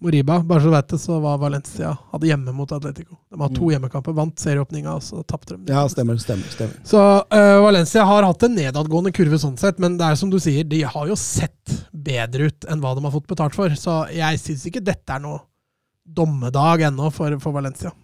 Moriba, 0.03 0.39
bare 0.43 0.61
så 0.61 0.67
du 0.67 0.73
vet 0.73 0.89
det, 0.91 0.97
så 0.99 1.19
var 1.23 1.37
Valencia 1.39 1.93
hadde 2.11 2.27
hjemme 2.27 2.51
mot 2.51 2.71
Atletico. 2.71 3.15
De 3.31 3.39
har 3.39 3.53
to 3.55 3.69
hjemmekamper, 3.71 4.13
vant 4.17 4.39
serieåpninga, 4.39 4.97
og 4.97 5.03
så 5.03 5.23
tapte 5.23 5.55
de. 5.55 5.71
Ja, 5.71 5.85
stemmer, 5.89 6.17
stemmer. 6.19 6.49
stemmer. 6.51 6.81
Så 6.83 6.99
uh, 6.99 7.61
Valencia 7.63 8.03
har 8.05 8.27
hatt 8.27 8.43
en 8.43 8.57
nedadgående 8.59 9.13
kurve 9.15 9.39
sånn 9.39 9.55
sett, 9.61 9.79
men 9.79 9.95
det 9.99 10.09
er 10.11 10.19
som 10.19 10.33
du 10.33 10.37
sier, 10.43 10.67
de 10.67 10.83
har 10.83 11.07
jo 11.07 11.15
sett 11.19 11.77
bedre 11.91 12.51
ut 12.51 12.67
enn 12.67 12.83
hva 12.83 12.91
de 12.97 13.05
har 13.07 13.15
fått 13.15 13.31
betalt 13.31 13.55
for. 13.55 13.71
Så 13.79 14.01
jeg 14.13 14.41
syns 14.43 14.67
ikke 14.67 14.83
dette 14.83 15.15
er 15.15 15.23
noe 15.23 15.45
dommedag 16.05 16.89
ennå 16.91 17.07
for, 17.15 17.39
for 17.41 17.55
Valencia. 17.55 17.95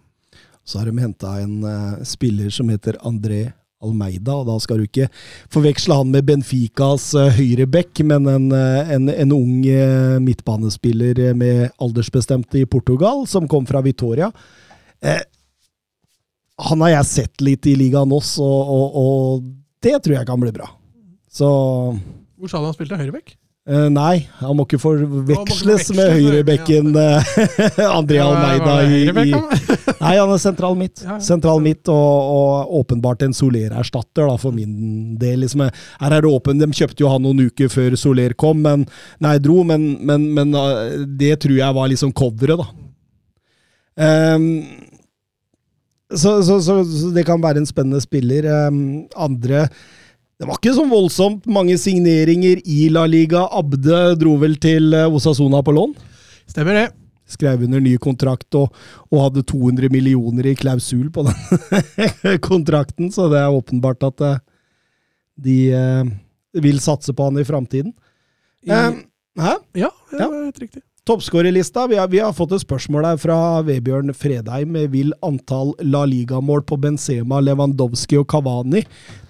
Så 0.64 0.80
har 0.80 0.88
de 0.88 1.04
henta 1.04 1.36
en 1.42 1.58
uh, 1.66 2.02
spiller 2.08 2.48
som 2.54 2.72
heter 2.72 2.96
André 3.04 3.50
Almeida, 3.82 4.38
og 4.40 4.48
da 4.48 4.58
skal 4.62 4.80
du 4.80 4.88
ikke 4.88 5.10
forveksle 5.52 5.98
han 6.00 6.12
med 6.14 6.26
Benficas 6.28 7.10
høyreback, 7.14 7.62
høyrebekk, 7.62 8.02
men 8.06 8.26
en, 8.28 8.52
eh, 8.52 8.94
en, 8.94 9.08
en 9.08 9.32
ung 9.32 9.66
eh, 9.66 10.18
midtbanespiller 10.22 11.18
eh, 11.18 11.34
med 11.34 11.70
aldersbestemte 11.78 12.62
i 12.62 12.66
Portugal, 12.66 13.26
som 13.26 13.48
kom 13.48 13.66
fra 13.66 13.82
Vitoria. 13.82 14.30
Eh, 15.02 15.20
han 16.62 16.80
har 16.84 16.96
jeg 16.98 17.10
sett 17.10 17.40
litt 17.40 17.66
i 17.66 17.76
ligaen 17.76 18.12
også, 18.12 18.42
og, 18.42 18.72
og, 18.72 18.96
og 19.02 19.82
det 19.82 19.98
tror 20.02 20.18
jeg 20.18 20.28
kan 20.28 20.40
bli 20.40 20.52
bra. 20.52 20.68
Så 21.32 21.48
Hvor 22.38 22.50
sa 22.50 22.60
du 22.60 22.68
han 22.68 22.76
spilte 22.76 22.98
høyrebekk? 23.00 23.36
Eh, 23.68 23.88
Nei, 23.92 24.26
han 24.40 24.56
må 24.58 24.66
ikke 24.66 24.80
forveksles 24.82 25.92
med 25.96 26.12
høyrebekken 26.16 26.90
eh, 26.98 27.32
André 28.00 28.18
Almeida 28.24 28.76
i, 28.86 29.02
i 29.06 29.32
Nei, 30.02 30.14
han 30.18 30.32
er 30.34 30.42
sentral 30.42 30.76
midt. 30.78 31.04
Sentral 31.22 31.62
midt, 31.62 31.86
og, 31.92 32.32
og 32.34 32.76
åpenbart 32.82 33.22
en 33.26 33.34
Soler-erstatter, 33.36 34.26
da, 34.26 34.36
for 34.40 34.54
min 34.56 35.14
del. 35.20 35.44
Liksom. 35.44 35.66
Her 36.02 36.16
er 36.16 36.24
det 36.24 36.32
åpen. 36.32 36.58
De 36.60 36.70
kjøpte 36.74 37.04
jo 37.04 37.10
han 37.12 37.22
noen 37.22 37.46
uker 37.46 37.70
før 37.72 37.96
Soler 38.00 38.34
kom, 38.38 38.62
men 38.66 38.86
Nei, 39.22 39.36
dro, 39.42 39.60
men, 39.66 39.92
men, 40.02 40.30
men 40.34 40.56
uh, 40.58 41.02
det 41.06 41.36
tror 41.44 41.58
jeg 41.60 41.78
var 41.78 41.92
liksom 41.92 42.14
coveret, 42.18 42.58
da. 42.62 42.70
Um, 44.36 44.46
så, 46.12 46.42
så, 46.42 46.58
så, 46.60 46.82
så 46.84 47.10
det 47.14 47.24
kan 47.28 47.42
være 47.42 47.62
en 47.62 47.68
spennende 47.68 48.02
spiller. 48.02 48.48
Um, 48.68 49.04
andre 49.16 49.66
Det 50.42 50.48
var 50.48 50.58
ikke 50.58 50.72
så 50.74 50.82
voldsomt 50.90 51.44
mange 51.46 51.76
signeringer 51.78 52.58
i 52.66 52.88
La 52.90 53.04
Liga. 53.06 53.44
Abde 53.54 54.00
dro 54.18 54.32
vel 54.42 54.56
til 54.62 54.90
eh, 54.98 55.06
Osasona 55.14 55.60
på 55.62 55.74
lån? 55.76 55.92
Stemmer 56.50 56.74
det. 56.80 56.88
skrev 57.32 57.62
under 57.64 57.80
ny 57.80 57.94
kontrakt 58.02 58.52
og, 58.58 58.74
og 59.08 59.20
hadde 59.22 59.44
200 59.48 59.88
millioner 59.94 60.50
i 60.50 60.56
klausul 60.58 61.06
på 61.14 61.22
den 61.24 62.40
kontrakten, 62.48 63.08
så 63.14 63.28
det 63.32 63.38
er 63.40 63.54
åpenbart 63.54 64.02
at 64.10 64.20
eh, 64.26 64.40
de 65.46 65.56
eh, 65.78 66.10
vil 66.60 66.82
satse 66.84 67.14
på 67.16 67.30
han 67.30 67.38
i 67.40 67.46
framtiden. 67.48 67.94
I- 68.66 68.70
Eh, 68.74 68.98
hæ? 69.40 69.54
Ja, 69.80 69.88
det 70.10 70.26
var 70.26 70.42
helt 70.44 70.58
riktig. 70.60 70.82
Toppskårerlista. 71.02 71.88
Vi, 71.90 71.96
vi 72.10 72.18
har 72.22 72.30
fått 72.30 72.52
et 72.54 72.62
spørsmål 72.62 73.06
her 73.08 73.16
fra 73.18 73.36
Vebjørn 73.66 74.12
Fredheim. 74.14 74.76
Vil 74.92 75.10
antall 75.26 75.72
La 75.82 76.04
Liga-mål 76.06 76.62
på 76.68 76.78
Benzema, 76.78 77.40
Lewandowski 77.42 78.20
og 78.20 78.28
Cavani 78.30 78.84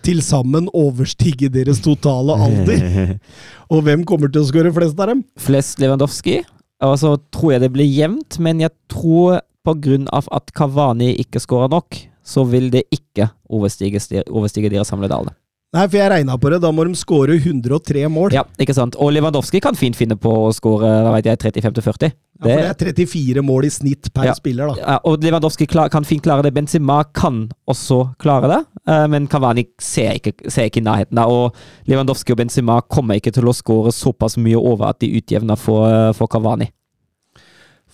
til 0.04 0.20
sammen 0.20 0.68
overstige 0.76 1.48
deres 1.54 1.80
totale 1.80 2.36
alder? 2.36 3.16
Og 3.72 3.86
hvem 3.86 4.04
kommer 4.04 4.28
til 4.28 4.44
å 4.44 4.50
skåre 4.50 4.74
flest 4.76 5.00
av 5.00 5.14
dem? 5.14 5.24
Flest 5.40 5.80
Lewandowski. 5.80 6.42
Og 6.84 6.98
så 7.00 7.14
tror 7.32 7.54
jeg 7.54 7.64
det 7.64 7.72
blir 7.72 7.88
jevnt, 7.88 8.36
men 8.36 8.60
jeg 8.60 8.74
tror 8.92 9.40
pga. 9.64 9.98
at 10.12 10.52
Kavani 10.52 11.14
ikke 11.24 11.40
skårer 11.40 11.72
nok, 11.72 12.02
så 12.20 12.44
vil 12.44 12.68
det 12.74 12.84
ikke 12.92 13.30
overstige, 13.48 14.26
overstige 14.28 14.68
deres 14.68 14.92
samlede 14.92 15.16
alder. 15.16 15.38
Nei, 15.72 15.86
for 15.88 15.96
jeg 15.96 16.10
regna 16.12 16.34
på 16.36 16.50
det. 16.52 16.58
Da 16.60 16.68
må 16.74 16.84
de 16.84 16.92
skåre 17.00 17.38
103 17.40 18.02
mål. 18.12 18.34
Ja, 18.36 18.42
ikke 18.60 18.74
sant. 18.76 18.96
Og 19.00 19.08
Lewandowski 19.16 19.60
kan 19.64 19.72
fint 19.78 19.96
finne 19.96 20.18
på 20.20 20.28
å 20.28 20.50
skåre 20.52 20.90
hva 21.06 21.14
vet 21.14 21.30
jeg, 21.30 21.38
35-40. 21.46 22.12
Ja, 22.42 22.44
for 22.44 22.60
det 22.60 22.90
er 22.90 22.92
34 22.92 23.44
mål 23.46 23.64
i 23.64 23.70
snitt 23.72 24.10
per 24.12 24.26
Ja. 24.28 24.34
spiller, 24.36 24.68
da. 24.68 24.74
Ja, 24.82 24.98
og 25.08 25.22
Lewandowski 25.24 25.64
kan 25.70 26.04
fint 26.04 26.22
klare 26.26 26.42
det. 26.44 26.52
Benzema 26.52 26.98
kan 27.14 27.46
også 27.66 28.14
klare 28.20 28.50
det, 28.52 28.66
eh, 28.86 29.06
men 29.06 29.28
Cavani 29.28 29.64
ser 29.80 30.18
ikke, 30.20 30.34
ser 30.50 30.68
ikke 30.68 30.82
i 30.82 30.84
nærheten. 30.84 31.18
Og 31.24 31.54
Lewandowski 31.88 32.32
og 32.32 32.38
Benzema 32.42 32.82
kommer 32.82 33.14
ikke 33.16 33.32
til 33.32 33.44
å 33.44 33.54
skåre 33.56 33.92
såpass 33.96 34.36
mye 34.36 34.58
over 34.60 34.88
at 34.90 34.98
de 34.98 35.08
utjevner 35.22 35.56
for, 35.56 35.88
eh, 35.88 36.12
for 36.12 36.26
Cavani. 36.28 36.68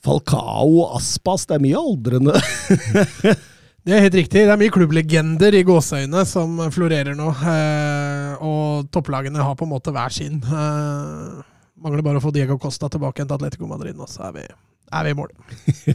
Falcao 0.02 0.80
og 0.82 0.96
Aspas, 0.96 1.46
det 1.46 1.56
er 1.56 1.62
mye 1.62 1.78
aldrende. 1.78 2.34
Det 3.86 3.94
er 3.96 4.02
helt 4.04 4.16
riktig. 4.18 4.42
Det 4.44 4.52
er 4.52 4.60
mye 4.60 4.72
klubblegender 4.74 5.54
i 5.56 5.62
gåseøyne 5.64 6.24
som 6.28 6.58
florerer 6.74 7.14
nå. 7.16 7.28
Eh, 7.32 8.42
og 8.44 8.88
topplagene 8.92 9.40
har 9.40 9.54
på 9.56 9.64
en 9.64 9.72
måte 9.72 9.92
hver 9.94 10.12
sin. 10.12 10.40
Eh, 10.44 11.38
mangler 11.80 12.04
bare 12.04 12.20
å 12.20 12.24
få 12.24 12.32
Diego 12.34 12.58
Costa 12.60 12.90
tilbake 12.92 13.24
til 13.24 13.36
Atletico 13.38 13.68
Madrid, 13.70 13.96
nå, 13.96 14.04
så 14.10 14.26
er 14.28 14.34
vi, 14.36 14.44
er 14.92 15.06
vi 15.08 15.14
i 15.14 15.16
mål. 15.16 15.32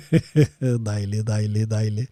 deilig, 0.89 1.21
deilig, 1.27 1.67
deilig. 1.69 2.07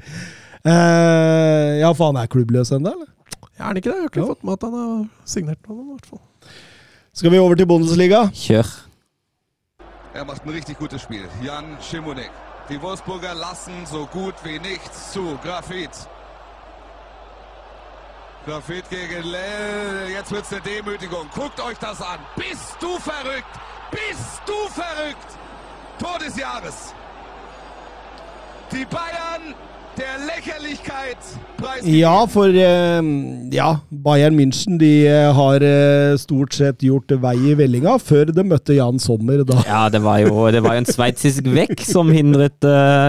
Eh, 0.68 1.80
ja, 1.82 1.90
faen, 1.98 2.20
er 2.22 2.30
klubbløs 2.30 2.74
ennå, 2.78 2.94
eller? 2.94 3.10
Ja, 3.56 3.64
er 3.64 3.72
han 3.72 3.82
ikke 3.82 3.90
det? 3.90 3.96
Jeg 3.98 4.06
har 4.06 4.12
ikke 4.14 4.22
Jo. 4.22 4.30
fått 4.36 4.46
med 4.46 4.60
at 4.60 4.68
han 4.68 4.78
har 4.78 5.02
signert 5.34 5.66
noe, 5.72 5.82
i 5.82 5.90
hvert 5.96 6.12
fall. 6.12 6.24
Skal 7.18 7.34
vi 7.34 7.42
over 7.42 7.58
til 7.60 7.68
Bundesliga? 7.68 8.22
Kjør. 8.38 8.70
Er 10.14 10.28
macht 10.28 10.46
ein 10.46 10.54
richtig 10.54 10.78
gutes 10.78 11.02
Spiel. 11.08 11.26
Jan 11.42 11.74
Schimonek. 11.82 12.30
Die 12.72 12.82
Wolfsburger 12.82 13.34
lassen 13.34 13.86
so 13.86 14.06
gut 14.06 14.36
wie 14.44 14.58
nichts 14.58 15.12
zu. 15.12 15.38
Grafit. 15.44 15.92
Grafit 18.46 18.90
gegen 18.90 19.24
Lell. 19.24 20.10
Jetzt 20.10 20.32
wird's 20.32 20.54
eine 20.54 20.62
Demütigung. 20.62 21.30
Guckt 21.36 21.60
euch 21.60 21.78
das 21.80 22.02
an. 22.02 22.20
Bist 22.38 22.78
du 22.80 22.98
verrückt? 22.98 23.60
Bist 23.92 24.42
du 24.46 24.54
verrückt? 24.70 25.38
Tor 26.00 26.18
des 26.18 26.38
Jahres. 26.38 26.96
Die 28.72 28.86
Bayern. 28.86 29.54
Ja, 31.84 32.14
for 32.32 32.48
eh, 32.48 33.02
ja, 33.54 33.68
Bayern 33.90 34.38
München 34.38 34.80
de 34.80 35.06
eh, 35.06 35.28
har 35.36 35.64
eh, 35.66 36.16
stort 36.20 36.56
sett 36.56 36.84
gjort 36.86 37.12
vei 37.22 37.36
i 37.52 37.56
vellinga 37.60 37.98
før 38.02 38.32
de 38.32 38.46
møtte 38.48 38.78
Jan 38.78 39.02
Sommer. 39.04 39.44
Da. 39.48 39.60
Ja, 39.68 39.84
det 39.92 40.02
var 40.06 40.22
jo, 40.24 40.48
det 40.54 40.64
var 40.64 40.78
jo 40.78 40.84
en 40.84 40.90
sveitsisk 40.90 41.50
vekk 41.52 41.84
som 41.86 42.12
hindret, 42.14 42.64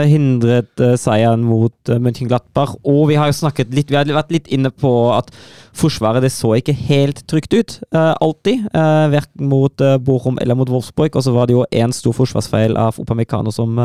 hindret 0.08 0.82
seieren 1.00 1.44
mot 1.46 1.74
uh, 1.92 1.98
Mönchenglattbach. 2.02 2.74
Og 2.82 3.06
vi 3.12 3.18
har 3.20 3.30
jo 3.30 3.38
snakket 3.40 3.72
litt, 3.76 3.92
vi 3.92 3.98
har 4.00 4.08
vært 4.12 4.34
litt 4.34 4.50
inne 4.52 4.72
på 4.72 4.92
at 5.14 5.32
Forsvaret 5.72 6.20
det 6.20 6.28
så 6.34 6.50
ikke 6.58 6.74
helt 6.76 7.22
trygt 7.30 7.54
ut, 7.56 7.78
alltid. 7.96 8.66
Uh, 8.76 9.08
verken 9.08 9.46
mot 9.48 9.80
uh, 9.80 9.94
Bochum 9.96 10.36
eller 10.42 10.58
mot 10.58 10.68
Wolfsburg. 10.68 11.16
Og 11.16 11.24
så 11.24 11.32
var 11.32 11.48
det 11.48 11.56
jo 11.56 11.64
én 11.72 11.94
stor 11.96 12.12
forsvarsfeil 12.18 12.76
av 12.76 13.00
Opamecano 13.00 13.54
som 13.54 13.80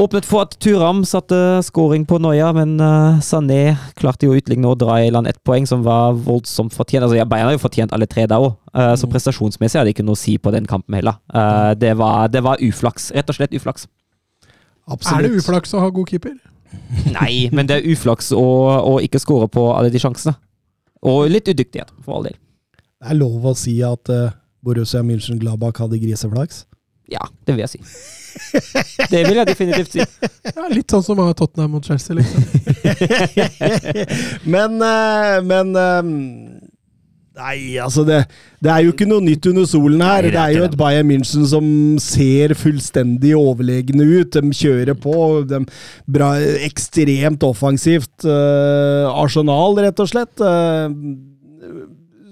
åpnet 0.00 0.26
for 0.28 0.44
at 0.46 0.56
Turam 0.62 1.02
satte 1.08 1.36
scoring 1.66 2.06
på 2.08 2.18
Noia, 2.22 2.50
men 2.56 2.74
eh, 2.80 3.20
Sané 3.24 3.76
klarte 3.98 4.26
jo 4.26 4.34
å 4.34 4.40
utligne 4.40 4.68
og 4.70 4.80
dra 4.80 4.98
i 5.02 5.12
land 5.12 5.30
ett 5.30 5.40
poeng, 5.46 5.68
som 5.68 5.84
var 5.86 6.16
voldsomt 6.26 6.74
fortjent. 6.76 7.04
Altså, 7.06 7.18
ja, 7.20 7.28
Bayern 7.28 7.50
har 7.50 7.56
jo 7.56 7.62
fortjent 7.62 7.94
alle 7.96 8.08
tre 8.10 8.26
der 8.30 8.42
òg, 8.42 8.56
så 8.70 9.08
prestasjonsmessig 9.10 9.80
hadde 9.80 9.90
det 9.90 9.96
ikke 9.98 10.06
noe 10.06 10.18
å 10.18 10.20
si 10.20 10.36
på 10.40 10.52
den 10.54 10.68
kampen 10.70 10.96
heller. 10.98 11.18
Eh, 11.34 11.72
det, 11.80 11.94
var, 12.00 12.28
det 12.32 12.44
var 12.46 12.62
uflaks. 12.64 13.10
Rett 13.16 13.32
og 13.32 13.38
slett 13.38 13.56
uflaks. 13.56 13.88
Er 14.90 15.26
det 15.26 15.34
uflaks 15.38 15.74
å 15.74 15.82
ha 15.84 15.90
god 15.94 16.10
keeper? 16.10 16.38
Nei, 17.18 17.48
men 17.54 17.68
det 17.68 17.80
er 17.80 17.90
uflaks 17.92 18.30
å, 18.36 18.44
å 18.86 18.98
ikke 19.04 19.20
score 19.22 19.50
på 19.52 19.70
alle 19.74 19.92
de 19.92 20.02
sjansene. 20.02 20.36
Og 21.06 21.30
litt 21.32 21.48
udyktighet, 21.48 21.92
for 22.04 22.18
all 22.18 22.28
del. 22.28 22.38
Det 23.00 23.12
er 23.14 23.16
lov 23.16 23.46
å 23.48 23.54
si 23.56 23.78
at 23.86 24.10
uh, 24.12 24.32
Borussia 24.64 25.00
München-Gladbach 25.06 25.80
hadde 25.80 26.00
griseflaks? 26.02 26.66
Ja, 27.10 27.24
det 27.46 27.56
vil 27.56 27.64
jeg 27.64 27.72
si. 27.72 28.19
Det 29.10 29.22
vil 29.26 29.38
jeg 29.40 29.48
definitivt 29.48 29.94
si. 29.94 30.04
Ja, 30.50 30.66
litt 30.72 30.92
sånn 30.92 31.04
som 31.06 31.20
Tottenham 31.36 31.76
mot 31.76 31.86
Chelsea, 31.86 32.16
liksom. 32.18 32.44
men 34.54 34.80
eh, 34.84 35.36
Men 35.46 35.72
eh, 35.76 36.10
Nei, 37.40 37.78
altså 37.80 38.02
det, 38.04 38.18
det 38.60 38.70
er 38.72 38.82
jo 38.84 38.92
ikke 38.92 39.06
noe 39.08 39.22
nytt 39.24 39.46
under 39.48 39.66
solen 39.68 40.02
her. 40.04 40.26
Det 40.28 40.40
er 40.40 40.56
jo 40.58 40.64
et. 40.66 40.74
Bayern 40.76 41.08
München 41.08 41.46
som 41.48 41.64
ser 42.02 42.52
fullstendig 42.58 43.32
overlegne 43.38 44.04
ut. 44.04 44.34
De 44.34 44.52
kjører 44.56 44.98
på. 44.98 45.14
De 45.48 45.62
bra, 46.10 46.34
ekstremt 46.66 47.46
offensivt. 47.46 48.12
Uh, 48.26 49.08
Arsenal, 49.14 49.78
rett 49.80 50.02
og 50.02 50.10
slett. 50.10 50.34
Eh, 50.42 50.90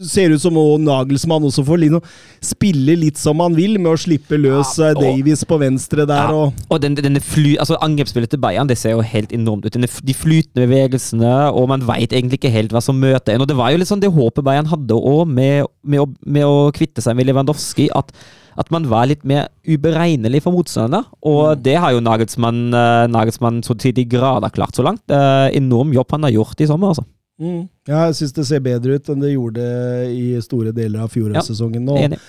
ser 0.00 0.30
ut 0.34 0.40
som 0.40 0.56
også 0.58 0.80
Nagelsmann 0.82 1.44
også 1.48 1.64
får 1.66 1.80
Lino 1.82 2.00
spille 2.44 2.94
litt 2.98 3.18
som 3.18 3.40
han 3.40 3.54
vil, 3.56 3.78
med 3.78 3.92
å 3.92 3.98
slippe 3.98 4.38
løs 4.38 4.76
Ja, 4.78 4.90
eh, 4.90 4.96
og- 4.96 5.02
Davies 5.02 5.44
på 5.44 5.58
venstre 5.60 6.06
der. 6.06 6.28
Ja, 6.28 6.32
og 6.32 6.52
og 6.70 6.80
den, 6.80 6.94
denne 6.94 7.20
fly, 7.20 7.56
altså 7.58 7.78
Angrepsspillet 7.82 8.30
til 8.30 8.38
Bayern 8.40 8.68
det 8.68 8.78
ser 8.78 8.90
jo 8.96 9.00
helt 9.00 9.32
enormt 9.32 9.66
ut. 9.66 9.72
Denne, 9.72 9.88
de 9.88 10.14
flytende 10.14 10.66
bevegelsene, 10.68 11.52
og 11.52 11.68
man 11.68 11.80
veit 11.86 12.12
egentlig 12.12 12.38
ikke 12.40 12.52
helt 12.52 12.72
hva 12.72 12.82
som 12.82 12.98
møter 13.00 13.34
en. 13.34 13.40
Og 13.42 13.48
Det 13.48 13.56
var 13.56 13.70
jo 13.72 13.78
litt 13.78 13.88
sånn 13.88 14.00
det 14.00 14.12
håpet 14.12 14.44
Bayern 14.44 14.66
hadde 14.66 14.94
òg, 14.94 15.26
med, 15.28 15.66
med, 15.84 16.16
med 16.24 16.44
å 16.44 16.70
kvitte 16.72 17.02
seg 17.02 17.16
med 17.16 17.26
Lewandowski. 17.26 17.88
at 17.94 18.12
at 18.58 18.72
man 18.74 18.88
var 18.90 19.06
litt 19.06 19.24
mer 19.24 19.46
uberegnelig 19.68 20.42
for 20.42 20.50
motstanderne. 20.50 21.04
Og 21.22 21.62
det 21.62 21.76
har 21.78 21.92
jo 21.94 22.00
Nagelsmann, 22.02 22.74
eh, 22.74 23.06
Nagelsmann 23.06 23.62
så 23.62 23.78
til 23.78 23.92
de 23.94 24.04
grader 24.04 24.50
klart 24.50 24.74
så 24.74 24.82
langt. 24.82 25.02
Eh, 25.08 25.54
enorm 25.54 25.92
jobb 25.94 26.10
han 26.10 26.22
har 26.26 26.32
gjort 26.32 26.60
i 26.60 26.66
sommer, 26.66 26.88
altså. 26.88 27.04
Mm. 27.39 27.65
Ja, 27.89 28.05
jeg 28.09 28.19
syns 28.19 28.35
det 28.36 28.44
ser 28.48 28.62
bedre 28.65 28.98
ut 28.98 29.09
enn 29.12 29.23
det 29.23 29.32
gjorde 29.32 29.65
i 30.10 30.28
store 30.44 30.74
deler 30.77 31.06
av 31.06 31.12
fjorårssesongen. 31.15 31.89
Og, 31.89 32.15
det 32.15 32.20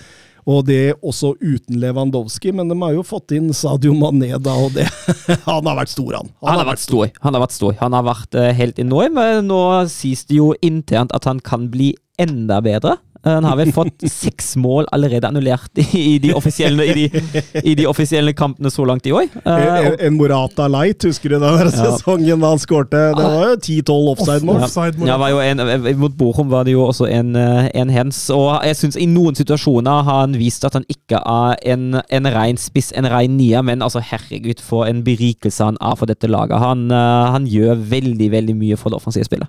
og 0.48 0.62
det 0.66 0.94
også 1.04 1.34
uten 1.36 1.76
Lewandowski, 1.82 2.52
men 2.56 2.70
de 2.70 2.78
har 2.80 2.94
jo 2.96 3.04
fått 3.06 3.34
inn 3.36 3.50
Sadio 3.54 3.92
Mané 3.96 4.32
da, 4.40 4.54
og 4.56 4.72
det 4.74 4.86
Han 5.48 5.68
har 5.68 5.76
vært 5.82 5.92
stor, 5.92 6.14
han. 6.16 6.30
Han 6.46 6.62
har 6.62 6.70
vært 6.70 6.84
stor. 6.86 7.10
Han 7.20 7.36
har 7.36 7.44
vært 7.44 7.56
stor. 7.58 7.74
Han 7.82 7.98
har 7.98 8.06
vært 8.08 8.38
eh, 8.40 8.52
helt 8.56 8.80
enorm. 8.82 9.20
Nå 9.46 9.60
sies 9.92 10.24
det 10.30 10.40
jo 10.40 10.52
internt 10.64 11.12
at 11.16 11.28
han 11.28 11.42
kan 11.44 11.68
bli 11.72 11.92
enda 12.20 12.60
bedre. 12.64 12.96
Eh, 13.26 13.32
Han 13.34 13.44
har 13.44 13.56
vel 13.60 13.70
fått 13.76 14.04
seks 14.10 14.54
mål 14.56 14.86
allerede 14.96 15.28
annullert 15.28 15.76
i 15.94 16.18
de 16.22 16.32
offisielle, 16.34 16.86
i 16.88 16.94
de, 16.96 17.42
i 17.62 17.74
de 17.76 17.84
offisielle 17.90 18.32
kampene 18.32 18.70
så 18.72 18.86
langt 18.88 19.06
i 19.06 19.12
år. 19.12 19.26
Eh, 19.44 19.66
En, 19.90 19.96
en 20.08 20.16
Morata 20.16 20.68
Light, 20.72 21.04
husker 21.04 21.34
du 21.34 21.38
den 21.38 21.58
der 21.60 21.68
sesongen 21.74 22.40
da 22.40 22.52
han 22.54 22.62
skårte? 22.62 23.02
Det 23.16 23.26
var 23.26 23.50
jo 23.50 23.56
10-12 23.60 24.08
offside-mål. 24.14 24.62
Offside. 24.64 25.04
Ja, 25.10 25.18
var 25.20 25.34
jo 25.34 25.42
en, 25.44 25.60
eh, 25.60 25.90
mot 26.00 26.16
Bochum 26.16 26.48
var 26.52 26.64
det 26.64 26.72
jo 26.76 26.86
også 26.88 27.08
en, 27.12 27.34
eh, 27.36 27.68
en 27.74 27.92
hens. 27.92 28.22
Og 28.34 28.64
jeg 28.64 28.76
syns 28.80 28.96
i 28.96 29.06
noen 29.10 29.36
situasjoner 29.36 30.02
har 30.08 30.22
han 30.24 30.38
vist 30.40 30.64
at 30.64 30.78
han 30.80 30.88
ikke 30.88 31.20
er 31.20 31.60
en, 31.74 32.00
en 32.08 32.30
rein 32.32 32.56
spiss, 32.60 32.92
en 32.96 33.08
rein 33.10 33.36
nier, 33.36 33.60
men 33.66 33.82
altså 33.84 34.00
herregud, 34.00 34.60
for 34.64 34.88
en 34.88 35.04
berikelse 35.04 35.64
han 35.64 35.76
er 35.80 35.96
for 36.00 36.08
dette 36.10 36.28
laget. 36.30 36.56
Han, 36.62 36.88
eh, 36.90 37.30
han 37.36 37.46
gjør 37.50 37.76
veldig, 37.90 38.30
veldig 38.32 38.56
mye 38.56 38.80
for 38.80 38.90
det 38.90 38.96
offensive 39.02 39.28
spillet. 39.28 39.48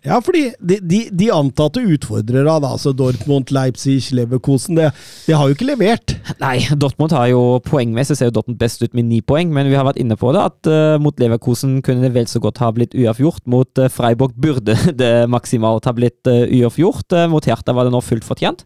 Ja, 0.00 0.16
fordi 0.24 0.46
de, 0.64 0.78
de, 0.80 1.00
de 1.12 1.26
antatte 1.34 1.82
utfordrere, 1.84 2.46
da, 2.48 2.70
altså 2.72 2.94
Dortmund, 2.96 3.50
Leipzig, 3.52 3.98
Leverkosen, 4.16 4.78
det, 4.78 4.88
det 5.26 5.36
har 5.36 5.48
jo 5.48 5.56
ikke 5.56 5.68
levert. 5.68 6.14
Nei, 6.40 6.56
Dortmund 6.80 7.12
har 7.12 7.28
jo 7.28 7.58
poengmessig 7.66 8.16
ser 8.16 8.30
jo 8.30 8.36
Dortmund 8.38 8.56
best 8.62 8.80
ut 8.80 8.96
med 8.96 9.10
ni 9.10 9.20
poeng, 9.20 9.52
men 9.52 9.68
vi 9.68 9.76
har 9.76 9.84
vært 9.84 10.00
inne 10.00 10.16
på 10.16 10.32
det 10.32 10.46
at 10.46 10.70
uh, 10.72 10.96
mot 11.04 11.20
Leverkosen 11.20 11.82
kunne 11.84 12.06
det 12.06 12.14
vel 12.16 12.30
så 12.32 12.40
godt 12.40 12.62
ha 12.64 12.72
blitt 12.72 12.96
uavgjort. 12.96 13.44
Mot 13.52 13.82
uh, 13.82 13.90
Freiburg 13.92 14.32
burde 14.40 14.78
det 15.02 15.12
maksimalt 15.28 15.88
ha 15.90 15.96
blitt 15.96 16.32
uh, 16.32 16.48
uavgjort. 16.48 17.20
Mot 17.28 17.52
Hertha 17.52 17.76
var 17.76 17.88
det 17.88 17.92
nå 17.92 18.00
fullt 18.04 18.24
fortjent. 18.24 18.64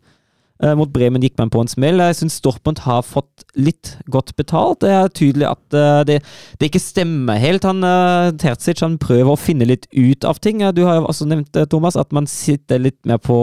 Eh, 0.63 0.75
mot 0.79 0.91
Bremen 0.95 1.23
gikk 1.25 1.35
man 1.41 1.51
på 1.51 1.65
en 1.65 1.71
smell. 1.71 1.99
Jeg 1.99 2.17
syns 2.21 2.37
Dortmund 2.45 2.85
har 2.85 3.03
fått 3.03 3.43
litt 3.59 3.97
godt 4.07 4.37
betalt. 4.39 4.85
Det 4.85 4.93
er 4.95 5.11
tydelig 5.11 5.49
at 5.51 5.75
eh, 5.75 6.03
det, 6.07 6.19
det 6.61 6.69
ikke 6.71 6.83
stemmer 6.83 7.41
helt. 7.43 7.67
Han, 7.67 7.83
uh, 7.83 8.31
Terzic 8.39 8.85
han 8.85 8.95
prøver 9.03 9.33
å 9.35 9.41
finne 9.41 9.67
litt 9.67 9.89
ut 9.91 10.27
av 10.29 10.39
ting. 10.45 10.63
Eh, 10.63 10.75
Du 10.77 10.85
har 10.87 11.01
jo 11.01 11.09
også 11.11 11.27
nevnt, 11.27 11.59
eh, 11.59 11.67
Thomas, 11.67 11.99
at 11.99 12.15
man 12.15 12.31
sitter 12.31 12.79
litt 12.79 13.01
mer 13.09 13.19
på 13.19 13.39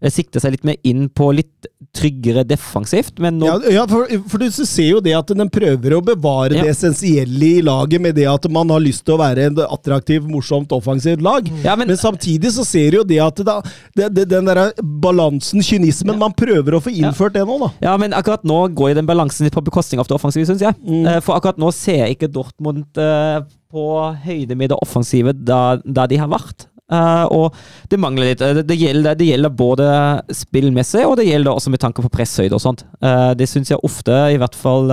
eh, 0.00 0.10
Sikter 0.12 0.40
seg 0.42 0.56
litt 0.56 0.64
mer 0.68 0.76
inn 0.86 1.08
på 1.08 1.30
litt 1.36 1.68
tryggere 1.96 2.42
defensivt, 2.44 3.18
men 3.22 3.38
nå 3.40 3.46
Ja, 3.48 3.56
ja 3.80 3.84
for, 3.88 4.08
for 4.28 4.42
du 4.42 4.50
ser 4.52 4.90
jo 4.90 5.00
det 5.04 5.14
at 5.16 5.30
den 5.32 5.48
prøver 5.52 5.96
å 5.96 6.02
bevare 6.04 6.56
Ja. 6.58 6.64
det 6.66 6.74
essensielle 6.74 7.48
i 7.58 7.62
laget 7.64 8.02
med 8.04 8.16
det 8.18 8.26
at 8.28 8.48
man 8.52 8.68
har 8.72 8.82
lyst 8.84 9.04
til 9.06 9.16
å 9.16 9.20
være 9.20 9.46
en 9.48 9.60
attraktiv, 9.64 10.26
morsomt, 10.28 10.72
offensivt 10.76 11.22
lag. 11.24 11.48
Ja, 11.64 11.76
men- 11.76 11.88
men, 11.88 11.96
samtidig 11.96 12.52
så 12.52 12.64
ser 12.66 12.90
du 12.90 12.96
jo 12.98 13.04
det 13.04 13.20
at 13.22 13.40
da, 13.46 13.60
det, 13.96 14.10
det, 14.14 14.28
den 14.28 14.44
der 14.44 14.72
balansen, 14.82 15.62
kynismen, 15.64 16.18
man 16.18 16.34
prøver 16.36 16.76
å 16.76 16.82
få 16.82 16.92
innført 16.92 17.32
det 17.36 17.46
nå, 17.46 17.58
da. 17.64 17.70
Ja, 17.80 17.96
men 17.96 18.12
akkurat 18.16 18.44
nå 18.44 18.60
går 18.76 18.94
den 18.98 19.06
balansen 19.08 19.46
litt 19.46 19.54
på 19.56 19.64
bekostning 19.64 20.00
av 20.02 20.08
det 20.08 20.16
offensive, 20.18 20.46
syns 20.48 20.60
jeg. 20.64 20.74
Mm. 20.84 21.20
For 21.22 21.36
akkurat 21.38 21.58
nå 21.60 21.72
ser 21.74 22.02
jeg 22.04 22.16
ikke 22.18 22.32
Dortmund 22.32 22.86
uh, 23.00 23.40
på 23.72 23.84
høyde 24.26 24.56
med 24.56 24.70
det 24.72 24.78
offensive 24.82 25.32
da, 25.32 25.76
da 25.84 26.06
de 26.10 26.20
har 26.20 26.28
vært. 26.28 26.66
Eh, 26.92 27.24
og 27.34 27.54
det 27.90 27.98
mangler 27.98 28.30
litt. 28.30 28.42
Eh, 28.44 28.62
Det, 28.62 28.76
gjelder, 28.78 29.16
det 29.18 29.26
gjelder 29.26 29.50
både 29.50 29.88
spillmessig, 30.30 31.04
og 31.06 31.16
det 31.18 31.26
gjelder 31.26 31.52
også 31.52 31.72
med 31.74 31.82
tanke 31.82 32.02
på 32.04 32.12
presshøyde 32.14 32.54
og 32.54 32.62
sånt. 32.62 32.84
Eh, 33.02 33.32
det 33.34 33.48
syns 33.50 33.72
jeg 33.72 33.82
ofte, 33.82 34.14
i 34.32 34.38
hvert 34.40 34.54
fall 34.54 34.92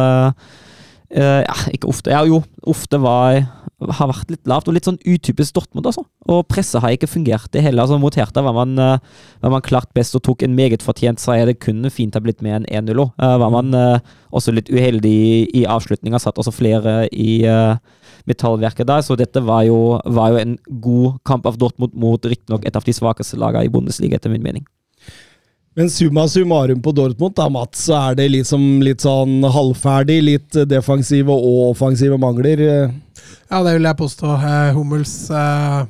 ja, 1.14 1.53
ikke 1.70 1.86
ofte. 1.91 2.10
Ja, 2.10 2.24
jo, 2.26 2.40
ofte 2.65 2.98
var, 2.98 3.44
har 3.97 4.10
vært 4.11 4.31
litt 4.34 4.49
lavt, 4.49 4.68
og 4.68 4.76
litt 4.77 4.88
sånn 4.88 4.99
utypisk 5.01 5.55
Dortmund, 5.57 5.88
altså. 5.89 6.05
Og 6.31 6.43
presset 6.49 6.84
har 6.84 6.93
ikke 6.95 7.10
fungert, 7.11 7.49
det 7.53 7.64
heller. 7.65 7.84
Altså, 7.85 7.99
mot 8.01 8.15
Hertha 8.15 8.43
var 8.45 8.55
man, 8.55 8.77
eh, 8.80 8.99
var 9.43 9.53
man 9.53 9.65
klart 9.65 9.91
best 9.93 10.15
og 10.15 10.23
tok 10.23 10.43
en 10.43 10.55
meget 10.55 10.85
fortjent 10.85 11.19
seier. 11.19 11.45
Det 11.49 11.60
kunne 11.60 11.91
fint 11.93 12.14
ha 12.14 12.22
blitt 12.23 12.41
med 12.41 12.61
en 12.61 12.69
1-0 12.85 13.03
òg. 13.03 13.11
var 13.18 13.49
man 13.51 13.73
eh, 13.73 13.99
også 14.31 14.53
litt 14.53 14.69
uheldig 14.69 15.14
i, 15.14 15.61
i 15.61 15.65
avslutninga, 15.69 16.19
satt 16.19 16.39
også 16.41 16.53
flere 16.53 17.07
i 17.11 17.43
uh, 17.45 17.76
metallverket 18.30 18.88
der, 18.89 19.03
så 19.05 19.18
dette 19.19 19.41
var 19.45 19.65
jo, 19.68 19.99
var 20.05 20.34
jo 20.34 20.39
en 20.41 20.55
god 20.81 21.19
kamp 21.27 21.45
av 21.49 21.60
Dortmund 21.61 21.93
mot 21.93 22.26
riktignok 22.26 22.65
et 22.65 22.76
av 22.76 22.85
de 22.85 22.95
svakeste 22.95 23.38
lagene 23.38 23.68
i 23.68 23.73
Bundesliga, 23.73 24.18
etter 24.18 24.34
min 24.34 24.45
mening. 24.45 24.65
Men 25.76 25.89
summa 25.89 26.27
summarum 26.30 26.81
på 26.85 26.91
Dortmund, 26.93 27.34
da, 27.34 27.47
Mats, 27.49 27.88
så 27.88 27.95
er 27.97 28.18
det 28.19 28.27
liksom 28.30 28.84
litt 28.85 29.01
sånn 29.01 29.41
halvferdig. 29.41 30.19
Litt 30.22 30.57
defensive 30.69 31.34
og 31.34 31.72
offensive 31.72 32.19
mangler. 32.22 32.61
Ja, 33.49 33.63
det 33.63 33.75
vil 33.77 33.87
jeg 33.89 33.99
påstå. 33.99 34.29
Eh, 34.37 34.69
Hummels 34.77 35.15
eh, 35.31 35.83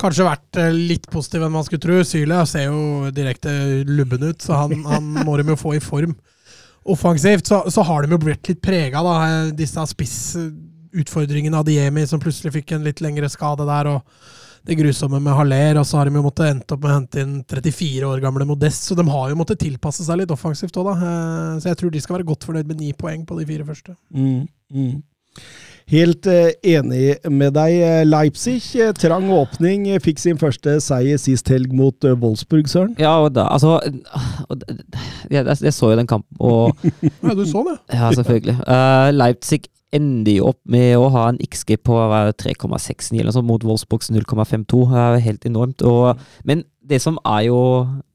kanskje 0.00 0.26
vært 0.26 0.60
eh, 0.60 0.72
litt 0.92 1.08
positiv 1.12 1.46
enn 1.46 1.54
man 1.54 1.66
skulle 1.66 1.84
tro. 1.84 1.98
Syle 2.06 2.40
ser 2.50 2.68
jo 2.68 3.10
direkte 3.14 3.52
lubben 3.88 4.24
ut, 4.30 4.40
så 4.42 4.62
han, 4.64 4.80
han 4.92 5.12
må 5.26 5.36
de 5.40 5.48
jo 5.52 5.58
få 5.60 5.76
i 5.76 5.82
form. 5.84 6.16
Offensivt 6.86 7.48
så, 7.50 7.64
så 7.72 7.82
har 7.82 8.04
de 8.06 8.14
jo 8.14 8.22
blitt 8.22 8.48
litt 8.50 8.62
prega, 8.62 9.02
da. 9.02 9.14
eh, 9.26 9.52
Disse 9.58 9.84
spissutfordringene 9.92 11.58
av 11.58 11.66
Diemi, 11.68 12.06
som 12.06 12.22
plutselig 12.22 12.54
fikk 12.60 12.76
en 12.76 12.86
litt 12.86 13.02
lengre 13.04 13.30
skade 13.32 13.66
der. 13.68 13.94
og 13.96 14.34
det 14.66 14.74
grusomme 14.80 15.20
med 15.22 15.30
Haller, 15.38 15.78
og 15.78 15.84
så 15.86 16.00
har 16.00 16.08
de 16.08 16.18
jo 16.18 16.24
måttet 16.24 16.48
endt 16.50 16.72
opp 16.74 16.80
med 16.82 16.90
å 16.90 16.94
hente 16.96 17.20
inn 17.22 17.34
34 17.46 18.08
år 18.08 18.18
gamle 18.24 18.42
Modest, 18.48 18.88
så 18.88 18.96
de 18.98 19.04
har 19.06 19.28
jo 19.30 19.36
måttet 19.38 19.60
tilpasse 19.62 20.02
seg 20.02 20.18
litt 20.18 20.32
offensivt 20.34 20.74
òg, 20.82 20.88
da. 20.88 21.10
Så 21.62 21.70
jeg 21.70 21.78
tror 21.78 21.92
de 21.94 22.02
skal 22.02 22.16
være 22.16 22.26
godt 22.26 22.48
fornøyd 22.48 22.72
med 22.72 22.80
ni 22.82 22.88
poeng 22.98 23.22
på 23.28 23.38
de 23.38 23.46
fire 23.46 23.66
første. 23.68 23.94
Mm, 24.10 24.48
mm. 24.74 24.96
Helt 25.86 26.26
eh, 26.26 26.48
enig 26.66 27.14
med 27.30 27.54
deg. 27.54 27.76
Eh, 27.86 28.00
Leipzig, 28.08 28.58
eh, 28.82 28.90
trang 28.98 29.28
åpning, 29.30 29.84
fikk 30.02 30.18
sin 30.18 30.40
første 30.40 30.80
seier 30.82 31.20
sist 31.22 31.46
helg 31.52 31.70
mot 31.78 31.94
Wolfsburg, 32.18 32.66
Søren. 32.70 32.96
Ja, 32.98 33.12
og 33.22 33.36
da, 33.36 33.44
altså 33.54 33.76
og 33.78 34.58
d- 34.64 34.74
d- 34.80 35.04
jeg, 35.30 35.46
jeg 35.46 35.74
så 35.76 35.92
jo 35.92 36.00
den 36.00 36.10
kampen, 36.10 36.34
og 36.42 36.74
Ja, 37.22 37.36
du 37.38 37.44
så 37.46 37.62
det? 37.68 37.76
Ja, 37.94 38.10
selvfølgelig. 38.18 38.56
Uh, 38.66 39.12
Leipzig 39.14 39.68
ender 39.94 40.34
jo 40.40 40.48
opp 40.50 40.58
med 40.68 40.96
å 40.98 41.06
ha 41.14 41.28
en 41.30 41.38
XG 41.46 41.76
på 41.86 41.94
hva 41.94 42.24
er 42.24 42.32
det, 42.32 42.40
3,69 42.42 43.20
eller 43.22 43.32
sånn 43.36 43.46
mot 43.46 43.62
Wolfsburgs 43.64 44.10
0,52. 44.10 44.82
Det 44.90 45.04
er 45.04 45.22
helt 45.28 45.46
enormt. 45.48 45.86
Og, 45.86 46.18
men 46.44 46.66
det 46.82 46.98
som 47.06 47.20
er 47.22 47.46
jo 47.46 47.60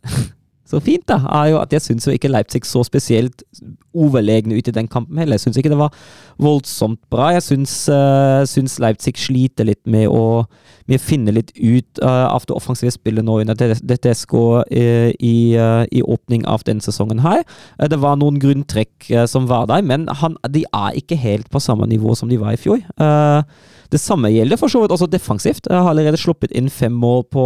så 0.71 0.79
fint, 0.83 1.03
da, 1.09 1.19
er 1.41 1.51
jo 1.51 1.61
at 1.61 1.73
jeg 1.75 1.83
syns 1.83 2.07
ikke 2.07 2.31
Leipzig 2.31 2.63
så 2.67 2.83
spesielt 2.87 3.43
overlegne 3.91 4.55
ut 4.55 4.69
i 4.69 4.73
den 4.75 4.87
kampen 4.87 5.19
heller. 5.19 5.35
Jeg 5.35 5.45
syns 5.45 5.59
ikke 5.59 5.73
det 5.73 5.79
var 5.81 5.95
voldsomt 6.39 7.01
bra. 7.11 7.33
Jeg 7.35 7.43
syns, 7.43 7.73
uh, 7.91 8.41
syns 8.47 8.77
Leipzig 8.79 9.17
sliter 9.19 9.67
litt 9.67 9.81
med 9.83 10.07
å, 10.07 10.45
med 10.87 11.01
å 11.01 11.03
finne 11.03 11.35
litt 11.35 11.51
ut 11.59 11.99
uh, 11.99 12.31
av 12.31 12.47
det 12.47 12.55
offensive 12.55 12.93
spillet 12.95 13.27
nå 13.27 13.41
under 13.43 13.59
Tedesco 13.59 14.45
uh, 14.63 15.11
i, 15.19 15.35
eh, 15.59 15.83
i 15.91 16.01
åpning 16.01 16.45
av 16.49 16.63
denne 16.67 16.83
sesongen 16.83 17.21
her. 17.25 17.43
Eh, 17.79 17.89
det 17.91 17.99
var 18.01 18.17
noen 18.19 18.39
grunntrekk 18.41 19.09
eh, 19.11 19.27
som 19.29 19.47
var 19.51 19.67
der, 19.71 19.83
men 19.85 20.07
han, 20.21 20.37
de 20.49 20.63
er 20.67 20.97
ikke 20.97 21.19
helt 21.19 21.51
på 21.51 21.61
samme 21.63 21.87
nivå 21.89 22.15
som 22.17 22.31
de 22.31 22.39
var 22.41 22.55
i 22.55 22.61
fjor. 22.61 22.81
Eh, 22.81 23.43
det 23.91 23.99
samme 23.99 24.31
gjelder 24.31 24.59
for 24.59 24.71
så 24.71 24.83
vidt 24.83 24.93
også 24.95 25.09
defensivt. 25.11 25.67
Jeg 25.67 25.77
har 25.77 25.91
allerede 25.91 26.19
sluppet 26.19 26.53
inn 26.55 26.71
fem 26.71 26.95
mål 26.95 27.25
på 27.31 27.45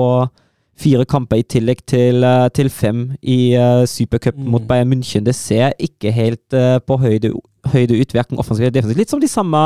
fire 0.76 1.06
kamper 1.08 1.40
i 1.40 1.46
tillegg 1.48 1.84
til, 1.88 2.24
eh, 2.24 2.48
til 2.56 2.70
fem 2.70 3.06
i 3.24 3.56
uh, 3.56 3.86
supercup 3.88 4.36
Mm. 4.36 4.50
mot 4.52 4.68
Bayern 4.68 4.92
München. 4.92 5.24
Det 5.24 5.36
ser 5.36 5.72
ikke 5.80 6.12
helt 6.12 6.54
uh, 6.54 6.80
på 6.84 6.98
høyde, 7.00 7.32
høyde 7.72 8.00
ut, 8.02 8.14
verken 8.14 8.38
offensivt 8.38 8.68
eller 8.68 8.76
defensivt. 8.82 9.00
Litt 9.00 9.10
som 9.14 9.22
de 9.24 9.28
samme 9.32 9.62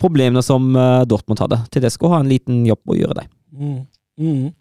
problemene 0.00 0.42
som 0.42 0.74
uh, 0.76 1.04
Dortmund 1.04 1.40
hadde. 1.40 1.60
Tedesco 1.70 2.08
har 2.08 2.20
en 2.24 2.28
liten 2.32 2.64
jobb 2.66 2.80
å 2.88 2.96
gjøre 2.96 3.18
der. 3.20 3.28
Mm. 3.52 3.82
Mm. 4.18 4.54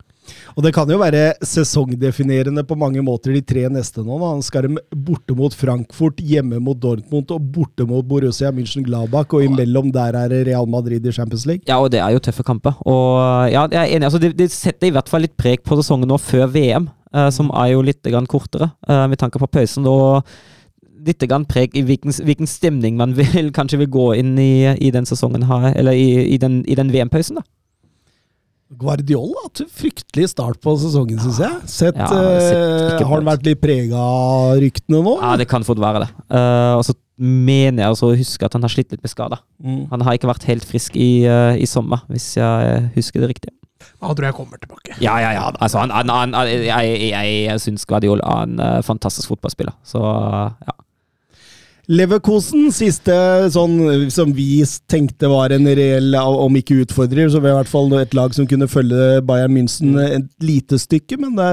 Og 0.55 0.63
det 0.65 0.71
kan 0.75 0.89
jo 0.89 0.99
være 1.01 1.35
sesongdefinerende 1.45 2.63
på 2.67 2.77
mange 2.79 3.03
måter, 3.05 3.33
de 3.35 3.43
tre 3.45 3.65
neste 3.71 4.03
nå. 4.05 4.17
Da. 4.21 4.31
Skal 4.45 4.67
de 4.67 4.81
borte 5.07 5.35
mot 5.37 5.53
Frankfurt, 5.55 6.21
hjemme 6.23 6.61
mot 6.63 6.79
Dortmund 6.81 7.31
og 7.35 7.51
borte 7.55 7.87
mot 7.89 8.05
Borussia 8.07 8.51
München-Gladbach, 8.55 9.35
og 9.35 9.45
imellom 9.45 9.91
der 9.95 10.17
er 10.21 10.31
det 10.31 10.45
Real 10.49 10.69
Madrid 10.69 11.05
i 11.05 11.13
Champions 11.15 11.45
League. 11.49 11.65
Ja, 11.67 11.79
og 11.81 11.91
det 11.93 12.01
er 12.03 12.15
jo 12.15 12.23
tøffe 12.23 12.45
kamper. 12.47 12.77
Og 12.87 13.51
ja, 13.51 13.67
jeg 13.71 13.81
er 13.81 13.95
enig. 13.95 14.09
Altså, 14.09 14.21
det, 14.21 14.35
det 14.39 14.51
setter 14.53 14.89
i 14.89 14.95
hvert 14.95 15.11
fall 15.11 15.25
litt 15.25 15.37
preg 15.39 15.63
på 15.65 15.77
sesongen 15.79 16.09
nå 16.09 16.19
før 16.21 16.49
VM, 16.53 16.89
eh, 17.13 17.29
som 17.35 17.51
er 17.53 17.73
jo 17.75 17.85
litt 17.85 18.03
grann 18.05 18.29
kortere, 18.29 18.71
eh, 18.87 19.07
med 19.11 19.21
tanke 19.21 19.41
på 19.41 19.51
pausen. 19.51 19.87
og 19.89 20.23
litt 21.05 21.21
grann 21.29 21.45
preg 21.45 21.75
i 21.77 21.83
hvilken, 21.85 22.13
hvilken 22.25 22.49
stemning 22.49 22.97
man 22.97 23.13
vil, 23.19 23.51
kanskje 23.55 23.83
vil 23.83 23.91
gå 23.93 24.07
inn 24.21 24.33
i, 24.41 24.73
i 24.73 24.91
den 24.93 25.05
sesongen 25.05 25.45
her, 25.49 25.71
eller 25.75 25.97
i, 25.97 26.25
i 26.33 26.39
den, 26.41 26.63
i 26.65 26.77
den 26.77 26.91
VM-pausen. 26.93 27.41
da. 27.41 27.45
Guardiola 28.73 29.43
hadde 29.43 29.51
hatt 29.51 29.61
en 29.61 29.73
fryktelig 29.77 30.29
start 30.31 30.57
på 30.63 30.73
sesongen, 30.81 31.19
syns 31.21 31.37
jeg. 31.43 31.57
Sett, 31.69 31.97
Ja, 31.99 32.07
sett 32.09 32.95
eh, 32.97 33.03
har 33.05 33.19
han 33.19 33.27
vært 33.27 33.45
litt 33.45 33.61
prega 33.61 33.99
av 34.01 34.55
ryktene 34.61 35.03
nå? 35.05 35.13
Ja, 35.21 35.35
det 35.37 35.45
kan 35.51 35.65
fort 35.67 35.81
være 35.81 36.01
det. 36.05 36.07
Uh, 36.33 36.73
og 36.79 36.81
så 36.87 36.95
mener 37.21 37.83
jeg 37.83 37.93
også 37.93 38.09
å 38.09 38.15
huske 38.17 38.47
at 38.47 38.57
han 38.57 38.65
har 38.65 38.73
slitt 38.73 38.89
litt 38.91 39.03
med 39.05 39.13
skader. 39.13 39.43
Mm. 39.61 39.83
Han 39.93 40.05
har 40.07 40.17
ikke 40.17 40.31
vært 40.31 40.47
helt 40.49 40.65
frisk 40.65 40.97
i, 40.97 41.27
uh, 41.29 41.53
i 41.53 41.69
sommer, 41.69 42.01
hvis 42.09 42.31
jeg 42.39 42.81
husker 42.97 43.21
det 43.21 43.35
riktig. 43.35 43.53
Han 44.01 44.17
tror 44.17 44.31
jeg 44.31 44.37
kommer 44.39 44.57
tilbake. 44.57 44.97
Ja, 44.97 45.19
ja, 45.21 45.29
ja. 45.37 45.45
Altså, 45.61 45.83
han, 45.83 45.93
han, 45.93 46.09
han, 46.09 46.49
jeg 46.49 46.97
jeg, 47.11 47.37
jeg 47.45 47.61
syns 47.61 47.85
Guardiola 47.85 48.25
er 48.25 48.49
en 48.49 48.57
uh, 48.59 48.81
fantastisk 48.85 49.29
fotballspiller. 49.29 49.77
Så 49.85 50.01
ja. 50.01 50.75
Leverkosen, 51.91 52.71
siste 52.73 53.15
sånn 53.53 53.75
som 54.13 54.31
vi 54.33 54.63
tenkte 54.89 55.29
var 55.29 55.53
en 55.53 55.67
reell, 55.67 56.15
om 56.17 56.57
ikke 56.57 56.79
utfordrer, 56.85 57.29
så 57.29 57.41
var 57.43 57.53
i 57.53 57.57
hvert 57.59 57.71
fall 57.71 57.93
et 57.99 58.15
lag 58.17 58.33
som 58.33 58.47
kunne 58.49 58.69
følge 58.71 59.21
Bayern 59.27 59.53
München 59.53 59.93
et 60.01 60.27
lite 60.41 60.79
stykke. 60.81 61.19
Men 61.21 61.35
det, 61.37 61.49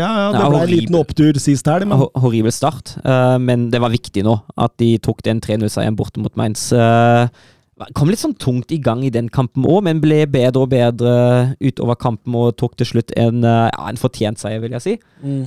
ja, 0.00 0.10
ja, 0.10 0.30
det 0.34 0.46
ble 0.50 0.62
en 0.64 0.72
liten 0.74 0.98
opptur 0.98 1.38
sist 1.42 1.70
helg. 1.70 1.86
Men 1.90 2.06
Horribel 2.18 2.54
start, 2.54 2.96
eh, 3.04 3.36
men 3.42 3.68
det 3.70 3.82
var 3.82 3.94
viktig 3.94 4.26
nå 4.26 4.40
at 4.58 4.74
de 4.82 4.96
tok 5.02 5.22
den 5.26 5.42
3-0-seieren 5.44 5.98
bort 5.98 6.18
mot 6.18 6.34
Mainz. 6.38 6.68
Eh, 6.74 7.28
kom 7.96 8.08
litt 8.08 8.22
sånn 8.22 8.34
tungt 8.40 8.72
i 8.72 8.78
gang 8.80 9.02
i 9.04 9.10
den 9.12 9.26
kampen 9.32 9.66
òg, 9.68 9.82
men 9.84 9.98
ble 10.00 10.22
bedre 10.32 10.62
og 10.64 10.70
bedre 10.72 11.10
utover 11.60 11.98
kampen 12.00 12.36
og 12.38 12.54
tok 12.56 12.76
til 12.80 12.88
slutt 12.88 13.12
en, 13.20 13.42
eh, 13.44 13.66
ja, 13.68 13.88
en 13.90 14.00
fortjent 14.00 14.40
seier, 14.40 14.62
vil 14.62 14.72
jeg 14.78 14.84
si. 14.84 14.94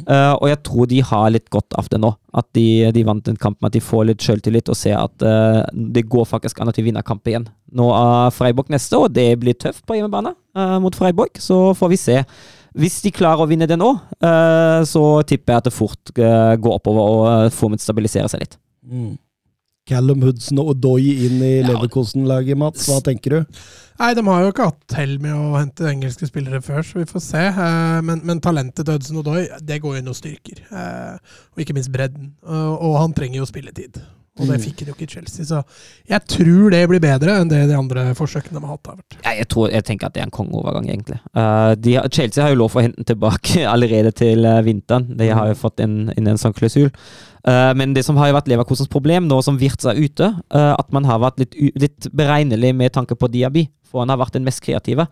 Eh, 0.06 0.34
og 0.36 0.46
jeg 0.52 0.60
tror 0.68 0.90
de 0.92 1.00
har 1.02 1.30
litt 1.34 1.50
godt 1.50 1.74
av 1.80 1.90
det 1.90 2.00
nå, 2.02 2.12
at 2.38 2.46
de, 2.54 2.92
de 2.94 3.04
vant 3.08 3.26
den 3.26 3.40
kampen, 3.40 3.66
at 3.66 3.74
de 3.74 3.82
får 3.82 4.06
litt 4.12 4.22
sjøltillit 4.22 4.70
og 4.70 4.78
ser 4.78 5.00
at 5.00 5.26
uh, 5.26 5.64
det 5.74 6.06
går 6.06 6.28
faktisk 6.30 6.60
an 6.62 6.70
at 6.70 6.78
de 6.78 6.86
vinner 6.86 7.06
kampen 7.06 7.32
igjen. 7.32 7.48
Nå 7.74 7.90
er 7.98 8.36
Freiburg 8.36 8.70
neste, 8.70 9.00
og 9.00 9.16
det 9.16 9.32
blir 9.42 9.58
tøft 9.58 9.82
på 9.90 9.98
hjemmebane 9.98 10.36
uh, 10.58 10.78
mot 10.84 10.94
Freiburg, 10.94 11.42
så 11.42 11.72
får 11.78 11.94
vi 11.96 11.98
se. 11.98 12.20
Hvis 12.78 13.00
de 13.02 13.14
klarer 13.16 13.42
å 13.42 13.50
vinne 13.50 13.66
den 13.66 13.82
òg, 13.82 13.98
så 14.86 15.04
tipper 15.26 15.56
jeg 15.56 15.64
at 15.64 15.68
det 15.68 15.74
fort 15.74 16.12
går 16.14 16.76
oppover 16.76 17.02
og 17.02 17.24
uh, 17.26 17.50
formen 17.50 17.82
stabiliserer 17.82 18.30
seg 18.30 18.46
litt. 18.46 18.60
mm. 18.86 19.18
Callum 19.90 20.22
Hudson 20.28 20.62
og 20.62 20.74
Odoi 20.76 21.12
inn 21.28 21.42
i. 21.42 21.54
Leverkosen-laget, 21.68 22.58
Mats. 22.62 22.86
Hva 22.90 23.00
tenker 23.06 23.40
du? 23.40 23.62
Nei, 24.00 24.14
de 24.16 24.24
har 24.30 24.44
jo 24.46 24.52
ikke 24.54 24.68
hatt 24.70 24.94
hell 24.96 25.18
med 25.20 25.34
å 25.36 25.58
hente 25.58 25.90
engelske 25.90 26.30
spillere 26.30 26.62
før, 26.64 26.86
så 26.88 27.02
vi 27.02 27.08
får 27.10 27.24
se. 27.26 27.42
Eh, 27.50 27.98
Men, 28.08 28.22
men 28.24 28.40
talentet 28.40 28.86
til 28.88 28.96
Hudson 28.96 29.20
Odoi, 29.24 29.48
det 29.66 29.82
går 29.84 29.98
inn 30.00 30.08
og 30.08 30.16
styrker. 30.16 30.62
Eh, 30.72 31.18
Og 31.52 31.66
ikke 31.66 31.76
minst 31.76 31.92
bredden. 31.92 32.32
Og 32.48 32.96
han 33.02 33.14
trenger 33.18 33.42
jo 33.42 33.50
spilletid. 33.50 34.00
Og 34.40 34.48
det 34.48 34.58
Mm. 34.60 34.64
fikk 34.64 34.80
han 34.80 34.88
jo 34.88 34.94
ikke 34.96 35.04
i 35.04 35.14
Chelsea, 35.14 35.46
så 35.46 35.64
jeg 36.08 36.22
tror 36.32 36.72
det 36.72 36.88
blir 36.90 37.00
bedre 37.04 37.34
enn 37.42 37.50
det 37.52 37.68
de 37.68 37.76
andre 37.76 38.16
forsøkene 38.16 38.56
de 38.60 38.66
har 38.66 38.78
hatt. 38.78 39.06
Ja, 39.26 39.34
jeg, 39.36 39.48
tror, 39.52 39.70
jeg 39.70 39.84
tenker 39.84 40.08
at 40.08 40.14
det 40.16 40.22
er 40.22 40.28
en 40.30 40.32
kongeovergang, 40.32 40.88
egentlig. 40.88 41.20
Uh, 41.36 41.76
de, 41.76 41.98
Chelsea 42.12 42.44
har 42.44 42.54
jo 42.54 42.62
lov 42.62 42.72
for 42.72 42.80
å 42.80 42.86
hente 42.88 43.02
den 43.02 43.10
tilbake 43.12 43.66
allerede 43.74 44.12
til 44.16 44.46
uh, 44.48 44.62
vinteren. 44.64 45.10
De 45.20 45.28
har 45.30 45.48
jo 45.52 45.58
fått 45.60 45.84
inn, 45.84 46.14
inn 46.16 46.28
en 46.32 46.40
sånn 46.40 46.56
klausul. 46.56 46.88
Uh, 47.48 47.74
men 47.76 47.94
det 47.94 48.06
som 48.06 48.18
har 48.20 48.30
jo 48.30 48.38
vært 48.38 48.48
Leverkosens 48.52 48.92
problem 48.92 49.28
nå 49.28 49.42
som 49.44 49.60
Wirtz 49.60 49.86
er 49.86 50.00
ute, 50.00 50.32
at 50.52 50.92
man 50.96 51.06
har 51.06 51.20
vært 51.20 51.40
litt, 51.40 51.60
litt 51.80 52.08
beregnelig 52.16 52.72
med 52.76 52.94
tanke 52.96 53.16
på 53.20 53.28
Diaby, 53.32 53.68
for 53.90 54.04
han 54.04 54.10
har 54.10 54.20
vært 54.22 54.40
den 54.40 54.48
mest 54.48 54.64
kreative. 54.64 55.06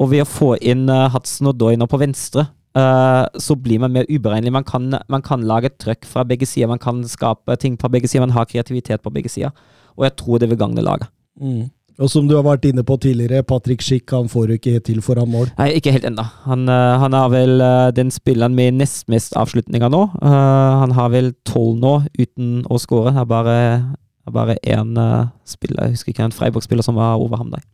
Og 0.00 0.10
ved 0.10 0.24
å 0.24 0.28
få 0.28 0.54
inn 0.58 0.88
Hudson 0.88 1.50
og 1.50 1.58
Doyner 1.60 1.86
på 1.90 2.00
venstre, 2.00 2.46
eh, 2.78 3.24
så 3.38 3.56
blir 3.58 3.82
man 3.82 3.92
mer 3.92 4.08
uberegnelig. 4.08 4.52
Man 4.52 4.64
kan, 4.64 4.88
man 5.08 5.22
kan 5.22 5.44
lage 5.46 5.70
et 5.70 5.78
trøkk 5.82 6.08
fra 6.08 6.24
begge 6.28 6.48
sider, 6.48 6.70
man 6.70 6.82
kan 6.82 7.02
skape 7.08 7.56
ting 7.60 7.78
fra 7.80 7.90
begge 7.92 8.08
sider, 8.08 8.26
man 8.26 8.36
har 8.36 8.48
kreativitet 8.50 9.02
på 9.02 9.12
begge 9.12 9.32
sider. 9.32 9.54
Og 9.96 10.04
jeg 10.08 10.16
tror 10.16 10.38
det 10.38 10.50
vil 10.50 10.60
gagne 10.60 10.84
laget. 10.84 11.08
Mm. 11.40 11.70
Og 12.00 12.08
som 12.08 12.28
du 12.28 12.34
har 12.34 12.44
vært 12.46 12.64
inne 12.64 12.82
på 12.88 12.96
tidligere, 12.96 13.44
Patrick 13.44 13.82
Schick 13.84 14.10
han 14.10 14.30
får 14.32 14.48
jo 14.48 14.56
ikke 14.56 14.80
til 14.80 15.02
foran 15.04 15.28
mål. 15.28 15.50
Nei, 15.58 15.74
ikke 15.76 15.92
helt 15.92 16.06
ennå. 16.08 16.24
Han, 16.48 16.64
uh, 16.70 16.96
han 17.02 17.14
er 17.14 17.32
vel 17.32 17.60
uh, 17.60 17.90
den 17.94 18.10
spilleren 18.10 18.56
med 18.56 18.78
nest 18.80 19.04
mest 19.12 19.36
avslutninger 19.36 19.92
nå. 19.92 20.06
Han 20.22 20.94
har 20.96 21.12
vel 21.12 21.34
tolv 21.48 21.76
nå 21.82 21.94
uten 22.16 22.62
å 22.64 22.80
skåre. 22.80 23.12
Det 23.12 23.22
er 23.22 23.28
bare, 23.28 23.56
er 24.26 24.34
bare 24.34 24.56
én 24.64 24.96
spiller, 25.44 25.84
jeg 25.84 25.98
husker 25.98 26.14
ikke, 26.14 26.30
en 26.30 26.38
Freiburg-spiller 26.38 26.86
som 26.86 26.96
var 26.96 27.20
over 27.20 27.42
ham 27.42 27.52
der. 27.52 27.66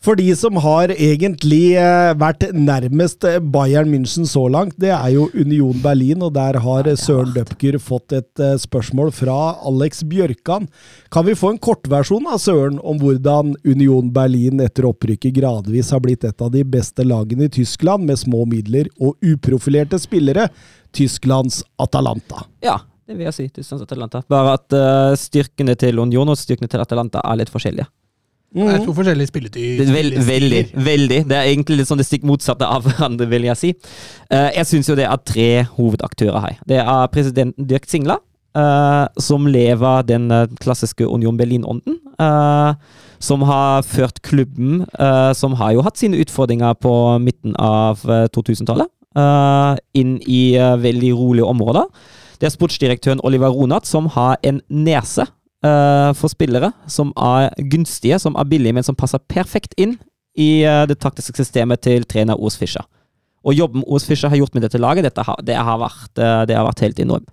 For 0.00 0.16
de 0.16 0.30
som 0.32 0.56
har 0.64 0.88
egentlig 0.94 1.74
eh, 1.76 2.10
vært 2.16 2.46
nærmest 2.56 3.24
eh, 3.28 3.36
Bayern 3.52 3.90
München 3.92 4.24
så 4.24 4.46
langt, 4.48 4.78
det 4.80 4.94
er 4.96 5.10
jo 5.12 5.26
Union 5.36 5.76
Berlin, 5.84 6.24
og 6.24 6.32
der 6.38 6.56
har 6.64 6.88
eh, 6.88 6.96
Søren 6.96 7.34
Døpker 7.34 7.76
fått 7.84 8.14
et 8.16 8.42
spørsmål 8.62 9.12
fra 9.12 9.36
Alex 9.68 10.00
Bjørkan. 10.08 10.70
Kan 11.12 11.28
vi 11.28 11.36
få 11.36 11.52
en 11.52 11.60
kortversjon 11.60 12.30
av 12.32 12.40
Søren 12.40 12.80
om 12.80 12.96
hvordan 13.02 13.52
Union 13.68 14.08
Berlin 14.16 14.64
etter 14.64 14.88
opprykket 14.88 15.36
gradvis 15.36 15.92
har 15.92 16.00
blitt 16.00 16.24
et 16.24 16.40
av 16.40 16.54
de 16.54 16.64
beste 16.64 17.04
lagene 17.04 17.50
i 17.50 17.54
Tyskland, 17.60 18.08
med 18.08 18.24
små 18.24 18.48
midler 18.48 18.88
og 18.96 19.20
uprofilerte 19.20 20.00
spillere? 20.00 20.48
Tysklands 20.96 21.60
Atalanta. 21.78 22.46
Ja, 22.64 22.80
det 23.04 23.20
vil 23.20 23.28
jeg 23.28 23.36
si. 23.36 23.50
Tysklands 23.52 23.84
Atalanta. 23.84 24.24
Bare 24.32 24.56
at 24.56 24.80
styrkene 25.20 25.76
til 25.76 26.00
Union 26.00 26.32
og 26.32 26.40
styrkene 26.40 26.72
til 26.72 26.80
Atalanta 26.80 27.20
er 27.20 27.44
litt 27.44 27.52
forskjellige. 27.52 27.92
Det 28.50 28.66
er 28.66 28.84
to 28.84 28.94
forskjellige 28.96 29.30
spilletyper. 29.30 29.92
Vel, 29.94 30.14
veldig, 30.26 30.62
veldig. 30.74 31.20
Det 31.30 31.36
er 31.36 31.50
egentlig 31.52 31.80
litt 31.80 31.90
sånn 31.90 32.00
det 32.00 32.08
stikk 32.08 32.24
motsatte 32.26 32.66
av 32.66 32.82
hverandre, 32.88 33.28
vil 33.30 33.46
jeg 33.50 33.60
si. 33.60 33.74
Uh, 34.32 34.48
jeg 34.56 34.66
syns 34.72 34.90
jo 34.90 34.98
det 34.98 35.06
er 35.06 35.22
tre 35.22 35.50
hovedaktører 35.76 36.42
her. 36.46 36.58
Det 36.68 36.80
er 36.82 37.12
presidenten 37.14 37.68
Dirk 37.70 37.86
Singla, 37.90 38.18
uh, 38.58 39.06
som 39.22 39.46
lever 39.46 40.02
den 40.08 40.26
eh, 40.34 40.48
klassiske 40.62 41.06
Union 41.06 41.38
Berlin-ånden. 41.38 42.00
Uh, 42.20 42.74
som 43.20 43.44
har 43.44 43.84
ført 43.84 44.22
klubben, 44.24 44.86
eh, 44.98 45.32
som 45.36 45.54
har 45.60 45.74
jo 45.76 45.84
hatt 45.84 46.00
sine 46.00 46.18
utfordringer 46.22 46.74
på 46.80 46.92
midten 47.20 47.54
av 47.60 48.00
eh, 48.08 48.26
2000-tallet, 48.32 48.88
eh, 49.16 49.74
inn 50.00 50.16
i 50.24 50.56
eh, 50.56 50.76
veldig 50.80 51.12
rolige 51.18 51.50
områder. 51.52 51.84
Det 52.40 52.48
er 52.48 52.54
sportsdirektøren 52.54 53.20
Oliver 53.22 53.52
Ronat 53.52 53.86
som 53.86 54.08
har 54.16 54.38
en 54.42 54.62
nese 54.72 55.28
eh, 55.64 56.10
for 56.18 56.32
spillere 56.32 56.72
som 56.90 57.12
er 57.16 57.50
gunstige, 57.72 58.18
som 58.22 58.38
er 58.38 58.48
billige, 58.48 58.76
men 58.76 58.86
som 58.86 58.98
passer 58.98 59.22
perfekt 59.30 59.76
inn 59.80 59.98
i 60.38 60.62
uh, 60.62 60.86
det 60.86 61.00
taktiske 61.02 61.34
systemet 61.36 61.82
til 61.82 62.04
trener 62.08 62.38
Os 62.38 62.56
Fischer. 62.56 62.86
Og 63.42 63.56
jobben 63.56 63.82
Os 63.90 64.06
Fischer 64.06 64.30
har 64.30 64.38
gjort 64.38 64.54
med 64.54 64.62
dette 64.62 64.78
laget, 64.78 65.04
dette 65.04 65.24
har, 65.26 65.40
det, 65.42 65.56
har 65.58 65.80
vært, 65.82 66.12
uh, 66.20 66.42
det 66.46 66.54
har 66.56 66.68
vært 66.68 66.84
helt 66.86 67.00
enormt. 67.02 67.30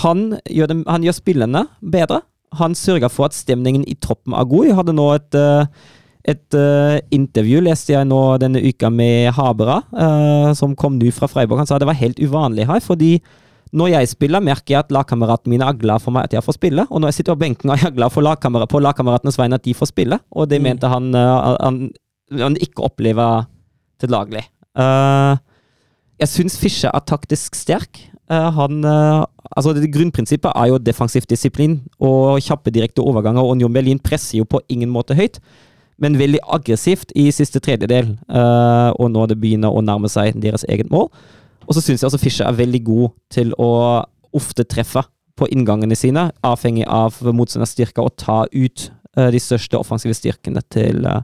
Han, 0.00 0.38
gjør 0.48 0.70
dem, 0.70 0.78
han 0.88 1.02
gjør 1.04 1.12
spillene 1.18 1.60
bedre. 1.84 2.22
Han 2.56 2.72
sørger 2.74 3.10
for 3.12 3.26
at 3.28 3.36
stemningen 3.36 3.82
i 3.84 3.92
troppen 4.00 4.32
er 4.32 4.46
god. 4.48 4.70
Jeg 4.70 4.78
hadde 4.78 4.94
nå 4.96 5.04
et, 5.12 5.36
et 6.28 6.56
uh, 6.56 6.96
intervju, 7.14 7.60
leste 7.64 7.94
jeg 7.94 8.08
nå 8.08 8.20
denne 8.42 8.60
uka 8.60 8.90
med 8.92 9.30
Habera, 9.36 9.80
uh, 9.92 10.50
som 10.56 10.76
kom 10.78 10.98
nå 11.00 11.12
fra 11.14 11.28
Freiburg. 11.30 11.62
Han 11.62 11.68
sa 11.68 11.78
det 11.80 11.88
var 11.88 11.98
helt 12.00 12.20
uvanlig 12.20 12.68
her, 12.68 12.82
fordi 12.84 13.18
når 13.70 13.92
jeg 13.92 14.10
spiller, 14.10 14.42
merker 14.42 14.74
jeg 14.74 14.82
at 14.82 14.92
lagkameratene 14.94 15.52
mine 15.52 15.66
er 15.68 15.78
glad 15.78 16.02
for 16.02 16.14
meg 16.14 16.26
at 16.26 16.34
jeg 16.34 16.42
får 16.42 16.56
spille. 16.56 16.84
Og 16.90 17.00
når 17.00 17.12
jeg 17.12 17.20
sitter 17.20 17.36
på 17.36 17.44
benken, 17.44 17.70
er 17.70 17.84
jeg 17.84 17.94
glad 17.94 18.10
for 18.10 18.26
lagkamera, 18.26 18.66
på 18.66 18.82
lagkameratenes 18.82 19.38
vegne 19.38 19.60
at 19.60 19.66
de 19.66 19.74
får 19.78 19.92
spille. 19.92 20.18
Og 20.34 20.48
det 20.50 20.58
mente 20.62 20.90
han, 20.90 21.12
eh, 21.14 21.54
han, 21.60 21.78
han 22.40 22.58
ikke 22.58 22.88
opplever 22.88 23.46
til 24.02 24.10
daglig. 24.10 24.42
Uh, 24.74 25.38
jeg 26.20 26.32
syns 26.32 26.58
Fischer 26.58 26.90
er 26.90 27.06
taktisk 27.06 27.54
sterk. 27.58 28.02
Uh, 28.30 28.50
han, 28.58 28.82
uh, 28.82 29.22
altså 29.54 29.74
det 29.76 29.92
Grunnprinsippet 29.94 30.50
er 30.50 30.70
jo 30.72 30.82
defensiv 30.82 31.26
disiplin 31.30 31.80
og 31.98 32.42
kjappe 32.42 32.74
direkte 32.74 33.06
overganger. 33.06 33.42
og 33.42 33.54
Union 33.54 33.72
Berlin 33.72 34.02
presser 34.02 34.38
jo 34.38 34.44
på 34.50 34.62
ingen 34.68 34.90
måte 34.90 35.14
høyt, 35.14 35.38
men 36.00 36.18
veldig 36.18 36.40
aggressivt 36.48 37.12
i 37.14 37.30
siste 37.30 37.60
tredjedel. 37.60 38.16
og 38.30 39.10
når 39.10 39.26
det 39.26 39.40
begynner 39.40 39.68
å 39.68 39.82
nærme 39.84 40.08
seg 40.08 40.32
deres 40.40 40.64
eget 40.64 40.90
mål. 40.90 41.10
Og 41.70 41.76
så 41.76 41.84
syns 41.84 42.02
jeg 42.02 42.10
også 42.10 42.18
Fischer 42.18 42.48
er 42.50 42.58
veldig 42.58 42.80
god 42.82 43.12
til 43.30 43.52
å 43.62 43.70
ofte 44.34 44.66
treffe 44.66 45.04
på 45.38 45.46
inngangene 45.54 45.94
sine, 45.96 46.26
avhengig 46.44 46.82
av 46.90 47.20
motstanders 47.22 47.76
styrke, 47.76 48.02
og 48.02 48.16
ta 48.18 48.42
ut 48.50 48.88
uh, 49.16 49.28
de 49.30 49.40
største 49.40 49.78
offensive 49.78 50.16
styrkene 50.18 50.62
til, 50.74 51.06
uh, 51.06 51.22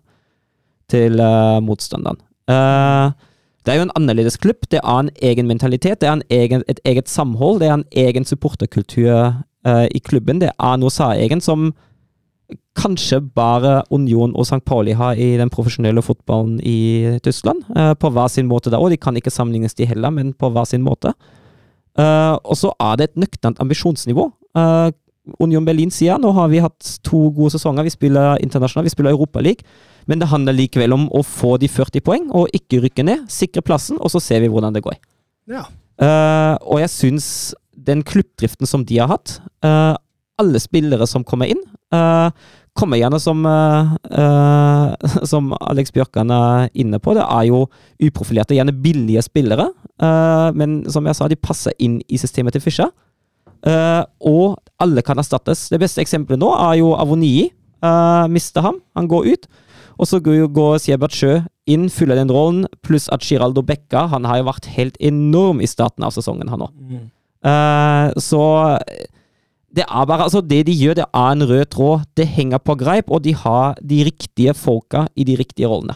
til 0.90 1.18
uh, 1.18 1.59
motstanderen. 1.64 2.23
Det 2.47 3.73
er 3.74 3.81
jo 3.81 3.85
en 3.89 3.97
annerledes 3.98 4.36
klubb. 4.39 4.68
Det 4.70 4.78
er 4.78 5.01
en 5.02 5.09
egen 5.18 5.48
mentalitet, 5.51 5.98
det 5.98 6.06
er 6.06 6.14
en 6.14 6.28
egen, 6.31 6.62
et 6.70 6.78
eget 6.86 7.10
samhold, 7.10 7.59
det 7.59 7.66
er 7.66 7.81
en 7.81 7.89
egen 7.90 8.24
supporterkultur 8.24 9.40
i 9.66 9.98
klubben. 10.06 10.39
Det 10.39 10.52
er 10.55 10.77
noe 10.78 10.94
særegent 10.94 11.43
som 11.43 11.73
kanskje 12.77 13.20
bare 13.35 13.81
Union 13.90 14.35
og 14.36 14.47
St. 14.47 14.62
Pauli 14.66 14.94
har 14.97 15.18
i 15.18 15.35
den 15.40 15.51
profesjonelle 15.52 16.02
fotballen 16.05 16.60
i 16.62 17.18
Tyskland. 17.24 17.64
eh, 17.77 17.94
på 17.94 18.10
hver 18.10 18.28
sin 18.28 18.48
måte 18.48 18.70
da, 18.70 18.78
og 18.78 18.90
de 18.90 18.97
kan 18.97 19.16
ikke 19.16 19.31
sammenlignes 19.31 19.74
de 19.74 19.86
heller, 19.86 20.10
men 20.10 20.32
på 20.32 20.51
hver 20.51 20.66
sin 20.66 20.82
måte. 20.82 21.14
Eh, 21.98 22.36
og 22.44 22.56
så 22.56 22.73
er 22.81 22.97
det 22.97 23.10
et 23.10 23.16
nøkternt 23.16 23.60
ambisjonsnivå. 23.60 24.32
Eh, 24.56 24.90
Union 25.40 25.64
Berlin 25.64 25.90
sier 25.90 26.18
nå 26.18 26.31
har 26.32 26.48
vi 26.48 26.59
hatt 26.62 27.01
to 27.02 27.31
gode 27.31 27.51
sesonger, 27.51 27.82
vi 27.82 27.90
spiller 27.90 28.39
internasjonalt, 28.39 28.85
vi 28.85 28.94
spiller 28.94 29.10
Europaliga. 29.10 29.64
Men 30.06 30.20
det 30.20 30.28
handler 30.28 30.52
likevel 30.52 30.93
om 30.93 31.09
å 31.10 31.24
få 31.24 31.59
de 31.59 31.66
40 31.66 32.01
poeng, 32.01 32.31
og 32.31 32.47
ikke 32.55 32.78
rykke 32.85 33.02
ned. 33.02 33.27
Sikre 33.28 33.60
plassen, 33.60 33.98
og 33.98 34.10
så 34.10 34.20
ser 34.20 34.40
vi 34.40 34.47
hvordan 34.47 34.73
det 34.73 34.85
går. 34.85 34.94
Ja. 35.51 35.64
Og 36.62 36.78
jeg 36.78 36.90
syns 36.90 37.55
den 37.74 38.05
klubbdriften 38.05 38.66
som 38.66 38.85
de 38.85 38.98
har 38.98 39.09
hatt 39.09 39.40
Alle 40.40 40.60
spillere 40.60 41.06
som 41.08 41.24
kommer 41.24 41.50
inn, 41.52 41.62
uh, 41.94 42.28
kommer 42.76 43.00
gjerne 43.00 43.20
som 43.22 43.40
uh, 43.48 44.92
Som 45.30 45.54
Alex 45.56 45.94
Bjørkan 45.96 46.32
er 46.34 46.68
inne 46.76 47.00
på, 47.00 47.14
det 47.16 47.24
er 47.24 47.48
jo 47.48 47.64
uprofilerte, 48.02 48.56
gjerne 48.58 48.76
billige 48.84 49.22
spillere. 49.24 49.70
men 50.52 50.82
som 50.92 51.06
jeg 51.08 51.16
sa, 51.16 51.28
de 51.28 51.36
passer 51.40 51.72
inn 51.80 52.02
i 52.08 52.18
systemet 52.20 52.52
til 52.52 52.60
Fischer. 52.60 52.90
Og 54.20 54.58
alle 54.78 55.02
kan 55.02 55.18
erstattes. 55.18 55.70
Det 55.72 55.80
beste 55.80 56.02
eksempelet 56.04 56.40
nå 56.42 56.50
er 56.52 56.74
jo 56.82 56.92
Avonii. 57.00 57.48
Uh, 57.84 58.26
mister 58.32 58.64
ham, 58.64 58.80
han 58.96 59.08
går 59.08 59.32
ut. 59.32 59.48
Og 59.96 60.08
så 60.08 60.20
går, 60.20 60.78
Siebert 60.82 61.16
Sjø 61.16 61.40
inn, 61.70 61.88
fyller 61.92 62.18
den 62.18 62.32
rollen, 62.32 62.66
pluss 62.84 63.08
at 63.12 63.24
Giraldo 63.24 63.62
Becca 63.64 64.06
Han 64.12 64.26
har 64.28 64.40
jo 64.40 64.48
vært 64.50 64.68
helt 64.76 64.98
enorm 65.00 65.62
i 65.64 65.68
starten 65.70 66.04
av 66.06 66.12
sesongen, 66.14 66.50
han 66.52 66.66
òg. 66.66 66.74
Eh, 67.46 68.16
så 68.20 68.42
det 69.76 69.84
er 69.84 70.08
bare 70.08 70.24
Altså, 70.24 70.40
det 70.40 70.64
de 70.66 70.72
gjør, 70.72 70.94
det 71.02 71.04
er 71.12 71.30
en 71.36 71.44
rød 71.48 71.64
tråd. 71.74 72.06
Det 72.16 72.26
henger 72.26 72.58
på 72.58 72.74
greip, 72.80 73.10
og 73.12 73.22
de 73.24 73.34
har 73.34 73.76
de 73.84 74.02
riktige 74.08 74.54
folka 74.56 75.06
i 75.16 75.24
de 75.24 75.36
riktige 75.38 75.68
rollene. 75.68 75.94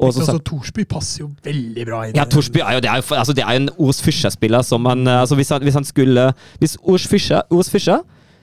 Også, 0.00 0.20
Altså, 0.22 0.38
Torsby 0.38 0.84
passer 0.88 1.20
jo 1.24 1.30
veldig 1.44 1.84
bra 1.86 2.04
inn. 2.08 2.16
ja, 2.16 2.24
Torsby 2.24 2.58
er 2.62 2.78
jo, 2.78 2.80
det 2.80 2.90
er 2.90 2.96
jo, 3.02 3.14
altså, 3.14 3.32
det 3.36 3.44
er 3.44 3.52
jo 3.52 3.60
en 3.62 3.68
Ors 3.78 4.02
Fischer-spiller 4.02 4.62
som 4.62 4.86
han 4.86 5.06
eh, 5.06 5.20
altså 5.20 5.36
hvis, 5.36 5.50
han 5.52 5.62
hvis 5.62 5.74
han 5.74 5.84
skulle 5.84 6.32
Hvis 6.58 6.76
Ors 6.82 7.06
Fischer, 7.06 7.42
Ors 7.50 7.70
Fischer 7.70 8.00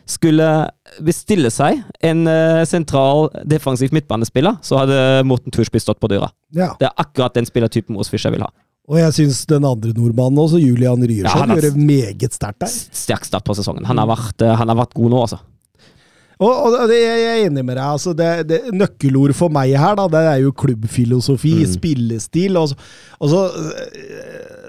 skulle 0.09 0.69
bestille 1.05 1.51
seg 1.53 1.83
en 2.01 2.23
uh, 2.25 2.63
sentral 2.65 3.27
defensiv 3.45 3.91
midtbanespiller, 3.93 4.55
så 4.65 4.79
hadde 4.81 4.95
Morten 5.29 5.53
Torsby 5.53 5.77
stått 5.77 5.99
på 6.01 6.09
døra. 6.09 6.31
ja. 6.55 6.71
Det 6.79 6.87
er 6.87 6.95
akkurat 6.97 7.35
den 7.35 7.45
spillertypen 7.45 7.95
Ors 7.95 8.09
Fischer 8.09 8.33
vil 8.33 8.41
ha. 8.41 8.49
Og 8.89 8.97
jeg 8.97 9.13
syns 9.13 9.43
den 9.45 9.65
andre 9.69 9.91
nordmannen 9.93 10.39
også, 10.41 10.57
Julian 10.57 11.03
Ja, 11.05 11.09
Ryerson, 11.11 11.51
er- 11.51 11.55
gjør 11.59 11.67
det 11.67 11.75
meget 11.77 12.33
sterkt 12.33 12.59
der. 12.63 12.71
Sterk 12.73 13.25
start 13.27 13.45
på 13.45 13.53
sesongen. 13.53 13.85
Han 13.85 13.97
har 14.01 14.07
vært, 14.09 14.41
eh, 14.41 14.55
han 14.57 14.67
har 14.67 14.75
vært 14.79 14.95
god 14.97 15.11
nå, 15.13 15.19
altså. 15.27 15.39
Og, 16.39 16.49
og 16.71 16.87
det, 16.87 16.97
jeg 17.03 17.23
er 17.27 17.45
enig 17.49 17.65
med 17.67 17.75
deg. 17.75 17.83
altså 17.83 18.13
det, 18.15 18.47
det, 18.47 18.59
Nøkkelord 18.73 19.33
for 19.35 19.49
meg 19.51 19.73
her, 19.77 19.93
da, 19.99 20.05
det 20.07 20.21
er 20.23 20.37
jo 20.45 20.53
klubbfilosofi, 20.55 21.51
spillestil. 21.67 22.55
Og, 22.57 22.69
så- 22.69 22.77
og 23.19 23.29
så, 23.29 23.41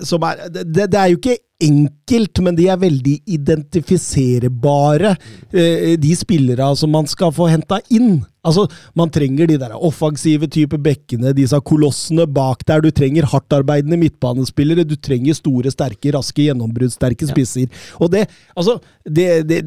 som 0.07 0.25
er, 0.27 0.49
det, 0.51 0.89
det 0.91 0.99
er 0.99 1.13
jo 1.13 1.21
ikke 1.21 1.39
enkelt, 1.61 2.41
men 2.41 2.57
de 2.57 2.67
er 2.73 2.81
veldig 2.81 3.15
identifiserbare, 3.29 5.15
øh, 5.53 5.95
de 6.01 6.13
spillere 6.17 6.71
som 6.77 6.93
man 6.95 7.09
skal 7.11 7.33
få 7.37 7.51
henta 7.53 7.81
inn. 7.93 8.23
Altså, 8.45 8.67
Man 8.97 9.11
trenger 9.13 9.47
de 9.47 9.59
der 9.61 9.75
offensive 9.77 10.49
type 10.49 10.79
bekkene, 10.81 11.35
disse 11.37 11.61
kolossene 11.61 12.27
bak 12.27 12.65
der. 12.67 12.81
Du 12.81 12.91
trenger 12.91 13.29
hardtarbeidende 13.29 13.99
midtbanespillere. 14.01 14.85
Du 14.89 14.97
trenger 14.97 15.37
store, 15.37 15.71
sterke, 15.71 16.15
raske, 16.17 16.47
gjennombruddssterke 16.49 17.29
spisser. 17.29 17.69
Og 18.01 18.11
det 18.13 18.29
Altså, 18.57 18.79
det, 19.05 19.49
det, 19.49 19.65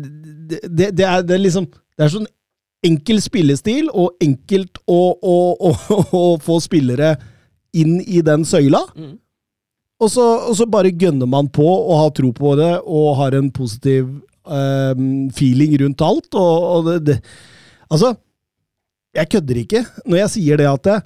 det, 0.49 0.97
det, 0.97 1.05
er, 1.05 1.21
det 1.21 1.35
er 1.37 1.43
liksom 1.43 1.67
Det 1.69 2.05
er 2.05 2.09
sånn 2.09 2.27
enkel 2.83 3.21
spillestil, 3.21 3.85
og 3.93 4.17
enkelt 4.19 4.81
å, 4.89 5.13
å, 5.21 5.35
å, 5.55 5.69
å 6.17 6.23
få 6.41 6.57
spillere 6.59 7.13
inn 7.73 8.01
i 8.01 8.19
den 8.25 8.43
søyla. 8.45 8.81
Og, 10.01 10.09
så, 10.11 10.23
og 10.49 10.55
så 10.57 10.67
bare 10.67 10.91
gønner 10.91 11.29
man 11.29 11.47
på 11.53 11.65
og 11.65 11.97
har 12.01 12.13
tro 12.17 12.31
på 12.35 12.55
det, 12.59 12.71
og 12.83 13.17
har 13.21 13.37
en 13.37 13.49
positiv 13.53 14.09
ehm, 14.49 15.29
feeling 15.35 15.75
rundt 15.81 16.01
alt. 16.03 16.29
Og, 16.33 16.69
og 16.77 16.87
det, 16.89 17.01
det 17.07 17.19
Altså, 17.93 18.15
jeg 19.13 19.29
kødder 19.29 19.59
ikke 19.61 19.83
når 20.09 20.23
jeg 20.23 20.33
sier 20.33 20.57
det 20.57 20.65
at 20.65 20.87
det, 20.87 20.97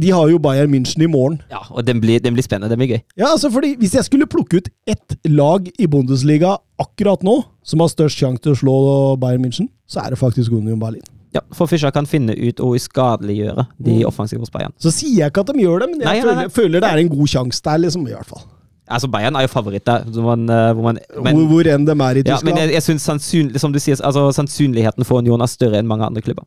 de 0.00 0.12
har 0.14 0.28
jo 0.30 0.38
Bayern 0.40 0.70
München 0.72 1.02
i 1.04 1.08
morgen. 1.10 1.40
Ja, 1.50 1.60
og 1.68 1.84
den 1.84 1.98
blir, 2.00 2.22
den 2.22 2.36
blir 2.36 2.44
spennende. 2.46 2.70
Den 2.72 2.80
blir 2.80 2.94
gøy. 2.94 3.00
Ja, 3.20 3.32
altså 3.34 3.50
fordi 3.52 3.74
Hvis 3.80 3.94
jeg 3.94 4.06
skulle 4.06 4.28
plukke 4.30 4.62
ut 4.62 4.70
ett 4.86 5.16
lag 5.28 5.66
i 5.78 5.88
Bundesliga 5.90 6.54
akkurat 6.80 7.22
nå 7.26 7.42
som 7.62 7.82
har 7.84 7.92
størst 7.92 8.20
sjanse 8.20 8.46
til 8.46 8.54
å 8.54 8.60
slå 8.62 8.76
Bayern 9.20 9.44
München, 9.44 9.68
så 9.86 10.00
er 10.04 10.14
det 10.14 10.20
faktisk 10.22 10.52
Union 10.52 10.80
Berlin. 10.80 11.04
Ja, 11.34 11.40
For 11.56 11.66
Fischer 11.70 11.90
kan 11.94 12.06
finne 12.06 12.36
ut 12.38 12.60
å 12.62 12.72
uskadeliggjøre 12.78 13.64
de 13.82 14.00
offensive 14.06 14.44
hos 14.44 14.52
Bayern. 14.54 14.74
Så 14.78 14.92
sier 14.94 15.24
jeg 15.24 15.32
ikke 15.32 15.42
at 15.42 15.50
de 15.50 15.64
gjør 15.64 15.82
det, 15.82 15.88
men 15.90 16.04
jeg 16.04 16.06
Nei, 16.06 16.18
nei, 16.20 16.24
nei. 16.24 16.34
Føler, 16.46 16.52
føler 16.60 16.84
det 16.84 16.90
er 16.92 17.02
en 17.02 17.14
god 17.16 17.32
sjanse 17.32 17.64
der, 17.66 17.80
liksom, 17.82 18.04
i 18.06 18.14
hvert 18.14 18.30
fall. 18.30 18.44
Altså, 18.84 19.08
Bayern 19.08 19.34
er 19.40 19.46
jo 19.46 19.50
favoritt 19.50 19.86
der. 19.88 20.04
Hvor 20.12 20.26
man, 20.28 20.44
eh, 20.52 20.72
hvor 20.76 20.84
man, 20.84 20.98
men, 21.24 21.38
hvor, 21.40 21.46
hvor 21.54 21.70
enn 21.72 21.86
de 21.88 21.94
er 21.96 22.20
i 22.20 22.22
Tyskland. 22.22 22.36
ja, 22.36 22.50
men 22.50 22.60
jeg, 22.60 22.74
jeg 22.76 22.86
synes 22.86 23.06
sannsynlig, 23.08 23.62
som 23.62 23.72
du 23.72 23.80
sier, 23.82 23.98
altså, 24.04 24.28
sannsynligheten 24.36 25.08
for 25.08 25.24
Union 25.24 25.42
er 25.42 25.50
større 25.50 25.80
enn 25.80 25.88
mange 25.90 26.06
andre 26.06 26.22
klubber. 26.22 26.46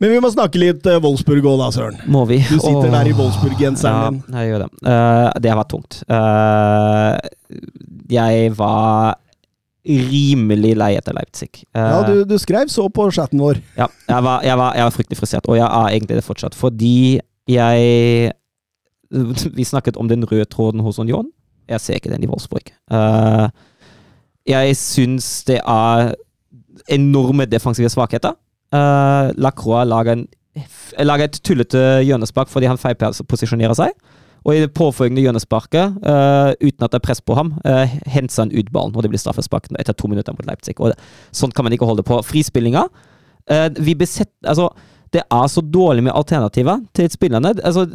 Men 0.00 0.10
vi 0.12 0.18
må 0.20 0.28
snakke 0.32 0.60
litt 0.60 0.84
uh, 0.88 0.98
Wolfsburg 1.04 1.46
òg, 1.48 1.60
da, 1.62 1.68
Søren. 1.72 2.00
Må 2.10 2.24
vi? 2.28 2.40
Du 2.44 2.56
sitter 2.58 2.88
Åh. 2.88 2.90
der 2.92 3.08
i 3.08 3.14
Wolfsburg-genseren 3.16 3.94
Ja, 3.94 4.10
din. 4.10 4.40
jeg 4.40 4.50
gjør 4.50 4.64
det. 4.64 4.68
Uh, 4.82 5.28
det 5.44 5.52
har 5.52 5.60
vært 5.60 5.72
tungt. 5.72 6.00
Uh, 6.08 7.14
jeg 8.12 8.52
var 8.58 9.16
rimelig 9.86 10.74
lei 10.76 10.90
etter 10.98 11.14
Leipzig. 11.16 11.62
Eh, 11.74 11.80
Ja, 11.80 12.02
du, 12.06 12.24
du 12.24 12.36
skrev 12.38 12.68
så 12.72 12.88
på 12.92 13.06
chatten 13.14 13.40
vår. 13.40 13.60
Ja, 13.78 13.86
jeg 14.08 14.24
var, 14.24 14.42
jeg, 14.44 14.58
var, 14.58 14.74
jeg 14.76 14.84
var 14.88 14.90
fryktelig 14.96 15.18
frustrert, 15.20 15.48
og 15.48 15.56
jeg 15.56 15.66
er 15.66 15.88
egentlig 15.94 16.18
det 16.18 16.24
fortsatt. 16.26 16.54
Fordi 16.58 17.20
jeg 17.48 18.32
Vi 19.10 19.64
snakket 19.64 19.96
om 19.96 20.08
den 20.08 20.24
røde 20.28 20.44
tråden 20.44 20.80
hos 20.84 20.98
Union. 20.98 21.30
Jeg 21.68 21.80
ser 21.80 21.94
ikke 21.96 22.10
den 22.12 22.24
i 22.24 22.28
Wolfsburg. 22.28 22.72
Eh, 22.92 23.48
jeg 24.48 24.76
syns 24.76 25.44
det 25.48 25.60
er 25.64 26.14
enorme 26.88 27.44
defensive 27.48 27.88
svakheter. 27.88 28.32
Uh, 28.72 29.32
Lacroix 29.40 29.86
lager, 29.88 30.24
lager 31.00 31.24
et 31.24 31.40
tullete 31.44 31.80
hjørnespark 32.04 32.50
fordi 32.52 32.68
han 32.68 32.80
feilposisjonerer 32.80 33.76
seg. 33.76 33.94
Og 34.48 34.56
i 34.56 34.62
det 34.64 34.72
påfølgende 34.72 35.20
hjørnesparket, 35.20 35.98
uh, 36.00 36.54
uten 36.56 36.84
at 36.86 36.94
det 36.94 36.96
er 36.96 37.04
press 37.04 37.20
på 37.20 37.36
ham, 37.36 37.52
uh, 37.68 37.84
henter 38.08 38.46
han 38.46 38.52
ut 38.54 38.70
ballen, 38.72 38.96
og 38.96 39.04
det 39.04 39.10
blir 39.12 39.20
straffespark 39.20 39.68
etter 39.76 39.92
to 39.92 40.08
minutter 40.08 40.32
mot 40.32 40.48
Leipzig. 40.48 40.78
Og 40.80 40.94
det, 40.94 40.96
sånn 41.36 41.52
kan 41.52 41.68
man 41.68 41.76
ikke 41.76 41.88
holde 41.88 42.06
på. 42.06 42.22
Frispillinga 42.24 42.86
uh, 42.88 43.68
vi 43.76 43.96
besett, 43.98 44.32
altså, 44.48 44.70
Det 45.12 45.22
er 45.24 45.46
så 45.48 45.62
dårlig 45.64 46.02
med 46.04 46.12
alternativer 46.12 46.82
til 46.92 47.06
spillerne. 47.08 47.54
Altså, 47.64 47.86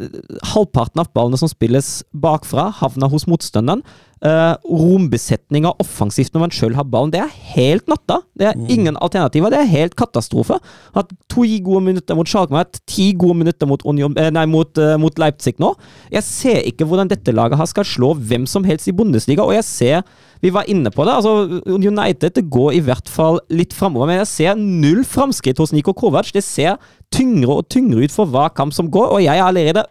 halvparten 0.50 0.98
av 0.98 1.12
ballene 1.14 1.38
som 1.38 1.50
spilles 1.50 2.02
bakfra, 2.10 2.72
havner 2.80 3.10
hos 3.10 3.28
motstanderen. 3.30 3.84
Uh, 4.24 4.54
rombesetninga 4.64 5.74
offensivt 5.82 6.32
når 6.32 6.42
man 6.44 6.52
sjøl 6.54 6.76
har 6.78 6.86
ballen, 6.88 7.10
det 7.12 7.20
er 7.20 7.32
helt 7.54 7.88
natta. 7.90 8.20
Det 8.38 8.46
er 8.48 8.60
ingen 8.72 8.96
alternativer. 8.96 9.52
Det 9.52 9.58
er 9.60 9.68
helt 9.68 9.96
katastrofe. 10.00 10.56
Hatt 10.94 11.10
to 11.28 11.44
gode 11.66 11.82
minutter 11.84 12.16
mot 12.16 12.28
Schalke, 12.30 12.56
hatt 12.56 12.80
ti 12.88 13.10
gode 13.12 13.36
minutter 13.42 13.68
mot, 13.68 13.84
Union, 13.84 14.14
eh, 14.16 14.30
nei, 14.32 14.46
mot, 14.48 14.70
uh, 14.80 14.94
mot 15.00 15.18
Leipzig 15.20 15.58
nå. 15.60 15.74
Jeg 16.14 16.24
ser 16.24 16.62
ikke 16.64 16.86
hvordan 16.88 17.10
dette 17.10 17.34
laget 17.34 17.60
her 17.60 17.68
skal 17.68 17.84
slå 17.84 18.14
hvem 18.16 18.46
som 18.48 18.64
helst 18.64 18.88
i 18.88 18.96
Bundesliga, 18.96 19.44
og 19.44 19.56
jeg 19.58 19.64
ser 19.64 20.02
Vi 20.44 20.50
var 20.52 20.66
inne 20.68 20.90
på 20.92 21.04
det. 21.06 21.12
altså 21.14 21.60
United 21.64 22.34
det 22.36 22.50
går 22.52 22.74
i 22.76 22.80
hvert 22.84 23.08
fall 23.08 23.38
litt 23.48 23.72
framover, 23.72 24.06
men 24.06 24.18
jeg 24.18 24.28
ser 24.28 24.58
null 24.60 25.00
framskritt 25.04 25.56
hos 25.56 25.72
Niko 25.72 25.94
Kovac. 25.96 26.32
Det 26.32 26.44
ser 26.44 26.76
tyngre 27.12 27.62
og 27.62 27.68
tyngre 27.72 28.04
ut 28.04 28.12
for 28.12 28.28
hver 28.28 28.52
kamp 28.52 28.74
som 28.76 28.90
går, 28.90 29.08
og 29.08 29.22
jeg 29.24 29.38
er 29.38 29.46
allerede 29.46 29.86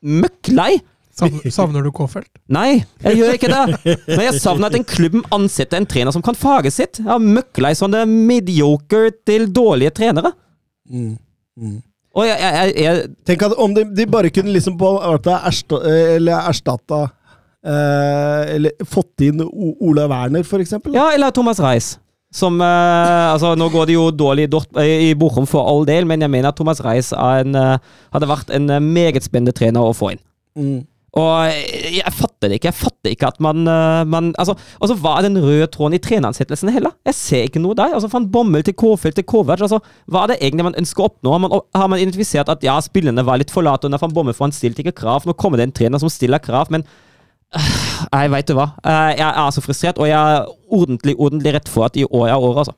møkk 0.00 0.52
lei. 0.56 0.80
Savner, 1.56 1.84
du 1.84 1.90
K-felt? 1.94 2.30
Nei, 2.52 2.80
jeg 3.04 3.20
gjør 3.20 3.36
ikke 3.36 3.50
det. 3.52 3.94
Men 4.08 4.24
jeg 4.26 4.40
savner 4.40 4.70
at 4.70 4.78
en 4.80 4.86
klubb 4.88 5.20
ansetter 5.36 5.80
en 5.80 5.86
trener 5.90 6.14
som 6.14 6.24
kan 6.24 6.38
faget 6.38 6.74
sitt. 6.76 7.00
Jeg 7.02 7.10
har 7.10 7.22
møkklei 7.22 7.74
sånne 7.78 8.02
mediocre 8.08 9.10
til 9.28 9.46
dårlige 9.54 9.94
trenere. 10.00 10.32
Mm. 10.90 11.14
Mm. 11.60 11.78
Og 12.18 12.26
jeg, 12.26 12.40
jeg, 12.42 12.54
jeg, 12.58 12.84
jeg 12.84 13.08
Tenk 13.28 13.42
at 13.46 13.52
om 13.62 13.74
de, 13.76 13.84
de 13.94 14.06
bare 14.10 14.30
kunne 14.34 14.50
liksom 14.54 14.74
på 14.80 14.88
erstatta 15.06 17.02
eh, 17.62 18.54
Eller 18.56 18.86
fått 18.88 19.22
inn 19.26 19.42
O- 19.44 19.76
Ola 19.90 20.08
Werner, 20.10 20.42
for 20.46 20.62
eksempel. 20.62 20.94
Ja, 20.96 21.10
eller 21.14 21.30
Thomas 21.30 21.60
Reis. 21.62 21.92
Som 22.34 22.60
eh, 22.62 23.32
Altså, 23.32 23.54
nå 23.58 23.68
går 23.72 23.90
det 23.90 23.96
jo 23.96 24.08
dårlig 24.14 24.48
i, 24.82 25.14
Bochum 25.18 25.46
for 25.50 25.66
all 25.66 25.86
del, 25.88 26.06
men 26.06 26.22
jeg 26.22 26.30
mener 26.30 26.50
at 26.52 26.58
Thomas 26.58 26.82
Reis 26.84 27.12
en, 27.14 27.54
eh, 27.58 27.78
hadde 28.14 28.30
vært 28.30 28.52
en 28.54 28.70
eh, 28.70 28.82
meget 28.82 29.26
spennende 29.26 29.54
trener 29.56 29.82
å 29.82 29.94
få 29.96 30.12
inn. 30.14 30.22
Mm. 30.58 30.78
Og 31.18 31.50
jeg, 31.50 32.12
fatter 32.14 32.50
det 32.50 32.60
ikke. 32.60 32.70
Jeg 32.70 32.78
fatter 32.78 33.10
ikke 33.10 33.30
at 33.32 33.40
man, 33.42 33.64
eh, 33.66 34.02
man 34.06 34.28
altså, 34.38 34.54
altså, 34.78 34.94
Hva 35.02 35.16
er 35.18 35.26
den 35.26 35.40
røde 35.42 35.66
tråden 35.74 35.96
i 35.98 36.02
treneransettelsen 36.02 36.70
heller? 36.70 36.94
Jeg 37.08 37.16
ser 37.18 37.48
ikke 37.48 37.62
noe 37.62 37.74
der. 37.74 37.96
Altså, 37.96 38.10
Fra 38.12 38.20
Bommel 38.22 38.62
til 38.66 38.76
Kåfeld 38.78 39.18
til 39.18 39.26
Kovac. 39.26 39.64
Altså, 39.66 39.80
hva 40.06 40.22
er 40.22 40.32
det 40.32 40.38
egentlig 40.40 40.68
man 40.68 40.78
ønsker 40.78 41.02
å 41.02 41.08
oppnå? 41.10 41.32
Har 41.34 41.42
man, 41.42 41.56
har 41.74 41.90
man 41.90 41.98
identifisert 42.02 42.52
at 42.54 42.62
ja, 42.66 42.76
spillerne 42.84 43.24
var 43.26 43.42
litt 43.42 43.50
for 43.50 43.66
late 43.66 43.90
under 43.90 43.98
van 44.02 44.14
Bommel, 44.14 44.36
for 44.38 44.46
han 44.46 44.54
stilte 44.54 44.84
ikke 44.84 44.94
krav? 45.02 45.26
Nå 45.26 45.34
kommer 45.34 45.58
det 45.58 45.66
en 45.70 45.76
trener 45.80 46.02
som 46.02 46.12
stiller 46.12 46.42
krav, 46.42 46.70
men 46.70 46.86
Nei, 48.14 48.24
veit 48.30 48.46
du 48.46 48.54
hva. 48.54 48.70
Eh, 48.86 49.18
Jeg 49.18 49.26
er 49.26 49.50
så 49.54 49.64
frustrert, 49.64 49.98
og 49.98 50.06
jeg 50.06 50.14
er 50.14 50.46
ordentlig, 50.70 51.16
ordentlig 51.18 51.56
rett 51.58 51.70
for 51.72 51.88
at 51.88 51.98
i 51.98 52.06
år 52.06 52.28
er 52.28 52.38
året, 52.38 52.62
altså. 52.62 52.76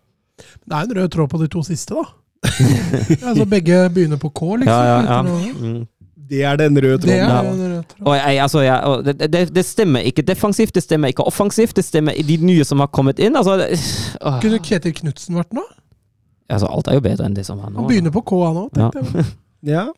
Det 0.64 0.72
er 0.78 0.86
en 0.88 0.96
rød 0.96 1.12
tråd 1.12 1.28
på 1.28 1.40
de 1.42 1.48
to 1.52 1.60
siste, 1.66 1.92
da. 2.00 2.08
altså 3.28 3.44
begge 3.46 3.84
begynner 3.94 4.18
på 4.18 4.32
K, 4.34 4.54
liksom. 4.62 4.72
Ja, 4.72 4.96
ja, 4.96 5.18
ja. 5.20 5.52
Mm. 5.52 5.82
Det 6.32 6.40
er 6.48 6.56
den 6.56 6.78
røde 6.80 6.98
tråden. 7.02 7.60
Det, 7.60 7.70
rød. 7.76 7.96
Og 8.08 8.16
jeg, 8.16 8.40
altså, 8.46 8.64
jeg, 8.64 8.80
og 8.88 9.04
det, 9.04 9.32
det, 9.32 9.44
det 9.54 9.64
stemmer 9.68 10.00
ikke 10.08 10.24
defensivt, 10.24 10.74
det 10.74 10.82
stemmer 10.86 11.12
ikke 11.12 11.26
offensivt, 11.28 11.76
det 11.76 11.84
stemmer 11.84 12.16
i 12.16 12.24
de 12.24 12.38
nye 12.40 12.64
som 12.64 12.80
har 12.80 12.88
kommet 12.88 13.20
inn. 13.20 13.36
Altså, 13.36 13.58
øh. 13.60 14.40
Kunne 14.44 14.60
Ketil 14.64 14.94
Knutsen 15.02 15.36
vært 15.40 15.52
nå? 15.56 15.64
altså 16.52 16.68
alt 16.68 16.88
er 16.90 16.98
jo 16.98 17.00
bedre 17.00 17.24
enn 17.24 17.36
det 17.36 17.46
som 17.48 17.60
er 17.64 17.70
nå. 17.70 17.80
Han 17.80 17.88
begynner 17.88 18.12
på 18.12 18.20
K, 18.28 18.38
nå, 18.52 18.68
tenkte 18.76 19.02
Ja. 19.12 19.26
jeg. 19.62 19.72
Ja. 19.72 19.88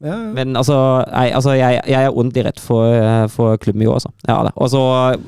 Ja. 0.00 0.16
Men 0.32 0.56
altså, 0.56 0.74
jeg, 1.12 1.32
altså 1.36 1.52
jeg, 1.58 1.80
jeg 1.86 2.04
er 2.06 2.14
ordentlig 2.14 2.44
rett 2.46 2.60
for, 2.64 2.86
eh, 2.88 3.26
for 3.28 3.56
klubben 3.60 3.82
i 3.84 3.86
år, 3.86 3.98
altså. 3.98 4.10
Ja. 4.28 4.38
Og 4.56 4.70
så 4.72 4.80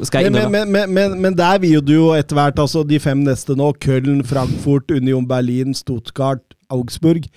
skal 0.09 0.25
jeg 0.25 0.33
Men, 0.33 0.41
innrømme 0.41 0.63
men, 0.65 0.73
men, 0.73 0.95
men, 1.13 1.19
men 1.27 1.37
der 1.39 1.59
vil 1.61 1.75
jo 1.77 1.83
du 1.85 1.93
jo 1.93 2.07
etter 2.17 2.39
hvert, 2.39 2.59
altså 2.63 2.81
de 2.89 3.01
fem 3.01 3.21
neste 3.27 3.53
nå, 3.59 3.69
Köln, 3.85 4.23
Frankfurt, 4.25 4.91
Union 4.91 5.29
Berlin, 5.29 5.75
Stuttgart, 5.77 6.41
Augsburg 6.73 7.29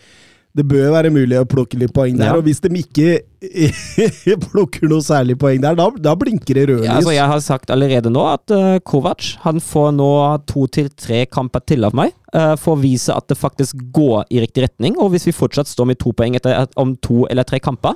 Det 0.55 0.63
bør 0.71 0.91
være 0.93 1.09
mulig 1.11 1.35
å 1.35 1.45
plukke 1.51 1.75
litt 1.81 1.91
poeng 1.95 2.15
der, 2.15 2.29
Ja. 2.29 2.35
og 2.39 2.45
hvis 2.47 2.61
de 2.63 2.69
ikke 2.79 3.19
plukker 4.47 4.87
noe 4.89 5.03
særlig 5.03 5.35
poeng 5.41 5.59
der, 5.63 5.75
da, 5.77 5.89
da 5.99 6.13
blinker 6.15 6.55
det 6.57 6.67
rødlys. 6.69 6.85
ja, 6.87 6.95
altså 6.99 7.13
Jeg 7.15 7.27
har 7.31 7.41
sagt 7.43 7.73
allerede 7.75 8.11
nå 8.13 8.23
at 8.29 8.53
uh, 8.55 8.77
Kovac 8.87 9.33
han 9.43 9.59
får 9.63 9.91
nå 9.97 10.09
to 10.47 10.65
til 10.71 10.87
tre 10.95 11.25
kamper 11.27 11.65
til 11.67 11.83
av 11.87 11.95
meg 11.97 12.13
Uh, 12.35 12.51
for 12.59 12.75
å 12.75 12.81
vise 12.81 13.13
at 13.15 13.29
det 13.31 13.37
faktisk 13.39 13.77
går 13.95 14.25
i 14.35 14.41
riktig 14.43 14.65
retning. 14.65 14.97
Og 14.99 15.13
hvis 15.13 15.23
vi 15.29 15.31
fortsatt 15.31 15.69
står 15.71 15.85
med 15.87 15.99
to 16.03 16.11
poeng 16.11 16.33
etter, 16.35 16.65
om 16.75 16.89
to 16.99 17.21
eller 17.31 17.47
tre 17.47 17.61
kamper, 17.63 17.93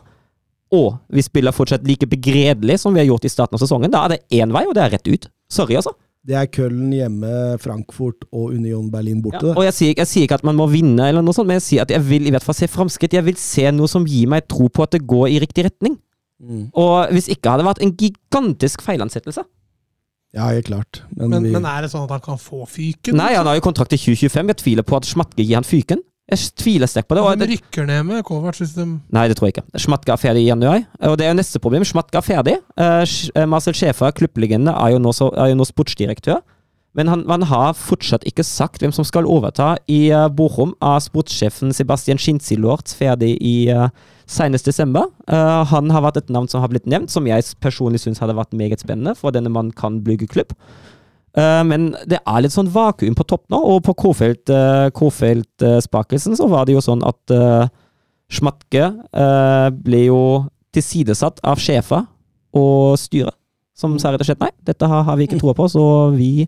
og 0.71 0.93
vi 1.11 1.19
spiller 1.25 1.51
fortsatt 1.51 1.83
like 1.83 2.07
begredelig 2.07 2.77
som 2.79 2.95
vi 2.95 3.01
har 3.01 3.09
gjort 3.09 3.27
i 3.27 3.31
starten 3.33 3.57
av 3.57 3.63
sesongen, 3.65 3.91
da 3.91 4.05
er 4.05 4.13
det 4.13 4.21
én 4.39 4.53
vei, 4.55 4.61
og 4.63 4.77
det 4.77 4.85
er 4.85 4.93
rett 4.95 5.09
ut. 5.11 5.27
Sorry, 5.51 5.75
altså. 5.75 5.91
Det 6.27 6.35
er 6.35 6.49
Köln 6.51 6.91
hjemme, 6.91 7.29
Frankfurt 7.63 8.25
og 8.35 8.51
Union 8.51 8.89
Berlin 8.91 9.21
borte. 9.23 9.53
Ja, 9.53 9.55
og 9.55 9.63
jeg 9.63 9.75
sier, 9.77 9.93
jeg 9.97 10.09
sier 10.09 10.27
ikke 10.27 10.39
at 10.41 10.45
man 10.47 10.57
må 10.59 10.67
vinne, 10.69 11.07
eller 11.07 11.23
noe 11.23 11.35
sånt, 11.35 11.47
men 11.47 11.61
jeg 11.61 11.65
sier 11.65 11.85
at 11.85 11.93
jeg 11.93 12.03
vil 12.05 12.27
i 12.27 12.33
hvert 12.35 12.43
fall 12.43 12.57
se 12.57 12.67
framskritt. 12.69 13.15
Jeg 13.15 13.25
vil 13.25 13.39
se 13.39 13.69
noe 13.71 13.87
som 13.89 14.07
gir 14.07 14.27
meg 14.31 14.49
tro 14.51 14.67
på 14.67 14.83
at 14.83 14.97
det 14.97 15.05
går 15.07 15.29
i 15.31 15.39
riktig 15.45 15.65
retning. 15.69 15.95
Mm. 16.39 16.67
Og 16.77 17.15
hvis 17.15 17.31
ikke 17.31 17.51
hadde 17.51 17.63
det 17.63 17.69
vært 17.69 17.81
en 17.85 17.95
gigantisk 17.99 18.83
feilansettelse. 18.83 19.45
Ja, 20.35 20.51
helt 20.51 20.67
klart. 20.67 21.01
Men, 21.09 21.31
Men, 21.31 21.47
vi, 21.47 21.55
men 21.55 21.65
er 21.65 21.83
det 21.83 21.93
sånn 21.93 22.05
at 22.05 22.13
han 22.13 22.21
kan 22.21 22.37
få 22.37 22.61
fyken? 22.69 23.17
Nei, 23.17 23.31
han 23.33 23.47
har 23.49 23.57
jo 23.57 23.65
kontrakt 23.65 23.95
til 23.95 24.01
2025. 24.11 24.51
Jeg 24.53 24.61
tviler 24.61 24.85
på 24.85 24.99
at 24.99 25.07
Schmatke 25.09 25.41
gir 25.41 25.57
han 25.57 25.67
fyken. 25.67 26.03
Jeg 26.29 26.51
tviler 26.61 26.89
sterkt 26.89 27.09
på 27.09 27.17
det. 27.17 27.23
Og 27.25 27.41
De 27.41 27.47
rykker 27.49 27.87
ned 27.89 28.05
med 28.05 28.23
Kovac 28.27 28.59
hvis 28.61 28.75
de 28.77 28.85
nei, 28.85 29.25
det 29.29 29.39
tror 29.39 29.49
jeg 29.49 29.57
ikke. 29.57 29.81
Schmatka 29.81 30.13
er 30.13 30.21
ferdig 30.21 30.45
i 30.45 30.51
januar. 30.51 30.85
Og 31.09 31.17
det 31.17 31.25
er 31.25 31.33
jo 31.33 31.39
neste 31.39 31.61
problem. 31.63 31.85
Schmatka 31.87 32.21
er 32.21 32.27
ferdig. 32.27 32.55
Uh, 32.77 33.01
eh, 33.01 33.47
Marcel 33.49 33.73
Schäfer, 33.73 34.13
klubblegende, 34.15 34.75
er 34.75 34.93
er 34.93 35.51
jo 35.51 35.57
nå 35.57 35.67
sportsdirektør. 35.67 36.41
Men 36.97 37.07
han, 37.07 37.23
han 37.29 37.45
har 37.45 37.75
fortsatt 37.77 38.25
ikke 38.25 38.43
sagt 38.45 38.81
hvem 38.81 38.93
som 38.93 39.05
skal 39.05 39.27
overta. 39.29 39.75
I 39.87 40.09
uh, 40.09 40.25
Bochum 40.29 40.73
er 40.81 41.01
sportssjefen 41.05 41.73
Sebastian 41.75 42.17
Schinzilort 42.21 42.93
ferdig 42.97 43.35
i 43.45 43.69
uh, 43.69 43.89
senest 44.29 44.65
desember. 44.69 45.09
Uh, 45.29 45.61
han 45.69 45.93
har 45.93 46.05
vært 46.05 46.23
et 46.23 46.33
navn 46.33 46.49
som 46.49 46.63
har 46.63 46.71
blitt 46.73 46.89
nevnt, 46.89 47.13
som 47.13 47.29
jeg 47.29 47.45
personlig 47.61 48.01
syns 48.03 48.21
hadde 48.23 48.37
vært 48.37 48.57
meget 48.57 48.81
spennende, 48.81 49.13
for 49.17 49.35
denne 49.35 49.53
mannen 49.53 49.73
kan 49.73 50.01
bygge 50.05 50.31
klubb. 50.33 50.57
Eh, 51.37 51.63
men 51.67 51.91
det 52.09 52.19
er 52.23 52.43
litt 52.43 52.55
sånn 52.55 52.71
vakuum 52.73 53.17
på 53.17 53.27
topp 53.29 53.45
nå, 53.53 53.59
og 53.59 53.83
på 53.85 53.93
Kofelt-spakelsen 54.03 56.37
så 56.39 56.47
var 56.49 56.65
det 56.65 56.77
jo 56.77 56.83
sånn 56.83 57.03
at 57.05 57.35
uh, 57.35 57.67
Schmatke 58.29 58.85
eh, 58.85 59.67
ble 59.73 60.05
jo 60.07 60.21
tilsidesatt 60.73 61.41
av 61.45 61.61
sjefer 61.61 62.07
og 62.57 62.97
styret, 63.01 63.35
som 63.77 63.97
sa 64.01 64.13
rett 64.13 64.23
og 64.23 64.29
slett 64.29 64.41
nei, 64.41 64.53
dette 64.65 64.89
har, 64.89 65.05
har 65.05 65.17
vi 65.17 65.29
ikke 65.29 65.39
troa 65.41 65.55
på, 65.57 65.69
så 65.69 65.83
vi 66.15 66.47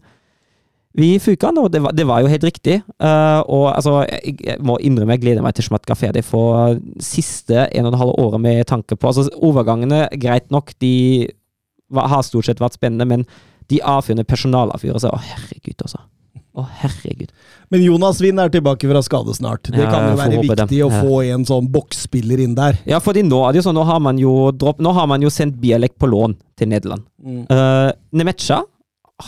vi 0.91 1.13
fuka 1.23 1.47
han, 1.47 1.55
og 1.61 1.69
det 1.71 1.79
var, 1.79 1.93
det 1.95 2.03
var 2.03 2.19
jo 2.19 2.27
helt 2.27 2.43
riktig. 2.43 2.81
Uh, 2.99 3.39
og 3.47 3.69
altså, 3.71 4.01
jeg, 4.09 4.33
jeg 4.43 4.59
må 4.59 4.75
innrømme 4.83 5.15
jeg 5.15 5.21
gleder 5.23 5.45
meg 5.45 5.55
til 5.55 5.63
Schmatka 5.63 5.95
ferdig 5.95 6.19
for 6.27 6.75
siste 6.99 7.63
en 7.69 7.87
og 7.87 7.93
en 7.93 8.01
halv 8.01 8.17
året 8.19 8.43
med 8.43 8.67
tanke 8.67 8.97
på 8.99 9.07
altså 9.07 9.23
Overgangene, 9.39 10.09
greit 10.19 10.51
nok, 10.51 10.73
de 10.83 11.31
var, 11.87 12.11
har 12.11 12.27
stort 12.27 12.49
sett 12.49 12.59
vært 12.59 12.75
spennende, 12.75 13.07
men 13.07 13.23
de 13.71 13.81
avfyrende 13.93 14.27
personalavfyrer 14.27 15.01
seg 15.03 15.13
Å, 15.15 15.21
herregud, 15.31 15.77
altså. 15.85 16.03
Å, 16.51 16.65
herregud. 16.81 17.29
men 17.71 17.83
Jonas 17.85 18.19
Wind 18.19 18.41
er 18.43 18.51
tilbake 18.51 18.89
fra 18.89 19.01
skade 19.05 19.33
snart. 19.37 19.69
Det 19.71 19.85
kan 19.87 20.09
jo 20.09 20.17
være 20.19 20.41
viktig 20.43 20.65
dem. 20.67 20.81
å 20.83 20.89
få 20.91 21.21
en 21.31 21.45
sånn 21.47 21.69
boksspiller 21.71 22.43
inn 22.43 22.57
der. 22.57 22.75
Ja, 22.89 22.99
fordi 23.03 23.23
nå 23.23 23.39
er 23.47 23.53
det 23.53 23.61
jo 23.61 23.69
sånn, 23.69 23.79
nå 23.79 23.85
har 23.87 24.01
man 24.03 24.19
jo, 24.19 24.33
dropp, 24.51 24.81
nå 24.83 24.91
har 24.97 25.07
man 25.07 25.23
jo 25.23 25.31
sendt 25.31 25.61
Bialek 25.63 25.95
på 26.01 26.09
lån 26.11 26.35
til 26.59 26.71
Nederland. 26.73 27.07
Mm. 27.23 27.45
Uh, 27.47 27.91
Nemecha, 28.19 28.59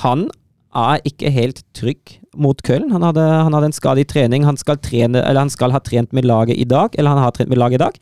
han 0.03 0.27
er 0.73 0.99
ikke 1.07 1.31
helt 1.31 1.61
trygg 1.77 2.17
mot 2.35 2.59
Köln. 2.65 2.91
Han 2.91 3.05
hadde, 3.05 3.23
han 3.23 3.55
hadde 3.55 3.69
en 3.71 3.77
skade 3.77 4.03
i 4.03 4.07
trening. 4.09 4.43
Han 4.47 4.59
skal, 4.59 4.81
trene, 4.83 5.21
eller 5.21 5.45
han 5.45 5.53
skal 5.53 5.71
ha 5.71 5.79
trent 5.85 6.11
med 6.11 6.27
laget 6.27 6.59
i 6.59 6.67
dag, 6.67 6.97
eller 6.97 7.13
han 7.13 7.23
har 7.23 7.35
trent 7.37 7.51
med 7.53 7.61
laget 7.61 7.79
i 7.79 7.83
dag. 7.85 8.01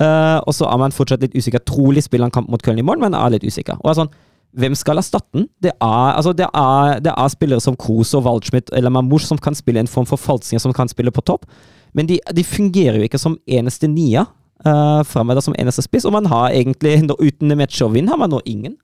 Uh, 0.00 0.40
og 0.48 0.52
så 0.56 0.68
er 0.68 0.80
man 0.80 0.94
fortsatt 0.94 1.24
litt 1.24 1.36
usikker. 1.36 1.62
Trolig 1.68 2.04
spiller 2.04 2.28
han 2.28 2.34
kamp 2.34 2.52
mot 2.52 2.62
Köln 2.64 2.80
i 2.80 2.84
morgen, 2.84 3.04
men 3.04 3.16
er 3.16 3.32
litt 3.32 3.46
usikker. 3.46 3.80
Og 3.80 3.92
er 3.92 4.02
sånn, 4.02 4.12
hvem 4.52 4.74
skal 4.76 5.00
erstatte 5.00 5.38
den? 5.38 5.46
Det 5.62 5.72
er, 5.72 6.08
altså 6.12 6.32
det, 6.36 6.46
er, 6.52 6.98
det 7.00 7.12
er 7.16 7.32
spillere 7.32 7.60
som 7.64 7.76
Kroos 7.76 8.12
og 8.14 8.26
Waldschmidt 8.26 8.70
eller 8.76 8.92
Mamouche 8.92 9.26
som 9.26 9.40
kan 9.40 9.56
spille 9.56 9.80
en 9.80 9.90
form 9.90 10.06
for 10.06 10.20
falsinger 10.20 10.60
som 10.60 10.74
kan 10.76 10.90
spille 10.92 11.10
på 11.10 11.24
topp. 11.24 11.46
Men 11.96 12.08
de, 12.08 12.18
de 12.36 12.44
fungerer 12.44 13.00
jo 13.00 13.08
ikke 13.08 13.20
som 13.20 13.38
eneste 13.46 13.88
nia 13.88 14.26
uh, 14.66 15.02
framover 15.08 15.44
som 15.44 15.56
eneste 15.58 15.84
spiss, 15.84 16.04
og 16.08 16.12
man 16.12 16.26
har 16.26 16.50
egentlig, 16.50 17.00
uten 17.20 17.56
Metsjovin, 17.58 18.08
har 18.08 18.20
man 18.20 18.30
nå 18.30 18.40
ingen. 18.46 18.76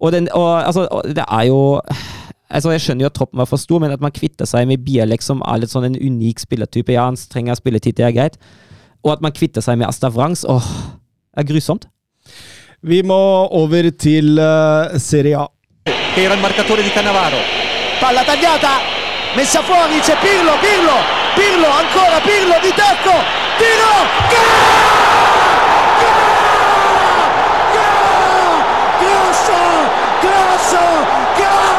Og, 0.00 0.12
den, 0.12 0.28
og, 0.34 0.66
altså, 0.66 0.88
og 0.90 1.04
det 1.06 1.24
er 1.28 1.42
jo 1.46 1.80
Altså, 2.50 2.70
Jeg 2.70 2.80
skjønner 2.82 3.04
jo 3.04 3.06
at 3.06 3.14
troppen 3.14 3.38
var 3.38 3.46
for 3.46 3.62
stor, 3.62 3.78
men 3.78 3.92
at 3.94 4.00
man 4.02 4.10
kvitter 4.10 4.48
seg 4.48 4.66
med 4.66 4.82
Bialek, 4.82 5.22
som 5.22 5.38
er 5.46 5.60
litt 5.62 5.70
sånn 5.70 5.86
en 5.86 5.94
unik 5.94 6.42
spillertype 6.42 6.96
Ja, 6.96 7.04
han 7.06 7.18
trenger 7.30 7.54
spilletid, 7.54 7.94
det 7.94 8.08
er 8.08 8.16
greit. 8.16 8.40
Og 9.06 9.12
at 9.12 9.22
man 9.22 9.30
kvitter 9.30 9.62
seg 9.62 9.78
med 9.78 9.86
Astavrans, 9.86 10.42
åh, 10.50 10.66
er 11.38 11.46
grusomt. 11.46 11.86
Vi 12.82 13.02
må 13.04 13.46
over 13.52 13.90
til 13.92 14.38
eh, 14.40 14.98
Serie 14.98 15.36
A. 15.36 15.48
era 16.16 16.32
il 16.32 16.40
marcatore 16.40 16.82
di 16.82 16.90
Cannavaro. 16.90 17.36
Palla 18.00 18.24
tagliata, 18.24 18.80
messa 19.34 19.60
fuori, 19.62 20.00
c'è 20.00 20.16
Pirlo, 20.16 20.56
Pirlo, 20.60 20.96
Pirlo, 21.34 21.68
ancora 21.68 22.20
Pirlo 22.20 22.56
di 22.62 22.72
tacco, 22.74 23.12
tiro, 23.58 23.94
gol! 24.32 24.48
Grosso, 29.00 29.58
grosso! 30.20 30.80
Gol 31.36 31.69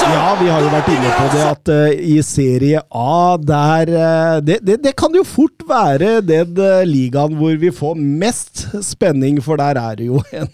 di 0.00 0.12
Ja, 0.14 0.36
vi 0.40 0.48
har 0.48 0.62
jo 0.64 0.70
vært 0.72 0.88
inne 0.92 1.10
på 1.16 1.26
det 1.34 1.42
at 1.44 1.70
uh, 1.72 1.90
i 1.92 2.16
Serie 2.24 2.80
A 2.88 3.36
der 3.36 3.92
uh, 3.92 4.36
det, 4.44 4.60
det, 4.64 4.78
det 4.84 4.94
kan 4.98 5.14
jo 5.16 5.24
fort 5.26 5.64
være 5.68 6.20
den 6.24 6.56
uh, 6.56 6.80
ligaen 6.88 7.36
hvor 7.38 7.58
vi 7.60 7.72
får 7.74 8.00
mest 8.00 8.64
spenning, 8.86 9.42
for 9.44 9.60
der 9.60 9.78
er 9.80 10.00
det 10.00 10.08
jo 10.08 10.22
en 10.36 10.48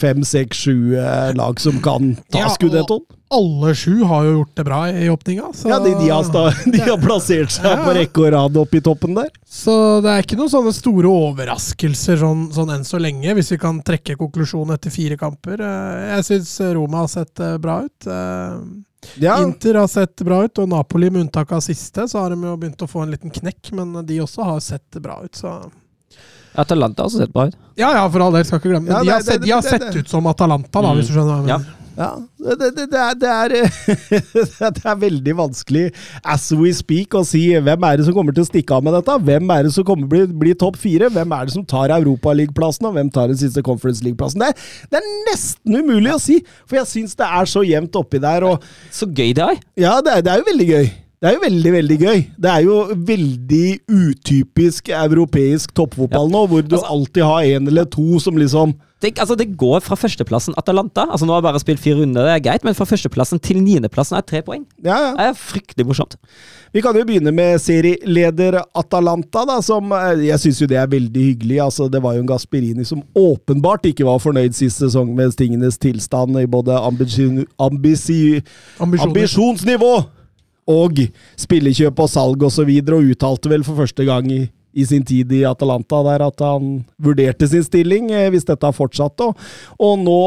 fem, 0.00 0.22
seks, 0.26 0.64
sju 0.66 0.94
lag 1.38 1.60
som 1.62 1.80
kan 1.84 2.14
ta 2.32 2.44
Ja, 2.44 2.52
skudettoen. 2.52 3.04
Alle 3.32 3.72
sju 3.74 4.02
har 4.04 4.24
jo 4.26 4.32
gjort 4.38 4.54
det 4.60 4.64
bra 4.68 4.80
i 4.90 5.08
åpninga. 5.08 5.48
Så, 5.56 5.68
Ja, 5.72 5.78
de, 5.80 5.94
de, 5.98 6.08
har, 6.12 6.22
sta, 6.28 6.42
de 6.74 6.78
har 6.84 6.98
plassert 7.00 7.50
seg 7.54 7.64
Ja. 7.70 7.78
på 7.84 7.94
rekke 7.96 8.26
og 8.26 8.32
rad 8.34 8.56
oppe 8.60 8.76
i 8.76 8.82
toppen 8.84 9.14
der. 9.16 9.30
så 9.48 9.74
det 10.04 10.10
er 10.12 10.22
ikke 10.26 10.36
noen 10.36 10.52
sånne 10.52 10.72
store 10.76 11.08
overraskelser 11.08 12.20
sånn, 12.20 12.46
sånn 12.52 12.70
enn 12.76 12.84
så 12.84 13.00
lenge, 13.00 13.32
hvis 13.34 13.52
vi 13.54 13.58
kan 13.58 13.80
trekke 13.82 14.16
konklusjonen 14.20 14.74
etter 14.76 14.90
fire 14.94 15.16
kamper. 15.16 15.60
Eh, 15.60 16.16
Jeg 16.16 16.24
syns 16.28 16.54
Roma 16.76 17.04
har 17.06 17.08
sett 17.08 17.40
eh, 17.40 17.56
bra 17.58 17.80
ut. 17.88 18.06
Eh, 18.06 18.56
Ja, 19.18 19.40
Inter 19.42 19.74
har 19.80 19.88
sett 19.90 20.14
bra 20.22 20.44
ut, 20.44 20.58
og 20.62 20.68
Napoli, 20.70 21.08
med 21.10 21.24
unntak 21.24 21.50
av 21.52 21.58
siste, 21.60 22.04
så 22.06 22.20
har 22.22 22.30
de 22.30 22.36
jo 22.46 22.52
begynt 22.56 22.84
å 22.84 22.86
få 22.86 23.02
en 23.02 23.10
liten 23.10 23.32
knekk, 23.34 23.72
men 23.74 23.96
de 24.06 24.20
også 24.22 24.44
har 24.46 24.60
sett 24.62 24.94
bra 25.02 25.16
ut, 25.24 25.34
så 25.34 25.56
Atalanta 26.54 27.02
har 27.02 27.08
også 27.08 27.18
sett 27.24 27.32
bra 27.32 27.46
ut. 27.48 27.56
Ja 27.80 27.88
ja, 27.96 28.04
for 28.12 28.20
all 28.22 28.32
del, 28.36 28.44
skal 28.44 28.60
ikke 28.60 28.70
glemme 28.74 28.86
det. 28.86 28.92
Ja, 28.94 29.00
De 29.00 29.06
det- 29.06 29.12
har 29.16 29.22
sett, 29.26 29.42
de 29.42 29.50
har 29.50 29.62
det- 29.62 29.70
sett 29.70 29.96
ut 29.96 30.08
som 30.08 30.26
Atalanta, 30.26 30.82
da, 30.82 30.92
Mm. 30.92 30.98
hvis 31.00 31.08
du 31.08 31.14
skjønner 31.14 31.32
hva 31.32 31.36
jeg 31.40 31.46
mener. 31.46 31.66
ja. 31.66 31.81
Det, 31.92 32.54
det, 32.58 32.86
det, 32.90 32.98
er, 32.98 33.14
det, 33.20 33.30
er, 33.30 33.52
det 34.76 34.84
er 34.88 34.96
veldig 35.02 35.34
vanskelig 35.38 35.82
as 36.24 36.46
we 36.56 36.70
speak 36.74 37.14
å 37.18 37.22
si 37.28 37.42
hvem 37.52 37.84
er 37.88 38.00
det 38.00 38.06
som 38.08 38.16
kommer 38.16 38.34
til 38.36 38.46
å 38.46 38.48
stikke 38.48 38.78
av 38.78 38.86
med 38.86 38.96
dette. 38.96 39.16
Hvem 39.28 39.52
er 39.54 39.66
det 39.68 39.74
som 39.76 39.84
kommer 39.86 40.08
til 40.08 40.24
å 40.24 40.30
bli, 40.32 40.38
bli 40.46 40.54
topp 40.58 40.78
fire? 40.80 41.10
Hvem 41.12 41.34
er 41.36 41.48
det 41.50 41.54
som 41.56 41.66
tar 41.68 41.92
Europaligaplassen, 41.98 42.88
og 42.88 42.96
hvem 42.96 43.12
tar 43.12 43.28
den 43.32 43.40
siste 43.42 43.64
Conference 43.66 44.02
League-plassen? 44.06 44.40
Det, 44.42 44.50
er- 44.54 44.88
det 44.94 45.00
er 45.02 45.12
nesten 45.28 45.78
umulig 45.82 46.14
å 46.16 46.20
si, 46.22 46.40
for 46.64 46.80
jeg 46.80 46.88
syns 46.94 47.16
det 47.20 47.28
er 47.28 47.50
så 47.52 47.62
jevnt 47.68 48.00
oppi 48.00 48.20
der. 48.22 48.48
og 48.48 48.64
Så 48.98 49.06
gøy 49.12 49.34
det 49.36 49.46
er! 49.50 49.60
Ja, 49.84 49.98
det 50.04 50.16
er, 50.18 50.24
det 50.26 50.32
er 50.34 50.42
jo 50.42 50.48
veldig 50.52 50.68
gøy. 50.72 50.86
Det 51.22 51.28
er 51.30 51.36
jo 51.36 51.42
veldig, 51.44 51.72
veldig 51.76 51.96
gøy. 52.02 52.20
Det 52.42 52.50
er 52.50 52.62
jo 52.66 52.76
veldig 53.12 53.66
utypisk 53.94 54.88
europeisk 54.96 55.70
toppfotball 55.78 56.32
nå, 56.32 56.40
hvor 56.50 56.64
du 56.66 56.74
alltid 56.80 57.22
har 57.28 57.46
en 57.58 57.68
eller 57.70 57.86
to 57.92 58.18
som 58.24 58.40
liksom 58.40 58.72
Det, 59.02 59.16
altså, 59.18 59.34
det 59.38 59.48
går 59.58 59.82
fra 59.82 59.96
førsteplassen 59.98 60.54
Atalanta. 60.60 61.08
Altså, 61.10 61.26
Nå 61.26 61.34
har 61.34 61.40
jeg 61.40 61.48
bare 61.48 61.62
spilt 61.62 61.82
fire 61.82 61.98
runder, 61.98 62.28
det 62.28 62.34
er 62.36 62.44
greit, 62.44 62.66
men 62.66 62.76
fra 62.78 62.86
førsteplassen 62.86 63.40
til 63.42 63.58
niendeplassen 63.62 64.14
er 64.18 64.22
tre 64.26 64.44
poeng. 64.46 64.62
Ja, 64.84 64.94
ja. 65.08 65.10
Det 65.18 65.26
er 65.32 65.40
fryktelig 65.40 65.88
morsomt. 65.88 66.14
Vi 66.72 66.80
kan 66.84 66.96
jo 66.96 67.02
begynne 67.08 67.34
med 67.34 67.58
serieleder 67.60 68.60
Atalanta, 68.78 69.42
da, 69.48 69.58
som 69.64 69.90
eh, 69.96 70.28
jeg 70.28 70.44
syns 70.44 70.62
jo 70.62 70.70
det 70.70 70.78
er 70.78 70.88
veldig 70.94 71.26
hyggelig. 71.32 71.58
Altså, 71.66 71.90
det 71.90 72.02
var 72.04 72.14
jo 72.16 72.22
en 72.22 72.30
Gasperini 72.30 72.86
som 72.88 73.02
åpenbart 73.18 73.90
ikke 73.90 74.06
var 74.06 74.22
fornøyd 74.22 74.54
sist 74.56 74.84
sesong 74.84 75.10
med 75.18 75.34
tingenes 75.36 75.80
tilstand 75.82 76.38
i 76.38 76.46
både 76.46 76.78
ambisjon, 76.78 77.42
ambisi, 77.60 78.40
ambisjonsnivå 78.80 79.94
og 80.72 81.04
spillekjøp 81.42 81.98
og 81.98 82.10
salg 82.10 82.42
osv., 82.42 82.46
og, 82.46 82.54
så 82.54 82.66
videre, 82.68 82.98
og 83.00 83.10
uttalte 83.10 83.50
vel 83.50 83.64
for 83.66 83.82
første 83.82 84.06
gang 84.06 84.30
i, 84.30 84.44
i 84.72 84.86
sin 84.88 85.04
tid 85.06 85.32
i 85.36 85.42
Atalanta 85.48 86.00
der 86.06 86.24
at 86.26 86.42
han 86.44 86.82
vurderte 87.02 87.48
sin 87.50 87.64
stilling 87.66 88.10
eh, 88.14 88.28
hvis 88.32 88.46
dette 88.48 88.66
har 88.66 88.76
fortsatt. 88.76 89.20
Og, 89.22 89.92
nå 90.02 90.18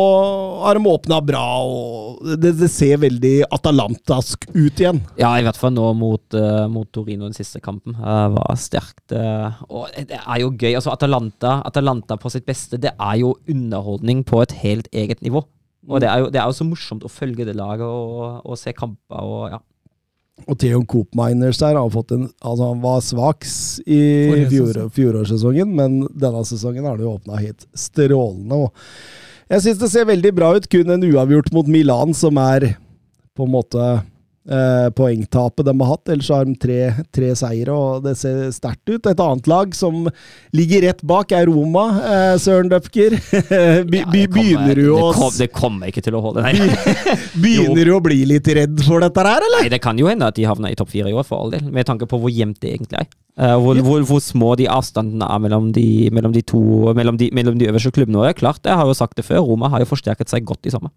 har 0.64 0.78
de 0.78 0.92
åpna 0.92 1.20
bra, 1.26 1.46
og 1.66 2.36
det, 2.42 2.56
det 2.60 2.70
ser 2.72 3.02
veldig 3.04 3.36
atalantask 3.54 4.48
ut 4.54 4.82
igjen. 4.82 5.02
Ja, 5.20 5.34
i 5.40 5.46
hvert 5.46 5.60
fall 5.60 5.76
nå 5.76 5.90
mot, 5.98 6.26
eh, 6.38 6.66
mot 6.72 6.90
Torino 6.96 7.28
den 7.28 7.38
siste 7.38 7.62
kampen. 7.64 7.98
Uh, 7.98 8.30
var 8.36 8.56
sterkt. 8.60 9.14
og 9.14 9.90
det 9.96 10.20
er 10.20 10.40
jo 10.42 10.52
gøy. 10.54 10.74
Altså, 10.76 10.94
Atalanta, 10.94 11.60
Atalanta 11.66 12.18
på 12.22 12.32
sitt 12.34 12.46
beste, 12.48 12.80
det 12.82 12.94
er 12.94 13.20
jo 13.22 13.36
underholdning 13.50 14.24
på 14.28 14.42
et 14.44 14.56
helt 14.64 14.90
eget 14.94 15.24
nivå. 15.26 15.44
Og 15.86 16.02
det 16.02 16.10
er 16.10 16.24
jo, 16.24 16.30
det 16.34 16.42
er 16.42 16.50
jo 16.50 16.58
så 16.58 16.66
morsomt 16.68 17.06
å 17.06 17.12
følge 17.12 17.46
det 17.48 17.56
laget 17.58 17.86
og, 17.86 18.42
og 18.46 18.58
se 18.60 18.74
kamper 18.76 19.22
og 19.22 19.54
ja. 19.54 19.62
Og 20.46 20.58
Theon 20.60 20.84
Coopminers 20.86 21.62
der 21.62 21.78
har 21.80 21.92
fått 21.94 22.12
en 22.12 22.26
Altså, 22.44 22.68
han 22.68 22.82
var 22.84 23.04
svak 23.04 23.46
i 23.88 24.02
fjor, 24.52 24.82
fjorårssesongen, 24.94 25.72
men 25.78 26.02
denne 26.12 26.44
sesongen 26.46 26.86
har 26.86 27.00
det 27.00 27.08
jo 27.08 27.16
åpna 27.16 27.40
helt 27.40 27.66
strålende. 27.78 28.68
Og 28.68 29.54
jeg 29.54 29.64
syns 29.64 29.80
det 29.82 29.92
ser 29.94 30.10
veldig 30.10 30.34
bra 30.36 30.52
ut. 30.58 30.68
Kun 30.70 30.92
en 30.92 31.08
uavgjort 31.08 31.52
mot 31.56 31.70
Milan, 31.72 32.14
som 32.18 32.38
er 32.42 32.74
på 33.36 33.48
en 33.48 33.56
måte 33.56 33.88
eh, 34.50 34.90
poengtapet 34.96 35.66
de 35.66 35.74
har 35.80 35.92
hatt. 35.92 36.12
Ellers 36.14 36.30
har 36.34 36.46
de 36.48 36.56
tre, 36.60 36.80
tre 37.14 37.32
seire, 37.38 37.74
og 37.74 38.06
det 38.06 38.16
ser 38.20 38.50
sterkt 38.56 38.90
ut. 38.90 39.10
Et 39.10 39.24
annet 39.26 39.50
lag 39.50 39.76
som 39.78 40.06
ligger 40.56 40.86
rett 40.88 41.04
bak, 41.06 41.34
er 41.36 41.50
Roma. 41.50 41.86
Eh, 42.02 42.36
Søren 42.42 42.72
Døpker. 42.72 43.18
Be, 43.92 44.04
Ja, 44.06 44.10
begynner 44.12 44.78
du 44.78 44.90
å 44.94 45.12
det, 45.16 45.32
det 45.46 45.50
kommer 45.56 45.92
ikke 45.92 46.04
til 46.06 46.18
å 46.18 46.24
holde. 46.24 46.46
Begynner 47.44 47.88
du 47.88 47.94
å 47.96 48.02
bli 48.04 48.24
litt 48.30 48.48
redd 48.56 48.82
for 48.86 49.04
dette 49.04 49.26
her, 49.26 49.46
eller? 49.46 49.66
Nei, 49.66 49.74
det 49.74 49.82
kan 49.84 50.00
jo 50.00 50.10
hende 50.10 50.30
at 50.30 50.38
de 50.38 50.48
havner 50.48 50.74
i 50.74 50.80
topp 50.80 50.94
fire 50.94 51.12
i 51.12 51.16
år, 51.16 51.26
for 51.28 51.46
all 51.46 51.54
del. 51.56 51.70
Med 51.74 51.88
tanke 51.90 52.10
på 52.10 52.20
hvor 52.22 52.34
jevnt 52.34 52.62
det 52.64 52.76
egentlig 52.76 53.04
er. 53.04 53.12
Uh, 53.36 53.58
hvor, 53.60 53.76
hvor, 53.84 54.04
hvor 54.08 54.22
små 54.24 54.54
de 54.56 54.70
avstandene 54.72 55.28
er 55.28 55.42
mellom 55.44 55.74
de, 55.76 56.08
mellom 56.16 56.32
de 56.32 56.40
to 56.48 56.62
mellom 56.96 57.18
de, 57.20 57.28
mellom 57.36 57.58
de 57.60 57.68
øverste 57.68 57.92
klubbene. 57.92 58.22
Og 58.22 58.28
det 58.28 58.36
er 58.36 58.40
klart, 58.46 58.64
jeg 58.64 58.80
har 58.80 58.88
jo 58.88 58.96
sagt 58.96 59.20
det 59.20 59.28
før, 59.28 59.44
Roma 59.50 59.68
har 59.74 59.84
jo 59.84 59.90
forsterket 59.90 60.32
seg 60.32 60.48
godt 60.48 60.70
i 60.70 60.72
sommer. 60.72 60.94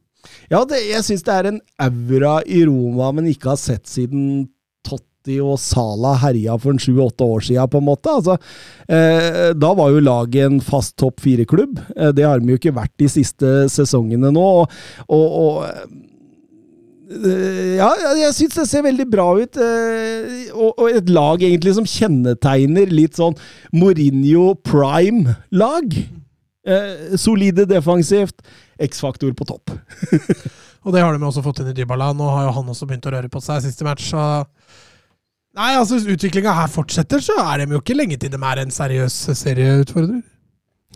Ja, 0.51 0.65
det, 0.69 0.81
jeg 0.89 1.05
syns 1.07 1.25
det 1.27 1.35
er 1.35 1.51
en 1.53 1.61
aura 1.85 2.39
i 2.47 2.65
Roma 2.67 3.11
men 3.17 3.29
ikke 3.31 3.53
har 3.53 3.61
sett 3.61 3.87
siden 3.91 4.49
Totti 4.87 5.37
og 5.45 5.59
Sala 5.61 6.15
herja 6.23 6.57
for 6.61 6.73
en 6.73 6.81
sju-åtte 6.81 7.27
år 7.27 7.45
siden, 7.45 7.69
på 7.69 7.81
en 7.83 7.89
måte. 7.89 8.09
Altså, 8.09 8.39
eh, 8.89 9.53
da 9.53 9.73
var 9.77 9.93
jo 9.93 10.01
laget 10.01 10.47
en 10.47 10.61
fast 10.65 10.97
topp 11.01 11.21
fire-klubb. 11.21 11.81
Eh, 11.97 12.13
det 12.17 12.25
har 12.25 12.41
de 12.41 12.55
jo 12.55 12.61
ikke 12.61 12.77
vært 12.77 12.95
de 13.01 13.09
siste 13.13 13.69
sesongene 13.73 14.31
nå. 14.33 14.47
Og, 14.63 14.79
og, 15.13 15.27
og 15.43 15.57
eh, 17.13 17.77
ja, 17.77 17.91
jeg 18.23 18.37
syns 18.39 18.57
det 18.59 18.69
ser 18.71 18.87
veldig 18.89 19.09
bra 19.13 19.27
ut. 19.37 19.61
eh, 19.61 20.49
og 20.57 20.87
et 20.89 21.11
lag 21.13 21.45
egentlig 21.45 21.77
som 21.77 21.89
kjennetegner 21.89 22.89
litt 22.95 23.21
sånn 23.21 23.37
Mourinho 23.77 24.55
prime-lag. 24.65 25.99
Eh, 26.69 27.17
solide 27.21 27.69
defensivt. 27.69 28.41
X-faktor 28.87 29.35
på 29.37 29.47
topp. 29.49 29.73
Og 30.87 30.95
det 30.95 31.03
har 31.03 31.15
de 31.15 31.27
også 31.27 31.43
fått 31.45 31.63
inn 31.63 31.73
i 31.73 31.77
Dybala. 31.77 32.13
Nå 32.17 32.29
har 32.31 32.49
jo 32.49 32.57
han 32.59 32.73
også 32.73 32.87
begynt 32.89 33.09
å 33.11 33.15
røre 33.15 33.31
på 33.33 33.43
seg 33.45 33.65
siste 33.65 33.87
match, 33.87 34.11
så 34.13 34.45
Nei, 35.59 35.73
altså 35.75 35.97
hvis 35.97 36.13
utviklinga 36.13 36.53
her 36.55 36.69
fortsetter, 36.71 37.23
så 37.25 37.35
er 37.43 37.65
de 37.65 37.75
jo 37.75 37.81
ikke 37.81 37.97
lenge 37.97 38.19
til 38.21 38.31
de 38.31 38.39
er 38.39 38.61
en 38.63 38.71
seriøs 38.71 39.15
serieutfordrer. 39.35 40.21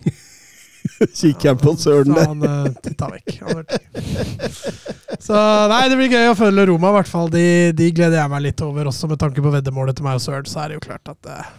Kikker 1.19 1.57
på 1.59 1.73
Søren 1.81 2.15
der. 2.15 2.29
han 2.31 2.45
uh, 2.47 2.69
titta 2.85 3.09
vekk. 3.11 3.41
Så 5.23 5.41
nei, 5.73 5.81
det 5.91 5.99
blir 5.99 6.15
gøy 6.15 6.31
å 6.31 6.39
følge 6.39 6.69
Roma, 6.71 6.93
i 6.93 6.97
hvert 7.01 7.11
fall. 7.11 7.33
De, 7.33 7.45
de 7.75 7.91
gleder 7.97 8.21
jeg 8.21 8.33
meg 8.33 8.45
litt 8.47 8.63
over, 8.63 8.93
også 8.93 9.11
med 9.11 9.21
tanke 9.25 9.43
på 9.43 9.53
veddemålet 9.57 9.99
til 9.99 10.07
meg 10.07 10.21
og 10.21 10.25
Søren. 10.25 10.47
Så 10.47 10.63
er 10.63 10.71
det 10.71 10.79
jo 10.79 10.87
klart 10.87 11.11
at 11.11 11.33
uh, 11.33 11.53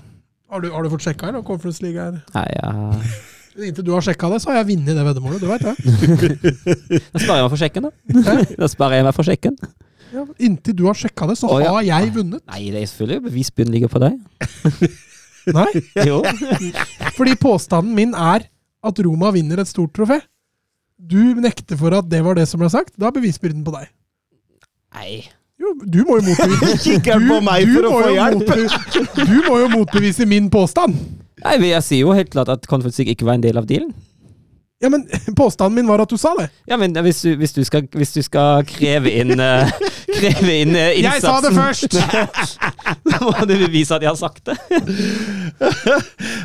har, 0.53 0.63
du, 0.63 0.71
har 0.71 0.85
du 0.85 0.93
fått 0.93 1.07
sjekka 1.09 1.31
her? 1.31 1.43
Conference 1.47 1.83
League 1.83 1.99
her? 1.99 2.21
Nei, 2.37 2.49
ja. 2.55 2.73
Inntil 3.53 3.85
du 3.85 3.91
har 3.93 4.01
sjekka 4.01 4.31
det, 4.33 4.39
så 4.41 4.49
har 4.49 4.61
jeg 4.61 4.71
vunnet 4.71 4.97
det 4.97 5.05
veddemålet. 5.05 5.43
Du 5.43 5.49
veit 5.49 5.61
det? 5.61 5.73
Da 7.13 7.21
sparer 7.21 7.37
jeg 7.37 7.45
meg 7.45 7.51
for 7.53 7.61
sjekken, 7.61 7.87
da. 7.87 8.37
Da 8.57 8.69
sparer 8.71 8.99
jeg 8.99 9.07
meg 9.07 9.17
for 9.17 9.27
sjekken. 9.27 9.57
Ja, 10.13 10.23
inntil 10.45 10.75
du 10.77 10.83
har 10.85 10.97
sjekka 10.97 11.27
det, 11.29 11.37
så 11.39 11.49
oh, 11.49 11.59
ja. 11.61 11.71
har 11.73 11.85
jeg 11.85 12.13
vunnet. 12.17 12.41
Nei, 12.49 12.67
det 12.73 12.83
er 12.83 12.89
selvfølgelig 12.89 13.27
bevisbyrden 13.29 13.73
ligger 13.73 13.93
på 13.93 14.01
deg. 14.03 14.17
Nei, 15.57 15.69
Jo. 16.09 16.21
fordi 17.17 17.35
påstanden 17.41 17.95
min 17.97 18.13
er 18.15 18.45
at 18.83 19.01
Roma 19.05 19.31
vinner 19.35 19.61
et 19.63 19.69
stort 19.69 19.93
trofé. 19.95 20.19
Du 20.97 21.35
nekter 21.41 21.77
for 21.79 21.95
at 21.97 22.07
det 22.09 22.21
var 22.25 22.37
det 22.37 22.45
som 22.49 22.61
ble 22.61 22.69
sagt. 22.71 22.93
Da 22.97 23.09
er 23.09 23.17
bevisbyrden 23.17 23.63
på 23.65 23.73
deg. 23.75 23.89
Nei. 24.93 25.23
Jo, 25.61 25.73
du 25.79 26.01
må 26.07 26.19
jo 26.19 26.29
motbevise 26.29 26.99
du 27.01 27.85
å 27.87 27.89
må 27.89 27.99
jo 28.03 28.13
hjelp? 28.17 28.53
Du 29.17 29.35
må 29.47 29.59
jo 29.61 29.67
motbevise 29.73 30.27
min 30.29 30.49
påstand. 30.53 30.97
Nei, 31.41 31.55
Jeg 31.71 31.83
sier 31.85 32.03
jo 32.05 32.13
helt 32.13 32.29
klart 32.33 32.51
at 32.53 32.67
Conference 32.69 32.99
League 33.01 33.15
ikke 33.15 33.25
var 33.25 33.39
en 33.39 33.45
del 33.45 33.57
av 33.57 33.65
dealen. 33.69 33.93
Ja, 34.83 34.89
men 34.89 35.07
Påstanden 35.35 35.75
min 35.75 35.87
var 35.87 36.03
at 36.03 36.11
du 36.11 36.17
sa 36.19 36.33
det. 36.39 36.49
Ja, 36.67 36.77
men 36.77 36.95
hvis 37.05 37.21
du, 37.23 37.33
hvis 37.39 37.55
du, 37.55 37.63
skal, 37.63 37.87
hvis 37.95 38.11
du 38.13 38.21
skal 38.25 38.65
kreve 38.67 39.11
inn 39.15 39.39
uh, 39.39 39.71
Kreve 40.19 40.57
inn 40.59 40.75
uh, 40.75 40.91
innsatsen 40.91 41.03
Jeg 41.07 41.21
sa 41.23 41.39
det 41.43 41.53
først! 41.55 41.99
Da 43.13 43.19
må 43.21 43.31
du 43.47 43.53
bevise 43.59 43.95
at 43.95 44.03
jeg 44.03 44.09
har 44.09 44.17
sagt 44.19 44.49
det. 44.49 44.55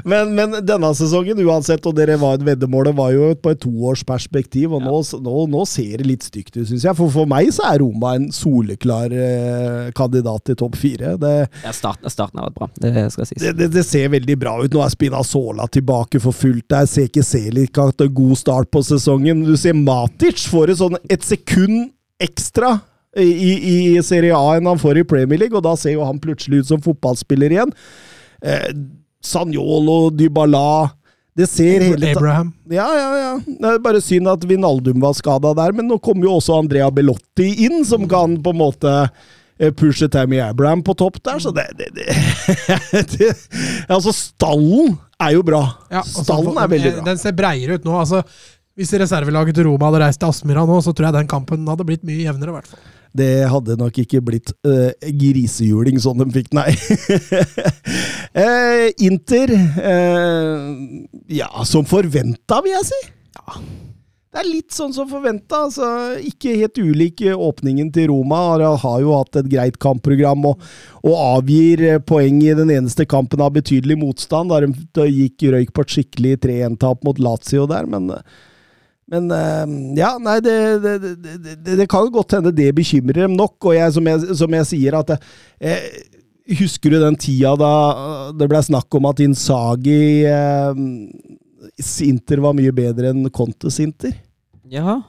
Men, 0.07 0.31
men 0.37 0.55
denne 0.67 0.91
sesongen 0.97 1.39
uansett, 1.43 1.87
og 1.89 1.97
dere 1.97 2.19
var 2.21 2.37
et 2.39 2.45
veddemål, 2.47 2.91
det 2.91 2.95
var 2.99 3.13
jo 3.15 3.31
på 3.43 3.53
et 3.55 3.61
toårsperspektiv, 3.63 4.75
og 4.77 4.85
nå, 4.85 5.01
nå, 5.25 5.35
nå 5.51 5.65
ser 5.69 6.03
det 6.03 6.07
litt 6.07 6.27
stygt 6.27 6.57
ut, 6.59 6.67
syns 6.69 6.87
jeg. 6.87 6.95
For 6.99 7.11
for 7.15 7.31
meg 7.31 7.51
så 7.55 7.67
er 7.71 7.81
Roma 7.83 8.15
en 8.19 8.29
soleklar 8.35 9.15
uh, 9.15 9.91
kandidat 9.99 10.47
til 10.51 10.59
topp 10.61 10.79
fire. 10.79 11.17
Det, 11.21 11.35
Ja, 11.65 11.75
starten, 11.75 12.11
starten 12.13 12.43
har 12.43 12.51
vært 12.51 12.59
bra, 12.61 12.71
det 12.85 13.07
skal 13.15 13.31
sies. 13.31 13.43
det, 13.43 13.55
det, 13.59 13.71
det 13.75 13.87
ser 13.89 14.13
veldig 14.15 14.39
bra 14.41 14.57
ut. 14.63 14.71
Nå 14.75 14.85
er 14.85 14.95
Spinazzola 14.95 15.69
tilbake 15.75 16.23
for 16.23 16.37
fullt 16.37 16.69
der. 16.71 16.87
Ser 16.91 17.09
Selik 17.29 17.77
har 17.79 17.91
hatt 17.91 18.05
en 18.05 18.15
god 18.29 18.39
start 18.41 18.71
på 18.75 18.85
sesongen. 18.85 19.43
Du 19.47 19.57
ser 19.59 19.77
Matic 19.77 20.47
får 20.53 20.75
et, 20.75 20.81
sånn, 20.83 21.01
et 21.11 21.25
sekund 21.25 21.91
ekstra 22.23 22.77
i, 23.17 23.53
i 23.97 24.03
Serie 24.05 24.37
A 24.37 24.59
enn 24.59 24.69
han 24.69 24.81
får 24.81 25.01
i 25.01 25.09
Premier 25.09 25.41
League, 25.41 25.57
og 25.57 25.65
da 25.65 25.75
ser 25.79 25.97
jo 25.97 26.07
han 26.07 26.21
plutselig 26.23 26.63
ut 26.63 26.71
som 26.71 26.83
fotballspiller 26.85 27.55
igjen. 27.55 27.73
Eh, 28.45 28.71
Sanjolo, 29.25 30.11
Dybala 30.15 30.91
Det 31.39 31.49
ser 31.51 31.83
hele 31.83 32.13
Abraham. 32.13 32.53
ja, 32.71 32.87
ja, 32.95 33.09
ja. 33.19 33.33
Det 33.47 33.73
er 33.73 33.83
bare 33.83 34.03
synd 34.03 34.31
at 34.31 34.45
Vinaldum 34.47 35.01
var 35.03 35.17
skada 35.19 35.55
der, 35.59 35.75
men 35.75 35.89
nå 35.91 35.99
kommer 36.03 36.29
jo 36.29 36.37
også 36.39 36.59
Andrea 36.59 36.91
Bellotti 36.95 37.51
inn, 37.67 37.85
som 37.87 38.07
kan 38.11 38.37
på 38.43 38.55
en 38.55 38.63
måte 38.63 38.95
eh, 39.59 40.09
Tammy 40.09 40.39
Abraham 40.41 40.83
på 40.83 40.95
topp 40.95 41.19
der, 41.25 41.39
så 41.43 41.53
det, 41.55 41.67
det, 41.79 41.89
det, 41.95 42.07
det 43.19 43.33
Altså, 43.89 44.13
stallen 44.13 44.97
er 45.21 45.35
jo 45.35 45.43
bra. 45.43 45.63
Ja, 45.91 46.03
stallen 46.03 46.15
så- 46.15 46.25
stallen 46.25 46.63
er 46.63 46.69
veldig 46.75 46.93
bra. 46.99 47.05
Den 47.11 47.19
ser 47.19 47.33
breiere 47.33 47.79
ut 47.79 47.85
nå. 47.85 47.97
altså 47.99 48.23
Hvis 48.79 48.93
reservelaget 48.95 49.55
til 49.59 49.67
Roma 49.67 49.91
hadde 49.91 50.05
reist 50.05 50.21
til 50.23 50.31
Aspmyra 50.31 50.63
nå, 50.69 50.79
så 50.85 50.95
tror 50.95 51.09
jeg 51.11 51.19
den 51.21 51.31
kampen 51.31 51.67
hadde 51.67 51.87
blitt 51.89 52.05
mye 52.07 52.23
jevnere. 52.23 52.53
i 52.55 52.59
hvert 52.61 52.71
fall. 52.71 52.87
Det 53.19 53.49
hadde 53.51 53.77
nok 53.81 53.97
ikke 53.99 54.21
blitt 54.23 54.53
uh, 54.69 54.93
grisehjuling 55.01 55.99
sånn 56.03 56.21
de 56.23 56.29
fikk, 56.35 56.53
nei. 56.55 56.71
Eh, 58.39 58.91
Inter 59.03 59.51
eh, 59.51 60.67
Ja, 61.33 61.49
som 61.67 61.87
forventa, 61.89 62.61
vil 62.63 62.75
jeg 62.77 62.87
si. 62.91 62.99
Det 64.29 64.43
er 64.43 64.49
litt 64.49 64.75
sånn 64.77 64.93
som 64.93 65.09
forventa. 65.09 65.63
Altså, 65.67 65.87
ikke 66.21 66.57
helt 66.61 66.81
ulik 66.81 67.23
åpningen 67.33 67.89
til 67.95 68.11
Roma. 68.11 68.43
Har, 68.77 68.99
jo 69.01 69.15
hatt 69.17 69.41
et 69.41 69.49
greit 69.49 69.79
kampprogram 69.81 70.45
og, 70.51 70.67
og 71.01 71.17
avgir 71.17 71.85
eh, 71.95 72.03
poeng 72.05 72.43
i 72.45 72.53
den 72.59 72.75
eneste 72.75 73.09
kampen 73.09 73.41
av 73.45 73.55
betydelig 73.57 73.97
motstand. 74.03 74.53
Da 74.53 74.61
de 74.67 75.09
gikk 75.15 75.49
røyk 75.55 75.73
på 75.73 75.87
et 75.87 75.97
skikkelig 75.97 76.37
3-1-tap 76.45 77.09
mot 77.09 77.25
Lazio 77.25 77.67
der, 77.71 77.89
men 77.89 78.13
men 79.09 79.31
eh, 79.33 79.65
ja, 79.97 80.11
nei, 80.21 80.37
det, 80.45 80.55
det, 80.85 80.95
det, 81.25 81.77
det 81.81 81.87
kan 81.89 82.05
jo 82.05 82.13
godt 82.19 82.35
hende 82.37 82.53
det 82.53 82.75
bekymrer 82.77 83.25
dem 83.25 83.39
nok. 83.39 83.57
Og 83.65 83.73
jeg, 83.73 83.95
som, 83.97 84.11
jeg, 84.13 84.37
som 84.37 84.57
jeg 84.59 84.71
sier, 84.75 85.01
at 85.01 85.17
eh, 85.17 85.89
Husker 86.59 86.95
du 86.95 86.97
den 86.97 87.17
tida 87.21 87.51
da 87.61 87.73
det 88.33 88.47
ble 88.49 88.61
snakk 88.65 88.95
om 88.97 89.05
at 89.11 89.19
Insagi 89.21 90.25
eh, 90.25 90.79
Sinter 91.83 92.43
var 92.43 92.57
mye 92.57 92.73
bedre 92.75 93.13
enn 93.13 93.31
Conte 93.35 93.71
Sinter? 93.75 94.15
Jaha. 94.69 95.01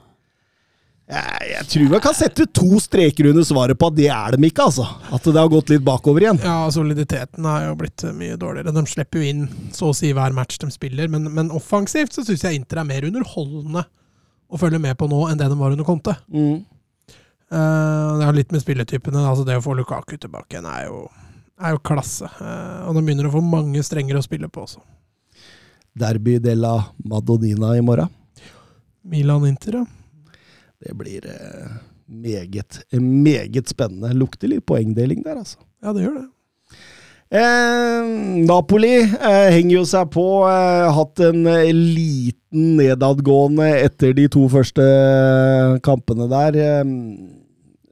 Jeg, 1.09 1.45
jeg 1.49 1.65
tror 1.71 1.93
jeg 1.95 2.03
kan 2.05 2.13
sette 2.13 2.45
to 2.53 2.79
streker 2.83 3.31
under 3.31 3.45
svaret 3.47 3.77
på 3.81 3.87
at 3.89 3.95
det 3.97 4.11
er 4.13 4.35
dem 4.35 4.43
ikke, 4.45 4.67
altså. 4.69 4.85
At 5.09 5.25
det 5.25 5.39
har 5.39 5.49
gått 5.49 5.71
litt 5.73 5.85
bakover 5.85 6.21
igjen. 6.21 6.41
Ja, 6.45 6.67
soliditeten 6.73 7.47
har 7.49 7.63
jo 7.65 7.77
blitt 7.79 8.03
eh, 8.05 8.13
mye 8.13 8.37
dårligere. 8.37 8.73
De 8.75 8.83
slipper 8.89 9.23
jo 9.23 9.31
inn 9.31 9.47
så 9.73 9.89
å 9.89 9.95
si 9.97 10.11
hver 10.13 10.35
match 10.37 10.59
de 10.61 10.69
spiller, 10.73 11.09
men, 11.09 11.25
men 11.33 11.49
offensivt 11.55 12.13
så 12.13 12.25
syns 12.27 12.45
jeg 12.45 12.59
Inter 12.59 12.83
er 12.83 12.89
mer 12.91 13.07
underholdende 13.09 13.87
å 14.49 14.59
følge 14.61 14.81
med 14.81 14.97
på 14.99 15.09
nå 15.09 15.23
enn 15.31 15.41
det 15.41 15.49
de 15.49 15.57
var 15.57 15.73
under 15.73 15.87
Conte. 15.87 16.13
Mm. 16.29 16.61
Uh, 17.49 18.19
det 18.19 18.29
har 18.29 18.37
litt 18.37 18.51
med 18.53 18.61
spilletypene 18.61 19.23
altså 19.25 19.41
Det 19.41 19.55
å 19.57 19.63
få 19.65 19.73
Lukaku 19.73 20.19
tilbake 20.21 20.53
igjen 20.53 20.67
er 20.69 20.83
jo, 20.91 21.07
er 21.57 21.73
jo 21.73 21.81
klasse. 21.89 22.29
Uh, 22.37 22.85
og 22.85 22.93
de 22.93 23.01
begynner 23.01 23.25
å 23.25 23.33
få 23.33 23.41
mange 23.41 23.81
strenger 23.85 24.19
å 24.19 24.25
spille 24.25 24.49
på 24.53 24.67
også. 24.67 24.85
Derby 25.93 26.37
della 26.39 26.75
Madonina 27.05 27.75
i 27.77 27.81
morgen. 27.81 28.09
Milan-Inter, 29.09 29.81
ja. 29.81 29.85
Det 30.79 30.93
blir 30.95 31.25
eh, 31.27 31.71
meget, 32.07 32.83
meget 32.91 33.67
spennende. 33.67 34.13
Lukter 34.13 34.47
litt 34.47 34.65
poengdeling 34.65 35.23
der, 35.25 35.41
altså. 35.41 35.59
Ja, 35.83 35.93
det 35.93 36.05
gjør 36.05 36.21
det. 36.21 36.27
Eh, 37.29 38.07
Napoli 38.47 38.95
eh, 39.03 39.49
henger 39.53 39.75
jo 39.75 39.83
seg 39.85 40.09
på. 40.15 40.25
Eh, 40.49 40.87
hatt 40.95 41.21
en 41.27 41.43
eh, 41.45 41.69
liten 41.73 42.77
nedadgående 42.79 43.67
etter 43.83 44.15
de 44.17 44.25
to 44.31 44.47
første 44.49 44.85
kampene 45.85 46.29
der. 46.31 46.57
Eh, 46.57 46.95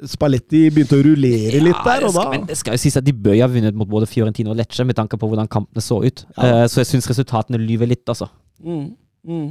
Spalletti 0.05 0.67
begynte 0.69 0.99
å 0.99 1.01
rullere 1.01 1.61
litt 1.63 1.79
der, 1.85 2.03
og 2.05 2.13
da 2.13 2.27
men 2.29 2.43
det 2.45 2.57
skal 2.59 2.75
jo 2.75 2.81
sies 2.83 2.97
at 2.99 3.05
de 3.05 3.13
bør 3.15 3.39
ha 3.39 3.47
vunnet 3.49 3.77
mot 3.77 3.89
både 3.89 4.05
Fiorentino 4.09 4.51
og 4.53 4.59
Lecce, 4.59 4.85
med 4.85 4.97
tanke 4.99 5.17
på 5.17 5.29
hvordan 5.29 5.49
kampene 5.49 5.81
så 5.81 5.97
ut. 6.03 6.21
Ja. 6.35 6.51
Uh, 6.51 6.65
så 6.69 6.83
jeg 6.83 6.91
syns 6.91 7.09
resultatene 7.09 7.57
lyver 7.61 7.89
litt, 7.89 8.05
altså. 8.05 8.29
mm, 8.61 8.85
mm. 9.25 9.47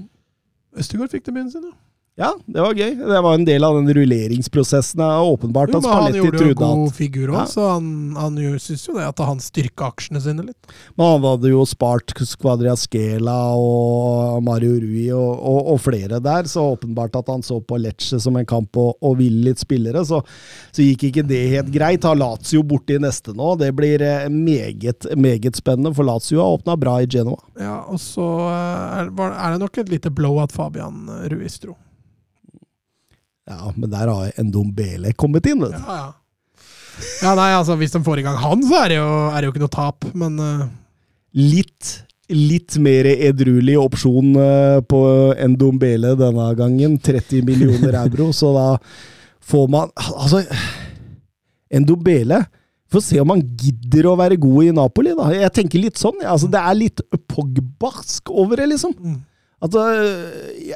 Østegård 0.79 1.11
fikk 1.11 1.27
det 1.27 1.35
sin, 1.51 1.67
ja. 1.67 1.75
Ja, 2.17 2.31
det 2.49 2.63
var 2.65 2.73
gøy. 2.73 2.95
Det 2.97 3.19
var 3.27 3.35
en 3.37 3.45
del 3.45 3.65
av 3.67 3.75
den 3.77 3.91
rulleringsprosessen. 3.93 5.03
Er 5.05 5.27
åpenbart 5.29 5.69
Jo, 5.75 5.83
men 5.85 5.93
han 5.93 6.15
gjorde 6.17 6.47
jo 6.47 6.55
en 6.55 6.61
god 6.63 6.95
figur 6.97 7.29
òg, 7.35 7.43
Ja. 7.43 7.45
så 7.51 7.67
han, 7.75 8.17
han 8.17 8.39
syns 8.57 8.87
jo 8.89 8.95
det 8.97 9.05
at 9.05 9.21
han 9.21 9.43
styrka 9.45 9.91
aksjene 9.93 10.23
sine 10.25 10.47
litt. 10.47 10.71
Men 10.97 11.11
han 11.11 11.27
hadde 11.29 11.51
jo 11.53 11.67
spart 11.69 12.15
Skvadriaskela 12.17 13.37
og 13.61 14.41
Mario 14.49 14.79
Rui 14.81 15.11
og, 15.13 15.29
og, 15.37 15.61
og 15.75 15.83
flere 15.85 16.23
der, 16.25 16.49
så 16.49 16.65
åpenbart 16.73 17.21
at 17.21 17.29
han 17.29 17.45
så 17.45 17.61
på 17.61 17.77
Lecce 17.85 18.17
som 18.25 18.41
en 18.41 18.49
kamp 18.49 18.81
og, 18.81 18.97
og 19.05 19.19
ville 19.21 19.51
litt 19.51 19.61
spillere, 19.61 20.01
så, 20.09 20.23
så 20.73 20.89
gikk 20.89 21.11
ikke 21.11 21.29
det 21.29 21.45
helt 21.53 21.73
greit. 21.75 22.07
Har 22.09 22.17
Lazio 22.17 22.65
borti 22.65 22.97
neste 23.03 23.37
nå. 23.37 23.59
Det 23.61 23.75
blir 23.77 24.01
eh, 24.01 24.29
meget, 24.33 25.05
meget 25.21 25.61
spennende, 25.61 25.93
for 25.93 26.09
Lazio 26.09 26.41
har 26.41 26.57
åpna 26.57 26.81
bra 26.81 26.97
i 27.05 27.13
Genoa. 27.13 27.45
Ja, 27.61 27.83
og 27.93 28.01
så 28.01 28.25
eh, 28.49 29.03
er, 29.05 29.13
er 29.13 29.53
det 29.53 29.67
nok 29.69 29.85
et 29.85 29.93
lite 29.93 30.09
blow 30.17 30.41
at 30.41 30.57
Fabian 30.57 31.11
Ruiz 31.29 31.61
dro. 31.61 31.77
Ja, 33.47 33.73
men 33.77 33.91
der 33.93 34.11
har 34.11 34.43
Ndombele 34.43 35.13
kommet 35.15 35.47
inn. 35.47 35.63
vet 35.63 35.77
du. 35.77 35.83
Ja, 35.83 35.99
ja. 36.03 36.15
Ja, 37.21 37.35
nei, 37.37 37.51
altså 37.53 37.77
Hvis 37.77 37.93
de 37.93 38.01
får 38.05 38.23
i 38.23 38.25
gang 38.25 38.39
han, 38.41 38.63
så 38.65 38.79
er 38.81 38.95
det 38.95 38.99
jo, 38.99 39.09
er 39.29 39.37
det 39.37 39.49
jo 39.49 39.53
ikke 39.55 39.65
noe 39.67 39.75
tap, 39.75 40.07
men 40.17 40.41
uh... 40.41 40.67
Litt, 41.37 41.91
litt 42.33 42.79
mer 42.81 43.05
edruelig 43.13 43.75
opsjon 43.77 44.31
eh, 44.41 44.79
på 44.89 45.01
Ndombele 45.53 46.15
denne 46.17 46.47
gangen. 46.57 46.95
30 47.05 47.45
millioner 47.45 47.99
euro, 48.01 48.31
så 48.39 48.55
da 48.57 48.69
får 49.45 49.67
man 49.75 49.93
Altså, 50.01 50.41
Ndombele 51.77 52.41
Får 52.89 53.03
se 53.03 53.21
om 53.21 53.35
han 53.35 53.43
gidder 53.59 54.07
å 54.09 54.17
være 54.17 54.39
god 54.41 54.71
i 54.71 54.73
Napoli, 54.79 55.13
da. 55.19 55.29
Jeg 55.35 55.53
tenker 55.59 55.83
litt 55.83 56.01
sånn. 56.01 56.21
ja. 56.23 56.31
Altså, 56.33 56.49
det 56.49 56.61
er 56.63 56.79
litt 56.79 57.03
Pogbask 57.29 58.31
over 58.31 58.63
det, 58.63 58.71
liksom. 58.73 58.95
Altså, 59.65 59.83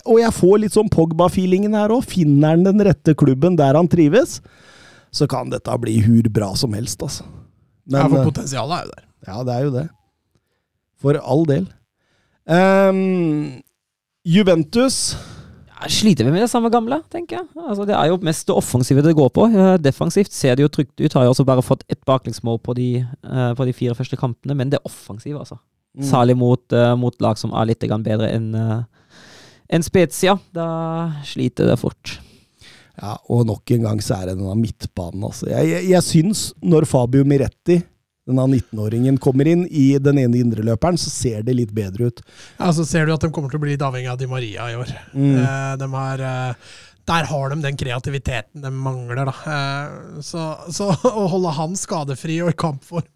og 0.07 0.17
jeg 0.23 0.33
får 0.33 0.55
litt 0.63 0.77
sånn 0.77 0.89
Pogba-feelingen 0.93 1.77
her 1.77 1.93
òg. 1.93 2.07
Finner 2.09 2.55
han 2.55 2.65
den 2.65 2.81
rette 2.87 3.15
klubben 3.19 3.59
der 3.61 3.77
han 3.77 3.91
trives, 3.93 4.39
så 5.13 5.29
kan 5.31 5.51
dette 5.53 5.75
bli 5.83 5.99
hur 6.07 6.31
bra 6.33 6.55
som 6.57 6.73
helst, 6.77 7.03
altså. 7.05 7.27
ja, 7.91 8.07
for 8.07 8.23
øh, 8.23 8.29
potensialet 8.31 8.79
er 8.79 8.87
jo 8.87 8.95
der. 8.95 9.05
ja, 9.29 9.43
det 9.45 9.57
er 9.57 9.67
jo 9.67 9.75
det. 9.75 9.89
For 11.01 11.21
all 11.21 11.45
del. 11.49 11.67
Um, 12.51 13.61
Juventus 14.27 15.15
Jeg 15.81 15.93
sliter 15.95 16.27
vi 16.27 16.33
med 16.35 16.43
det 16.43 16.51
samme 16.51 16.69
gamle, 16.73 16.99
tenker 17.13 17.39
jeg. 17.39 17.47
Altså, 17.57 17.87
det 17.89 17.95
er 17.97 18.11
jo 18.11 18.19
mest 18.25 18.49
det 18.49 18.57
offensive 18.57 19.05
det 19.05 19.15
går 19.17 19.31
på. 19.33 19.47
Eh, 19.49 19.77
Defensivt 19.81 20.33
ser 20.37 20.59
det 20.59 20.67
jo 20.67 20.73
trygt 20.73 21.01
ut. 21.01 21.15
Har 21.17 21.25
jo 21.25 21.33
også 21.33 21.47
bare 21.49 21.65
fått 21.65 21.87
ett 21.89 22.03
baklengsmål 22.09 22.59
på, 22.61 22.75
de, 22.77 22.89
eh, 23.01 23.53
på 23.57 23.65
de 23.65 23.73
fire 23.77 23.97
første 23.97 24.19
kampene, 24.21 24.57
men 24.59 24.73
det 24.73 24.83
offensive, 24.85 25.41
altså. 25.41 25.57
Mm. 25.99 26.07
Særlig 26.07 26.37
mot, 26.39 26.63
eh, 26.73 26.95
mot 26.97 27.17
lag 27.23 27.39
som 27.39 27.55
er 27.57 27.71
litt 27.73 27.83
bedre 27.83 28.29
enn 28.31 28.53
uh, 28.55 28.83
enn 29.71 29.87
Spezia. 29.87 30.37
Da 30.55 30.67
sliter 31.27 31.71
det 31.71 31.79
fort. 31.81 32.19
Ja, 33.01 33.17
og 33.33 33.47
nok 33.49 33.71
en 33.73 33.87
gang 33.87 34.03
så 34.05 34.19
er 34.19 34.31
det 34.31 34.37
denne 34.41 34.59
midtbanen, 34.59 35.25
altså. 35.25 35.49
Jeg, 35.49 35.71
jeg, 35.71 35.87
jeg 35.95 36.05
syns 36.05 36.43
når 36.61 36.87
Fabio 36.91 37.25
Miretti, 37.25 37.79
denne 38.29 38.45
19-åringen, 38.53 39.17
kommer 39.23 39.49
inn 39.49 39.65
i 39.67 39.95
den 40.03 40.21
ene 40.21 40.43
indreløperen, 40.43 40.99
så 41.01 41.11
ser 41.13 41.47
det 41.47 41.57
litt 41.57 41.73
bedre 41.75 42.11
ut. 42.11 42.21
Ja, 42.59 42.69
Så 42.77 42.85
ser 42.87 43.09
du 43.09 43.15
at 43.15 43.25
de 43.25 43.33
kommer 43.33 43.51
til 43.51 43.59
å 43.59 43.65
bli 43.65 43.73
litt 43.73 43.87
avhengig 43.87 44.11
av 44.13 44.21
Di 44.21 44.29
Maria 44.31 44.69
i 44.71 44.77
år. 44.79 44.93
Mm. 45.15 45.33
Eh, 45.41 45.73
de 45.81 45.89
har, 45.95 46.27
eh, 46.29 46.77
der 47.11 47.27
har 47.27 47.53
de 47.53 47.61
den 47.65 47.79
kreativiteten 47.81 48.63
de 48.65 48.71
mangler. 48.75 49.27
Da. 49.29 49.35
Eh, 49.55 50.21
så, 50.25 50.45
så 50.73 50.91
å 51.11 51.27
holde 51.35 51.55
han 51.59 51.79
skadefri 51.79 52.41
og 52.45 52.53
i 52.55 52.59
kampform 52.67 53.09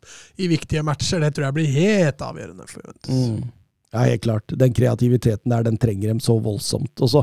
i 0.43 0.51
viktige 0.51 0.85
matcher, 0.87 1.23
det 1.23 1.35
tror 1.37 1.49
jeg 1.49 1.59
blir 1.61 1.77
helt 1.79 2.25
avgjørende 2.27 2.67
for 2.71 2.83
Juventus. 2.83 3.13
Mm. 3.15 3.53
Ja, 3.95 4.09
helt 4.09 4.25
klart. 4.27 4.57
Den 4.59 4.75
kreativiteten 4.75 5.53
der, 5.55 5.63
den 5.69 5.79
trenger 5.79 6.11
dem 6.11 6.21
så 6.23 6.35
voldsomt. 6.43 6.99
Og 6.99 7.13
så, 7.13 7.23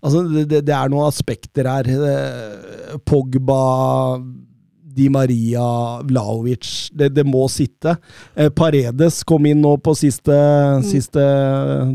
altså, 0.00 0.24
det, 0.32 0.62
det- 0.64 0.74
er 0.74 0.92
noen 0.92 1.10
aspekter 1.10 1.68
her. 1.68 1.90
Eh, 1.92 2.96
Pogba 3.04 3.60
Di 4.96 5.10
Maria, 5.12 6.00
Vlaovic. 6.08 6.88
Det, 6.96 7.10
det 7.12 7.26
må 7.28 7.42
sitte. 7.52 7.98
Eh, 8.32 8.48
Paredes 8.48 9.20
kom 9.28 9.44
inn 9.44 9.60
nå 9.60 9.74
på 9.84 9.92
siste, 9.98 10.38
siste 10.88 11.26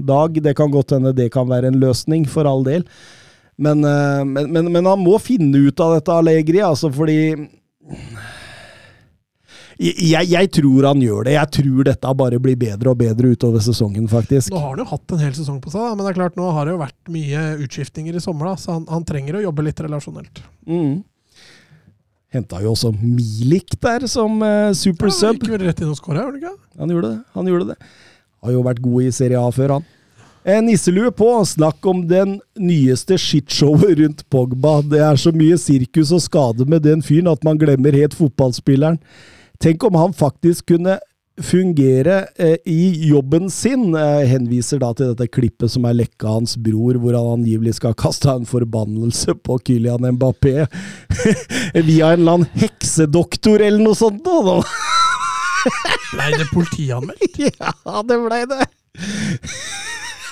dag. 0.05 0.37
Det 0.37 0.53
kan 0.59 0.69
godt 0.69 0.93
hende 0.93 1.15
det 1.17 1.31
kan 1.33 1.49
være 1.49 1.71
en 1.73 1.81
løsning, 1.81 2.29
for 2.29 2.45
all 2.45 2.61
del. 2.67 2.85
Men, 3.61 3.85
eh, 3.85 4.21
men, 4.25 4.51
men, 4.51 4.69
men 4.73 4.89
han 4.89 5.01
må 5.01 5.19
finne 5.21 5.67
ut 5.67 5.83
av 5.83 5.95
dette 5.97 6.13
Allegri, 6.17 6.61
altså, 6.65 6.89
fordi 6.93 7.19
jeg, 9.81 10.27
jeg 10.29 10.49
tror 10.53 10.85
han 10.91 11.01
gjør 11.01 11.25
det. 11.25 11.35
Jeg 11.37 11.51
tror 11.57 11.85
dette 11.87 12.13
bare 12.17 12.39
blir 12.41 12.57
bedre 12.59 12.91
og 12.91 12.99
bedre 12.99 13.31
utover 13.33 13.63
sesongen, 13.65 14.05
faktisk. 14.11 14.53
Nå 14.53 14.61
har 14.61 14.75
han 14.75 14.83
jo 14.83 14.89
hatt 14.91 15.15
en 15.15 15.23
hel 15.23 15.33
sesong 15.37 15.61
på 15.63 15.73
seg, 15.73 15.81
da, 15.81 15.93
men 15.95 16.05
det 16.05 16.11
er 16.11 16.19
klart, 16.19 16.37
nå 16.37 16.49
har 16.53 16.67
det 16.67 16.75
jo 16.75 16.81
vært 16.81 17.13
mye 17.13 17.45
utskiftninger 17.65 18.17
i 18.17 18.21
sommer, 18.21 18.51
da, 18.51 18.61
så 18.61 18.75
han, 18.75 18.85
han 18.91 19.07
trenger 19.07 19.39
å 19.39 19.45
jobbe 19.47 19.65
litt 19.65 19.81
relasjonelt. 19.81 20.43
Mm. 20.69 20.99
Henta 22.31 22.61
jo 22.63 22.71
også 22.71 22.93
Milik 22.95 23.73
der 23.83 24.05
som 24.07 24.37
uh, 24.39 24.69
super 24.77 25.09
Ja, 25.11 25.17
han 25.27 25.35
gikk 25.35 25.49
vel 25.51 25.65
rett 25.65 25.81
inn 25.83 25.89
og 25.91 25.97
skåra, 25.99 26.23
gjorde 26.23 26.37
han 26.37 26.39
ikke? 26.39 26.83
Han 26.83 26.93
gjorde 26.93 27.09
det. 27.09 27.17
han 27.33 27.49
gjorde 27.51 27.73
det. 27.73 27.89
Har 28.41 28.53
jo 28.53 28.61
vært 28.69 28.85
god 28.85 29.07
i 29.07 29.11
Serie 29.17 29.41
A 29.41 29.49
før, 29.55 29.79
han. 29.79 29.89
En 30.43 30.65
nisselue 30.65 31.11
på. 31.11 31.45
Snakk 31.45 31.85
om 31.85 32.07
den 32.07 32.39
nyeste 32.57 33.17
shitshowet 33.17 33.97
rundt 33.99 34.23
Pogba. 34.29 34.79
Det 34.81 35.01
er 35.05 35.19
så 35.19 35.33
mye 35.35 35.57
sirkus 35.61 36.13
og 36.15 36.23
skade 36.25 36.65
med 36.65 36.81
den 36.87 37.03
fyren 37.05 37.29
at 37.31 37.45
man 37.45 37.59
glemmer 37.61 37.93
helt 37.93 38.17
fotballspilleren. 38.17 38.97
Tenk 39.61 39.83
om 39.85 39.97
han 39.99 40.13
faktisk 40.17 40.71
kunne 40.73 40.97
fungere 41.41 42.25
eh, 42.35 42.57
i 42.65 43.07
jobben 43.09 43.49
sin. 43.53 43.93
Eh, 43.95 44.25
henviser 44.29 44.81
da 44.81 44.89
til 44.97 45.11
dette 45.13 45.29
klippet 45.29 45.73
som 45.73 45.85
er 45.85 45.99
lekka 45.99 46.27
av 46.27 46.39
hans 46.41 46.57
bror, 46.57 46.97
hvor 46.97 47.17
han 47.17 47.37
angivelig 47.37 47.77
skal 47.77 47.93
kaste 47.97 48.33
en 48.33 48.49
forbannelse 48.49 49.37
på 49.45 49.59
Kylian 49.67 50.09
Mbappé 50.17 50.65
via 51.87 52.11
en 52.11 52.19
eller 52.23 52.39
annen 52.39 52.49
heksedoktor 52.57 53.61
eller 53.61 53.85
noe 53.85 53.97
sånt. 53.97 54.25
Da. 54.25 54.57
Blei 56.15 56.33
det 56.33 56.49
politianmeldt? 56.49 57.41
Ja, 57.61 58.01
det 58.05 58.17
blei 58.25 58.41
det. 58.49 58.65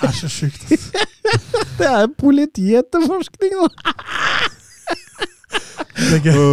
Det 0.00 0.08
er 0.08 0.16
så 0.20 0.28
sjukt. 0.28 0.72
ass. 0.72 0.92
Det 1.80 1.86
er 1.86 2.06
politietterforskning, 2.18 3.52
da. 3.56 3.68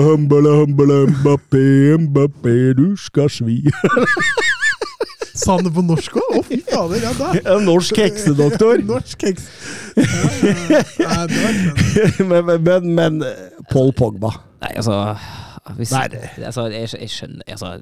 Humbala, 0.05 0.49
humbala, 0.59 1.05
Mbappé, 1.07 1.97
Mbappé, 1.97 2.73
du 2.77 2.95
skal 2.95 3.29
svi. 3.29 3.71
Sa 5.37 5.55
han 5.55 5.65
det 5.67 5.73
på 5.75 5.83
norsk 5.85 6.15
òg? 6.17 6.37
Å, 6.39 6.43
fy 6.47 6.57
fader. 6.65 7.03
Ja, 7.03 7.11
da. 7.17 7.31
En 7.53 7.67
norsk 7.67 7.99
heksedoktor. 8.01 8.81
Norsk 8.91 9.27
heks. 9.27 9.45
Ja, 9.97 10.05
ja, 10.99 11.19
ja. 11.23 12.07
Men, 12.31 12.49
men, 12.63 12.89
men 12.97 13.21
Paul 13.71 13.93
Pogba. 13.97 14.33
Nei, 14.63 14.73
altså 14.79 14.97
hvis, 15.77 15.91
Nei, 15.91 16.07
altså, 16.47 16.67
jeg, 16.71 16.89
jeg 16.95 17.09
skjønner 17.11 17.43
altså, 17.51 17.73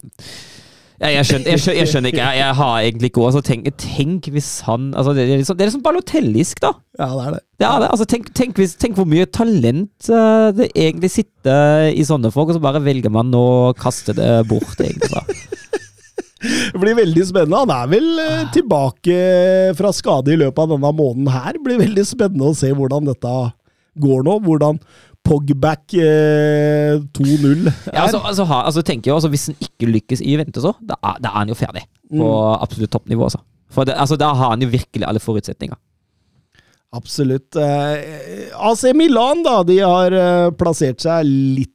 ja, 0.96 1.10
jeg, 1.12 1.26
skjønner, 1.28 1.50
jeg, 1.52 1.60
skjønner, 1.60 1.78
jeg 1.82 1.92
skjønner 1.92 2.14
ikke. 2.14 2.24
Jeg, 2.24 2.40
jeg 2.40 2.56
har 2.60 2.76
egentlig 2.80 3.10
ikke. 3.12 3.24
Altså, 3.28 3.42
tenk, 3.44 3.66
tenk 3.82 4.30
hvis 4.32 4.52
han 4.64 4.94
altså, 4.96 5.12
Det 5.16 5.26
er 5.26 5.42
liksom, 5.42 5.58
det 5.58 5.66
er 5.66 5.70
liksom 5.72 5.84
balotellisk, 5.84 6.62
da. 6.64 6.72
Ja, 6.96 7.10
det 7.12 7.26
er 7.26 7.36
det. 7.36 7.42
Er 7.68 7.82
det. 7.84 7.90
Altså, 7.90 8.08
tenk, 8.14 8.30
tenk, 8.38 8.62
hvis, 8.62 8.78
tenk 8.80 8.96
hvor 8.96 9.10
mye 9.10 9.28
talent 9.28 10.08
uh, 10.08 10.54
det 10.56 10.70
egentlig 10.72 11.12
sitter 11.12 11.90
i 11.92 12.06
sånne 12.08 12.32
folk, 12.32 12.54
og 12.54 12.60
så 12.60 12.64
bare 12.64 12.84
velger 12.86 13.12
man 13.12 13.34
å 13.36 13.74
kaste 13.76 14.16
det 14.16 14.30
bort, 14.48 14.80
egentlig. 14.80 15.12
Da. 15.12 15.26
Det 16.46 16.78
blir 16.78 16.98
veldig 16.98 17.24
spennende. 17.26 17.58
Han 17.64 17.72
er 17.74 17.88
vel 17.90 18.20
eh, 18.22 18.42
tilbake 18.54 19.16
fra 19.78 19.90
skade 19.96 20.34
i 20.34 20.38
løpet 20.38 20.60
av 20.62 20.76
denne 20.76 20.92
måneden 20.94 21.30
her. 21.34 21.56
Det 21.56 21.64
blir 21.66 21.80
veldig 21.82 22.04
spennende 22.06 22.52
å 22.52 22.58
se 22.58 22.70
hvordan 22.76 23.08
dette 23.10 23.32
går 24.04 24.26
nå. 24.28 24.36
Hvordan 24.46 24.80
Pogback 25.26 25.96
eh, 25.98 27.00
2-0 27.18 27.66
er. 27.66 27.74
Ja, 27.90 28.06
altså, 28.06 28.22
altså, 28.22 28.46
ha, 28.50 28.62
altså, 28.70 28.84
tenker 28.86 29.10
jeg 29.10 29.16
også, 29.16 29.32
Hvis 29.34 29.48
han 29.50 29.58
ikke 29.60 29.90
lykkes 29.90 30.22
i 30.22 30.36
Juventus, 30.36 30.64
så, 30.64 30.76
da, 30.82 31.00
da 31.02 31.32
er 31.32 31.40
han 31.40 31.52
jo 31.52 31.58
ferdig 31.58 31.86
på 32.14 32.30
absolutt 32.54 32.94
toppnivå. 32.94 33.26
Også. 33.28 33.42
For 33.74 33.88
det, 33.88 33.98
altså, 33.98 34.18
Da 34.22 34.34
har 34.34 34.54
han 34.54 34.62
jo 34.62 34.70
virkelig 34.70 35.08
alle 35.08 35.24
forutsetninger. 35.24 35.78
Absolutt. 36.96 37.56
Eh, 37.56 38.52
AC 38.56 38.84
Milan, 38.96 39.44
da, 39.44 39.64
de 39.68 39.80
har 39.82 40.16
eh, 40.16 40.52
plassert 40.56 41.04
seg 41.04 41.26
litt 41.28 41.72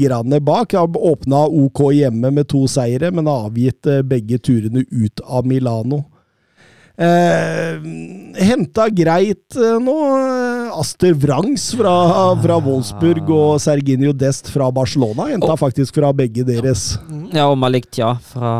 grann 0.00 0.34
bak. 0.42 0.72
Har 0.72 0.96
åpna 0.96 1.44
OK 1.46 1.92
hjemme 1.94 2.30
med 2.34 2.48
to 2.48 2.64
seire, 2.70 3.10
men 3.14 3.28
har 3.30 3.50
avgitt 3.50 3.86
eh, 3.86 4.02
begge 4.02 4.40
turene 4.42 4.82
ut 4.90 5.22
av 5.24 5.46
Milano. 5.46 6.02
Eh, 6.94 7.74
Henta 8.38 8.86
greit 8.94 9.56
eh, 9.58 9.78
nå. 9.82 9.94
eh, 10.14 10.78
Aster 10.78 11.14
Wrangs 11.14 11.68
fra, 11.74 11.94
fra 12.42 12.58
Wolfsburg 12.62 13.30
og 13.34 13.60
Serginio 13.62 14.12
Dest 14.14 14.50
fra 14.54 14.68
Barcelona. 14.74 15.26
Henta 15.32 15.56
faktisk 15.58 15.98
fra 15.98 16.12
begge 16.14 16.46
deres. 16.46 16.92
Ja, 17.34 17.48
og 17.50 17.58
Malik 17.58 17.88
Tja 17.94 18.12
fra, 18.30 18.54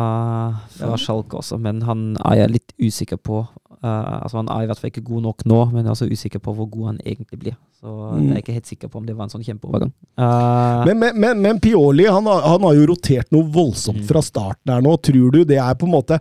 fra 0.75 0.97
Schalke 0.99 1.39
også, 1.39 1.59
men 1.61 1.81
han 1.87 2.09
er 2.27 2.41
jeg 2.43 2.57
litt 2.57 2.75
usikker 2.81 3.19
på. 3.23 3.45
Uh, 3.85 4.23
altså 4.23 4.39
Han 4.39 4.47
er 4.49 4.63
i 4.63 4.67
hvert 4.69 4.79
fall 4.81 4.89
ikke 4.89 5.03
god 5.05 5.21
nok 5.27 5.43
nå, 5.45 5.57
men 5.69 5.83
jeg 5.83 5.91
er 5.91 5.93
også 5.93 6.07
usikker 6.09 6.41
på 6.41 6.53
hvor 6.57 6.65
god 6.71 6.87
han 6.93 6.99
egentlig 7.05 7.37
blir. 7.43 7.57
Så 7.77 7.91
jeg 8.17 8.31
er 8.33 8.39
ikke 8.41 8.55
helt 8.55 8.71
sikker 8.71 8.89
på 8.89 8.97
om 8.97 9.05
det 9.05 9.13
var 9.13 9.27
en 9.27 9.33
sånn 9.35 9.43
kjempeovergang. 9.45 9.91
Uh, 10.17 10.81
Men, 10.87 10.97
men, 11.03 11.19
men, 11.21 11.43
men 11.43 11.59
Pioli 11.61 12.07
han 12.09 12.25
har, 12.31 12.41
han 12.55 12.65
har 12.65 12.79
jo 12.79 12.87
rotert 12.89 13.29
noe 13.35 13.45
voldsomt 13.53 14.01
fra 14.09 14.23
starten 14.25 14.73
her 14.73 14.81
nå. 14.83 14.95
Tror 15.05 15.35
du 15.35 15.43
det 15.45 15.59
er 15.61 15.77
på 15.77 15.85
en 15.85 15.93
måte 15.99 16.17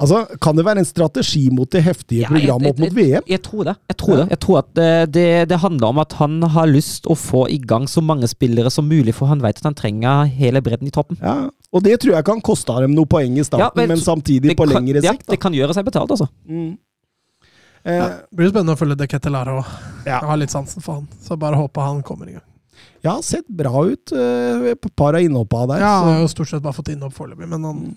Altså, 0.00 0.24
Kan 0.42 0.56
det 0.56 0.64
være 0.66 0.78
en 0.82 0.84
strategi 0.88 1.50
mot 1.54 1.70
det 1.70 1.82
heftige 1.84 2.22
Ja, 2.24 2.28
programmet 2.28 2.70
opp 2.72 2.78
mot 2.82 2.88
jeg- 2.90 2.96
VM? 3.12 3.22
Jeg 3.30 3.42
tror 3.42 3.64
det. 3.64 3.76
Jeg 3.88 3.96
tror, 3.96 4.16
det. 4.16 4.28
Jeg 4.30 4.40
tror 4.40 4.58
at 4.58 4.74
det, 4.74 5.48
det, 5.48 5.58
handler 5.60 5.86
om 5.88 5.98
at 6.02 6.12
han 6.18 6.42
har 6.42 6.66
lyst 6.66 7.04
å 7.06 7.14
få 7.14 7.48
i 7.48 7.58
gang 7.58 7.86
så 7.86 8.02
mange 8.02 8.26
spillere 8.26 8.70
som 8.70 8.88
mulig, 8.88 9.14
for 9.14 9.26
han 9.30 9.40
vet 9.40 9.56
at 9.58 9.62
han 9.64 9.74
trenger 9.74 10.26
hele 10.26 10.60
bredden 10.60 10.88
i 10.88 10.90
troppen. 10.90 11.16
Ja, 11.22 11.48
Og 11.72 11.82
det 11.82 12.00
tror 12.00 12.14
jeg 12.16 12.24
kan 12.24 12.40
koste 12.40 12.74
dem 12.80 12.92
noen 12.94 13.06
poeng 13.08 13.38
i 13.38 13.42
starten, 13.44 13.60
Ja, 13.60 13.70
men 13.76 13.88
men, 13.88 13.98
samtidig 13.98 14.56
på 14.56 14.66
kan- 14.66 14.82
lengre 14.84 15.00
ja, 15.02 15.12
sikt. 15.12 15.26
det 15.28 15.38
kan 15.40 15.52
gjøre 15.52 15.72
seg 15.74 15.84
betalt, 15.84 16.10
altså. 16.10 16.28
Eh, 17.86 18.00
Det 18.08 18.26
blir 18.34 18.48
spennende 18.50 18.74
å 18.74 18.78
følge 18.80 18.96
De 18.96 19.06
Ketelare 19.06 19.58
òg. 19.60 19.66
Ja. 20.06 20.20
Jeg 20.20 20.28
har 20.30 20.36
litt 20.40 20.50
sansen 20.50 20.82
for 20.82 20.94
han, 21.00 21.08
så 21.22 21.36
bare 21.38 21.54
håper 21.56 21.82
han 21.84 22.02
kommer 22.02 22.28
i 22.28 22.32
gang. 22.32 22.42
ja, 23.04 23.20
sett 23.20 23.46
bra 23.48 23.84
ut. 23.84 24.12
eh, 24.12 24.70
Et 24.72 24.96
par 24.96 25.14
av 25.14 25.20
innhoppa 25.20 25.66
der. 25.68 25.78
Ja, 25.80 26.00
han 26.02 26.14
har 26.14 26.20
jo 26.22 26.26
stort 26.28 26.48
sett 26.48 26.62
bare 26.62 26.72
fått 26.72 26.88
innhopp 26.94 27.12
foreløpig, 27.12 27.46
men 27.48 27.62
han, 27.62 27.96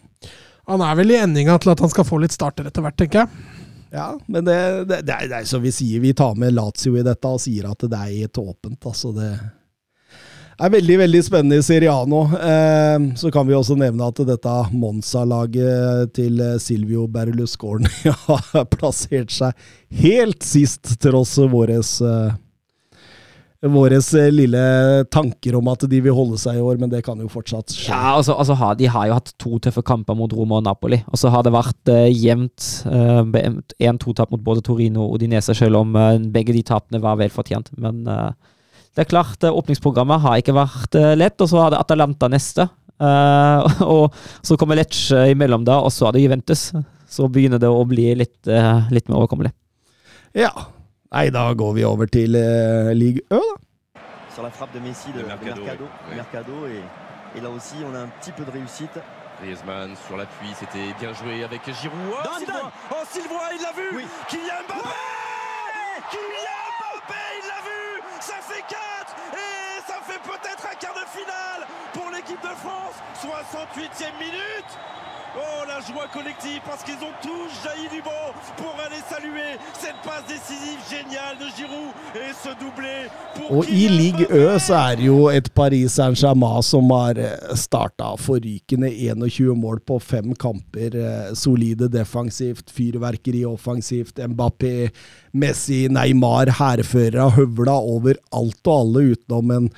han 0.67 0.83
er 0.83 0.97
vel 0.99 1.13
i 1.13 1.19
endinga 1.21 1.57
til 1.61 1.73
at 1.73 1.83
han 1.83 1.91
skal 1.93 2.07
få 2.07 2.19
litt 2.21 2.35
starter 2.35 2.67
etter 2.67 2.83
hvert, 2.83 2.97
tenker 2.99 3.23
jeg. 3.23 3.53
ja, 3.95 4.09
men 4.27 4.47
det, 4.47 4.57
det, 4.89 5.03
det, 5.07 5.13
er, 5.13 5.29
det 5.31 5.41
er 5.41 5.47
som 5.47 5.63
vi 5.63 5.71
sier, 5.73 6.01
vi 6.03 6.15
tar 6.17 6.35
med 6.39 6.55
Lazio 6.57 6.97
i 6.97 7.05
dette 7.07 7.31
og 7.31 7.39
sier 7.43 7.69
at 7.71 7.87
det 7.87 8.01
er 8.01 8.17
helt 8.23 8.41
åpent. 8.43 8.81
altså 8.85 9.13
det 9.15 9.31
er 10.57 10.73
veldig 10.73 10.97
veldig 11.03 11.19
spennende 11.21 11.59
i 11.61 11.65
Serie 11.65 11.93
nå. 12.09 12.23
Eh, 12.33 13.03
så 13.21 13.31
kan 13.31 13.45
vi 13.47 13.53
også 13.53 13.77
nevne 13.77 14.09
at 14.09 14.23
dette 14.25 14.55
Monza-laget 14.73 16.15
til 16.17 16.41
Silvio 16.63 17.05
Berlusconi 17.07 17.91
har 18.25 18.65
plassert 18.73 19.31
seg 19.35 19.69
helt 20.01 20.43
sist, 20.43 20.97
tross 21.03 21.37
våres 21.51 21.99
eh, 22.01 22.33
Våres 23.73 24.09
eh, 24.17 24.31
lille 24.33 24.63
tanker 25.13 25.57
om 25.59 25.69
at 25.71 25.85
de 25.89 26.01
vil 26.03 26.15
holde 26.15 26.39
seg 26.41 26.59
i 26.59 26.63
år, 26.63 26.79
men 26.81 26.91
det 26.91 27.03
kan 27.05 27.19
jo 27.21 27.29
fortsatt 27.31 27.73
skje. 27.75 27.91
Ja, 27.91 28.17
altså, 28.17 28.35
altså 28.37 28.57
har, 28.59 28.75
De 28.79 28.89
har 28.91 29.09
jo 29.09 29.17
hatt 29.19 29.33
to 29.41 29.61
tøffe 29.63 29.83
kamper 29.87 30.17
mot 30.17 30.33
Roma 30.33 30.59
og 30.61 30.67
Napoli, 30.67 31.01
og 31.07 31.21
så 31.21 31.31
har 31.33 31.45
det 31.45 31.55
vært 31.55 31.93
uh, 31.93 32.05
jevnt. 32.11 32.67
Én-to-tap 32.87 34.33
mot 34.33 34.43
både 34.43 34.63
Torino 34.65 35.05
og 35.05 35.17
Odinese, 35.17 35.55
selv 35.57 35.81
om 35.81 35.95
uh, 35.97 36.15
begge 36.33 36.55
de 36.55 36.63
tapene 36.65 37.01
var 37.03 37.19
vel 37.19 37.33
fortjent. 37.33 37.71
Men 37.81 38.03
eh, 38.07 38.31
det 38.97 39.05
er 39.05 39.11
klart, 39.11 39.43
eh, 39.43 39.53
åpningsprogrammet 39.53 40.23
har 40.23 40.39
ikke 40.41 40.55
vært 40.57 40.95
eh, 40.97 41.15
lett, 41.19 41.37
og 41.43 41.49
så 41.51 41.61
har 41.61 41.73
det 41.73 41.81
Atalanta 41.83 42.29
neste. 42.33 42.65
Eh, 42.97 43.81
og 43.93 44.15
så 44.41 44.57
kommer 44.57 44.79
Lecce 44.79 45.27
imellom 45.33 45.67
da, 45.67 45.77
og 45.85 45.93
så 45.93 46.07
er 46.07 46.17
det 46.17 46.23
Juventus. 46.25 46.71
Så 47.07 47.29
begynner 47.31 47.61
det 47.61 47.69
å 47.69 47.85
bli 47.87 48.09
litt, 48.17 48.39
eh, 48.49 48.89
litt 48.93 49.05
mer 49.07 49.21
overkommelig. 49.21 49.53
Ja. 50.37 50.51
Nei, 51.11 51.29
da 51.31 51.53
går 51.53 51.73
vi 51.73 51.83
over 51.87 52.05
til 52.05 52.35
uh, 52.35 52.91
league 52.93 53.21
Ø, 53.31 53.35
da. 53.39 54.01
sur 54.35 54.43
la 54.43 54.49
frappe 54.51 54.73
de 54.75 54.79
Messi 54.79 55.09
de, 55.11 55.19
De 55.19 55.23
de 55.23 55.27
Mercado, 55.27 55.61
Mercado, 55.63 55.85
oui. 56.09 56.15
Mercado, 56.15 56.67
et, 56.67 56.83
et 57.37 57.41
là 57.41 57.49
aussi 57.49 57.75
on 57.89 57.95
a 57.95 57.99
un 57.99 58.09
petit 58.19 58.31
peu 58.31 58.43
de 58.45 58.51
réussite. 58.51 58.99
Griezmann 59.41 59.95
sur 60.07 60.17
l'appui, 60.17 60.49
c'était 60.59 60.93
bien 60.99 61.13
joué 61.13 61.43
avec 61.43 61.61
Giroud. 61.65 61.97
Oh, 62.11 62.15
Donne, 62.23 62.39
Sylvain. 62.39 62.71
Oh, 62.91 63.03
Sylvain, 63.09 63.47
il 63.55 63.61
l'a 63.61 63.71
vu 63.73 63.87
Oui. 63.97 64.05
Kylian 64.27 64.61
Mbappé 64.67 64.89
Kylian 66.11 66.63
Mbappé, 66.77 67.23
il 67.39 67.45
l'a 67.51 67.61
vu 67.69 67.81
Ça 68.19 68.37
fait 68.41 68.65
4 68.67 69.15
Et 69.33 69.77
ça 69.87 69.97
fait 70.07 70.21
peut-être 70.31 70.63
un 70.71 70.75
quart 70.81 70.95
de 70.95 71.05
finale 71.17 71.61
pour 71.93 72.09
l'équipe 72.11 72.41
de 72.41 72.53
France 72.63 72.97
68e 73.21 74.17
minute 74.19 74.71
Oh, 75.37 75.61
la 75.67 75.79
joie 75.85 76.07
collective 76.11 76.61
parce 76.65 76.81
qu'ils 76.83 76.97
ont 77.05 77.13
tous 77.21 77.49
jailli 77.63 77.87
du 77.93 78.01
banc 78.01 78.33
pour 78.57 78.73
aller 78.83 79.01
saluer 79.05 79.53
cette 79.77 79.99
passe 80.03 80.25
décisive 80.25 80.81
géniale 80.89 81.37
de 81.37 81.45
Giroud 81.53 81.93
et 82.15 82.33
ce 82.33 82.49
doublé 82.57 83.05
pour 83.35 83.59
Og 83.59 83.69
i 83.69 83.85
Ligue 83.87 84.25
Ø 84.33 84.57
så 84.57 84.73
er 84.79 84.97
det 84.97 85.05
jo 85.05 85.29
et 85.29 85.51
Paris 85.53 85.93
Saint-Germain 85.93 86.65
som 86.65 86.89
har 86.89 87.21
starta 87.53 88.15
forrykende 88.17 88.89
21 88.89 89.53
mål 89.61 89.83
på 89.85 89.99
fem 90.01 90.33
kamper. 90.33 90.97
eh, 90.97 91.29
Solide 91.37 91.85
defensivt, 91.87 92.73
fyrverkeri 92.73 93.45
offensivt. 93.45 94.17
Mbappé, 94.17 94.89
Messi, 95.33 95.85
Neymar, 95.87 96.49
hærførere 96.57 97.29
høvla 97.37 97.77
over 97.77 98.17
alt 98.33 98.65
og 98.65 98.79
alle 98.81 99.11
utenom 99.13 99.51
en 99.51 99.69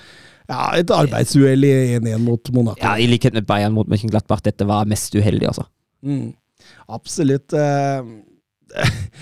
Ja, 0.49 0.63
et 0.79 0.89
arbeidsuhell 0.93 1.67
i 1.67 1.73
1-1 1.99 2.23
mot 2.25 2.49
Monaco. 2.55 2.81
Ja, 2.81 2.95
I 2.97 3.05
likhet 3.09 3.35
med 3.37 3.45
Bayern 3.49 3.75
mot 3.75 3.89
Mönchengladbach, 3.89 4.41
dette 4.45 4.65
var 4.65 4.89
mest 4.89 5.13
uheldig, 5.15 5.45
altså. 5.51 5.67
Mm. 6.05 6.31
Absolutt. 6.89 7.53
eh, 7.53 8.01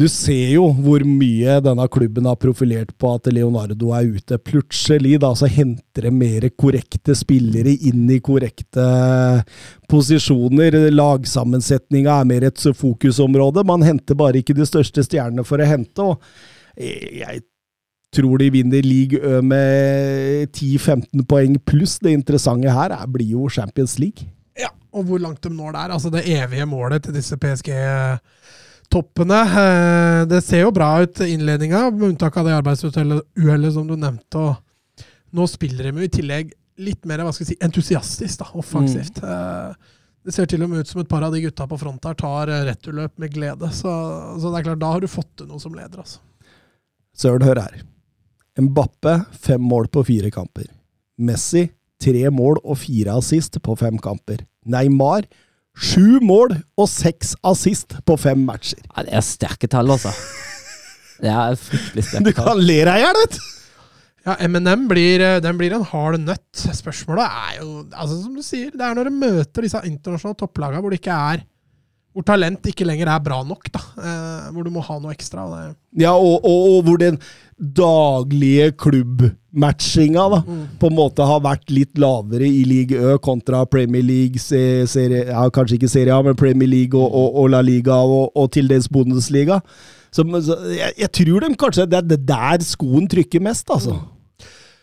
Du 0.00 0.06
ser 0.08 0.54
jo 0.54 0.62
hvor 0.80 1.02
mye 1.04 1.58
denne 1.60 1.84
klubben 1.92 2.24
har 2.24 2.38
profilert 2.40 2.94
på 2.96 3.10
at 3.18 3.26
Leonardo 3.34 3.90
er 3.92 4.06
ute. 4.14 4.38
Plutselig 4.40 5.18
da, 5.20 5.34
så 5.36 5.44
henter 5.50 6.06
de 6.06 6.12
mer 6.14 6.46
korrekte 6.56 7.12
spillere 7.18 7.74
inn 7.90 8.06
i 8.08 8.16
korrekte 8.24 8.86
posisjoner. 9.90 10.78
Lagsammensetninga 10.94 12.16
er 12.22 12.30
mer 12.30 12.48
et 12.48 12.64
fokusområde. 12.80 13.66
Man 13.68 13.84
henter 13.84 14.16
bare 14.16 14.40
ikke 14.40 14.56
de 14.56 14.64
største 14.68 15.04
stjernene 15.04 15.44
for 15.44 15.60
å 15.60 15.68
hente. 15.68 16.06
og 16.06 16.22
jeg 16.80 17.42
tror 18.14 18.38
de 18.42 18.50
vinner 18.50 18.82
league 18.82 19.18
Ø 19.22 19.40
med 19.42 20.48
10-15 20.56 21.24
poeng 21.28 21.58
pluss. 21.66 21.98
Det 22.02 22.12
interessante 22.12 22.70
her 22.74 22.90
er, 22.96 23.06
blir 23.06 23.30
jo 23.36 23.48
Champions 23.48 23.98
League. 24.02 24.26
Ja, 24.58 24.68
og 24.92 25.04
hvor 25.08 25.18
langt 25.22 25.42
de 25.44 25.50
når 25.54 25.72
der. 25.76 25.90
Altså 25.96 26.10
det 26.12 26.24
evige 26.28 26.66
målet 26.66 27.02
til 27.06 27.14
disse 27.14 27.36
PSG-toppene. 27.38 29.40
Eh, 29.62 30.26
Det 30.30 30.42
ser 30.44 30.60
jo 30.66 30.70
bra 30.74 30.90
ut 31.02 31.20
innledninga, 31.26 31.90
med 31.90 32.08
unntak 32.12 32.36
av 32.36 32.44
det 32.46 32.54
arbeidsuhellet 32.58 33.72
som 33.72 33.86
du 33.86 33.96
nevnte. 33.96 34.38
og 34.38 34.54
Nå 35.32 35.46
spiller 35.46 35.84
de 35.90 35.98
jo 36.00 36.04
i 36.08 36.16
tillegg 36.18 36.52
litt 36.80 37.04
mer 37.06 37.18
hva 37.22 37.32
skal 37.32 37.44
jeg 37.44 37.50
si, 37.54 37.64
entusiastisk, 37.64 38.38
da, 38.40 38.46
offensivt. 38.58 39.22
Mm. 39.22 39.74
Det 40.24 40.32
ser 40.34 40.46
til 40.50 40.62
og 40.64 40.70
med 40.72 40.80
ut 40.82 40.90
som 40.90 41.00
et 41.00 41.08
par 41.08 41.22
av 41.24 41.32
de 41.32 41.40
gutta 41.44 41.66
på 41.68 41.78
front 41.80 42.04
her 42.04 42.14
tar 42.18 42.48
eh, 42.52 42.64
returløp 42.68 43.12
med 43.20 43.32
glede. 43.32 43.70
Så, 43.72 43.92
så 44.40 44.50
det 44.50 44.58
er 44.60 44.64
klart, 44.70 44.82
da 44.82 44.92
har 44.96 45.00
du 45.00 45.08
fått 45.08 45.32
til 45.38 45.46
noe 45.48 45.60
som 45.62 45.74
leder, 45.76 45.98
altså. 46.02 46.18
Søren, 47.16 47.42
hør 47.44 47.60
her. 47.60 47.74
Mbappe, 48.58 49.14
fem 49.38 49.62
mål 49.62 49.88
på 49.92 50.02
fire 50.08 50.30
kamper. 50.34 50.66
Messi, 51.20 51.68
tre 52.02 52.30
mål 52.32 52.58
og 52.64 52.80
fire 52.80 53.14
assist 53.20 53.60
på 53.62 53.76
fem 53.78 53.98
kamper. 54.02 54.42
Neymar, 54.70 55.28
sju 55.76 56.18
mål 56.24 56.56
og 56.76 56.88
seks 56.90 57.36
assist 57.46 57.98
på 58.06 58.16
fem 58.20 58.42
matcher. 58.48 58.82
Ja, 58.90 59.06
det 59.06 59.14
er 59.20 59.24
sterke 59.26 59.70
tall, 59.70 59.92
altså. 59.92 60.12
Det 61.20 61.28
er 61.28 61.56
fryktelig 61.60 62.06
sterke 62.06 62.32
tall. 62.32 62.32
Du 62.32 62.38
kan 62.38 62.62
le 62.64 62.78
deg 62.88 62.94
i 62.96 63.04
hjel, 63.04 63.18
vet 63.22 63.38
du! 63.38 63.48
Ja, 64.28 64.34
MNM 64.44 64.82
blir, 64.88 65.22
eh, 65.24 65.52
blir 65.56 65.72
en 65.72 65.84
hard 65.88 66.20
nøtt. 66.20 66.64
Spørsmålet 66.76 67.24
er 67.24 67.54
jo, 67.62 67.68
altså 67.88 68.18
som 68.20 68.34
du 68.36 68.42
sier, 68.44 68.68
det 68.74 68.84
er 68.84 68.96
når 68.98 69.08
du 69.08 69.16
møter 69.16 69.64
disse 69.64 69.80
internasjonale 69.88 70.36
topplagene 70.42 70.82
hvor 70.84 70.92
det 70.92 71.00
ikke 71.00 71.16
er 71.32 71.44
hvor 72.10 72.26
talent 72.26 72.64
ikke 72.66 72.86
lenger 72.88 73.10
er 73.12 73.22
bra 73.22 73.38
nok, 73.46 73.68
da. 73.70 73.80
Eh, 74.02 74.48
hvor 74.54 74.66
du 74.66 74.72
må 74.74 74.82
ha 74.82 74.96
noe 74.98 75.12
ekstra. 75.14 75.44
Ja, 75.98 76.16
og, 76.16 76.42
og, 76.42 76.64
og 76.72 76.88
hvor 76.88 76.98
den 76.98 77.20
daglige 77.60 78.70
klubbmatchinga 78.80 80.24
da, 80.32 80.40
på 80.80 80.90
en 80.90 80.96
måte 80.96 81.26
har 81.28 81.42
vært 81.44 81.70
litt 81.70 82.00
lavere 82.00 82.48
i 82.48 82.64
Ligue 82.66 82.98
Ø 82.98 83.14
kontra 83.22 83.62
Premier 83.68 84.02
League, 84.02 84.42
se, 84.42 84.88
serie, 84.90 85.26
ja, 85.28 85.44
kanskje 85.54 85.78
ikke 85.78 85.92
Serie 85.92 86.16
A, 86.16 86.22
men 86.26 86.38
Premier 86.38 86.70
League 86.70 86.98
og, 86.98 87.14
og, 87.30 87.50
La 87.52 87.62
Liga 87.62 88.00
og, 88.02 88.46
til 88.54 88.70
dels 88.70 88.90
Bundesliga. 88.90 89.60
Så, 90.10 90.26
så 90.42 90.56
jeg, 90.74 90.96
jeg 91.04 91.12
tror 91.20 91.44
de 91.44 91.58
kanskje 91.60 91.86
det 91.92 92.00
er 92.00 92.24
der 92.32 92.66
skoen 92.66 93.06
trykker 93.10 93.44
mest, 93.44 93.70
altså. 93.70 94.00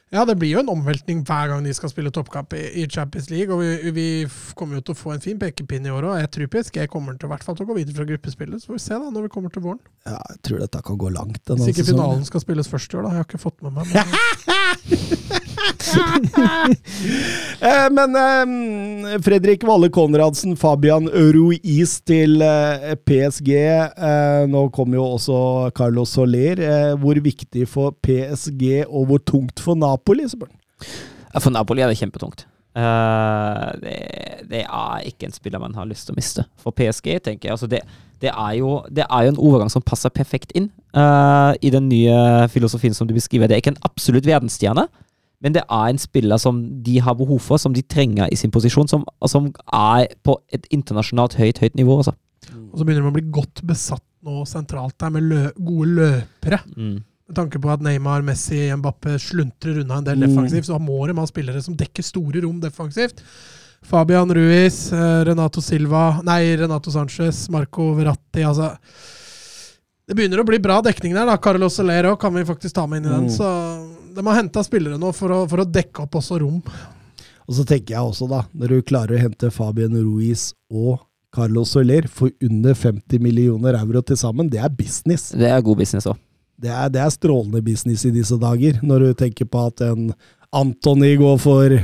Ja, 0.10 0.22
det 0.24 0.38
blir 0.40 0.54
jo 0.54 0.62
en 0.62 0.70
omveltning 0.72 1.26
hver 1.28 1.50
gang 1.52 1.66
de 1.68 1.74
skal 1.76 1.92
spille 1.92 2.12
toppkamp 2.16 2.54
i, 2.56 2.62
i 2.80 2.86
Champions 2.88 3.28
League. 3.30 3.52
Og 3.52 3.60
vi, 3.60 3.92
vi 3.92 4.06
kommer 4.56 4.80
jo 4.80 4.86
til 4.88 4.96
å 4.96 5.00
få 5.02 5.12
en 5.16 5.24
fin 5.24 5.40
pekepinn 5.42 5.90
i 5.90 5.92
år 5.92 6.08
òg. 6.08 6.20
Jeg 6.22 6.32
tror 6.36 6.52
PSG 6.54 6.86
kommer 6.94 7.18
til, 7.18 7.28
i 7.28 7.34
hvert 7.34 7.44
fall 7.44 7.58
til 7.60 7.68
å 7.68 7.70
gå 7.74 7.76
videre 7.82 7.98
fra 7.98 8.08
gruppespillet. 8.08 8.64
Så 8.64 8.72
får 8.72 8.78
vi 8.78 8.84
se 8.86 8.96
da, 8.96 9.12
når 9.12 9.28
vi 9.28 9.34
kommer 9.34 9.52
til 9.52 9.66
våren. 9.68 9.82
Ja, 10.08 10.22
jeg 10.32 10.40
tror 10.48 10.64
dette 10.64 10.84
kan 10.88 11.02
gå 11.04 11.12
langt. 11.12 11.44
Hvis 11.52 11.74
ikke 11.74 11.90
finalen 11.92 12.24
skal 12.30 12.46
spilles 12.46 12.72
først 12.72 12.96
i 12.96 13.02
år, 13.02 13.10
da. 13.10 13.18
Jeg 13.18 13.24
har 13.26 13.28
ikke 13.28 13.44
fått 13.44 13.60
med 13.68 13.76
meg 13.76 13.92
men, 13.92 15.36
Eh, 17.58 17.88
men 17.90 18.14
eh, 18.16 19.16
Fredrik 19.26 19.64
Valle 19.66 19.90
Konradsen, 19.90 20.54
Fabian 20.60 21.08
Ruiz 21.10 21.96
til 22.06 22.42
eh, 22.46 22.94
PSG. 23.02 23.50
Nå 24.52 24.68
kommer 24.76 25.00
jo 25.00 25.08
også 25.16 25.40
Carlos 25.78 26.14
Soler. 26.14 26.62
Hvor 27.02 27.18
viktig 27.24 27.66
for 27.70 27.96
PSG, 28.06 28.86
og 28.86 29.10
hvor 29.10 29.24
tungt 29.26 29.64
for 29.64 29.80
Napoli? 29.80 30.28
spør 30.30 30.52
han. 30.52 31.42
For 31.42 31.54
Napoli 31.54 31.82
er 31.82 31.90
det 31.90 31.98
kjempetungt. 31.98 32.46
Det, 32.78 33.96
det 34.52 34.64
er 34.64 35.08
ikke 35.10 35.26
en 35.28 35.34
spiller 35.34 35.62
man 35.62 35.74
har 35.78 35.90
lyst 35.90 36.06
til 36.08 36.14
å 36.14 36.20
miste. 36.20 36.46
For 36.62 36.76
PSG, 36.78 37.18
tenker 37.26 37.50
jeg. 37.50 37.56
Altså 37.58 37.70
det, 37.72 37.82
det, 38.22 38.30
er 38.30 38.54
jo, 38.60 38.84
det 38.94 39.06
er 39.10 39.26
jo 39.26 39.34
en 39.34 39.42
overgang 39.50 39.74
som 39.74 39.86
passer 39.86 40.14
perfekt 40.14 40.54
inn 40.58 40.70
uh, 40.98 41.54
i 41.62 41.74
den 41.74 41.90
nye 41.90 42.48
filosofien 42.54 42.96
som 42.98 43.10
du 43.10 43.16
beskriver. 43.18 43.50
Det 43.50 43.58
er 43.58 43.66
ikke 43.66 43.76
en 43.76 43.86
absolutt 43.88 44.30
verdensstjerne, 44.30 44.88
men 45.44 45.54
det 45.54 45.62
er 45.70 45.90
en 45.92 46.00
spiller 46.02 46.38
som 46.42 46.62
de 46.84 46.98
har 47.00 47.14
behov 47.20 47.40
for, 47.46 47.58
som 47.62 47.74
de 47.74 47.82
trenger 47.86 48.28
i 48.34 48.36
sin 48.40 48.52
posisjon, 48.52 48.88
som, 48.90 49.04
som 49.30 49.52
er 49.74 50.08
på 50.26 50.38
et 50.52 50.66
internasjonalt 50.74 51.36
høyt, 51.38 51.60
høyt 51.62 51.76
nivå. 51.78 52.00
Også. 52.02 52.16
Og 52.72 52.80
så 52.80 52.86
begynner 52.88 53.04
de 53.06 53.12
å 53.12 53.18
bli 53.20 53.28
godt 53.32 53.62
besatt 53.68 54.04
nå 54.26 54.42
sentralt 54.50 54.98
der, 55.00 55.10
med 55.14 55.24
lø 55.30 55.44
gode 55.60 55.92
løpere. 56.00 56.60
Mm. 56.76 56.98
Med 57.28 57.36
tanke 57.36 57.60
på 57.62 57.70
at 57.70 57.82
Neymar, 57.84 58.24
Messi, 58.26 58.64
Mbappé 58.74 59.18
sluntrer 59.20 59.82
unna 59.84 59.98
en 60.00 60.04
del 60.08 60.18
Mm. 60.18 60.26
defensivt, 60.30 60.66
så 60.66 60.80
må 60.80 61.06
de 61.08 61.14
ha 61.20 61.26
spillere 61.28 61.62
som 61.62 61.76
dekker 61.76 62.04
store 62.04 62.42
rom 62.44 62.60
defensivt. 62.64 63.22
Fabian 63.84 64.32
Ruiz, 64.34 64.92
eh, 64.92 65.24
Renato 65.24 65.62
Silva 65.62 66.20
Nei, 66.26 66.56
Renato 66.58 66.90
Sanchez, 66.92 67.48
Marco 67.54 67.94
Verratti 67.94 68.42
altså 68.44 68.72
Det 70.08 70.16
begynner 70.16 70.40
å 70.42 70.46
bli 70.48 70.58
bra 70.58 70.82
dekning 70.82 71.14
der. 71.14 71.26
da 71.28 71.36
Carlos 71.38 71.76
Soler 71.76 72.16
kan 72.16 72.34
vi 72.34 72.44
faktisk 72.48 72.74
ta 72.74 72.88
med 72.88 73.04
inn 73.04 73.12
i 73.12 73.14
den. 73.14 73.28
Mm. 73.28 73.36
Så 73.38 73.48
de 74.18 74.26
har 74.26 74.39
henta 74.39 74.64
spillere 74.65 74.98
nå 74.98 75.11
for 75.14 75.34
å, 75.34 75.41
for 75.49 75.61
å 75.61 75.68
dekke 75.69 76.07
opp 76.07 76.18
også 76.18 76.39
rom. 76.41 76.61
Og 77.48 77.56
så 77.56 77.64
tenker 77.68 77.95
jeg 77.95 78.03
også, 78.03 78.27
da, 78.31 78.41
når 78.57 78.73
du 78.73 78.88
klarer 78.88 79.15
å 79.15 79.22
hente 79.22 79.52
Fabian 79.53 79.94
Ruiz 79.95 80.49
og 80.73 81.03
Carlos 81.35 81.76
Soler 81.76 82.07
for 82.10 82.31
under 82.44 82.73
50 82.76 83.22
millioner 83.23 83.77
euro 83.77 84.02
til 84.02 84.18
sammen, 84.19 84.49
det 84.52 84.60
er 84.64 84.73
business. 84.73 85.30
Det 85.38 85.48
er 85.52 85.61
god 85.64 85.84
business 85.84 86.10
òg. 86.10 86.18
Det 86.57 86.72
er, 86.73 86.89
det 86.89 87.03
er 87.03 87.14
strålende 87.14 87.61
business 87.61 88.07
i 88.10 88.11
disse 88.15 88.35
dager, 88.41 88.80
når 88.81 89.06
du 89.06 89.19
tenker 89.19 89.45
på 89.45 89.68
at 89.69 89.85
en 89.85 90.10
Antony 90.56 91.14
går 91.19 91.38
for 91.44 91.77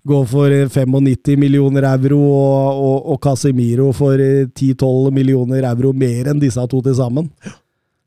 Går 0.00 0.22
for 0.24 0.48
95 0.48 1.36
millioner 1.36 1.84
euro, 1.84 2.16
og, 2.24 2.78
og, 2.80 3.08
og 3.12 3.18
Casemiro 3.20 3.90
for 3.92 4.16
10-12 4.16 5.10
millioner 5.12 5.66
euro 5.68 5.90
mer 5.92 6.30
enn 6.32 6.40
disse 6.40 6.64
to 6.72 6.80
til 6.86 6.96
sammen. 6.96 7.28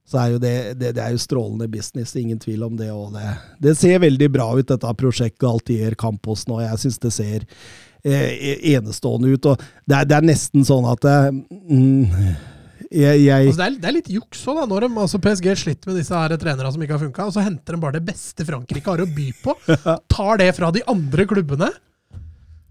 Så 0.03 0.19
er 0.19 0.33
jo 0.33 0.39
det, 0.41 0.55
det, 0.79 0.91
det 0.97 1.03
er 1.03 1.13
jo 1.15 1.21
strålende 1.21 1.69
business, 1.71 2.15
ingen 2.19 2.39
tvil 2.41 2.65
om 2.67 2.75
det. 2.79 2.89
Og 2.91 3.13
det, 3.15 3.27
det 3.63 3.75
ser 3.79 4.01
veldig 4.03 4.29
bra 4.33 4.49
ut, 4.57 4.67
dette 4.67 4.95
prosjektet 4.99 5.47
Altier 5.47 5.95
Campos 5.99 6.43
nå. 6.49 6.59
Jeg 6.63 6.81
syns 6.81 6.99
det 7.05 7.13
ser 7.15 7.45
eh, 8.03 8.73
enestående 8.75 9.31
ut. 9.31 9.47
og 9.53 9.63
Det 9.87 10.01
er, 10.01 10.09
det 10.09 10.17
er 10.17 10.27
nesten 10.27 10.67
sånn 10.67 10.89
at 10.91 11.07
eh, 11.07 11.29
mm, 11.31 12.27
jeg, 12.93 13.23
jeg 13.23 13.47
Altså 13.47 13.61
det, 13.61 13.69
er, 13.69 13.79
det 13.79 13.89
er 13.89 13.97
litt 13.97 14.11
juks 14.13 14.43
òg, 14.51 14.59
da. 14.59 14.67
Når 14.69 14.85
de, 14.85 14.91
altså 15.05 15.21
PSG 15.23 15.49
sliter 15.63 15.91
med 15.91 16.01
disse 16.01 16.19
her 16.19 16.35
trenerne 16.37 16.75
som 16.75 16.83
ikke 16.83 16.97
har 16.97 17.05
funka, 17.07 17.29
og 17.29 17.37
så 17.37 17.47
henter 17.47 17.77
de 17.77 17.81
bare 17.85 17.97
det 17.97 18.05
beste 18.11 18.45
Frankrike 18.47 18.91
har 18.91 19.01
å 19.05 19.09
by 19.09 19.31
på. 19.39 19.55
Tar 20.13 20.43
det 20.43 20.51
fra 20.59 20.69
de 20.75 20.83
andre 20.93 21.27
klubbene. 21.31 21.71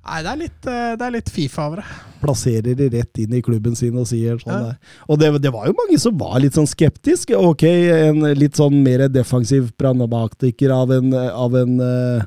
Nei, 0.02 0.18
det 0.24 0.30
er 0.32 0.38
litt, 0.40 0.66
eh, 0.66 0.94
det 0.98 1.06
er 1.06 1.12
litt 1.14 1.28
Fifa 1.30 1.66
over 1.68 1.76
det. 1.82 1.84
plasserer 2.22 2.74
de 2.78 2.88
rett 2.90 3.18
inn 3.22 3.34
i 3.34 3.42
klubben 3.42 3.76
sin 3.78 3.96
og 3.98 4.06
sier 4.10 4.36
sånn 4.42 4.52
Ja. 4.54 4.60
der. 4.72 4.76
Og 5.08 5.18
det, 5.18 5.28
det 5.42 5.52
var 5.54 5.66
jo 5.68 5.74
mange 5.78 5.98
som 6.02 6.16
var 6.18 6.40
litt 6.42 6.54
sånn 6.58 6.66
skeptiske. 6.70 7.34
Ok, 7.38 7.62
en 7.64 8.20
litt 8.38 8.58
sånn 8.58 8.82
mer 8.82 9.06
defensiv 9.08 9.70
pranabaktiker 9.78 10.70
av 10.74 10.90
en, 10.92 11.12
av 11.14 11.54
en 11.56 11.80
eh, 11.80 12.22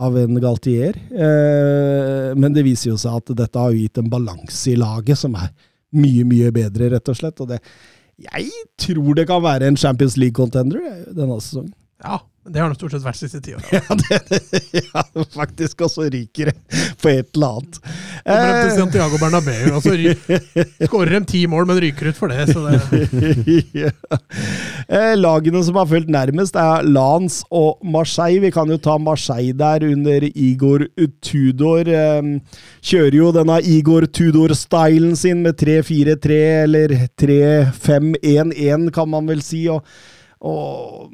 av 0.00 0.16
en 0.16 0.40
Galtier. 0.40 0.96
Eh, 1.12 2.34
men 2.34 2.54
det 2.56 2.64
viser 2.64 2.90
jo 2.94 2.96
seg 2.96 3.18
at 3.20 3.34
dette 3.36 3.58
har 3.60 3.72
gitt 3.76 3.98
en 4.00 4.08
balanse 4.08 4.70
i 4.72 4.76
laget 4.80 5.18
som 5.20 5.34
er 5.36 5.50
mye, 5.92 6.24
mye 6.24 6.48
bedre, 6.54 6.88
rett 6.94 7.08
og 7.12 7.18
slett. 7.18 7.40
Og 7.44 7.48
det, 7.52 7.58
jeg 8.24 8.48
tror 8.80 9.14
det 9.18 9.26
kan 9.28 9.42
være 9.44 9.68
en 9.68 9.76
Champions 9.76 10.16
League-contender 10.16 10.80
denne 11.12 11.36
sesongen. 11.40 11.74
Ja, 12.00 12.16
det 12.48 12.56
har 12.56 12.70
nok 12.70 12.78
stort 12.78 12.94
sett 12.94 13.02
vært 13.04 13.18
de 13.20 13.26
siste 13.28 13.38
ti 13.44 13.52
åra. 13.52 13.68
Ja, 13.76 13.96
det, 14.00 14.60
ja, 14.72 15.02
faktisk. 15.34 15.82
Og 15.84 15.90
så 15.92 16.06
ryker 16.08 16.48
det 16.48 16.54
på 17.02 17.10
et 17.12 17.28
eller 17.36 17.58
annet. 17.58 17.76
Kommer 18.24 18.46
de 18.48 18.62
til 18.62 18.72
Santiago 18.78 19.18
Bernabeu, 19.20 19.74
og 19.76 19.84
så 19.84 19.92
skårer 20.88 21.12
de 21.18 21.20
ti 21.28 21.42
mål, 21.52 21.66
men 21.68 21.80
ryker 21.84 22.08
ut 22.10 22.16
for 22.16 22.32
det. 22.32 22.46
Så 22.48 22.62
det 22.64 22.78
ja. 23.82 23.90
Eh, 24.88 25.12
Lagene 25.20 25.60
som 25.66 25.76
har 25.76 25.88
fulgt 25.90 26.08
nærmest, 26.12 26.56
er 26.56 26.86
Lans 26.88 27.42
og 27.52 27.84
Marseille. 27.84 28.40
Vi 28.46 28.52
kan 28.56 28.72
jo 28.72 28.80
ta 28.80 28.96
Marseille 28.98 29.52
der 29.60 29.84
under 29.90 30.24
Igor 30.30 30.86
Tudor. 31.20 31.92
Eh, 31.92 32.30
Kjører 32.80 33.18
jo 33.20 33.34
denne 33.36 33.60
Igor 33.68 34.08
Tudor-stylen 34.08 35.12
sin 35.20 35.44
med 35.44 35.60
3-4-3, 35.60 36.40
eller 36.64 36.96
3-5-1-1, 37.20 38.88
kan 38.96 39.12
man 39.12 39.28
vel 39.28 39.44
si. 39.44 39.66
og, 39.68 39.84
og 40.40 41.12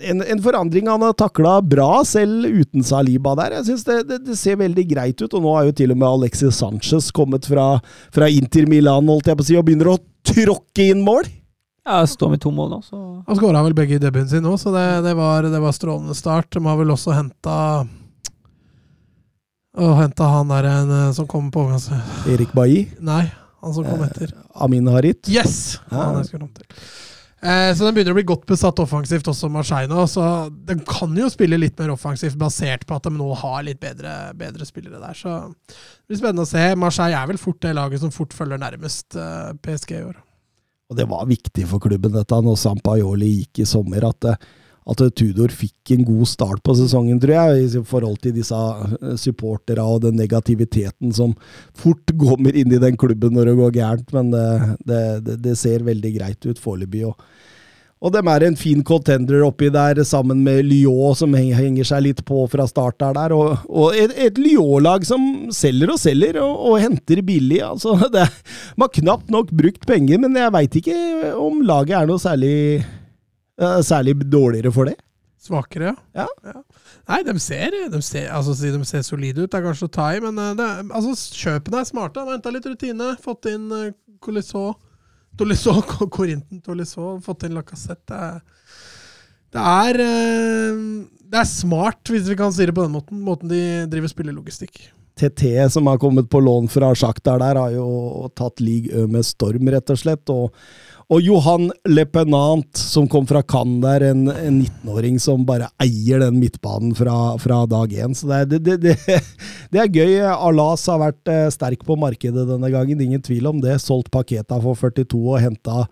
en, 0.00 0.22
en 0.22 0.42
forandring 0.42 0.88
han 0.88 1.02
har 1.02 1.14
takla 1.18 1.58
bra, 1.62 2.02
selv 2.06 2.46
uten 2.46 2.84
Saliba 2.86 3.34
der. 3.38 3.58
Jeg 3.60 3.68
synes 3.70 3.84
det, 3.86 4.00
det, 4.08 4.18
det 4.26 4.36
ser 4.40 4.58
veldig 4.60 4.84
greit 4.90 5.22
ut, 5.22 5.32
og 5.34 5.44
nå 5.44 5.54
er 5.58 5.68
jo 5.68 5.76
til 5.80 5.94
og 5.94 6.00
med 6.00 6.08
Alexis 6.08 6.58
Sanchez 6.58 7.10
kommet 7.14 7.46
fra, 7.50 7.68
fra 8.14 8.28
Inter 8.32 8.68
Milan 8.70 9.08
holdt 9.10 9.30
jeg 9.30 9.38
på 9.38 9.46
å 9.46 9.48
si, 9.50 9.56
og 9.60 9.66
begynner 9.68 9.94
å 9.94 9.98
tråkke 10.24 10.90
inn 10.90 11.04
mål. 11.04 11.28
Ja, 11.84 12.00
står 12.08 12.30
med 12.32 12.40
to 12.40 12.48
mål 12.54 12.70
nå, 12.72 12.78
så 12.80 12.98
Han 13.26 13.36
skåra 13.36 13.60
vel 13.66 13.74
begge 13.76 13.98
i 13.98 14.00
debuten 14.00 14.30
sin 14.30 14.44
nå, 14.46 14.54
så 14.60 14.72
det, 14.72 14.86
det, 15.04 15.12
var, 15.18 15.44
det 15.52 15.60
var 15.60 15.74
strålende 15.76 16.16
start. 16.16 16.48
De 16.56 16.64
har 16.64 16.78
vel 16.80 16.94
også 16.94 17.12
henta 17.12 17.56
Og 19.76 19.96
henta 19.98 20.28
han 20.30 20.48
der 20.48 20.68
en, 20.70 20.92
eh, 21.00 21.10
som 21.12 21.28
kom 21.28 21.50
på 21.52 21.66
overgangs... 21.66 21.90
Erik 22.30 22.54
Bailly, 22.56 22.86
Nei, 23.04 23.26
han 23.60 23.74
som 23.76 23.84
kom 23.84 24.00
Eh, 24.00 24.06
etter. 24.08 24.32
Amin 24.64 24.88
Harit. 24.88 25.28
Yes! 25.28 25.80
Ja. 25.90 26.06
Han 26.06 26.22
jeg 26.22 26.30
skulle 26.30 26.46
fram 26.46 26.54
til. 26.56 26.86
Eh, 27.44 27.70
så 27.76 27.84
den 27.84 27.92
begynner 27.92 28.14
å 28.14 28.16
bli 28.16 28.24
godt 28.24 28.46
besatt 28.48 28.78
offensivt, 28.80 29.26
også 29.28 29.50
Marseille 29.52 29.90
nå. 29.90 30.06
Så 30.08 30.24
den 30.64 30.80
kan 30.88 31.12
jo 31.18 31.28
spille 31.32 31.58
litt 31.60 31.76
mer 31.80 31.92
offensivt, 31.92 32.38
basert 32.40 32.86
på 32.88 32.96
at 32.96 33.04
de 33.04 33.12
nå 33.12 33.26
har 33.42 33.66
litt 33.66 33.82
bedre, 33.82 34.32
bedre 34.38 34.64
spillere 34.68 35.02
der. 35.02 35.18
Så 35.18 35.34
det 35.52 36.08
blir 36.08 36.22
spennende 36.22 36.46
å 36.46 36.48
se. 36.48 36.64
Marseille 36.80 37.18
er 37.20 37.28
vel 37.28 37.40
fort 37.42 37.60
det 37.64 37.74
laget 37.76 38.00
som 38.00 38.14
fort 38.14 38.32
følger 38.36 38.62
nærmest 38.62 39.18
eh, 39.20 39.50
PSG 39.64 39.98
i 39.98 40.06
år. 40.06 40.16
Og 40.88 40.96
det 40.96 41.08
var 41.10 41.28
viktig 41.28 41.66
for 41.68 41.84
klubben 41.84 42.14
dette 42.16 42.40
når 42.44 42.60
Sampajoli 42.60 43.30
gikk 43.42 43.64
i 43.64 43.68
sommer, 43.68 44.08
at, 44.08 44.30
eh, 44.32 44.48
at 44.84 45.00
Tudor 45.16 45.52
fikk 45.54 45.94
en 45.94 46.04
god 46.04 46.28
start 46.28 46.60
på 46.64 46.74
sesongen, 46.76 47.20
tror 47.20 47.34
jeg, 47.38 47.64
i 47.64 47.84
forhold 47.88 48.18
til 48.20 48.34
disse 48.36 48.58
eh, 48.58 49.14
supporterne 49.20 49.84
og 49.84 50.02
den 50.04 50.18
negativiteten 50.20 51.14
som 51.16 51.32
fort 51.76 52.12
kommer 52.20 52.56
inn 52.56 52.74
i 52.74 52.82
den 52.82 52.98
klubben 53.00 53.36
når 53.36 53.50
det 53.50 53.58
går 53.62 53.78
gærent. 53.78 54.12
Men 54.16 54.34
det, 54.34 54.46
det, 54.84 55.40
det, 55.44 55.56
ser 55.60 55.86
veldig 55.86 56.12
greit 56.18 56.44
ut 56.44 56.60
foreløpig. 56.60 57.06
Og, 57.08 57.16
og 58.04 58.12
de 58.12 58.20
er 58.28 58.44
en 58.44 58.58
fin 58.60 58.82
contender 58.84 59.46
oppi 59.46 59.70
der, 59.72 60.02
sammen 60.04 60.42
med 60.44 60.66
Lyon, 60.68 61.16
som 61.16 61.32
henger 61.32 61.88
seg 61.88 62.04
litt 62.04 62.20
på 62.28 62.42
fra 62.52 62.66
start 62.68 63.00
der. 63.00 63.32
og, 63.32 63.64
og 63.64 63.96
et, 63.96 64.12
et 64.26 64.36
Lyon-lag 64.36 65.06
som 65.08 65.48
selger 65.54 65.94
og 65.94 66.02
selger, 66.02 66.42
og, 66.42 66.58
og 66.68 66.82
henter 66.82 67.22
billig. 67.24 67.62
altså 67.64 67.96
det, 68.14 68.26
Man 68.76 68.90
har 68.90 68.98
knapt 69.00 69.32
nok 69.32 69.54
brukt 69.56 69.88
penger, 69.88 70.20
men 70.20 70.36
jeg 70.36 70.52
veit 70.58 70.76
ikke 70.82 70.98
om 71.40 71.64
laget 71.64 71.96
er 72.02 72.12
noe 72.12 72.20
særlig, 72.20 72.84
særlig 73.58 74.16
dårligere 74.26 74.72
for 74.74 74.90
det. 74.90 74.96
Svakere, 75.44 75.92
Ja. 76.16 76.26
Nei, 77.08 77.20
de 77.26 77.34
ser, 77.38 77.74
de 77.92 78.00
ser, 78.00 78.30
altså, 78.32 78.54
de 78.56 78.84
ser 78.88 79.02
solide 79.04 79.42
ut, 79.42 79.50
det 79.52 79.58
er 79.58 79.66
kanskje 79.66 79.90
å 79.90 79.92
ta 79.92 80.06
i, 80.16 80.20
men 80.24 80.38
eh, 80.40 80.54
det, 80.56 80.68
altså, 80.88 81.12
kjøpene 81.36 81.82
er 81.82 81.88
smarte. 81.90 82.22
Han 82.22 82.30
har 82.30 82.38
henta 82.38 82.52
litt 82.54 82.68
rutine, 82.70 83.10
fått 83.20 83.50
inn 83.50 83.68
uh, 83.68 83.90
Colisot 84.24 84.80
Corinten 86.16 86.62
Tolisso, 86.64 87.18
fått 87.24 87.44
inn 87.44 87.58
Lacassette. 87.58 88.08
Det 88.08 88.22
er, 88.24 88.40
det, 89.52 89.66
er, 89.68 90.00
eh, 90.06 90.82
det 91.28 91.42
er 91.42 91.50
smart, 91.50 92.00
hvis 92.08 92.30
vi 92.30 92.38
kan 92.40 92.54
si 92.54 92.64
det 92.64 92.76
på 92.76 92.86
den 92.86 92.96
måten, 92.96 93.20
måten 93.26 93.52
de 93.52 93.60
driver 93.92 94.14
spillelogistikk. 94.14 94.86
TT, 95.14 95.70
som 95.70 95.86
har 95.86 96.00
kommet 96.02 96.30
på 96.30 96.40
lån 96.40 96.72
fra 96.72 96.88
Sjaktar 96.96 97.38
der, 97.38 97.60
har 97.60 97.76
jo 97.76 98.30
tatt 98.34 98.64
league 98.64 98.90
Ø 98.90 99.06
med 99.06 99.26
storm, 99.26 99.68
rett 99.70 99.92
og 99.92 100.00
slett. 100.00 100.32
Og, 100.32 100.56
og 101.12 101.20
Johan 101.20 101.68
Lepenant, 101.88 102.70
som 102.78 103.06
kom 103.10 103.26
fra 103.28 103.42
Cannes 103.44 103.82
der, 103.84 104.06
en, 104.10 104.26
en 104.30 104.60
19-åring 104.62 105.18
som 105.22 105.44
bare 105.46 105.68
eier 105.82 106.22
den 106.24 106.38
midtbanen 106.40 106.94
fra, 106.96 107.36
fra 107.40 107.62
dag 107.68 107.92
én. 107.92 108.16
Så 108.16 108.30
det, 108.30 108.44
det, 108.54 108.60
det, 108.64 108.96
det, 109.04 109.18
det 109.74 109.82
er 109.82 109.92
gøy. 109.92 110.14
Alas 110.32 110.86
har 110.90 111.02
vært 111.02 111.32
eh, 111.32 111.48
sterk 111.52 111.84
på 111.86 111.98
markedet 112.00 112.46
denne 112.48 112.72
gangen, 112.72 113.02
ingen 113.04 113.24
tvil 113.24 113.50
om 113.52 113.60
det. 113.64 113.76
Solgt 113.84 114.12
Paketa 114.14 114.60
for 114.64 114.78
42 114.80 115.20
og 115.20 115.42
henta 115.44 115.84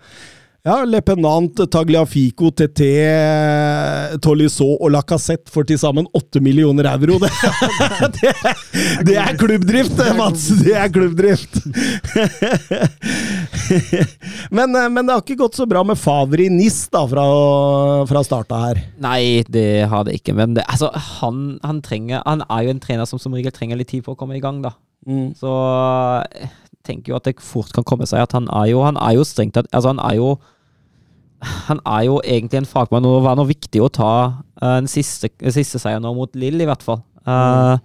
ja, 0.62 0.84
Lepenant, 0.86 1.58
Tagliafico, 1.70 2.52
TT, 2.54 2.80
Tolisso 4.22 4.68
og 4.76 4.92
Lacassette 4.94 5.50
for 5.50 5.66
til 5.66 5.80
sammen 5.80 6.06
8 6.14 6.38
millioner 6.38 6.86
euro. 6.92 7.18
Det, 7.22 7.30
det, 8.22 8.32
det 9.08 9.16
er 9.18 9.34
klubbdrift, 9.38 9.98
Mats! 10.14 10.44
Det 10.62 10.74
er 10.78 10.88
klubbdrift! 10.92 11.58
Men, 14.54 14.74
eh, 14.76 14.88
men 14.92 15.06
det 15.06 15.14
har 15.14 15.22
ikke 15.22 15.38
gått 15.42 15.56
så 15.56 15.66
bra 15.68 15.82
med 15.86 15.98
Favri 15.98 16.48
NIS 16.52 16.84
da, 16.92 17.02
fra, 17.08 17.24
fra 18.10 18.22
starta 18.26 18.58
her. 18.66 18.82
Nei, 19.02 19.42
det 19.48 19.86
har 19.90 20.06
det 20.06 20.18
ikke. 20.20 20.34
Men 20.36 20.54
det, 20.58 20.66
altså, 20.68 20.90
han, 21.20 21.58
han, 21.64 21.80
trenger, 21.84 22.22
han 22.26 22.44
er 22.48 22.66
jo 22.66 22.74
en 22.74 22.82
trener 22.82 23.08
som 23.08 23.20
som 23.22 23.34
regel 23.34 23.54
trenger 23.54 23.80
litt 23.80 23.90
tid 23.94 24.04
for 24.04 24.14
å 24.14 24.20
komme 24.20 24.36
i 24.38 24.42
gang, 24.44 24.60
da. 24.64 24.74
Mm. 25.08 25.32
Så 25.38 25.50
jeg 26.38 26.50
tenker 26.86 27.12
jo 27.12 27.18
at 27.18 27.26
det 27.26 27.38
fort 27.42 27.72
kan 27.74 27.86
komme 27.86 28.06
seg 28.06 28.22
at 28.22 28.34
han 28.36 28.46
er 28.54 28.68
jo 28.70 28.84
Han 28.86 28.94
er 29.02 29.16
jo 29.16 29.24
strengt 29.26 29.56
tatt 29.56 29.66
Altså, 29.74 29.90
han 29.90 30.02
er 30.02 30.14
jo 30.20 30.28
Han 31.42 31.80
er 31.82 32.04
jo 32.06 32.20
egentlig 32.22 32.62
en 32.62 32.68
fagmann, 32.68 33.06
og 33.08 33.18
det 33.18 33.24
var 33.26 33.38
noe 33.38 33.50
viktig 33.50 33.82
å 33.82 33.90
ta 33.92 34.12
den 34.62 34.84
en 34.86 34.90
siste, 34.90 35.30
siste 35.50 35.80
seier 35.82 36.02
nå 36.02 36.12
mot 36.14 36.38
Lill, 36.38 36.60
i 36.62 36.68
hvert 36.68 36.84
fall. 36.86 37.02
Eh, 37.26 37.78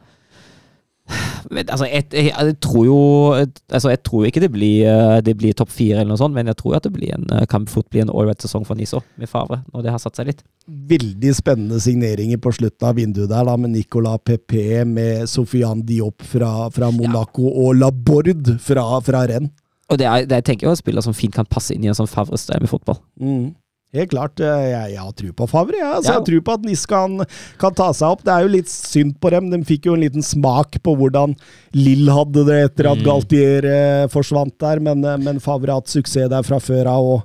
men, 1.47 1.63
altså, 1.71 1.87
jeg, 1.87 2.03
jeg, 2.11 2.31
jeg 2.35 2.55
tror 2.63 2.83
jo 2.83 2.97
Altså, 3.31 3.91
jeg 3.93 4.01
tror 4.03 4.25
ikke 4.27 4.41
det 4.43 4.49
blir, 4.51 4.87
eh, 4.89 5.19
det 5.23 5.37
blir 5.39 5.55
topp 5.55 5.71
fire, 5.71 6.01
eller 6.01 6.11
noe 6.11 6.19
sånt, 6.19 6.35
men 6.35 6.49
jeg 6.51 6.59
tror 6.59 6.77
at 6.77 6.87
det 6.87 6.91
blir 6.95 7.13
en, 7.15 7.27
eh, 7.33 7.45
kan 7.49 7.67
fort 7.69 7.87
bli 7.93 8.03
en 8.03 8.11
ålreit-sesong 8.11 8.65
for 8.67 8.79
Niso, 8.79 9.01
med 9.17 9.31
Favre, 9.31 9.61
når 9.73 9.85
det 9.85 9.93
har 9.93 10.01
satt 10.03 10.19
seg 10.19 10.31
litt. 10.31 10.43
Veldig 10.67 11.33
spennende 11.37 11.79
signeringer 11.83 12.41
på 12.43 12.53
slutten 12.59 12.89
av 12.89 12.97
vinduet 12.99 13.31
der, 13.31 13.47
da, 13.47 13.55
med 13.57 13.73
Nicolas 13.75 14.19
Pepe, 14.25 14.83
med 14.85 15.29
Sofiane 15.31 15.85
Diop 15.87 16.25
fra, 16.27 16.67
fra 16.75 16.91
Monaco 16.91 17.47
og 17.47 17.77
Laborde 17.79 18.57
fra, 18.63 18.89
fra 19.05 19.23
Rennes. 19.31 19.55
Og 19.89 19.97
det 20.01 20.05
er, 20.09 20.25
det 20.27 20.41
jeg 20.41 20.45
tenker 20.51 20.67
jeg 20.67 20.71
er 20.75 20.81
spiller 20.81 21.01
som 21.05 21.15
fint 21.15 21.33
kan 21.35 21.45
passe 21.47 21.71
inn 21.75 21.83
i 21.85 21.87
en 21.87 21.95
sånn 21.95 22.09
Favre-strøm 22.11 22.65
i 22.65 22.67
fotball. 22.71 22.97
Mm. 23.21 23.55
Helt 23.95 24.09
klart. 24.11 24.39
eh, 24.43 24.65
Jeg, 24.91 24.97
har 24.99 25.13
tro 25.15 25.29
på 25.31 25.45
Favre. 25.47 25.77
Jeg, 25.79 25.85
altså, 25.87 26.09
Ja. 26.11 26.13
jeg 26.13 26.19
har 26.19 26.25
tro 26.27 26.41
på 26.41 26.53
at 26.57 26.65
NIS 26.67 26.85
kan, 26.85 27.13
kan 27.57 27.73
ta 27.73 27.85
seg 27.95 28.09
opp. 28.09 28.23
Det 28.27 28.33
er 28.33 28.41
jo 28.43 28.49
litt 28.51 28.67
synd 28.67 29.15
på 29.23 29.31
dem. 29.31 29.47
De 29.49 29.61
fikk 29.63 29.85
jo 29.87 29.93
en 29.95 30.01
liten 30.03 30.21
smak 30.21 30.75
på 30.83 30.95
hvordan 30.99 31.37
Lill 31.73 32.11
hadde 32.11 32.43
det 32.49 32.57
etter 32.71 32.91
at 32.91 32.97
Mm. 32.99 33.05
Galtier 33.07 33.63
eh, 33.71 34.07
forsvant 34.11 34.57
der, 34.59 34.79
men, 34.83 35.05
eh, 35.05 35.15
men 35.17 35.39
Favre 35.39 35.71
har 35.71 35.79
hatt 35.79 35.87
suksess 35.87 36.27
der 36.29 36.43
fra 36.43 36.59
før 36.59 36.85
av. 36.91 37.07
Og, 37.13 37.23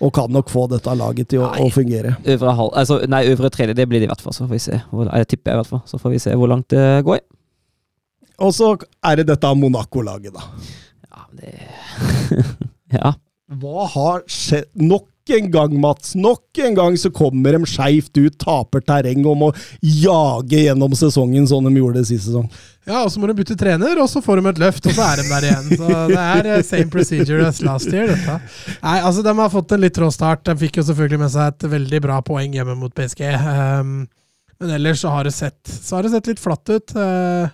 og 0.00 0.12
kan 0.14 0.30
nok 0.30 0.46
få 0.48 0.68
dette 0.70 0.94
laget 0.94 1.26
til 1.34 1.40
å, 1.42 1.50
Nei. 1.50 1.66
å 1.66 1.72
fungere. 1.74 2.14
Øvre, 2.24 2.54
halv, 2.54 2.70
altså, 2.78 3.00
nei, 3.10 3.24
øvre 3.34 3.50
tredje, 3.50 3.74
det 3.74 3.88
blir 3.90 3.98
det 3.98 4.06
i 4.06 4.12
hvert 4.14 4.22
fall. 4.22 4.32
Så 4.32 4.46
får 4.46 4.54
vi 4.54 4.58
se. 4.62 4.78
Hvor, 4.94 5.10
jeg 5.10 5.26
tipper 5.34 5.50
jeg 5.50 5.58
i 5.58 5.62
hvert 5.64 5.72
fall. 5.74 5.82
Så 5.90 5.98
får 5.98 6.10
vi 6.14 6.18
se 6.22 6.30
hvor 6.38 6.46
langt 6.54 6.68
det 6.70 7.02
går. 7.04 7.18
Og 8.38 8.52
så 8.54 8.76
er 9.02 9.16
det 9.18 9.26
dette 9.26 9.50
Monaco-laget, 9.58 10.32
da. 10.38 10.46
Ja, 11.18 11.28
det 11.34 12.46
Ja. 12.98 13.14
Hva 13.58 13.86
har 13.88 14.26
skjedd? 14.28 14.68
Nok 14.76 15.08
en 15.32 15.50
gang, 15.52 15.74
Mats. 15.80 16.14
Nok 16.16 16.58
en 16.64 16.74
gang 16.76 16.96
så 17.00 17.10
kommer 17.12 17.56
de 17.56 17.68
skeivt 17.68 18.16
ut, 18.16 18.36
taper 18.40 18.80
terreng 18.84 19.24
og 19.28 19.36
må 19.40 19.48
jage 19.80 20.62
gjennom 20.64 20.94
sesongen 20.96 21.48
sånn 21.48 21.68
de 21.68 21.80
gjorde 21.80 22.00
det 22.00 22.08
sist 22.08 22.28
sesong. 22.28 22.48
Ja, 22.88 23.02
og 23.02 23.12
så 23.12 23.20
må 23.20 23.28
de 23.28 23.36
bytte 23.36 23.56
trener, 23.60 24.00
og 24.00 24.08
så 24.08 24.22
får 24.24 24.40
de 24.40 24.52
et 24.52 24.60
løft, 24.62 24.86
og 24.88 24.96
så 24.96 25.04
er 25.04 25.20
de 25.20 25.26
der 25.28 25.46
igjen. 25.50 25.66
Så 25.76 25.88
det 26.08 26.22
er 26.22 26.50
eh, 26.54 26.62
same 26.64 26.92
procedure 26.92 27.44
as 27.44 27.60
last 27.64 27.92
year, 27.92 28.08
dette. 28.08 28.38
Nei, 28.80 28.96
altså, 29.02 29.24
de 29.26 29.34
har 29.40 29.52
fått 29.52 29.74
en 29.76 29.84
litt 29.84 30.00
rå 30.00 30.08
start. 30.14 30.46
De 30.48 30.56
fikk 30.64 30.80
jo 30.80 30.86
selvfølgelig 30.88 31.20
med 31.24 31.34
seg 31.34 31.52
et 31.52 31.68
veldig 31.76 32.00
bra 32.08 32.22
poeng 32.24 32.56
hjemme 32.56 32.78
mot 32.80 32.94
PSG. 32.96 33.26
Um, 33.44 33.92
men 34.58 34.74
ellers 34.78 35.04
så 35.04 35.12
har 35.12 35.28
det 35.28 35.34
sett, 35.36 35.60
så 35.68 35.98
har 35.98 36.08
det 36.08 36.14
sett 36.16 36.32
litt 36.32 36.40
flatt 36.40 36.72
ut. 36.72 36.96
Uh, 36.96 37.52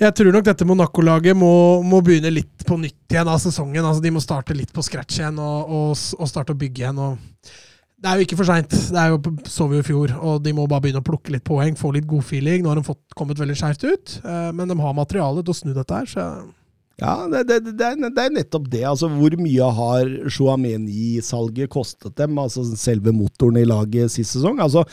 jeg 0.00 0.14
tror 0.18 0.34
nok 0.34 0.46
dette 0.48 0.66
Monaco-laget 0.66 1.36
må, 1.38 1.52
må 1.86 2.00
begynne 2.02 2.32
litt 2.34 2.64
på 2.66 2.78
nytt 2.80 3.14
igjen 3.14 3.30
av 3.30 3.38
sesongen. 3.42 3.84
Altså, 3.84 4.02
de 4.02 4.10
må 4.14 4.22
starte 4.22 4.56
litt 4.56 4.72
på 4.74 4.82
scratch 4.82 5.20
igjen 5.20 5.38
og, 5.38 5.70
og, 5.70 5.94
og 6.18 6.30
starte 6.30 6.56
å 6.56 6.58
bygge 6.58 6.82
igjen. 6.82 6.98
Det 8.04 8.10
er 8.10 8.18
jo 8.18 8.26
ikke 8.26 8.40
for 8.40 8.48
seint. 8.50 8.74
Det 8.74 9.04
jo, 9.12 9.20
så 9.48 9.68
vi 9.70 9.78
jo 9.78 9.84
i 9.84 9.86
fjor, 9.86 10.16
og 10.18 10.42
de 10.44 10.52
må 10.56 10.66
bare 10.68 10.84
begynne 10.84 11.00
å 11.00 11.06
plukke 11.06 11.32
litt 11.32 11.46
poeng, 11.46 11.78
få 11.78 11.94
litt 11.94 12.08
god 12.10 12.26
feeling. 12.26 12.64
Nå 12.64 12.72
har 12.72 12.80
de 12.80 12.86
fått, 12.86 13.04
kommet 13.16 13.38
veldig 13.40 13.56
skeivt 13.60 13.86
ut, 13.86 14.18
eh, 14.24 14.50
men 14.56 14.68
de 14.68 14.76
har 14.80 14.98
materiale 14.98 15.44
til 15.44 15.54
å 15.54 15.58
snu 15.60 15.72
dette 15.76 16.02
her. 16.02 16.10
Så 16.10 16.26
Ja, 17.02 17.26
det, 17.26 17.42
det, 17.48 17.72
det, 17.74 17.86
er, 17.88 18.10
det 18.14 18.22
er 18.22 18.34
nettopp 18.36 18.68
det. 18.70 18.84
Altså, 18.86 19.08
hvor 19.10 19.34
mye 19.40 19.70
har 19.78 20.10
Chouameni-salget 20.30 21.72
kostet 21.72 22.14
dem? 22.20 22.38
Altså 22.38 22.62
selve 22.78 23.14
motoren 23.14 23.58
i 23.58 23.66
laget 23.66 24.12
sist 24.14 24.36
sesong. 24.36 24.60
Altså, 24.62 24.84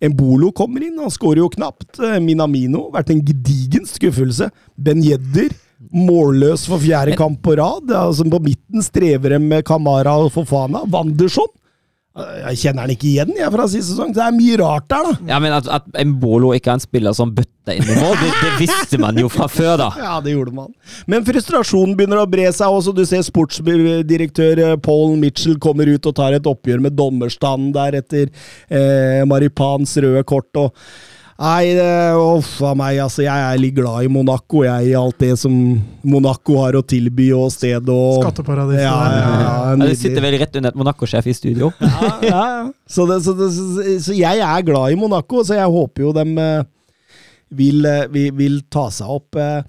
Embolo 0.00 0.54
kommer 0.56 0.86
inn, 0.86 0.96
han 1.02 1.12
skårer 1.12 1.42
jo 1.42 1.50
knapt. 1.52 2.00
Eh, 2.00 2.16
Minamino 2.24 2.86
vært 2.94 3.12
en 3.12 3.20
gedigen 3.26 3.84
skuffelse. 3.88 4.48
Ben 4.80 5.04
Jedder 5.04 5.52
målløs 5.92 6.66
for 6.68 6.80
fjerde 6.80 7.16
kamp 7.20 7.42
på 7.44 7.58
rad. 7.60 7.92
Altså, 7.92 8.24
på 8.24 8.40
midten 8.48 8.84
strever 8.84 9.36
de 9.36 9.42
med 9.44 9.66
Kamara 9.68 10.16
og 10.24 10.32
Fofana. 10.32 10.86
Wanderson 10.88 11.52
jeg 12.18 12.58
kjenner 12.58 12.82
han 12.82 12.90
ikke 12.90 13.06
igjen 13.06 13.28
jeg 13.38 13.52
fra 13.54 13.64
sist 13.70 13.92
sesong. 13.92 14.10
Det 14.14 14.22
er 14.24 14.34
mye 14.34 14.56
rart 14.58 14.88
der, 14.90 15.06
da. 15.06 15.28
ja, 15.30 15.36
men 15.42 15.54
at, 15.54 15.68
at 15.70 15.86
Mbolo 16.10 16.50
ikke 16.56 16.72
er 16.72 16.80
en 16.80 16.82
spiller 16.82 17.14
som 17.16 17.30
bøtter 17.36 17.78
inn 17.78 17.86
i 17.86 17.98
mål, 18.00 18.16
det, 18.18 18.30
det 18.40 18.50
visste 18.58 18.98
man 18.98 19.20
jo 19.20 19.30
fra 19.30 19.46
før, 19.50 19.76
da. 19.78 19.88
Ja, 20.00 20.16
det 20.24 20.34
gjorde 20.34 20.56
man. 20.56 20.72
Men 21.10 21.22
frustrasjonen 21.28 21.94
begynner 21.98 22.24
å 22.24 22.26
bre 22.30 22.48
seg 22.56 22.74
også. 22.80 22.94
Du 22.96 23.04
ser 23.06 23.22
sportsdirektør 23.26 24.64
eh, 24.64 24.74
Paul 24.82 25.14
Mitchell 25.22 25.60
kommer 25.62 25.90
ut 25.90 26.10
og 26.10 26.16
tar 26.18 26.34
et 26.34 26.50
oppgjør 26.50 26.82
med 26.88 26.98
dommerstanden 26.98 27.70
der 27.78 28.00
etter 28.02 28.26
eh, 28.26 29.22
Maripans 29.30 29.94
røde 30.02 30.26
kort. 30.26 30.50
og 30.58 30.74
Nei, 31.40 31.72
uff 32.20 32.58
a 32.68 32.74
meg, 32.76 32.98
altså. 33.00 33.22
Jeg 33.24 33.44
er 33.46 33.60
litt 33.62 33.72
glad 33.78 34.04
i 34.04 34.10
Monaco, 34.12 34.60
jeg, 34.66 34.90
i 34.90 34.96
alt 34.98 35.16
det 35.22 35.30
som 35.40 35.54
Monaco 36.04 36.58
har 36.60 36.76
å 36.76 36.82
tilby, 36.84 37.30
og 37.32 37.48
sted 37.54 37.88
og 37.88 38.18
skatteparadiset 38.26 38.82
Ja, 38.84 38.96
ja, 39.08 39.22
ja, 39.22 39.54
Ja, 39.70 39.78
det 39.80 39.94
sitter 40.02 40.20
vel 40.26 40.36
rett 40.42 40.58
under 40.60 40.74
et 40.74 40.80
Monaco-sjef 40.82 41.30
i 41.32 41.36
studio. 41.38 41.70
ja, 41.80 42.10
ja. 42.28 42.44
Så, 42.84 43.06
det, 43.08 43.22
så, 43.24 43.32
det, 43.38 43.48
så, 43.56 43.86
så 44.10 44.18
jeg 44.18 44.44
er 44.44 44.66
glad 44.68 44.92
i 44.92 45.00
Monaco, 45.00 45.40
så 45.46 45.56
jeg 45.56 45.72
håper 45.78 46.04
jo 46.04 46.12
de 46.18 46.26
vil, 47.56 47.80
eh, 47.88 48.04
vil, 48.12 48.30
vil 48.36 48.60
ta 48.70 48.90
seg 48.94 49.08
opp. 49.16 49.40
eh. 49.40 49.64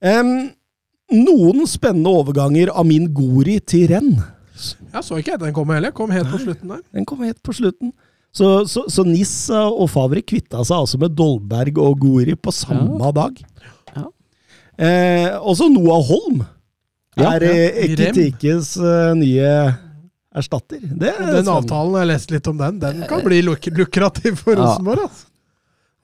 Em, 0.00 0.32
noen 1.12 1.66
spennende 1.68 2.08
overganger 2.22 2.72
av 2.72 2.88
min 2.88 3.10
Gori 3.14 3.58
til 3.60 3.90
renn. 3.92 4.14
Jeg 4.94 5.04
så 5.04 5.20
ikke 5.20 5.36
at 5.36 5.44
den 5.44 5.52
kom 5.56 5.68
heller. 5.72 5.92
Kom 5.92 6.12
helt 6.14 6.32
på 6.32 6.40
slutten 6.40 6.72
der. 6.72 6.80
Den 6.96 7.04
kom 7.08 7.20
helt 7.24 7.42
på 7.44 7.52
slutten. 7.56 7.92
Så, 8.32 8.46
så, 8.70 8.84
så 8.86 9.02
Nis 9.06 9.32
og 9.50 9.88
Favre 9.90 10.20
kvitta 10.22 10.60
seg 10.62 10.76
altså 10.84 10.98
med 11.02 11.16
Dolberg 11.18 11.78
og 11.82 11.96
Gori 11.98 12.36
på 12.38 12.52
samme 12.54 13.10
dag. 13.16 13.40
Ja. 13.96 14.04
Eh, 14.78 15.28
også 15.40 15.66
Noah 15.72 16.04
Holm 16.06 16.44
Ja, 17.18 17.32
er 17.34 17.42
ja. 17.42 17.50
eh, 17.50 17.80
I 17.90 17.96
Rem. 17.98 18.12
Ekitikes 18.14 18.76
eh, 18.78 19.10
nye 19.18 19.50
erstatter. 20.30 20.78
Det 20.78 21.10
er 21.10 21.32
Den 21.40 21.50
avtalen, 21.50 21.96
jeg 21.98 22.04
har 22.04 22.10
lest 22.12 22.30
litt 22.30 22.46
om 22.52 22.60
den, 22.60 22.78
den 22.78 23.02
kan 23.10 23.24
bli 23.26 23.42
luk 23.42 23.66
lukrativ 23.74 24.38
for 24.44 24.54
Ja. 24.54 24.62
Rosenborg. 24.62 25.08
Altså. 25.08 25.26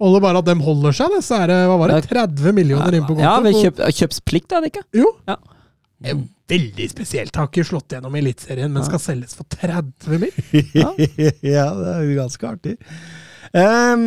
Holder 0.03 0.21
bare 0.27 0.41
at 0.43 0.49
de 0.51 0.55
holder 0.61 0.93
seg, 0.99 1.15
det, 1.15 1.23
så 1.25 1.39
er 1.41 1.47
det 1.55 1.61
hva 1.71 1.77
var 1.81 1.95
det, 1.95 2.03
30 2.11 2.53
millioner 2.59 2.99
inn 2.99 3.07
på 3.07 3.15
kontoen. 3.15 3.23
Ja, 3.25 3.39
ved 3.41 3.55
kjøp, 3.63 3.79
kjøpsplikt, 4.03 4.51
er 4.53 4.67
det 4.67 4.75
ikke? 4.75 4.83
Jo. 4.99 5.13
Ja. 5.31 5.39
Veldig 6.47 6.87
spesielt. 6.93 7.37
Har 7.37 7.49
ikke 7.51 7.67
slått 7.67 7.97
gjennom 7.97 8.15
i 8.15 8.21
Eliteserien, 8.23 8.71
men 8.73 8.85
skal 8.87 9.03
selges 9.03 9.35
for 9.35 9.49
30 9.51 10.21
mill. 10.23 10.37
ja, 10.83 10.93
det 11.75 11.93
er 11.93 12.05
jo 12.07 12.19
ganske 12.21 12.51
artig. 12.53 12.77
Um, 13.57 14.05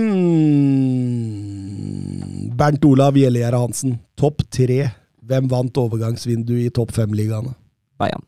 Bernt 2.59 2.85
Olav 2.87 3.17
Gjellegjerde 3.19 3.59
Hansen, 3.59 3.99
topp 4.19 4.43
tre. 4.51 4.85
Hvem 5.29 5.51
vant 5.51 5.77
overgangsvinduet 5.77 6.69
i 6.69 6.73
topp 6.73 6.95
fem-ligaene? 6.95 7.53
Bayern. 7.99 8.23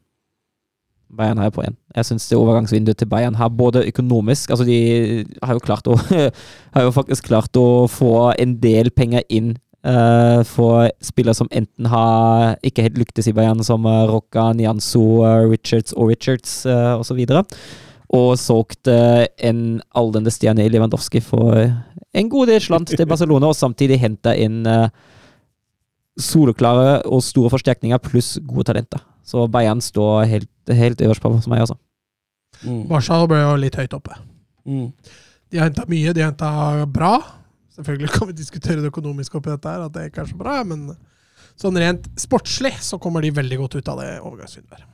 Bayern 1.11 1.39
har 1.39 1.49
jeg 1.49 1.55
på 1.55 1.63
én. 1.65 1.75
Jeg 1.95 2.07
syns 2.07 2.27
det 2.29 2.37
overgangsvinduet 2.39 2.99
til 2.99 3.09
Bayern 3.11 3.35
har 3.35 3.49
både 3.49 3.83
økonomisk 3.87 4.49
Altså, 4.49 4.63
de 4.63 5.25
har 5.43 5.57
jo 5.57 5.59
klart 5.59 5.87
å 5.91 5.97
Har 6.75 6.85
jo 6.85 6.93
faktisk 6.95 7.27
klart 7.27 7.57
å 7.59 7.87
få 7.91 8.31
en 8.39 8.55
del 8.63 8.91
penger 8.95 9.25
inn 9.27 9.57
eh, 9.85 10.41
for 10.47 10.89
spillere 11.03 11.37
som 11.37 11.49
enten 11.51 11.89
har 11.91 12.57
ikke 12.65 12.87
helt 12.87 12.99
lyktes 13.01 13.29
i 13.29 13.35
Bayern, 13.37 13.63
som 13.63 13.85
uh, 13.85 14.05
Rocca, 14.09 14.51
Nianzo, 14.57 15.23
uh, 15.25 15.45
Richards 15.49 15.95
og 15.97 16.11
Richards 16.13 16.61
uh, 16.65 16.99
osv. 16.99 17.21
Og 18.11 18.33
solgt 18.39 18.91
uh, 18.91 19.23
en 19.39 19.81
aldrende 19.95 20.33
stjerne 20.33 20.65
i 20.65 20.71
Lewandowski 20.73 21.23
for 21.23 21.55
en 22.13 22.29
god 22.29 22.51
del 22.51 22.61
slant 22.63 22.91
til 22.91 23.07
Barcelona, 23.07 23.51
og 23.51 23.55
samtidig 23.55 23.99
henta 24.01 24.33
inn 24.35 24.65
eh, 24.67 24.89
soleklare 26.19 26.99
og 27.07 27.23
store 27.23 27.51
forsterkninger 27.53 28.01
pluss 28.03 28.35
gode 28.43 28.67
talenter. 28.67 29.03
Så 29.23 29.45
Bayern 29.51 29.81
står 29.83 30.25
helt, 30.27 30.51
helt 30.67 31.01
øverst 31.01 31.23
på 31.23 31.31
hos 31.31 31.47
meg, 31.47 31.63
altså. 31.63 31.77
Mm. 32.65 32.87
Barca 32.89 33.21
ble 33.29 33.39
jo 33.39 33.53
litt 33.61 33.77
høyt 33.79 33.95
oppe. 33.95 34.17
Mm. 34.67 34.89
De 35.51 35.59
har 35.59 35.69
henta 35.69 35.87
mye, 35.87 36.11
de 36.13 36.25
har 36.25 36.33
henta 36.33 36.51
bra. 36.91 37.13
Selvfølgelig 37.81 38.11
kan 38.13 38.29
vi 38.29 38.33
diskutere 38.37 38.81
det 38.83 38.91
økonomiske 38.93 39.39
oppi 39.41 39.49
dette, 39.51 39.67
her, 39.73 39.85
at 39.87 39.95
det 39.97 40.05
ikke 40.11 40.21
er 40.21 40.29
så 40.29 40.37
bra, 40.37 40.59
men 40.63 40.91
sånn 41.59 41.77
rent 41.81 42.05
sportslig 42.21 42.75
så 42.85 42.99
kommer 43.01 43.21
de 43.25 43.31
veldig 43.35 43.57
godt 43.63 43.79
ut 43.81 43.89
av 43.91 43.99
det 44.03 44.11
overgangsvinduet. 44.21 44.85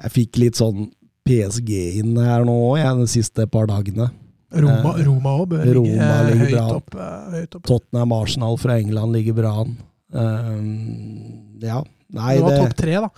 Jeg 0.00 0.10
fikk 0.16 0.40
litt 0.40 0.56
sånn 0.56 0.88
PSG 1.28 1.70
inn 2.00 2.16
her 2.16 2.46
nå 2.48 2.56
jeg, 2.80 2.96
de 3.02 3.06
siste 3.12 3.44
par 3.52 3.68
dagene. 3.68 4.08
Roma 4.50 4.96
òg 4.96 5.04
Roma 5.06 5.34
bør 5.46 5.60
ligge 5.68 5.92
ligger 5.92 6.40
høyt 6.40 6.54
bra. 6.56 6.64
oppe. 6.80 7.08
Høyt 7.36 7.54
opp. 7.60 7.66
Tottenham 7.68 8.14
Arsenal 8.16 8.56
fra 8.58 8.80
England 8.80 9.14
ligger 9.14 9.36
bra 9.36 9.52
an. 9.62 9.76
Um, 10.10 11.60
ja. 11.62 11.82
Nei, 12.10 12.34
Det 12.36 12.42
var 12.42 12.50
det, 12.56 12.60
topp 12.64 12.76
tre, 12.80 12.96
da. 13.04 13.10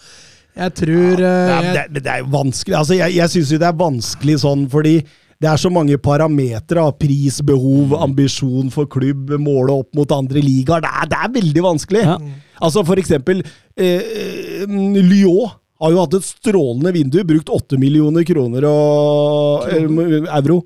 Jeg 0.53 0.75
tror 0.77 1.23
ja, 1.23 1.31
eh, 1.33 1.73
det, 1.73 1.81
er- 1.87 1.89
men 1.95 2.03
det 2.05 2.13
er 2.13 2.27
vanskelig. 2.29 2.77
Altså, 2.77 2.95
jeg 2.99 3.15
jeg 3.17 3.33
syns 3.33 3.53
jo 3.55 3.59
det 3.63 3.69
er 3.71 3.79
vanskelig 3.81 4.35
sånn 4.43 4.67
fordi 4.69 4.99
det 5.43 5.49
er 5.51 5.59
så 5.59 5.71
mange 5.75 5.99
parametere. 5.99 6.85
Pris, 7.01 7.41
behov, 7.47 7.97
ambisjon 8.05 8.71
for 8.71 8.87
klubb, 8.91 9.33
måle 9.43 9.75
opp 9.83 9.91
mot 9.99 10.15
andre 10.15 10.43
ligaer. 10.45 10.85
Det, 10.85 11.09
det 11.11 11.19
er 11.19 11.35
veldig 11.35 11.65
vanskelig. 11.67 12.05
Ja. 12.07 12.15
Altså 12.63 12.85
for 12.87 13.01
eksempel 13.03 13.43
eh, 13.75 14.63
Lyon 14.69 15.51
har 15.83 15.91
jo 15.91 15.99
hatt 16.05 16.15
et 16.15 16.29
strålende 16.29 16.93
vindu, 16.95 17.19
brukt 17.27 17.51
8 17.51 17.79
millioner 17.83 18.23
kroner 18.29 18.69
og 18.69 19.67
eh, 19.67 20.31
euro. 20.39 20.61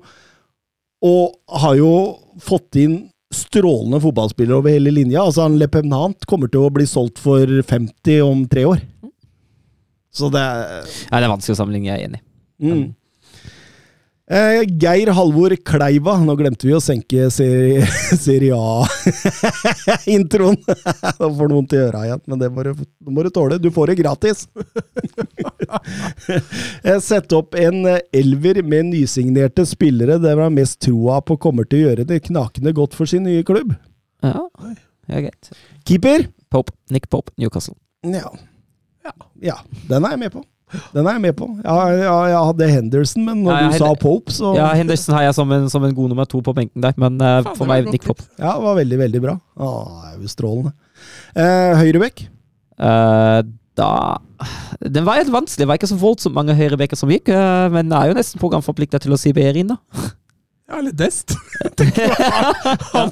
Og 1.07 1.57
har 1.63 1.77
jo 1.79 1.91
fått 2.45 2.77
inn 2.81 2.99
strålende 3.33 3.99
fotballspillere 4.03 4.61
over 4.61 4.71
hele 4.75 4.93
linja. 4.93 5.23
Altså 5.25 5.47
han 5.47 5.57
Lepenant 5.57 6.29
kommer 6.29 6.53
til 6.53 6.67
å 6.67 6.71
bli 6.73 6.85
solgt 6.87 7.17
for 7.23 7.49
50 7.49 8.21
om 8.27 8.45
tre 8.49 8.67
år. 8.69 8.85
Så 10.13 10.29
det 10.33 10.41
er 10.41 10.85
Ja, 11.09 11.17
det 11.17 11.25
er 11.25 11.33
vanskelig 11.33 11.57
å 11.57 11.61
sammenligne, 11.63 11.89
jeg 11.91 11.97
er 11.97 12.09
enig. 12.11 12.23
Mm. 12.61 12.87
Eh, 14.27 14.63
Geir 14.67 15.07
Halvor 15.15 15.53
Kleiva. 15.63 16.17
Nå 16.19 16.35
glemte 16.35 16.67
vi 16.67 16.73
å 16.75 16.81
senke 16.83 17.29
Siri 17.31 17.79
serie 18.25 18.57
A-introen. 18.59 20.57
Nå 21.19 21.29
får 21.37 21.47
du 21.47 21.53
vondt 21.55 21.75
i 21.77 21.79
øra 21.79 22.01
igjen, 22.09 22.23
men 22.27 22.41
det 22.41 22.49
må 22.51 22.65
du, 22.67 22.73
det 22.75 23.13
må 23.15 23.23
du 23.23 23.29
tåle. 23.31 23.59
Du 23.63 23.69
får 23.73 23.93
det 23.93 23.99
gratis. 24.03 24.47
Eh, 26.87 26.99
Sett 27.03 27.33
opp 27.35 27.55
en 27.59 27.81
elver 28.15 28.61
med 28.63 28.87
nysignerte 28.87 29.65
spillere 29.67 30.15
det 30.21 30.31
var 30.39 30.53
mest 30.53 30.79
troa 30.85 31.17
på 31.25 31.35
kommer 31.43 31.67
til 31.67 31.81
å 31.81 31.89
gjøre 31.89 32.05
det 32.07 32.21
knakende 32.29 32.71
godt 32.77 32.95
for 32.95 33.09
sin 33.09 33.25
nye 33.27 33.43
klubb. 33.47 33.73
Ja, 34.23 34.45
ja 35.11 35.23
greit. 35.25 35.51
Keeper? 35.89 36.27
Pope. 36.53 36.71
Nick 36.93 37.09
Pope, 37.11 37.33
Newcastle. 37.41 37.75
Ja. 38.07 38.31
ja. 39.43 39.57
Den 39.89 40.07
er 40.07 40.15
jeg 40.15 40.23
med 40.23 40.37
på. 40.37 40.45
Den 40.91 41.05
er 41.07 41.15
jeg 41.15 41.23
med 41.23 41.35
på. 41.39 41.47
Ja, 41.63 41.75
ja, 41.95 42.15
jeg 42.27 42.39
hadde 42.49 42.67
Henderson, 42.73 43.23
men 43.23 43.43
når 43.45 43.53
Ja, 43.53 43.59
ja, 43.61 43.69
du 43.71 43.77
sa 43.79 43.91
Pope, 44.01 44.33
så 44.35 44.51
Ja, 44.57 44.67
Henderson 44.75 45.15
har 45.15 45.23
jeg 45.27 45.37
som 45.37 45.53
en, 45.55 45.69
som 45.71 45.85
en 45.87 45.95
god 45.95 46.11
nummer 46.11 46.27
to 46.27 46.41
på 46.43 46.53
benken 46.57 46.83
der, 46.83 46.97
men 46.99 47.21
uh, 47.21 47.39
Faen, 47.45 47.55
for 47.55 47.69
meg 47.69 47.87
Nick 47.87 48.03
Pope. 48.03 48.25
Ja, 48.35 48.57
det 48.57 48.65
var 48.65 48.75
veldig, 48.81 48.99
veldig 49.05 49.21
bra. 49.23 49.37
Å, 49.55 49.71
det 50.03 50.11
er 50.11 50.25
jo 50.25 50.33
strålende. 50.33 50.75
Uh, 51.37 51.73
Høyrebekk? 51.79 52.25
Uh, 52.77 53.39
da 53.77 53.89
Den 54.83 55.05
var 55.07 55.21
helt 55.21 55.31
vanskelig. 55.33 55.63
Det 55.63 55.69
var 55.71 55.79
ikke 55.79 55.89
så 55.93 55.99
voldsomt 56.01 56.35
mange 56.35 56.55
høyrebekker 56.57 56.99
som 56.99 57.11
gikk, 57.13 57.31
men 57.31 57.87
men 57.87 57.95
er 57.95 58.11
jo 58.11 58.17
nesten 58.17 58.41
programforplikta 58.41 58.99
til 59.01 59.15
å 59.15 59.19
si 59.21 59.31
Berin, 59.37 59.71
da. 59.71 59.77
Ja, 60.67 60.79
eller 60.81 60.91
dest. 60.91 61.31
Han 62.93 63.11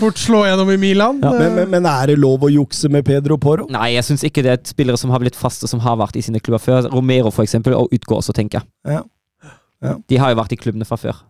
fort 0.00 0.18
slå 0.18 0.40
gjennom 0.46 0.70
i 0.70 0.76
Milan. 0.76 1.20
Ja, 1.22 1.30
Men, 1.38 1.54
men, 1.54 1.70
men 1.70 1.86
er 1.86 2.10
det 2.10 2.16
lov 2.18 2.42
å 2.42 2.50
jukse 2.50 2.90
med 2.90 3.06
Pedro 3.06 3.36
Porro? 3.38 3.68
Nei, 3.70 3.92
jeg 3.94 4.06
syns 4.08 4.24
ikke 4.26 4.42
det 4.42 4.50
er 4.50 4.58
et 4.58 4.72
spillere 4.72 4.98
som 4.98 5.12
har 5.14 5.22
blitt 5.22 5.38
faste, 5.38 5.70
som 5.70 5.82
har 5.84 6.00
vært 6.00 6.18
i 6.18 6.24
sine 6.26 6.42
klubber 6.42 6.62
før. 6.64 6.88
Romero, 6.90 7.30
for 7.34 7.46
eksempel, 7.46 7.76
og 7.78 7.94
utgår 7.94 8.18
også, 8.24 8.34
tenker 8.34 8.58
jeg. 8.58 8.98
Ja. 8.98 9.94
De 10.10 10.18
har 10.18 10.32
jo 10.32 10.40
vært 10.40 10.56
i 10.56 10.58
klubbene 10.58 10.88
fra 10.88 10.98
før. 10.98 11.22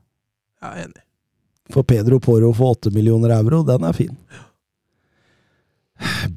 Ja, 0.65 0.73
enig. 0.87 1.03
For 1.75 1.85
Pedro 1.85 2.21
Porro 2.23 2.53
for 2.57 2.79
8 2.79 2.93
millioner 2.95 3.35
euro, 3.37 3.61
den 3.67 3.85
er 3.85 3.97
fin. 3.97 4.15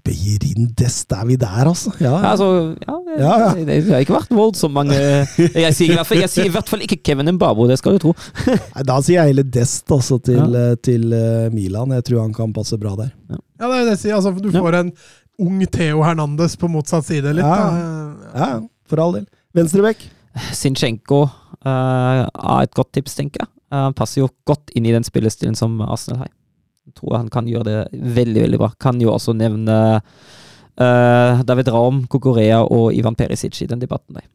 Beirin 0.06 0.70
Dest, 0.80 1.12
er 1.12 1.26
vi 1.28 1.36
der, 1.40 1.68
altså? 1.68 1.92
Ja, 2.00 2.14
Ja, 2.22 2.32
altså, 2.32 2.76
ja, 2.88 2.96
Ja, 3.20 3.32
ja. 3.42 3.50
Det, 3.58 3.66
det 3.86 3.92
har 3.94 4.04
ikke 4.06 4.16
vært 4.16 4.32
voldsomt 4.32 4.74
mange 4.76 4.96
Jeg 4.96 5.74
sier, 5.76 5.92
i 5.92 5.98
hvert 5.98 6.08
fall, 6.08 6.22
jeg 6.24 6.32
sier 6.32 6.48
i 6.48 6.54
hvert 6.54 6.70
fall 6.72 6.84
ikke 6.86 7.00
Kevin 7.04 7.32
Mbabo, 7.36 7.66
det 7.68 7.80
skal 7.82 7.98
du 7.98 8.04
tro. 8.06 8.14
Nei, 8.76 8.86
Da 8.88 9.00
sier 9.04 9.20
jeg 9.20 9.34
heller 9.34 9.48
Dest 9.60 9.92
altså, 9.92 10.20
til, 10.24 10.56
eh, 10.56 10.76
til 10.86 11.12
eh, 11.16 11.50
Milan. 11.54 11.92
Jeg 11.98 12.06
tror 12.08 12.22
han 12.24 12.34
kan 12.38 12.54
passe 12.56 12.80
bra 12.80 12.94
der. 13.00 13.12
Ja, 13.34 13.40
det 13.66 13.68
er 13.68 13.84
det 13.90 13.96
jeg 13.98 14.02
sier. 14.06 14.16
Altså, 14.20 14.32
du 14.40 14.50
Ja. 14.54 14.62
får 14.64 14.80
en 14.80 14.94
ung 15.40 15.60
Theo 15.72 16.02
Hernandez 16.04 16.56
på 16.60 16.70
motsatt 16.72 17.06
side 17.08 17.34
litt. 17.36 17.44
Ja. 17.46 17.60
Da. 17.60 18.32
Ja, 18.34 18.48
ja, 18.56 18.60
for 18.90 19.04
all 19.04 19.18
del. 19.20 19.28
Venstrebekk? 19.58 20.08
Sinchenko 20.56 21.24
uh, 21.26 22.26
er 22.30 22.64
et 22.64 22.74
godt 22.78 22.94
tips, 22.96 23.16
tenker 23.20 23.44
jeg. 23.44 23.52
Uh, 23.72 23.90
Han 23.90 23.96
passer 23.98 24.22
jo 24.24 24.30
godt 24.48 24.72
inn 24.78 24.88
i 24.88 24.94
den 24.96 25.04
spillestilen 25.08 25.58
som 25.58 25.80
Arsenal 25.84 26.24
har. 26.24 26.32
Jeg 26.90 26.96
tror 26.98 27.18
han 27.20 27.30
kan 27.30 27.46
gjøre 27.50 27.66
det 27.70 27.80
veldig, 28.20 28.42
veldig 28.48 28.60
bra. 28.66 28.72
Kan 28.82 29.00
jo 29.02 29.14
også 29.14 29.36
nevne 29.38 29.76
uh, 30.82 31.44
David 31.46 31.70
Raum, 31.74 32.04
Kokorea 32.10 32.64
og 32.66 32.94
Ivan 32.98 33.16
Perisic 33.20 33.62
i 33.64 33.70
den 33.70 33.82
debatten 33.84 34.18
der. 34.20 34.26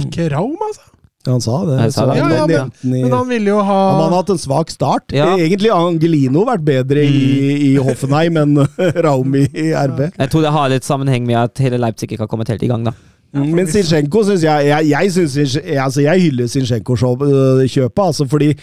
Ikke 0.00 0.28
Raum, 0.32 0.56
altså. 0.68 0.88
Han 1.28 1.42
sa 1.44 1.58
det. 1.68 1.76
Sa 1.92 2.06
det. 2.08 2.14
Ja, 2.16 2.28
ja, 2.32 2.46
men- 2.48 2.70
i- 2.96 3.02
Men 3.02 3.12
han 3.12 3.26
ville 3.28 3.50
jo 3.50 3.58
ha 3.60 3.78
Han 3.92 4.00
har 4.08 4.22
hatt 4.22 4.30
en 4.32 4.38
svak 4.40 4.70
start. 4.72 5.12
Ja. 5.12 5.26
Egentlig 5.36 5.68
har 5.70 5.84
Angelino 5.90 6.46
vært 6.48 6.64
bedre 6.64 7.02
i, 7.04 7.74
i 7.74 7.76
Hoffenheim 7.76 8.38
enn 8.40 8.54
Raum 9.04 9.34
i, 9.36 9.44
RB. 9.76 10.00
Jeg 10.16 10.30
tror 10.32 10.46
det 10.46 10.52
har 10.56 10.70
litt 10.72 10.84
sammenheng 10.88 11.26
med 11.28 11.36
at 11.36 11.58
hele 11.60 11.76
Leipzig 11.76 12.08
ikke 12.08 12.24
har 12.24 12.30
kommet 12.32 12.48
helt 12.48 12.62
i 12.64 12.70
gang, 12.72 12.84
da. 12.88 12.94
Mm, 13.36 13.50
Men 13.54 13.68
Zinchenko 13.70 14.24
syns 14.26 14.42
jeg 14.42 14.66
Jeg, 14.66 14.88
jeg, 14.90 15.12
synes, 15.12 15.36
jeg, 15.54 15.76
altså 15.78 16.00
jeg 16.02 16.20
hyller 16.24 16.48
Zinchenko-kjøpet, 16.50 18.02
altså 18.06 18.26
fordi 18.26 18.54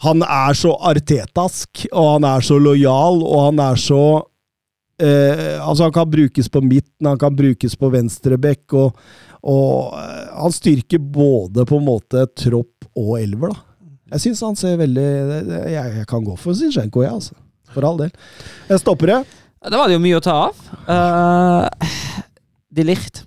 han 0.00 0.24
er 0.24 0.56
så 0.56 0.74
artetask, 0.90 1.86
og 1.92 2.06
han 2.14 2.26
er 2.28 2.44
så 2.44 2.56
lojal, 2.60 3.20
og 3.20 3.42
han 3.50 3.60
er 3.60 3.80
så 3.80 4.04
eh, 5.00 5.58
Altså, 5.60 5.86
han 5.86 5.92
kan 5.92 6.08
brukes 6.10 6.48
på 6.48 6.62
midten, 6.64 7.08
han 7.08 7.18
kan 7.20 7.36
brukes 7.36 7.76
på 7.76 7.90
venstreback, 7.92 8.64
og, 8.80 8.96
og 9.44 9.98
eh, 10.00 10.30
han 10.40 10.56
styrker 10.56 11.02
både 11.04 11.66
på 11.68 11.80
en 11.80 11.88
måte 11.90 12.24
tropp 12.32 12.88
og 12.96 13.18
elver, 13.20 13.52
da. 13.52 13.66
Jeg 14.10 14.24
syns 14.24 14.40
han 14.42 14.56
ser 14.58 14.72
veldig 14.80 15.04
Jeg, 15.70 15.90
jeg 16.00 16.06
kan 16.10 16.24
gå 16.26 16.32
for 16.40 16.56
Zinchenko, 16.58 17.04
jeg, 17.04 17.20
altså. 17.20 17.36
For 17.70 17.86
all 17.86 18.00
del. 18.00 18.10
Jeg 18.66 18.82
stopper 18.82 19.12
det. 19.12 19.18
Da 19.62 19.78
var 19.78 19.86
det 19.86 19.98
jo 19.98 20.02
mye 20.02 20.18
å 20.18 20.24
ta 20.24 20.34
av. 20.48 20.64
Uh, 20.88 21.92
De 22.74 22.86
Licht. 22.88 23.22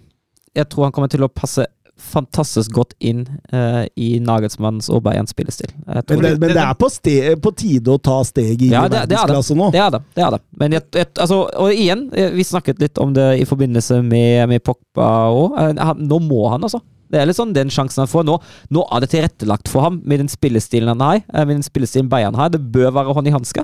Jeg 0.51 0.67
tror 0.67 0.89
han 0.89 0.95
kommer 0.95 1.11
til 1.11 1.23
å 1.23 1.31
passe 1.31 1.63
fantastisk 2.03 2.71
godt 2.75 2.93
inn 2.99 3.23
uh, 3.53 3.83
i 3.99 4.19
Nagelsmanns 4.23 4.89
og 4.93 5.01
Bayerns 5.05 5.31
spillestil. 5.33 5.71
Men 5.87 6.03
det, 6.23 6.31
men 6.41 6.53
det 6.53 6.61
er 6.63 6.73
på, 6.79 6.89
ste, 6.91 7.13
på 7.41 7.51
tide 7.57 7.93
å 7.95 7.99
ta 8.03 8.19
steget 8.27 8.61
inn 8.67 8.73
Ja, 8.75 8.85
i 8.85 8.91
det- 8.91 9.05
det 9.09 9.17
er 9.17 9.23
verdensklasse 9.23 9.55
nå. 9.57 9.71
Det 9.73 9.81
er 9.81 9.91
det. 9.95 10.01
det, 10.15 10.23
er 10.27 10.31
det. 10.35 10.41
Men 10.61 10.75
jeg, 10.77 10.83
jeg, 10.99 11.07
altså, 11.25 11.37
og 11.63 11.71
igjen, 11.73 12.03
eh, 12.13 12.29
vi 12.35 12.43
snakket 12.47 12.81
litt 12.83 12.97
om 13.01 13.13
det 13.15 13.27
i 13.41 13.45
forbindelse 13.49 14.01
med, 14.03 14.49
med 14.51 14.63
Pogba 14.67 15.07
òg. 15.33 15.57
Nå 16.03 16.19
må 16.27 16.43
han, 16.51 16.63
altså. 16.67 16.81
Det 17.13 17.19
er 17.21 17.27
litt 17.29 17.37
sånn 17.37 17.51
den 17.53 17.69
sjansen 17.69 18.01
han 18.01 18.09
får. 18.09 18.23
Nå, 18.25 18.39
nå 18.73 18.83
er 18.89 19.03
det 19.03 19.09
tilrettelagt 19.13 19.67
for 19.69 19.85
ham 19.85 19.99
med 20.03 20.23
den 20.23 20.29
spillestilen 20.31 20.89
han 20.95 21.01
har. 21.05 21.21
eh, 21.33 21.45
Med 21.45 21.57
den 21.59 21.63
spillestilen 21.65 22.09
Bayern 22.09 22.35
har. 22.39 22.49
Det 22.49 22.61
bør 22.73 22.91
være 22.95 23.13
hånd 23.13 23.27
i 23.29 23.33
hanske. 23.35 23.61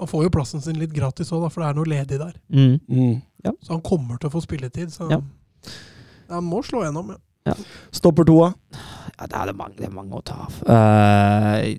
Han 0.00 0.08
får 0.08 0.22
jo 0.24 0.30
plassen 0.32 0.62
sin 0.64 0.78
litt 0.80 0.94
gratis 0.96 1.28
òg, 1.36 1.44
for 1.52 1.60
det 1.60 1.68
er 1.68 1.74
noe 1.76 1.84
ledig 1.90 2.18
der. 2.22 2.32
Mm. 2.48 2.78
Mm. 2.88 3.18
Så 3.60 3.74
han 3.74 3.82
kommer 3.84 4.16
til 4.16 4.30
å 4.30 4.32
få 4.32 4.40
spilletid. 4.40 4.88
Så 4.94 5.10
Ja. 5.12 5.20
Han 6.30 6.44
må 6.46 6.62
slå 6.66 6.84
gjennom. 6.86 7.14
Ja. 7.48 7.54
Stopper 7.92 8.24
toa. 8.28 8.50
Ja, 9.20 9.26
det 9.28 9.36
er 9.36 9.46
det 9.50 9.54
mange, 9.56 9.74
det 9.76 9.86
er 9.88 9.94
mange 9.94 10.16
å 10.16 10.20
ta 10.24 10.36
av. 10.46 10.58
Eh, 10.64 11.74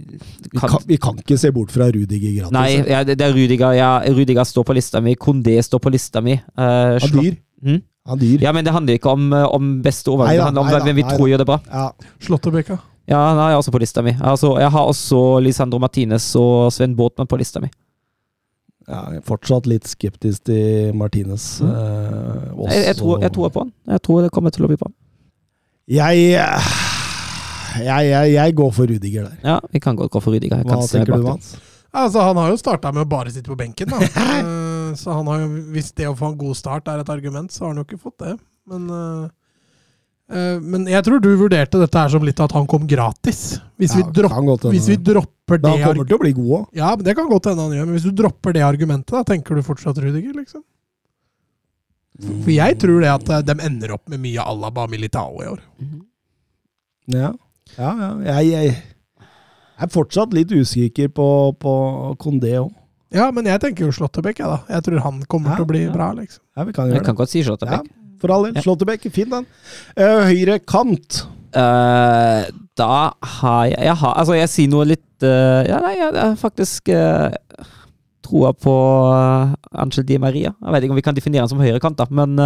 Vi 0.52 0.60
vi 0.92 0.98
kan 1.02 1.18
ikke 1.22 1.38
se 1.40 1.52
bort 1.54 1.72
fra 1.74 1.88
Rudiger 1.94 2.34
gratis. 2.40 2.52
Nei, 2.54 2.84
ja, 2.90 3.04
det 3.04 3.18
det 3.18 3.26
er 3.28 3.34
Rudiger. 3.34 3.74
Ja, 3.78 3.92
Rudiger 4.08 4.44
står 4.46 4.66
på 4.68 4.76
lista 4.78 5.02
mi. 5.02 5.16
Kondé 5.16 5.58
står 5.64 5.80
på 5.82 5.92
lista 5.94 6.22
mi. 6.22 6.34
Uh, 6.58 6.98
Han 7.02 7.12
dyr. 7.18 7.36
Hm? 7.64 7.82
Han 8.10 8.20
dyr. 8.20 8.42
Ja, 8.42 8.52
men 8.52 8.66
det 8.66 8.74
handler 8.74 8.98
ikke 8.98 9.10
om, 9.14 9.32
eh, 9.34 9.46
om 9.54 9.82
beste. 9.82 10.10
Neida, 10.12 10.34
Det 10.34 10.44
handler 10.50 10.62
om 10.62 10.68
neida, 10.68 10.84
hvem 10.86 10.96
vi 10.96 11.04
neida. 11.04 11.18
tror 11.18 11.30
gjør 11.30 11.38
det 11.38 11.46
bra. 11.48 11.60
Ja. 11.72 11.92
Slåttebekka. 12.20 12.80
Ja, 13.10 13.18
han 13.30 13.38
er 13.52 13.58
også 13.58 13.72
på 13.72 13.80
lista 13.82 14.02
mi. 14.02 14.12
Altså, 14.22 14.58
jeg 14.60 14.70
har 14.72 14.86
også 14.88 15.42
Lisandro 15.44 15.80
Martinez 15.80 16.36
og 16.36 16.72
Sven 16.74 16.96
Båtmann 16.96 17.28
på 17.28 17.38
lista 17.38 17.60
mi. 17.60 17.70
Ja, 18.92 19.00
jeg 19.16 19.22
er 19.22 19.26
fortsatt 19.28 19.68
litt 19.72 19.88
skeptisk 19.88 20.44
til 20.50 20.92
Martinez. 21.00 21.46
eh. 21.64 21.70
Jeg, 22.68 22.86
jeg, 22.90 22.98
tror, 23.00 23.22
jeg 23.24 23.34
tror 23.38 23.50
på 23.56 23.66
han. 23.66 23.72
Jeg 23.96 24.04
tror 24.08 24.22
det 24.26 24.32
kommer 24.36 24.54
til 24.54 24.68
å 24.68 24.72
bli 24.72 24.78
bra. 24.82 24.92
Jeg, 25.92 26.28
jeg, 27.82 28.12
jeg, 28.12 28.32
jeg 28.36 28.56
går 28.56 28.72
for 28.76 28.92
Rudiger 28.92 29.28
der. 29.30 29.38
Ja, 29.44 29.58
vi 29.72 29.80
kan 29.84 29.96
godt 30.00 30.12
gå 30.14 30.22
for 30.24 30.36
Rudiger. 30.36 30.62
Jeg 30.62 30.68
Hva 30.70 30.80
tenker 30.92 31.16
du. 31.18 31.26
Mats? 31.26 31.56
Altså, 31.92 32.22
han 32.24 32.38
har 32.40 32.52
jo 32.54 32.60
starta 32.60 32.92
med 32.96 33.04
å 33.04 33.10
bare 33.12 33.32
sitte 33.34 33.52
på 33.52 33.58
benken, 33.60 33.92
da. 33.92 34.00
Eh, 34.92 34.96
så 35.00 35.14
han 35.16 35.28
har 35.32 35.38
jo, 35.40 35.46
hvis 35.72 35.94
det 35.96 36.10
å 36.10 36.16
få 36.20 36.34
en 36.34 36.40
god 36.40 36.58
start 36.60 36.90
er 36.92 37.00
et 37.00 37.10
argument, 37.14 37.52
så 37.54 37.64
har 37.64 37.70
han 37.72 37.80
jo 37.80 37.86
ikke 37.88 38.00
fått 38.10 38.18
det. 38.26 38.34
Men, 38.68 38.90
eh, 38.92 39.30
men 40.32 40.86
jeg 40.88 41.04
tror 41.04 41.20
du 41.24 41.30
vurderte 41.36 41.80
dette 41.82 42.00
her 42.00 42.12
som 42.14 42.24
litt 42.24 42.40
at 42.40 42.54
han 42.56 42.68
kom 42.70 42.86
gratis. 42.88 43.60
Hvis, 43.82 43.96
vi, 43.98 44.04
dropp, 44.16 44.32
kan 44.32 44.48
godt 44.48 44.68
hende. 44.68 44.76
hvis 44.78 44.88
vi 44.92 44.98
dropper 45.02 45.60
det 45.60 45.68
Men 45.68 45.82
han 45.82 45.90
kommer 45.90 46.08
til 46.08 46.16
å 46.18 46.22
bli 46.22 46.34
god 46.38 46.52
òg. 46.60 46.66
Ja, 46.78 46.92
men 46.96 47.08
det 47.08 47.16
kan 47.18 47.28
godt 47.32 47.50
hende 47.52 47.66
han 47.66 47.76
gjør. 47.76 47.88
Men 47.90 47.98
hvis 47.98 48.08
du 48.08 48.14
dropper 48.22 48.56
det 48.56 48.64
argumentet, 48.64 49.12
da 49.12 49.24
tenker 49.28 49.58
du 49.58 49.66
fortsatt 49.66 50.00
Rudiger, 50.00 50.36
liksom? 50.38 50.64
For 52.22 52.52
jeg 52.54 52.78
tror 52.82 53.02
det 53.02 53.10
at 53.12 53.30
eh, 53.34 53.44
de 53.50 53.56
ender 53.66 53.96
opp 53.96 54.10
med 54.12 54.22
mye 54.22 54.44
Alaba 54.46 54.86
Militao 54.92 55.42
i 55.42 55.50
år. 55.50 55.64
Ja, 57.12 57.32
ja. 57.78 57.92
ja. 58.04 58.12
Jeg, 58.38 58.52
jeg 58.52 58.76
er 59.82 59.92
fortsatt 59.92 60.36
litt 60.38 60.52
usikker 60.54 61.10
på, 61.16 61.28
på 61.60 61.74
Kondé 62.22 62.54
òg. 62.62 62.70
Ja, 63.12 63.26
men 63.36 63.48
jeg 63.50 63.60
tenker 63.60 63.90
jo 63.90 63.92
Slåttebekk, 63.96 64.38
jeg, 64.40 64.48
da. 64.48 64.62
Jeg 64.72 64.86
tror 64.86 65.02
han 65.04 65.18
kommer 65.28 65.52
Ja, 65.52 65.56
til 65.60 65.66
å 65.66 65.72
bli 65.74 65.82
ja. 65.84 65.92
bra, 65.92 66.14
liksom. 66.16 66.44
Ja, 66.56 66.64
vi 66.64 66.76
kan 66.76 66.88
Jeg 66.88 67.02
gjøre 67.02 67.08
kan 67.10 67.18
godt 67.20 67.34
si 67.34 67.42
Ja, 67.42 67.48
Slåttebekk. 67.50 67.90
For 68.22 68.32
all 68.34 68.48
del. 68.48 68.56
Ja. 68.58 68.64
Slåttebekk, 68.66 69.10
fin 69.14 69.30
den. 69.34 69.46
Uh, 69.98 70.22
høyre 70.30 70.60
kant. 70.64 71.24
Uh, 71.52 72.46
da 72.80 73.12
har 73.28 73.66
jeg 73.68 73.82
Jeg 73.84 73.96
har 74.00 74.14
Altså, 74.22 74.36
jeg 74.38 74.48
sier 74.54 74.70
noe 74.72 74.86
litt 74.88 75.26
uh, 75.28 75.66
Ja, 75.68 75.82
nei, 75.84 75.98
jeg 76.00 76.14
har 76.16 76.38
faktisk 76.40 76.88
uh, 76.96 77.28
troa 78.24 78.54
på 78.56 78.76
uh, 79.12 79.52
Angel 79.84 80.06
Di 80.08 80.16
Maria. 80.24 80.54
Jeg 80.56 80.72
vet 80.78 80.86
ikke 80.88 80.96
om 80.96 81.00
vi 81.02 81.04
kan 81.10 81.18
definere 81.18 81.44
han 81.44 81.52
som 81.52 81.60
høyrekant, 81.60 82.00
da, 82.00 82.08
men 82.08 82.38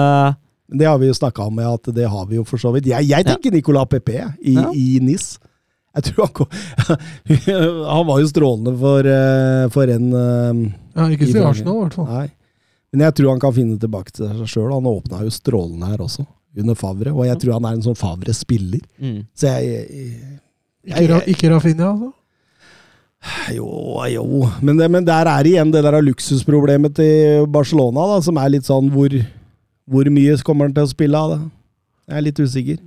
Det 0.73 0.87
har 0.89 0.97
vi 0.97 1.11
jo 1.11 1.17
snakka 1.19 1.45
om, 1.51 1.59
at 1.61 1.91
det 1.93 2.07
har 2.09 2.25
vi 2.31 2.39
jo 2.39 2.45
for 2.49 2.57
så 2.57 2.71
vidt. 2.73 2.87
Jeg, 2.89 3.05
jeg 3.11 3.27
tenker 3.27 3.53
Nicolas 3.53 3.85
Pepe 3.91 4.23
i, 4.41 4.55
Ja. 4.57 4.71
i 4.73 4.97
NIS. 5.05 5.35
Jeg 5.95 6.07
tror 6.09 6.25
han 6.25 6.33
kom 6.35 6.49
Han 7.93 8.07
var 8.09 8.17
jo 8.23 8.27
strålende 8.27 8.73
for, 8.81 9.07
for 9.71 9.93
en 9.93 10.09
Ja, 10.95 11.05
ikke 11.13 11.29
I 11.29 11.31
si. 11.31 11.37
Arsenal, 11.45 11.77
i 11.77 11.85
hvert 11.85 11.99
fall. 12.01 12.09
Nei. 12.09 12.25
Men 12.95 13.09
jeg 13.09 13.17
tror 13.17 13.33
han 13.33 13.41
kan 13.43 13.51
finne 13.55 13.75
tilbake 13.79 14.13
til 14.15 14.29
seg 14.31 14.47
sjøl. 14.47 14.71
Han 14.71 14.85
åpna 14.87 15.19
jo 15.25 15.31
strålende 15.35 15.89
her 15.91 16.03
også, 16.05 16.23
under 16.55 16.77
Favre. 16.79 17.11
Og 17.11 17.25
jeg 17.27 17.41
tror 17.41 17.57
han 17.57 17.65
er 17.67 17.75
en 17.75 17.83
sånn 17.83 17.97
Favre-spiller. 17.99 18.85
mm. 19.03 19.17
Så 19.35 19.51
jeg, 19.51 19.65
jeg, 19.91 20.29
Ikke, 20.85 21.01
jeg 21.17 21.33
ikke 21.35 21.49
Rafinha, 21.51 21.89
altså? 21.91 22.13
Jo, 23.55 23.67
jo. 24.13 24.25
Men, 24.61 24.77
det, 24.79 24.87
men 24.93 25.03
der 25.05 25.27
er 25.27 25.47
igjen 25.49 25.71
det 25.73 25.81
der 25.83 25.97
luksusproblemet 26.05 26.95
til 26.95 27.47
Barcelona, 27.51 28.05
da, 28.13 28.19
som 28.23 28.37
er 28.37 28.53
litt 28.53 28.67
sånn 28.69 28.87
hvor, 28.93 29.11
hvor 29.89 30.09
mye 30.13 30.37
kommer 30.45 30.69
han 30.69 30.75
til 30.77 30.85
å 30.85 30.91
spille 30.91 31.19
av 31.19 31.33
det? 31.33 31.39
Jeg 32.05 32.19
er 32.19 32.25
litt 32.27 32.39
usikker. 32.45 32.79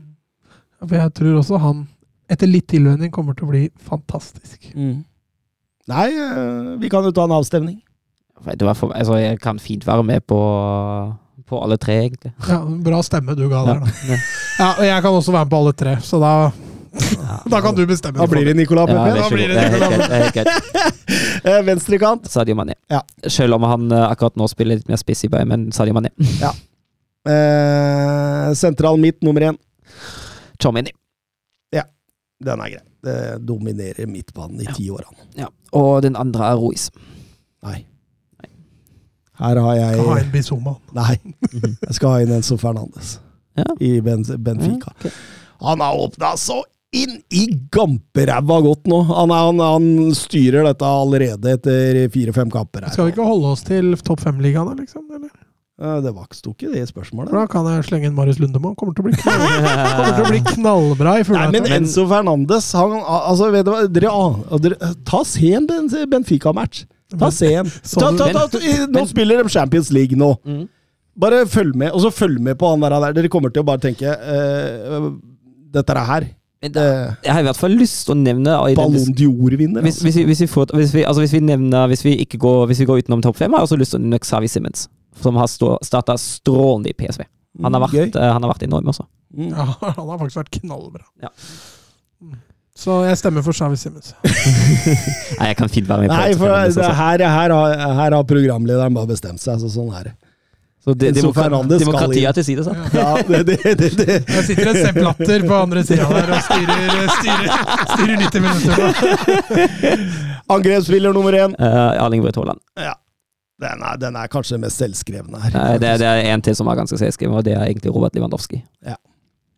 For 0.86 0.94
jeg 0.94 1.12
tror 1.18 1.40
også 1.40 1.58
han, 1.60 1.82
etter 2.30 2.48
litt 2.48 2.68
tilvenning, 2.70 3.10
kommer 3.12 3.36
til 3.36 3.48
å 3.48 3.50
bli 3.50 3.64
fantastisk. 3.90 4.70
Nei, 4.72 6.08
eh, 6.14 6.72
vi 6.80 6.88
kan 6.92 7.04
jo 7.04 7.12
ta 7.12 7.26
en 7.26 7.34
avstemning. 7.34 7.80
Vet 8.46 8.58
du 8.60 8.66
hva, 8.68 8.74
for, 8.78 8.92
altså, 8.96 9.18
jeg 9.20 9.40
kan 9.42 9.58
fint 9.62 9.86
være 9.86 10.04
med 10.06 10.24
på, 10.28 10.38
på 11.48 11.60
alle 11.64 11.78
tre, 11.80 11.96
egentlig. 12.06 12.32
Ja, 12.48 12.60
Bra 12.62 13.02
stemme 13.06 13.34
du 13.38 13.46
ga 13.50 13.64
der, 13.66 13.82
da. 13.84 13.92
Ja. 14.08 14.18
Ja, 14.58 14.68
og 14.72 14.84
jeg 14.86 15.04
kan 15.04 15.18
også 15.20 15.34
være 15.34 15.46
med 15.48 15.52
på 15.54 15.60
alle 15.62 15.74
tre, 15.82 15.96
så 16.04 16.20
da, 16.22 16.32
da 17.52 17.60
kan 17.64 17.76
du 17.76 17.84
bestemme. 17.86 18.18
Da 18.18 18.26
blir 18.30 18.48
det 18.48 18.56
Nicolas 18.58 18.90
Pepe. 18.90 20.44
Eh, 21.38 21.60
Venstrekant. 21.64 22.26
Sadio 22.28 22.56
Mané. 22.58 22.74
Ja. 22.90 23.00
Selv 23.30 23.54
om 23.56 23.62
han 23.68 23.92
eh, 23.94 24.06
akkurat 24.10 24.34
nå 24.36 24.48
spiller 24.50 24.80
litt 24.80 24.88
mer 24.90 24.98
spiss 25.00 25.22
i 25.24 25.30
Bayern, 25.32 25.48
men 25.52 25.68
Sadio 25.72 25.94
Mané. 25.96 26.10
Eh, 27.28 28.48
sentral 28.58 28.98
midt 29.00 29.22
nummer 29.22 29.50
én. 29.50 29.60
Chomini. 30.58 30.92
Den 32.44 32.60
er 32.62 32.70
grei. 32.70 32.84
Det 33.02 33.46
dominerer 33.46 34.06
midtbanen 34.10 34.60
i 34.62 34.66
ti 34.74 34.90
år. 34.90 35.04
han. 35.06 35.28
Ja. 35.34 35.48
Og 35.72 36.02
den 36.02 36.16
andre 36.16 36.52
er 36.52 36.58
Ruiz. 36.58 36.88
Nei. 37.66 37.84
Her 39.38 39.60
har 39.62 39.76
jeg 39.78 40.00
Ha 40.02 40.16
inn 40.22 40.30
Bizuma. 40.32 40.76
Nei, 40.96 41.18
jeg 41.52 41.94
skal 41.98 42.10
ha 42.16 42.22
inn 42.24 42.32
Enzo 42.38 42.58
Fernandes 42.60 43.16
Ja. 43.58 43.64
i 43.82 44.00
ben 44.04 44.22
Benfica. 44.42 44.90
Ja, 44.92 44.98
okay. 44.98 45.10
Han 45.62 45.80
har 45.82 45.98
åpna 45.98 46.32
så 46.38 46.60
inn 46.94 47.18
i 47.34 47.44
gamperæva 47.74 48.60
godt 48.64 48.86
nå! 48.88 49.02
Han, 49.10 49.30
er, 49.34 49.48
han, 49.50 49.58
han 49.60 50.14
styrer 50.16 50.64
dette 50.64 50.86
allerede 50.88 51.50
etter 51.58 51.98
fire-fem 52.14 52.50
kamper. 52.54 52.86
her. 52.86 52.94
Skal 52.94 53.08
vi 53.10 53.12
ikke 53.16 53.26
holde 53.26 53.50
oss 53.52 53.64
til 53.66 53.92
topp 54.06 54.22
fem-ligaene, 54.24 54.76
liksom? 54.78 55.04
Eller? 55.12 55.30
Eh, 55.82 55.98
Det 56.06 56.12
var 56.14 56.26
sto 56.34 56.54
ikke 56.54 56.70
det 56.72 56.82
i 56.82 56.88
spørsmålet. 56.90 57.30
Da 57.34 57.44
kan 57.50 57.66
jeg 57.70 57.84
slenge 57.90 58.08
inn 58.08 58.16
Marius 58.16 58.38
Lundemo. 58.42 58.72
Kommer 58.78 58.96
til 58.96 59.04
å 59.04 59.08
bli, 59.10 59.18
knall, 59.20 59.42
til 60.16 60.24
å 60.24 60.30
bli 60.32 60.40
knallbra 60.54 61.16
i 61.20 61.26
Nei, 61.28 61.48
men 61.58 61.68
Enzo 61.76 62.06
Fernandes 62.10 62.70
han, 62.78 62.94
altså, 63.04 63.50
vet 63.54 63.66
du 63.68 63.74
hva, 63.74 63.82
dere, 63.98 64.14
dere, 64.64 64.94
Ta 65.06 65.20
se 65.28 65.52
en 65.58 65.68
Benfica-match! 65.68 66.86
Ta 67.16 67.30
se 67.32 67.48
en. 67.56 67.68
Ta, 67.94 68.10
ta, 68.18 68.46
ta, 68.52 68.58
i- 68.60 68.86
nå 68.92 69.04
spiller 69.08 69.42
de 69.42 69.48
Champions 69.52 69.88
League 69.94 70.18
nå. 70.18 70.34
Mm. 70.44 70.66
Bare 71.18 71.46
følg 71.50 71.74
med, 71.74 71.90
og 71.96 72.02
så 72.04 72.10
følg 72.14 72.38
med 72.40 72.58
på 72.60 72.68
han 72.70 72.80
der. 72.84 72.94
der. 73.00 73.12
Dere 73.16 73.30
kommer 73.32 73.50
til 73.50 73.64
å 73.64 73.66
bare 73.66 73.80
tenke 73.82 74.06
uh, 74.12 75.08
Dette 75.72 75.96
er 75.96 76.04
her. 76.06 76.26
Da- 76.74 77.14
Jeg 77.24 77.32
har 77.32 77.40
i 77.40 77.46
hvert 77.46 77.58
fall 77.58 77.74
lyst 77.78 78.04
til 78.06 78.14
å 78.16 78.18
nevne 78.18 78.54
Ballon 78.76 79.14
d'Or-vinner. 79.14 79.82
hvis, 79.82 79.98
Altså. 80.00 80.04
hvis, 80.08 80.16
vi, 80.20 80.24
hvis, 80.30 80.40
vi 80.42 80.48
får, 80.50 80.72
hvis, 80.74 80.92
vi, 80.94 81.04
altså 81.06 81.22
hvis 81.22 81.34
vi 81.36 81.40
nevner 81.46 81.86
Hvis 81.90 82.02
vi 82.04 82.16
ikke 82.24 82.38
går 82.42 82.66
Hvis 82.66 82.80
vi 82.82 82.86
går 82.90 83.02
utenom 83.04 83.22
topp 83.22 83.36
fem, 83.38 83.52
har 83.54 83.62
jeg 83.62 83.68
også 83.70 83.78
lyst 83.78 83.94
til 83.94 84.00
å 84.00 84.04
nevne 84.04 84.18
Xavi 84.22 84.48
Simmons. 84.50 84.88
Som 85.22 85.38
har 85.38 85.46
starta 85.50 86.14
strålende 86.18 86.90
i 86.92 86.96
PSV. 86.98 87.24
Han 87.62 87.74
har 87.74 87.82
vært, 87.88 88.14
uh, 88.14 88.22
eh, 88.22 88.32
han 88.36 88.42
har 88.44 88.52
vært 88.52 88.66
enorm 88.68 88.90
også. 88.92 89.06
Mm. 89.34 89.48
Ja, 89.50 89.64
han 89.98 90.08
har 90.12 90.18
faktisk 90.20 90.42
vært 90.44 90.52
knallbra. 90.60 91.06
Ja. 91.22 91.30
Så 92.78 92.94
jeg 93.08 93.18
stemmer 93.18 93.42
for 93.42 93.56
Xavi 93.56 93.74
Simmons. 93.78 94.12
Nei, 95.38 95.48
jeg 95.50 95.56
kan 95.58 95.70
fint 95.72 95.88
være 95.88 96.04
med 96.04 96.12
på 96.12 96.18
Nei, 96.20 96.30
for 96.38 96.52
det, 96.78 96.90
her, 97.00 97.24
her, 97.26 97.54
har, 97.56 97.72
her 97.98 98.14
har 98.14 98.26
programlederen 98.28 98.94
bare 98.94 99.10
bestemt 99.10 99.42
seg. 99.42 99.58
Så 99.58 99.70
sånn 99.74 99.90
er 99.98 100.10
det. 100.10 100.14
Så 100.84 100.94
det, 100.94 101.10
Enzo 101.10 101.32
Fernandes 101.34 101.82
skal 101.82 101.90
demokratiet 101.90 102.38
til 102.38 102.44
side, 102.46 102.64
så. 102.64 102.76
Ja, 102.94 103.08
det, 103.26 103.40
det, 103.50 103.88
det. 103.98 104.20
Jeg 104.22 104.44
sitter 104.46 104.70
en 104.70 104.78
Sepp 104.78 105.00
Latter 105.02 105.46
på 105.50 105.56
andre 105.58 105.82
sida 105.88 106.06
der 106.06 106.30
og 106.36 106.44
styrer, 106.46 107.10
styrer, 107.18 107.50
styrer 107.90 108.14
90 108.22 108.46
minutter. 108.46 108.78
Angrepsspiller 110.54 111.18
nummer 111.18 111.34
én. 111.34 111.58
Uh, 111.58 111.98
Erling 111.98 112.22
Braut 112.22 112.38
Haaland. 112.38 112.62
Ja. 112.78 112.94
Den 113.58 113.82
er, 113.82 113.98
den 113.98 114.16
er 114.22 114.30
kanskje 114.30 114.60
mest 114.62 114.78
selvskrevne 114.78 115.42
her. 115.42 115.58
Nei, 115.58 115.74
det, 115.82 115.96
det 115.98 116.06
er 116.06 116.30
en 116.30 116.46
til 116.46 116.54
som 116.54 116.70
er 116.70 116.78
ganske 116.78 117.02
selvskreven, 117.02 117.34
og 117.42 117.44
det 117.44 117.58
er 117.58 117.66
egentlig 117.66 117.90
Robert 117.90 118.14
Lewandowski. 118.14 118.62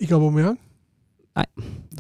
Ikke 0.00 0.16
Aubameyang? 0.16 0.56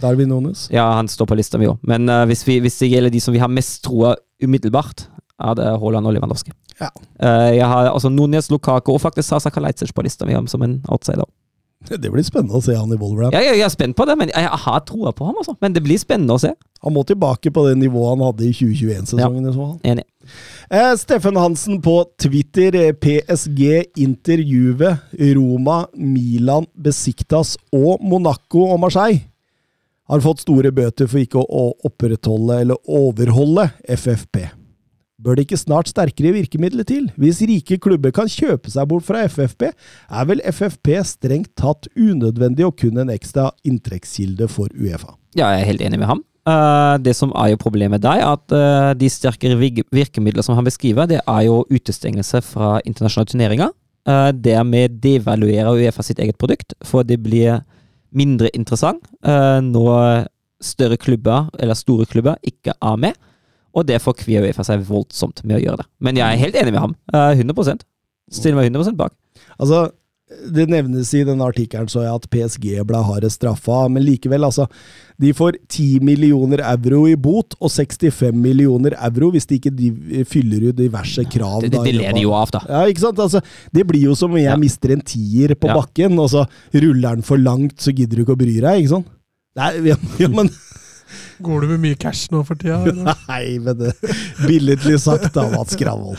Darwin 0.00 0.30
Nunes. 0.32 0.68
Ja, 0.72 0.86
han 0.96 1.08
står 1.08 1.28
på 1.30 1.38
lista 1.38 1.58
mi 1.60 1.68
òg, 1.70 1.80
men 1.86 2.08
uh, 2.10 2.24
hvis, 2.30 2.44
vi, 2.48 2.58
hvis 2.64 2.78
det 2.82 2.90
gjelder 2.90 3.12
de 3.14 3.20
som 3.22 3.36
vi 3.36 3.42
har 3.42 3.50
mest 3.52 3.82
troa 3.86 4.14
umiddelbart, 4.42 5.06
er 5.40 5.56
det 5.56 5.68
Haaland 5.82 6.08
og 6.08 6.16
Lewandowski. 6.16 6.52
Ja. 6.80 6.88
Uh, 7.20 7.50
jeg 7.56 7.66
har 7.68 7.90
altså 7.90 8.10
Nunes, 8.12 8.50
Lukaku 8.50 8.94
og 8.94 9.00
faktisk 9.02 9.28
Sasa 9.28 9.52
Kalajdzic 9.52 9.92
på 9.96 10.04
lista 10.04 10.28
mi 10.28 10.36
som 10.48 10.62
en 10.66 10.80
outsider. 10.88 11.28
Det 12.02 12.10
blir 12.12 12.24
spennende 12.26 12.58
å 12.58 12.64
se 12.64 12.74
han 12.76 12.92
i 12.92 12.98
Wolverham. 13.00 13.32
Ja, 13.32 13.40
jeg, 13.44 13.60
jeg 13.60 13.64
er 13.64 13.72
spent 13.72 13.96
på 13.96 14.04
det, 14.08 14.16
men 14.20 14.32
jeg 14.34 14.48
har 14.64 14.80
troa 14.84 15.14
på 15.16 15.24
ham, 15.24 15.38
altså. 15.40 15.54
Men 15.64 15.72
det 15.72 15.82
blir 15.84 16.00
spennende 16.00 16.36
å 16.36 16.42
se. 16.42 16.52
Han 16.84 16.92
må 16.92 17.04
tilbake 17.08 17.52
på 17.54 17.64
det 17.68 17.78
nivået 17.80 18.16
han 18.16 18.24
hadde 18.28 18.48
i 18.48 18.52
2021-sesongen. 18.52 19.46
i 19.46 19.54
så 19.54 19.60
fall. 19.62 19.78
Enig. 19.92 20.04
Eh, 20.70 20.92
Steffen 20.96 21.36
Hansen 21.36 21.80
på 21.82 22.04
Twitter. 22.20 22.74
eh, 22.74 22.92
PSG 22.92 23.84
intervjuet 23.96 24.98
Roma, 25.36 25.86
Milan, 25.94 26.66
Besiktas 26.74 27.56
og 27.72 28.02
Monaco 28.02 28.66
og 28.70 28.80
Marseille. 28.80 29.24
Har 30.10 30.20
fått 30.20 30.42
store 30.42 30.72
bøter 30.74 31.06
for 31.06 31.22
ikke 31.22 31.38
å 31.38 31.72
opprettholde 31.86 32.60
eller 32.60 32.76
overholde 32.86 33.70
FFP. 33.86 34.48
Bør 35.20 35.36
det 35.36 35.44
ikke 35.44 35.58
snart 35.60 35.90
sterkere 35.90 36.32
virkemidler 36.32 36.86
til? 36.88 37.10
Hvis 37.20 37.42
rike 37.44 37.76
klubber 37.78 38.12
kan 38.14 38.30
kjøpe 38.30 38.72
seg 38.72 38.88
bort 38.88 39.04
fra 39.04 39.26
FFP, 39.28 39.68
er 39.68 40.24
vel 40.30 40.40
FFP 40.48 40.94
strengt 41.04 41.52
tatt 41.60 41.90
unødvendig 41.94 42.64
og 42.64 42.78
kun 42.80 42.98
en 43.02 43.12
ekstra 43.12 43.50
inntektskilde 43.62 44.48
for 44.48 44.72
Uefa? 44.72 45.18
Ja, 45.36 45.52
jeg 45.52 45.60
er 45.60 45.70
helt 45.74 45.84
enig 45.84 46.00
med 46.00 46.08
ham. 46.08 46.24
Eh, 46.48 46.94
det 47.04 47.12
som 47.18 47.32
er 47.36 47.52
jo 47.52 47.60
problemet 47.60 48.02
der, 48.02 48.22
er 48.22 48.32
at 48.32 48.54
eh, 48.56 48.92
de 49.00 49.10
sterkere 49.12 49.58
virkemidler 49.58 50.44
som 50.46 50.56
han 50.56 50.64
beskriver, 50.64 51.08
det 51.10 51.20
er 51.20 51.42
jo 51.46 51.64
utestengelse 51.68 52.40
fra 52.46 52.78
internasjonale 52.84 53.32
turneringer. 53.32 53.74
Uh, 54.08 54.30
dermed 54.32 54.94
devaluerer 55.04 55.76
Uefa 55.76 56.02
sitt 56.02 56.18
eget 56.24 56.38
produkt, 56.40 56.72
for 56.88 57.04
det 57.04 57.18
blir 57.20 57.60
mindre 58.16 58.48
interessant 58.56 59.04
eh, 59.22 59.60
når 59.62 60.24
større 60.64 60.96
klubber, 61.00 61.50
eller 61.60 61.76
store 61.78 62.06
klubber, 62.08 62.40
ikke 62.42 62.72
er 62.72 62.96
med. 62.96 63.18
Og 63.76 63.86
derfor 63.86 64.16
kvier 64.18 64.44
Uefa 64.48 64.64
seg 64.66 64.82
voldsomt 64.88 65.44
med 65.44 65.58
å 65.58 65.62
gjøre 65.62 65.82
det. 65.82 65.88
Men 66.02 66.18
jeg 66.18 66.26
er 66.26 66.42
helt 66.42 66.58
enig 66.58 66.74
med 66.74 66.82
ham. 66.82 66.96
Eh, 67.14 67.44
100% 67.44 67.86
Stiller 68.30 68.60
meg 68.60 68.68
100% 68.70 68.94
bak. 68.98 69.14
Altså, 69.58 69.88
det 70.54 70.68
nevnes 70.70 71.08
i 71.18 71.24
denne 71.26 71.42
artikkelen 71.42 71.88
så 71.90 72.04
jeg 72.04 72.14
at 72.14 72.26
PSG 72.30 72.66
ble 72.86 73.00
hardest 73.02 73.40
straffa, 73.40 73.80
men 73.90 74.04
likevel, 74.06 74.44
altså. 74.46 74.68
De 75.20 75.32
får 75.36 75.58
10 75.68 75.98
millioner 76.06 76.62
euro 76.64 77.02
i 77.10 77.16
bot 77.20 77.56
og 77.58 77.68
65 77.74 78.32
millioner 78.40 78.94
euro 78.96 79.32
hvis 79.34 79.48
de 79.50 79.58
ikke 79.58 79.72
fyller 80.30 80.68
ut 80.70 80.78
diverse 80.78 81.24
krav. 81.28 81.60
Det, 81.66 81.72
det, 81.74 81.82
det 81.90 81.94
ler 81.98 82.14
de 82.16 82.22
jo 82.24 82.32
av, 82.38 82.52
da. 82.54 82.62
Ja, 82.70 82.84
ikke 82.88 83.04
sant? 83.08 83.20
Altså, 83.26 83.42
det 83.74 83.84
blir 83.90 84.06
jo 84.06 84.14
som 84.16 84.30
om 84.32 84.38
jeg 84.40 84.48
Ja. 84.52 84.56
mister 84.56 84.94
en 84.94 85.02
tier 85.02 85.54
på 85.58 85.68
Ja. 85.68 85.76
bakken, 85.82 86.16
og 86.18 86.30
så 86.32 86.46
ruller 86.72 87.16
den 87.18 87.22
for 87.26 87.36
langt, 87.36 87.76
så 87.82 87.92
gidder 87.92 88.16
du 88.16 88.24
ikke 88.24 88.38
å 88.38 88.40
bry 88.40 88.54
deg, 88.60 88.84
ikke 88.84 88.94
sant? 88.96 89.10
Nei, 89.58 89.72
ja, 89.90 89.96
men 90.30 90.48
Går 91.42 91.62
du 91.64 91.66
med 91.72 91.80
mye 91.82 91.96
cash 91.98 92.28
nå 92.30 92.44
for 92.46 92.54
tida? 92.54 92.78
eller? 92.86 93.16
Nei, 93.28 93.58
men 93.58 93.76
det 93.82 93.92
Billedlig 94.46 95.00
sagt 95.02 95.32
da, 95.34 95.48
Mats 95.50 95.74
Skravl. 95.74 96.14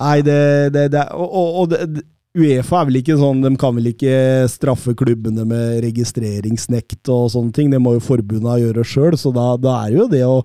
Nei, 0.00 0.18
det, 0.26 0.40
det, 0.74 0.88
det 0.94 1.04
Og, 1.14 1.28
og, 1.28 1.48
og 1.62 1.72
det, 1.72 2.04
Uefa 2.34 2.80
er 2.80 2.88
vel 2.88 2.98
ikke 2.98 3.14
sånn, 3.14 3.44
de 3.44 3.52
kan 3.60 3.76
vel 3.76 3.92
ikke 3.92 4.14
straffe 4.50 4.96
klubbene 4.98 5.44
med 5.46 5.84
registreringsnekt 5.84 7.06
og 7.14 7.28
sånne 7.30 7.54
ting. 7.54 7.68
Det 7.70 7.78
må 7.78 7.92
jo 7.94 8.02
forbundet 8.02 8.58
gjøre 8.64 8.86
sjøl, 8.90 9.14
så 9.20 9.30
da, 9.34 9.52
da 9.54 9.76
er 9.84 9.94
jo 9.94 10.08
det 10.10 10.24
å 10.26 10.40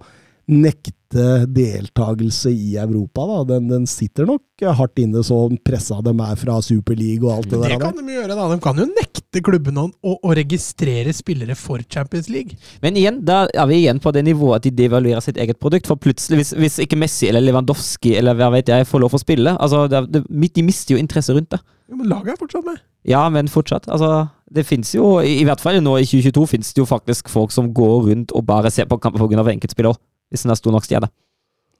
nekte 0.49 1.45
deltakelse 1.49 2.51
i 2.53 2.75
Europa, 2.77 3.23
da. 3.25 3.37
Den, 3.53 3.69
den 3.69 3.85
sitter 3.89 4.27
nok 4.29 4.63
hardt 4.77 4.99
inne, 5.01 5.21
så 5.25 5.37
pressa 5.65 5.99
de 6.05 6.13
er 6.13 6.37
fra 6.37 6.59
Superliga 6.65 7.29
og 7.29 7.33
alt 7.35 7.49
det, 7.49 7.61
Det 7.61 7.71
der. 7.71 7.79
kan 7.81 7.97
de 7.97 8.13
gjøre, 8.13 8.35
da. 8.37 8.47
De 8.51 8.59
kan 8.63 8.81
jo 8.81 8.85
nekte 8.89 9.43
klubbene 9.45 9.87
å, 9.87 10.15
å, 10.17 10.33
registrere 10.37 11.13
spillere 11.15 11.57
for 11.57 11.81
Champions 11.89 12.29
League. 12.33 12.57
Men 12.83 12.97
igjen, 12.99 13.21
da 13.25 13.43
er 13.49 13.69
vi 13.69 13.81
igjen 13.83 14.01
på 14.03 14.13
det 14.15 14.25
nivået 14.27 14.59
at 14.59 14.67
de 14.67 14.75
devaluerer 14.83 15.23
sitt 15.25 15.39
eget 15.41 15.61
produkt. 15.61 15.89
For 15.89 16.01
plutselig, 16.01 16.41
hvis, 16.41 16.53
hvis 16.57 16.79
ikke 16.85 16.99
Messi 16.99 17.29
eller 17.29 17.45
Lewandowski 17.45 18.15
eller 18.19 18.37
hva 18.37 18.51
vet 18.53 18.69
jeg 18.69 18.89
får 18.89 19.05
lov 19.05 19.17
å 19.17 19.21
spille 19.21 19.55
altså 19.57 19.87
det, 19.89 20.05
det, 20.13 20.23
De 20.55 20.65
mister 20.65 20.95
jo 20.95 21.01
interesse 21.01 21.33
rundt 21.33 21.51
det. 21.55 21.61
Jo, 21.89 21.97
men 21.97 22.09
laget 22.11 22.35
er 22.35 22.41
fortsatt 22.41 22.67
med. 22.67 22.83
Ja, 23.07 23.23
men 23.33 23.49
fortsatt. 23.49 23.87
Altså, 23.89 24.27
det 24.53 24.65
fins 24.67 24.91
jo, 24.93 25.17
i, 25.25 25.39
i 25.41 25.47
hvert 25.47 25.61
fall 25.61 25.79
nå 25.81 25.95
i 25.97 26.05
2022, 26.05 26.45
fins 26.51 26.73
det 26.73 26.83
jo 26.83 26.89
faktisk 26.89 27.31
folk 27.33 27.53
som 27.55 27.71
går 27.73 28.11
rundt 28.11 28.33
og 28.35 28.45
bare 28.45 28.69
ser 28.73 28.89
på 28.89 28.99
kamper 29.01 29.25
pga. 29.25 29.45
enkeltspillere. 29.55 29.97
Hvis 30.29 30.45
den 30.45 30.53
er 30.53 30.59
stor 30.59 30.75
nok 30.75 30.85
stjerne. 30.85 31.09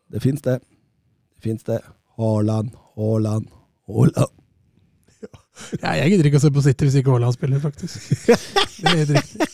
Det 0.10 0.22
fins 0.24 0.42
det. 0.46 0.60
Det 1.38 1.46
fins 1.46 1.64
det. 1.68 1.80
Haaland, 2.20 2.76
Haaland, 2.98 3.48
Haaland. 3.88 4.36
Ja, 5.84 5.92
jeg 5.92 6.14
gidder 6.14 6.28
ikke 6.30 6.40
å 6.40 6.42
se 6.46 6.50
på 6.56 6.62
City 6.64 6.88
hvis 6.88 6.94
ikke 7.02 7.12
Haaland 7.12 7.36
spiller, 7.36 7.60
faktisk. 7.60 8.14
Det 8.80 8.94
er 8.94 9.10
riktig. 9.10 9.48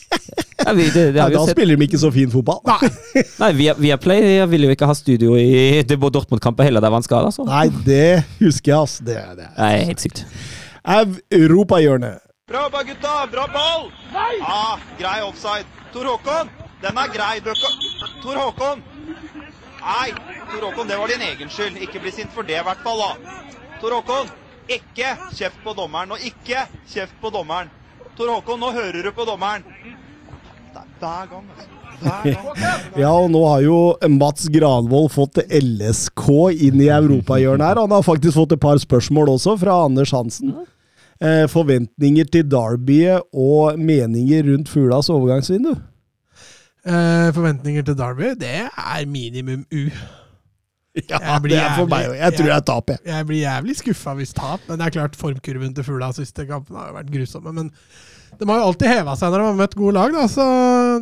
Ja, 0.66 0.72
vi, 0.72 0.84
det, 0.90 1.02
det 1.14 1.24
vi 1.30 1.34
da 1.34 1.42
spiller 1.46 1.78
de 1.78 1.86
ikke 1.86 1.98
så 2.00 2.10
fin 2.14 2.30
fotball. 2.30 2.60
Nei, 2.66 2.90
Nei, 3.42 3.50
via, 3.58 3.74
Viaplay 3.78 4.38
vil 4.50 4.66
jo 4.66 4.74
ikke 4.74 4.88
ha 4.88 4.94
studio 4.98 5.34
i 5.38 5.82
det 5.86 5.98
Dortmund-kampen 6.00 6.66
heller, 6.66 6.82
der 6.82 6.94
var 6.94 7.02
han 7.02 7.06
skada. 7.06 7.30
Nei, 7.46 7.66
det 7.86 8.24
husker 8.40 8.72
jeg, 8.72 8.78
ass. 8.78 8.96
Det, 9.04 9.18
det. 9.38 9.50
Nei, 9.58 9.72
helt 9.90 10.02
sykt. 10.02 10.24
Europahjørnet. 11.34 12.22
Bra 12.46 12.62
jobba, 12.68 12.84
gutta! 12.86 13.14
Bra 13.32 13.48
ball! 13.50 13.88
Nei! 14.14 14.38
Ah, 14.46 14.78
grei 14.98 15.18
offside. 15.26 15.66
Tor 15.94 16.06
Håkon, 16.06 16.50
den 16.82 16.98
er 17.02 17.12
grei. 17.14 17.34
Tor 18.22 18.40
Håkon! 18.40 18.82
Nei, 19.86 20.08
Tor 20.50 20.66
Håkon, 20.66 20.88
det 20.88 20.98
var 20.98 21.12
din 21.12 21.24
egen 21.28 21.52
skyld. 21.52 21.78
Ikke 21.84 22.02
bli 22.02 22.12
sint 22.14 22.34
for 22.34 22.46
det, 22.46 22.58
i 22.60 22.66
hvert 22.66 22.82
fall. 22.84 23.02
da. 23.04 23.36
Tor 23.80 23.96
Håkon, 23.98 24.32
ikke 24.68 25.14
kjeft 25.36 25.62
på 25.64 25.76
dommeren. 25.78 26.16
Og 26.16 26.26
ikke 26.26 26.66
kjeft 26.90 27.16
på 27.22 27.30
dommeren. 27.34 27.70
Tor 28.16 28.32
Håkon, 28.34 28.60
nå 28.60 28.72
hører 28.74 29.06
du 29.06 29.12
på 29.14 29.26
dommeren. 29.28 29.64
Det 30.74 30.82
er 30.82 30.92
hver 31.00 31.32
gang, 31.32 31.48
altså. 31.54 31.72
Ja, 33.00 33.08
og 33.08 33.30
nå 33.32 33.40
har 33.48 33.62
jo 33.64 33.76
Mats 34.12 34.50
Granvold 34.52 35.08
fått 35.14 35.40
LSK 35.48 36.26
inn 36.66 36.80
i 36.84 36.90
europahjørnet 36.92 37.70
her. 37.70 37.80
Han 37.86 37.94
har 37.94 38.04
faktisk 38.04 38.36
fått 38.36 38.52
et 38.56 38.60
par 38.60 38.76
spørsmål 38.82 39.32
også 39.36 39.56
fra 39.62 39.78
Anders 39.86 40.12
Hansen. 40.12 40.52
Eh, 41.16 41.46
forventninger 41.48 42.28
til 42.28 42.44
derbyet 42.52 43.24
og 43.32 43.80
meninger 43.80 44.44
rundt 44.50 44.68
fuglas 44.68 45.08
overgangsvindu. 45.12 45.72
Eh, 46.86 47.30
forventninger 47.34 47.82
til 47.88 47.96
Derby, 47.98 48.34
det 48.38 48.54
er 48.70 49.06
minimum 49.10 49.64
U. 49.74 49.88
Ja, 50.96 51.18
det 51.44 51.52
er 51.60 51.74
for 51.76 51.84
meg 51.92 52.06
òg. 52.08 52.14
Jeg 52.16 52.32
tror 52.38 52.46
jeg- 52.46 52.54
jeg 52.56 52.64
taper, 52.64 52.94
jeg. 52.96 53.00
Jeg 53.12 53.26
blir 53.28 53.40
jævlig 53.42 53.74
skuffa 53.76 54.14
hvis 54.16 54.30
tap, 54.32 54.60
men 54.66 54.78
det 54.80 54.86
er 54.86 54.94
klart 54.94 55.16
formkurven 55.20 55.74
til 55.76 55.84
Fugla 55.84 56.08
siste 56.16 56.46
kampen 56.48 56.72
har 56.78 56.86
jo 56.88 56.94
vært 56.96 57.10
grusomme. 57.12 57.52
Men 57.52 57.66
de 58.40 58.46
har 58.48 58.62
jo 58.62 58.68
alltid 58.70 58.88
heva 58.88 59.12
seg 59.20 59.28
når 59.34 59.42
de 59.42 59.44
har 59.50 59.58
møtt 59.58 59.74
gode 59.76 59.92
lag, 59.92 60.14
da, 60.16 60.22
så 60.32 60.46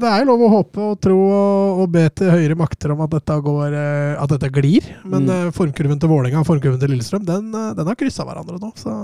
det 0.02 0.08
er 0.10 0.24
jo 0.24 0.26
lov 0.32 0.42
å 0.42 0.50
håpe 0.50 0.82
og 0.82 0.98
tro 1.00 1.14
og, 1.30 1.78
og 1.84 1.92
be 1.94 2.08
til 2.10 2.26
høyere 2.34 2.56
makter 2.58 2.90
om 2.90 3.04
at 3.06 3.14
dette, 3.14 3.36
går, 3.46 3.76
eh, 3.78 4.16
at 4.24 4.34
dette 4.34 4.50
glir. 4.50 4.82
Men 5.04 5.28
Mm. 5.28 5.30
eh, 5.30 5.50
formkurven 5.54 6.00
til 6.02 6.10
Vålerenga 6.10 6.40
og 6.42 6.46
formkurven 6.50 6.80
til 6.82 6.90
Lillestrøm, 6.90 7.24
den, 7.30 7.52
den 7.52 7.86
har 7.86 7.94
kryssa 7.94 8.26
hverandre 8.26 8.58
nå, 8.58 8.72
så 8.74 8.96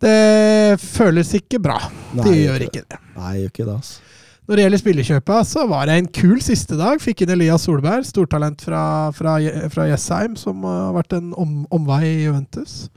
Det 0.00 0.80
føles 0.80 1.28
ikke 1.38 1.60
bra. 1.62 1.76
Nei, 2.16 2.24
Det 2.24 2.34
gjør 2.40 2.64
ikke 2.70 2.82
det. 2.88 2.98
Nei, 3.16 3.34
gjør 3.42 3.52
ikke 3.52 3.66
det, 3.68 3.76
altså. 3.76 4.00
Når 4.48 4.58
det 4.58 4.64
gjelder 4.64 4.80
spillekjøpa, 4.80 5.36
så 5.46 5.64
var 5.70 5.86
det 5.86 5.96
en 6.00 6.08
kul 6.10 6.40
siste 6.42 6.74
dag. 6.78 6.98
Fikk 7.02 7.22
inn 7.22 7.30
Elias 7.36 7.62
Solberg, 7.68 8.02
stortalent 8.08 8.64
fra, 8.66 8.82
fra, 9.14 9.36
fra 9.70 9.86
Jessheim, 9.86 10.34
som 10.38 10.64
har 10.66 10.96
vært 10.96 11.14
en 11.18 11.30
om, 11.38 11.60
omvei 11.70 12.02
i 12.08 12.24
Juventus. 12.24 12.88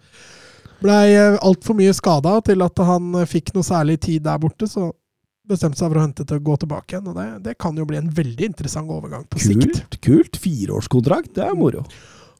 Blei 0.81 1.13
altfor 1.15 1.77
mye 1.77 1.93
skada 1.95 2.39
til 2.45 2.65
at 2.65 2.81
han 2.87 3.13
eh, 3.21 3.29
fikk 3.29 3.53
noe 3.55 3.65
særlig 3.65 3.99
tid 4.03 4.25
der 4.25 4.41
borte, 4.41 4.67
så 4.69 4.89
bestemte 5.45 5.77
seg 5.77 5.91
for 5.91 5.99
å 5.99 6.03
hente 6.07 6.25
til 6.25 6.39
å 6.39 6.45
gå 6.49 6.57
tilbake 6.63 6.95
igjen. 6.95 7.11
Og 7.11 7.19
det, 7.19 7.27
det 7.45 7.55
kan 7.61 7.77
jo 7.77 7.85
bli 7.87 8.01
en 8.01 8.09
veldig 8.09 8.49
interessant 8.49 8.89
overgang 8.91 9.27
på 9.29 9.41
sikt. 9.41 9.69
Kult. 9.69 9.99
kult. 10.01 10.41
Fireårskontrakt, 10.41 11.35
det 11.37 11.45
er 11.45 11.57
moro. 11.57 11.85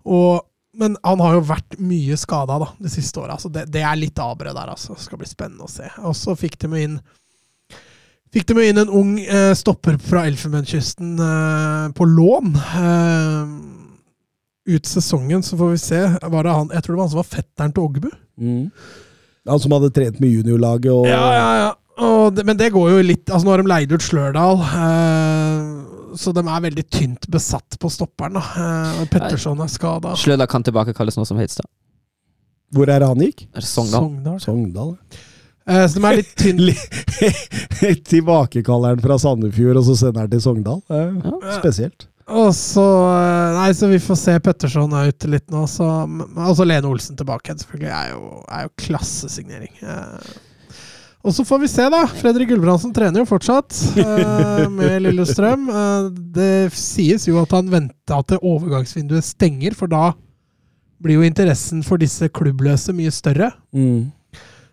Og, 0.06 0.42
men 0.82 0.98
han 1.06 1.22
har 1.22 1.38
jo 1.38 1.46
vært 1.46 1.78
mye 1.78 2.18
skada 2.20 2.58
de 2.58 2.92
siste 2.92 3.22
åra, 3.22 3.38
så 3.42 3.54
det, 3.54 3.68
det 3.74 3.86
er 3.86 4.02
litt 4.02 4.18
avbred 4.22 4.58
der. 4.58 4.74
altså. 4.74 4.98
Det 4.98 5.06
skal 5.06 5.22
bli 5.22 5.30
spennende 5.30 5.70
å 5.70 5.72
se. 5.72 5.88
Og 6.02 6.18
så 6.18 6.34
fikk 6.40 6.58
de 6.66 6.72
med 6.74 6.90
inn 6.90 6.98
Fikk 8.36 8.50
de 8.50 8.58
jo 8.60 8.68
inn 8.68 8.82
en 8.82 8.92
ung 8.92 9.14
eh, 9.24 9.54
stopper 9.56 9.96
fra 10.04 10.26
Elfenbenskysten 10.28 11.14
eh, 11.24 11.86
på 11.96 12.08
lån. 12.10 12.52
Eh, 12.82 14.76
ut 14.76 14.86
sesongen, 14.90 15.44
så 15.46 15.56
får 15.56 15.72
vi 15.72 15.78
se. 15.80 16.02
Var 16.20 16.44
det 16.44 16.56
han, 16.58 16.72
jeg 16.74 16.84
tror 16.84 16.94
det 16.94 16.98
var 17.00 17.06
han 17.06 17.14
som 17.14 17.22
var 17.22 17.30
fetteren 17.32 17.72
til 17.76 17.86
Ogbu. 17.86 18.10
Mm. 18.36 18.66
Han 19.48 19.62
som 19.64 19.76
hadde 19.78 19.92
trent 19.96 20.20
med 20.20 20.34
juniorlaget 20.34 20.92
og 20.92 21.06
Ja, 21.08 21.26
ja, 21.38 21.50
ja. 21.62 21.74
Og 22.04 22.34
det, 22.36 22.44
men 22.44 22.58
det 22.60 22.74
går 22.76 22.90
jo 22.92 23.04
litt 23.08 23.30
Altså 23.32 23.48
Nå 23.48 23.54
har 23.54 23.62
de 23.62 23.70
leid 23.72 23.94
ut 23.94 24.04
Slørdal, 24.04 24.58
eh, 24.66 26.18
så 26.20 26.34
de 26.36 26.42
er 26.44 26.66
veldig 26.66 26.84
tynt 26.92 27.28
besatt 27.32 27.78
på 27.80 27.92
stopperen. 27.92 28.36
da. 28.36 28.44
Eh, 28.66 29.06
Petterson 29.12 29.64
er 29.64 29.72
skada. 29.72 30.16
Slørdal 30.20 30.50
kan 30.52 30.64
tilbakekalles 30.66 31.16
nå 31.20 31.24
som 31.28 31.40
Heidstad. 31.40 31.70
Hvor 32.76 32.92
er 32.92 33.00
det 33.00 33.08
han 33.08 33.24
gikk? 33.24 33.46
Er 33.54 33.64
det 33.64 33.70
Sogndal? 33.70 34.10
Sogndal. 34.10 34.40
Sogndal. 34.44 34.92
Eh, 35.70 35.86
så 35.90 36.00
de 36.00 36.08
er 36.10 36.20
litt 36.22 36.34
tynne. 36.38 36.76
Tilbakekaller 38.12 38.96
han 38.96 39.06
fra 39.06 39.18
Sandefjord, 39.22 39.80
og 39.82 39.88
så 39.88 39.96
sender 40.04 40.26
han 40.26 40.34
til 40.34 40.44
Sogndal. 40.44 40.84
Uh, 40.92 41.16
Ja. 41.42 41.58
Spesielt. 41.60 42.08
Og 42.26 42.50
så 42.58 42.82
eh, 42.82 43.52
Nei, 43.54 43.70
så 43.78 43.86
vi 43.92 44.00
får 44.02 44.18
se 44.18 44.34
Petterson 44.42 44.94
er 44.98 45.12
ute 45.14 45.30
litt 45.30 45.46
nå. 45.54 45.66
Så, 45.70 45.86
og 45.86 46.56
så 46.58 46.66
Lene 46.66 46.90
Olsen 46.90 47.18
tilbake 47.18 47.52
igjen, 47.52 47.62
selvfølgelig. 47.62 47.92
Er 47.94 48.12
jo, 48.16 48.42
er 48.50 48.66
jo 48.66 48.74
klassesignering. 48.82 49.74
Eh, 49.86 50.34
og 51.26 51.34
så 51.34 51.46
får 51.46 51.62
vi 51.64 51.70
se, 51.70 51.86
da. 51.90 52.04
Fredrik 52.20 52.52
Gulbrandsen 52.52 52.94
trener 52.94 53.22
jo 53.24 53.30
fortsatt 53.30 53.78
eh, 54.02 54.66
med 54.74 55.00
Lillestrøm. 55.06 55.70
Eh, 55.70 56.10
det 56.36 56.52
sies 56.78 57.26
jo 57.30 57.40
at 57.42 57.54
han 57.58 57.70
venta 57.74 58.20
til 58.30 58.42
overgangsvinduet 58.42 59.26
stenger, 59.26 59.78
for 59.78 59.90
da 59.90 60.12
blir 61.02 61.20
jo 61.20 61.26
interessen 61.26 61.82
for 61.86 62.02
disse 62.02 62.30
klubbløse 62.34 62.94
mye 62.96 63.14
større. 63.14 63.52
Mm. 63.76 64.10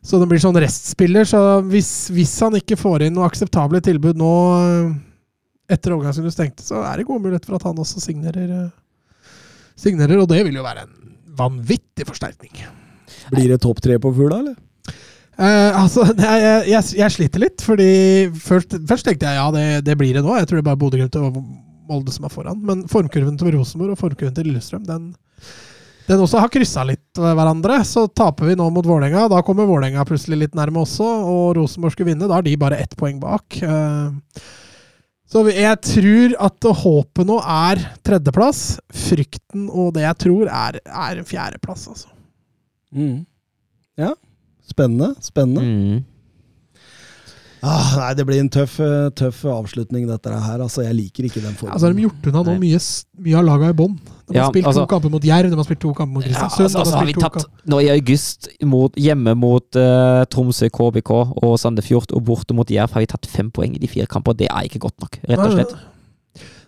Så 0.02 0.18
det 0.18 0.26
blir 0.30 0.42
sånn 0.42 0.58
restspiller. 0.58 1.26
Så 1.28 1.40
hvis, 1.70 2.10
hvis 2.14 2.34
han 2.42 2.58
ikke 2.58 2.78
får 2.80 3.06
inn 3.06 3.14
noe 3.16 3.28
akseptable 3.28 3.80
tilbud 3.84 4.18
nå 4.18 4.32
eh, 4.58 4.92
etter 5.72 5.94
overgangsvinduet 5.94 6.34
stengte, 6.34 6.66
så 6.66 6.82
er 6.82 6.98
det 6.98 7.06
gode 7.08 7.22
muligheter 7.22 7.52
for 7.52 7.60
at 7.60 7.68
han 7.70 7.78
også 7.78 8.02
signerer. 8.02 8.50
eh, 8.50 9.30
signerer 9.78 10.20
og 10.20 10.28
det 10.30 10.42
vil 10.46 10.58
jo 10.58 10.66
være 10.66 10.84
en 10.88 11.14
vanvittig 11.38 12.06
forsterkning. 12.08 12.64
Blir 13.32 13.54
det 13.54 13.62
topp 13.62 13.80
tre 13.84 13.96
på 14.02 14.12
Fugla, 14.14 14.42
eller? 14.42 14.58
Eh, 15.38 15.80
altså, 15.80 16.04
jeg, 16.18 16.42
jeg, 16.44 16.64
jeg, 16.74 16.88
jeg 16.98 17.14
sliter 17.16 17.44
litt, 17.46 17.64
fordi 17.64 17.90
først, 18.36 18.76
først 18.88 19.08
tenkte 19.08 19.30
jeg 19.30 19.38
ja, 19.38 19.46
det, 19.54 19.66
det 19.86 19.96
blir 20.00 20.18
det 20.18 20.24
nå. 20.26 20.34
Jeg 20.36 20.50
tror 20.50 20.58
det 20.58 20.64
er 20.64 20.70
bare 20.72 20.82
Bodø-Glimt 20.82 21.20
og 21.22 21.38
Molde 21.88 22.14
som 22.14 22.26
er 22.26 22.34
foran. 22.34 22.60
Men 22.66 22.84
formkurven 22.90 23.38
til 23.38 23.54
Rosenborg 23.56 23.94
og 23.94 24.02
formkurven 24.02 24.34
til 24.36 24.50
Lillestrøm, 24.50 24.84
den, 24.88 25.12
den 26.08 26.22
også 26.24 26.40
har 26.42 26.50
kryssa 26.52 26.82
litt 26.88 27.18
hverandre. 27.20 27.78
Så 27.86 28.06
taper 28.10 28.50
vi 28.50 28.56
nå 28.58 28.66
mot 28.74 28.86
Vålerenga. 28.88 29.28
Da 29.30 29.42
kommer 29.46 29.68
Vålerenga 29.70 30.04
plutselig 30.08 30.38
litt 30.44 30.58
nærme 30.58 30.82
også, 30.82 31.06
og 31.06 31.54
Rosenborg 31.60 31.94
skulle 31.94 32.10
vinne. 32.12 32.26
Da 32.28 32.38
har 32.40 32.46
de 32.46 32.56
bare 32.60 32.80
ett 32.82 32.96
poeng 32.98 33.20
bak. 33.22 33.60
Eh, 33.62 34.42
Så 35.32 35.46
jeg 35.48 35.78
tror 35.80 36.34
at 36.44 36.66
håpet 36.82 37.24
nå 37.24 37.38
er 37.40 37.80
tredjeplass. 38.04 38.80
Frykten 38.92 39.70
og 39.70 39.94
det 39.96 40.02
jeg 40.04 40.18
tror, 40.26 40.50
er, 40.52 40.76
er 40.84 41.22
fjerdeplass, 41.24 41.86
altså. 41.88 42.10
Mm. 42.92 43.22
Ja. 43.96 44.10
Spennende. 44.68 45.14
Spennende. 45.24 45.62
Mm. 45.64 46.04
Ah, 47.62 47.92
nei, 47.96 48.10
det 48.18 48.24
blir 48.26 48.40
en 48.42 48.50
tøff, 48.50 48.74
tøff 49.16 49.44
avslutning, 49.46 50.04
dette 50.10 50.32
her. 50.34 50.60
Altså, 50.64 50.82
jeg 50.82 50.98
liker 50.98 51.28
ikke 51.28 51.40
den 51.44 51.54
formen. 51.54 51.72
Altså, 51.76 51.86
har 51.88 51.94
de 51.96 52.04
gjort 52.08 52.26
unna 52.28 52.42
nå 52.48 52.56
mye, 52.58 52.80
mye 53.22 53.38
av 53.38 53.46
laga 53.46 53.70
i 53.70 53.76
bånn. 53.78 53.94
De 54.28 54.38
har 54.38 54.44
Ja, 54.46 54.50
spilt 54.50 54.66
altså- 54.66 54.84
to 54.86 54.86
kamper 54.86 55.10
mot 55.10 55.22
Jerv, 55.24 55.50
de 55.50 55.56
har 55.56 55.64
spilt 55.64 55.80
to 55.80 55.92
kamper 55.92 56.12
mot 56.14 56.24
Ja, 56.24 56.28
Kristiansund. 56.30 56.64
altså, 56.64 56.78
altså, 56.78 57.06
vi 57.06 57.12
tatt 57.12 57.46
nå 57.66 57.80
i 57.82 57.88
august 57.90 58.48
mot, 58.62 58.94
hjemme 58.94 59.34
mot 59.36 59.76
uh, 59.76 60.24
Tromsø, 60.30 60.68
KBK 60.70 61.10
og 61.42 61.58
Sandefjord 61.58 62.12
og 62.12 62.22
borte 62.24 62.54
mot 62.54 62.68
Jerv 62.70 62.90
har 62.92 63.00
vi 63.00 63.06
tatt 63.06 63.26
fem 63.26 63.50
poeng 63.50 63.74
i 63.74 63.78
de 63.82 63.88
fire 63.90 64.06
kampene. 64.06 64.36
Det 64.36 64.48
er 64.48 64.68
ikke 64.68 64.78
godt 64.86 65.00
nok, 65.00 65.18
rett 65.28 65.38
og 65.38 65.52
slett. 65.52 65.74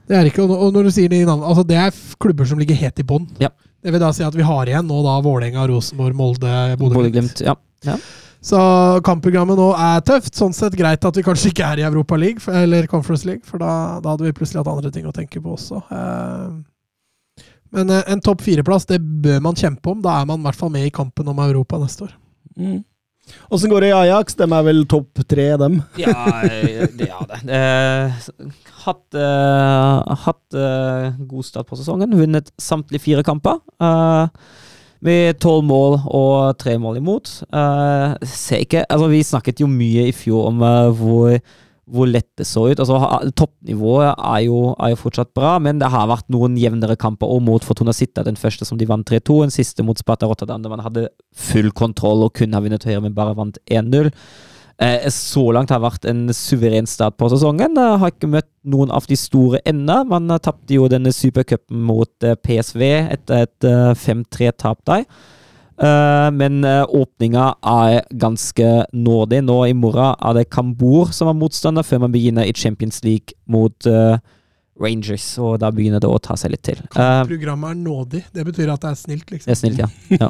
Det 0.06 0.16
er 0.18 0.24
ikke, 0.28 0.43
og 0.44 0.72
når- 0.74 0.85
du 0.85 0.90
sier 0.90 1.09
de 1.09 1.24
navnene, 1.24 1.47
altså 1.48 1.66
det 1.66 1.76
er 1.76 1.90
klubber 2.20 2.44
som 2.47 2.59
ligger 2.59 2.74
helt 2.76 2.98
i 2.98 3.02
bånn. 3.02 3.28
Ja. 3.40 3.48
Det 3.82 3.93
vil 3.93 4.01
da 4.01 4.10
si 4.12 4.22
at 4.24 4.35
vi 4.35 4.43
har 4.43 4.66
igjen 4.66 4.86
nå 4.86 5.02
da 5.05 5.20
Vålerenga, 5.20 5.66
Rosenborg, 5.68 6.14
Molde, 6.14 6.76
Bodø-Glimt. 6.76 7.40
Ja. 7.40 7.55
ja. 7.85 7.97
Så 8.44 9.01
kampprogrammet 9.05 9.56
nå 9.56 9.70
er 9.72 10.01
tøft. 10.05 10.35
Sånn 10.36 10.52
sett 10.52 10.74
greit 10.76 11.02
at 11.05 11.14
vi 11.16 11.22
kanskje 11.22 11.48
ikke 11.52 11.64
er 11.72 11.78
i 11.78 11.86
Europa 11.89 12.16
League, 12.16 12.40
eller 12.52 12.86
Conference 12.86 13.24
League, 13.24 13.40
for 13.44 13.56
da, 13.59 14.01
da 14.01 14.10
hadde 14.10 14.24
vi 14.24 14.32
plutselig 14.32 14.60
hatt 14.64 14.68
andre 14.74 14.90
ting 14.90 15.06
å 15.06 15.12
tenke 15.16 15.40
på 15.40 15.55
også. 15.56 15.81
Eh, 15.90 16.51
Men 17.75 17.91
eh, 17.91 18.03
en 18.13 18.23
topp 18.25 18.43
fire-plass, 18.47 18.87
det 18.91 19.01
bør 19.03 19.41
man 19.45 19.59
kjempe 19.59 19.93
om. 19.93 20.03
Da 20.05 20.21
er 20.21 20.29
man 20.31 20.43
i 20.43 20.47
hvert 20.49 20.59
fall 20.59 20.73
med 20.75 20.87
i 20.89 20.93
kampen 20.95 21.29
om 21.33 21.41
Europa 21.45 21.81
neste 21.83 22.07
år. 22.09 22.13
Mm. 22.59 22.83
Åssen 23.57 23.71
går 23.73 23.81
det 23.81 23.89
i 23.89 23.97
Ajax? 23.97 24.35
De 24.37 24.45
er 24.45 24.67
vel 24.67 24.83
topp 24.91 25.23
tre, 25.29 25.47
dem? 25.61 25.79
Ja, 26.01 26.13
det 26.45 27.09
er 27.09 27.25
det. 27.31 27.41
Eh, 27.57 28.29
hatt 28.85 29.17
eh, 29.17 30.19
hatt 30.27 30.59
eh, 30.61 31.17
god 31.31 31.49
start 31.49 31.71
på 31.71 31.79
sesongen. 31.81 32.13
Vunnet 32.21 32.53
samtlige 32.61 33.05
fire 33.07 33.25
kamper. 33.27 33.63
eh, 33.81 34.29
med 35.05 35.37
tolv 35.43 35.67
mål 35.69 35.99
og 36.17 36.55
tre 36.61 36.79
mål 36.81 36.97
imot. 37.01 37.29
Eh, 37.53 38.15
ser 38.29 38.63
ikke 38.65 38.85
Altså, 38.89 39.09
vi 39.13 39.21
snakket 39.27 39.61
jo 39.61 39.69
mye 39.69 40.07
i 40.09 40.15
fjor 40.17 40.47
om 40.49 40.63
eh, 40.65 40.93
hvor, 40.97 41.35
hvor 41.90 42.09
lett 42.09 42.31
det 42.39 42.47
så 42.48 42.66
ut. 42.70 42.81
Altså, 42.81 42.97
Toppnivået 43.36 44.15
er 44.15 44.40
jo, 44.47 44.59
er 44.78 44.94
jo 44.94 45.01
fortsatt 45.01 45.35
bra, 45.36 45.56
men 45.62 45.81
det 45.82 45.90
har 45.93 46.09
vært 46.11 46.31
noen 46.32 46.56
jevnere 46.61 46.97
kamper. 47.01 47.31
Og 47.31 47.43
mot 47.44 47.65
Fortuna 47.65 47.93
Sitta, 47.97 48.24
den 48.27 48.40
første 48.40 48.66
som 48.69 48.81
de 48.81 48.89
vant 48.89 49.05
3-2, 49.09 49.43
den 49.44 49.55
siste 49.55 49.85
mot 49.86 50.01
Sparta 50.01 50.28
Rotterdam, 50.31 50.65
der 50.65 50.73
man 50.73 50.85
hadde 50.85 51.09
full 51.36 51.70
kontroll 51.77 52.27
og 52.27 52.35
kunne 52.39 52.56
ha 52.56 52.65
vunnet 52.65 52.86
høyere, 52.89 53.05
men 53.05 53.16
bare 53.16 53.36
vant 53.39 53.61
1-0. 53.69 54.11
Eh, 54.82 55.06
så 55.12 55.44
langt 55.55 55.70
har 55.70 55.82
vært 55.85 56.06
en 56.11 56.27
suveren 56.35 56.89
start 56.90 57.19
på 57.20 57.28
sesongen. 57.31 57.78
Jeg 57.78 58.01
har 58.02 58.11
ikke 58.11 58.32
møtt 58.32 58.51
noen 58.66 58.90
av 58.90 59.06
de 59.06 59.19
store 59.19 59.61
ennå. 59.69 60.01
Man 60.11 60.27
eh, 60.32 60.43
tapte 60.43 60.74
jo 60.74 60.89
denne 60.90 61.12
supercupen 61.15 61.85
mot 61.86 62.27
eh, 62.27 62.35
PSV 62.35 62.82
etter 63.15 63.47
et 63.47 63.69
eh, 63.70 63.93
5-3-tap 64.02 64.82
der. 64.90 65.06
Eh, 65.75 66.29
men 66.31 66.63
eh, 66.65 66.85
åpninga 66.89 67.49
er 67.67 68.05
ganske 68.11 68.71
nådig. 68.93 69.43
Nå 69.49 69.59
i 69.67 69.75
morgen 69.75 70.15
er 70.15 70.39
det 70.39 70.49
Kambur 70.55 71.11
som 71.15 71.31
er 71.31 71.39
motstander, 71.39 71.87
før 71.87 72.05
man 72.07 72.15
begynner 72.15 72.47
i 72.47 72.55
Champions 72.55 73.03
League 73.07 73.35
mot 73.51 73.89
eh, 73.91 74.17
Rangers. 74.81 75.27
Og 75.43 75.59
da 75.63 75.71
begynner 75.75 76.03
det 76.03 76.11
å 76.11 76.21
ta 76.23 76.37
seg 76.39 76.55
litt 76.55 76.65
til. 76.67 76.81
Programmet 76.95 77.75
er 77.75 77.81
nådig. 77.83 78.23
Det 78.35 78.47
betyr 78.47 78.73
at 78.75 78.87
det 78.87 78.93
er 78.93 79.01
snilt, 79.01 79.35
liksom. 79.35 79.51
det 79.51 79.55
er 79.55 79.61
snilt, 79.61 79.83
ja. 79.83 79.89
ja. 80.23 80.29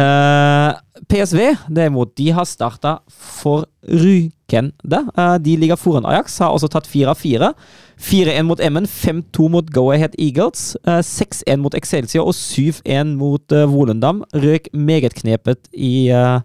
uh, 0.00 1.02
PSV, 1.10 1.40
derimot, 1.68 2.14
de 2.16 2.30
har 2.36 2.48
starta 2.48 2.98
forrykende. 3.12 5.02
Uh, 5.12 5.36
de 5.44 5.58
ligger 5.60 5.80
foran 5.80 6.08
Ajax, 6.08 6.38
har 6.40 6.56
også 6.56 6.72
tatt 6.72 6.88
fire 6.88 7.12
av 7.12 7.20
fire. 7.20 7.52
4-1 8.00 8.42
mot 8.48 8.60
Emmen, 8.60 8.86
5-2 8.86 9.48
mot 9.50 9.72
Go 9.74 9.90
Ahead 9.92 10.16
Eagles, 10.18 10.76
eh, 10.86 11.02
6-1 11.02 11.62
mot 11.62 11.74
Excelsior 11.74 12.26
og 12.26 12.34
7-1 12.34 13.14
mot 13.18 13.52
uh, 13.52 13.64
Volendam. 13.70 14.24
Røk 14.34 14.68
meget 14.72 15.14
knepet 15.14 15.68
i, 15.72 16.08
eh, 16.10 16.40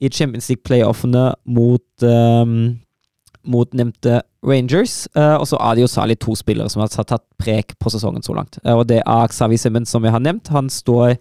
i 0.00 0.08
Champions 0.08 0.48
League-playoffene 0.48 1.32
mot 1.44 2.06
um, 2.06 2.80
mot 3.44 3.74
nevnte 3.74 4.20
Rangers. 4.46 5.08
Eh, 5.16 5.34
og 5.34 5.46
så 5.48 5.58
er 5.60 5.76
det 5.76 5.84
jo 5.84 5.90
særlig 5.90 6.18
to 6.20 6.34
spillere 6.38 6.70
som 6.70 6.84
har 6.84 6.92
tatt 6.92 7.24
prek 7.40 7.76
på 7.80 7.92
sesongen 7.92 8.24
så 8.24 8.34
langt. 8.36 8.58
Eh, 8.64 8.74
og 8.74 8.88
det 8.88 9.02
er 9.04 9.32
Xavi 9.32 9.58
Simmons, 9.60 9.90
som 9.90 10.04
jeg 10.04 10.14
har 10.14 10.22
nevnt. 10.24 10.52
Han 10.54 10.70
står 10.70 11.16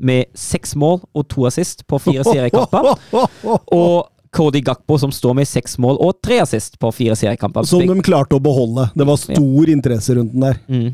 med 0.00 0.30
seks 0.34 0.74
mål 0.76 1.02
og 1.14 1.28
to 1.28 1.44
assist 1.46 1.86
på 1.86 1.98
fire 2.00 2.24
seriekamper. 2.24 2.94
Og 3.76 4.08
Cody 4.30 4.60
Gakpo, 4.62 4.98
som 4.98 5.12
står 5.12 5.34
med 5.40 5.48
seks 5.48 5.76
mål 5.82 5.98
og 6.02 6.18
tre 6.22 6.38
assist 6.44 6.78
på 6.78 6.90
fire 6.94 7.16
seriekamper. 7.18 7.66
Som 7.66 7.82
de 7.86 7.96
klarte 8.06 8.38
å 8.38 8.42
beholde. 8.42 8.86
Det 8.94 9.06
var 9.08 9.18
stor 9.18 9.72
interesse 9.72 10.14
rundt 10.18 10.36
den 10.36 10.44
der. 10.46 10.60
Mm. 10.70 10.90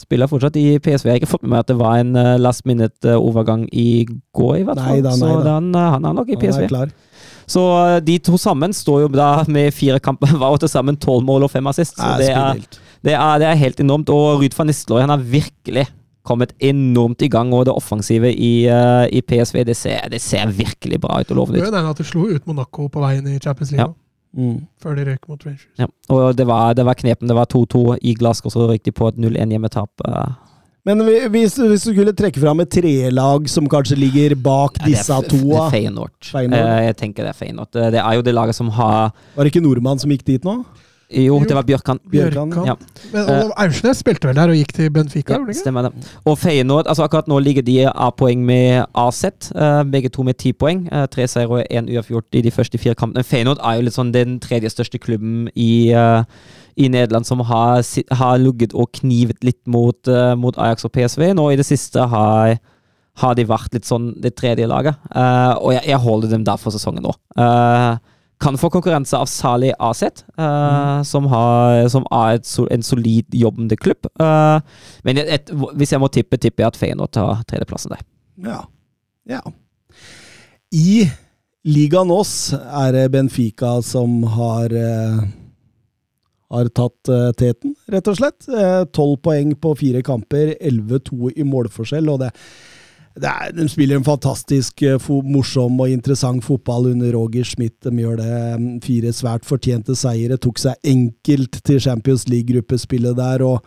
Spiller 0.00 0.26
fortsatt 0.26 0.56
i 0.58 0.78
PSV. 0.82 1.06
Jeg 1.06 1.12
har 1.12 1.20
ikke 1.20 1.30
fått 1.30 1.44
med 1.44 1.52
meg 1.52 1.60
at 1.62 1.68
det 1.70 1.76
var 1.78 2.00
en 2.02 2.16
eh, 2.18 2.32
last 2.40 2.64
minute-overgang 2.66 3.68
i 3.70 4.06
går, 4.34 4.54
i 4.58 4.64
hvert 4.66 4.80
fall. 4.80 4.96
Nei 4.96 5.04
da, 5.04 5.12
nei 5.12 5.18
Så 5.20 5.34
da. 5.44 5.52
han, 5.60 5.68
eh, 5.70 5.90
han 5.94 6.08
er 6.08 6.16
nok 6.16 6.32
i 6.34 6.38
PSV. 6.40 6.64
Så 7.46 7.62
eh, 7.78 7.98
de 8.02 8.16
to 8.26 8.40
sammen 8.40 8.74
står 8.74 9.04
jo 9.04 9.12
da 9.14 9.28
med 9.46 9.70
fire 9.76 10.00
kamper 10.02 10.32
hver, 10.38 10.56
og 10.56 10.64
til 10.64 10.72
sammen 10.72 10.98
tolv 10.98 11.22
mål 11.28 11.46
og 11.46 11.52
fem 11.52 11.70
assist. 11.70 11.94
Så 12.00 12.10
det 12.18 12.32
er, 12.32 12.64
det, 13.04 13.14
er, 13.14 13.36
det 13.44 13.50
er 13.52 13.60
helt 13.60 13.84
enormt. 13.84 14.10
Og 14.10 14.40
Ruud 14.42 14.58
van 14.58 14.72
Nistelrooy 14.72 15.04
han 15.04 15.14
har 15.14 15.22
virkelig 15.36 15.86
kommet 16.24 16.52
enormt 16.64 17.22
i 17.22 17.28
gang, 17.28 17.52
og 17.52 17.66
det 17.68 17.74
offensive 17.76 18.30
i, 18.32 18.66
uh, 18.68 19.04
i 19.12 19.20
PSV 19.20 19.64
det 19.68 19.76
ser, 19.76 20.08
det 20.10 20.20
ser 20.24 20.46
virkelig 20.56 21.00
bra 21.02 21.20
ut 21.20 21.28
og 21.28 21.34
Det 21.34 21.36
lovende 21.36 21.60
ut. 21.66 21.72
den 21.74 21.90
at 21.90 21.98
de 22.00 22.04
slo 22.08 22.26
ut 22.32 22.46
Monaco 22.48 22.88
på 22.88 23.00
veien 23.04 23.26
i 23.28 23.38
Champions 23.38 23.72
League 23.72 23.86
Ja. 23.92 23.92
Mm. 24.36 24.64
før 24.82 24.96
de 24.96 25.04
røyk 25.06 25.28
mot 25.28 25.44
Rangers. 25.46 25.66
Ja. 25.78 25.86
Og 26.10 26.34
det 26.36 26.46
var, 26.48 26.72
det 26.74 26.84
var 26.84 26.94
knepen. 26.98 27.28
Det 27.28 27.36
var 27.36 27.46
2-2 27.46 27.98
i 28.02 28.14
Glasgow, 28.18 28.50
så 28.50 28.64
riktig 28.72 28.94
på 28.94 29.06
et 29.12 29.14
0-1 29.20 29.52
hjemmetap. 29.54 29.90
Uh, 30.08 30.32
Men 30.84 31.00
hvis, 31.30 31.54
hvis 31.56 31.84
du 31.86 31.92
skulle 31.94 32.12
trekke 32.12 32.40
fram 32.42 32.60
et 32.60 32.68
trelag 32.68 33.46
som 33.48 33.68
kanskje 33.68 33.96
ligger 33.96 34.34
bak 34.36 34.80
Ja, 34.80 34.86
disse 34.90 35.20
to 35.30 35.38
det 35.38 35.54
er. 35.60 35.70
Feyenoord. 35.70 36.12
Feyenoord. 36.32 36.58
Eh, 36.66 36.82
jeg 36.88 36.96
tenker 36.96 37.22
det 37.24 37.30
er 37.30 37.38
Feyenoord. 37.38 37.70
Det 37.72 37.92
det 37.94 38.00
er 38.02 38.14
jo 38.18 38.22
det 38.26 38.34
laget 38.34 38.54
som 38.58 38.68
har 38.74 39.12
Var 39.36 39.44
det 39.44 39.54
ikke 39.54 39.62
nordmann 39.64 39.98
som 40.02 40.10
gikk 40.10 40.24
dit 40.26 40.44
nå? 40.44 40.64
Jo, 41.10 41.38
det 41.44 41.54
var 41.54 41.66
Bjørkan. 41.68 42.00
Bjørkan, 42.10 42.52
ja. 42.66 42.74
Men 43.12 43.28
og 43.28 43.52
Aursnes 43.60 44.00
spilte 44.00 44.28
vel 44.28 44.36
der 44.38 44.52
og 44.52 44.56
gikk 44.58 44.72
til 44.76 44.90
Benfica? 44.94 45.36
Ja, 45.36 45.56
stemmer 45.56 45.88
det. 45.88 45.92
Og 46.24 46.38
Feyenoord, 46.38 46.88
altså 46.88 47.04
akkurat 47.04 47.28
nå 47.30 47.38
ligger 47.44 47.62
de 47.66 47.76
av 47.86 48.14
poeng 48.18 48.44
med 48.44 48.86
AZ. 48.94 49.24
eh, 49.54 49.82
begge 49.84 50.08
to 50.08 50.22
med 50.22 50.38
ti 50.38 50.52
poeng. 50.52 50.88
eh, 50.90 51.06
tre 51.06 51.28
seire 51.28 51.48
og 51.48 51.66
én 51.70 51.88
uavgjort 51.90 52.24
i 52.32 52.42
de 52.42 52.50
første 52.50 52.78
fire 52.78 52.94
kampene. 52.94 53.24
Feyenoord 53.24 53.60
er 53.62 53.76
jo 53.76 53.82
litt 53.82 53.94
sånn 53.94 54.12
den 54.12 54.40
tredje 54.40 54.70
største 54.70 54.98
klubben 54.98 55.48
i, 55.54 55.92
eh, 55.92 56.22
i 56.76 56.88
Nederland 56.88 57.26
som 57.26 57.40
har, 57.40 57.82
har 58.10 58.38
ligget 58.38 58.74
og 58.74 58.92
knivet 58.92 59.44
litt 59.44 59.60
mot, 59.66 60.08
eh, 60.08 60.34
mot 60.34 60.56
Ajax 60.56 60.84
og 60.84 60.92
PSV. 60.92 61.34
Nå 61.34 61.52
i 61.52 61.56
det 61.56 61.66
siste 61.66 62.08
har, 62.08 62.58
har 63.16 63.34
de 63.34 63.44
vært 63.44 63.72
litt 63.74 63.84
sånn 63.84 64.20
det 64.20 64.34
tredje 64.36 64.66
laget. 64.66 64.96
Uh, 65.14 65.54
og 65.60 65.72
jeg, 65.76 65.84
jeg 65.86 65.98
holder 66.02 66.28
dem 66.28 66.44
der 66.44 66.56
for 66.56 66.74
sesongen 66.74 67.04
nå. 67.06 67.12
Eh, 67.38 67.96
kan 68.44 68.58
få 68.60 68.70
konkurranse 68.70 69.16
av 69.16 69.28
Sali 69.30 69.72
Aset, 69.78 70.24
uh, 70.38 70.44
mm. 70.44 71.04
som, 71.08 71.28
har, 71.32 71.88
som 71.92 72.06
er 72.12 72.38
et, 72.38 72.48
sol- 72.48 72.70
en 72.74 72.84
solid 72.84 73.34
jobbende 73.34 73.78
klubb. 73.80 74.08
Uh, 74.20 74.60
men 75.06 75.22
et, 75.22 75.30
et, 75.38 75.52
hvis 75.78 75.94
jeg 75.94 76.02
må 76.02 76.10
tippe, 76.12 76.40
tipper 76.40 76.66
jeg 76.66 76.74
at 76.74 76.80
Feyenoord 76.80 77.14
tar 77.16 77.44
tredjeplassen 77.48 77.94
der. 77.94 78.04
Ja. 78.44 78.60
ja. 79.30 79.40
I 80.74 81.06
ligaen 81.64 82.12
oss 82.12 82.52
er 82.52 82.92
det 82.96 83.08
Benfica 83.14 83.78
som 83.86 84.20
har 84.36 84.74
uh, 84.74 85.24
har 86.54 86.68
tatt 86.76 87.08
eh, 87.10 87.30
teten, 87.34 87.72
rett 87.90 88.08
og 88.10 88.14
slett. 88.14 88.44
Tolv 88.94 89.16
poeng 89.24 89.56
på 89.58 89.72
fire 89.80 90.04
kamper, 90.06 90.52
11-2 90.60 91.32
i 91.34 91.46
målforskjell. 91.48 92.06
og 92.12 92.20
det, 92.22 92.28
det 92.30 92.73
er, 93.22 93.52
De 93.54 93.68
spiller 93.70 93.96
en 93.96 94.06
fantastisk 94.06 94.82
eh, 94.82 95.10
morsom 95.22 95.80
og 95.80 95.90
interessant 95.90 96.44
fotball 96.44 96.90
under 96.92 97.12
Roger 97.14 97.44
Schmidt. 97.44 97.76
De 97.84 97.92
gjør 98.02 98.16
det. 98.16 98.60
mm, 98.60 98.80
Fire 98.82 99.12
svært 99.12 99.46
fortjente 99.46 99.94
seire. 99.94 100.36
Tok 100.36 100.58
seg 100.58 100.74
enkelt 100.82 101.60
til 101.64 101.80
Champions 101.80 102.26
League-gruppespillet 102.28 103.16
der. 103.16 103.42
og 103.42 103.64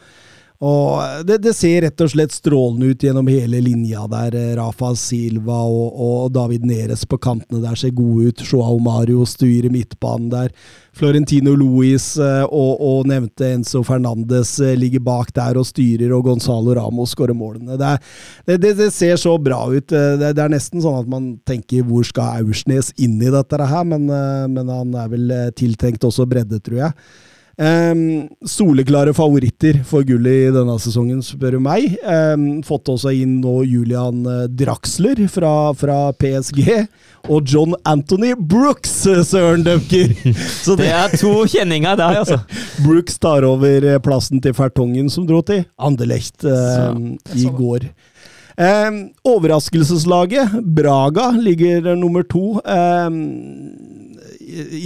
og 0.57 1.25
det, 1.27 1.37
det 1.43 1.53
ser 1.53 1.83
rett 1.85 2.01
og 2.01 2.09
slett 2.09 2.33
strålende 2.33 2.89
ut 2.89 3.03
gjennom 3.05 3.27
hele 3.29 3.59
linja 3.61 4.07
der. 4.09 4.33
Rafa 4.57 4.93
Silva 4.97 5.59
og, 5.69 5.99
og 6.01 6.31
David 6.33 6.65
Neres 6.65 7.05
på 7.05 7.19
kantene 7.21 7.61
der 7.61 7.77
ser 7.77 7.93
gode 7.93 8.31
ut. 8.31 8.41
Joao 8.41 8.79
Mario 8.81 9.25
styrer 9.29 9.69
midtbanen 9.73 10.31
der. 10.33 10.49
Florentino 10.97 11.53
Luis 11.53 12.15
eh, 12.17 12.43
og, 12.43 12.81
og 12.81 13.05
nevnte 13.09 13.51
Enzo 13.53 13.83
Fernandes 13.85 14.55
eh, 14.63 14.73
ligger 14.79 15.03
bak 15.05 15.29
der 15.35 15.59
og 15.59 15.67
styrer, 15.69 16.09
og 16.15 16.25
Gonzalo 16.25 16.73
Ramos 16.73 17.13
skårer 17.13 17.37
målene. 17.37 17.77
Det, 17.77 17.91
er, 17.93 18.57
det, 18.57 18.73
det, 18.79 18.89
ser 18.95 19.15
så 19.21 19.35
bra 19.37 19.61
ut. 19.69 19.93
Eh, 19.93 20.17
Det, 20.17 20.33
er 20.33 20.53
nesten 20.53 20.81
sånn 20.81 21.03
at 21.03 21.11
man 21.11 21.35
tenker 21.45 21.85
hvor 21.85 22.05
skal 22.07 22.41
Aursnes 22.41 22.93
inn 22.97 23.19
i 23.21 23.31
dette 23.33 23.61
her, 23.61 23.85
men, 23.85 24.09
eh, 24.09 24.45
men 24.49 24.73
han 24.73 24.97
er 24.97 25.13
vel 25.13 25.31
eh, 25.33 25.49
tiltenkt 25.57 26.07
også 26.07 26.25
bredde, 26.29 26.61
tror 26.65 26.87
jeg. 26.87 26.97
Ehm, 27.57 28.27
soleklare 28.45 29.15
favoritter 29.17 29.79
for 29.89 30.05
gullet 30.05 30.43
i 30.45 30.53
denne 30.53 30.75
sesongen, 30.77 31.23
spør 31.25 31.55
du 31.57 31.63
meg. 31.65 31.95
Um, 32.05 32.61
fått 32.65 32.91
også 32.93 33.09
inn 33.17 33.39
nå 33.41 33.63
Julian 33.65 34.21
eh, 34.29 34.43
Draxler 34.59 35.23
fra, 35.33 35.73
fra 35.77 35.97
PSG. 36.21 36.61
Og 37.33 37.49
John 37.49 37.73
Anthony 37.89 38.35
Brooks, 38.37 38.93
eh, 39.09 39.23
Søren 39.25 39.65
Dømker! 39.65 40.13
Så 40.65 40.77
Det 40.77 40.85
det, 40.85 40.93
er 40.93 41.17
to 41.17 41.33
kjenninger 41.49 41.97
der, 41.97 42.21
altså. 42.21 42.37
Brooks 42.85 43.17
tar 43.17 43.47
over 43.47 43.89
eh, 43.89 43.97
plassen 44.05 44.43
til 44.43 44.53
Fertongen, 44.57 45.09
som 45.09 45.25
dro 45.25 45.41
til 45.41 45.65
Anderlecht 45.81 46.45
um, 46.45 47.15
i 47.33 47.49
går. 47.57 47.89
Overraskelseslaget, 49.27 50.61
Braga, 50.77 51.31
ligger 51.41 51.95
nummer 51.97 52.21
to. 52.25 52.59
Eh, 52.61 53.09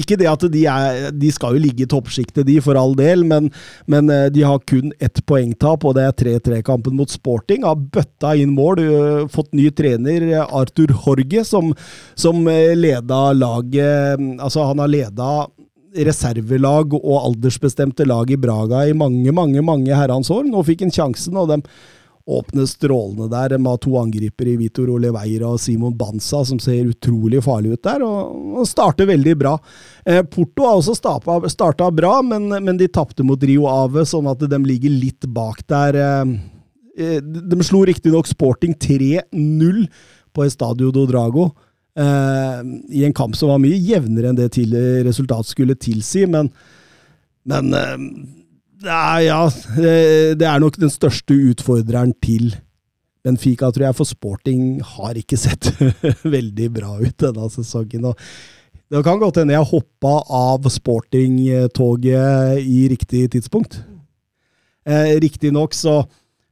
ikke 0.01 0.17
det 0.19 0.27
at 0.29 0.43
de 0.51 0.63
er 0.69 1.11
De 1.15 1.31
skal 1.33 1.55
jo 1.55 1.61
ligge 1.63 1.85
i 1.85 1.89
toppsjiktet, 1.89 2.45
de, 2.47 2.57
for 2.63 2.79
all 2.79 2.95
del, 2.97 3.23
men, 3.27 3.49
men 3.91 4.09
eh, 4.13 4.27
de 4.33 4.43
har 4.47 4.61
kun 4.67 4.91
ett 4.99 5.21
poengtap, 5.27 5.85
og 5.85 5.95
det 5.97 6.07
er 6.07 6.17
3-3-kampen 6.23 6.95
mot 6.97 7.11
Sporting. 7.11 7.65
Har 7.67 7.79
bøtta 7.79 8.33
inn 8.39 8.55
mål, 8.57 8.81
fått 9.31 9.51
ny 9.57 9.69
trener, 9.75 10.27
eh, 10.31 10.55
Arthur 10.61 10.93
Jorge, 10.95 11.45
som, 11.47 11.73
som 12.15 12.43
eh, 12.51 12.73
leda 12.77 13.31
laget 13.37 14.19
Altså, 14.41 14.63
han 14.65 14.79
har 14.81 14.89
leda 14.89 15.31
reservelag 15.91 16.93
og 16.95 17.17
aldersbestemte 17.17 18.05
lag 18.07 18.29
i 18.31 18.39
Braga 18.39 18.85
i 18.87 18.95
mange, 18.95 19.31
mange 19.35 19.63
mange 19.65 19.95
herrens 19.95 20.31
år. 20.31 20.45
Nå 20.47 20.63
fikk 20.67 20.85
han 20.85 20.93
sjansen, 20.95 21.37
og 21.39 21.51
de 21.51 21.59
åpner 22.25 22.65
strålende 22.65 23.27
der. 23.31 23.49
De 23.49 23.65
har 23.65 23.77
to 23.81 23.95
angripere 23.99 24.53
i 24.53 24.59
Vitor 24.59 24.89
Oliveira 24.93 25.49
og 25.49 25.59
Simon 25.61 25.95
Banza, 25.97 26.43
som 26.45 26.59
ser 26.61 26.91
utrolig 26.91 27.41
farlig 27.43 27.75
ut 27.75 27.83
der, 27.87 28.05
og, 28.05 28.35
og 28.61 28.69
starter 28.69 29.09
veldig 29.09 29.35
bra. 29.39 29.55
Eh, 30.05 30.21
Porto 30.23 30.67
har 30.67 30.79
også 30.79 30.95
starta 31.49 31.89
bra, 31.91 32.13
men, 32.25 32.49
men 32.63 32.79
de 32.79 32.89
tapte 32.91 33.25
mot 33.27 33.41
Rio 33.43 33.67
Ave, 33.71 34.05
sånn 34.07 34.29
at 34.31 34.43
de 34.45 34.61
ligger 34.65 34.93
litt 34.93 35.27
bak 35.33 35.63
der. 35.71 35.97
Eh, 35.97 36.35
eh, 36.97 37.19
de 37.21 37.67
slo 37.67 37.83
riktignok 37.89 38.29
Sporting 38.29 38.77
3-0 38.77 39.85
på 40.31 40.45
Estadio 40.47 40.91
do 40.95 41.07
Drago. 41.09 41.51
eh, 41.97 42.59
I 43.01 43.05
en 43.07 43.17
kamp 43.17 43.35
som 43.35 43.49
var 43.51 43.59
mye 43.63 43.79
jevnere 43.79 44.31
enn 44.31 44.37
det 44.39 44.51
resultatet 45.07 45.51
skulle 45.51 45.75
tilsi, 45.75 46.27
men, 46.29 46.51
men 47.43 47.73
er, 48.89 49.19
ja, 49.27 49.41
det 50.37 50.47
er 50.47 50.61
nok 50.63 50.79
den 50.81 50.91
største 50.93 51.35
utfordreren 51.51 52.13
til 52.23 52.53
Benfica, 53.21 53.69
tror 53.69 53.85
jeg, 53.89 53.97
for 53.97 54.09
Sporting 54.09 54.63
har 54.95 55.17
ikke 55.19 55.37
sett 55.37 55.69
veldig 56.37 56.71
bra 56.73 56.95
ut 57.01 57.21
denne 57.21 57.49
sesongen. 57.53 58.09
og 58.11 58.17
det 58.91 59.03
kan 59.05 59.21
godt 59.21 59.37
hende 59.39 59.55
jeg 59.55 59.69
hoppa 59.69 60.17
av 60.35 60.65
Sporting-toget 60.67 62.57
i 62.59 62.79
riktig 62.91 63.29
tidspunkt. 63.31 63.77
Eh, 64.83 65.15
Riktignok 65.21 65.77
så, 65.77 66.01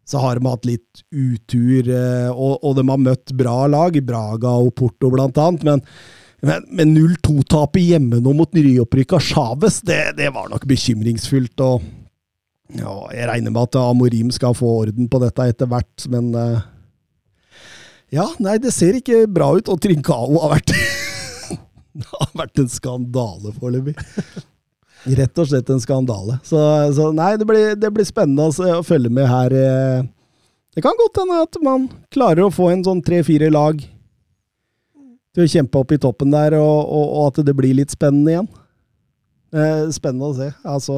så 0.07 0.21
har 0.23 0.39
de 0.39 0.47
hatt 0.47 0.69
litt 0.69 1.03
utur, 1.11 1.89
eh, 1.89 2.29
og, 2.29 2.61
og 2.63 2.77
de 2.77 2.85
har 2.87 3.03
møtt 3.09 3.33
bra 3.35 3.65
lag, 3.67 3.99
Braga 4.07 4.53
og 4.61 4.71
Porto 4.77 5.11
blant 5.11 5.39
annet, 5.41 5.67
men 5.67 5.85
men, 6.39 6.63
men 6.71 6.93
0-2-tapet 6.95 7.81
hjemme 7.83 8.21
nå 8.23 8.31
mot 8.31 8.53
nyopprykka 8.55 9.17
Chávez, 9.19 9.81
det, 9.83 10.13
det 10.15 10.29
var 10.31 10.47
nok 10.47 10.63
bekymringsfullt. 10.71 11.59
og 11.59 11.83
ja, 12.77 12.93
jeg 13.15 13.25
regner 13.29 13.53
med 13.53 13.63
at 13.65 13.77
Amorim 13.81 14.29
skal 14.33 14.53
få 14.57 14.69
orden 14.83 15.07
på 15.09 15.21
dette 15.23 15.47
etter 15.49 15.69
hvert, 15.69 16.05
men 16.13 16.29
eh, 16.37 16.59
Ja, 18.13 18.27
nei, 18.41 18.57
det 18.61 18.73
ser 18.75 18.97
ikke 18.97 19.23
bra 19.29 19.51
ut, 19.57 19.69
og 19.69 19.81
Trincao 19.81 20.37
har 20.43 20.53
vært 20.57 20.75
Det 21.99 22.05
har 22.13 22.29
vært 22.37 22.61
en 22.61 22.69
skandale 22.69 23.51
foreløpig. 23.57 23.95
Rett 25.17 25.39
og 25.41 25.47
slett 25.49 25.69
en 25.73 25.81
skandale. 25.81 26.37
Så, 26.45 26.59
så 26.95 27.09
nei, 27.15 27.33
det 27.41 27.47
blir, 27.49 27.73
det 27.75 27.89
blir 27.95 28.07
spennende 28.07 28.45
å, 28.45 28.83
følge 28.85 29.09
med 29.11 29.25
her. 29.27 29.55
eh. 29.57 30.05
Det 30.75 30.83
kan 30.85 30.95
godt 30.99 31.19
hende 31.19 31.39
at 31.43 31.59
man 31.65 31.89
klarer 32.13 32.45
å 32.45 32.53
få 32.53 32.69
en 32.71 32.85
sånn 32.85 33.01
tre-fire 33.03 33.49
lag 33.51 33.81
til 35.35 35.43
å 35.43 35.49
kjempe 35.49 35.81
opp 35.81 35.91
i 35.95 35.99
toppen 35.99 36.31
der, 36.31 36.55
og, 36.61 36.77
og, 36.85 37.05
og 37.09 37.27
at 37.31 37.41
det 37.49 37.57
blir 37.57 37.75
litt 37.81 37.91
spennende 37.95 38.35
igjen. 38.35 38.49
Eh, 39.49 39.83
spennende 39.95 40.29
å 40.29 40.37
se. 40.37 40.51
Altså 40.69 40.97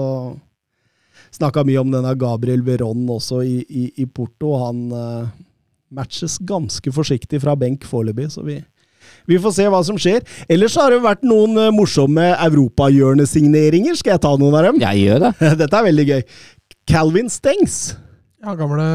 Snakka 1.32 1.64
mye 1.68 1.80
om 1.80 1.94
denne 1.94 2.12
Gabriel 2.20 2.64
Veron 2.66 3.06
også 3.12 3.42
i, 3.48 3.62
i, 3.64 3.86
i 4.04 4.06
Porto. 4.06 4.52
Han 4.60 4.84
uh, 4.92 5.30
matches 5.92 6.38
ganske 6.48 6.92
forsiktig 6.92 7.42
fra 7.44 7.56
benk 7.60 7.86
foreløpig, 7.88 8.28
så 8.34 8.44
vi, 8.44 8.58
vi 9.30 9.40
får 9.42 9.56
se 9.56 9.68
hva 9.72 9.82
som 9.88 10.00
skjer. 10.02 10.26
Ellers 10.52 10.76
har 10.80 10.92
det 10.92 11.02
vært 11.04 11.24
noen 11.28 11.56
eh, 11.60 11.72
morsomme 11.76 12.32
europahjørnesigneringer. 12.36 13.96
Skal 14.00 14.16
jeg 14.16 14.24
ta 14.28 14.36
noen 14.40 14.60
av 14.60 14.68
dem? 14.70 14.84
Jeg 14.84 15.06
gjør 15.06 15.26
det. 15.28 15.34
Dette 15.64 15.80
er 15.80 15.88
veldig 15.88 16.08
gøy. 16.12 16.22
Calvin 16.92 17.30
Stengs 17.32 17.82
Ja, 18.42 18.56
gamle 18.58 18.86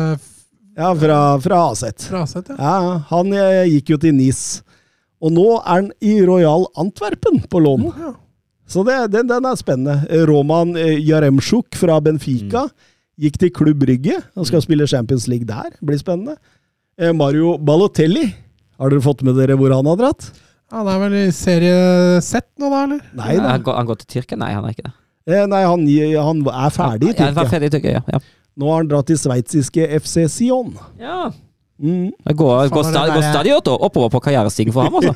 ja, 0.77 0.91
fra, 0.99 1.19
fra 1.41 1.59
Aset. 1.71 2.09
Fra 2.11 2.25
Aset 2.27 2.51
ja. 2.53 2.57
Ja, 2.61 2.97
han 3.09 3.33
eh, 3.33 3.65
gikk 3.77 3.95
jo 3.95 4.01
til 4.03 4.17
NIS. 4.17 4.43
Og 5.25 5.33
nå 5.33 5.47
er 5.57 5.71
han 5.71 5.91
i 6.05 6.19
Royal 6.27 6.67
Antwerpen 6.77 7.41
på 7.49 7.63
lån. 7.65 7.87
Ja. 7.97 8.13
Så 8.67 8.83
det, 8.87 8.97
den, 9.15 9.29
den 9.31 9.47
er 9.47 9.57
spennende. 9.59 10.25
Roman 10.27 10.75
Jaremsjuk 10.77 11.77
fra 11.79 12.01
Benfica 12.03 12.65
gikk 13.21 13.39
til 13.41 13.53
Klubb 13.55 13.79
Brygge 13.85 14.19
og 14.37 14.49
skal 14.49 14.65
spille 14.65 14.89
Champions 14.91 15.29
League 15.31 15.47
der. 15.49 15.71
Blir 15.87 16.01
spennende. 16.01 16.35
Eh, 16.99 17.13
Mario 17.15 17.55
Balotelli, 17.63 18.27
har 18.81 18.91
dere 18.93 19.05
fått 19.05 19.23
med 19.25 19.39
dere 19.39 19.55
hvor 19.57 19.73
han 19.73 19.87
har 19.89 19.97
dratt? 20.01 20.31
Han 20.75 20.89
er 20.91 20.99
vel 21.05 21.15
i 21.21 21.25
serie 21.33 21.77
Z 22.27 22.43
nå, 22.59 22.67
da, 22.73 22.83
eller? 22.89 23.05
Nei, 23.15 23.37
da. 23.39 23.53
Han 23.55 23.63
går, 23.69 23.77
han 23.79 23.87
går 23.93 24.01
til 24.03 24.11
Tyrkia? 24.17 24.39
Nei, 24.43 24.51
han 24.57 24.67
er 24.67 24.75
ikke 24.75 24.89
det. 24.89 24.95
Eh, 25.31 25.45
nei 25.51 25.63
han, 25.67 25.87
han 26.27 26.43
er 26.51 26.75
ferdig 26.75 27.13
i 27.13 27.15
Ja, 27.15 27.19
Tyrkia. 27.23 27.49
ferdig 27.55 27.71
i 27.71 27.75
Tyrkia, 27.77 28.01
ja. 28.01 28.05
ja. 28.17 28.21
Nå 28.57 28.71
har 28.73 28.83
han 28.83 28.91
dratt 28.91 29.07
til 29.13 29.19
sveitsiske 29.21 29.87
FC 30.03 30.27
Sion. 30.33 30.75
ja. 30.99 31.31
Mm. 31.79 32.11
Det 32.29 32.35
går, 32.37 32.69
går, 32.73 32.83
stadig, 32.89 33.13
går 33.15 33.25
stadig 33.33 33.53
oppover 33.57 34.09
på 34.15 34.21
karrierestigen 34.25 34.73
for 34.73 34.83
ham, 34.89 34.95
altså. 34.97 35.13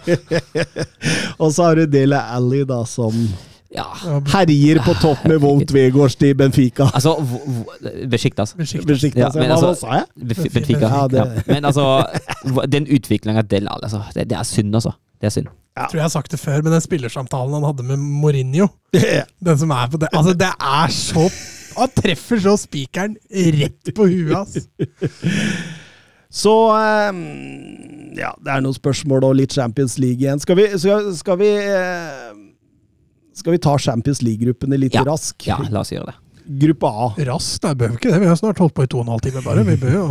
Og 1.43 1.55
så 1.57 1.63
har 1.71 1.75
du 1.81 1.87
Dele 1.89 2.19
Alli, 2.21 2.65
da, 2.69 2.83
som 2.85 3.15
Ja. 3.71 3.85
herjer 4.33 4.81
på 4.83 4.93
topp 5.01 5.25
med 5.31 5.39
Wout 5.41 5.71
Vegårs 5.73 6.17
til 6.19 6.35
Benfica. 6.35 6.89
Altså, 6.93 7.15
Besiktas. 8.11 8.55
Ja, 8.59 9.31
altså- 9.31 9.71
hva 9.71 9.75
sa 9.79 9.93
jeg? 10.01 10.51
Benfica. 10.53 10.89
Ja, 10.89 11.07
det- 11.09 11.19
Ja. 11.23 11.43
Men 11.47 11.65
altså, 11.65 12.05
den 12.69 12.87
utviklinga 12.87 13.43
Del 13.43 13.69
Alli, 13.71 13.85
altså, 13.87 14.03
det, 14.15 14.29
det 14.29 14.37
er 14.39 14.43
synd, 14.43 14.75
altså. 14.75 14.93
Det 15.21 15.27
er 15.27 15.31
synd. 15.31 15.47
Jeg 15.77 15.87
tror 15.91 15.97
jeg 15.99 16.03
har 16.03 16.09
sagt 16.09 16.31
det 16.33 16.41
før, 16.41 16.63
men 16.63 16.73
den 16.73 16.81
spillersamtalen 16.81 17.53
han 17.55 17.63
hadde 17.65 17.83
med 17.87 17.97
Mourinho 17.97 18.67
Den 19.47 19.59
som 19.59 19.71
er 19.71 19.87
på 19.89 20.01
det 20.03 20.09
Altså, 20.13 20.33
det 20.35 20.49
er 20.51 20.89
så 20.91 21.31
Han 21.79 21.89
treffer 21.97 22.41
så 22.43 22.57
spikeren 22.59 23.15
rett 23.31 23.95
på 23.95 24.09
huet, 24.11 24.35
ass. 24.37 24.67
Så 26.31 26.53
eh, 26.79 27.21
Ja, 28.21 28.33
det 28.39 28.53
er 28.55 28.63
noen 28.63 28.77
spørsmål 28.77 29.25
og 29.27 29.37
litt 29.41 29.55
Champions 29.57 29.99
League 29.99 30.23
igjen. 30.23 30.39
Skal 30.43 30.57
vi, 30.59 30.69
skal, 30.79 31.11
skal 31.19 31.39
vi 31.41 31.49
eh, 31.59 32.33
Skal 33.35 33.57
vi 33.57 33.63
ta 33.63 33.77
Champions 33.83 34.23
League-gruppene 34.23 34.79
litt 34.79 34.95
Ja. 34.95 35.03
rask? 35.07 35.35
Ja, 35.49 35.59
la 35.71 35.83
oss 35.85 35.91
gjøre 35.95 36.13
det. 36.13 36.17
Gruppe 36.61 36.89
A. 36.91 37.09
Raskt? 37.29 37.63
Nei, 37.67 37.75
behøver 37.79 37.99
ikke 38.01 38.11
det. 38.15 38.21
Vi 38.25 38.27
har 38.31 38.39
snart 38.39 38.59
holdt 38.59 38.75
på 38.75 38.83
i 38.87 38.91
to 38.91 38.99
og 38.99 39.07
en 39.07 39.13
halv 39.15 39.23
time, 39.27 39.43
bare. 39.45 39.63
Vi 39.69 39.77
bør 39.79 39.93
jo 39.95 40.07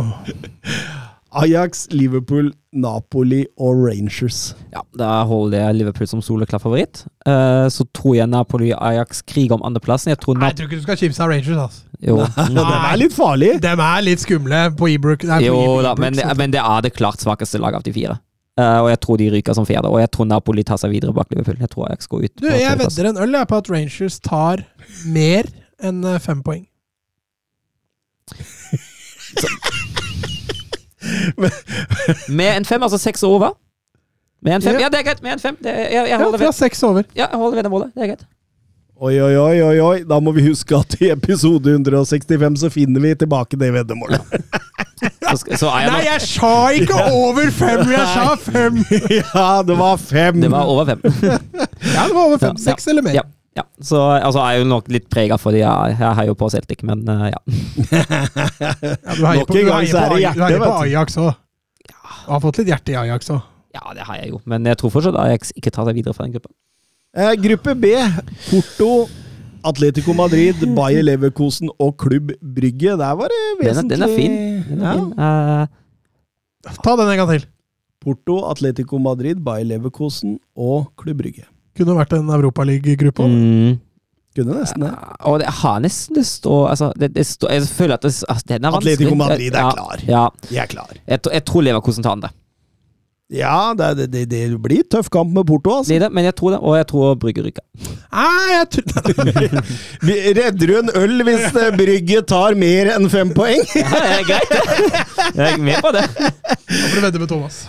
Ajax, 1.32 1.86
Liverpool, 1.94 2.50
Napoli 2.72 3.44
og 3.58 3.76
Rangers. 3.86 4.54
Ja, 4.72 4.80
Da 4.98 5.10
holder 5.28 5.60
jeg 5.66 5.76
Liverpool 5.78 6.08
som 6.10 6.22
soleklar 6.22 6.58
favoritt. 6.62 7.04
Uh, 7.26 7.68
så 7.70 7.84
tror 7.94 8.16
jeg 8.16 8.26
Napoli 8.32 8.72
og 8.74 8.80
Ajax 8.88 9.22
kriger 9.22 9.54
om 9.54 9.62
andreplassen. 9.68 10.10
Jeg 10.10 10.18
tror 10.24 10.38
Nei, 10.40 10.48
jeg 10.50 10.56
tror 10.58 10.66
ikke 10.70 10.80
du 10.80 10.86
skal 10.88 10.98
kimse 11.04 11.22
av 11.22 11.30
Rangers, 11.30 11.60
Altså. 11.66 11.86
Jo, 12.00 12.16
Den 12.50 12.58
er 12.64 12.96
litt 12.98 13.14
farlige. 13.14 13.60
De 13.62 13.70
er 13.76 14.02
litt 14.02 14.22
skumle 14.24 14.64
på 14.78 14.88
Ebrook. 14.90 15.22
Nei, 15.28 15.38
på 15.42 15.46
jo 15.50 15.60
Ibrook, 15.60 15.82
da, 15.86 15.94
men, 16.02 16.14
så- 16.18 16.34
men 16.40 16.50
det 16.56 16.62
er 16.64 16.80
det 16.88 16.94
klart 16.96 17.22
svakeste 17.22 17.60
laget 17.62 17.82
av 17.82 17.86
de 17.86 17.92
fire. 17.94 18.18
Uh, 18.58 18.80
og 18.82 18.88
jeg 18.90 19.00
tror 19.00 19.16
de 19.22 19.28
ryker 19.36 19.54
som 19.56 19.64
fjerde. 19.68 19.88
Og 19.88 20.00
jeg 20.02 20.10
tror 20.10 20.26
Napoli 20.28 20.64
tar 20.66 20.80
seg 20.82 20.90
videre 20.92 21.14
bak 21.16 21.30
Liverpool. 21.30 21.60
Jeg 21.62 21.70
tror 21.70 21.86
Ajax 21.88 22.10
går 22.10 22.24
ut. 22.26 22.34
Du, 22.40 22.48
på 22.48 22.56
jeg 22.58 22.78
vedder 22.82 23.10
en 23.12 23.22
øl 23.22 23.38
jeg, 23.38 23.48
på 23.52 23.60
at 23.62 23.70
Rangers 23.70 24.18
tar 24.20 24.64
mer 25.06 25.46
enn 25.80 26.02
eh, 26.04 26.18
fem 26.20 26.42
poeng. 26.44 26.66
Med 32.40 32.56
en 32.56 32.64
fem, 32.64 32.82
altså 32.82 32.98
seks 32.98 33.22
over. 33.22 33.56
Med 34.42 34.54
en 34.54 34.62
fem. 34.62 34.74
Ja. 34.74 34.80
Ja, 34.80 34.88
det 34.92 34.98
er 34.98 35.08
greit. 35.10 35.22
Med 35.22 35.32
en 35.32 35.38
fem. 35.42 35.56
Det, 35.62 35.72
jeg, 35.72 35.92
jeg, 35.94 36.08
Ja, 36.08 36.18
holder 36.22 36.38
fra 36.38 36.46
ved, 36.46 36.58
seks 36.58 36.82
over. 36.82 37.02
ja, 37.16 37.26
jeg 37.30 37.38
holder 37.38 37.56
ved 37.60 37.62
det 37.68 37.70
målet. 37.70 37.90
Det 37.94 38.02
er 38.02 38.12
greit. 38.14 38.26
Oi, 39.00 39.14
oi, 39.20 39.36
oi, 39.36 39.60
oi, 39.64 39.76
oi. 39.80 39.98
Da 40.04 40.18
må 40.20 40.32
vi 40.36 40.42
huske 40.44 40.76
at 40.76 40.94
i 41.00 41.08
episode 41.12 41.72
165 41.72 42.58
så 42.60 42.68
finner 42.72 43.00
vi 43.00 43.14
tilbake 43.16 43.56
det 43.60 43.72
veddemålet. 43.72 44.20
Så, 45.00 45.56
så 45.56 45.68
er 45.70 45.84
jeg 45.86 45.90
Nei, 45.94 46.00
jeg 46.04 46.20
sa 46.26 46.48
ikke 46.76 46.96
over 47.14 47.46
fem! 47.56 47.78
Jeg 47.88 48.08
sa 48.10 48.34
fem! 48.36 48.80
ja, 49.20 49.44
det 49.64 49.76
var 49.78 49.96
fem! 49.96 50.40
Det 50.42 50.50
var 50.52 50.68
over 50.68 50.90
fem. 50.90 51.00
Ja, 51.22 51.38
det 52.04 52.16
var 52.16 52.24
over 52.26 52.36
fem. 52.42 52.58
Ja, 52.58 52.64
Seks 52.66 52.88
eller 52.90 53.06
mer. 53.06 53.14
Ja, 53.16 53.22
ja. 53.58 53.64
Så 53.82 53.98
altså, 53.98 54.40
er 54.44 54.52
jeg 54.56 54.62
jo 54.64 54.68
nok 54.70 54.88
litt 54.94 55.08
prega 55.10 55.36
fordi 55.40 55.60
jeg, 55.64 55.96
jeg 55.98 56.16
heier 56.20 56.36
på 56.38 56.48
Celtic, 56.52 56.82
men 56.86 57.02
uh, 57.08 57.26
ja. 57.32 57.40
Ja, 58.30 59.14
du 59.16 59.24
heier 59.26 59.46
på, 59.46 59.54
du 59.56 59.70
heier 59.70 59.96
er 59.96 60.10
på, 60.10 60.18
det 60.20 60.34
du 60.36 60.42
heier 60.44 60.62
på. 60.64 60.72
Ajax 60.84 61.16
òg. 61.20 61.32
Du 61.90 62.30
har 62.34 62.42
fått 62.44 62.60
litt 62.62 62.70
hjerte 62.70 62.94
i 62.94 62.98
Ajax 63.00 63.30
òg. 63.34 63.40
ja, 63.74 63.82
det 63.96 64.04
har 64.06 64.20
jeg 64.22 64.30
jo. 64.34 64.40
Men 64.50 64.66
jeg 64.70 64.78
tror 64.80 64.92
fortsatt 64.94 65.18
Ajax 65.18 65.50
ikke 65.58 65.72
tar 65.74 65.88
seg 65.88 65.98
videre 65.98 66.14
fra 66.16 66.26
den 66.28 66.36
gruppa. 66.36 66.52
Eh, 67.18 67.32
gruppe 67.42 67.74
B. 67.74 67.90
Porto, 68.46 68.90
Atletico 69.66 70.14
Madrid, 70.14 70.62
Bayer 70.78 71.02
Leverkosen 71.02 71.72
og 71.82 71.96
Klubb 71.98 72.30
Brygge. 72.40 72.94
Der 73.00 73.14
var 73.18 73.32
det 73.34 73.40
Den 73.64 73.80
er, 73.82 73.88
den 73.96 74.02
er 74.06 74.14
fin. 74.14 74.36
Den 74.70 74.84
er 74.84 74.86
Ja. 74.86 74.98
fin. 74.98 75.12
Uh, 75.18 76.76
Ta 76.84 76.92
den 77.00 77.08
en 77.08 77.16
gang 77.22 77.30
til. 77.34 77.46
Porto, 78.00 78.38
Atletico 78.50 78.98
Madrid, 79.02 79.40
Bayer 79.44 79.64
Leverkosen 79.74 80.38
og 80.56 80.92
Klubb 81.00 81.18
Brygge. 81.24 81.44
Kunne 81.80 81.96
vært 81.96 82.12
en 82.18 82.28
Europaliga-gruppe. 82.36 83.24
mm, 83.24 83.78
Kunne 84.36 84.58
nesten 84.60 84.84
det. 84.84 84.90
og 85.26 85.40
det 85.42 85.48
har 85.62 85.80
nesten 85.82 86.14
det 86.20 86.22
står 86.28 86.68
altså, 86.70 86.92
det, 87.00 87.08
det 87.16 87.24
stå, 87.26 87.48
Jeg 87.50 87.62
føler 87.66 87.94
at 87.98 88.02
det, 88.06 88.12
altså, 88.28 88.44
den 88.52 88.64
er 88.64 88.70
vanskelig. 88.76 88.92
Atletico 88.98 89.16
Madrid 89.18 89.54
er 89.58 89.72
klar. 89.74 90.04
Ja, 90.06 90.28
De 90.50 90.58
er 90.60 90.66
klar. 90.70 90.92
jeg, 91.08 91.22
tror- 91.22 91.32
jeg 91.34 91.44
tror 91.50 91.62
Leverkosen 91.66 92.04
tar 92.06 92.14
den 92.14 92.28
det. 92.28 92.30
Ja, 93.30 93.72
det, 93.78 93.92
det, 93.96 94.06
det, 94.10 94.24
det 94.30 94.58
blir 94.58 94.82
tøff 94.90 95.06
kamp 95.12 95.30
med 95.30 95.46
Porto, 95.46 95.76
altså. 95.78 95.92
Blir 95.92 96.02
det, 96.02 96.08
men 96.16 96.24
jeg 96.26 96.34
tror 96.34 96.56
det, 96.56 96.58
og 96.66 96.76
jeg 96.80 96.86
tror 96.90 97.14
Brygge 97.22 97.44
ryker. 97.44 97.62
Nei, 98.10 98.46
jeg 98.56 98.66
tror 98.74 99.60
Vi, 100.06 100.16
redder 100.34 100.66
du 100.66 100.72
en 100.80 100.90
øl 100.98 101.22
hvis 101.28 101.44
eh, 101.54 101.68
Brygge 101.78 102.24
tar 102.26 102.58
mer 102.58 102.90
enn 102.96 103.06
fem 103.12 103.30
poeng? 103.36 103.62
Ja, 103.78 103.86
det 103.94 104.16
er 104.16 104.24
greit, 104.26 104.50
det. 104.50 105.04
Jeg 105.36 105.52
er 105.52 105.62
med 105.62 105.78
på 105.84 105.92
det. 105.94 106.02
Da 106.18 106.56
får 106.56 106.96
du 106.96 107.04
vedde 107.04 107.22
med 107.22 107.30
Thomas. 107.30 107.60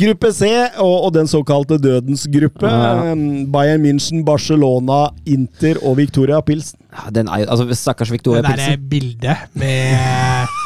Gruppe 0.00 0.32
C 0.32 0.48
og, 0.80 0.94
og 0.94 1.12
den 1.18 1.28
såkalte 1.28 1.76
dødens 1.80 2.24
gruppe. 2.32 2.72
Ja. 2.72 3.12
Bayern 3.52 3.84
München, 3.84 4.24
Barcelona, 4.24 5.10
Inter 5.28 5.82
og 5.84 5.98
Victoria 6.00 6.40
Pilsen. 6.40 6.80
Ja, 6.94 7.12
den 7.20 7.28
er 7.28 7.44
jo, 7.44 7.52
altså 7.52 7.82
Stakkars 7.84 8.12
Victoria 8.12 8.42
Pilsen. 8.48 8.64
Det 8.64 8.80
der 8.80 8.88
bildet 8.90 9.36
med 9.60 10.59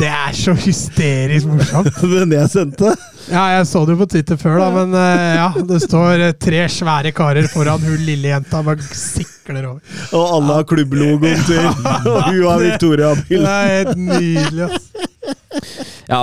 Det 0.00 0.08
er 0.10 0.34
så 0.34 0.52
hysterisk 0.58 1.46
morsomt. 1.46 2.00
Den 2.12 2.34
jeg 2.34 2.50
sendte. 2.52 2.92
Ja, 3.30 3.44
jeg 3.56 3.66
så 3.70 3.82
det 3.86 3.94
jo 3.94 4.00
på 4.02 4.08
Twitter 4.10 4.38
før, 4.40 4.58
da, 4.60 4.68
men 4.74 4.94
eh, 4.98 5.34
ja. 5.38 5.46
Det 5.68 5.78
står 5.82 6.24
eh, 6.28 6.34
tre 6.42 6.64
svære 6.70 7.12
karer 7.16 7.48
foran 7.50 7.82
hun 7.86 8.02
lille 8.06 8.32
jenta 8.32 8.62
bare 8.66 8.82
sikler 8.98 9.68
over. 9.70 9.96
Og 10.10 10.34
alle 10.38 10.58
har 10.58 10.66
klubblogoen 10.70 11.44
til. 11.46 11.62
Og 11.66 12.18
hun 12.28 12.42
har 12.46 12.64
Victoria 12.64 13.12
Det 13.28 13.42
er 13.42 13.72
helt 13.76 14.02
nydelig, 14.08 14.68
ass. 14.68 14.90
Ja, 16.06 16.20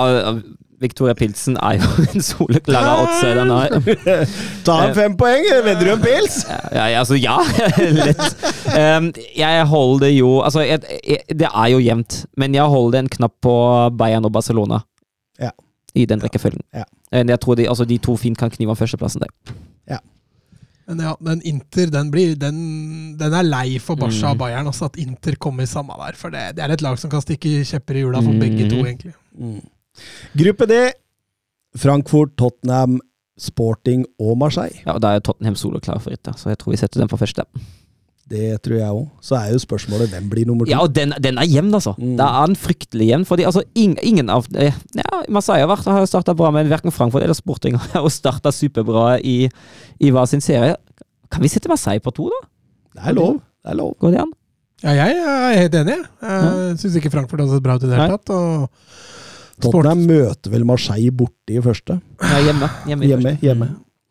Victoria 0.80 1.14
Pilsen 1.14 1.56
er 1.62 1.78
jo 1.78 1.88
en 2.14 2.22
soleklar 2.24 2.86
outsider. 2.94 3.40
den 3.44 3.50
er- 3.50 4.26
Ta 4.66 4.78
en 4.88 4.94
fem 4.96 5.16
poeng, 5.20 5.44
vedder 5.64 5.84
du 5.84 5.92
en 5.94 6.02
pils? 6.02 6.40
Ja, 6.48 6.86
ja, 6.90 6.98
altså, 7.02 7.14
ja. 7.20 7.36
Lett. 8.00 8.24
Um, 8.74 9.10
jeg 9.36 9.66
holder 9.70 10.10
jo 10.14 10.40
Altså, 10.44 10.64
jeg, 10.66 10.80
jeg, 11.06 11.18
det 11.38 11.48
er 11.50 11.68
jo 11.74 11.78
jevnt, 11.84 12.24
men 12.36 12.54
jeg 12.54 12.64
holder 12.74 13.04
en 13.04 13.08
knapp 13.12 13.36
på 13.44 13.54
Bayern 13.98 14.24
og 14.26 14.32
Barcelona. 14.34 14.80
Ja. 15.40 15.50
I 15.94 16.06
den 16.10 16.22
rekkefølgen. 16.24 16.64
Ja. 16.74 16.84
Men 17.12 17.28
Jeg 17.30 17.40
tror 17.40 17.54
de, 17.54 17.68
altså, 17.70 17.84
de 17.86 17.98
to 18.02 18.16
fint 18.18 18.38
kan 18.38 18.50
knive 18.50 18.70
om 18.74 18.76
førsteplassen 18.76 19.22
der. 19.22 19.54
Ja. 19.94 19.98
Men 20.88 20.98
ja, 21.00 21.12
men 21.24 21.40
Inter 21.48 21.86
den, 21.88 22.10
blir, 22.12 22.34
den, 22.36 22.56
den 23.16 23.32
er 23.38 23.46
lei 23.46 23.78
for 23.80 23.96
Barca 23.96 24.26
Mm. 24.26 24.32
og 24.34 24.38
Bayern 24.42 24.66
også, 24.68 24.84
at 24.90 24.98
Inter 25.00 25.36
kommer 25.40 25.62
i 25.64 25.70
samme 25.70 25.94
der. 26.02 26.12
For 26.18 26.28
det, 26.34 26.42
det 26.58 26.64
er 26.66 26.74
et 26.74 26.82
lag 26.84 26.98
som 27.00 27.08
kan 27.12 27.22
stikke 27.24 27.62
kjepper 27.64 27.94
i 27.96 28.02
hjula 28.02 28.20
for 28.20 28.36
begge 28.42 28.66
to, 28.68 28.82
egentlig. 28.84 29.14
Mm. 29.38 29.62
Gruppe 30.38 30.68
D. 30.70 30.82
Frankfurt, 31.78 32.36
Tottenham, 32.38 33.00
Sporting 33.40 34.04
og 34.22 34.36
Marseille. 34.38 34.82
Ja, 34.84 34.94
og 34.94 35.02
Da 35.02 35.14
er 35.14 35.24
Tottenham 35.24 35.56
soloklar 35.58 35.98
for 36.02 36.14
da, 36.14 36.36
så 36.38 36.52
jeg 36.52 36.60
tror 36.60 36.74
vi 36.74 36.78
setter 36.78 37.02
den 37.02 37.10
på 37.10 37.18
første. 37.18 37.46
Det 38.30 38.54
tror 38.64 38.78
jeg 38.78 38.88
òg. 38.88 39.08
Så 39.20 39.36
er 39.36 39.50
jo 39.52 39.60
spørsmålet 39.60 40.08
hvem 40.14 40.28
blir 40.32 40.46
nummer 40.48 40.64
to. 40.64 40.72
Ja, 40.72 40.80
og 40.80 40.94
den, 40.96 41.12
den 41.20 41.36
er 41.38 41.44
jevn, 41.44 41.74
altså. 41.76 41.92
Mm. 41.98 42.14
Da 42.16 42.28
er 42.40 42.46
den 42.48 42.56
fryktelig 42.56 43.10
jevn. 43.10 43.26
Fordi 43.28 43.44
altså, 43.44 43.62
ing, 43.76 43.98
ingen 44.02 44.30
av 44.32 44.46
eh, 44.56 44.72
ja, 44.96 45.20
Marseille 45.28 45.66
har, 45.68 46.06
starta 46.08 46.32
bra, 46.36 46.48
men 46.54 46.70
verken 46.72 46.94
Frankfurt 46.94 47.26
eller 47.26 47.36
Sporting 47.36 47.76
har 47.92 48.08
starta 48.08 48.52
superbra 48.54 49.18
i, 49.20 49.50
i 50.00 50.14
hver 50.14 50.30
sin 50.30 50.40
serie. 50.44 50.78
Kan 51.28 51.44
vi 51.44 51.52
sette 51.52 51.68
Marseille 51.68 52.00
på 52.00 52.14
to, 52.16 52.30
da? 52.32 52.40
Det 52.94 53.10
er 53.10 53.18
lov. 53.18 53.42
Det 53.60 53.74
er 53.74 53.80
lov. 53.82 53.92
Går 54.00 54.14
det 54.14 54.22
an? 54.24 54.32
Ja, 54.84 54.94
jeg 55.04 55.20
er 55.20 55.58
helt 55.60 55.76
enig. 55.82 55.98
Jeg 56.24 56.78
syns 56.80 56.96
ikke 57.00 57.12
Frankfurt 57.12 57.44
har 57.44 57.52
sett 57.52 57.64
bra 57.64 57.76
ut 57.76 57.84
i 57.84 57.90
det 57.90 57.98
hele 57.98 58.16
tatt. 58.16 58.32
Og 58.32 59.04
Tottenham 59.62 60.04
møter 60.08 60.52
vel 60.52 60.64
Marseille 60.66 61.12
borte 61.14 61.54
i 61.54 61.62
første. 61.62 61.98
Ja, 62.22 62.40
hjemme. 62.42 62.68
Hjemme. 62.88 63.06
Hjemme. 63.06 63.34
første. 63.34 63.46
hjemme. 63.46 63.68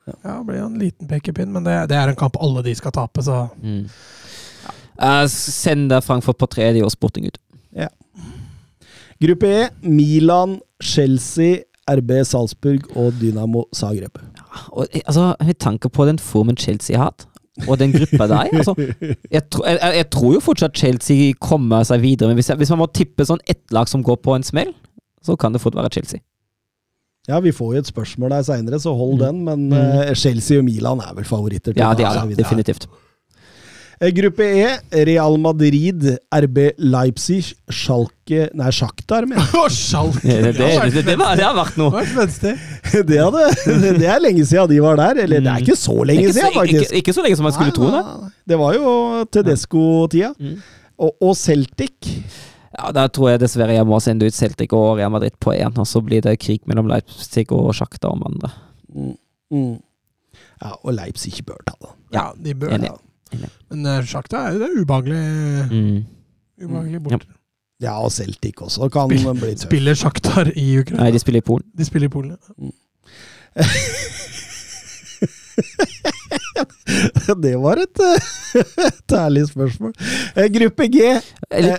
ja, 0.08 0.38
det 0.38 0.46
blir 0.48 0.60
jo 0.60 0.68
en 0.70 0.80
liten 0.80 1.10
pekepinn, 1.10 1.52
men 1.54 1.66
det, 1.68 1.76
det 1.92 1.98
er 2.00 2.12
en 2.12 2.20
kamp 2.20 2.40
alle 2.42 2.64
de 2.66 2.76
skal 2.80 2.96
tape, 2.96 3.24
så 3.26 3.48
Mm. 3.62 3.88
Eh, 5.02 5.26
send 5.28 5.92
Frankfurt 6.06 6.38
på 6.38 6.48
tredje 6.54 6.84
og 6.86 6.92
Sporting 6.94 7.26
ut. 7.26 7.38
Ja. 7.76 7.88
Gruppe 9.24 9.50
E. 9.50 9.70
Milan, 9.82 10.60
Chelsea, 10.84 11.64
RB 11.90 12.12
Salzburg 12.24 12.86
og 12.96 13.14
Dynamo 13.22 13.64
Zagreb. 13.76 14.20
Og, 14.72 14.88
eh, 14.94 15.02
altså, 15.06 15.36
Med 15.40 15.60
tanke 15.60 15.90
på 15.90 16.06
den 16.06 16.20
formen 16.20 16.58
Chelsea 16.58 16.98
har 16.98 17.04
hatt, 17.04 17.28
og 17.68 17.80
den 17.80 17.92
gruppa 17.92 18.28
der 18.28 18.48
altså, 18.54 18.76
jeg, 19.32 19.50
tro, 19.50 19.64
jeg, 19.66 19.80
jeg 19.96 20.10
tror 20.10 20.34
jo 20.34 20.40
fortsatt 20.40 20.78
Chelsea 20.78 21.34
kommer 21.40 21.84
seg 21.84 22.02
videre, 22.02 22.28
men 22.28 22.36
hvis, 22.36 22.50
jeg, 22.50 22.58
hvis 22.58 22.70
man 22.70 22.82
må 22.82 22.88
tippe 22.94 23.26
sånn 23.26 23.42
ett 23.48 23.72
lag 23.72 23.90
som 23.90 24.04
går 24.04 24.18
på 24.24 24.36
en 24.36 24.44
smell, 24.46 24.74
så 25.24 25.38
kan 25.40 25.54
det 25.56 25.62
fort 25.64 25.76
være 25.80 25.90
Chelsea. 25.96 26.20
Ja, 27.30 27.38
vi 27.40 27.54
får 27.56 27.76
jo 27.78 27.80
et 27.80 27.88
spørsmål 27.88 28.34
der 28.36 28.44
seinere, 28.44 28.80
så 28.84 28.92
hold 29.00 29.16
Mm. 29.16 29.24
den. 29.26 29.44
Men 29.46 29.70
Mm. 29.70 30.10
eh, 30.10 30.14
Chelsea 30.14 30.58
og 30.60 30.66
Milan 30.66 31.00
er 31.00 31.14
vel 31.16 31.24
favoritter. 31.24 31.72
til 31.74 31.80
Ja, 31.82 31.94
de 31.94 32.04
er 32.04 32.26
det. 32.28 32.38
Definitivt. 32.38 32.88
Eh, 34.02 34.10
Gruppe 34.12 34.44
E. 34.44 34.80
Real 35.06 35.38
Madrid, 35.40 36.18
RB 36.34 36.74
Leipzig, 36.80 37.54
Schalke 37.72 38.50
Nei, 38.54 38.72
Sjaktar, 38.72 39.24
mener 39.26 39.46
Å, 39.56 39.70
Schalke! 39.72 40.20
Det, 40.28 40.58
det, 40.58 40.92
det, 40.94 41.06
det, 41.06 41.18
var, 41.18 41.36
det 41.40 41.46
har 41.46 41.56
vært 41.56 41.78
noe. 41.78 42.02
jeg. 42.04 42.58
Det, 43.08 43.18
hadde, 43.18 43.46
det 44.02 44.10
er 44.10 44.20
lenge 44.20 44.44
siden 44.46 44.68
de 44.70 44.80
var 44.84 44.98
der. 44.98 45.24
Eller 45.24 45.40
det 45.40 45.48
er 45.54 45.64
ikke 45.64 45.78
så 45.80 45.96
lenge 46.04 46.26
Ikke, 46.28 46.34
så- 46.34 46.40
siden, 46.42 46.54
faktisk. 46.58 46.92
ikke, 46.92 47.00
ikke 47.00 47.14
så 47.16 47.24
lenge 47.24 47.38
som 47.40 47.44
man 47.48 47.54
skulle 47.56 47.72
tro 47.72 47.86
det. 47.86 47.94
Nei, 47.94 48.04
tro, 48.04 48.22
nei. 48.26 48.32
Det 48.52 48.58
var 48.60 48.74
jo 48.74 49.26
Tedesco-tida. 49.32 50.34
Mm. 50.42 50.58
Og, 51.00 51.16
og 51.22 51.36
Celtic. 51.38 52.12
Ja, 52.78 52.92
Da 52.92 53.08
tror 53.08 53.30
jeg 53.32 53.40
dessverre 53.44 53.74
jeg 53.76 53.86
må 53.86 54.00
sende 54.02 54.26
ut 54.26 54.34
Celtic 54.34 54.74
og 54.74 54.98
Real 54.98 55.12
Madrid 55.14 55.32
på 55.40 55.52
én, 55.54 55.76
og 55.78 55.86
så 55.88 56.02
blir 56.02 56.22
det 56.26 56.40
krig 56.42 56.62
mellom 56.68 56.88
Leipzig 56.90 57.46
og 57.54 57.70
Shakhtar 57.78 58.10
om 58.16 58.24
andre. 58.26 58.50
Mm. 58.94 59.14
Mm. 59.54 59.76
Ja, 60.64 60.72
og 60.84 60.94
Leipzig 60.98 61.44
bør 61.46 61.58
ta 61.68 61.74
det. 61.82 61.90
Ja, 62.16 62.26
de 62.44 62.54
bør 62.56 62.70
ta 62.78 62.98
det. 63.38 63.50
Men 63.70 63.86
uh, 63.90 64.04
Sjakta 64.06 64.38
er 64.48 64.52
jo 64.54 64.60
det 64.62 64.70
ubehagelig, 64.84 65.22
Mm. 65.72 66.06
ubehagelig 66.62 67.00
Ja. 67.00 67.04
borte. 67.10 67.28
Ja, 67.82 67.96
og 68.00 68.12
Celtic 68.14 68.56
også 68.62 68.90
kan 68.94 69.10
Spill- 69.10 69.34
bli 69.40 69.56
tøff. 69.56 69.62
Spiller 69.68 69.94
Sjaktar 69.98 70.52
i 70.56 70.68
Ukraina? 70.80 71.04
Nei, 71.04 71.12
de 71.12 71.20
spiller 71.20 71.38
i 71.42 71.46
Polen. 71.48 71.66
De 71.76 71.86
spiller 71.86 72.06
i 72.06 72.10
Polen. 72.14 72.38
ja. 72.38 72.40
Det 77.44 77.56
var 77.62 77.78
et, 77.82 78.00
eh, 78.00 78.20
et 78.88 79.12
ærlig 79.18 79.48
spørsmål. 79.50 79.94
Eh, 80.38 80.48
Gruppe 80.54 80.88
G. 80.94 80.98
Eller? 81.52 81.78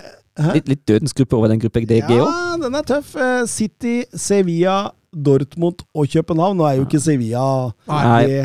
Litt, 0.53 0.67
litt 0.67 0.83
dødens 0.87 1.13
gruppe 1.15 1.37
over 1.37 1.47
den 1.53 1.59
gruppe 1.63 1.83
DG 1.87 2.03
òg. 2.09 2.25
Ja, 2.25 2.57
den 2.61 2.75
er 2.75 2.83
tøff. 2.87 3.15
Eh, 3.15 3.45
City, 3.47 4.03
Sevilla, 4.13 4.91
Dortmund 5.15 5.85
og 5.95 6.07
København. 6.11 6.57
Nå 6.59 6.65
er 6.67 6.79
jo 6.81 6.85
ikke 6.89 6.99
Sevilla 6.99 7.45
Nei. 7.87 8.25
det 8.27 8.41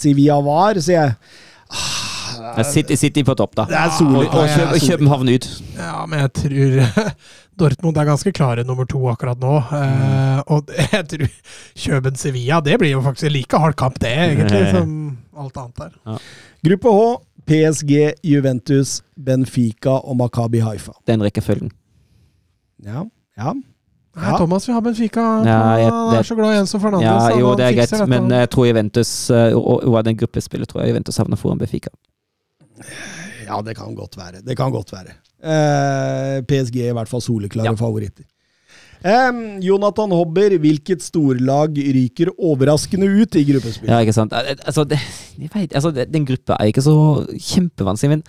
Sevilla 0.00 0.40
var, 0.44 0.74
sier 0.80 1.00
jeg. 1.06 1.14
City, 2.64 2.96
City 2.96 3.22
på 3.26 3.34
topp, 3.36 3.54
da. 3.58 3.64
Det 3.68 3.76
er 3.76 3.88
Og, 3.90 3.96
solid. 3.98 4.28
og, 4.32 4.72
og 4.74 4.80
København 4.88 5.28
ut. 5.34 5.46
Ja, 5.76 6.06
men 6.08 6.22
jeg 6.24 6.32
tror 6.40 7.14
Dortmund 7.60 7.98
er 8.00 8.06
ganske 8.08 8.32
klare 8.32 8.64
nummer 8.64 8.86
to 8.88 9.00
akkurat 9.10 9.40
nå. 9.42 9.58
Eh, 9.76 10.38
og 10.48 10.70
jeg 10.94 11.04
tror 11.12 11.26
Kjøben-Sevilla, 11.84 12.60
det 12.64 12.78
blir 12.80 12.94
jo 12.94 13.02
faktisk 13.04 13.32
like 13.34 13.60
hard 13.60 13.76
kamp, 13.80 13.98
det, 14.00 14.12
egentlig, 14.16 14.62
som 14.72 14.94
alt 15.40 15.60
annet 15.60 15.82
der. 15.84 16.20
Gruppe 16.64 16.94
H. 16.96 17.04
PSG, 17.50 18.12
Juventus, 18.24 19.00
Benfica 19.18 19.96
og 20.06 20.16
Makabi 20.20 20.60
Haifa. 20.62 20.92
Den 21.10 21.22
rekkefølgen. 21.26 21.70
Ja, 22.86 23.02
ja. 23.38 23.52
Nei, 24.16 24.26
Ja. 24.26 24.36
Thomas 24.36 24.66
vil 24.68 24.74
ha 24.74 24.80
Benfica. 24.82 25.20
Ja, 25.46 25.58
jeg- 25.78 25.90
han 25.90 26.16
er 26.18 26.22
så 26.26 26.34
glad 26.34 26.54
i 26.54 26.58
Enzo 26.60 26.78
Fernandes. 26.82 27.06
Ja, 27.06 27.38
jo, 27.38 27.54
det 27.56 27.64
er 27.66 27.72
greit, 27.78 28.08
men 28.08 28.30
jeg 28.30 28.50
tror 28.50 28.66
Juventus 28.66 29.30
eh, 29.30 29.54
og 29.56 29.84
og 29.86 30.04
den 30.04 30.16
gruppespillet 30.16 30.68
tror 30.68 30.80
jeg 30.82 30.90
Juventus 30.90 31.16
havner 31.16 31.36
foran 31.36 31.58
Benfica. 31.58 31.90
ja, 33.46 33.60
det 33.62 33.76
kan 33.76 33.94
godt 33.94 34.16
være. 34.16 34.42
Det 34.46 34.56
kan 34.56 34.70
godt 34.72 34.92
være. 34.92 35.14
Eh, 35.42 36.42
PSG 36.42 36.76
er 36.84 36.90
i 36.90 36.92
hvert 36.92 37.08
fall 37.08 37.20
soleklare 37.20 37.64
Ja. 37.66 37.72
favoritter. 37.74 38.24
Em, 39.04 39.60
Jonathan 39.64 40.10
Hobber, 40.12 40.52
hvilket 40.60 41.00
storlag 41.00 41.78
ryker 41.78 42.28
overraskende 42.36 43.08
ut 43.08 43.36
i 43.40 43.44
gruppespillet? 43.48 43.88
Ja, 43.88 44.00
ikke 44.04 44.12
sant. 44.16 44.32
Eh, 44.36 44.54
Altså, 44.66 44.84
det, 44.84 44.98
jeg 45.40 45.50
vet, 45.54 45.72
altså 45.74 45.90
den 45.94 46.26
gruppa 46.28 46.58
er 46.60 46.68
ikke 46.72 46.84
så 46.84 46.96
kjempevanskelig, 47.32 48.10
men 48.18 48.22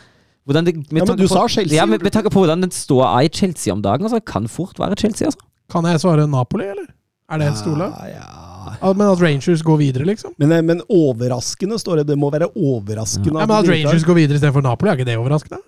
hvordan 0.47 0.65
det, 0.65 0.75
med 0.91 1.01
Ja, 1.03 1.05
men 1.05 1.17
du 1.19 1.27
på- 1.27 1.33
sa 1.35 1.47
Chelsea, 1.47 1.75
Ja, 1.75 1.85
med, 1.85 2.01
med 2.01 2.11
tanke 2.15 2.31
på 2.31 2.39
hvordan 2.45 2.61
den 2.61 2.71
står 2.71 3.03
er 3.05 3.27
i 3.27 3.29
Chelsea 3.29 3.73
om 3.73 3.81
dagen, 3.81 4.03
altså, 4.07 4.19
det 4.21 4.25
kan 4.31 4.47
fort 4.47 4.79
være 4.79 4.95
Chelsea, 4.97 5.27
altså. 5.27 5.39
Kan 5.71 5.83
jeg 5.85 5.99
svare 5.99 6.27
Napoli, 6.27 6.65
eller? 6.71 6.87
Er 7.31 7.37
det 7.39 7.47
et 7.51 7.57
storlag? 7.61 7.91
Ja, 8.01 8.07
ja. 8.19 8.77
Ja, 8.81 8.93
men 8.93 9.07
at 9.07 9.21
Rangers 9.21 9.61
går 9.63 9.77
videre, 9.79 10.05
liksom? 10.05 10.33
Men, 10.37 10.51
eh, 10.51 10.61
men 10.61 10.81
overraskende 10.89 11.77
står 11.79 11.97
det. 12.01 12.07
Det 12.07 12.17
må 12.17 12.29
være 12.31 12.47
overraskende. 12.55 13.39
Ja, 13.39 13.45
men 13.45 13.57
At. 13.57 13.67
Rangers 13.67 14.03
går 14.03 14.15
videre 14.15 14.35
istedenfor 14.37 14.61
Napoli, 14.63 14.89
er 14.91 14.97
ikke 14.99 15.05
det 15.07 15.17
overraskende? 15.17 15.59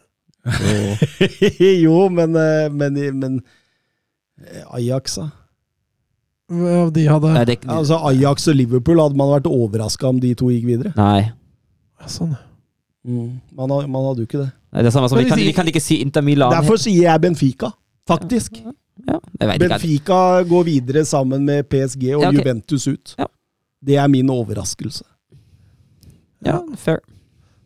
jo, 1.85 2.09
men, 2.09 2.35
eh, 2.35 2.69
men, 2.72 2.98
men 3.19 3.38
eh, 4.52 4.64
Ajax, 4.78 5.16
da? 5.22 5.30
Hva 6.54 6.90
De 6.94 7.06
hadde 7.08 7.30
Nei, 7.34 7.46
det, 7.48 7.60
Altså 7.72 7.98
Ajax 8.10 8.48
og 8.52 8.56
Liverpool, 8.60 9.00
hadde 9.00 9.16
man 9.18 9.30
vært 9.32 9.48
overraska 9.50 10.10
om 10.10 10.20
de 10.20 10.34
to 10.36 10.46
gikk 10.52 10.66
videre? 10.68 10.94
nei. 10.98 11.32
Ja, 12.02 12.08
Sånn. 12.12 12.36
Mm. 13.08 13.40
Man, 13.56 13.70
har, 13.72 13.88
man 13.88 14.06
hadde 14.10 14.24
jo 14.24 14.28
ikke 14.28 14.42
det. 14.44 14.52
Nei, 14.74 14.82
Det 14.82 14.88
er 14.88 14.92
samme 14.96 15.10
som 15.10 15.18
Men 15.18 15.26
vi 15.26 15.30
kan, 15.32 15.38
hvis- 15.40 15.48
vi 15.48 15.54
kan 15.54 15.68
ikke 15.68 15.82
si 15.82 15.96
Inter 16.02 16.22
Milan. 16.22 16.52
Derfor 16.52 16.78
sier 16.78 17.04
jeg 17.12 17.22
Benfica, 17.22 17.72
faktisk. 18.08 18.60
Ja, 19.08 19.20
jeg 19.40 19.48
vet 19.50 19.56
ikke. 19.56 19.70
Benfica 19.70 20.20
går 20.44 20.64
videre 20.68 21.06
sammen 21.06 21.46
med 21.46 21.68
PSG 21.70 22.14
og 22.16 22.22
Ja, 22.22 22.30
ok. 22.30 22.34
Juventus 22.36 22.88
ut. 22.88 23.16
Ja. 23.20 23.26
Det 23.84 23.96
er 23.98 24.08
min 24.08 24.30
overraskelse. 24.30 25.04
Ja, 26.46 26.60
fair. 26.78 27.00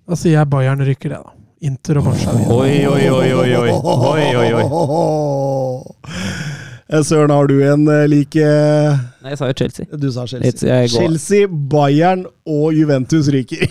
Da 0.08 0.16
sier 0.16 0.38
jeg 0.40 0.50
Bayern 0.50 0.80
rykker 0.80 1.10
det, 1.10 1.20
da. 1.24 1.32
Inter 1.62 1.98
og 1.98 2.04
Barca. 2.06 2.32
Oi, 2.54 2.86
oi, 2.86 3.10
oi, 3.10 3.34
oi, 3.34 3.56
oi. 3.58 3.72
oi, 3.72 4.36
oi, 4.36 4.54
oi. 4.54 4.64
Eh, 6.88 7.04
Søren, 7.04 7.34
har 7.36 7.50
du 7.52 7.58
en 7.68 7.84
eh, 7.92 8.06
like 8.08 8.48
Nei, 8.48 9.34
jeg 9.34 9.40
sa 9.40 9.50
jo 9.50 9.56
Chelsea. 9.60 9.88
Du 9.92 10.08
sa 10.14 10.24
Chelsea. 10.30 10.88
Chelsea, 10.88 11.48
Bayern 11.48 12.24
og 12.48 12.72
Juventus 12.78 13.28
ryker. 13.34 13.68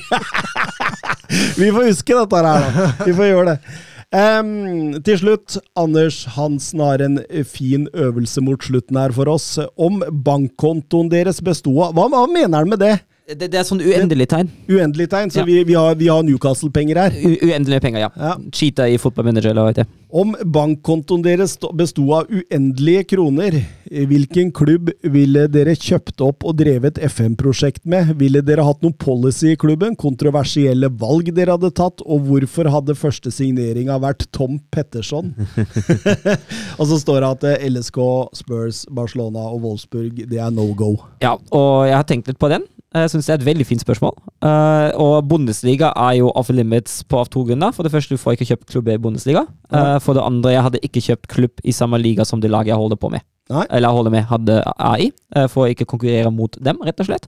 Vi 1.61 1.71
får 1.73 1.89
huske 1.89 2.17
dette 2.17 2.41
her, 2.41 2.47
da. 2.47 2.89
Vi 3.07 3.15
får 3.17 3.31
gjøre 3.31 3.55
det. 3.55 3.77
Um, 4.17 5.01
til 5.03 5.19
slutt, 5.19 5.57
Anders 5.77 6.21
Hansen 6.37 6.81
har 6.85 7.03
en 7.03 7.19
fin 7.49 7.89
øvelse 7.91 8.45
mot 8.45 8.63
slutten 8.63 9.01
her 9.01 9.17
for 9.17 9.33
oss. 9.33 9.49
Om 9.81 10.05
bankkontoen 10.25 11.11
deres 11.11 11.41
besto 11.45 11.73
av 11.83 11.97
Hva, 11.97 12.07
hva 12.13 12.23
mener 12.31 12.63
han 12.63 12.71
med 12.71 12.85
det? 12.85 12.95
Det, 13.27 13.49
det 13.51 13.59
er 13.59 13.65
sånn 13.67 13.81
uendelig 13.83 14.29
tegn. 14.31 14.47
Uendelig 14.71 15.09
tegn, 15.11 15.33
så 15.35 15.41
Ja. 15.41 15.45
vi, 15.49 15.57
vi 15.67 15.75
har, 15.75 15.97
har 15.99 16.23
Newcastle-penger 16.23 16.99
her. 17.01 17.11
U 17.27 17.33
uendelige 17.49 17.83
penger, 17.83 18.05
ja. 18.05 18.11
Ja. 18.15 18.35
Cheata 18.55 18.85
i 18.87 18.99
fotballmanager, 19.03 19.51
eller 19.51 19.65
hva 19.67 19.73
heter 19.73 19.83
det. 19.83 19.91
Om 20.17 20.37
bankkontoen 20.55 21.25
deres 21.25 21.57
sto- 21.57 21.73
besto 21.75 22.05
av 22.15 22.31
uendelige 22.31 23.03
kroner, 23.11 23.57
hvilken 23.91 24.53
klubb 24.55 24.93
ville 25.03 25.49
dere 25.51 25.75
kjøpt 25.75 26.23
opp 26.23 26.47
og 26.47 26.55
drevet 26.61 27.01
FM-prosjekt 27.03 27.83
med? 27.85 28.13
Ville 28.21 28.45
dere 28.47 28.63
hatt 28.63 28.87
noen 28.87 28.95
policy 28.95 29.57
i 29.57 29.59
klubben? 29.59 29.99
Kontroversielle 29.99 30.87
valg 31.03 31.33
dere 31.35 31.57
hadde 31.59 31.73
tatt? 31.75 32.07
Og 32.07 32.23
hvorfor 32.31 32.71
hadde 32.71 32.95
første 32.95 33.35
signeringa 33.35 33.99
vært 34.07 34.29
Tom 34.31 34.61
Petterson? 34.71 35.35
og 36.79 36.87
så 36.87 37.01
står 37.03 37.27
det 37.27 37.33
at 37.35 37.49
eh, 37.51 37.67
LSK, 37.75 37.99
Spurs, 38.39 38.85
Barcelona 38.95 39.49
og 39.51 39.67
Wolfsburg, 39.67 40.23
det 40.31 40.39
er 40.39 40.55
no 40.55 40.71
go. 40.79 40.95
Ja, 41.27 41.35
og 41.51 41.89
jeg 41.91 41.99
har 41.99 42.07
tenkt 42.07 42.31
litt 42.31 42.39
på 42.39 42.55
den. 42.55 42.71
Jeg 43.03 43.13
syns 43.13 43.29
det 43.29 43.35
er 43.35 43.41
et 43.41 43.47
veldig 43.49 43.67
fint 43.69 43.83
spørsmål. 43.83 44.15
Uh, 44.45 44.91
og 45.03 45.29
Bundesliga 45.31 45.93
er 46.09 46.19
jo 46.21 46.33
off 46.39 46.51
limits 46.55 47.01
på 47.09 47.21
av 47.21 47.31
to 47.33 47.45
grunner. 47.49 47.75
For 47.77 47.87
det 47.87 47.93
første, 47.95 48.17
du 48.17 48.23
får 48.23 48.37
ikke 48.37 48.51
kjøpt 48.53 48.69
klubb 48.73 48.91
i 48.93 48.99
Bundesliga. 49.03 49.47
Uh, 49.73 49.97
for 50.03 50.19
det 50.19 50.25
andre, 50.25 50.55
jeg 50.55 50.67
hadde 50.67 50.83
ikke 50.87 51.05
kjøpt 51.09 51.31
klubb 51.33 51.65
i 51.65 51.75
samme 51.77 52.01
liga 52.03 52.27
som 52.29 52.43
det 52.43 52.53
laget 52.53 52.75
jeg 52.75 52.83
holder 52.83 53.01
på 53.01 53.13
med. 53.15 53.27
Nei. 53.53 53.65
Eller 53.79 53.95
holder 53.95 54.15
med 54.15 54.29
hadde 54.33 54.61
AI, 54.77 55.11
Uh, 55.37 55.49
for 55.51 55.67
å 55.67 55.73
ikke 55.73 55.89
konkurrere 55.89 56.31
mot 56.33 56.55
dem, 56.63 56.79
rett 56.87 57.01
og 57.03 57.09
slett. 57.09 57.27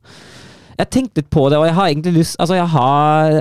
Jeg 0.79 0.91
tenkte 0.95 1.21
litt 1.21 1.33
på 1.35 1.49
det, 1.51 1.59
og 1.59 1.67
jeg 1.67 1.75
har 1.75 1.89
egentlig 1.91 2.13
lyst 2.21 2.37
Altså, 2.39 2.55
jeg 2.55 2.69
har 2.71 3.33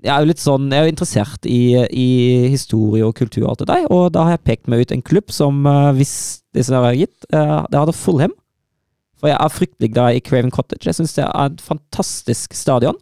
jeg 0.00 0.12
er 0.14 0.24
jo 0.24 0.30
litt 0.30 0.42
sånn, 0.42 0.68
jeg 0.72 0.80
er 0.80 0.88
jo 0.88 0.94
interessert 0.94 1.48
i, 1.48 1.62
i 1.92 2.08
historie 2.52 3.04
og 3.04 3.16
kultur 3.18 3.44
og 3.44 3.52
alt 3.52 3.64
det 3.64 3.70
der, 3.70 3.88
og 3.92 4.12
da 4.14 4.26
har 4.26 4.36
jeg 4.36 4.46
pekt 4.48 4.70
meg 4.70 4.84
ut 4.84 4.94
en 4.94 5.04
klubb 5.04 5.32
som, 5.34 5.60
eh, 5.68 5.90
hvis 5.98 6.14
det 6.56 6.64
som 6.66 6.80
har 6.80 6.96
gitt, 6.96 7.26
eh, 7.32 7.56
det 7.70 7.80
hadde 7.80 7.96
Fulham. 7.96 8.32
For 9.20 9.28
jeg 9.30 9.36
er 9.36 9.52
fryktelig 9.52 9.90
glad 9.94 10.16
i 10.16 10.22
Craven 10.24 10.50
Cottage. 10.54 10.86
Jeg 10.88 10.96
syns 10.96 11.12
det 11.18 11.26
er 11.26 11.50
et 11.50 11.60
fantastisk 11.64 12.54
stadion. 12.56 12.96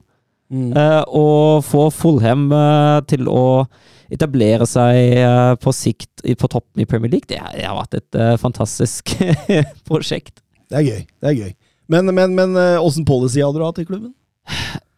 Mm. 0.50 0.70
Uh, 0.72 1.02
og 1.12 1.64
få 1.68 1.88
Fulham 1.92 2.46
uh, 2.50 2.98
til 3.06 3.26
å 3.28 3.66
etablere 4.10 4.64
seg 4.66 5.18
uh, 5.20 5.52
på 5.60 5.72
sikt 5.76 6.22
i, 6.24 6.32
på 6.40 6.48
toppen 6.48 6.80
i 6.80 6.86
Premier 6.88 7.12
League, 7.12 7.28
det, 7.28 7.36
har- 7.44 7.52
det 7.52 7.66
har 7.68 7.76
vært 7.76 7.98
et 7.98 8.16
eh, 8.16 8.34
fantastisk 8.40 9.12
prosjekt. 9.88 10.40
Det 10.72 10.78
er 10.80 10.86
gøy. 10.86 11.02
Det 11.20 11.28
er 11.28 11.36
gøy. 11.42 11.50
Men, 11.92 12.08
men, 12.16 12.32
men 12.36 12.56
eh, 12.56 12.78
åssen 12.80 13.04
policy 13.08 13.42
hadde 13.44 13.60
du 13.60 13.66
hatt 13.66 13.78
i 13.82 13.84
klubben? 13.88 14.14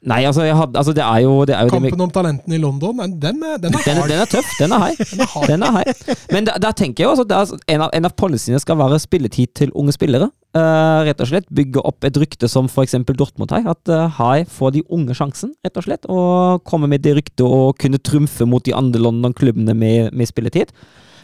Nei, 0.01 0.23
altså, 0.25 0.47
jeg 0.47 0.55
hadde, 0.57 0.79
altså 0.81 0.95
det 0.97 1.03
er 1.05 1.19
jo 1.27 1.33
det 1.45 1.53
er 1.59 1.67
jo 1.67 1.73
det 1.75 1.81
Kampen 1.91 2.05
om 2.07 2.13
talentene 2.15 2.57
i 2.57 2.61
London, 2.63 3.03
den, 3.03 3.19
den, 3.21 3.43
er- 3.45 3.59
den 3.61 3.75
er 3.77 3.83
den, 3.85 3.99
hard. 3.99 4.09
den 4.15 4.23
er 4.23 4.31
tøff. 4.31 4.55
Den 4.63 4.73
er 4.73 4.85
high. 4.87 4.97
Den 5.11 5.21
er 5.27 5.33
hard. 5.35 5.51
Den 5.51 5.67
er. 6.15 6.15
Men 6.33 6.47
da, 6.49 6.55
da 6.63 6.71
tenker 6.79 7.05
jeg 7.05 7.11
også 7.13 7.27
at 7.27 7.35
er, 7.37 7.53
en, 7.75 7.85
av, 7.85 7.91
en 7.99 8.09
av 8.09 8.15
policyene 8.17 8.63
skal 8.63 8.79
være 8.81 9.03
spilletid 9.03 9.53
til 9.61 9.75
unge 9.77 9.93
spillere. 9.99 10.31
Eh, 10.51 11.01
rett 11.07 11.21
og 11.23 11.29
slett 11.31 11.51
Bygge 11.55 11.83
opp 11.87 12.03
et 12.07 12.17
rykte 12.19 12.49
som 12.51 12.67
f.eks. 12.67 12.97
Dortmund 13.13 13.53
har. 13.55 13.69
At 13.71 13.93
uh, 13.93 14.09
Hai 14.19 14.47
får 14.49 14.75
de 14.75 14.87
unge 14.91 15.15
sjansen, 15.15 15.55
rett 15.65 15.79
og 15.79 15.87
slett. 15.87 16.09
Og 16.11 16.65
komme 16.67 16.91
med 16.91 17.05
det 17.07 17.15
ryktet 17.19 17.47
og 17.47 17.79
kunne 17.79 18.03
trumfe 18.03 18.49
mot 18.49 18.65
de 18.67 18.75
andre 18.75 19.03
London-klubbene 19.03 19.77
med, 19.79 20.11
med 20.17 20.31
spilletid. 20.31 20.75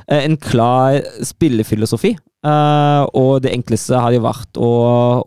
Uh, 0.07 0.21
en 0.23 0.39
klar 0.39 1.03
spillefilosofi. 1.27 2.15
Uh, 2.47 3.03
og 3.17 3.41
det 3.43 3.51
enkleste 3.57 3.99
har 3.99 4.15
jo 4.15 4.23
vært 4.23 4.59
å, 4.63 4.71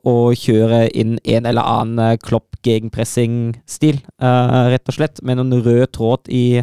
å 0.07 0.15
kjøre 0.37 0.85
inn 0.95 1.17
en 1.27 1.49
eller 1.49 1.67
annen 1.67 1.99
eh, 2.13 2.19
klopp 2.21 2.55
gegenpressing-stil, 2.63 3.99
eh, 4.23 4.59
rett 4.71 4.91
og 4.91 4.95
slett. 4.95 5.19
Med 5.27 5.39
noen 5.39 5.59
rød 5.65 5.89
tråd 5.97 6.31
i, 6.31 6.61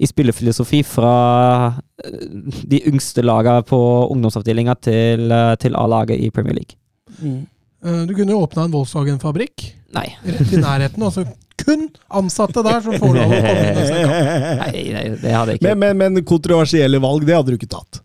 i 0.00 0.08
spillefilosofi 0.08 0.80
fra 0.88 1.12
eh, 2.04 2.26
de 2.72 2.80
yngste 2.88 3.24
lagene 3.26 3.62
på 3.68 3.80
ungdomsavdelinga 4.14 4.74
til, 4.80 5.26
eh, 5.36 5.54
til 5.60 5.76
A-laget 5.76 6.22
i 6.24 6.30
Premier 6.34 6.56
League. 6.56 6.78
Mm. 7.20 7.42
Du 8.08 8.12
kunne 8.12 8.34
jo 8.34 8.42
åpna 8.44 8.66
en 8.66 8.72
Volkswagen-fabrikk 8.74 9.62
rett 9.96 10.50
i 10.52 10.58
nærheten. 10.60 11.00
Altså 11.02 11.24
kun 11.60 11.86
ansatte 12.12 12.60
der 12.64 12.82
som 12.84 12.92
får 13.00 13.14
lov 13.16 13.32
å 13.32 13.38
komme 13.40 13.64
inn 13.70 13.80
og. 13.80 14.12
Nei, 14.60 14.82
nei, 14.92 15.04
det 15.22 15.32
hadde 15.32 15.54
jeg 15.54 15.60
ikke. 15.62 15.72
Men, 15.80 15.96
men, 15.96 16.14
men 16.16 16.24
kontroversielle 16.28 17.00
valg, 17.00 17.24
det 17.28 17.36
hadde 17.38 17.54
du 17.54 17.56
ikke 17.56 17.70
tatt. 17.72 18.02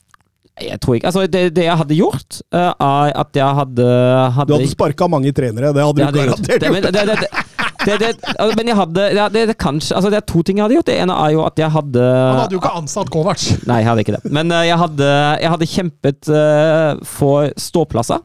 Jeg 0.63 0.79
tror 0.79 0.95
ikke 0.95 1.09
Altså, 1.11 1.25
det, 1.27 1.41
det 1.57 1.65
jeg 1.67 1.75
hadde 1.81 1.97
gjort, 1.99 2.39
eh, 2.55 2.71
er 2.87 3.11
at 3.19 3.35
jeg 3.41 3.57
hadde, 3.59 3.83
Du 3.83 4.37
hadde 4.39 4.55
hadde 4.61 4.71
sparka 4.71 5.07
mange 5.11 5.33
trenere, 5.35 5.73
det 5.75 5.83
hadde 5.83 5.99
Det 5.99 6.05
du 6.05 6.07
hadde 6.07 6.23
gjort. 6.23 6.31
garantert 6.31 6.63
Det, 6.63 6.71
men, 6.71 6.87
gjort. 6.87 6.93
det, 6.95 7.64
det, 7.85 7.95
det, 8.01 8.11
altså, 8.35 8.53
men 8.59 8.69
jeg 8.71 8.77
hadde 8.79 9.03
ja, 9.15 9.25
det, 9.31 9.43
det, 9.51 9.57
kanskje, 9.61 9.95
altså, 9.97 10.09
det 10.13 10.19
er 10.19 10.25
to 10.29 10.41
ting 10.45 10.59
jeg 10.59 10.65
hadde 10.65 10.77
gjort. 10.79 10.87
Det 10.89 10.95
ene 11.03 11.17
er 11.25 11.33
jo 11.35 11.43
at 11.45 11.59
jeg 11.61 11.71
hadde 11.75 12.05
Han 12.05 12.39
hadde 12.43 12.57
jo 12.57 12.61
ikke 12.63 12.73
ansatt 12.81 13.11
Kovac. 13.13 13.43
Nei, 13.69 13.81
jeg 13.83 13.89
hadde 13.91 14.05
ikke 14.05 14.15
det. 14.17 14.31
Men 14.37 14.53
eh, 14.53 14.63
jeg, 14.69 14.79
hadde, 14.81 15.11
jeg 15.43 15.53
hadde 15.55 15.69
kjempet 15.73 16.31
eh, 16.41 17.03
for 17.17 17.51
ståplasser 17.61 18.23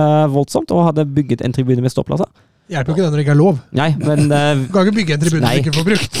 eh, 0.00 0.24
voldsomt, 0.32 0.72
og 0.72 0.88
hadde 0.90 1.06
bygget 1.18 1.44
en 1.46 1.54
tribune 1.54 1.84
med 1.84 1.92
ståplasser. 1.92 2.30
Hjelper 2.72 2.92
jo 2.92 2.94
ikke 2.96 3.04
det 3.04 3.10
når 3.10 3.18
det 3.20 3.24
ikke 3.26 3.34
er 3.34 3.40
lov. 3.42 3.60
Nei, 3.76 3.90
men, 4.00 4.20
Uh, 4.32 4.62
Du 4.62 4.72
kan 4.72 4.86
ikke 4.86 4.96
bygge 5.02 5.16
en 5.16 5.22
tribune 5.24 5.50
du 5.50 5.60
ikke 5.60 5.74
får 5.76 5.86
brukt. 5.90 6.20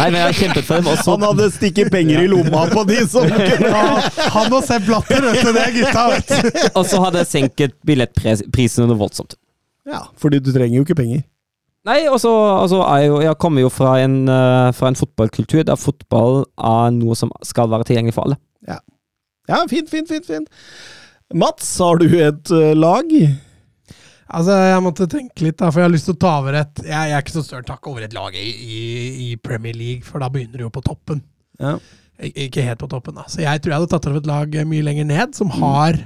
nei, 0.00 0.06
men 0.08 0.16
jeg 0.18 0.26
har 0.26 0.36
kjempet 0.40 0.66
for 0.66 0.80
dem. 0.80 0.88
også. 0.90 1.12
Han 1.14 1.26
hadde 1.28 1.48
stikket 1.54 1.90
penger 1.94 2.24
i 2.24 2.30
lomma 2.32 2.64
på 2.72 2.82
de 2.88 2.96
som 3.06 3.28
kunne 3.52 3.70
ha 3.70 4.00
han 4.34 4.56
og 4.56 4.64
Sepp 4.66 4.88
Blatter, 4.88 5.22
vet 5.28 5.44
du. 5.44 5.52
Det 5.52 5.62
er 5.62 5.74
gutta, 5.76 6.06
vet 6.14 6.32
du. 6.32 6.60
og 6.72 6.82
så 6.90 7.02
hadde 7.04 7.22
jeg 7.22 7.30
senket 7.30 7.76
billettprisen 7.86 8.88
noe 8.90 8.98
voldsomt. 9.04 9.36
Ja, 9.86 10.02
fordi 10.18 10.40
du 10.42 10.50
trenger 10.56 10.80
jo 10.80 10.86
ikke 10.88 10.98
penger. 10.98 11.22
Nei, 11.86 12.00
og 12.10 12.18
så 12.18 12.30
og 12.34 12.72
er 12.82 13.04
jeg 13.04 13.08
jo 13.12 13.20
Jeg 13.22 13.38
kommer 13.38 13.62
jo 13.62 13.68
fra 13.70 13.92
en, 14.02 14.16
eh, 14.28 14.72
fra 14.74 14.88
en 14.90 14.98
fotballkultur 14.98 15.62
der 15.68 15.78
fotball 15.78 16.44
er 16.58 16.90
noe 16.96 17.14
som 17.14 17.30
skal 17.46 17.70
være 17.70 17.86
tilgjengelig 17.86 18.16
for 18.16 18.26
alle. 18.26 18.40
Ja, 19.46 19.60
fint, 19.70 19.90
fint, 19.90 20.08
fint. 20.10 20.26
fint. 20.26 20.48
Mats, 21.34 21.68
har 21.78 22.00
du 22.02 22.06
et 22.18 22.50
eh, 22.50 22.72
lag? 22.74 23.12
Altså, 24.26 24.56
Jeg 24.58 24.82
måtte 24.82 25.06
tenke 25.10 25.44
litt, 25.44 25.58
da, 25.60 25.68
for 25.70 25.80
jeg 25.82 25.86
har 25.86 25.94
lyst 25.94 26.08
til 26.10 26.16
å 26.16 26.22
ta 26.24 26.32
over 26.40 26.58
et 26.58 26.82
Jeg, 26.82 26.90
jeg 26.90 27.14
er 27.14 27.22
ikke 27.22 27.36
så 27.36 27.44
størt 27.46 27.68
takk 27.68 27.86
over 27.86 28.02
et 28.06 28.16
lag 28.16 28.34
i, 28.34 28.48
i, 28.50 28.80
i 29.28 29.28
Premier 29.38 29.76
League, 29.78 30.02
for 30.06 30.22
da 30.22 30.30
begynner 30.32 30.58
du 30.58 30.66
jo 30.66 30.72
på 30.74 30.82
toppen. 30.86 31.22
Ja. 31.62 31.76
Ik 32.18 32.34
ikke 32.48 32.64
helt 32.64 32.80
på 32.80 32.88
toppen, 32.90 33.14
da. 33.18 33.26
Så 33.30 33.42
jeg 33.44 33.60
tror 33.62 33.72
jeg 33.74 33.78
hadde 33.80 33.92
tatt 33.92 34.06
over 34.08 34.22
et 34.22 34.28
lag 34.30 34.58
mye 34.66 34.84
lenger 34.86 35.06
ned, 35.06 35.34
som 35.36 35.52
har, 35.60 35.98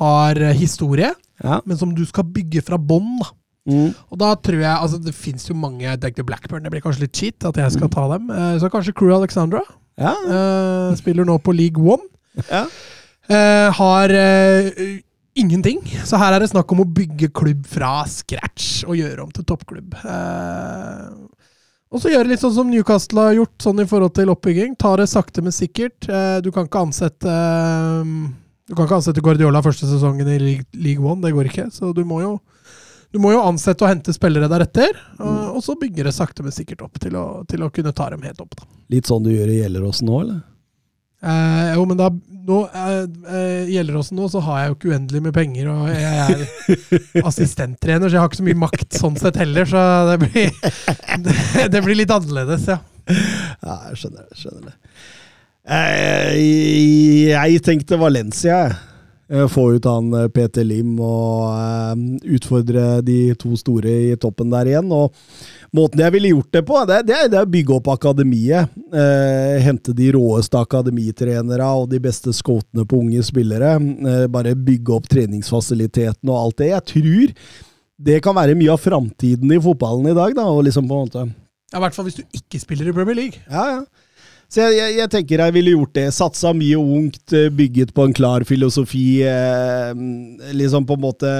har 0.00 0.40
eh, 0.40 0.56
historie, 0.58 1.12
Ja. 1.42 1.60
men 1.66 1.78
som 1.78 1.94
du 1.94 2.04
skal 2.06 2.24
bygge 2.26 2.62
fra 2.66 2.78
bånn. 2.78 3.18
da. 3.22 3.30
Mm. 3.68 3.92
Og 4.10 4.18
da 4.18 4.32
tror 4.42 4.58
jeg, 4.58 4.74
altså 4.74 4.98
Det 4.98 5.12
fins 5.14 5.44
jo 5.46 5.54
mange 5.54 5.86
tenkte 6.02 6.24
Blackburn, 6.26 6.64
det 6.64 6.72
blir 6.72 6.82
kanskje 6.82 7.04
litt 7.04 7.14
cheat 7.14 7.46
at 7.46 7.60
jeg 7.62 7.76
skal 7.76 7.92
ta 7.92 8.08
dem. 8.10 8.26
Eh, 8.30 8.56
Så 8.58 8.70
kanskje 8.72 8.94
Crew 8.96 9.14
Alexandra. 9.14 9.62
Ja. 10.00 10.16
Uh, 10.24 10.96
spiller 10.96 11.26
nå 11.28 11.36
på 11.44 11.52
League 11.54 11.78
One. 11.78 12.02
Ja. 12.48 12.64
Uh, 13.30 13.68
har 13.76 14.10
uh, 14.10 15.00
ingenting. 15.38 15.80
Så 16.04 16.18
her 16.20 16.34
er 16.34 16.42
det 16.42 16.50
snakk 16.52 16.72
om 16.74 16.82
å 16.84 16.88
bygge 16.88 17.30
klubb 17.34 17.64
fra 17.70 18.02
scratch 18.08 18.82
og 18.86 18.98
gjøre 18.98 19.24
om 19.24 19.32
til 19.32 19.46
toppklubb. 19.48 19.94
Eh, 20.02 21.06
og 21.92 22.00
så 22.00 22.12
gjøre 22.12 22.30
litt 22.30 22.40
sånn 22.40 22.54
som 22.56 22.70
Newcastle 22.72 23.28
har 23.28 23.36
gjort, 23.36 23.56
sånn 23.60 23.82
i 23.84 23.88
forhold 23.88 24.14
til 24.16 24.32
oppbygging. 24.32 24.76
Ta 24.80 24.94
det 25.00 25.10
sakte, 25.12 25.44
men 25.44 25.54
sikkert. 25.54 26.08
Eh, 26.08 26.38
du 26.44 26.50
kan 26.52 26.68
ikke 26.68 26.86
ansette 26.86 27.34
Du 28.68 28.76
kan 28.76 28.86
ikke 28.86 29.00
ansette 29.00 29.24
Guardiola 29.24 29.60
første 29.64 29.88
sesongen 29.88 30.28
i 30.28 30.38
League, 30.40 30.66
League 30.72 31.04
One, 31.04 31.20
det 31.24 31.34
går 31.34 31.50
ikke. 31.50 31.68
Så 31.74 31.92
du 31.96 32.04
må 32.08 32.22
jo 32.22 32.36
du 33.12 33.18
må 33.20 33.32
jo 33.34 33.42
ansette 33.44 33.84
og 33.84 33.90
hente 33.92 34.12
spillere 34.16 34.48
deretter, 34.48 34.96
og, 35.20 35.58
og 35.58 35.62
så 35.64 35.74
bygger 35.80 36.08
det 36.08 36.14
sakte, 36.16 36.42
men 36.46 36.54
sikkert 36.54 36.82
opp 36.86 36.96
til 37.02 37.16
å, 37.20 37.26
til 37.48 37.62
å 37.66 37.70
kunne 37.74 37.92
ta 37.96 38.08
dem 38.14 38.22
helt 38.24 38.40
opp. 38.40 38.56
da. 38.56 38.64
Litt 38.94 39.08
sånn 39.10 39.24
du 39.26 39.30
gjør 39.34 39.52
i 39.52 39.58
Gjelleråsen 39.60 40.08
nå, 40.08 40.20
eller? 40.24 40.40
Eh, 41.22 41.68
jo, 41.76 41.84
men 41.86 41.98
da 42.00 42.08
nå, 42.12 42.56
eh, 42.74 43.02
eh, 43.30 43.68
Gjelleråsen 43.70 44.16
nå, 44.18 44.26
så 44.32 44.40
har 44.42 44.62
jeg 44.64 44.70
jo 44.72 44.76
ikke 44.78 44.90
uendelig 44.94 45.20
med 45.28 45.36
penger, 45.36 45.68
og 45.70 45.90
jeg 45.92 46.24
er 46.24 47.22
assistenttrener, 47.30 48.08
så 48.08 48.16
jeg 48.16 48.22
har 48.24 48.30
ikke 48.32 48.40
så 48.40 48.46
mye 48.48 48.62
makt 48.64 48.98
sånn 48.98 49.20
sett 49.20 49.38
heller, 49.38 49.68
så 49.70 49.82
det 50.10 50.16
blir, 50.24 50.56
det, 51.28 51.36
det 51.76 51.82
blir 51.86 52.00
litt 52.02 52.14
annerledes, 52.16 52.66
ja. 52.72 52.80
Ja, 53.12 53.76
jeg 53.92 54.00
skjønner 54.00 54.24
det. 54.26 54.38
skjønner 54.40 54.70
det. 54.70 54.74
Eh, 55.72 56.32
Jeg 57.32 57.62
tenkte 57.66 57.98
Valencia, 58.00 58.56
jeg. 58.66 58.80
Eh, 59.30 59.46
Få 59.48 59.72
ut 59.74 59.84
han 59.84 60.12
eh, 60.14 60.28
Peter 60.28 60.64
Lim 60.66 60.96
og 61.00 61.46
eh, 61.54 62.34
utfordre 62.36 63.00
de 63.06 63.34
to 63.38 63.54
store 63.56 63.92
i 64.12 64.16
toppen 64.20 64.50
der 64.52 64.72
igjen. 64.72 64.90
Og 64.92 65.14
Måten 65.72 66.02
jeg 66.04 66.12
ville 66.12 66.32
gjort 66.34 66.50
det 66.52 66.60
på, 66.68 66.76
det, 66.84 66.98
det, 67.08 67.18
det 67.32 67.38
er 67.40 67.46
å 67.46 67.52
bygge 67.52 67.76
opp 67.78 67.86
akademiet. 67.94 68.72
Eh, 68.92 69.56
hente 69.64 69.94
de 69.96 70.10
råeste 70.12 70.60
akademitrenere 70.60 71.68
og 71.80 71.86
de 71.94 72.00
beste 72.04 72.34
scotene 72.36 72.84
på 72.84 72.98
unge 73.00 73.22
spillere. 73.24 73.78
Eh, 73.80 74.26
bare 74.32 74.52
bygge 74.52 74.98
opp 74.98 75.08
treningsfasiliteten 75.08 76.28
og 76.28 76.36
alt 76.42 76.58
det. 76.60 76.72
Jeg 76.74 76.88
tror 76.92 77.36
det 78.02 78.18
kan 78.24 78.36
være 78.36 78.58
mye 78.58 78.74
av 78.74 78.82
framtiden 78.82 79.54
i 79.54 79.60
fotballen 79.62 80.10
i 80.10 80.16
dag. 80.18 80.34
da, 80.36 80.44
og 80.50 80.66
liksom 80.66 80.88
på 80.90 80.98
en 80.98 81.08
måte... 81.08 81.26
Ja, 81.72 81.78
I 81.78 81.84
hvert 81.86 81.96
fall 81.96 82.04
hvis 82.04 82.18
du 82.20 82.36
ikke 82.36 82.58
spiller 82.60 82.90
i 82.90 82.92
Premier 82.92 83.16
League. 83.16 83.40
Ja, 83.48 83.78
ja. 83.78 84.01
Så 84.52 84.60
jeg, 84.66 84.76
jeg, 84.76 84.96
jeg 84.98 85.10
tenker 85.14 85.40
jeg 85.46 85.54
ville 85.56 85.72
gjort 85.72 85.94
det. 85.96 86.08
Satsa 86.12 86.50
mye 86.56 86.76
ungt, 86.76 87.22
eh, 87.32 87.48
bygget 87.56 87.94
på 87.96 88.04
en 88.04 88.12
klar 88.16 88.44
filosofi. 88.44 89.22
Eh, 89.24 89.92
liksom 90.52 90.84
på 90.88 90.98
en 90.98 91.04
måte 91.06 91.30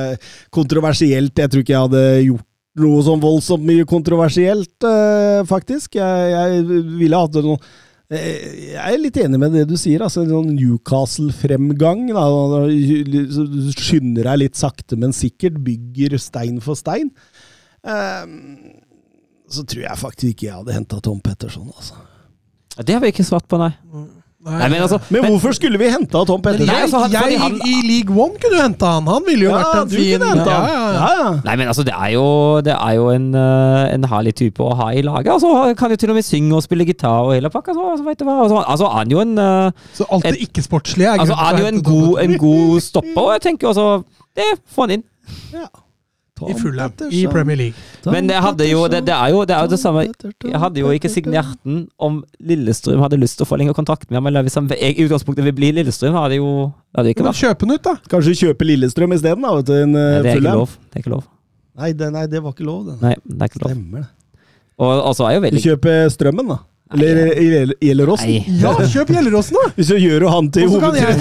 kontroversielt. 0.55 1.37
Jeg 1.37 1.53
tror 1.53 1.65
ikke 1.65 1.75
jeg 1.75 1.87
hadde 1.87 2.05
gjort 2.25 2.49
noe 2.81 3.03
sånn 3.05 3.21
voldsomt 3.21 3.67
mye 3.69 3.85
kontroversielt, 3.89 4.79
eh, 4.89 5.43
faktisk. 5.49 5.99
Jeg, 6.01 6.31
jeg 6.33 6.85
ville 7.03 7.19
hatt 7.21 7.37
noe 7.45 7.59
eh, 8.09 8.71
jeg 8.73 8.95
er 8.95 9.03
litt 9.03 9.19
enig 9.21 9.41
med 9.43 9.59
det 9.59 9.67
du 9.69 9.77
sier. 9.77 10.05
altså 10.07 10.23
en 10.23 10.33
sånn 10.33 10.55
Newcastle-fremgang. 10.57 12.07
Du 12.09 13.73
skynder 13.77 14.31
deg 14.31 14.41
litt 14.47 14.57
sakte, 14.57 14.97
men 14.97 15.13
sikkert. 15.17 15.61
Bygger 15.67 16.17
stein 16.17 16.63
for 16.65 16.81
stein. 16.81 17.13
Eh, 17.85 18.25
så 19.53 19.67
tror 19.69 19.85
jeg 19.85 20.01
faktisk 20.01 20.33
ikke 20.33 20.49
jeg 20.49 20.57
hadde 20.63 20.79
henta 20.81 21.03
Tom 21.05 21.21
Petterson. 21.21 21.69
altså. 21.77 22.01
Det 22.81 22.95
har 22.95 23.01
vi 23.05 23.13
ikke 23.13 23.25
svart 23.29 23.45
på, 23.49 23.59
nei. 23.61 23.73
Nei, 24.43 24.67
men 24.73 24.81
altså 24.83 24.97
Men 25.15 25.23
hvorfor 25.29 25.53
skulle 25.55 25.79
vi 25.79 25.87
henta 25.87 26.25
Tom 26.27 26.41
Pettersen? 26.43 26.67
Nei, 26.67 26.81
altså, 26.83 26.99
han- 27.05 27.13
jeg, 27.15 27.39
han- 27.39 27.61
I 27.63 27.75
League 27.87 28.11
One 28.11 28.35
kunne 28.43 28.57
du 28.57 28.63
henta 28.63 28.89
han. 28.97 29.07
Han 29.07 29.23
ville 29.29 29.45
jo 29.45 29.53
vært 29.53 29.77
en 29.85 29.89
fin 29.93 30.19
ja, 30.19 30.33
ja, 30.35 30.57
ja. 30.57 30.89
Ja, 30.99 31.11
ja. 31.21 31.29
Nei, 31.45 31.55
men 31.61 31.69
altså, 31.71 31.85
det 31.87 31.95
er 31.95 32.09
jo, 32.17 32.25
det 32.67 32.75
er 32.75 32.97
jo 32.99 33.05
en, 33.11 33.29
eh, 33.39 33.95
en 33.95 34.03
herlig 34.11 34.35
type 34.35 34.59
å 34.67 34.75
ha 34.81 34.89
i 34.91 35.05
laget. 35.07 35.31
Altså, 35.37 35.53
han 35.63 35.77
kan 35.79 35.91
jo 35.95 35.97
til 36.03 36.11
og 36.11 36.17
med 36.19 36.25
synge 36.27 36.57
og 36.59 36.63
spille 36.67 36.85
gitar 36.89 37.23
og 37.29 37.35
hele 37.37 37.51
pakka. 37.55 37.71
Så, 37.77 37.87
altså, 37.93 38.05
vet 38.09 38.19
du 38.19 38.25
hva? 38.27 38.41
Altså, 38.43 38.65
altså, 38.67 38.91
han 38.97 39.07
er 39.07 39.15
jo 39.15 39.21
en 39.21 39.39
eh, 39.39 39.71
Så 39.95 40.09
alt 40.11 40.25
det 40.27 40.43
ikke-sportslige 40.49 41.07
er 41.13 41.21
Altså, 41.23 41.35
han 41.39 41.55
er 41.55 41.61
jo 41.61 41.67
en 41.77 41.83
god, 41.87 42.19
en 42.25 42.37
god 42.39 42.81
stopper, 42.81 43.23
og 43.23 43.33
jeg 43.39 43.43
tenker 43.47 43.69
også 43.71 44.03
Det, 44.35 44.51
får 44.75 44.89
han 44.89 44.91
inn. 44.99 45.05
I 46.51 46.55
Fulham 46.59 46.93
i 47.11 47.23
Premier 47.31 47.59
League. 47.61 47.85
Men 48.07 48.31
det, 48.31 48.39
hadde 48.43 48.67
jo, 48.69 48.85
det, 48.91 49.03
det 49.07 49.15
er 49.15 49.33
jo 49.35 49.45
det 49.49 49.55
er 49.57 49.67
jo 49.67 49.73
det 49.73 49.79
samme 49.81 50.05
Jeg 50.07 50.61
hadde 50.65 50.83
jo 50.83 50.93
ikke 50.97 51.11
signert 51.13 51.53
den 51.65 51.85
om 52.03 52.23
Lillestrøm 52.41 53.03
hadde 53.05 53.21
lyst 53.21 53.39
til 53.39 53.47
å 53.47 53.51
forlenge 53.51 53.75
kontrakten 53.77 54.11
med 54.11 54.21
ham. 54.21 54.31
Eller 54.33 54.47
hvis 54.47 54.59
han 54.59 54.71
i 54.75 54.95
utgangspunktet 55.05 55.47
vil 55.49 55.57
bli 55.59 55.71
Lillestrøm, 55.79 56.17
hadde 56.19 56.41
jo 56.41 56.73
hadde 56.97 57.15
ikke 57.15 57.29
vært 57.29 57.43
Kjøp 57.43 57.63
den 57.65 57.77
ut, 57.77 57.85
da. 57.87 57.95
Kanskje 58.13 58.35
kjøpe 58.47 58.69
Lillestrøm 58.69 59.15
isteden? 59.17 59.47
da, 59.47 59.55
vet 59.59 59.71
du, 59.71 59.77
en, 59.79 59.95
Nei, 59.95 60.09
Det 60.23 60.35
er 60.35 60.43
ikke 60.43 60.57
lov. 60.59 60.75
Det 60.89 60.99
er 60.99 61.05
ikke 61.07 61.15
lov. 61.15 61.29
Nei, 61.83 61.93
det, 61.97 62.11
nei, 62.13 62.27
det 62.29 62.43
var 62.45 62.53
ikke 62.57 62.67
lov. 62.69 62.83
Det. 62.91 62.99
Nei, 63.01 63.15
det 63.25 63.39
er 63.39 63.53
ikke 63.53 63.63
lov. 63.63 63.73
Stemmer 63.73 64.05
det. 64.05 64.11
Og 64.83 64.93
altså 65.13 65.29
er 65.29 65.37
jo 65.37 65.41
Du 65.41 65.47
veldig 65.47 65.63
kjøper 65.63 66.13
Strømmen, 66.13 66.53
da. 66.53 66.59
Eller 66.93 67.31
Gjel- 67.41 67.75
Gjelleråsen. 67.81 68.33
Ja, 68.61 68.73
kjøp 68.93 69.09
Gjelleråsen, 69.15 69.57
da! 69.59 69.71
Hvis 69.77 69.89
du 69.93 69.97
gjør 70.01 70.27
han 70.33 70.51
til 70.55 70.69
hovedtrener. 70.69 71.21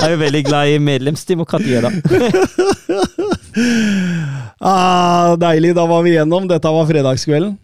jeg 0.00 0.06
er 0.06 0.14
jo 0.14 0.20
veldig 0.22 0.42
glad 0.48 0.72
i 0.74 0.78
medlemsdemokratiet, 0.90 1.84
da. 1.84 1.90
Ah, 4.60 5.34
deilig, 5.40 5.72
da 5.76 5.86
var 5.88 6.02
vi 6.04 6.12
gjennom. 6.16 6.44
Dette 6.50 6.68
var 6.72 6.84
fredagskvelden. 6.88 7.54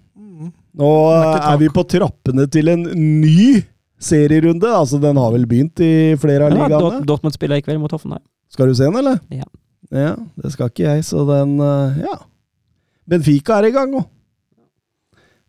Nå 0.76 0.88
er 1.12 1.56
vi 1.60 1.68
på 1.72 1.84
trappene 1.88 2.44
til 2.52 2.68
en 2.72 2.82
ny 3.20 3.62
serierunde. 4.02 4.68
Altså, 4.76 4.98
den 5.00 5.16
har 5.20 5.30
vel 5.34 5.44
begynt 5.48 5.80
i 5.84 5.90
flere 6.20 6.48
av 6.48 6.52
Ja, 6.56 6.66
ligaene. 6.66 7.04
Dortmund 7.08 7.36
spiller 7.36 7.60
i 7.60 7.64
kveld 7.64 7.80
mot 7.82 7.92
Hoffenheim. 7.96 8.22
Skal 8.52 8.68
du 8.70 8.74
se 8.76 8.84
den, 8.88 8.96
eller? 9.00 9.20
Ja. 9.32 9.46
Ja, 9.92 10.14
det 10.42 10.50
skal 10.52 10.68
ikke 10.72 10.82
jeg, 10.88 11.04
så 11.06 11.22
den 11.28 11.56
eh, 11.62 12.00
Ja. 12.08 12.16
Benfica 13.06 13.60
er 13.60 13.68
i 13.68 13.74
gang 13.76 13.92
òg. 14.00 14.06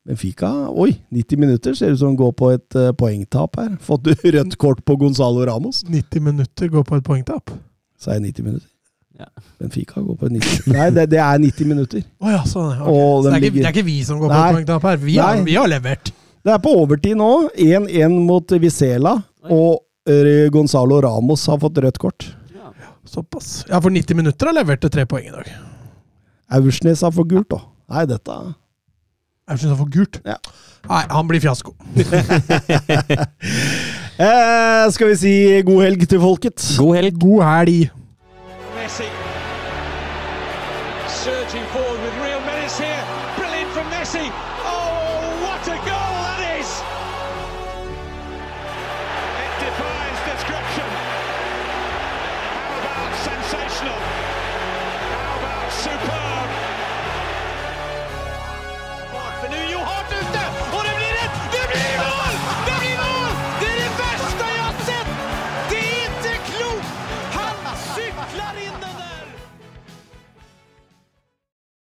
Benfica 0.08 0.50
Oi, 0.72 0.94
90 1.12 1.38
minutter. 1.42 1.74
Ser 1.76 1.92
ut 1.92 2.00
som 2.00 2.16
går 2.16 2.32
på 2.40 2.50
et 2.56 2.76
eh, 2.80 2.94
poengtap 2.96 3.60
her. 3.60 3.74
Fått 3.90 4.08
rødt 4.08 4.56
kort 4.62 4.84
på 4.88 4.96
Gonzalo 5.02 5.44
Ramos. 5.46 5.84
90 5.88 6.24
minutter 6.24 6.72
går 6.72 6.86
på 6.88 7.00
et 7.00 7.06
poengtap. 7.08 7.52
Sa 8.00 8.16
jeg 8.16 8.24
90 8.30 8.48
minutter? 8.48 8.70
Ja. 9.18 9.26
Benfica 9.58 10.00
går 10.06 10.16
på 10.20 10.30
90 10.30 10.68
Nei, 10.70 10.90
det, 10.94 11.08
det 11.12 11.20
er 11.20 11.40
90 11.42 11.68
minutter. 11.68 12.06
Oh, 12.24 12.30
ja, 12.32 12.44
sånn. 12.48 12.70
okay. 12.78 12.94
Og 12.94 13.26
Så 13.26 13.32
det, 13.32 13.34
er 13.34 13.48
ikke, 13.50 13.56
det 13.58 13.66
er 13.66 13.76
ikke 13.76 13.88
vi 13.90 13.98
som 14.06 14.22
går 14.22 14.30
på 14.30 14.38
Nei. 14.38 14.48
et 14.48 14.58
poengtap 14.60 14.88
her. 14.92 15.00
Vi 15.04 15.18
har, 15.20 15.42
vi 15.48 15.56
har 15.58 15.72
levert. 15.72 16.12
Det 16.46 16.54
er 16.54 16.62
på 16.64 16.74
overtid 16.80 17.18
nå. 17.20 17.32
1-1 17.58 18.18
mot 18.30 18.54
Vizela. 18.64 19.18
Og 19.52 19.82
eh, 20.08 20.46
Gonzalo 20.54 21.02
Ramos 21.04 21.44
har 21.52 21.60
fått 21.66 21.82
rødt 21.84 22.00
kort. 22.00 22.30
Såpass. 23.08 23.66
Ja, 23.68 23.80
for 23.80 23.92
90 23.92 24.20
minutter 24.20 24.50
har 24.50 24.56
levert 24.56 24.82
til 24.84 24.92
tre 24.94 25.06
poeng 25.10 25.28
i 25.30 25.34
dag. 25.34 25.52
Aursnes 26.58 27.04
har 27.04 27.12
fått 27.16 27.30
gult, 27.32 27.50
da. 27.52 27.62
Nei, 27.92 28.04
dette 28.08 28.38
jeg 29.48 29.60
syns 29.60 29.72
han 29.72 29.80
får 29.80 29.92
gult. 29.94 30.20
Ja. 30.28 30.36
Nei, 30.88 31.04
han 31.12 31.28
blir 31.28 31.44
fiasko. 31.44 31.72
eh, 34.26 34.86
skal 34.96 35.14
vi 35.14 35.16
si 35.20 35.36
god 35.68 35.86
helg 35.86 36.04
til 36.08 36.20
folket? 36.24 36.74
God 36.80 37.00
helg. 37.00 37.22
God 37.22 37.46
helg. 37.48 37.88
Messi 38.76 39.17